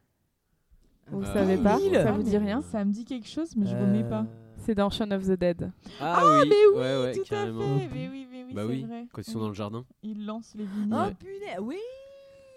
Vous 1.10 1.22
Euh, 1.22 1.32
savez 1.32 1.56
pas 1.56 1.76
vinyle. 1.78 1.94
Ça 1.94 2.12
vous 2.12 2.22
dit 2.22 2.36
rien 2.38 2.60
Ça 2.62 2.84
me 2.84 2.92
dit 2.92 3.04
quelque 3.04 3.28
chose, 3.28 3.54
mais 3.56 3.66
je 3.66 3.76
remets 3.76 4.04
pas. 4.08 4.26
C'est 4.56 4.74
dans 4.74 4.90
Shaun 4.90 5.10
of 5.12 5.24
the 5.26 5.38
Dead. 5.38 5.70
Ah, 6.00 6.22
oui, 6.42 6.48
mais 6.48 6.54
oui, 6.74 6.78
ouais, 6.80 7.02
ouais, 7.02 7.12
Tout 7.14 7.22
carrément. 7.24 7.76
à 7.76 7.78
fait. 7.78 7.88
Mais 7.94 8.08
oui, 8.10 8.26
mais 8.30 8.44
oui, 8.44 8.54
Bah 8.54 8.62
oui, 8.66 8.84
vrai. 8.84 9.06
quand 9.12 9.22
ils 9.22 9.30
sont 9.30 9.38
dans 9.38 9.48
le 9.48 9.54
jardin. 9.54 9.84
Ils 10.02 10.26
lancent 10.26 10.54
les 10.56 10.64
vinyles. 10.64 10.92
Oh 10.92 11.04
Ouais. 11.06 11.14
punaise, 11.14 11.58
oui 11.62 11.78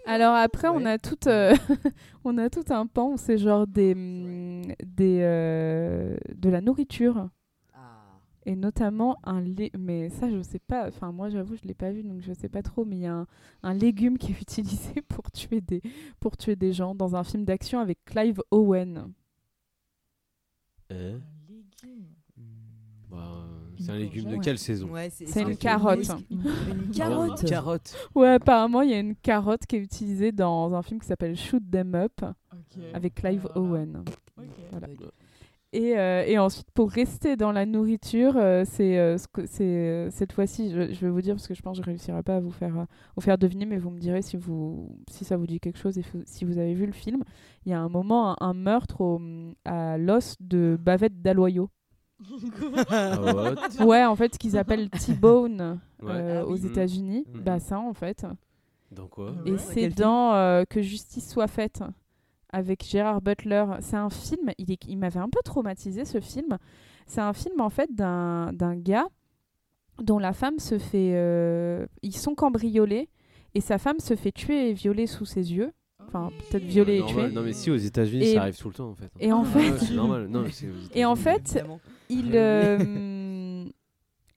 Alors 0.06 0.34
après, 0.34 0.68
on 0.68 0.84
a 0.84 0.98
tout, 0.98 1.16
euh, 1.28 1.54
on 2.24 2.36
a 2.38 2.50
tout 2.50 2.64
un 2.70 2.86
pan 2.86 3.12
où 3.12 3.16
c'est 3.16 3.38
genre 3.38 3.66
des, 3.66 3.92
hum, 3.94 4.62
des 4.84 5.20
euh, 5.22 6.16
de 6.34 6.50
la 6.50 6.60
nourriture 6.60 7.14
Ah. 7.18 7.30
Et 8.46 8.56
notamment 8.56 9.18
un 9.24 9.40
lait. 9.40 9.70
Mais 9.78 10.08
ça, 10.10 10.30
je 10.30 10.40
sais 10.42 10.58
pas. 10.58 10.88
Enfin, 10.88 11.12
moi, 11.12 11.28
j'avoue, 11.28 11.56
je 11.56 11.62
l'ai 11.66 11.74
pas 11.74 11.90
vu, 11.92 12.02
donc 12.02 12.20
je 12.20 12.32
sais 12.32 12.48
pas 12.48 12.62
trop. 12.62 12.84
Mais 12.84 12.96
il 12.96 13.02
y 13.02 13.06
a 13.06 13.14
un, 13.14 13.26
un 13.62 13.74
légume 13.74 14.18
qui 14.18 14.32
est 14.32 14.40
utilisé 14.42 15.02
pour 15.08 15.30
tuer 15.30 15.60
des, 15.60 15.82
pour 16.20 16.36
tuer 16.36 16.56
des 16.56 16.72
gens 16.72 16.94
dans 16.94 17.16
un 17.16 17.24
film 17.24 17.44
d'action 17.44 17.80
avec 17.80 18.04
Clive 18.04 18.40
Owen. 18.50 19.12
Euh, 20.92 21.18
Un 21.18 21.48
légume. 21.48 22.04
bah, 23.10 23.46
Une 23.78 23.84
c'est 23.84 23.92
un 23.92 23.96
légume 23.96 24.30
de 24.30 24.36
quelle 24.36 24.58
saison 24.58 24.88
Ouais, 24.90 25.08
C'est 25.10 25.40
une 25.42 25.50
un 25.50 25.54
carotte. 25.54 25.98
Une- 26.30 26.38
Une 26.40 26.90
Ah, 26.90 26.92
carotte. 26.94 27.42
Une 27.42 27.48
carotte. 27.48 28.08
Ouais, 28.14 28.28
apparemment, 28.28 28.82
il 28.82 28.90
y 28.90 28.94
a 28.94 28.98
une 29.00 29.16
carotte 29.16 29.64
qui 29.66 29.76
est 29.76 29.80
utilisée 29.80 30.32
dans 30.32 30.74
un 30.74 30.82
film 30.82 31.00
qui 31.00 31.06
s'appelle 31.06 31.36
Shoot 31.36 31.62
Them 31.70 31.94
Up 31.94 32.12
Ok. 32.52 32.82
avec 32.92 33.14
Clive 33.14 33.48
Voilà. 33.54 33.60
Owen. 33.60 34.04
Ok. 34.38 34.44
Voilà. 34.70 34.88
Et, 35.74 35.98
euh, 35.98 36.22
et 36.26 36.38
ensuite, 36.38 36.70
pour 36.74 36.90
rester 36.90 37.34
dans 37.36 37.50
la 37.50 37.64
nourriture, 37.64 38.34
euh, 38.36 38.62
c'est 38.66 38.98
euh, 38.98 39.16
ce 39.16 40.08
cette 40.10 40.32
fois-ci, 40.32 40.70
je, 40.70 40.92
je 40.92 41.00
vais 41.00 41.08
vous 41.10 41.22
dire 41.22 41.34
parce 41.34 41.48
que 41.48 41.54
je 41.54 41.62
pense 41.62 41.78
que 41.78 41.82
je 41.84 41.86
réussirai 41.90 42.22
pas 42.22 42.36
à 42.36 42.40
vous 42.40 42.50
faire, 42.50 42.78
euh, 42.80 42.84
vous 43.16 43.22
faire 43.22 43.38
deviner, 43.38 43.64
mais 43.64 43.78
vous 43.78 43.88
me 43.90 43.98
direz 43.98 44.20
si, 44.20 44.36
vous, 44.36 44.94
si 45.10 45.24
ça 45.24 45.38
vous 45.38 45.46
dit 45.46 45.60
quelque 45.60 45.78
chose 45.78 45.96
et 45.96 46.04
si 46.26 46.44
vous 46.44 46.58
avez 46.58 46.74
vu 46.74 46.84
le 46.84 46.92
film. 46.92 47.22
Il 47.64 47.72
y 47.72 47.74
a 47.74 47.80
un 47.80 47.88
moment, 47.88 48.32
un, 48.42 48.46
un 48.48 48.52
meurtre 48.54 49.00
au- 49.00 49.20
à 49.64 49.96
l'os 49.96 50.36
de 50.40 50.76
bavette 50.78 51.22
d'Aloyau. 51.22 51.70
Ah, 52.90 53.18
Ouais, 53.84 54.04
en 54.04 54.14
fait, 54.14 54.34
ce 54.34 54.38
qu'ils 54.38 54.58
appellent 54.58 54.90
T-bone 54.90 55.80
Ouais. 56.02 56.10
euh, 56.12 56.40
Ah 56.42 56.46
aux. 56.46 56.56
États-unis. 56.56 57.24
Mhm. 57.32 57.40
Bah, 57.42 57.58
ça, 57.60 57.78
en 57.80 57.94
fait. 57.94 58.26
Dans 58.90 59.06
quoi? 59.06 59.34
Et 59.46 59.52
Ouais, 59.52 59.58
c'est 59.58 59.88
dans 59.88 60.34
euh, 60.34 60.64
Que 60.68 60.82
justice 60.82 61.28
soit 61.30 61.46
faite 61.46 61.82
avec 62.52 62.84
Gérard 62.88 63.20
Butler. 63.22 63.64
C'est 63.80 63.96
un 63.96 64.10
film, 64.10 64.50
il, 64.58 64.70
est- 64.70 64.84
il 64.86 64.96
m'avait 64.98 65.20
un 65.20 65.28
peu 65.28 65.40
traumatisé 65.44 66.04
ce 66.04 66.20
film. 66.20 66.58
C'est 67.06 67.20
un 67.20 67.32
film 67.32 67.60
en 67.60 67.70
fait 67.70 67.92
d'un 67.94 68.52
d'un 68.52 68.76
gars 68.76 69.06
dont 70.02 70.18
la 70.18 70.32
femme 70.32 70.58
se 70.58 70.78
fait. 70.78 71.12
euh, 71.14 71.86
ils 72.02 72.16
sont 72.16 72.34
cambriolés 72.34 73.08
et 73.54 73.60
sa 73.60 73.78
femme 73.78 73.98
se 74.00 74.14
fait 74.16 74.32
tuer 74.32 74.70
et 74.70 74.72
violer 74.72 75.06
sous 75.06 75.24
ses 75.26 75.52
yeux. 75.52 75.72
Enfin, 76.06 76.30
peut-être 76.50 76.64
violer 76.64 76.98
et 76.98 77.04
tuer. 77.06 77.28
Non, 77.30 77.42
mais 77.42 77.52
si, 77.52 77.70
aux 77.70 77.76
États-Unis, 77.76 78.24
Et- 78.24 78.34
ça 78.34 78.42
arrive 78.42 78.56
tout 78.58 78.68
le 78.68 78.74
temps 78.74 78.88
en 78.90 78.94
fait. 78.94 79.10
Et 79.20 79.32
en 79.32 79.42
Ouais, 79.44 79.48
fait, 79.48 79.70
ouais, 79.70 79.78
c'est 79.78 79.94
normal. 79.94 80.26
Non, 80.28 80.42
mais 80.42 80.50
c'est 80.50 80.66
aux 80.68 80.72
Et 80.94 81.04
en 81.04 81.14
fait, 81.16 81.62
il, 82.10 82.30
Ah 82.32 82.34
euh, 82.36 82.78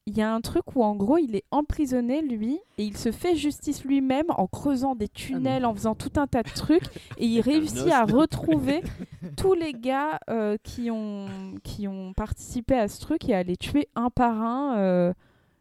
il 0.07 0.17
y 0.17 0.21
a 0.21 0.31
un 0.31 0.41
truc 0.41 0.75
où 0.75 0.83
en 0.83 0.95
gros 0.95 1.17
il 1.17 1.35
est 1.35 1.45
emprisonné 1.51 2.21
lui 2.21 2.59
et 2.77 2.83
il 2.83 2.95
se 2.95 3.11
fait 3.11 3.35
justice 3.35 3.83
lui-même 3.83 4.27
en 4.29 4.45
creusant 4.47 4.95
des 4.95 5.07
tunnels, 5.07 5.65
en 5.65 5.73
faisant 5.73 5.95
tout 5.95 6.11
un 6.17 6.27
tas 6.27 6.43
de 6.43 6.49
trucs 6.49 6.83
et 7.17 7.25
il 7.25 7.41
réussit 7.41 7.91
à 7.91 8.05
retrouver 8.05 8.83
tous 9.37 9.53
les 9.53 9.73
gars 9.73 10.19
euh, 10.29 10.57
qui, 10.63 10.91
ont, 10.91 11.27
qui 11.63 11.87
ont 11.87 12.13
participé 12.13 12.75
à 12.75 12.87
ce 12.87 13.01
truc 13.01 13.27
et 13.29 13.33
à 13.33 13.43
les 13.43 13.57
tuer 13.57 13.87
un 13.95 14.09
par 14.09 14.41
un. 14.41 14.77
euh, 14.77 15.13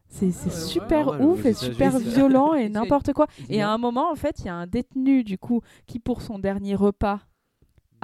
c'est 0.08 0.26
ouais, 0.26 0.50
super 0.50 1.20
ouf 1.20 1.44
et 1.44 1.54
super 1.54 1.98
violent 1.98 2.54
et 2.54 2.68
n'importe 2.68 3.12
quoi. 3.12 3.26
Et 3.48 3.62
à 3.62 3.70
un 3.70 3.78
moment, 3.78 4.12
en 4.12 4.14
fait, 4.14 4.40
il 4.40 4.46
y 4.46 4.48
a 4.48 4.54
un 4.54 4.66
détenu 4.66 5.24
du 5.24 5.38
coup 5.38 5.60
qui 5.86 5.98
pour 5.98 6.22
son 6.22 6.38
dernier 6.38 6.76
repas 6.76 7.20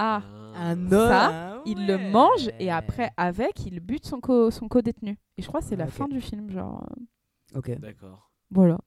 a 0.01 0.23
Un 0.55 0.89
Ça, 0.89 1.55
homme, 1.57 1.61
il 1.65 1.85
le 1.87 1.97
mange 2.11 2.49
et 2.59 2.69
après 2.71 3.11
avec 3.17 3.65
il 3.65 3.79
bute 3.79 4.05
son 4.05 4.19
co 4.19 4.51
son 4.51 4.67
co-détenu. 4.67 5.17
Et 5.37 5.41
je 5.41 5.47
crois 5.47 5.59
que 5.61 5.65
c'est 5.67 5.75
la 5.75 5.87
fin 5.87 6.07
du 6.07 6.19
film 6.21 6.49
genre 6.51 6.83
euh, 7.55 7.59
Ok. 7.59 7.77
D'accord. 7.79 8.31
voilà. 8.49 8.77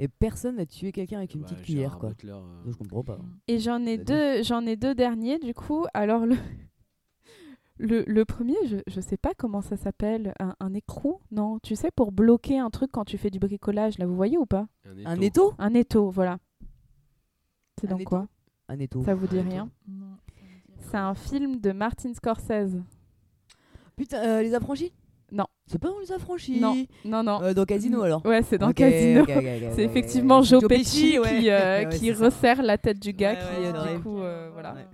Et 0.00 0.08
personne 0.08 0.56
n'a 0.56 0.66
tué 0.66 0.90
quelqu'un 0.90 1.18
avec 1.18 1.34
une 1.34 1.42
Bah, 1.42 1.46
petite 1.48 1.62
cuillère, 1.64 1.98
quoi. 2.00 2.08
Butler, 2.10 2.32
euh, 2.32 2.62
Je 2.66 2.76
comprends 2.76 3.04
pas. 3.04 3.18
et 3.46 3.58
j'en 3.60 3.84
ai 3.86 3.96
deux 3.96 4.42
j'en 4.42 4.66
ai 4.66 4.74
deux 4.76 4.94
derniers 4.94 5.38
du 5.38 5.54
coup. 5.54 5.84
Alors 5.94 6.26
le 6.26 6.36
le, 7.78 8.02
le 8.06 8.24
premier 8.24 8.56
je, 8.66 8.76
je 8.86 9.00
sais 9.00 9.16
pas 9.16 9.34
comment 9.36 9.60
ça 9.60 9.76
s'appelle. 9.76 10.34
Un, 10.40 10.54
un 10.60 10.74
écrou? 10.74 11.20
Non. 11.30 11.58
Tu 11.62 11.76
sais 11.76 11.90
pour 11.94 12.10
bloquer 12.12 12.58
un 12.58 12.70
truc 12.70 12.90
quand 12.92 13.04
tu 13.04 13.18
fais 13.18 13.30
du 13.30 13.38
bricolage 13.38 13.98
là 13.98 14.06
vous 14.06 14.16
voyez 14.16 14.36
ou 14.38 14.46
pas? 14.46 14.66
Un 15.06 15.20
étau. 15.20 15.54
un 15.58 15.74
étau 15.74 16.10
voilà. 16.10 16.38
C'est 17.80 17.86
dans 17.86 17.96
étau. 17.98 18.08
quoi? 18.08 18.26
Un 18.68 18.78
étau. 18.78 19.04
ça 19.04 19.14
vous 19.14 19.26
dit 19.26 19.40
rien? 19.40 19.68
Non, 19.88 20.16
c'est 20.94 21.00
un 21.00 21.14
film 21.16 21.58
de 21.58 21.72
Martin 21.72 22.14
Scorsese 22.14 22.80
Putain, 23.96 24.18
euh, 24.24 24.42
les 24.42 24.54
affranchis? 24.54 24.92
Non. 25.32 25.46
C'est 25.66 25.80
pas 25.80 25.88
dans 25.88 25.98
les 25.98 26.12
affranchis? 26.12 26.60
Non 26.60 26.76
non 27.04 27.24
non 27.24 27.42
Euh, 27.42 27.52
dans 27.52 27.64
Casino 27.64 28.02
alors 28.02 28.24
ouais 28.24 28.42
c'est 28.42 28.58
dans 28.58 28.72
Casino 28.72 29.24
C'est 29.26 29.82
effectivement. 29.82 30.42
Joe 30.42 30.60
Joe 30.60 30.68
Pesci 30.68 31.18
ouais. 31.18 31.40
qui, 31.40 31.50
euh, 31.50 31.78
Ouais, 31.84 31.88
qui 31.88 32.06
c'est 32.06 32.14
ça. 32.14 32.24
resserre 32.26 32.62
la 32.62 32.78
tête 32.78 33.00
du 33.00 33.12
gars 33.12 33.32
Ouais, 33.32 33.38
qui, 33.56 33.72
du 33.72 33.72
vrai. 33.76 33.98
coup, 34.04 34.20
euh, 34.20 34.50
voilà. 34.52 34.74
Ouais. 34.74 34.86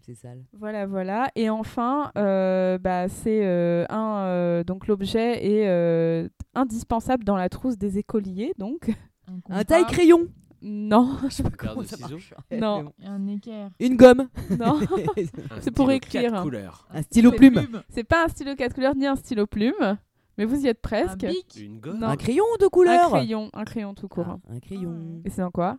C'est 0.00 0.14
sale. 0.16 0.44
Voilà, 0.52 0.84
voilà. 0.86 1.30
Et 1.34 1.48
enfin, 1.48 2.12
euh, 2.18 2.76
bah, 2.76 3.08
c'est 3.08 3.40
euh, 3.42 3.86
un 3.88 4.58
donc 4.64 4.80
donc 4.80 4.86
l'objet 4.88 5.46
est 5.46 5.66
euh, 5.66 6.28
indispensable 6.54 7.24
dans 7.24 7.36
la 7.36 7.48
trousse 7.48 7.78
des 7.78 7.96
écoliers, 7.96 8.52
donc 8.58 8.90
Un, 9.28 9.36
Un 9.36 9.40
compas, 9.40 9.64
taille 9.64 9.86
crayon 9.86 10.26
non, 10.62 11.18
Je 11.24 11.28
sais 11.34 11.42
pas 11.42 11.50
comment 11.50 11.82
ça 11.84 11.96
marche. 11.98 12.34
Non. 12.50 12.78
Mais 12.78 12.82
bon. 12.84 12.92
Un 13.06 13.26
équerre. 13.28 13.70
Une 13.80 13.96
gomme 13.96 14.28
non, 14.58 14.80
Un 15.50 15.60
C'est 15.60 15.70
pour 15.70 15.86
stylo 15.86 15.90
écrire. 15.90 16.30
quatre 16.30 16.42
couleurs. 16.42 16.88
Un 16.92 17.02
stylo 17.02 17.32
plume 17.32 17.82
c'est 17.90 18.04
pas 18.04 18.24
un 18.24 18.28
stylo 18.28 18.54
4 18.54 18.74
couleurs 18.74 18.94
ni 18.96 19.06
un 19.06 19.16
stylo 19.16 19.46
plume, 19.46 19.98
mais 20.38 20.44
vous 20.44 20.64
y 20.64 20.68
êtes 20.68 20.78
Un 20.84 20.88
presque. 20.88 21.26
bic. 21.26 21.56
Une 21.60 21.78
gomme. 21.80 21.98
Non. 21.98 22.08
Un 22.08 22.16
crayon 22.16 22.44
de 22.60 22.66
Un 22.66 22.68
couleur 22.68 23.08
crayon, 23.10 23.50
un 23.52 23.64
crayon 23.64 23.94
tout 23.94 24.08
court. 24.08 24.26
Ah, 24.28 24.52
Un 24.54 24.60
crayon. 24.60 25.20
Et 25.24 25.30
c'est 25.30 25.40
dans 25.42 25.50
quoi? 25.50 25.78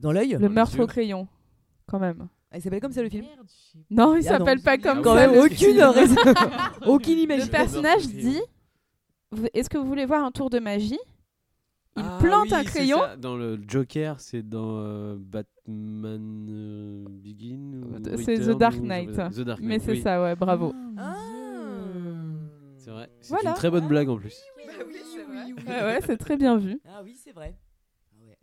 Dans 0.00 0.12
l'œil? 0.12 0.36
Le 0.40 0.48
meurtre 0.48 0.80
au 0.80 0.86
crayon, 0.86 1.26
quand 1.86 1.98
même. 1.98 2.28
Ah, 2.50 2.56
Il 2.58 2.62
s'appelle 2.62 2.80
comme 2.80 2.92
ça 2.92 3.02
le 3.02 3.08
film? 3.10 3.24
Merde, 3.24 3.46
Non, 3.90 4.14
il 4.16 4.26
Ah 4.28 4.32
non. 4.32 4.38
s'appelle 4.38 4.60
pas 4.62 4.78
comme 4.78 5.02
Quand 5.02 5.14
ça. 5.16 5.26
même 5.26 5.34
le 5.34 5.40
aucune 5.44 5.56
film. 5.56 5.80
raison 5.80 6.14
Aucune 6.86 7.16
Le 7.16 7.22
imagination 7.22 7.52
personnage 7.52 8.04
au 8.06 8.08
crayon. 8.10 8.30
dit 9.32 9.48
Est-ce 9.54 9.68
que 9.68 9.76
vous 9.78 9.86
voulez 9.86 10.06
voir 10.06 10.24
un 10.24 10.30
tour 10.30 10.50
de 10.50 10.58
magie? 10.60 10.98
Il 11.96 12.02
Ah 12.04 12.18
plante 12.20 12.46
oui, 12.46 12.54
un 12.54 12.58
c'est 12.62 12.64
crayon. 12.64 12.98
ça. 12.98 13.16
Dans 13.16 13.36
le 13.36 13.60
Joker, 13.68 14.18
c'est 14.20 14.42
dans 14.42 14.78
euh, 14.78 15.16
Batman 15.18 16.46
euh, 16.50 17.04
Begin 17.08 17.82
ou 17.84 18.16
C'est 18.24 18.38
The 18.38 18.58
Dark 18.58 18.76
ou- 18.76 18.84
Knight. 18.86 19.12
The 19.12 19.40
Dark 19.40 19.60
Mais 19.60 19.76
Knight, 19.78 19.82
c'est 19.82 19.92
oui. 19.92 20.02
ça, 20.02 20.20
ouais, 20.20 20.34
bravo. 20.34 20.74
Ah 20.98 21.16
C'est 22.78 22.90
vrai. 22.90 23.08
C'est 23.20 23.30
Voilà. 23.30 23.50
une 23.50 23.56
très 23.56 23.70
bonne 23.70 23.86
blague 23.86 24.08
en 24.08 24.16
plus. 24.16 24.42
Ouais, 25.66 25.82
ouais, 25.82 26.00
c'est 26.04 26.16
très 26.16 26.36
bien 26.36 26.56
vu. 26.56 26.80
Ah 26.86 27.00
oui, 27.04 27.16
c'est 27.22 27.32
vrai. 27.32 27.56
Ah 28.12 28.24
ouais. 28.26 28.38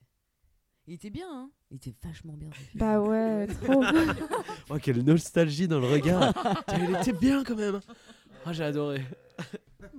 Il 0.87 0.93
était 0.93 1.09
bien, 1.09 1.27
hein 1.29 1.49
Il 1.71 1.75
était 1.77 1.93
vachement 2.03 2.33
bien. 2.33 2.49
Bah 2.75 3.01
ouais, 3.01 3.47
trop. 3.47 3.83
Oh, 4.69 4.77
quelle 4.81 5.03
nostalgie 5.03 5.67
dans 5.67 5.79
le 5.79 5.87
regard. 5.87 6.33
Il 6.73 6.95
était 6.95 7.11
bien 7.13 7.43
quand 7.43 7.55
même. 7.57 7.79
Ah, 8.45 8.53
j'ai 8.53 8.63
adoré. 8.63 9.01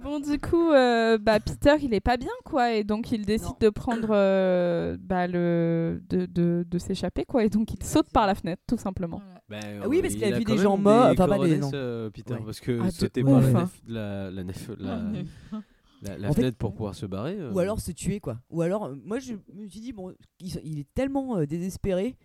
Bon, 0.01 0.21
du 0.21 0.39
coup, 0.39 0.71
euh, 0.71 1.19
bah, 1.19 1.41
Peter, 1.41 1.75
il 1.83 1.93
est 1.95 2.01
pas 2.01 2.17
bien, 2.17 2.31
quoi. 2.45 2.73
Et 2.73 2.85
donc, 2.85 3.13
il 3.13 3.25
décide 3.27 3.49
Non. 3.49 3.57
de 3.61 3.69
prendre. 3.71 4.09
euh, 4.11 4.97
bah, 5.01 5.27
le. 5.27 6.03
de, 6.09 6.27
de, 6.27 6.65
de 6.69 6.79
s'échapper, 6.79 7.25
quoi. 7.25 7.45
Et 7.45 7.49
donc, 7.49 7.73
il 7.75 7.83
saute 7.83 8.11
par 8.13 8.27
la 8.27 8.35
fenêtre, 8.35 8.63
tout 8.67 8.77
simplement. 8.79 9.21
Ben, 9.49 9.61
Ah 9.83 9.89
oui, 9.89 9.99
euh, 9.99 10.03
parce 10.03 10.15
il 10.15 10.21
qu'il 10.21 10.33
a 10.33 10.39
vu 10.39 10.45
des 10.45 10.57
gens 10.59 10.77
morts, 10.77 11.07
enfin, 11.13 11.29
pas 11.29 11.39
euh, 11.39 12.11
Peter, 12.11 12.35
Ouais. 12.35 12.41
parce 12.45 12.61
que 12.61 12.81
Ah, 12.83 12.91
sauter 12.91 13.23
par 13.23 13.41
la, 13.41 13.49
ouf, 13.49 13.55
hein. 13.55 13.65
nef- 13.87 13.93
la, 13.93 14.31
la, 14.31 14.45
nef- 14.45 14.77
la, 14.79 14.95
Ah, 15.53 15.61
la- 16.03 16.19
la 16.19 16.29
En 16.29 16.33
fait- 16.33 16.41
fenêtre 16.41 16.57
pour 16.59 16.73
pouvoir 16.75 16.95
se 16.95 17.07
barrer. 17.07 17.37
euh, 17.39 17.53
Ou 17.53 17.59
alors 17.59 17.79
se 17.81 17.93
tuer, 17.93 18.19
quoi. 18.21 18.39
Ou 18.51 18.63
alors, 18.63 18.91
moi, 19.05 19.19
je 19.19 19.35
me 19.55 19.69
suis 19.69 19.81
dit, 19.81 19.93
bon, 19.93 20.13
il, 20.41 20.59
il 20.65 20.79
est 20.79 20.89
tellement 20.95 21.37
euh, 21.37 21.47
désespéré 21.47 22.17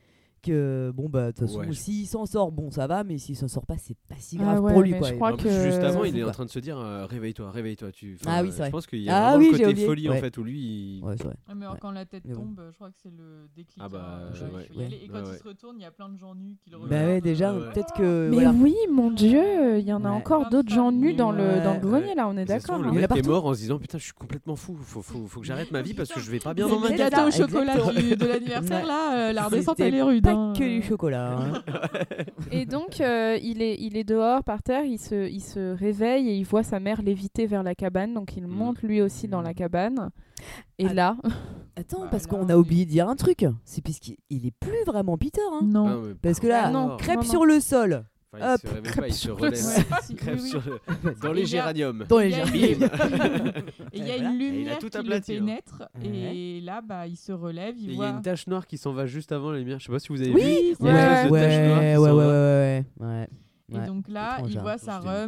que, 0.42 0.92
bon, 0.96 1.10
bah, 1.10 1.28
de 1.28 1.32
toute 1.32 1.48
façon, 1.48 1.60
Ouais, 1.60 1.68
je- 1.70 1.74
s'il 1.74 2.08
s'en 2.08 2.26
sort, 2.26 2.52
bon, 2.52 2.72
ça 2.72 2.88
va, 2.88 3.04
mais 3.04 3.18
s'il 3.18 3.36
s'en 3.36 3.48
sort 3.48 3.66
pas, 3.66 3.76
c'est 3.78 3.96
pas 4.08 4.16
si 4.20 4.38
Ah 4.40 4.44
grave 4.44 4.64
ouais, 4.64 4.74
pour 4.74 4.82
lui, 4.82 4.92
quoi. 4.98 5.08
je 5.10 5.14
crois 5.16 5.34
En 5.34 5.36
que- 5.38 5.42
plus, 5.42 5.50
juste 5.64 5.84
avant, 5.84 6.04
il 6.04 6.18
est 6.18 6.22
Quoi. 6.22 6.30
en 6.30 6.34
train 6.34 6.46
de 6.46 6.50
se 6.50 6.60
dire 6.60 6.78
euh, 6.80 7.06
réveille-toi, 7.06 7.52
réveille-toi. 7.52 7.92
Tu... 7.92 8.18
Ah 8.26 8.42
oui, 8.42 8.50
c'est 8.50 8.58
Je 8.58 8.62
vrai. 8.64 8.72
pense 8.72 8.88
qu'il 8.88 9.00
y 9.02 9.10
a 9.10 9.16
Ah 9.18 9.22
vraiment 9.32 9.38
oui, 9.40 9.46
le 9.52 9.58
j'ai 9.58 9.64
côté 9.64 9.72
oublié. 9.74 9.88
folie 9.88 10.10
en 10.10 10.14
fait 10.16 10.38
où 10.38 10.44
lui. 10.44 10.60
il- 10.60 11.04
Ouais, 11.04 11.16
c'est 11.18 11.24
vrai. 11.26 11.36
Ouais, 11.50 11.56
mais 11.56 11.68
Ouais. 11.68 11.74
quand 11.82 11.92
la 11.92 12.06
tête 12.06 12.24
tombe, 12.34 12.62
je 12.72 12.76
crois 12.76 12.90
que 12.90 12.96
c'est 13.02 13.10
le 13.12 13.48
déclic. 13.56 13.78
Ah 13.80 13.90
bah, 13.90 14.20
hein, 14.24 14.30
je- 14.34 14.46
il 14.46 14.56
ouais. 14.56 14.68
faut 14.74 14.80
y 14.82 14.84
aller. 14.86 15.00
Et 15.04 15.08
quand 15.08 15.20
il 15.32 15.38
se 15.38 15.44
retourne, 15.48 15.76
il 15.80 15.84
y 15.84 15.86
a 15.86 15.92
plein 15.92 16.10
de 16.10 16.18
gens 16.18 16.36
nus 16.36 16.58
qui 16.64 16.70
le 16.70 16.78
regardent. 16.78 16.92
Bah 16.92 17.06
ouais, 17.08 17.22
déjà, 17.22 17.54
ouais. 17.54 17.70
peut-être 17.74 17.94
que. 17.94 18.28
Mais 18.30 18.36
voilà. 18.36 18.52
oui, 18.52 18.76
mon 18.92 19.12
Dieu, 19.12 19.78
il 19.80 19.86
y 19.86 19.94
en 19.94 20.04
a 20.06 20.10
encore 20.10 20.50
d'autres 20.50 20.70
gens 20.74 20.92
nus 20.92 21.14
dans 21.14 21.32
le, 21.32 21.64
dans 21.64 21.74
le 21.76 21.80
grenier, 21.80 22.16
là, 22.16 22.28
on 22.28 22.38
est 22.38 22.46
d'accord. 22.46 22.76
hein. 22.76 22.92
Le 22.92 23.04
a 23.04 23.08
mec 23.08 23.16
est 23.16 23.28
mort 23.28 23.46
en 23.46 23.54
se 23.54 23.60
disant 23.60 23.78
putain, 23.80 23.98
je 23.98 24.04
suis 24.04 24.14
complètement 24.14 24.56
fou. 24.56 24.78
Faut, 24.82 25.02
faut, 25.02 25.26
faut 25.28 25.40
que 25.40 25.46
j'arrête 25.46 25.72
ma 25.72 25.82
vie 25.82 25.94
parce 25.94 26.10
que 26.12 26.20
je 26.20 26.30
vais 26.32 26.40
pas 26.40 26.54
bien 26.54 26.68
dans 26.68 26.80
ma 26.80 26.90
tête. 26.90 26.98
gâteau 26.98 27.28
au 27.28 27.32
ça, 27.32 27.46
chocolat 27.48 27.76
de 27.76 28.26
l'anniversaire, 28.26 28.86
là, 28.86 29.30
euh, 29.30 29.34
la 29.34 29.44
redescente, 29.46 29.80
elle 29.80 29.94
est 29.96 30.02
rude. 30.02 30.24
Pas 30.34 30.54
que 30.58 30.64
du 30.64 30.82
chocolat. 30.82 31.38
hein. 31.40 31.62
Et 32.52 32.66
donc, 32.66 33.02
euh, 33.02 33.38
il, 33.42 33.62
est, 33.62 33.76
il 33.80 33.98
est 33.98 34.04
dehors 34.04 34.44
par 34.44 34.62
terre, 34.64 34.84
il 34.86 34.98
se, 35.00 35.28
il 35.30 35.42
se 35.42 35.76
réveille 35.76 36.30
et 36.30 36.36
il 36.36 36.44
voit 36.44 36.64
sa 36.64 36.80
mère 36.80 37.02
léviter 37.02 37.46
vers 37.48 37.64
la 37.64 37.76
cabane. 37.76 38.14
Donc, 38.14 38.36
il 38.38 38.44
Mm. 38.46 38.52
monte 38.52 38.82
lui 38.84 39.02
aussi 39.02 39.28
dans 39.28 39.42
la 39.42 39.54
cabane. 39.54 40.10
Et 40.80 40.88
Ah, 40.88 40.94
là, 40.94 41.18
Attends, 41.76 42.02
Bah, 42.02 42.08
parce 42.10 42.26
qu'on 42.26 42.40
on 42.46 42.50
a 42.50 42.58
oublié 42.58 42.86
de 42.86 42.90
dire 42.90 43.08
un 43.08 43.16
truc. 43.16 43.46
C'est 43.64 43.84
puisqu'il 43.84 44.18
il 44.32 44.48
est 44.48 44.54
plus 44.60 44.84
vraiment 44.86 45.16
Peter. 45.18 45.42
Hein. 45.52 45.60
Non. 45.64 45.88
Ah, 45.88 46.14
Parce 46.24 46.40
que 46.40 46.48
là, 46.48 46.72
non, 46.72 46.98
crêpe 46.98 47.18
non, 47.18 47.24
non. 47.24 47.30
sur 47.30 47.46
le 47.46 47.60
sol. 47.60 48.04
Enfin, 48.34 48.58
il 48.64 48.68
se 48.68 48.68
réveille 48.74 48.94
pas, 48.96 49.08
il 49.08 49.14
se 49.14 49.30
relève. 49.32 49.56
Si, 50.04 50.16
Crève 50.16 50.36
oui, 50.36 50.42
oui. 50.44 50.50
sur 50.50 50.62
le- 50.62 51.16
dans 51.22 51.32
les 51.32 51.42
il 51.42 51.44
y 51.44 51.48
a- 51.48 51.62
géraniums. 51.62 52.06
Dans 52.10 52.20
les 52.20 52.30
Il 52.30 52.32
y 52.32 52.36
a 52.36 52.46
jambes. 52.46 52.56
une- 52.56 52.62
Et 53.94 53.98
il 54.00 54.06
y 54.08 54.12
a 54.12 54.18
une 54.18 54.24
Et 54.24 54.46
il 54.46 54.50
a 54.50 54.52
lumière 54.52 54.78
tout 54.80 54.90
qui 54.90 54.98
le 55.08 55.16
hein. 55.16 55.22
pénètre. 55.26 55.84
Ouais. 56.04 56.08
Et 56.36 56.62
là, 56.62 56.82
bah, 56.82 57.08
il 57.08 57.16
se 57.16 57.32
relève, 57.32 57.76
il 57.78 57.86
il 57.86 57.92
y 57.94 57.96
voit. 57.96 58.08
a 58.08 58.12
une 58.12 58.22
tache 58.22 58.48
noire 58.48 58.68
qui 58.68 58.78
s'en 58.78 58.92
va 58.92 59.06
juste 59.06 59.32
avant 59.32 59.52
la 59.52 59.60
lumière. 59.60 59.80
Je 59.80 59.86
sais 59.86 59.92
pas 59.92 60.00
si 60.00 60.10
vous 60.10 60.22
avez 60.22 60.32
Oui, 60.32 60.42
vu. 60.42 60.76
Une 60.80 60.86
ouais. 60.88 61.30
Ouais, 61.30 61.42
tache 61.42 61.68
noire 61.68 61.80
qui 61.80 61.86
ouais, 61.86 61.98
ouais, 61.98 62.12
ouais, 62.12 62.26
ouais, 62.26 62.84
ouais. 63.00 63.28
Et 63.70 63.76
Ouais. 63.78 63.86
donc 63.86 64.06
là, 64.08 64.38
il 64.48 64.58
hein. 64.58 64.62
voit 64.62 64.78
sa 64.78 65.00
rhum 65.00 65.28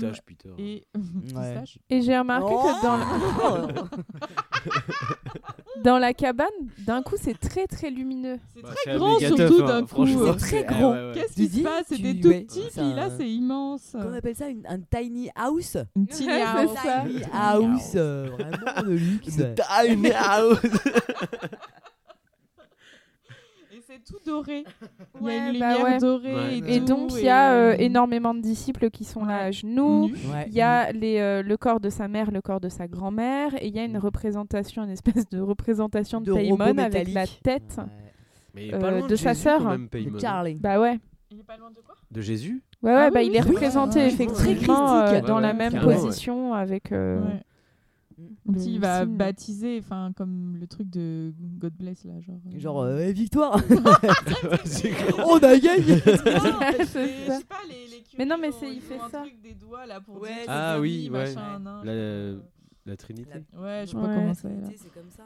et 0.57 0.85
Ouais. 1.35 1.63
et 1.89 2.01
j'ai 2.01 2.17
remarqué 2.17 2.45
que 2.53 2.81
dans, 2.85 2.99
Oh 3.43 3.87
dans 5.83 5.97
la 5.97 6.13
cabane, 6.13 6.47
d'un 6.79 7.01
coup, 7.01 7.15
c'est 7.19 7.37
très 7.39 7.67
très 7.67 7.89
lumineux. 7.89 8.37
C'est 8.55 8.61
Bah, 8.61 8.69
très 8.75 8.91
c'est 8.91 8.97
grand 8.97 9.19
surtout 9.19 9.61
d'un 9.63 9.77
hein, 9.77 9.85
coup. 9.85 10.03
euh, 10.05 10.33
C'est 10.37 10.39
très 10.39 10.65
ah, 10.67 10.73
grand. 10.73 10.91
ouais, 10.91 10.97
ouais. 11.07 11.11
Qu'est-ce 11.13 11.33
Tu 11.33 11.41
qui 11.41 11.45
se 11.47 11.51
dis, 11.51 11.61
passe? 11.63 11.87
Tu- 11.87 11.95
C'était 11.97 12.19
tout 12.19 12.27
ouais, 12.29 12.41
petit, 12.41 12.61
c'est 12.71 12.81
puis 12.81 12.93
là, 12.93 13.09
c'est 13.17 13.29
immense. 13.29 13.91
Qu'on 13.93 14.13
appelle 14.13 14.35
ça 14.35 14.47
une- 14.49 14.65
un 14.67 14.79
tiny 14.79 15.29
house? 15.35 15.77
Une 15.95 16.07
tiny 16.07 16.29
house. 16.41 16.69
c'est. 16.83 17.07
Tiny 17.09 17.23
house, 17.33 17.91
euh, 17.95 18.29
vraiment 18.31 18.89
de 18.89 18.93
luxe. 18.95 19.37
Tiny 19.87 20.11
house. 20.11 20.59
Tout 24.09 24.17
doré. 24.25 24.63
Il 25.21 25.27
y 25.27 25.29
a 25.29 25.49
une 25.51 25.59
bah 25.59 25.69
lumière 25.73 25.83
ouais. 25.83 25.97
dorée 25.99 26.33
Ouais. 26.35 26.61
et, 26.67 26.79
donc, 26.79 27.11
il 27.13 27.23
y 27.25 27.29
a 27.29 27.51
euh, 27.53 27.71
euh, 27.73 27.75
énormément 27.77 28.33
de 28.33 28.41
disciples 28.41 28.89
qui 28.89 29.03
sont 29.03 29.23
là 29.23 29.37
à 29.43 29.51
genoux. 29.51 30.09
Il 30.47 30.53
y 30.53 30.61
a 30.61 30.91
les, 30.91 31.19
euh, 31.19 31.43
le 31.43 31.57
corps 31.57 31.79
de 31.79 31.89
sa 31.89 32.07
mère, 32.07 32.31
le 32.31 32.41
corps 32.41 32.59
de 32.59 32.69
sa 32.69 32.87
grand-mère, 32.87 33.53
et 33.61 33.67
il 33.67 33.75
y 33.75 33.79
a 33.79 33.83
une 33.85 33.93
Mm. 33.97 34.01
représentation, 34.01 34.83
une 34.83 34.89
espèce 34.91 35.29
de 35.29 35.39
représentation 35.39 36.21
de, 36.21 36.25
De 36.31 36.33
Paimon 36.33 36.77
avec 36.79 37.13
la 37.13 37.25
tête. 37.27 37.75
Ouais. 37.77 37.83
Mais 38.55 38.65
il 38.65 38.71
est 38.71 38.75
Euh, 38.75 38.79
pas 38.79 38.91
loin 38.91 39.07
de 39.07 39.15
sa 39.15 39.33
sœur. 39.35 39.59
De. 39.77 40.57
Bah 40.59 40.79
ouais. 40.79 40.99
Il 41.31 41.39
est 41.39 41.43
pas 41.43 41.57
loin 41.57 41.69
de 41.69 41.75
quoi? 41.85 41.93
De 42.09 42.21
Jésus? 42.21 42.63
Ouais, 42.81 42.91
ouais, 42.91 42.97
Ah 43.07 43.09
bah, 43.11 43.19
oui, 43.19 43.27
il 43.27 43.35
est 43.35 43.43
oui, 43.43 43.49
représenté 43.49 43.99
ouais. 43.99 44.07
effectivement 44.07 45.01
euh, 45.01 45.21
dans 45.21 45.35
Ouais, 45.35 45.41
la 45.41 45.53
même 45.53 45.79
position 45.81 46.53
avec. 46.55 46.91
euh, 46.91 47.19
Ouais. 47.21 47.41
Petit, 48.51 48.73
il 48.75 48.79
va 48.79 49.03
signe. 49.05 49.15
baptiser, 49.17 49.79
enfin 49.79 50.11
comme 50.15 50.57
le 50.59 50.67
truc 50.67 50.89
de 50.89 51.33
God 51.59 51.73
Bless 51.73 52.03
là, 52.05 52.19
genre. 52.21 52.39
euh, 52.53 52.59
Genre, 52.59 52.81
euh, 52.81 52.99
Eh, 53.07 53.13
victoire. 53.13 53.59
On 55.27 55.37
a 55.37 55.57
gagné 55.57 55.97
je 56.05 56.17
ça. 56.17 56.87
sais 56.87 57.43
pas, 57.47 57.61
les, 57.67 57.87
les 57.87 58.03
Mais 58.17 58.25
non, 58.25 58.37
mais 58.39 58.49
curés, 58.49 58.59
c'est- 58.59 58.73
il 58.75 58.81
fait 58.81 58.97
ça. 59.11 59.19
truc 59.21 59.41
des 59.41 59.53
doigts 59.53 59.85
là 59.85 59.99
pour 60.01 60.21
Ouais, 60.21 60.29
Ah 60.47 60.79
oui, 60.79 61.09
ouais. 61.11 61.33
La, 61.35 61.91
euh, 61.91 62.39
la 62.85 62.97
Trinité. 62.97 63.43
Ouais, 63.57 63.81
je 63.85 63.91
sais 63.91 63.95
pas 63.95 64.01
Ouais. 64.07 64.15
comment 64.15 64.33
c'est 64.33 64.47
là. 64.49 64.67
C'est 64.75 64.93
comme 64.93 65.09
ça. 65.09 65.23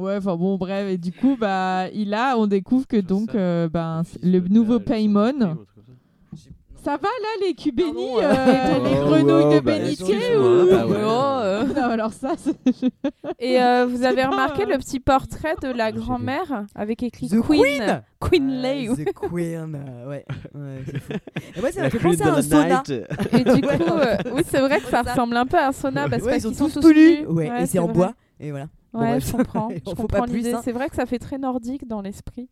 Ouais, 0.00 0.16
enfin 0.16 0.36
bon, 0.36 0.56
bref, 0.56 0.88
et 0.90 0.98
du 0.98 1.12
coup, 1.12 1.36
bah, 1.38 1.88
il 1.92 2.14
a, 2.14 2.36
on 2.38 2.46
découvre 2.46 2.86
que 2.86 2.96
donc, 2.96 3.32
ça, 3.32 3.38
euh, 3.38 3.68
ben, 3.68 4.02
le 4.22 4.40
nouveau 4.40 4.80
Paimon. 4.80 5.32
Saint-Esprit, 5.38 5.50
ou 5.50 5.60
un 5.60 5.64
truc 5.64 5.84
comme 5.86 6.73
ça. 6.84 6.92
Va 6.96 7.08
là, 7.08 7.46
les 7.46 7.54
cubénis, 7.54 7.92
Pardon, 7.92 8.18
euh, 8.20 8.34
euh, 8.48 8.88
les 8.88 8.94
grenouilles 8.94 9.44
oh, 9.46 9.54
de 9.54 9.60
bah, 9.60 9.78
bénitier 9.78 10.36
ou... 10.36 10.66
bah 10.70 10.86
ouais. 10.86 10.96
Oh, 11.04 11.38
euh. 11.42 11.64
Non, 11.64 11.82
alors 11.90 12.12
ça, 12.12 12.34
c'est... 12.36 12.54
Et 13.40 13.60
euh, 13.62 13.86
vous 13.86 14.04
avez 14.04 14.24
remarqué 14.24 14.64
le 14.64 14.78
petit 14.78 15.00
portrait 15.00 15.54
de 15.62 15.68
la 15.68 15.92
grand-mère 15.92 16.64
avec 16.74 17.02
écrit 17.02 17.28
The 17.28 17.40
Queen, 17.40 17.72
Queen 17.72 18.02
Queen 18.20 18.50
Euh, 18.50 18.62
Lay. 18.62 18.88
The 18.88 19.12
Queen, 19.12 19.74
euh, 19.74 20.08
ouais. 20.08 20.24
ouais 20.54 20.82
c'est 20.86 21.00
fou. 21.00 21.12
Et 21.56 21.60
moi, 21.60 21.72
ça 21.72 21.80
m'a 21.82 21.90
fait 21.90 21.98
Queen 21.98 22.16
penser 22.16 22.28
à 22.28 22.34
un 22.34 22.42
sauna. 22.42 22.82
Et 23.32 23.44
du 23.44 23.60
coup, 23.62 23.94
euh, 23.94 24.16
oui, 24.32 24.42
c'est 24.46 24.60
vrai 24.60 24.80
que 24.80 24.88
ça 24.88 25.02
ressemble 25.02 25.36
un 25.36 25.46
peu 25.46 25.58
à 25.58 25.68
un 25.68 25.72
sauna 25.72 26.08
parce 26.08 26.22
Ouais, 26.22 26.32
qu'ils 26.34 26.54
sont 26.54 26.68
tous 26.68 26.80
tous 26.80 26.92
nus. 26.92 27.26
Ouais, 27.26 27.50
et 27.62 27.66
c'est 27.66 27.78
en 27.78 27.84
vrai. 27.86 27.92
bois. 27.94 28.14
Et 28.40 28.50
voilà. 28.50 28.66
Bon, 28.94 29.00
Ouais, 29.00 29.10
bref. 29.10 29.26
je 29.26 29.32
comprends. 29.32 29.68
Il 29.70 29.76
je 29.86 29.94
comprends 29.94 30.24
l'idée. 30.24 30.52
hein. 30.54 30.60
C'est 30.64 30.72
vrai 30.72 30.88
que 30.88 30.96
ça 30.96 31.04
fait 31.04 31.18
très 31.18 31.36
nordique 31.36 31.86
dans 31.86 32.00
l'esprit. 32.00 32.48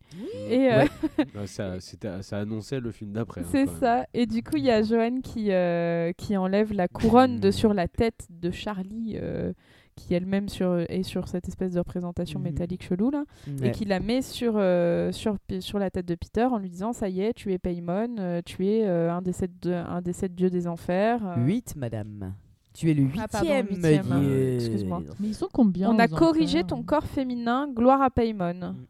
Et 0.49 0.71
euh, 0.71 0.83
Ouais. 0.83 1.25
Bah, 1.33 1.47
ça, 1.47 1.77
ça 2.21 2.37
annonçait 2.37 2.79
le 2.79 2.91
film 2.91 3.13
d'après. 3.13 3.41
hein, 3.41 3.45
c'est 3.51 3.65
même. 3.65 3.75
ça. 3.79 4.05
Et 4.13 4.25
du 4.25 4.43
coup, 4.43 4.57
il 4.57 4.65
y 4.65 4.69
a 4.71 4.81
Joanne 4.83 5.21
qui, 5.21 5.51
euh, 5.51 6.11
qui 6.17 6.37
enlève 6.37 6.73
la 6.73 6.87
couronne 6.87 7.39
de 7.39 7.49
sur 7.49 7.73
la 7.73 7.87
tête 7.87 8.27
de 8.29 8.51
Charlie, 8.51 9.17
euh, 9.19 9.53
qui 9.95 10.15
elle-même 10.15 10.49
sur, 10.49 10.79
est 10.89 11.03
sur 11.03 11.27
cette 11.27 11.47
espèce 11.47 11.73
de 11.73 11.79
représentation 11.79 12.39
Mhm. 12.39 12.45
métallique 12.45 12.83
chelou 12.83 13.11
là, 13.11 13.25
Ouais. 13.47 13.67
et 13.67 13.71
qui 13.71 13.85
la 13.85 13.99
met 13.99 14.21
sur, 14.23 14.53
euh, 14.57 15.11
sur, 15.11 15.37
sur 15.59 15.77
la 15.79 15.91
tête 15.91 16.07
de 16.07 16.15
Peter 16.15 16.45
en 16.45 16.57
lui 16.57 16.69
disant 16.69 16.93
Ça 16.93 17.09
y 17.09 17.21
est, 17.21 17.33
tu 17.33 17.53
es 17.53 17.59
Paimon, 17.59 18.15
euh, 18.19 18.41
tu 18.43 18.65
es 18.67 18.87
euh, 18.87 19.13
un, 19.13 19.21
des 19.21 19.33
sept, 19.33 19.51
de- 19.61 19.71
un 19.71 20.01
des 20.01 20.13
sept 20.13 20.33
dieux 20.33 20.49
des 20.49 20.67
enfers. 20.67 21.19
euh. 21.37 21.45
8, 21.45 21.75
madame. 21.75 22.33
Tu 22.73 22.89
es 22.89 22.93
le 22.93 23.07
Ah, 23.19 23.27
pardon, 23.27 23.47
huitième, 23.47 23.67
huitième, 23.67 24.03
dieu. 24.05 24.29
euh, 24.31 24.55
excuse-moi. 24.55 25.03
Mais 25.19 25.27
ils 25.27 25.35
sont 25.35 25.49
combien 25.51 25.89
On 25.91 25.99
a 25.99 26.07
corrigé 26.07 26.63
ton 26.63 26.81
corps 26.83 27.05
féminin, 27.05 27.67
gloire 27.71 28.01
à 28.01 28.09
Paimon. 28.09 28.53
Mm. 28.73 28.85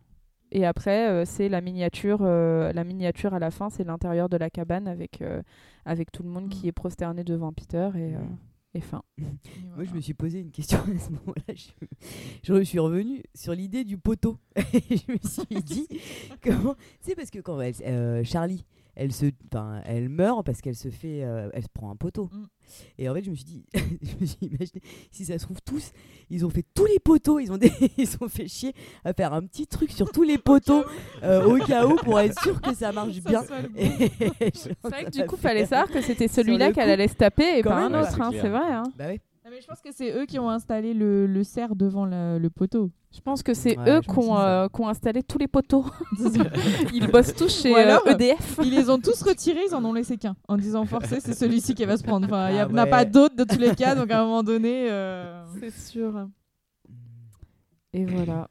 Et 0.55 0.65
après, 0.65 1.09
euh, 1.09 1.25
c'est 1.25 1.49
la 1.49 1.61
miniature. 1.61 2.19
euh, 2.21 2.71
la 2.73 2.83
miniature 2.83 3.33
à 3.33 3.39
la 3.39 3.51
fin, 3.51 3.69
c'est 3.69 3.83
l'intérieur 3.83 4.29
de 4.29 4.37
la 4.37 4.49
cabane 4.49 4.87
avec, 4.87 5.21
euh, 5.21 5.41
avec 5.85 6.11
tout 6.11 6.23
le 6.23 6.29
monde 6.29 6.49
qui 6.49 6.65
Mm. 6.65 6.69
est 6.69 6.71
prosterné 6.71 7.23
devant 7.23 7.51
Peter 7.51 7.89
et, 7.95 8.15
euh, 8.15 8.19
Mm. 8.19 8.37
et 8.75 8.81
fin. 8.81 9.01
Et 9.17 9.23
Moi, 9.75 9.83
je 9.83 9.93
me 9.93 9.99
suis 9.99 10.13
posé 10.13 10.39
une 10.39 10.51
question 10.51 10.77
à 10.79 10.99
ce 10.99 11.09
moment-là. 11.09 11.53
Je, 11.55 12.53
je 12.53 12.63
suis 12.63 12.79
revenu 12.79 13.23
sur 13.35 13.53
l'idée 13.53 13.83
du 13.83 13.97
poteau. 13.97 14.37
Et 14.55 14.61
je 15.07 15.11
me 15.11 15.17
suis 15.23 15.61
dit, 15.63 15.87
comment. 16.43 16.75
Tu 17.01 17.09
sais, 17.09 17.15
parce 17.15 17.31
que 17.31 17.39
quand 17.39 17.59
elle- 17.59 17.73
euh, 17.85 18.23
Charlie, 18.23 18.63
elle, 18.95 19.11
se, 19.11 19.25
enfin, 19.51 19.81
elle 19.85 20.09
meurt 20.09 20.45
parce 20.45 20.61
qu'elle 20.61 20.75
se 20.75 20.89
fait. 20.89 21.23
euh, 21.23 21.49
elle 21.53 21.63
se 21.63 21.69
prend 21.73 21.91
un 21.91 21.95
poteau. 21.95 22.29
Mm. 22.31 22.45
Et 22.97 23.09
en 23.09 23.13
fait, 23.13 23.23
je 23.23 23.29
me 23.31 23.35
suis 23.35 23.45
dit, 23.45 23.65
je 23.73 24.15
me 24.21 24.25
suis 24.25 24.37
imaginé, 24.47 24.81
si 25.11 25.25
ça 25.25 25.37
se 25.37 25.43
trouve, 25.45 25.61
tous, 25.63 25.91
ils 26.29 26.45
ont 26.45 26.49
fait 26.49 26.65
tous 26.73 26.85
les 26.85 26.99
poteaux. 26.99 27.39
Ils 27.39 27.51
ont, 27.51 27.57
des, 27.57 27.71
ils 27.97 28.09
ont 28.21 28.27
fait 28.29 28.47
chier 28.47 28.73
à 29.03 29.13
faire 29.13 29.33
un 29.33 29.43
petit 29.45 29.67
truc 29.67 29.91
sur 29.91 30.11
tous 30.11 30.23
les 30.23 30.37
poteaux 30.39 30.83
euh, 31.23 31.45
au 31.45 31.57
cas 31.63 31.85
où 31.85 31.95
pour 31.95 32.19
être 32.19 32.39
sûr 32.41 32.61
que 32.61 32.73
ça 32.73 32.91
marche 32.91 33.19
Ça 33.19 33.29
bien. 33.29 33.43
C'est 34.53 34.77
vrai 34.83 35.05
que 35.05 35.11
du 35.11 35.25
coup, 35.25 35.37
fallait 35.37 35.65
savoir 35.65 35.89
que 35.89 36.01
c'était 36.01 36.27
celui-là 36.27 36.69
le 36.69 36.73
qu'elle 36.73 36.89
allait 36.89 37.07
se 37.07 37.15
taper 37.15 37.57
et 37.59 37.63
pas 37.63 37.85
un 37.85 37.93
autre. 38.01 38.11
c'est 38.15 38.21
hein, 38.21 38.31
c'est 38.31 38.49
vrai. 38.49 38.71
hein. 38.71 38.83
Bah 38.97 39.07
ouais. 39.07 39.19
Non, 39.45 39.51
mais 39.51 39.59
je 39.61 39.67
pense 39.67 39.81
que 39.81 39.89
c'est 39.91 40.13
eux 40.17 40.25
qui 40.25 40.39
ont 40.39 40.49
installé 40.49 40.93
le, 40.93 41.27
le 41.27 41.43
cerf 41.43 41.75
devant 41.75 42.05
la- 42.05 42.39
le 42.39 42.49
poteau. 42.49 42.91
Je 43.13 43.19
pense 43.19 43.43
que 43.43 43.53
c'est 43.53 43.77
Ouais, 43.77 43.89
eux 43.91 43.95
je 44.01 44.07
qui 44.07 44.15
pense 44.15 44.25
ont, 44.27 44.37
euh, 44.37 44.67
qui 44.73 44.81
ont 44.81 44.87
installé 44.87 45.21
tous 45.21 45.37
les 45.37 45.47
poteaux. 45.49 45.85
Ils 46.93 47.07
bossent 47.11 47.35
tous 47.35 47.61
chez 47.61 47.71
Ou 47.71 47.75
alors, 47.75 48.01
euh, 48.07 48.11
EDF. 48.13 48.59
Ils 48.63 48.73
les 48.73 48.89
ont 48.89 48.99
tous 48.99 49.21
retirés, 49.21 49.59
ils 49.69 49.75
en 49.75 49.83
ont 49.83 49.91
laissé 49.93 50.17
qu'un. 50.17 50.35
En 50.47 50.55
disant 50.55 50.85
forcé, 50.85 51.19
c'est 51.19 51.33
celui-ci 51.33 51.75
qui 51.75 51.83
va 51.85 51.97
se 51.97 52.03
prendre. 52.03 52.25
Enfin, 52.25 52.49
il 52.49 52.53
n'y 52.53 52.59
Ah 52.61 52.67
en 52.69 52.77
a 52.77 52.83
ouais. 52.85 52.89
pas 52.89 53.03
d'autres 53.05 53.35
de 53.35 53.43
tous 53.43 53.59
les 53.59 53.75
cas, 53.75 53.95
donc 53.95 54.09
à 54.11 54.21
un 54.21 54.23
moment 54.23 54.43
donné. 54.43 54.87
euh, 54.89 55.43
C'est 55.59 55.71
sûr. 55.77 56.27
Et 57.91 58.05
voilà. 58.05 58.47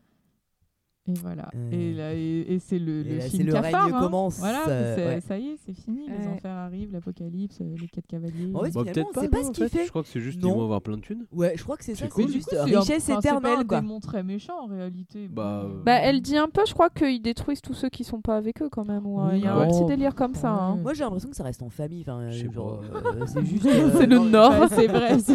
Et 1.08 1.14
voilà. 1.14 1.50
Euh. 1.56 1.70
Et, 1.72 1.94
là, 1.94 2.14
et, 2.14 2.44
et 2.54 2.58
c'est 2.60 2.78
le, 2.78 3.00
Et 3.00 3.04
le 3.04 3.14
là, 3.16 3.20
c'est 3.22 3.30
film 3.30 3.46
le 3.48 3.52
cafard. 3.54 3.84
règne 3.86 3.94
hein. 3.96 4.00
commence, 4.00 4.38
Voilà, 4.38 4.68
euh, 4.68 4.94
c'est- 4.94 5.06
ouais. 5.06 5.20
ça 5.20 5.36
y 5.36 5.48
est, 5.48 5.56
c'est 5.66 5.72
fini. 5.74 6.06
Les 6.08 6.28
enfers 6.28 6.52
arrivent, 6.54 6.92
l'apocalypse, 6.92 7.58
euh, 7.60 7.74
les 7.76 7.88
quatre 7.88 8.06
cavaliers. 8.06 8.52
En 8.54 8.60
fait, 8.62 8.70
Bah, 8.70 8.84
peut-être 8.84 9.12
pas, 9.30 9.42
ce 9.42 9.50
qu'il 9.50 9.64
fait. 9.68 9.78
fait. 9.80 9.84
Je 9.86 9.90
crois 9.90 10.02
que 10.04 10.08
c'est 10.08 10.20
juste 10.20 10.38
qu'ils 10.40 10.48
vont 10.48 10.62
avoir 10.62 10.80
plein 10.80 10.96
de 10.96 11.02
thunes. 11.02 11.26
Ouais, 11.32 11.54
je 11.56 11.64
crois 11.64 11.76
que 11.76 11.82
c'est 11.84 11.96
ça. 11.96 12.04
C'est 12.04 12.04
C'est 12.04 12.10
cool. 12.22 12.28
juste 12.32 12.50
Du 12.50 12.56
coup, 12.56 12.66
c'est- 12.68 12.76
richesse 12.78 13.10
enfin, 13.10 13.20
C'est 13.20 13.28
éternelle, 13.28 13.66
pas 13.66 13.78
un 13.78 13.80
démon 13.82 13.98
très 13.98 14.22
méchant 14.22 14.60
en 14.62 14.66
réalité. 14.66 15.26
Bah, 15.26 15.62
euh, 15.64 15.82
Bah, 15.84 15.94
elle 15.96 16.22
dit 16.22 16.36
un 16.36 16.48
peu, 16.48 16.62
je 16.68 16.72
crois 16.72 16.88
qu'ils 16.88 17.20
détruisent 17.20 17.62
tous 17.62 17.74
ceux 17.74 17.88
qui 17.88 18.04
sont 18.04 18.20
pas 18.20 18.36
avec 18.36 18.62
eux 18.62 18.68
quand 18.70 18.86
même. 18.86 19.02
Il 19.34 19.40
y 19.40 19.46
a 19.48 19.56
un 19.56 19.66
petit 19.66 19.84
délire 19.86 20.14
comme 20.14 20.34
ça. 20.36 20.50
hein. 20.52 20.76
Moi, 20.76 20.94
j'ai 20.94 21.02
l'impression 21.02 21.30
que 21.30 21.36
ça 21.36 21.42
reste 21.42 21.62
en 21.64 21.68
famille. 21.68 22.02
Enfin, 22.02 22.30
Je 22.30 22.46
sais 22.46 22.52
genre, 22.52 22.80
pas. 22.80 23.26
c'est 23.26 23.44
juste. 23.44 23.66
C'est 23.98 24.06
le 24.06 24.18
Nord. 24.20 24.52
C'est 24.70 24.86
vrai. 24.86 25.18
c'est- 25.18 25.34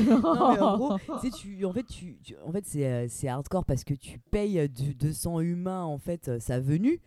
en 2.45 2.51
fait, 2.53 2.63
c'est, 2.65 3.07
c'est 3.09 3.27
hardcore 3.27 3.65
parce 3.65 3.83
que 3.83 3.93
tu 3.93 4.19
payes 4.31 4.59
euh, 4.59 4.67
du 4.69 4.93
200 4.93 5.41
humains 5.41 5.57
en 5.73 5.97
fait 5.97 6.27
euh, 6.27 6.39
sa 6.39 6.59
venue 6.59 6.99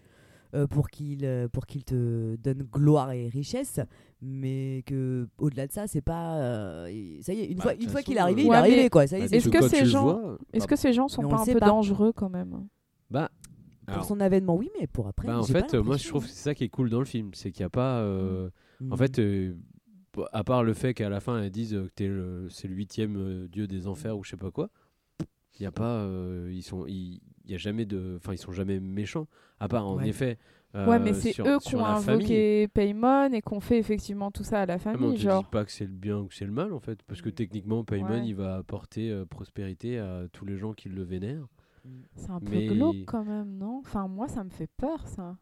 euh, 0.55 0.67
pour 0.67 0.91
qu'il, 0.91 1.25
euh, 1.25 1.47
pour 1.49 1.67
qu'il 1.67 1.85
te 1.85 2.35
donne 2.37 2.63
gloire 2.65 3.13
et 3.13 3.29
richesse, 3.29 3.79
mais 4.21 4.83
que 4.87 5.29
au-delà 5.39 5.67
de 5.69 5.73
ça, 5.73 5.87
c'est 5.87 6.01
pas. 6.01 6.39
euh, 6.39 6.91
il- 6.91 7.23
ça 7.23 7.33
y 7.33 7.41
est, 7.41 7.47
une 7.47 7.59
Bah, 7.59 7.63
fois, 7.63 7.75
une 7.75 7.89
fois 7.89 8.03
qu'il 8.03 8.17
est 8.17 8.21
arrivé, 8.21 8.43
il 8.43 8.53
est 8.53 8.57
arrivé 8.57 8.91
quoi. 8.91 9.07
Ça 9.07 9.19
y 9.19 9.23
est, 9.23 9.29
c'est 9.29 9.37
Est-ce 9.37 9.49
que 9.49 9.69
ces 9.69 9.87
gens- 9.87 10.03
vois, 10.03 10.39
Est-ce 10.53 10.67
que 10.67 10.77
ces 10.77 10.93
gens 10.93 11.07
sont 11.09 11.23
pas 11.29 11.41
un 11.41 11.45
peu 11.47 11.59
pas. 11.61 11.67
dangereux 11.67 12.13
quand 12.13 12.29
même? 12.31 12.67
Bah, 13.11 13.31
pour 13.87 13.95
alors, 13.95 14.05
son 14.07 14.21
avènement, 14.21 14.57
oui, 14.57 14.71
mais 14.81 14.87
pour 14.87 15.07
après. 15.09 15.27
bah, 15.29 15.39
en 15.39 15.45
fait, 15.45 15.75
moi 15.75 15.97
je 15.97 16.09
trouve 16.09 16.25
que 16.25 16.31
c'est 16.31 16.43
ça 16.43 16.55
qui 16.55 16.65
est 16.65 16.69
cool 16.69 16.91
dans 16.91 16.99
le 17.01 17.05
film, 17.05 17.31
c'est 17.35 17.51
qu'il 17.53 17.63
n'y 17.63 17.67
a 17.67 17.71
pas. 17.71 18.01
euh, 18.01 18.51
Mhm. 18.81 18.93
En 18.93 18.97
fait, 18.97 19.19
euh, 19.21 19.55
à 20.33 20.43
part 20.43 20.65
le 20.65 20.75
fait 20.75 20.95
qu'à 20.95 21.09
la 21.09 21.21
fin 21.21 21.41
elles 21.43 21.51
disent 21.51 21.73
que 21.75 21.89
t'es 21.95 22.09
le- 22.09 22.49
c'est 22.51 22.67
le 22.67 22.75
huitième 22.75 23.17
euh, 23.17 23.47
dieu 23.49 23.67
des 23.69 23.87
enfers 23.87 24.19
ou 24.19 24.25
je 24.25 24.31
sais 24.31 24.37
pas 24.37 24.51
quoi, 24.51 24.69
il 25.59 25.63
y 25.63 25.67
a 25.67 25.71
pas, 25.73 25.99
euh, 26.03 26.51
ils 26.53 26.63
sont, 26.63 26.87
il 26.87 27.21
il 27.27 27.30
y 27.53 27.55
a 27.55 27.59
jamais 27.59 27.85
de, 27.87 28.15
enfin 28.17 28.33
ils 28.33 28.39
sont 28.39 28.53
jamais 28.53 28.81
méchants. 28.81 29.27
À 29.59 29.69
part 29.69 29.87
en 29.87 29.97
Ouais. 29.97 30.09
effet. 30.09 30.39
Ouais, 30.73 31.01
mais 31.01 31.11
euh, 31.11 31.15
c'est 31.15 31.41
eux 31.41 31.59
qui 31.61 31.75
ont 31.75 31.85
famille. 31.85 32.15
invoqué 32.15 32.69
Paimon 32.69 33.33
et 33.33 33.43
qu'on 33.43 33.59
fait 33.59 33.79
effectivement 33.79 34.31
tout 34.31 34.45
ça 34.45 34.61
à 34.61 34.67
la 34.67 34.75
Ah, 34.75 34.79
mais 34.85 34.91
on 34.95 34.99
famille. 35.01 35.17
te 35.17 35.21
genre. 35.23 35.43
dit 35.43 35.49
pas 35.51 35.65
que 35.65 35.73
c'est 35.73 35.85
le 35.85 35.91
bien 35.91 36.19
ou 36.19 36.27
que 36.27 36.35
c'est 36.35 36.45
le 36.45 36.53
mal 36.53 36.73
en 36.73 36.79
fait, 36.79 37.03
parce 37.09 37.21
que 37.23 37.29
Mm. 37.29 37.33
techniquement 37.33 37.85
Ouais. 37.91 38.23
il 38.25 38.35
va 38.37 38.55
apporter 38.57 39.11
euh, 39.11 39.25
prospérité 39.25 39.99
à 39.99 40.23
tous 40.33 40.45
les 40.45 40.57
gens 40.57 40.73
qui 40.73 40.89
le 40.89 41.03
vénèrent. 41.03 41.47
C'est 42.15 42.31
un 42.31 42.39
peu 42.39 42.53
Mais- 42.53 42.67
glauque 42.69 43.05
quand 43.07 43.25
même, 43.25 43.57
non? 43.57 43.79
Enfin, 43.85 44.07
moi, 44.07 44.29
ça 44.29 44.45
me 44.45 44.51
fait 44.51 44.69
peur, 44.77 45.09
ça. 45.09 45.37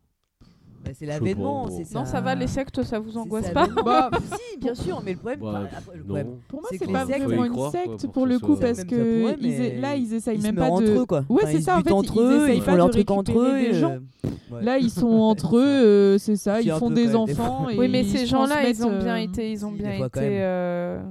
Bah, 0.85 0.91
c'est 0.95 1.07
l'avènement, 1.07 1.69
Non, 1.95 2.05
ça 2.05 2.21
va, 2.21 2.35
les 2.35 2.47
sectes, 2.47 2.83
ça 2.85 2.99
vous 2.99 3.17
angoisse 3.19 3.51
pas. 3.51 3.67
Bah, 3.85 4.11
si, 4.53 4.59
bien 4.59 4.75
sûr, 4.75 5.03
mais 5.05 5.13
le 5.13 5.19
problème. 5.19 5.41
Bah, 5.41 5.69
le 5.95 6.03
problème, 6.05 6.27
Pour 6.49 6.61
moi, 6.61 6.69
C'est 6.73 6.91
pas 6.91 7.05
vraiment 7.05 7.45
une 7.45 7.71
secte 7.71 8.07
pour 8.09 8.27
le 8.27 8.39
coup 8.39 8.57
parce 8.57 8.85
que 8.85 9.23
pourrait, 9.23 9.37
ils 9.41 9.59
mais 9.59 9.81
là 9.81 9.97
ils 9.97 10.15
essayent 10.15 10.37
ils 10.39 10.43
même 10.43 10.55
pas 10.55 10.67
de 10.67 10.71
entre 10.71 10.85
eux, 11.01 11.07
quoi. 11.07 11.25
Ouais, 11.29 11.43
Enfin, 11.43 11.53
c'est 11.53 11.59
ils 11.59 11.63
ça, 11.63 11.79
en 11.79 11.83
fait, 11.83 11.93
entre 11.93 12.17
ils 12.17 12.21
eux, 12.23 12.43
essayent 12.45 12.57
ils 12.59 12.63
pas 12.63 12.71
font 12.73 12.77
leur 12.77 12.87
de 12.87 12.93
truc 12.93 13.11
entre 13.11 13.39
eux. 13.39 13.59
des 13.59 13.65
et, 13.67 13.75
gens. 13.75 13.91
euh. 13.91 14.61
Là, 14.63 14.79
ils 14.79 14.91
sont 14.91 15.07
entre 15.21 15.57
eux, 15.59 15.61
euh, 15.63 16.19
c'est 16.19 16.37
ça, 16.37 16.61
Si, 16.61 16.69
ils 16.69 16.73
font 16.73 16.91
des 16.91 17.15
enfants. 17.15 17.67
Oui, 17.77 17.89
mais 17.89 18.05
ces 18.05 18.25
gens-là, 18.27 18.69
ils 18.69 18.85
ont 18.87 18.97
bien 18.99 19.17
euh, 19.17 19.23
été, 19.23 19.51
ils 19.51 19.67
ont 19.67 19.73
bien 19.73 19.93
été, 19.93 20.21
euh, 20.23 21.03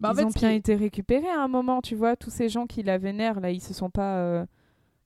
bah, 0.00 0.10
en 0.10 0.12
ils 0.12 0.16
fait, 0.16 0.24
ont 0.24 0.30
bien 0.30 0.50
été 0.50 0.74
récupérés 0.74 1.28
à 1.28 1.42
un 1.42 1.48
moment, 1.48 1.80
tu 1.82 1.94
vois. 1.94 2.16
Tous 2.16 2.30
ces 2.30 2.48
gens 2.48 2.66
qui 2.66 2.82
la 2.82 2.98
vénèrent, 2.98 3.38
là, 3.40 3.50
ils 3.50 3.60
se 3.62 3.74
sont 3.74 3.90
pas. 3.90 4.44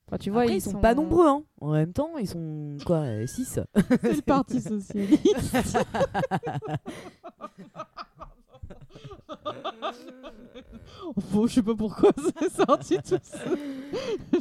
Euh, 0.04 0.10
Enfin, 0.10 0.18
tu 0.18 0.30
vois, 0.30 0.42
Après, 0.42 0.54
ils, 0.54 0.58
ils 0.58 0.60
sont 0.60 0.80
pas 0.80 0.94
nombreux, 0.94 1.26
hein. 1.26 1.42
En 1.60 1.72
même 1.72 1.92
temps, 1.92 2.18
ils 2.18 2.28
sont 2.28 2.76
quoi 2.84 3.04
6 3.26 3.44
c'est 3.74 4.16
le 4.16 4.22
Parti 4.22 4.60
socialiste. 4.60 5.22
Bon, 11.32 11.46
je 11.46 11.54
sais 11.54 11.62
pas 11.62 11.74
pourquoi 11.74 12.10
c'est 12.40 12.52
sorti 12.52 12.96
tout 12.96 13.18
ça. 13.22 13.38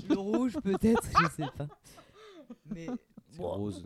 Le 0.10 0.18
rouge, 0.18 0.58
peut-être, 0.64 1.02
je 1.20 1.44
sais 1.44 1.50
pas. 1.58 1.68
Mais 2.74 2.88
bon. 3.38 3.48
rose. 3.48 3.84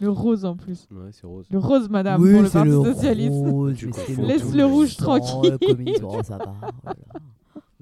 Le 0.00 0.10
rose 0.10 0.44
en 0.44 0.56
plus. 0.56 0.86
Ouais, 0.90 1.10
c'est 1.12 1.26
rose. 1.26 1.46
Le 1.50 1.58
rose, 1.58 1.88
madame, 1.88 2.20
oui, 2.20 2.32
pour 2.32 2.42
le 2.42 2.50
Parti 2.50 2.68
le 2.68 2.84
socialiste. 2.84 3.94
c'est 4.06 4.16
Laisse 4.22 4.54
le 4.54 4.64
rouge 4.64 4.96
tranquille. 4.96 5.52
le 5.52 5.58
communisme, 5.58 6.06
oh, 6.08 6.22
ça 6.22 6.38
va. 6.38 6.54
voilà. 6.82 6.98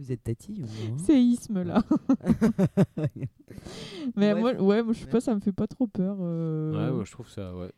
Vous 0.05 0.12
êtes 0.12 0.22
tati 0.22 0.62
ou 0.62 0.66
non 0.90 0.98
Séisme 0.98 1.62
là. 1.62 1.82
Mais 4.16 4.32
Ouais, 4.35 4.40
moi, 4.40 4.52
ouais, 4.55 4.82
moi, 4.82 4.93
je 4.93 5.01
sais 5.01 5.06
pas, 5.06 5.20
ça 5.20 5.35
me 5.35 5.40
fait 5.40 5.52
pas 5.52 5.66
trop 5.66 5.86
peur. 5.86 6.16
euh. 6.20 6.72
Ouais, 6.72 6.93
moi 6.93 7.05
je 7.05 7.10
trouve 7.12 7.28
ça, 7.28 7.55
ouais. 7.55 7.70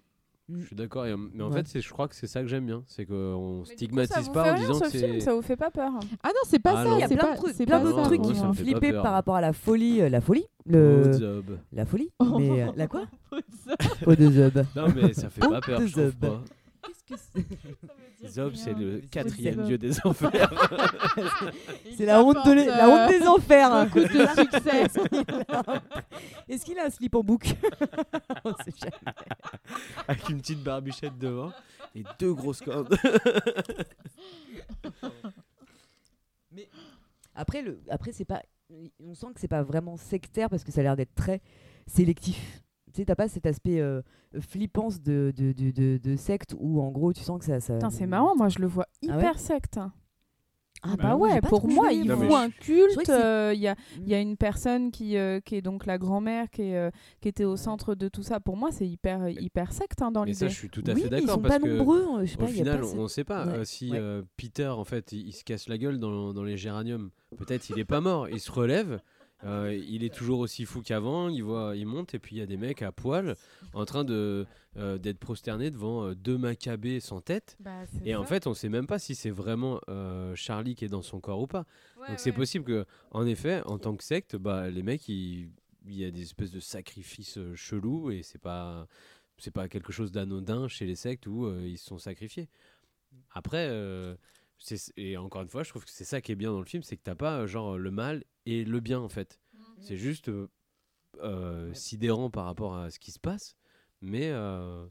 Mm. 0.49 0.59
Je 0.61 0.67
suis 0.67 0.77
d'accord. 0.77 1.05
Mais 1.35 1.43
en 1.43 1.49
Ouais. 1.51 1.59
fait, 1.59 1.67
c'est- 1.69 1.81
je 1.81 1.91
crois 1.91 2.07
que 2.09 2.15
c'est 2.15 2.27
ça 2.27 2.41
que 2.43 2.47
j'aime 2.49 2.67
bien. 2.67 2.83
C'est 2.87 3.05
qu'on 3.05 3.63
coup, 3.65 3.71
stigmatise 3.73 4.29
pas 4.31 4.41
en 4.41 4.45
rien, 4.45 4.55
disant 4.55 4.75
ce 4.75 4.81
que 4.85 4.89
c'est. 4.91 5.21
ça 5.21 5.35
vous 5.35 5.43
fait 5.43 5.57
pas 5.57 5.71
peur? 5.71 5.91
Ah 6.23 6.29
non, 6.29 6.41
c'est 6.45 6.59
pas 6.61 6.75
Ah 6.77 6.85
ça. 6.85 6.91
Il 6.95 7.01
y 7.01 7.03
a 7.03 7.09
c'est 7.09 7.17
plein 7.17 7.29
pas, 7.29 7.37
trucs, 7.37 7.57
plein 7.67 7.81
d'autres 7.83 8.03
trucs 8.03 8.23
qui 8.23 8.35
font 8.35 8.53
flipper 8.53 8.93
par 8.93 9.13
rapport 9.13 9.37
à 9.37 9.41
la 9.41 9.53
folie. 9.53 10.01
euh, 10.03 10.09
La 10.09 10.21
folie 10.21 10.47
le... 10.67 11.13
Oh. 11.49 11.53
La 11.73 11.85
folie 11.87 12.11
Oh. 12.21 12.25
Mais 12.39 12.63
euh, 12.63 12.73
la 12.77 12.87
quoi? 12.89 13.07
Oh, 14.07 14.15
de 14.15 14.31
zob. 14.31 14.65
Non, 14.75 14.87
mais 14.95 15.13
ça 15.15 15.29
fait 15.31 15.41
Oh, 15.45 15.51
pas 15.51 15.61
peur, 15.61 15.81
de 15.81 15.87
je 15.87 15.93
trouve 15.93 16.05
Zob. 16.07 16.15
pas. 16.15 16.43
Qu'est-ce 16.87 17.05
que 17.05 17.45
c'est? 18.21 18.29
Zob, 18.29 18.55
c'est 18.55 18.73
le 18.75 19.01
quatrième 19.11 19.65
dieu 19.65 19.79
des 19.79 19.95
enfers. 20.05 20.51
C'est 21.97 22.05
la 22.07 22.23
honte 22.23 22.37
de 22.47 22.53
les- 22.53 22.65
la 22.67 22.89
honte 22.89 23.11
des 23.11 23.27
enfers. 23.27 23.73
hein. 23.73 23.85
beaucoup 23.87 24.01
de 24.01 24.09
succès. 24.37 24.87
Est-ce 26.49 26.65
qu'il 26.65 26.79
a- 26.79 26.85
un 26.87 26.91
slip 26.91 27.15
en 27.15 27.23
bouc 27.23 27.55
On 28.45 28.53
sait 28.65 28.73
jamais. 28.79 29.17
Avec 30.09 30.29
une 30.29 30.41
petite 30.41 30.63
barbichette 30.63 31.17
devant 31.19 31.53
et 31.95 32.03
deux 32.19 32.35
grosses 32.35 32.61
cordes. 32.61 32.97
Après, 37.35 37.63
le, 37.63 37.81
après 37.91 38.13
c'est 38.13 38.25
pas, 38.25 38.43
on 39.01 39.15
sent 39.15 39.27
que 39.35 39.41
c'est 39.41 39.49
pas 39.49 39.63
vraiment 39.63 39.97
sectaire 39.97 40.49
parce 40.49 40.65
que 40.65 40.73
ça 40.73 40.81
a 40.81 40.85
l'air 40.85 40.97
d'être 40.97 41.15
très 41.15 41.41
sélectif. 41.87 42.63
Tu 42.97 43.03
sais, 43.03 43.07
t'as 43.07 43.15
pas 43.15 43.29
cet 43.29 43.45
aspect 43.45 43.79
euh, 43.79 44.01
flippance 44.41 45.03
de, 45.03 45.31
de, 45.37 45.53
de, 45.53 45.71
de, 45.71 45.99
de 46.03 46.17
secte 46.17 46.55
où 46.59 46.81
en 46.81 46.91
gros 46.91 47.13
tu 47.13 47.23
sens 47.23 47.39
que 47.39 47.45
ça. 47.45 47.61
ça 47.61 47.75
Putain, 47.75 47.91
c'est 47.91 48.07
marrant, 48.07 48.35
moi 48.37 48.49
je 48.49 48.59
le 48.59 48.67
vois 48.67 48.87
Ah 49.07 49.13
ouais 49.13 49.17
hyper 49.19 49.39
secte. 49.39 49.79
Ah 50.83 50.95
bah 50.97 51.17
moi, 51.17 51.29
j'ai 51.29 51.35
ouais, 51.35 51.41
pour 51.43 51.69
moi, 51.69 51.93
il 51.93 52.09
faut 52.11 52.35
un 52.35 52.49
culte. 52.51 53.09
euh, 53.11 53.53
Il 53.55 53.61
y, 53.61 53.67
a, 53.69 53.75
il 54.01 54.09
y 54.09 54.15
a 54.15 54.21
une 54.21 54.37
personne 54.37 54.91
qui, 54.91 55.17
euh, 55.17 55.41
qui 55.41 55.57
est 55.57 55.63
donc 55.63 55.85
la 55.85 55.99
grand-mère 55.99 56.49
qui, 56.51 56.63
est, 56.63 56.77
euh, 56.77 56.91
qui 57.21 57.29
était 57.29 57.45
au 57.45 57.57
centre 57.57 57.95
de 57.95 58.09
tout 58.09 58.23
ça. 58.23 58.41
Pour 58.41 58.57
moi, 58.57 58.71
c'est 58.71 58.87
hyper, 58.87 59.29
hyper 59.29 59.73
secte 59.73 60.01
hein, 60.01 60.11
dans 60.13 60.25
Mais 60.25 60.33
ça, 60.35 60.47
l'idée. 60.47 60.55
je 60.55 60.59
suis 60.59 60.71
tout 60.71 60.85
à 60.87 60.93
oui, 60.93 61.01
fait 61.03 61.07
ils 61.09 61.11
d'accord 61.11 61.35
sont 61.37 61.41
parce 61.43 61.59
pas 61.59 61.61
que. 61.61 61.69
nombreux. 61.77 62.25
Je 62.25 62.31
sais 62.31 62.37
Au 62.37 62.39
pas, 62.39 62.51
il 62.51 62.57
y 62.57 62.61
a 62.61 62.65
final, 62.65 62.81
pas 62.81 62.87
on 62.95 63.03
ne 63.03 63.09
sait 63.09 63.25
pas 63.25 63.47
Ouais, 63.47 63.53
euh, 63.55 63.65
si 63.65 63.91
ouais. 63.91 63.99
euh, 63.99 64.23
Peter, 64.37 64.69
en 64.69 64.85
fait, 64.85 65.13
il, 65.13 65.27
il 65.27 65.33
se 65.33 65.45
casse 65.45 65.69
la 65.69 65.77
gueule 65.79 65.99
dans, 65.99 66.33
dans 66.33 66.45
les 66.45 66.57
géraniums. 66.57 67.11
Peut-être 67.37 67.69
il 67.71 67.79
est 67.79 67.85
pas 67.85 68.01
mort, 68.01 68.29
il 68.29 68.39
se 68.41 68.53
relève, 68.53 69.01
euh, 69.45 69.79
il 69.87 70.03
est 70.03 70.15
toujours 70.15 70.41
aussi 70.41 70.65
fou 70.65 70.83
qu'avant, 70.83 71.29
il 71.29 71.43
voit, 71.43 71.77
il 71.77 71.87
monte 71.87 72.15
et 72.15 72.19
puis 72.19 72.37
il 72.37 72.39
y 72.39 72.43
a 72.43 72.47
des 72.47 72.57
mecs 72.57 72.83
à 72.83 72.93
poil 72.93 73.37
en 73.75 73.85
train 73.85 74.05
de 74.05 74.47
euh, 74.79 74.99
d'être 74.99 75.19
prosternés 75.19 75.71
devant 75.71 76.05
euh, 76.05 76.15
deux 76.15 76.37
macabées 76.37 77.01
sans 77.01 77.23
tête. 77.23 77.57
Bah, 77.61 77.85
Et 78.05 78.15
en 78.15 78.25
fait, 78.25 78.47
on 78.47 78.53
sait 78.53 78.69
même 78.69 78.87
pas 78.87 78.99
si 78.99 79.15
c'est 79.15 79.31
vraiment 79.31 79.81
euh, 79.89 80.35
Charlie 80.35 80.75
qui 80.75 80.85
est 80.85 80.89
dans 80.89 81.01
son 81.01 81.19
corps 81.19 81.41
ou 81.41 81.47
pas. 81.47 81.65
Donc 82.09 82.19
c'est 82.19 82.33
possible 82.33 82.65
que, 82.65 82.85
en 83.11 83.27
effet, 83.27 83.63
en 83.65 83.79
tant 83.79 83.97
que 83.97 84.05
secte, 84.05 84.37
bah, 84.37 84.69
les 84.69 84.83
mecs, 84.83 85.09
il 85.09 85.51
y 85.89 86.05
a 86.05 86.11
des 86.11 86.23
espèces 86.23 86.51
de 86.51 86.61
sacrifices 86.61 87.39
chelous 87.55 88.11
et 88.11 88.23
c'est 88.23 88.41
pas 88.41 88.87
c'est 89.39 89.51
pas 89.51 89.69
quelque 89.69 89.93
chose 89.93 90.13
d'anodin 90.13 90.69
chez 90.69 90.87
les 90.87 90.95
sectes 90.95 91.27
où 91.27 91.51
ils 91.61 91.79
se 91.79 91.87
sont 91.87 91.99
sacrifiés. 91.99 92.49
Après, 93.33 93.69
et 94.97 95.17
encore 95.17 95.43
une 95.43 95.49
fois, 95.49 95.63
je 95.63 95.71
trouve 95.71 95.85
que 95.85 95.91
c'est 95.91 96.05
ça 96.05 96.21
qui 96.21 96.33
est 96.33 96.37
bien 96.37 96.51
dans 96.53 96.59
le 96.61 96.65
film, 96.67 96.83
c'est 96.83 96.97
que 96.97 97.03
t'as 97.03 97.15
pas 97.15 97.41
euh, 97.41 97.47
genre 97.47 97.79
le 97.79 97.91
mal 97.91 98.25
et 98.47 98.65
le 98.65 98.81
bien 98.81 99.01
en 99.01 99.09
fait. 99.09 99.41
C'est 99.81 99.97
juste 99.97 100.29
euh, 100.29 100.49
euh, 101.23 101.73
sidérant 101.75 102.31
par 102.31 102.45
rapport 102.47 102.77
à 102.77 102.91
ce 102.91 102.99
qui 102.99 103.11
se 103.13 103.19
passe, 103.19 103.57
mais 104.01 104.31
euh, 104.31 104.87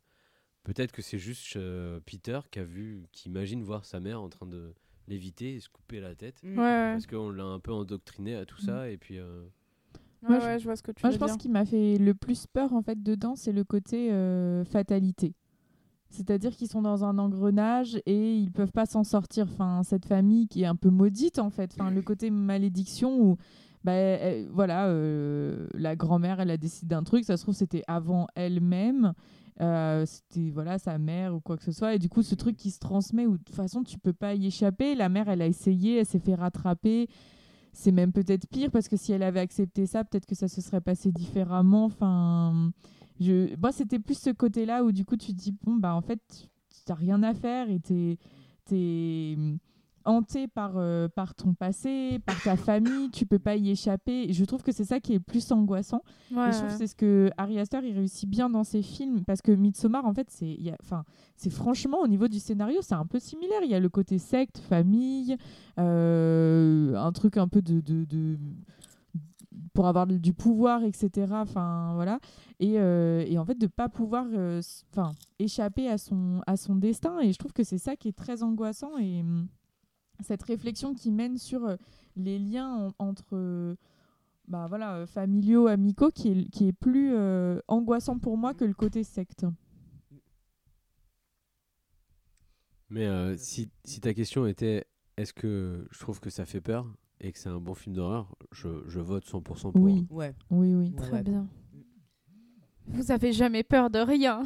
peut-être 0.64 0.92
que 0.92 1.02
c'est 1.02 1.18
juste 1.20 1.56
euh, 1.56 2.00
Peter 2.06 2.40
qui 2.52 2.60
a 2.60 2.64
vu, 2.64 3.04
qui 3.12 3.30
imagine 3.30 3.64
voir 3.64 3.86
sa 3.86 4.00
mère 4.00 4.22
en 4.22 4.30
train 4.30 4.46
de 4.46 4.74
l'éviter 5.08 5.56
et 5.56 5.60
se 5.60 5.70
couper 5.70 6.00
la 6.00 6.16
tête. 6.16 6.40
Mm. 6.44 6.56
Parce 6.56 7.08
qu'on 7.08 7.30
l'a 7.30 7.44
un 7.46 7.60
peu 7.60 7.72
endoctriné 7.72 8.36
à 8.36 8.46
tout 8.46 8.60
ça 8.60 8.90
et 8.90 8.98
puis 8.98 9.18
euh, 9.18 9.46
Ouais, 10.24 10.30
Moi, 10.30 10.40
je- 10.40 10.46
ouais, 10.46 10.60
je 10.60 10.64
vois 10.64 10.76
ce 10.76 10.82
que 10.82 10.92
tu 10.92 11.04
Moi, 11.04 11.10
veux 11.12 11.14
je 11.16 11.20
pense 11.20 11.38
qu'il 11.38 11.52
m'a 11.52 11.66
fait 11.66 11.98
le 12.00 12.14
plus 12.16 12.48
peur 12.48 12.74
en 12.74 12.82
fait 12.82 13.02
dedans, 13.04 13.36
c'est 13.36 13.52
le 13.52 13.64
côté 13.64 14.12
euh, 14.12 14.64
fatalité. 14.66 15.34
C'est-à-dire 16.10 16.56
qu'ils 16.56 16.68
sont 16.70 16.82
dans 16.82 17.04
un 17.04 17.18
engrenage 17.18 18.00
et 18.06 18.36
ils 18.38 18.52
peuvent 18.52 18.72
pas 18.72 18.86
s'en 18.86 19.04
sortir. 19.04 19.48
Enfin, 19.52 19.82
cette 19.84 20.06
famille 20.06 20.48
qui 20.48 20.64
est 20.64 20.68
un 20.68 20.76
peu 20.76 20.90
maudite 20.90 21.40
en 21.40 21.50
fait. 21.50 21.72
Enfin, 21.78 21.90
le 21.92 22.02
côté 22.02 22.30
malédiction 22.30 23.20
où, 23.20 23.38
bah, 23.84 23.92
elle- 23.94 24.48
voilà, 24.50 24.88
euh, 24.88 25.68
la 25.74 25.96
grand-mère, 25.96 26.40
elle 26.40 26.52
a 26.52 26.58
décidé 26.58 26.88
d'un 26.96 27.04
truc. 27.04 27.26
Ça 27.26 27.38
se 27.38 27.44
trouve, 27.44 27.56
c'était 27.56 27.84
avant 27.88 28.28
elle-même. 28.36 29.14
Euh, 29.62 30.06
c'était 30.06 30.50
voilà 30.52 30.78
sa 30.78 30.98
mère 30.98 31.34
ou 31.34 31.40
quoi 31.40 31.56
que 31.56 31.64
ce 31.64 31.72
soit 31.72 31.96
et 31.96 31.98
du 31.98 32.10
coup 32.10 32.22
ce 32.24 32.36
truc 32.36 32.58
qui 32.58 32.72
se 32.72 32.80
transmet 32.80 33.26
où 33.26 33.38
de 33.38 33.44
toute 33.44 33.56
façon 33.56 33.84
tu 33.84 33.98
peux 33.98 34.12
pas 34.12 34.34
y 34.36 34.48
échapper 34.48 34.96
la 34.96 35.08
mère 35.08 35.30
elle 35.30 35.42
a 35.42 35.48
essayé 35.48 36.00
elle 36.00 36.06
s'est 36.06 36.20
fait 36.20 36.36
rattraper 36.36 37.08
c'est 37.72 37.94
même 37.94 38.12
peut-être 38.12 38.50
pire 38.50 38.70
parce 38.70 38.90
que 38.90 38.98
si 38.98 39.14
elle 39.14 39.24
avait 39.24 39.40
accepté 39.40 39.86
ça, 39.86 40.04
peut-être 40.04 40.26
que 40.26 40.36
ça 40.36 40.50
se 40.50 40.60
serait 40.60 40.82
passé 40.82 41.14
différemment. 41.14 41.86
Enfin, 41.86 42.72
je, 43.20 43.56
moi, 43.60 43.72
c'était 43.72 44.00
plus 44.00 44.18
ce 44.20 44.30
côté-là 44.30 44.84
où 44.84 44.92
du 44.92 45.06
coup, 45.06 45.16
tu 45.18 45.28
te 45.34 45.38
dis, 45.38 45.56
bon, 45.64 45.76
bah 45.76 45.96
en 45.96 46.02
fait, 46.02 46.20
tu 46.30 46.48
n'as 46.90 46.96
rien 46.96 47.24
à 47.24 47.34
faire 47.34 47.70
et 47.70 47.80
tu 47.80 48.18
es, 48.72 49.38
hanté 50.08 50.48
par, 50.48 50.74
euh, 50.76 51.08
par 51.08 51.34
ton 51.34 51.56
passé, 51.56 52.20
par 52.28 52.40
ta 52.44 52.56
famille, 52.56 53.10
tu 53.10 53.26
peux 53.26 53.40
pas 53.40 53.56
y 53.56 53.72
échapper. 53.72 54.30
Et 54.30 54.34
je 54.34 54.46
trouve 54.46 54.62
que 54.62 54.72
c'est 54.72 54.84
ça 54.84 55.00
qui 55.00 55.14
est 55.14 55.16
le 55.16 55.20
plus 55.22 55.52
angoissant. 55.52 56.04
Ouais, 56.32 56.50
Et 56.50 56.52
je 56.52 56.58
trouve 56.58 56.64
ouais. 56.66 56.74
que 56.74 56.78
c'est 56.78 56.86
ce 56.88 56.96
que 56.96 57.32
Ari 57.38 57.58
Aster 57.58 57.80
il 57.84 57.94
réussit 57.94 58.30
bien 58.30 58.48
dans 58.48 58.64
ses 58.64 58.84
films 58.84 59.24
parce 59.26 59.42
que 59.42 59.52
Midsommar 59.52 60.06
en 60.06 60.14
fait 60.14 60.28
c'est 60.30 60.60
enfin 60.84 61.06
c'est 61.38 61.50
franchement 61.50 62.02
au 62.02 62.08
niveau 62.08 62.28
du 62.28 62.38
scénario 62.40 62.82
c'est 62.84 62.94
un 62.94 63.08
peu 63.08 63.18
similaire 63.20 63.62
il 63.64 63.72
y 63.72 63.74
a 63.74 63.80
le 63.80 63.90
côté 63.90 64.20
secte 64.20 64.60
famille 64.60 65.38
euh, 65.80 66.96
un 66.96 67.12
truc 67.12 67.38
un 67.38 67.48
peu 67.48 67.62
de, 67.64 67.80
de, 67.82 68.06
de- 68.06 68.38
pour 69.76 69.88
avoir 69.88 70.08
du 70.08 70.34
pouvoir 70.34 70.84
etc 70.84 71.28
enfin 71.34 71.94
voilà. 71.96 72.20
Et, 72.60 72.80
euh, 72.80 73.24
et 73.28 73.38
en 73.38 73.46
fait 73.46 73.58
de 73.60 73.68
pas 73.68 73.90
pouvoir 73.90 74.26
euh, 74.34 74.62
échapper 75.40 75.90
à 75.90 75.98
son 76.00 76.42
à 76.48 76.58
son 76.58 76.76
destin. 76.76 77.20
Et 77.20 77.34
je 77.34 77.38
trouve 77.38 77.54
que 77.54 77.64
c'est 77.64 77.78
ça 77.78 77.96
qui 77.96 78.08
est 78.10 78.18
très 78.18 78.44
angoissant 78.44 78.98
et 78.98 79.22
hum, 79.22 79.48
cette 80.22 80.44
réflexion 80.44 80.94
qui 80.96 81.12
mène 81.12 81.38
sur 81.38 81.66
euh, 81.66 81.78
les 82.18 82.40
liens 82.40 82.94
en- 83.00 83.08
entre 83.10 83.76
bah 84.48 84.68
voilà, 84.70 85.06
familiaux, 85.08 85.68
amicaux, 85.68 86.12
qui 86.12 86.30
est, 86.32 86.50
qui 86.52 86.68
est 86.68 86.74
plus 86.74 87.16
angoissant 87.68 88.20
pour 88.20 88.38
moi 88.38 88.54
que 88.54 88.66
le 88.66 88.74
côté 88.76 89.04
secte. 89.04 89.46
Mais 92.90 93.38
si, 93.38 93.70
si 93.84 94.00
ta 94.02 94.14
question 94.14 94.46
était 94.48 94.86
est-ce 95.18 95.34
que 95.34 95.88
je 95.92 96.00
trouve 96.00 96.20
que 96.20 96.30
ça 96.30 96.46
fait 96.46 96.62
peur? 96.62 96.86
Et 97.26 97.32
que 97.32 97.40
c'est 97.40 97.50
un 97.50 97.60
bon 97.60 97.74
film 97.74 97.96
d'horreur, 97.96 98.36
je, 98.52 98.68
je 98.88 99.00
vote 99.00 99.26
100% 99.26 99.72
pour. 99.72 99.82
Oui. 99.82 100.06
Ouais. 100.12 100.36
Oui, 100.52 100.76
oui. 100.76 100.92
Ouais, 100.92 100.96
Très 100.96 101.12
ouais. 101.12 101.24
bien. 101.24 101.48
Vous 102.88 103.12
avez 103.12 103.34
jamais 103.34 103.64
peur 103.64 103.90
de 103.90 103.98
rien. 103.98 104.44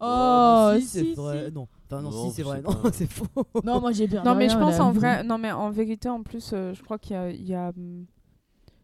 Oh, 0.00 0.72
si, 0.74 0.82
si, 0.82 0.88
c'est 0.88 1.04
si. 1.04 1.14
vrai. 1.14 1.52
Non, 1.52 1.68
enfin 1.86 2.02
non, 2.02 2.10
Non, 2.10 2.28
si 2.28 2.34
c'est 2.34 2.42
vrai. 2.42 2.60
Non, 2.60 2.72
c'est 2.92 3.06
faux. 3.06 3.26
Non, 3.62 3.80
moi 3.80 3.92
j'ai 3.92 4.08
bien. 4.08 4.24
Non, 4.24 4.34
mais 4.34 4.48
je 4.48 4.58
pense 4.58 4.80
en 4.80 4.90
vrai. 4.90 5.22
Non, 5.22 5.38
mais 5.38 5.52
en 5.52 5.70
vérité, 5.70 6.08
en 6.08 6.24
plus, 6.24 6.50
euh, 6.52 6.74
je 6.74 6.82
crois 6.82 6.98
qu'il 6.98 7.12
y 7.14 7.18
a. 7.18 7.30
il 7.30 7.46
y 7.46 7.54
a, 7.54 7.68
hum, 7.68 8.04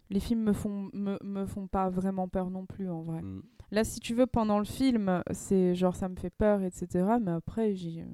les 0.08 0.20
films 0.20 0.42
me 0.42 0.52
font, 0.52 0.90
me, 0.92 1.18
me 1.24 1.46
font 1.46 1.66
pas 1.66 1.88
vraiment 1.90 2.28
peur 2.28 2.50
non 2.50 2.66
plus, 2.66 2.88
en 2.88 3.02
vrai. 3.02 3.20
Mm. 3.20 3.42
Là, 3.72 3.82
si 3.84 3.98
tu 3.98 4.14
veux, 4.14 4.26
pendant 4.26 4.58
le 4.60 4.64
film, 4.64 5.22
c'est 5.32 5.74
genre 5.74 5.96
ça 5.96 6.08
me 6.08 6.16
fait 6.16 6.30
peur, 6.30 6.62
etc. 6.62 7.16
Mais 7.20 7.32
après, 7.32 7.74
c'est 7.76 8.06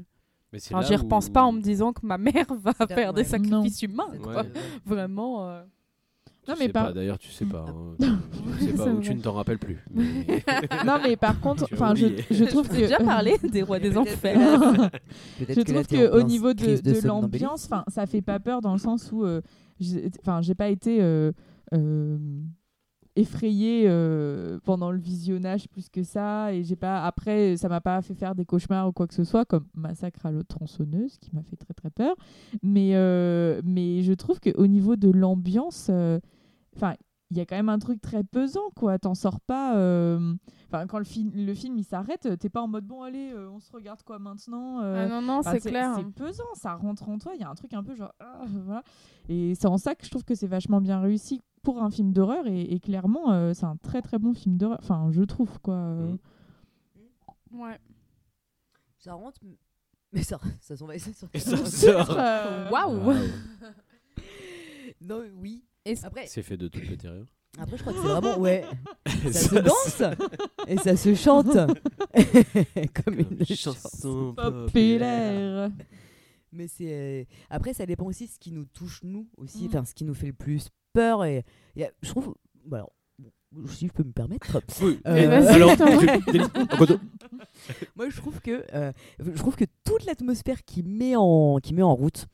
enfin, 0.55 0.82
j'y 0.82 0.97
repense 0.97 1.28
où- 1.28 1.32
pas 1.32 1.44
en 1.44 1.52
me 1.52 1.60
disant 1.60 1.93
que 1.93 2.05
ma 2.06 2.18
mère 2.18 2.47
va 2.62 2.73
faire 2.86 3.12
des 3.12 3.23
ouais. 3.23 3.24
sacrifices 3.28 3.82
humains. 3.82 4.10
Quoi. 4.23 4.36
Ouais. 4.43 4.48
Vraiment. 4.86 5.48
euh. 5.48 5.62
Tu 6.44 6.52
Non, 6.52 6.56
mais 6.60 6.66
sais 6.66 6.73
par- 6.73 6.86
pas, 6.86 6.93
d'ailleurs, 6.93 7.18
tu 7.18 7.31
sais 7.32 7.44
pas. 7.44 7.64
hein. 7.68 7.97
Tu 8.59 8.66
sais 8.66 8.73
pas, 8.74 8.86
ou 8.86 9.01
tu 9.01 9.12
ne 9.14 9.20
t'en 9.20 9.32
rappelles 9.32 9.59
plus. 9.59 9.78
Mais- 9.93 10.44
Non, 10.86 10.98
mais 11.02 11.16
par 11.16 11.40
contre, 11.40 11.66
je, 11.97 12.23
je 12.31 12.44
trouve 12.44 12.68
que. 12.68 12.77
déjà 12.77 12.98
parlé 12.98 13.36
des 13.43 13.62
rois 13.62 13.81
des 13.81 13.97
enfers. 13.98 14.39
Je 15.40 15.60
trouve 15.62 15.86
qu'au 15.86 16.23
niveau 16.23 16.55
de, 16.55 16.81
de 16.81 16.94
somnambulisme. 16.94 17.09
l'ambiance, 17.09 17.64
enfin, 17.64 17.85
ça 17.89 18.06
fait 18.06 18.23
pas 18.23 18.39
peur 18.39 18.60
dans 18.60 18.73
le 18.73 18.78
sens 18.78 19.10
où, 19.12 19.24
euh, 19.24 19.40
j'ai- 19.81 20.09
enfin, 20.20 20.40
j'ai 20.40 20.55
pas 20.55 20.68
été 20.68 21.02
euh, 21.02 21.32
euh, 21.74 22.16
effrayée 23.16 23.86
euh, 23.88 24.59
pendant 24.64 24.90
le 24.90 24.98
visionnage 24.98 25.68
plus 25.68 25.88
que 25.88 26.02
ça, 26.02 26.52
et 26.52 26.62
j'ai 26.62 26.76
pas, 26.76 27.05
après, 27.05 27.56
ça 27.56 27.68
m'a 27.68 27.80
pas 27.80 28.01
fait 28.02 28.14
faire 28.14 28.34
des 28.34 28.44
cauchemars 28.44 28.88
ou 28.88 28.93
quoi 28.93 29.06
que 29.06 29.14
ce 29.14 29.24
soit, 29.24 29.44
comme 29.44 29.66
Massacre 29.74 30.26
à 30.26 30.30
l'eau 30.30 30.43
tronçonneuse, 30.43 31.18
qui 31.18 31.30
m'a 31.34 31.43
fait 31.43 31.56
très 31.56 31.74
très 31.74 31.90
peur. 31.90 32.14
Mais, 32.62 32.90
euh, 32.94 33.60
mais 33.64 34.02
je 34.02 34.12
trouve 34.12 34.38
qu'au 34.40 34.66
niveau 34.66 34.97
de 34.97 35.10
l'ambiance, 35.10 35.88
euh, 35.90 36.20
enfin. 36.76 36.94
il 37.30 37.36
y 37.36 37.40
a 37.40 37.47
quand 37.47 37.56
même 37.56 37.70
un 37.70 37.78
truc 37.78 38.01
très 38.01 38.22
pesant, 38.22 38.70
quoi. 38.76 38.98
T'en 38.98 39.14
sors 39.14 39.40
pas. 39.40 39.72
Enfin, 40.68 40.86
quand 40.86 40.98
le, 40.98 41.05
film 41.05 41.32
le 41.34 41.55
film 41.55 41.78
il 41.78 41.84
s'arrête, 41.84 42.28
t'es 42.38 42.48
pas 42.48 42.60
en 42.60 42.68
mode 42.68 42.84
bon, 42.84 43.02
allez, 43.02 43.32
on 43.34 43.60
se 43.60 43.72
regarde 43.72 44.02
quoi 44.02 44.18
maintenant 44.18 44.78
Ah 44.80 45.06
non, 45.09 45.22
non, 45.22 45.40
c'est 45.43 45.60
clair. 45.60 45.94
C'est 45.97 46.05
pesant, 46.12 46.55
ça 46.55 46.74
rentre 46.74 47.09
en 47.09 47.18
toi. 47.18 47.32
Il 47.34 47.40
y 47.40 47.44
a 47.44 47.51
un 47.51 47.55
truc 47.55 47.72
un 47.72 47.82
peu 47.82 47.94
genre. 47.94 48.12
ah, 48.20 48.44
voilà. 48.64 48.82
Et 49.28 49.55
c'est 49.55 49.66
en 49.66 49.78
ça 49.78 49.94
que 49.94 50.05
je 50.05 50.10
trouve 50.10 50.24
que 50.24 50.34
c'est 50.34 50.47
vachement 50.47 50.80
bien 50.80 51.01
réussi 51.01 51.40
pour 51.66 51.82
un 51.82 51.90
film 51.90 52.12
d'horreur. 52.12 52.47
Et, 52.47 52.62
et 52.62 52.78
clairement, 52.80 53.32
euh, 53.32 53.52
c'est 53.52 53.64
un 53.66 53.76
très 53.76 54.01
très 54.02 54.18
bon 54.18 54.32
film 54.34 54.56
d'horreur. 54.56 54.78
Enfin, 54.80 55.09
je 55.10 55.22
trouve 55.22 55.59
quoi. 55.60 55.74
euh. 55.74 56.16
Mm. 57.52 57.60
Ouais. 57.60 57.78
Ça 58.98 59.14
rentre, 59.14 59.40
mais 60.12 60.22
ça, 60.22 60.38
ça 60.60 60.76
s'en 60.76 60.86
va. 60.86 60.98
Ça 60.98 61.12
sort. 61.12 61.28
Et 61.34 61.38
ça 61.40 61.56
sort. 61.66 62.16
Euh, 62.18 62.70
Waouh. 62.70 63.14
Non, 65.01 65.22
oui. 65.36 65.62
Est-ce- 65.84 66.06
Après, 66.06 66.26
C'est 66.26 66.43
fait 66.43 66.56
de 66.56 66.68
toute 66.68 66.86
pétéreur. 66.88 67.26
Après, 67.59 67.76
je 67.76 67.82
crois 67.82 67.93
que 67.93 68.01
c'est 68.01 68.06
vraiment. 68.09 68.38
Ouais. 68.38 68.64
Ça 69.06 69.32
se 69.32 69.55
danse 69.56 70.02
et 70.66 70.76
ça 70.78 70.97
se 70.97 71.14
chante. 71.14 71.47
Comme 73.05 73.18
une 73.18 73.44
chanson. 73.47 74.34
Populaire. 74.36 75.70
Mais 76.52 76.68
c'est. 76.68 76.93
euh, 76.93 77.24
Après, 77.51 77.72
ça 77.74 77.86
dépend 77.86 78.05
aussi 78.06 78.26
de 78.26 78.30
ce 78.30 78.38
qui 78.38 78.52
nous 78.52 78.64
touche, 78.66 79.01
nous 79.05 79.28
aussi. 79.36 79.64
Mm. 79.64 79.66
Enfin, 79.68 79.84
ce 79.84 79.94
qui 79.94 80.05
nous 80.05 80.14
fait 80.14 80.26
le 80.28 80.32
plus 80.34 80.68
peur. 80.97 81.24
Et 81.24 81.44
il 81.77 81.82
y 81.82 81.85
a- 81.85 81.90
je 82.02 82.09
trouve. 82.10 82.35
Bon, 82.64 82.86
si 83.68 83.86
je 83.86 83.93
peux 83.93 84.02
me 84.05 84.12
permettre. 84.12 84.60
Oui. 84.82 84.98
Euh, 85.06 85.47
alors. 85.48 85.70
Moi, 87.97 88.10
je 88.10 88.16
trouve 88.16 88.40
que 88.40 88.64
euh, 88.74 88.93
je 89.18 89.31
trouve 89.39 89.56
que 89.56 89.64
toute 89.85 90.05
l'atmosphère 90.05 90.64
qui 90.64 90.82
met 90.82 91.14
en 91.16 91.59
qui 91.62 91.74
met 91.74 91.82
en 91.82 91.94
route 91.94 92.27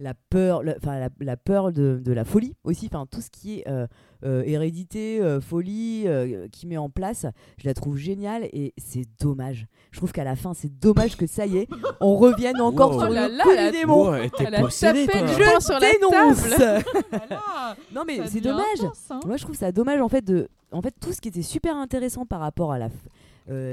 la 0.00 0.14
peur, 0.14 0.62
la, 0.62 0.74
la 1.20 1.36
peur 1.36 1.72
de, 1.72 2.00
de 2.02 2.12
la 2.12 2.24
folie 2.24 2.54
aussi, 2.64 2.88
enfin 2.92 3.06
tout 3.10 3.20
ce 3.20 3.28
qui 3.30 3.58
est 3.60 3.68
euh, 3.68 3.86
euh, 4.24 4.42
hérédité, 4.46 5.20
euh, 5.20 5.40
folie, 5.40 6.04
euh, 6.06 6.48
qui 6.50 6.66
met 6.66 6.76
en 6.78 6.88
place, 6.90 7.26
je 7.58 7.66
la 7.68 7.74
trouve 7.74 7.96
géniale 7.98 8.44
et 8.52 8.72
c'est 8.78 9.04
dommage. 9.20 9.66
Je 9.92 9.98
trouve 9.98 10.12
qu'à 10.12 10.24
la 10.24 10.36
fin, 10.36 10.54
c'est 10.54 10.70
dommage 10.80 11.16
que 11.16 11.26
ça 11.26 11.44
y 11.46 11.58
est, 11.58 11.68
on 12.00 12.16
revienne 12.16 12.60
encore 12.60 12.92
Wow. 12.94 13.00
sur 13.00 13.08
Oh 13.10 13.12
là 13.12 13.28
le 13.28 13.36
là, 13.36 13.44
coup 13.44 13.50
la- 13.50 13.70
du 13.70 13.78
démon. 13.78 14.14
Elle 14.14 14.54
a 14.54 14.60
possédé, 14.60 15.06
tapé 15.06 15.18
toi. 15.18 15.28
du 15.28 15.34
Je 15.34 15.60
sur 15.60 15.78
la 15.78 15.90
dénonce. 15.92 16.46
Voilà. 17.10 17.76
non 17.94 18.02
mais 18.06 18.20
c'est 18.26 18.40
dommage. 18.40 18.64
intense, 18.80 19.10
hein. 19.10 19.20
Moi, 19.26 19.36
je 19.36 19.44
trouve 19.44 19.56
ça 19.56 19.70
dommage 19.72 20.00
en 20.00 20.08
fait 20.08 20.24
de, 20.24 20.48
en 20.72 20.80
fait, 20.82 20.94
tout 21.00 21.12
ce 21.12 21.20
qui 21.20 21.28
était 21.28 21.42
super 21.42 21.76
intéressant 21.76 22.24
par 22.26 22.40
rapport 22.40 22.72
à 22.72 22.78
la, 22.78 22.88
f- 22.88 22.92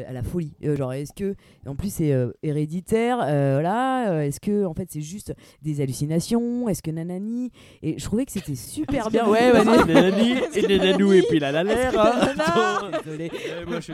à 0.07 0.11
la 0.13 0.23
folie. 0.23 0.53
Euh, 0.63 0.75
genre, 0.75 0.93
est-ce 0.93 1.13
que, 1.13 1.35
en 1.65 1.75
plus, 1.75 1.93
c'est 1.93 2.11
euh, 2.13 2.31
héréditaire, 2.43 3.19
euh, 3.21 3.53
voilà. 3.61 4.11
euh, 4.11 4.21
est-ce 4.21 4.39
que, 4.39 4.65
en 4.65 4.73
fait, 4.73 4.87
c'est 4.89 5.01
juste 5.01 5.33
des 5.61 5.81
hallucinations 5.81 6.67
Est-ce 6.69 6.81
que 6.81 6.91
nanani? 6.91 7.51
Et 7.83 7.97
je 7.99 8.03
trouvais 8.05 8.25
que 8.25 8.31
c'était 8.31 8.55
super 8.55 9.09
bien. 9.09 9.27
Ouais, 9.27 9.51
Vas-y, 9.51 9.65
nanani, 9.93 10.33
et 10.55 10.61
les 10.61 10.79
nanous, 10.79 11.13
et 11.13 11.21
puis 11.23 11.39
là, 11.39 11.51
la 11.51 11.63
l'air. 11.63 11.99
hein. 11.99 12.33
Attends, 12.37 12.97
désolé. 13.03 13.29
Ouais, 13.31 13.65
moi, 13.67 13.79
je- 13.79 13.93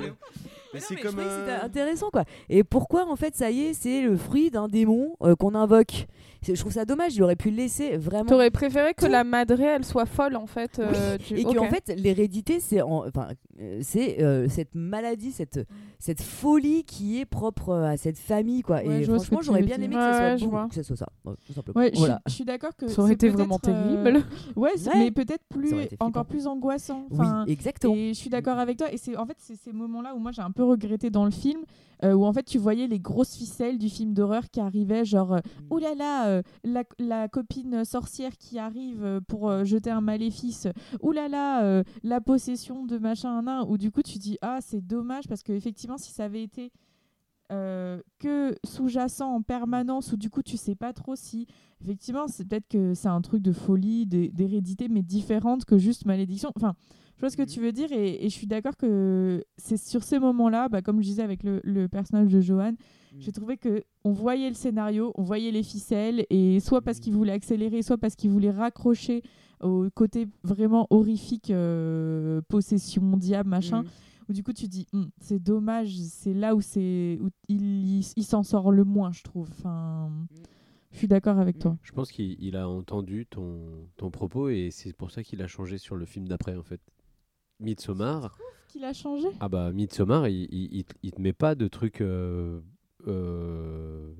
Mais 0.73 0.79
c'est 0.79 0.95
comme 0.95 1.11
je 1.11 1.17
trouvais 1.17 1.23
que 1.25 1.29
un- 1.29 1.39
c'était 1.45 1.65
intéressant 1.65 2.09
quoi. 2.11 2.23
Et 2.49 2.63
pourquoi 2.63 3.07
en 3.07 3.15
fait 3.15 3.35
ça 3.35 3.51
y 3.51 3.61
est, 3.61 3.73
c'est 3.73 4.01
le 4.01 4.15
fruit 4.17 4.49
d'un 4.51 4.67
démon 4.67 5.15
euh, 5.21 5.35
qu'on 5.35 5.55
invoque. 5.55 6.07
Je 6.45 6.51
trouve 6.59 6.73
ça 6.73 6.83
dommage, 6.83 7.15
il 7.15 7.23
aurait 7.23 7.37
pu 7.37 7.51
laisser 7.51 7.95
vraiment 7.95 8.25
T'aurais 8.25 8.51
préféré 8.51 8.93
que 8.93 9.05
Tout. 9.05 9.11
la 9.11 9.23
madré, 9.23 9.63
elle 9.63 9.85
soit 9.85 10.05
folle, 10.05 10.35
en 10.35 10.45
fait. 10.45 10.77
euh, 10.79 11.17
du- 11.17 11.37
et 11.39 11.45
ok. 11.45 11.55
qu'en 11.55 11.69
fait 11.69 11.93
l'hérédité 11.95 12.59
c'est 12.59 12.81
en- 12.81 13.07
enfin 13.07 13.29
euh, 13.61 13.79
c'est 13.81 14.21
euh, 14.21 14.49
cette 14.49 14.75
maladie 14.75 15.31
cette 15.31 15.61
cette 15.99 16.21
folie 16.21 16.83
qui 16.83 17.19
est 17.21 17.25
propre 17.25 17.69
euh, 17.69 17.85
à 17.85 17.95
cette 17.97 18.17
famille 18.17 18.61
quoi 18.61 18.81
Ouais, 18.83 19.01
et 19.01 19.05
ce 19.05 19.11
franchement 19.13 19.39
j'aurais 19.41 19.61
bien 19.61 19.77
aimé 19.77 19.95
que, 19.95 20.01
Ouais, 20.01 20.11
ça 20.11 20.37
soit 20.37 20.63
ouais, 20.63 20.67
que 20.69 20.75
ça 20.75 20.83
soit 20.83 20.95
ça 20.97 21.07
ouais, 21.23 21.33
tout 21.47 21.53
simplement 21.53 21.79
Ouais, 21.79 21.91
je 21.93 21.99
voilà 21.99 22.15
suis- 22.15 22.23
je 22.27 22.33
suis 22.35 22.45
d'accord 22.45 22.75
que 22.75 22.87
Ça 22.89 23.01
aurait 23.01 23.13
été 23.13 23.29
vraiment 23.29 23.55
euh, 23.55 23.59
terrible. 23.59 24.23
Ouais, 24.57 24.71
mais 24.95 25.11
peut-être 25.11 25.43
plus 25.49 25.73
encore 26.01 26.25
plus 26.25 26.45
angoissant. 26.47 27.05
oui 27.11 27.25
exactement 27.47 27.93
Et 27.95 28.09
je 28.09 28.19
suis 28.19 28.29
d'accord 28.29 28.57
avec 28.59 28.77
toi. 28.77 28.91
Et 28.91 28.97
c'est 28.97 29.15
en 29.15 29.25
fait 29.25 29.37
c'est 29.39 29.55
ces 29.55 29.71
moments-là 29.71 30.13
où 30.15 30.19
moi 30.19 30.31
j'ai 30.33 30.41
un 30.41 30.51
peu 30.51 30.62
regretté 30.63 31.09
dans 31.09 31.25
le 31.25 31.31
film, 31.31 31.61
euh, 32.03 32.13
où 32.13 32.25
en 32.25 32.33
fait 32.33 32.43
tu 32.43 32.57
voyais 32.57 32.87
les 32.87 32.99
grosses 32.99 33.35
ficelles 33.35 33.77
du 33.77 33.89
film 33.89 34.13
d'horreur 34.13 34.49
qui 34.49 34.59
arrivaient, 34.59 35.05
genre 35.05 35.33
euh, 35.33 35.39
oh 35.69 35.77
là 35.79 35.95
là, 35.95 36.27
euh, 36.27 36.41
la, 36.63 36.83
la 36.99 37.27
copine 37.27 37.85
sorcière 37.85 38.37
qui 38.37 38.59
arrive 38.59 39.03
euh, 39.03 39.19
pour 39.27 39.49
euh, 39.49 39.63
jeter 39.63 39.89
un 39.91 40.01
maléfice, 40.01 40.67
oh 41.01 41.11
là 41.11 41.27
là, 41.27 41.83
la 42.03 42.21
possession 42.21 42.85
de 42.85 42.97
machin 42.97 43.41
nain. 43.43 43.65
Où 43.67 43.77
du 43.77 43.91
coup 43.91 44.01
tu 44.01 44.17
dis 44.17 44.37
ah 44.41 44.59
c'est 44.61 44.81
dommage 44.85 45.27
parce 45.27 45.43
que 45.43 45.53
effectivement 45.53 45.97
si 45.97 46.11
ça 46.11 46.25
avait 46.25 46.43
été 46.43 46.71
que 48.17 48.55
sous-jacent 48.63 49.29
en 49.31 49.43
permanence 49.43 50.11
où 50.11 50.17
du 50.17 50.31
coup 50.31 50.41
tu 50.41 50.57
sais 50.57 50.73
pas 50.73 50.91
trop 50.91 51.15
si 51.15 51.45
effectivement 51.83 52.27
c'est 52.27 52.45
peut-être 52.47 52.67
que 52.67 52.95
c'est 52.95 53.09
un 53.09 53.21
truc 53.21 53.43
de 53.43 53.51
folie 53.51 54.07
d'hé- 54.07 54.31
d'hérédité 54.31 54.87
mais 54.89 55.03
différente 55.03 55.63
que 55.63 55.77
juste 55.77 56.05
malédiction 56.07 56.51
enfin 56.55 56.73
je 57.15 57.19
vois 57.21 57.29
ce 57.29 57.37
que 57.37 57.43
tu 57.43 57.59
veux 57.59 57.71
dire 57.71 57.91
et, 57.91 58.25
et 58.25 58.29
je 58.29 58.33
suis 58.33 58.47
d'accord 58.47 58.75
que 58.77 59.43
c'est 59.57 59.77
sur 59.77 60.03
ces 60.03 60.19
moments 60.19 60.49
là 60.49 60.67
bah, 60.69 60.81
comme 60.81 60.97
je 61.01 61.07
disais 61.07 61.21
avec 61.23 61.43
le, 61.43 61.61
le 61.63 61.87
personnage 61.87 62.31
de 62.31 62.41
Johan 62.41 62.73
j'ai 63.19 63.31
trouvé 63.31 63.57
que 63.57 63.83
on 64.03 64.11
voyait 64.11 64.49
le 64.49 64.55
scénario 64.55 65.11
on 65.15 65.23
voyait 65.23 65.51
les 65.51 65.61
ficelles 65.63 66.25
et 66.31 66.59
soit 66.59 66.81
parce 66.81 66.99
qu'il 66.99 67.13
voulait 67.13 67.31
accélérer 67.33 67.81
soit 67.83 67.97
parce 67.99 68.15
qu'il 68.15 68.31
voulait 68.31 68.49
raccrocher 68.51 69.21
au 69.61 69.87
côté 69.93 70.27
vraiment 70.43 70.87
horrifique 70.89 71.51
euh, 71.51 72.41
possession 72.49 73.15
diable 73.17 73.49
machin 73.49 73.83
Mhm. 73.83 73.89
où 74.29 74.33
du 74.33 74.41
coup 74.43 74.51
tu 74.53 74.67
dis 74.67 74.87
Hum, 74.93 75.09
c'est 75.19 75.41
dommage 75.41 75.95
c'est 75.99 76.33
là 76.33 76.55
où 76.55 76.61
c'est 76.61 77.19
où 77.21 77.29
il, 77.47 77.99
il, 77.99 78.05
il 78.17 78.23
s'en 78.23 78.41
sort 78.43 78.71
le 78.71 78.83
moins 78.83 79.11
je 79.11 79.21
trouve 79.23 79.47
enfin 79.51 80.09
je 80.91 80.97
suis 80.97 81.07
d'accord 81.07 81.37
avec 81.39 81.57
toi 81.59 81.77
Je 81.83 81.91
pense 81.91 82.11
qu'il 82.11 82.35
il 82.39 82.55
a 82.55 82.67
entendu 82.69 83.25
ton, 83.27 83.87
ton 83.97 84.09
propos 84.11 84.49
et 84.49 84.69
c'est 84.71 84.93
pour 84.93 85.11
ça 85.11 85.23
qu'il 85.23 85.41
a 85.41 85.47
changé 85.47 85.77
sur 85.77 85.95
le 85.95 86.05
film 86.05 86.27
d'après 86.27 86.55
en 86.55 86.61
fait. 86.63 86.81
Midsommar, 87.59 88.37
qu'il 88.67 88.83
a 88.83 88.93
changé 88.93 89.27
ah 89.39 89.49
bah 89.49 89.71
Midsommar, 89.71 90.27
il, 90.27 90.47
il, 90.51 90.77
il, 90.79 90.85
il 91.03 91.11
te 91.11 91.21
met 91.21 91.33
pas 91.33 91.55
de 91.55 91.67
trucs 91.67 92.01
euh, 92.01 92.59
euh, 93.07 94.11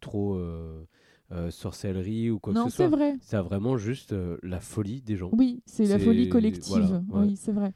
trop 0.00 0.34
euh, 0.34 0.84
sorcellerie 1.50 2.30
ou 2.30 2.38
quoi 2.38 2.52
non 2.54 2.64
que 2.64 2.70
ce 2.70 2.76
c'est 2.76 2.86
soit. 2.88 2.96
vrai 2.96 3.16
C'est 3.20 3.38
vraiment 3.38 3.76
juste 3.76 4.14
la 4.42 4.60
folie 4.60 5.00
des 5.02 5.16
gens. 5.16 5.30
oui 5.32 5.62
c'est 5.66 5.86
la 5.86 5.98
C'est- 5.98 6.04
folie 6.04 6.28
collective 6.28 6.70
voilà, 6.70 7.02
ouais. 7.10 7.26
oui 7.28 7.36
c'est 7.36 7.52
vrai 7.52 7.72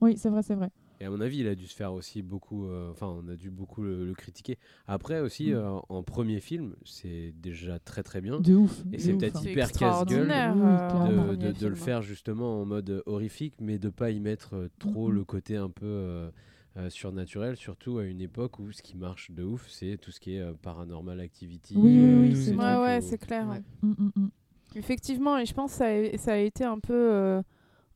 oui 0.00 0.16
c'est 0.16 0.30
vrai 0.30 0.42
c'est 0.42 0.54
vrai 0.54 0.70
Et 1.00 1.04
à 1.04 1.10
mon 1.10 1.20
avis, 1.20 1.38
il 1.38 1.46
a 1.48 1.54
dû 1.54 1.66
se 1.66 1.74
faire 1.76 1.92
aussi 1.92 2.22
beaucoup. 2.22 2.66
euh, 2.66 2.90
Enfin, 2.90 3.06
on 3.06 3.28
a 3.28 3.36
dû 3.36 3.50
beaucoup 3.50 3.82
le, 3.82 4.04
le 4.04 4.14
critiquer. 4.14 4.58
Après 4.86 5.20
aussi, 5.20 5.50
Mm. 5.50 5.54
euh, 5.54 5.78
en 5.88 6.02
premier 6.02 6.40
film, 6.40 6.74
c'est 6.84 7.32
déjà 7.40 7.78
très 7.78 8.02
très 8.02 8.20
bien. 8.20 8.40
de 8.40 8.54
ouf 8.54 8.82
Et 8.92 8.98
c'est 8.98 9.14
peut-être 9.14 9.36
hein. 9.36 9.42
Hyper 9.44 9.70
casse-gueule 9.72 10.30
euh, 10.30 11.36
de, 11.36 11.66
le 11.68 11.74
faire 11.76 12.02
justement 12.02 12.60
en 12.60 12.64
mode 12.64 13.02
horrifique, 13.06 13.54
mais 13.60 13.78
de 13.78 13.88
pas 13.90 14.10
y 14.10 14.18
mettre 14.20 14.68
trop 14.78 15.10
le 15.10 15.24
côté 15.24 15.56
un 15.56 15.70
peu 15.70 15.86
euh, 15.86 16.30
euh, 16.76 16.90
surnaturel, 16.90 17.56
surtout 17.56 17.98
à 17.98 18.04
une 18.04 18.20
époque 18.20 18.58
où 18.58 18.72
ce 18.72 18.82
qui 18.82 18.96
marche 18.96 19.30
de 19.30 19.42
ouf, 19.44 19.68
c'est 19.68 19.98
tout 19.98 20.10
ce 20.10 20.18
qui 20.20 20.34
est 20.34 20.40
euh, 20.40 20.52
paranormal 20.60 21.20
activity. 21.20 21.74
Oui, 21.76 21.92
oui, 21.92 21.98
euh, 22.04 22.20
oui, 22.22 22.36
c'est. 22.36 22.54
Ouais, 22.56 22.76
ouais, 22.76 22.98
où- 22.98 23.02
c'est 23.02 23.18
clair. 23.18 23.48
Ouais. 23.48 23.62
Hum. 23.82 24.30
Effectivement, 24.74 25.38
et 25.38 25.46
je 25.46 25.54
pense 25.54 25.72
que 25.72 25.78
ça 25.78 25.86
a, 25.86 26.18
ça 26.18 26.32
a 26.34 26.36
été 26.36 26.62
un 26.64 26.78
peu 26.78 26.92
euh, 26.92 27.42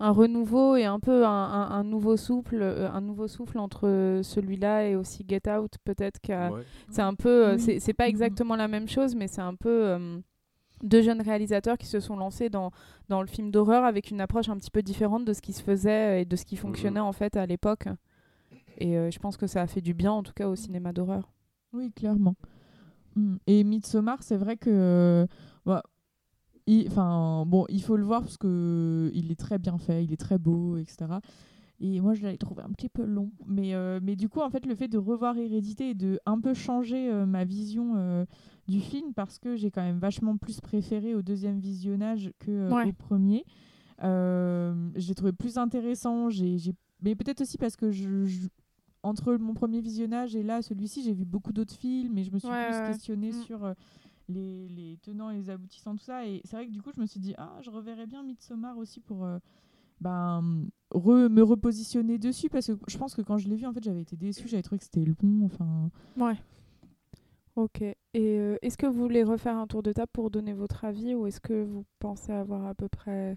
un 0.04 0.10
renouveau 0.10 0.74
et 0.76 0.84
un 0.84 0.98
peu 0.98 1.24
un, 1.24 1.30
un- 1.30 1.70
un 1.70 1.84
nouveau 1.84 2.16
souffle, 2.16 2.58
euh, 2.60 2.90
un 2.90 3.00
nouveau 3.00 3.28
souffle 3.28 3.58
entre 3.58 4.20
celui-là 4.22 4.88
et 4.88 4.96
aussi 4.96 5.24
Get 5.28 5.48
Out, 5.48 5.76
peut-être 5.84 6.20
qu'à 6.20 6.50
Ouais. 6.50 6.62
c'est 6.90 7.02
un 7.02 7.14
peu, 7.14 7.46
euh, 7.48 7.56
Oui. 7.56 7.78
c'est 7.80 7.94
pas 7.94 8.04
Mhm. 8.04 8.10
exactement 8.10 8.56
la 8.56 8.66
même 8.68 8.88
chose, 8.88 9.14
mais 9.14 9.28
c'est 9.28 9.40
un 9.42 9.54
peu 9.54 9.68
euh, 9.86 10.18
deux 10.82 11.02
jeunes 11.02 11.22
réalisateurs 11.22 11.78
qui 11.78 11.86
se 11.86 12.00
sont 12.00 12.16
lancés 12.16 12.48
dans, 12.50 12.72
dans 13.08 13.20
le 13.22 13.28
film 13.28 13.50
d'horreur 13.52 13.84
avec 13.84 14.10
une 14.10 14.20
approche 14.20 14.48
un 14.48 14.56
petit 14.56 14.70
peu 14.72 14.82
différente 14.82 15.24
de 15.24 15.32
ce 15.32 15.40
qui 15.40 15.52
se 15.52 15.62
faisait 15.62 16.22
et 16.22 16.24
de 16.24 16.34
ce 16.34 16.44
qui 16.44 16.56
fonctionnait 16.56 16.98
en 17.00 17.12
fait 17.12 17.36
à 17.36 17.46
l'époque. 17.46 17.86
Et 18.78 18.98
euh, 18.98 19.10
je 19.12 19.18
pense 19.20 19.36
que 19.36 19.46
ça 19.46 19.62
a 19.62 19.66
fait 19.68 19.80
du 19.82 19.94
bien 19.94 20.10
en 20.10 20.22
tout 20.24 20.32
cas 20.34 20.48
au 20.48 20.56
cinéma 20.56 20.92
d'horreur. 20.92 21.30
Oui, 21.72 21.92
clairement. 21.92 22.34
Mm. 23.14 23.36
Et 23.46 23.62
Midsommar, 23.62 24.22
c'est 24.22 24.36
vrai 24.36 24.56
que. 24.56 25.26
bah, 25.64 25.82
enfin, 26.88 27.44
bon, 27.46 27.66
il 27.68 27.82
faut 27.82 27.96
le 27.96 28.04
voir 28.04 28.22
parce 28.22 28.36
que 28.36 29.10
il 29.14 29.30
est 29.30 29.38
très 29.38 29.58
bien 29.58 29.78
fait, 29.78 30.04
il 30.04 30.12
est 30.12 30.16
très 30.16 30.38
beau, 30.38 30.76
etc. 30.76 31.20
Et 31.80 32.00
moi, 32.00 32.14
je 32.14 32.22
l'avais 32.22 32.36
trouvé 32.38 32.62
un 32.62 32.70
petit 32.70 32.88
peu 32.88 33.04
long. 33.04 33.32
Mais, 33.46 33.74
euh, 33.74 33.98
mais 34.02 34.14
du 34.14 34.28
coup, 34.28 34.40
en 34.40 34.50
fait, 34.50 34.64
le 34.66 34.74
fait 34.76 34.86
de 34.86 34.98
revoir 34.98 35.36
Hérédité 35.36 35.90
et 35.90 35.94
de 35.94 36.20
un 36.26 36.38
peu 36.40 36.54
changer 36.54 37.10
euh, 37.10 37.26
ma 37.26 37.44
vision 37.44 37.94
euh, 37.96 38.24
du 38.68 38.80
film, 38.80 39.12
parce 39.14 39.40
que 39.40 39.56
j'ai 39.56 39.72
quand 39.72 39.82
même 39.82 39.98
vachement 39.98 40.36
plus 40.36 40.60
préféré 40.60 41.14
au 41.16 41.22
deuxième 41.22 41.58
visionnage 41.58 42.30
que 42.38 42.70
Ouais. 42.72 42.88
au 42.88 42.92
premier. 42.92 43.44
J'ai 44.96 45.14
trouvé 45.14 45.32
plus 45.32 45.58
intéressant. 45.58 46.28
J'ai, 46.30 46.56
Mais 47.02 47.14
peut-être 47.16 47.40
aussi 47.40 47.58
parce 47.58 47.74
que 47.76 47.90
je, 47.90 48.26
je- 48.26 48.46
entre 49.02 49.34
mon 49.34 49.54
premier 49.54 49.80
visionnage 49.80 50.36
et 50.36 50.44
là, 50.44 50.62
celui-ci, 50.62 51.02
j'ai 51.02 51.12
vu 51.12 51.24
beaucoup 51.24 51.52
d'autres 51.52 51.74
films 51.74 52.16
et 52.18 52.22
je 52.24 52.30
me 52.30 52.38
suis 52.38 52.48
Ouais, 52.48 52.66
plus 52.68 52.92
questionnée 52.92 53.30
Mm. 53.30 53.42
sur 53.44 53.74
les, 54.28 54.68
les 54.68 54.98
tenants 55.02 55.30
et 55.30 55.36
les 55.36 55.50
aboutissants, 55.50 55.96
tout 55.96 56.04
ça. 56.04 56.26
Et 56.26 56.40
c'est 56.44 56.56
vrai 56.56 56.66
que 56.66 56.72
du 56.72 56.82
coup, 56.82 56.90
je 56.94 57.00
me 57.00 57.06
suis 57.06 57.20
dit, 57.20 57.34
ah, 57.38 57.58
je 57.62 57.70
reverrais 57.70 58.06
bien 58.06 58.22
Midsommar 58.22 58.76
aussi 58.78 59.00
pour 59.00 59.24
euh, 59.24 59.38
ben, 60.00 60.42
re- 60.92 61.28
me 61.28 61.42
repositionner 61.42 62.18
dessus 62.18 62.48
parce 62.48 62.66
que 62.68 62.72
je 62.88 62.98
pense 62.98 63.14
que 63.14 63.22
quand 63.22 63.38
je 63.38 63.48
l'ai 63.48 63.56
vu, 63.56 63.66
en 63.66 63.72
fait, 63.72 63.82
j'avais 63.82 64.02
été 64.02 64.16
déçue, 64.16 64.48
j'avais 64.48 64.62
trouvé 64.62 64.78
que 64.78 64.84
c'était 64.84 65.04
long. 65.04 65.44
Enfin, 65.44 65.90
Ouais. 66.16 66.36
Ok. 67.56 67.82
Et 67.82 67.96
euh, 68.14 68.56
est-ce 68.62 68.78
que 68.78 68.86
vous 68.86 68.98
voulez 69.00 69.22
refaire 69.24 69.56
un 69.58 69.66
tour 69.66 69.82
de 69.82 69.92
table 69.92 70.10
pour 70.12 70.30
donner 70.30 70.54
votre 70.54 70.84
avis 70.86 71.14
ou 71.14 71.26
est-ce 71.26 71.40
que 71.40 71.62
vous 71.64 71.84
pensez 71.98 72.32
avoir 72.32 72.66
à 72.66 72.74
peu 72.74 72.88
près 72.88 73.36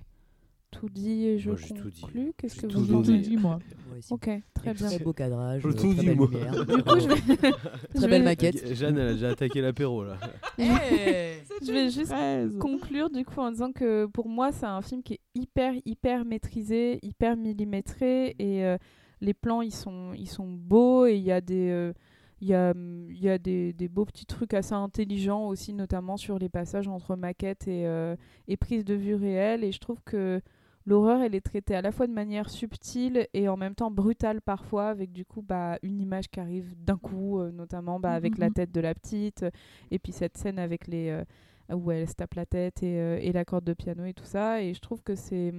tout 0.71 0.89
dit 0.89 1.25
et 1.25 1.37
je 1.39 1.49
Moi, 1.51 1.59
j'ai 1.59 1.73
tout 1.75 1.89
dit. 1.89 2.01
conclue 2.01 2.33
Qu'est-ce 2.37 2.61
que 2.61 2.67
vous 2.73 2.93
en 2.95 3.01
dit, 3.01 3.37
moi. 3.37 3.59
Ok, 4.11 4.29
très 4.53 4.73
bien. 4.73 4.87
Très 4.89 4.99
beau 4.99 5.13
cadrage, 5.13 5.61
Je 5.61 5.67
euh, 5.69 5.71
tout 5.71 5.93
très 5.93 6.03
belle 6.05 6.17
moi. 6.17 6.27
lumière. 6.29 6.65
Du 6.65 6.83
coup, 6.83 6.99
je 6.99 7.07
vais, 7.07 7.51
Très 7.95 8.07
belle 8.09 8.23
maquette. 8.23 8.73
Jeanne, 8.73 8.97
elle 8.97 9.07
a 9.07 9.13
déjà 9.13 9.29
attaqué 9.29 9.61
l'apéro 9.61 10.03
là. 10.03 10.17
je 10.57 11.71
vais 11.71 11.89
juste 11.89 12.07
Fraise. 12.11 12.57
conclure 12.59 13.09
du 13.09 13.23
coup 13.23 13.39
en 13.39 13.51
disant 13.51 13.71
que 13.71 14.05
pour 14.07 14.27
moi 14.27 14.51
c'est 14.51 14.65
un 14.65 14.81
film 14.81 15.01
qui 15.01 15.13
est 15.13 15.19
hyper 15.33 15.73
hyper 15.85 16.25
maîtrisé, 16.25 16.99
hyper 17.03 17.37
millimétré 17.37 18.35
et 18.39 18.65
euh, 18.65 18.77
les 19.21 19.33
plans 19.33 19.61
ils 19.61 19.73
sont 19.73 20.11
ils 20.13 20.27
sont 20.29 20.47
beaux 20.47 21.05
et 21.05 21.15
il 21.15 21.23
y 21.23 21.31
a 21.31 21.39
des 21.41 21.69
euh, 21.69 21.93
il 22.41 22.49
y 22.49 22.53
a, 22.53 22.73
il 22.75 23.17
y 23.17 23.29
a 23.29 23.37
des, 23.37 23.71
des 23.71 23.87
beaux 23.87 24.03
petits 24.03 24.25
trucs 24.25 24.53
assez 24.53 24.73
intelligents 24.73 25.47
aussi, 25.47 25.73
notamment 25.73 26.17
sur 26.17 26.37
les 26.37 26.49
passages 26.49 26.87
entre 26.89 27.15
maquette 27.15 27.65
et, 27.69 27.87
euh, 27.87 28.17
et 28.49 28.57
prise 28.57 28.83
de 28.83 28.93
vue 28.93 29.15
réelle. 29.15 29.63
Et 29.63 29.71
je 29.71 29.79
trouve 29.79 30.01
que 30.03 30.41
l'horreur, 30.85 31.22
elle 31.22 31.35
est 31.35 31.41
traitée 31.41 31.75
à 31.75 31.81
la 31.81 31.91
fois 31.91 32.07
de 32.07 32.14
manière 32.14 32.49
subtile 32.49 33.27
et 33.33 33.47
en 33.49 33.57
même 33.57 33.75
temps 33.75 33.91
brutale 33.91 34.41
parfois, 34.41 34.88
avec 34.89 35.11
du 35.11 35.25
coup 35.25 35.41
bah, 35.41 35.77
une 35.83 35.99
image 36.01 36.30
qui 36.30 36.39
arrive 36.39 36.75
d'un 36.77 36.97
coup, 36.97 37.39
euh, 37.39 37.51
notamment 37.51 37.99
bah, 37.99 38.14
avec 38.14 38.38
la 38.38 38.47
Mhm. 38.47 38.53
tête 38.53 38.72
de 38.72 38.81
la 38.81 38.93
petite, 38.93 39.45
et 39.91 39.99
puis 39.99 40.11
cette 40.11 40.38
scène 40.38 40.59
avec 40.59 40.88
les 40.88 41.09
euh, 41.09 41.75
où 41.75 41.91
elle 41.91 42.07
se 42.07 42.14
tape 42.14 42.35
la 42.35 42.45
tête 42.45 42.83
et, 42.83 42.99
euh, 42.99 43.17
et 43.22 43.31
la 43.31 43.43
corde 43.45 43.65
de 43.65 43.73
piano 43.73 44.05
et 44.05 44.14
tout 44.14 44.25
ça. 44.25 44.61
Et 44.61 44.73
je 44.73 44.80
trouve 44.81 45.01
que 45.03 45.15
c'est 45.15 45.51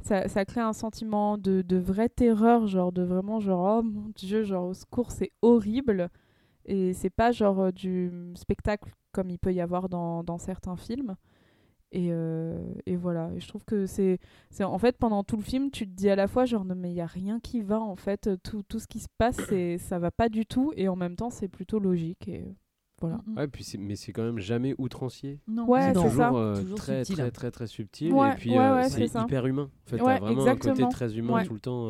ça, 0.00 0.28
ça 0.28 0.44
crée 0.44 0.60
un 0.60 0.72
sentiment 0.72 1.38
de, 1.38 1.62
de 1.62 1.76
vraie 1.76 2.08
terreur, 2.08 2.66
genre 2.66 2.92
de 2.92 3.02
vraiment 3.02 3.40
genre 3.40 3.78
oh 3.80 3.82
mon 3.82 4.10
dieu, 4.16 4.42
genre 4.44 4.68
au 4.68 4.74
secours, 4.74 5.10
c'est 5.12 5.32
horrible. 5.42 6.08
Et 6.66 6.92
c'est 6.94 7.10
pas 7.10 7.32
genre 7.32 7.72
du 7.72 8.12
spectacle 8.34 8.90
comme 9.12 9.30
il 9.30 9.38
peut 9.38 9.52
y 9.54 9.60
avoir 9.60 9.88
dans, 9.88 10.22
dans 10.22 10.38
certains 10.38 10.76
films. 10.76 11.16
Et, 11.92 12.08
euh, 12.10 12.60
et 12.84 12.96
voilà, 12.96 13.30
et 13.34 13.40
je 13.40 13.48
trouve 13.48 13.64
que 13.64 13.86
c'est, 13.86 14.18
c'est 14.50 14.62
en 14.62 14.76
fait 14.78 14.98
pendant 14.98 15.24
tout 15.24 15.36
le 15.38 15.42
film, 15.42 15.70
tu 15.70 15.86
te 15.86 15.92
dis 15.94 16.10
à 16.10 16.16
la 16.16 16.26
fois 16.28 16.44
genre 16.44 16.64
non 16.64 16.74
mais 16.74 16.90
il 16.90 16.94
y 16.94 17.00
a 17.00 17.06
rien 17.06 17.40
qui 17.40 17.62
va 17.62 17.80
en 17.80 17.96
fait, 17.96 18.28
tout, 18.42 18.62
tout 18.62 18.78
ce 18.78 18.86
qui 18.86 18.98
se 19.00 19.08
passe, 19.16 19.36
c'est 19.48 19.78
ça 19.78 19.98
va 19.98 20.10
pas 20.10 20.28
du 20.28 20.44
tout 20.44 20.70
et 20.76 20.88
en 20.88 20.96
même 20.96 21.16
temps 21.16 21.30
c'est 21.30 21.48
plutôt 21.48 21.78
logique 21.78 22.28
et 22.28 22.44
voilà. 23.00 23.16
Mm, 23.26 23.32
mm. 23.32 23.38
Ouais, 23.38 23.48
puis 23.48 23.64
c'est- 23.64 23.78
mais 23.78 23.96
c'est 23.96 24.12
quand 24.12 24.22
même 24.24 24.38
jamais 24.38 24.74
outrancier. 24.76 25.40
Non. 25.48 25.66
Ouais, 25.66 25.80
c'est 25.80 25.92
toujours 25.94 26.10
ça. 26.12 26.32
euh, 26.34 26.60
Toujours 26.60 26.76
très, 26.78 27.04
subtil. 27.04 27.22
très 27.24 27.30
très 27.30 27.50
très 27.52 27.66
subtil 27.68 28.12
Ouais, 28.12 28.32
et 28.32 28.34
puis 28.34 28.50
ouais, 28.50 28.58
euh, 28.58 28.74
ouais, 28.82 28.88
c'est 28.90 29.06
hyper 29.06 29.46
humain. 29.46 29.70
En 29.86 29.88
fait, 29.88 30.02
Ouais, 30.02 30.14
t'as 30.18 30.20
vraiment 30.20 30.46
un 30.46 30.56
côté 30.56 30.84
très 30.90 31.16
humain 31.16 31.34
Ouais. 31.36 31.44
tout 31.46 31.54
le 31.54 31.60
temps. 31.60 31.86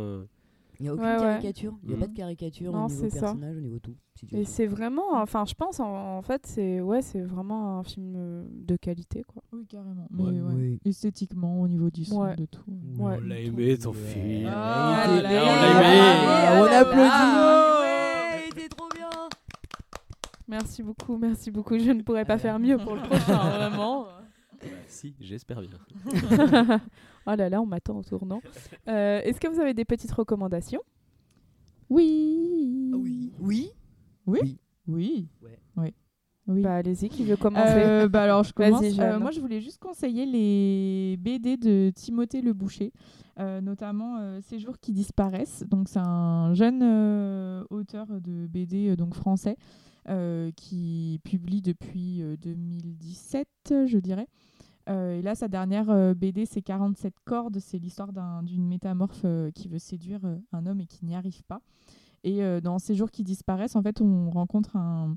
Il 0.81 0.85
n'y 0.85 0.89
a 0.91 0.95
aucune 0.95 1.05
Ouais, 1.07 1.13
ouais. 1.15 1.19
caricature. 1.19 1.75
Il 1.83 1.89
n'y 1.89 1.95
a 1.95 1.97
Mm. 1.97 2.01
pas 2.01 2.07
de 2.07 2.17
caricature 2.17 2.73
Non, 2.73 2.85
au 2.85 2.89
niveau 2.89 3.01
c'est 3.03 3.11
ça. 3.11 3.21
personnage, 3.21 3.57
au 3.57 3.61
niveau 3.61 3.79
tout. 3.81 3.95
si 4.15 4.27
tu 4.27 4.35
veux. 4.35 4.41
Et 4.41 4.45
c'est 4.45 4.67
vraiment, 4.67 5.13
enfin 5.15 5.45
je 5.45 5.55
pense 5.55 5.81
en, 5.81 6.19
en 6.19 6.23
fait 6.23 6.47
c'est 6.47 6.81
ouais 6.81 7.03
c'est 7.03 7.21
vraiment 7.21 7.79
un 7.79 7.83
film 7.85 8.15
euh, 8.17 8.45
de 8.49 8.77
qualité 8.77 9.23
quoi. 9.25 9.43
Oui, 9.53 9.67
carrément. 9.67 10.07
Mais 10.11 10.23
Ouais. 10.25 10.31
ouais, 10.41 10.55
Oui. 10.55 10.81
esthétiquement, 10.85 11.61
au 11.61 11.69
niveau 11.69 11.91
du 11.91 12.05
son, 12.05 12.23
Ouais. 12.23 12.37
de 12.37 12.47
tout. 12.47 12.61
Ouais. 12.99 13.17
On 13.23 13.27
l'a 13.27 13.39
aimé 13.41 13.77
ton 13.79 13.93
film. 13.93 14.49
Ah, 14.53 15.05
on 15.09 15.15
l'a 15.17 15.19
aimé. 15.19 15.35
là 15.35 16.61
On 16.61 16.65
là 16.65 16.79
applaudit. 16.79 16.99
là. 17.09 17.81
Ouais, 17.81 18.45
il 18.47 18.59
était 18.59 18.69
trop 18.69 18.89
bien. 18.95 19.09
Merci 20.49 20.83
beaucoup, 20.83 21.17
merci 21.19 21.51
beaucoup. 21.51 21.79
Je 21.79 21.91
ne 21.91 22.03
pourrais 22.03 22.25
pas 22.25 22.39
faire 22.39 22.59
mieux 22.59 22.79
pour 22.79 22.95
le 22.95 23.03
prochain, 23.03 23.51
vraiment. 23.51 24.07
Bah, 24.61 24.67
si, 24.87 25.15
j'espère 25.21 25.61
bien. 25.61 25.79
oh 27.27 27.35
là 27.37 27.49
là, 27.49 27.61
on 27.61 27.67
m'attend 27.67 27.99
au 27.99 28.03
tournant. 28.03 28.41
Euh, 28.89 29.21
Est-ce 29.23 29.41
que 29.41 29.49
vous 29.49 29.61
avez 29.61 29.75
des 29.75 29.85
petites 29.85 30.13
recommandations? 30.13 30.83
Oui. 31.91 32.91
Ah 32.93 32.97
oui. 32.97 33.33
Oui. 33.41 33.71
Oui. 34.27 34.59
Oui. 34.87 35.29
Ouais. 35.43 35.59
Oui. 35.77 35.95
Oui. 36.49 36.63
Bah 36.63 36.77
allez-y, 36.77 37.11
qui 37.11 37.25
veut 37.25 37.37
commencer? 37.37 37.75
Euh, 37.77 38.09
bah 38.09 38.23
alors 38.23 38.43
je 38.43 38.55
commence. 38.55 38.83
Euh, 38.99 39.19
moi 39.21 39.31
je 39.31 39.39
voulais 39.41 39.61
juste 39.61 39.79
conseiller 39.79 40.25
les 40.25 41.19
BD 41.19 41.59
de 41.59 41.93
Timothée 41.95 42.41
Le 42.41 42.55
Boucher, 42.55 42.91
euh, 43.39 43.61
notamment 43.61 44.17
euh, 44.19 44.41
Ces 44.41 44.59
jours 44.59 44.79
qui 44.79 44.93
disparaissent. 44.93 45.65
Donc 45.69 45.89
c'est 45.91 45.99
un 45.99 46.55
jeune 46.55 46.81
euh, 46.83 47.65
auteur 47.69 48.07
de 48.07 48.47
BD 48.47 48.89
euh, 48.89 48.97
donc 48.97 49.15
français 49.15 49.57
euh, 50.09 50.51
qui 50.57 51.21
publie 51.23 51.61
depuis 51.61 52.23
euh, 52.23 52.37
2017, 52.39 53.47
je 53.87 53.99
dirais. 53.99 54.27
Euh, 54.89 55.19
et 55.19 55.23
là, 55.23 55.35
sa 55.35 55.49
dernière 55.49 55.91
euh, 55.91 56.15
BD, 56.15 56.47
c'est 56.47 56.63
47 56.63 57.15
cordes. 57.25 57.59
C'est 57.61 57.79
l'histoire 57.79 58.13
d'un- 58.13 58.43
d'une 58.43 58.67
métamorphe 58.67 59.23
euh, 59.25 59.51
qui 59.51 59.69
veut 59.69 59.79
séduire 59.79 60.21
un 60.53 60.67
homme 60.67 60.81
et 60.81 60.87
qui 60.87 61.05
n'y 61.05 61.15
arrive 61.15 61.43
pas. 61.45 61.61
Et 62.25 62.41
dans 62.63 62.79
Ces 62.81 62.95
jours 62.97 63.11
qui 63.13 63.23
disparaissent, 63.23 63.77
en 63.77 63.83
fait, 63.83 64.01
on 64.01 64.31
rencontre 64.31 64.75
un, 64.77 65.17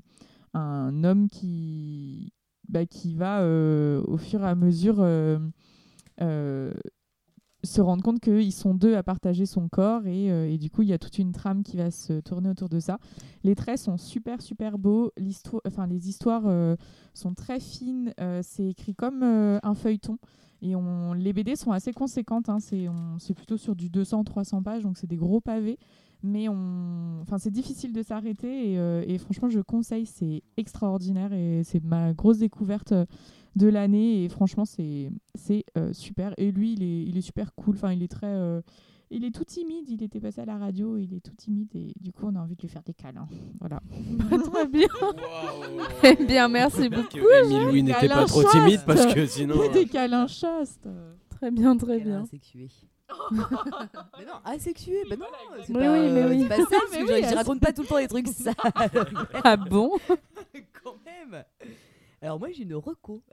un 0.54 1.02
homme 1.02 1.28
qui, 1.28 2.32
bah, 2.68 2.86
qui 2.86 3.14
va, 3.14 3.44
au 3.44 4.16
fur 4.18 4.42
et 4.44 4.46
à 4.48 4.54
mesure, 4.54 5.04
se 7.64 7.80
rendre 7.80 8.02
compte 8.02 8.20
qu'ils 8.20 8.52
sont 8.52 8.74
deux 8.74 8.96
à 8.96 9.02
partager 9.02 9.46
son 9.46 9.68
corps. 9.68 10.06
Et, 10.06 10.30
euh, 10.32 10.50
et 10.50 10.58
du 10.58 10.68
coup, 10.70 10.82
il 10.82 10.88
y 10.88 10.92
a 10.92 10.98
toute 10.98 11.18
une 11.18 11.32
trame 11.32 11.62
qui 11.62 11.76
va 11.76 11.90
se 11.90 12.20
tourner 12.20 12.48
autour 12.48 12.68
de 12.68 12.80
ça. 12.80 12.98
Les 13.44 13.54
traits 13.54 13.78
sont 13.78 13.96
super, 13.96 14.42
super 14.42 14.78
beaux. 14.78 15.12
Enfin, 15.66 15.86
les 15.86 16.08
histoires 16.08 16.42
euh, 16.46 16.76
sont 17.14 17.34
très 17.34 17.60
fines. 17.60 18.12
Euh, 18.20 18.40
c'est 18.42 18.66
écrit 18.66 18.94
comme 18.94 19.22
un 19.22 19.74
feuilleton. 19.74 20.18
Et 20.64 20.74
les 21.16 21.32
BD 21.32 21.56
sont 21.56 21.72
assez 21.72 21.92
conséquentes. 21.92 22.48
hein. 22.48 22.58
C'est, 22.60 22.88
on- 22.88 23.18
c'est 23.18 23.34
plutôt 23.34 23.56
sur 23.56 23.74
du 23.74 23.88
200-300 23.90 24.62
pages, 24.62 24.82
donc 24.84 24.96
c'est 24.96 25.08
des 25.08 25.16
gros 25.16 25.40
pavés. 25.40 25.78
Mais 26.24 26.46
enfin, 26.48 27.38
c'est 27.38 27.50
difficile 27.50 27.92
de 27.92 28.00
s'arrêter. 28.02 28.74
Et, 28.74 29.18
franchement, 29.18 29.48
je 29.50 29.58
conseille. 29.60 30.06
C'est 30.06 30.42
extraordinaire. 30.56 31.32
Et 31.32 31.62
c'est 31.64 31.82
ma 31.82 32.12
grosse 32.12 32.38
découverte 32.38 32.94
de 33.56 33.68
l'année. 33.68 34.24
Et 34.24 34.28
franchement, 34.28 34.64
c'est, 34.64 35.10
c'est 35.34 35.64
euh, 35.78 35.92
super. 35.92 36.34
Et 36.38 36.52
lui, 36.52 36.72
il 36.74 36.82
est, 36.82 37.04
il 37.04 37.16
est 37.16 37.22
super 37.22 37.54
cool. 37.54 37.74
Enfin, 37.76 37.92
il 37.92 38.02
est 38.02 38.08
très. 38.08 38.26
euh, 38.26 38.60
il 39.14 39.24
est 39.26 39.30
tout 39.30 39.44
timide, 39.44 39.90
il 39.90 40.02
était 40.02 40.20
passé 40.20 40.40
à 40.40 40.46
la 40.46 40.56
radio, 40.56 40.96
il 40.96 41.12
est 41.12 41.20
tout 41.20 41.34
timide 41.36 41.68
et 41.74 41.92
du 42.00 42.12
coup 42.14 42.24
on 42.28 42.34
a 42.34 42.40
envie 42.40 42.56
de 42.56 42.62
lui 42.62 42.68
faire 42.68 42.82
des 42.82 42.94
câlins. 42.94 43.28
Voilà. 43.60 43.80
Très 44.52 44.66
bien. 44.66 44.88
Eh 46.02 46.24
bien, 46.24 46.48
merci 46.48 46.88
beaucoup. 46.88 47.08
Que 47.18 47.44
Émile 47.44 47.68
Louis 47.68 47.82
n'était 47.82 48.08
pas 48.08 48.24
trop 48.24 48.40
chaste. 48.40 48.54
timide 48.54 48.80
parce 48.86 49.12
que 49.12 49.26
sinon. 49.26 49.56
des 49.74 49.84
câlins 49.84 50.26
chastes. 50.26 50.88
Très 51.28 51.50
bien, 51.50 51.76
très 51.76 52.00
bien. 52.00 52.22
asexué. 52.22 52.68
mais 53.30 54.24
non, 54.24 54.32
asexué, 54.46 55.02
bah 55.10 55.16
non, 55.16 55.26
c'est 55.66 55.74
Oui, 55.74 55.78
pas, 55.82 55.92
oui, 55.92 55.98
mais 56.10 56.22
euh, 56.22 56.28
oui. 56.30 56.42
c'est 56.44 56.48
pas 56.48 56.56
ça, 56.56 56.64
parce 56.70 56.92
Mais 56.92 57.04
que 57.04 57.12
oui, 57.12 57.20
je, 57.22 57.28
je 57.28 57.34
raconte 57.34 57.60
pas 57.60 57.72
tout 57.74 57.82
le 57.82 57.88
temps 57.88 57.98
des 57.98 58.08
trucs 58.08 58.28
sales. 58.28 58.54
Ah 59.44 59.56
bon? 59.58 59.90
Quand 60.82 60.96
même. 61.04 61.44
Alors 62.22 62.38
moi 62.38 62.52
j'ai 62.52 62.62
une 62.62 62.74
reco. 62.76 63.24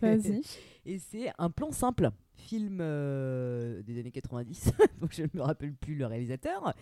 Vas-y. 0.00 0.40
Et 0.86 0.98
c'est 0.98 1.30
un 1.36 1.50
plan 1.50 1.72
simple, 1.72 2.10
film 2.32 2.78
euh, 2.80 3.82
des 3.82 4.00
années 4.00 4.10
90, 4.10 4.72
donc 5.00 5.12
je 5.12 5.22
ne 5.22 5.28
me 5.34 5.42
rappelle 5.42 5.74
plus 5.74 5.94
le 5.94 6.06
réalisateur, 6.06 6.72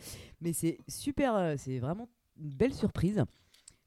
mais 0.41 0.53
c'est 0.53 0.79
super, 0.87 1.35
euh, 1.35 1.55
c'est 1.59 1.81
vraiment 1.81 2.09
une 2.41 2.51
belle 2.51 2.73
surprise. 2.73 3.25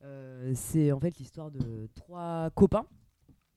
Euh, 0.04 0.52
c'est 0.54 0.92
en 0.92 1.00
fait 1.00 1.18
l'histoire 1.18 1.50
de 1.50 1.88
trois 1.96 2.50
copains 2.56 2.86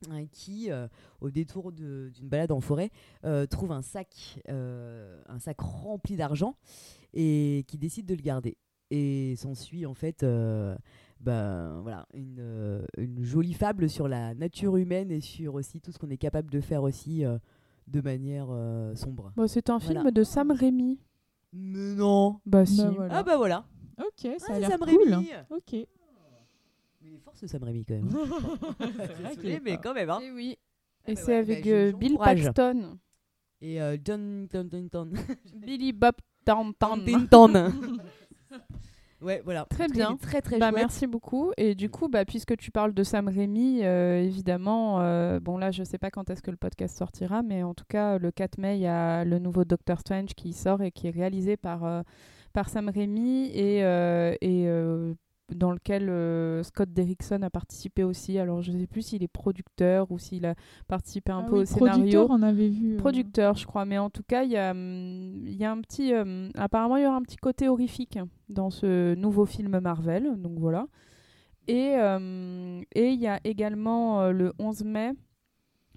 hein, 0.09 0.25
qui, 0.31 0.71
euh, 0.71 0.87
au 1.19 1.29
détour 1.29 1.73
d'une 1.73 2.29
balade 2.29 2.53
en 2.53 2.61
forêt, 2.61 2.91
trouvent 3.49 3.73
un 3.73 3.81
sac, 3.81 4.39
un 4.47 5.39
sac 5.39 5.59
rempli 5.59 6.15
d'argent 6.15 6.55
et 7.13 7.65
qui 7.67 7.77
décident 7.77 8.07
de 8.07 8.15
le 8.15 8.23
garder. 8.23 8.57
Et 8.91 9.35
s'ensuit 9.35 9.85
en 9.85 9.95
fait 9.95 10.23
ben, 11.19 11.79
voilà, 11.81 12.07
une, 12.13 12.37
euh, 12.39 12.85
une 12.97 13.23
jolie 13.23 13.53
fable 13.53 13.89
sur 13.89 14.07
la 14.07 14.33
nature 14.35 14.77
humaine 14.77 15.11
et 15.11 15.21
sur 15.21 15.55
aussi 15.55 15.81
tout 15.81 15.91
ce 15.91 15.97
qu'on 15.97 16.09
est 16.09 16.17
capable 16.17 16.51
de 16.51 16.59
faire 16.61 16.83
aussi 16.83 17.25
euh, 17.25 17.37
de 17.87 18.01
manière 18.01 18.47
euh, 18.49 18.93
sombre. 18.95 19.31
Bon, 19.35 19.47
c'est 19.47 19.69
un 19.69 19.79
film 19.79 19.95
Voilà. 19.95 20.11
de 20.11 20.23
Sam 20.23 20.51
Raimi. 20.51 20.99
Mais 21.53 21.95
non 21.95 22.39
Bah 22.45 22.65
si. 22.65 22.77
Bah, 22.81 22.89
voilà. 22.95 23.17
Ah 23.17 23.23
bah 23.23 23.37
voilà 23.37 23.65
Ok, 23.97 24.29
ça 24.39 24.47
Ah, 24.49 24.53
a 24.55 24.59
l'air 24.59 24.69
Sam 24.71 24.79
cool. 24.81 25.13
Raimi. 25.13 25.29
Ok. 25.51 25.71
Mais 25.73 25.87
il 27.03 27.13
est 27.15 27.19
fort 27.19 27.35
ce 27.35 27.47
Sam 27.47 27.63
Raimi 27.63 27.85
quand 27.85 27.93
même. 27.95 28.07
vrai 28.07 28.27
qu'il 28.77 29.29
est 29.29 29.35
Désolé, 29.35 29.59
mais 29.63 29.77
quand 29.77 29.93
même. 29.93 30.09
Hein. 30.09 30.19
Et 30.21 30.31
oui. 30.31 30.57
Ah 31.07 31.11
Et 31.11 31.15
bah 31.15 31.21
c'est 31.23 31.35
avec 31.35 31.63
bah, 31.63 31.69
euh. 31.71 31.91
Bill 31.93 32.17
Paxton. 32.17 32.97
Et 33.61 33.81
euh, 33.81 33.97
John. 34.03 34.47
Billy 35.55 35.93
Bob 35.93 36.15
Thornton. 36.43 37.05
Ouais, 39.21 39.41
voilà. 39.45 39.65
Très 39.69 39.87
bien. 39.87 40.17
Très 40.17 40.41
très 40.41 40.59
Bah, 40.59 40.69
chouette. 40.69 40.81
merci 40.81 41.07
beaucoup. 41.07 41.51
Et 41.57 41.73
du 41.73 41.89
coup, 41.89 42.09
bah, 42.09 42.25
puisque 42.25 42.55
tu 42.57 42.69
parles 42.71 42.93
de 42.93 43.03
Sam 43.03 43.27
Raimi, 43.27 43.79
euh, 43.83 44.21
évidemment, 44.21 44.99
euh, 45.01 45.39
bon 45.39 45.57
là, 45.57 45.71
je 45.71 45.83
sais 45.83 45.97
pas 45.97 46.11
quand 46.11 46.29
est-ce 46.29 46.41
que 46.41 46.51
le 46.51 46.57
podcast 46.57 46.97
sortira, 46.97 47.41
mais 47.41 47.63
en 47.63 47.73
tout 47.73 47.85
cas, 47.87 48.17
le 48.17 48.31
4 48.31 48.57
mai, 48.57 48.77
il 48.77 48.81
y 48.81 48.87
a 48.87 49.23
le 49.23 49.39
nouveau 49.39 49.63
Doctor 49.65 49.99
Strange 49.99 50.33
qui 50.35 50.53
sort 50.53 50.81
et 50.81 50.91
qui 50.91 51.07
est 51.07 51.11
réalisé 51.11 51.57
par, 51.57 51.85
euh, 51.85 52.01
par 52.53 52.69
Sam 52.69 52.89
Raimi 52.89 53.47
et, 53.53 53.79
et 53.79 55.15
dans 55.53 55.71
lequel 55.71 56.09
euh, 56.09 56.63
Scott 56.63 56.91
Derrickson 56.91 57.41
a 57.43 57.49
participé 57.49 58.03
aussi. 58.03 58.39
Alors, 58.39 58.61
je 58.61 58.71
sais 58.71 58.87
plus 58.87 59.01
s'il 59.03 59.21
est 59.23 59.27
producteur 59.27 60.11
ou 60.11 60.17
s'il 60.17 60.45
a 60.45 60.55
participé 60.87 61.31
un 61.31 61.43
Ah 61.45 61.49
peu 61.49 61.55
oui, 61.57 61.61
au 61.61 61.65
scénario. 61.65 61.91
Producteur, 61.97 62.27
on 62.31 62.41
avait 62.41 62.69
vu. 62.69 62.95
euh, 62.95 62.97
Producteur, 62.97 63.55
je 63.55 63.65
crois, 63.67 63.85
mais 63.85 63.97
en 63.97 64.09
tout 64.09 64.23
cas, 64.23 64.43
il 64.43 64.51
y 64.51 64.57
a, 64.57 64.71
hum, 64.71 65.43
il 65.45 65.55
y 65.55 65.63
a 65.65 65.71
un 65.71 65.81
petit. 65.81 66.13
hum, 66.13 66.49
apparemment, 66.55 66.97
il 66.97 67.03
y 67.03 67.07
aura 67.07 67.17
un 67.17 67.21
petit 67.21 67.37
côté 67.37 67.67
horrifique 67.69 68.17
dans 68.49 68.69
ce 68.71 69.13
nouveau 69.15 69.45
film 69.45 69.79
Marvel, 69.79 70.33
donc 70.37 70.57
voilà. 70.59 70.87
Et 71.67 71.95
hum, 71.97 72.81
et 72.93 73.09
il 73.11 73.19
y 73.19 73.27
a 73.27 73.39
également 73.43 74.21
euh, 74.21 74.31
le 74.31 74.53
11 74.59 74.83
mai 74.83 75.13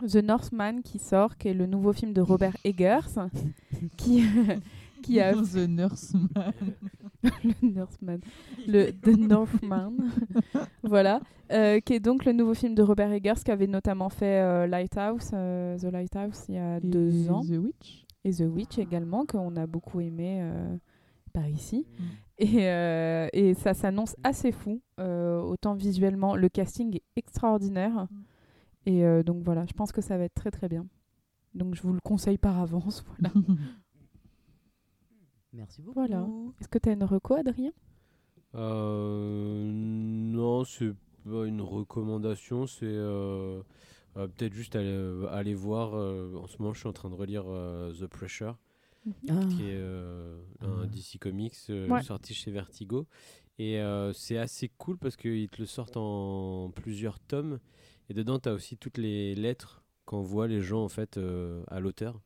The 0.07 0.17
Northman 0.23 0.83
qui 0.83 0.99
sort, 0.99 1.37
qui 1.39 1.49
est 1.49 1.55
le 1.55 1.67
nouveau 1.67 1.93
film 1.93 2.13
de 2.13 2.21
Robert 2.21 2.57
Eggers, 2.65 3.01
qui, 3.97 4.23
qui 5.03 5.21
a 5.21 5.33
The 5.35 5.67
Nurseman. 5.69 6.29
Le 7.23 7.69
Northman, 7.69 8.19
le 8.67 8.91
The 8.91 9.19
Northman, 9.19 9.97
voilà, 10.83 11.21
euh, 11.53 11.81
qui 11.81 11.95
est 11.95 12.01
donc 12.01 12.25
le 12.25 12.33
nouveau 12.33 12.55
film 12.55 12.75
de 12.75 12.83
Robert 12.83 13.13
Eggers 13.13 13.43
qui 13.45 13.51
avait 13.51 13.67
notamment 13.67 14.09
fait 14.09 14.41
euh, 14.41 14.67
Lighthouse, 14.67 15.31
euh, 15.33 15.77
The 15.79 15.85
Lighthouse 15.85 16.45
il 16.49 16.55
y 16.55 16.59
a 16.59 16.81
deux 16.81 17.31
ans 17.31 17.43
The 17.43 17.59
Witch. 17.59 18.07
et 18.25 18.33
The 18.33 18.45
Witch 18.49 18.79
également, 18.79 19.27
qu'on 19.27 19.57
a 19.57 19.67
beaucoup 19.67 20.01
aimé 20.01 20.49
par 21.33 21.49
ici. 21.49 21.87
Mm. 21.99 22.05
Et, 22.41 23.29
et 23.33 23.55
ça 23.55 23.75
s'annonce 23.75 24.15
assez 24.23 24.53
fou, 24.53 24.81
autant 24.99 25.75
visuellement. 25.75 26.37
Le 26.37 26.49
casting 26.49 26.97
est 26.97 27.03
extraordinaire. 27.17 28.07
Mm. 28.11 28.91
Et 28.91 29.23
donc 29.25 29.43
voilà, 29.43 29.67
je 29.67 29.73
pense 29.73 29.91
que 29.91 30.01
ça 30.01 30.17
va 30.17 30.25
être 30.25 30.35
très 30.35 30.51
très 30.51 30.69
bien. 30.69 30.87
Donc 31.55 31.75
je 31.75 31.83
vous 31.83 31.93
le 31.93 32.01
conseille 32.01 32.39
par 32.39 32.61
avance. 32.61 33.05
Voilà. 33.19 33.35
Merci 35.53 35.83
beaucoup. 35.83 35.95
Voilà. 35.99 36.27
Est-ce 36.61 36.69
que 36.69 36.79
tu 36.79 36.89
as 36.89 36.93
une 36.93 37.05
reco, 37.05 37.35
Adrien? 37.35 37.73
Euh, 38.55 39.63
non, 39.71 40.65
c'est 40.65 40.95
pas 41.25 41.45
une 41.47 41.61
recommandation, 41.61 42.67
c'est 42.67 42.87
euh, 42.87 43.63
euh, 44.17 44.29
peut-être 44.29 44.53
juste 44.55 44.77
aller, 44.77 45.25
aller 45.31 45.55
voir. 45.55 45.95
euh, 45.95 46.35
en 46.37 46.47
ce 46.47 46.57
moment, 46.59 46.73
je 46.73 46.81
suis 46.81 46.89
en 46.89 46.93
train 46.93 47.11
de 47.11 47.15
relire 47.15 47.45
euh, 47.47 47.93
The 47.93 48.07
Pressure, 48.07 48.57
Ah. 49.29 49.47
qui 49.51 49.65
est 49.65 49.75
euh, 49.77 50.41
un 50.61 50.85
Ah. 50.85 50.87
DC 50.87 51.19
Comics 51.19 51.55
euh, 51.71 51.89
Ouais. 51.89 52.03
sorti 52.03 52.35
chez 52.35 52.51
Vertigo. 52.51 53.07
Et 53.59 53.81
euh, 53.81 54.13
c'est 54.13 54.39
assez 54.39 54.69
cool 54.69 54.97
parce 54.99 55.17
qu'ils 55.17 55.49
te 55.49 55.61
le 55.61 55.67
sortent 55.67 55.97
en 55.97 56.71
plusieurs 56.75 57.19
tomes. 57.21 57.59
Et 58.09 58.15
dedans, 58.15 58.39
tu 58.39 58.49
as 58.49 58.53
aussi 58.55 58.77
toutes 58.79 58.99
les 58.99 59.35
lettres 59.35 59.83
qu'envoient 60.05 60.47
les 60.47 60.61
gens 60.63 60.83
en 60.85 60.89
fait 60.89 61.19
euh, 61.19 61.63
à 61.69 61.81
l'auteur. 61.81 62.21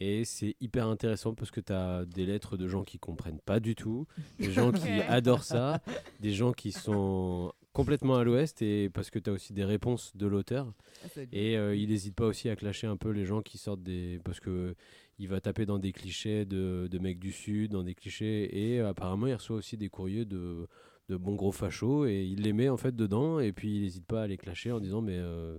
Et 0.00 0.24
c'est 0.24 0.56
hyper 0.60 0.86
intéressant 0.86 1.34
parce 1.34 1.50
que 1.50 1.60
tu 1.60 1.72
as 1.72 2.04
des 2.04 2.26
lettres 2.26 2.56
de 2.56 2.68
gens 2.68 2.82
qui 2.82 2.98
comprennent 2.98 3.40
pas 3.40 3.60
du 3.60 3.74
tout, 3.74 4.06
des 4.38 4.52
gens 4.52 4.72
qui 4.72 4.88
adorent 5.08 5.44
ça, 5.44 5.80
des 6.20 6.32
gens 6.32 6.52
qui 6.52 6.72
sont 6.72 7.52
complètement 7.72 8.16
à 8.16 8.24
l'ouest 8.24 8.60
et 8.62 8.90
parce 8.90 9.10
que 9.10 9.18
tu 9.18 9.30
as 9.30 9.32
aussi 9.32 9.52
des 9.52 9.64
réponses 9.64 10.16
de 10.16 10.26
l'auteur. 10.26 10.72
Ah, 11.04 11.20
Et 11.32 11.56
euh, 11.56 11.74
il 11.74 11.88
n'hésite 11.88 12.14
pas 12.14 12.26
aussi 12.26 12.48
à 12.48 12.56
clasher 12.56 12.86
un 12.86 12.96
peu 12.96 13.10
les 13.10 13.24
gens 13.24 13.42
qui 13.42 13.58
sortent 13.58 13.82
des. 13.82 14.20
Parce 14.24 14.40
que 14.40 14.74
il 15.18 15.28
va 15.28 15.40
taper 15.40 15.66
dans 15.66 15.78
des 15.78 15.92
clichés 15.92 16.44
de, 16.44 16.88
de 16.90 16.98
mecs 16.98 17.18
du 17.18 17.32
Sud, 17.32 17.72
dans 17.72 17.82
des 17.82 17.94
clichés. 17.94 18.74
Et 18.74 18.80
euh, 18.80 18.88
apparemment, 18.88 19.26
il 19.26 19.34
reçoit 19.34 19.56
aussi 19.56 19.76
des 19.76 19.88
courriers 19.88 20.24
de, 20.24 20.68
de 21.08 21.16
bons 21.16 21.34
gros 21.34 21.52
fachos. 21.52 22.06
Et 22.06 22.24
il 22.24 22.42
les 22.42 22.52
met 22.52 22.68
en 22.68 22.76
fait 22.76 22.94
dedans. 22.94 23.40
Et 23.40 23.52
puis 23.52 23.76
il 23.76 23.82
n'hésite 23.82 24.06
pas 24.06 24.22
à 24.22 24.26
les 24.26 24.36
clasher 24.36 24.72
en 24.72 24.80
disant 24.80 25.00
Mais 25.00 25.16
euh, 25.16 25.58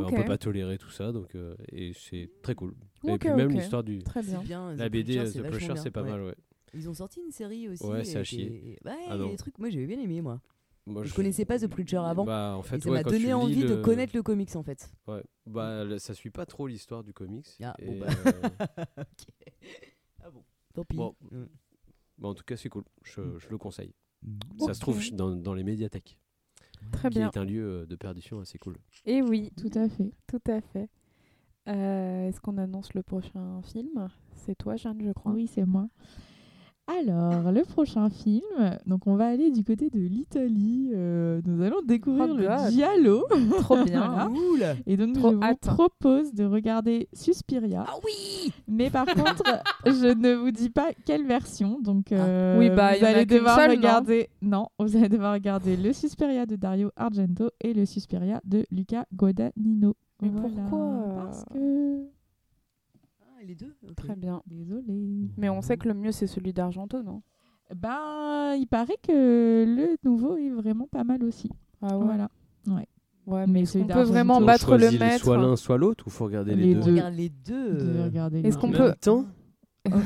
Ok. 0.00 0.08
on 0.12 0.16
peut 0.16 0.24
pas 0.24 0.38
tolérer 0.38 0.78
tout 0.78 0.90
ça. 0.90 1.12
Donc, 1.12 1.34
euh, 1.34 1.54
et 1.70 1.92
c'est 1.94 2.30
très 2.42 2.54
cool. 2.54 2.74
et 3.06 3.18
puis 3.18 3.30
même 3.30 3.50
l'histoire 3.50 3.82
du. 3.84 4.02
Très 4.02 4.22
bien. 4.22 4.74
La 4.74 4.88
The 4.88 4.92
BD 4.92 5.18
euh, 5.18 5.26
c'est 5.26 5.40
The 5.40 5.46
Pressure, 5.48 5.78
c'est 5.78 5.90
pas 5.90 6.02
ouais. 6.02 6.10
mal, 6.10 6.22
ouais. 6.22 6.34
Ils 6.74 6.88
ont 6.88 6.94
sorti 6.94 7.20
une 7.20 7.30
série 7.30 7.68
aussi. 7.68 7.84
Ouais, 7.84 8.04
c'est 8.04 8.16
euh, 8.16 8.20
à 8.20 8.24
chier. 8.24 8.78
Ouais, 8.84 8.90
Ah 8.92 8.96
il 9.04 9.08
y 9.10 9.12
a 9.12 9.16
non. 9.18 9.30
des 9.30 9.36
trucs. 9.36 9.58
Moi, 9.58 9.70
j'avais 9.70 9.86
bien 9.86 10.00
aimé, 10.00 10.20
moi. 10.20 10.40
Moi, 10.86 11.04
je 11.04 11.14
connaissais 11.14 11.44
pas 11.46 11.58
The 11.58 11.66
Preacher 11.68 11.96
avant. 11.98 12.24
Bah, 12.24 12.54
en 12.56 12.62
fait, 12.62 12.76
et 12.76 12.80
ça 12.80 12.90
ouais, 12.90 13.02
m'a 13.02 13.10
donné 13.10 13.32
envie 13.32 13.64
de 13.64 13.76
connaître 13.76 14.14
le 14.14 14.22
comics, 14.22 14.54
en 14.56 14.62
fait. 14.62 14.92
Ouais. 15.06 15.22
Bah, 15.46 15.84
le- 15.84 15.98
ça 15.98 16.12
suit 16.14 16.30
pas 16.30 16.44
trop 16.46 16.66
l'histoire 16.66 17.02
du 17.02 17.14
comics. 17.14 17.48
Ah, 17.62 17.74
et, 17.78 17.86
bon, 17.86 17.98
bah. 18.00 18.06
euh. 18.26 19.04
Ah 20.22 20.30
bon. 20.30 20.42
Tant 20.74 20.84
pis. 20.84 20.96
Bon. 20.96 21.14
Mm. 21.30 21.44
bah, 22.18 22.28
en 22.28 22.34
tout 22.34 22.44
cas, 22.44 22.56
c'est 22.56 22.68
cool. 22.68 22.84
Je, 23.02 23.22
je 23.38 23.48
le 23.48 23.56
conseille. 23.58 23.94
Mm. 24.22 24.38
Ça 24.66 24.74
se 24.74 24.80
trouve 24.80 25.00
dans, 25.12 25.30
dans 25.36 25.54
les 25.54 25.64
médiathèques, 25.64 26.18
Très 26.92 27.10
qui 27.10 27.18
bien. 27.18 27.30
est 27.30 27.36
un 27.36 27.44
lieu 27.44 27.64
euh, 27.82 27.86
de 27.86 27.96
perdition 27.96 28.40
assez 28.40 28.58
cool. 28.58 28.76
Et 29.06 29.22
oui, 29.22 29.50
Tout 29.56 29.70
à 29.78 29.88
fait. 29.88 30.12
tout 30.26 30.40
à 30.50 30.60
fait. 30.60 30.88
Euh, 31.68 32.28
Est-ce 32.28 32.40
qu'on 32.40 32.58
annonce 32.58 32.92
le 32.94 33.02
prochain 33.02 33.60
film? 33.62 34.08
C'est 34.36 34.54
toi, 34.56 34.76
Jeanne, 34.76 35.00
je 35.02 35.12
crois. 35.12 35.32
Oui, 35.32 35.46
c'est 35.46 35.64
moi. 35.64 35.88
Alors, 36.86 37.50
le 37.50 37.62
prochain 37.62 38.10
film, 38.10 38.42
donc 38.84 39.06
on 39.06 39.16
va 39.16 39.28
aller 39.28 39.50
du 39.50 39.64
côté 39.64 39.88
de 39.88 40.00
l'Italie. 40.00 40.90
euh, 40.94 41.40
nous 41.46 41.62
allons 41.62 41.80
découvrir 41.82 42.28
Oh 42.30 42.36
le. 42.36 42.70
Giallo. 42.70 43.24
Trop 43.60 43.82
bien. 43.84 44.28
Voilà. 44.50 44.74
Et 44.86 44.98
donc, 44.98 45.14
Trop 45.14 45.30
je 45.30 45.36
vous 45.36 45.56
propose 45.62 46.34
de 46.34 46.44
regarder 46.44 47.08
Suspiria. 47.14 47.86
Ah 47.88 47.94
oui 48.04 48.52
Mais 48.68 48.90
par 48.90 49.06
contre, 49.06 49.42
je 49.86 50.12
ne 50.14 50.34
vous 50.34 50.50
dis 50.50 50.68
pas 50.68 50.90
quelle 51.06 51.26
version. 51.26 51.80
Donc, 51.80 52.12
euh, 52.12 52.58
Oui, 52.58 52.68
bah, 52.68 52.92
vous 52.92 52.98
y 53.00 53.02
en 53.02 53.06
a 53.06 53.08
allez 53.08 53.24
devoir 53.26 53.56
seule, 53.56 53.70
non 53.70 53.76
regarder. 53.76 54.28
Non, 54.42 54.66
vous 54.78 54.96
allez 54.96 55.08
devoir 55.08 55.32
regarder 55.32 55.76
le 55.78 55.92
Suspiria 55.94 56.44
de 56.44 56.56
Dario 56.56 56.90
Argento 56.96 57.50
et 57.62 57.72
le 57.72 57.86
Suspiria 57.86 58.42
de 58.44 58.66
Luca 58.70 59.06
Guadagnino. 59.14 59.94
Mais 60.20 60.28
Voilà. 60.28 60.48
pourquoi? 60.68 61.14
Parce 61.16 61.44
que. 61.46 62.04
Les 63.46 63.54
deux. 63.54 63.74
Très 63.96 64.16
bien. 64.16 64.42
Désolée. 64.46 65.28
Mais 65.36 65.48
on 65.48 65.60
sait 65.60 65.76
que 65.76 65.88
le 65.88 65.94
mieux, 65.94 66.12
c'est 66.12 66.26
celui 66.26 66.52
d'Argento, 66.52 67.02
non? 67.02 67.22
Ben, 67.74 68.54
il 68.58 68.66
paraît 68.66 68.96
que 69.06 69.64
le 69.66 69.96
nouveau 70.08 70.36
est 70.36 70.50
vraiment 70.50 70.86
pas 70.86 71.04
mal 71.04 71.22
aussi. 71.24 71.50
Ah 71.82 71.96
ouais? 71.98 72.04
Voilà. 72.04 72.28
Ouais, 73.26 73.46
Mais 73.46 73.62
mais 73.62 73.66
qu'on 73.66 73.86
peut 73.86 74.02
vraiment 74.02 74.36
On 74.36 74.42
battre 74.44 74.76
le 74.76 74.90
maître 74.98 75.24
Soit 75.24 75.38
l'un, 75.38 75.56
soit 75.56 75.78
l'autre, 75.78 76.06
ou 76.06 76.10
faut 76.10 76.24
regarder 76.26 76.54
les, 76.54 76.66
Les 76.66 76.74
deux. 76.74 76.80
deux. 76.82 76.90
Regarde 76.92 77.14
les 77.14 77.28
deux. 77.30 77.72
De 77.74 77.98
euh, 77.98 78.04
regarder 78.04 78.38
Est-ce 78.40 78.56
les 78.56 78.60
qu'on 78.60 78.70
peut- 78.70 78.78
même 78.88 78.94
temps 78.96 79.24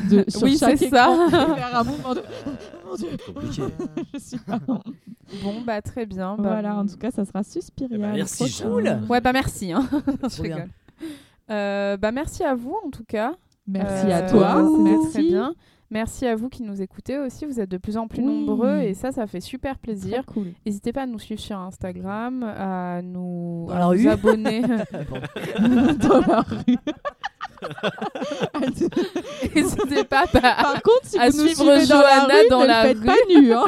De- 0.08 0.24
sur 0.28 0.42
Oui, 0.44 0.56
chaque 0.56 0.78
c'est 0.78 0.86
écran, 0.86 1.28
ça. 1.28 1.54
faire 1.56 1.78
un 1.80 1.84
mouvement 1.84 2.14
de- 2.14 2.22
Mon 2.86 2.94
Dieu. 2.94 3.08
compliqué. 3.26 3.62
Je 4.14 4.18
sais 4.20 4.38
pas. 4.38 4.60
Bon, 5.42 5.62
bah 5.66 5.82
très 5.82 6.06
bien. 6.06 6.36
Bah, 6.36 6.42
Voilà, 6.44 6.76
en 6.76 6.86
tout 6.86 6.96
cas, 6.96 7.10
ça 7.10 7.24
sera 7.24 7.42
Suspiria. 7.42 7.96
Eh 7.98 7.98
le 8.06 8.12
merci. 8.14 8.62
Cool. 8.62 9.00
Ouais, 9.08 9.20
bah 9.20 9.32
merci. 9.32 9.72
Hein. 9.72 9.88
Je 10.28 10.42
rigole. 10.42 10.68
Euh, 11.50 11.96
bah 11.96 12.12
merci 12.12 12.44
à 12.44 12.54
vous, 12.54 12.76
en 12.86 12.90
tout 12.90 13.04
cas. 13.04 13.32
Merci 13.66 14.06
Euh, 14.06 14.16
à 14.16 14.22
toi. 14.22 14.62
Merci. 14.80 15.10
Très 15.12 15.22
bien. 15.22 15.54
Merci 15.90 16.26
à 16.26 16.36
vous 16.36 16.50
qui 16.50 16.62
nous 16.62 16.82
écoutez 16.82 17.16
aussi. 17.18 17.46
Vous 17.46 17.60
êtes 17.60 17.70
de 17.70 17.78
plus 17.78 17.96
en 17.96 18.08
plus 18.08 18.20
Oui. 18.22 18.26
nombreux 18.44 18.80
et 18.80 18.92
ça, 18.92 19.10
ça 19.10 19.26
fait 19.26 19.40
super 19.40 19.78
plaisir. 19.78 20.22
Cool. 20.26 20.48
N'hésitez 20.66 20.92
pas 20.92 21.02
à 21.02 21.06
nous 21.06 21.18
suivre 21.18 21.40
sur 21.40 21.56
Instagram, 21.58 22.42
à 22.42 23.00
nous, 23.02 23.68
à 23.72 23.86
abonner. 24.10 24.60
Dans 25.98 26.20
la 26.26 26.40
rue. 26.42 26.76
N'hésitez 29.54 30.04
pas 30.04 30.24
bah, 30.32 30.40
Par 30.40 30.82
contre, 30.82 31.04
si 31.04 31.18
à 31.18 31.30
vous 31.30 31.38
nous 31.38 31.48
suivre 31.48 31.62
suivez 31.78 31.86
dans 31.86 32.02
la 32.02 32.18
Johanna 32.20 32.34
rue, 32.42 32.48
dans 32.50 32.60
ne 32.60 32.66
la 32.66 32.82
le 32.82 32.88
faites 32.88 32.98
rue. 32.98 33.06
pas 33.06 33.40
nu. 33.40 33.52
Hein. 33.52 33.64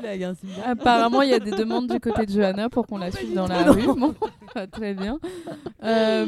Blague, 0.00 0.22
hein. 0.24 0.34
Apparemment, 0.64 1.22
il 1.22 1.30
y 1.30 1.34
a 1.34 1.38
des 1.38 1.50
demandes 1.50 1.88
du 1.88 1.98
côté 2.00 2.26
de 2.26 2.30
Johanna 2.32 2.68
pour 2.68 2.86
qu'on 2.86 2.98
la 2.98 3.10
suive 3.10 3.34
dans 3.34 3.46
la 3.46 3.70
rue. 3.70 3.82
Bon, 3.96 4.14
très 4.70 4.92
bien. 4.94 5.18
Euh, 5.82 6.26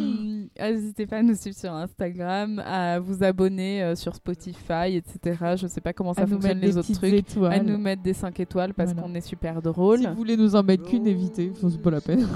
N'hésitez 0.58 1.06
pas 1.06 1.16
à 1.18 1.22
nous 1.22 1.34
suivre 1.34 1.56
sur 1.56 1.72
Instagram, 1.72 2.62
à 2.64 2.98
vous 2.98 3.22
abonner 3.22 3.82
euh, 3.82 3.94
sur 3.96 4.14
Spotify, 4.14 4.96
etc. 4.96 5.54
Je 5.56 5.66
sais 5.66 5.80
pas 5.80 5.92
comment 5.92 6.14
ça 6.14 6.22
à 6.22 6.26
fonctionne 6.26 6.58
les 6.60 6.76
autres 6.78 6.92
trucs. 6.92 7.12
étoiles. 7.12 7.52
À 7.52 7.60
nous 7.62 7.76
mettre 7.78 8.02
des 8.02 8.14
5 8.14 8.38
étoiles 8.40 8.72
parce 8.74 8.92
Voilà. 8.92 9.08
qu'on 9.08 9.14
est 9.14 9.20
super 9.20 9.60
drôle. 9.60 9.98
Si 10.00 10.06
vous 10.06 10.14
voulez 10.14 10.36
nous 10.36 10.56
en 10.56 10.62
mettre 10.62 10.84
qu'une, 10.84 11.06
évitez. 11.06 11.52
Enfin, 11.54 11.68
c'est 11.70 11.82
pas 11.82 11.90
la 11.90 12.00
peine. 12.00 12.26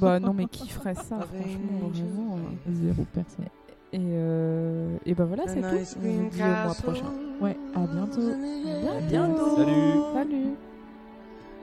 Bah 0.00 0.20
non, 0.20 0.34
mais 0.34 0.46
qui 0.46 0.68
ferait 0.68 0.94
ça, 0.94 1.02
franchement, 1.20 1.88
vraiment. 1.92 2.36
euh. 2.36 2.72
Zéro 2.72 3.06
personne. 3.14 3.46
Et, 3.92 3.98
euh, 3.98 4.96
et 5.04 5.14
bah 5.14 5.24
voilà, 5.24 5.44
c'est 5.48 5.60
tout. 5.60 5.66
On 5.66 6.08
vous 6.08 6.28
dit 6.30 6.42
au 6.42 6.64
mois 6.64 6.74
prochain. 6.74 7.12
Ouais, 7.40 7.56
à 7.74 7.80
bientôt. 7.86 8.20
À 8.20 9.00
bientôt. 9.00 9.56
Salut 9.56 10.00
Salut 10.14 10.56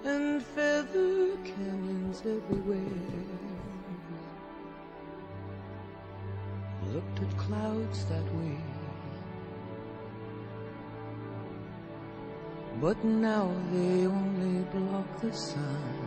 and 0.07 0.41
feather 0.41 1.37
canyons 1.43 2.21
everywhere. 2.25 2.79
Looked 6.93 7.19
at 7.21 7.37
clouds 7.37 8.05
that 8.05 8.23
way. 8.35 8.57
But 12.79 13.03
now 13.03 13.51
they 13.73 14.05
only 14.07 14.63
block 14.71 15.21
the 15.21 15.33
sun. 15.33 16.06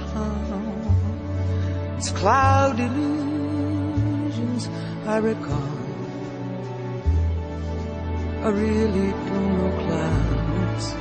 it's 1.97 2.11
cloud 2.11 2.79
illusions 2.79 4.67
I 5.05 5.17
recall. 5.17 5.77
I 8.43 8.49
really 8.49 9.11
don't 9.11 9.57
know 9.57 9.71
clouds. 9.85 10.95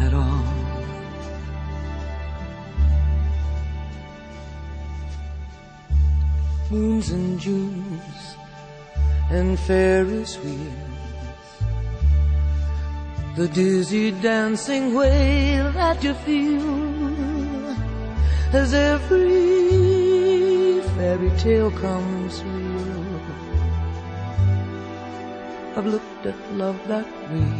At 0.00 0.12
all. 0.14 0.44
Moons 6.70 7.10
and 7.10 7.40
Junes 7.40 8.36
and 9.30 9.58
Ferris 9.58 10.38
wheels. 10.38 10.89
The 13.36 13.46
dizzy 13.46 14.10
dancing 14.10 14.92
way 14.92 15.62
that 15.74 16.02
you 16.02 16.14
feel 16.14 17.68
as 18.52 18.74
every 18.74 20.80
fairy 20.96 21.30
tale 21.38 21.70
comes 21.70 22.42
real. 22.42 23.20
I've 25.76 25.86
looked 25.86 26.26
at 26.26 26.34
love 26.54 26.76
that 26.88 27.06
way. 27.30 27.54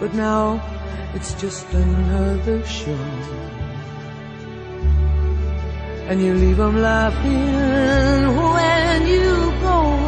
But 0.00 0.12
now 0.14 0.60
it's 1.14 1.34
just 1.34 1.72
another 1.72 2.66
show. 2.66 2.98
And 6.08 6.20
you 6.20 6.34
leave 6.34 6.58
'em 6.58 6.82
laughing 6.82 8.36
when 8.54 9.06
you 9.06 9.52
go. 9.62 10.07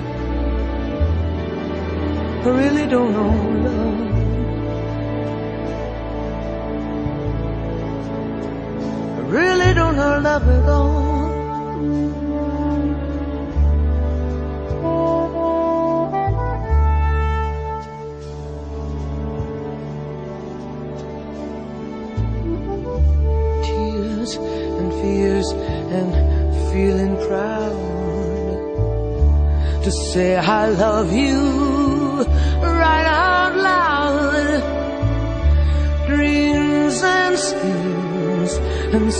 I 2.43 2.49
really 2.49 2.87
don't 2.87 3.13
know 3.13 3.33
love. 3.65 3.99
I 9.17 9.21
really 9.29 9.73
don't 9.75 9.95
know 9.95 10.19
love 10.23 10.49
at 10.49 10.69
all. 10.69 11.00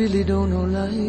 Really 0.00 0.24
don't 0.24 0.48
know 0.48 0.64
life. 0.64 0.99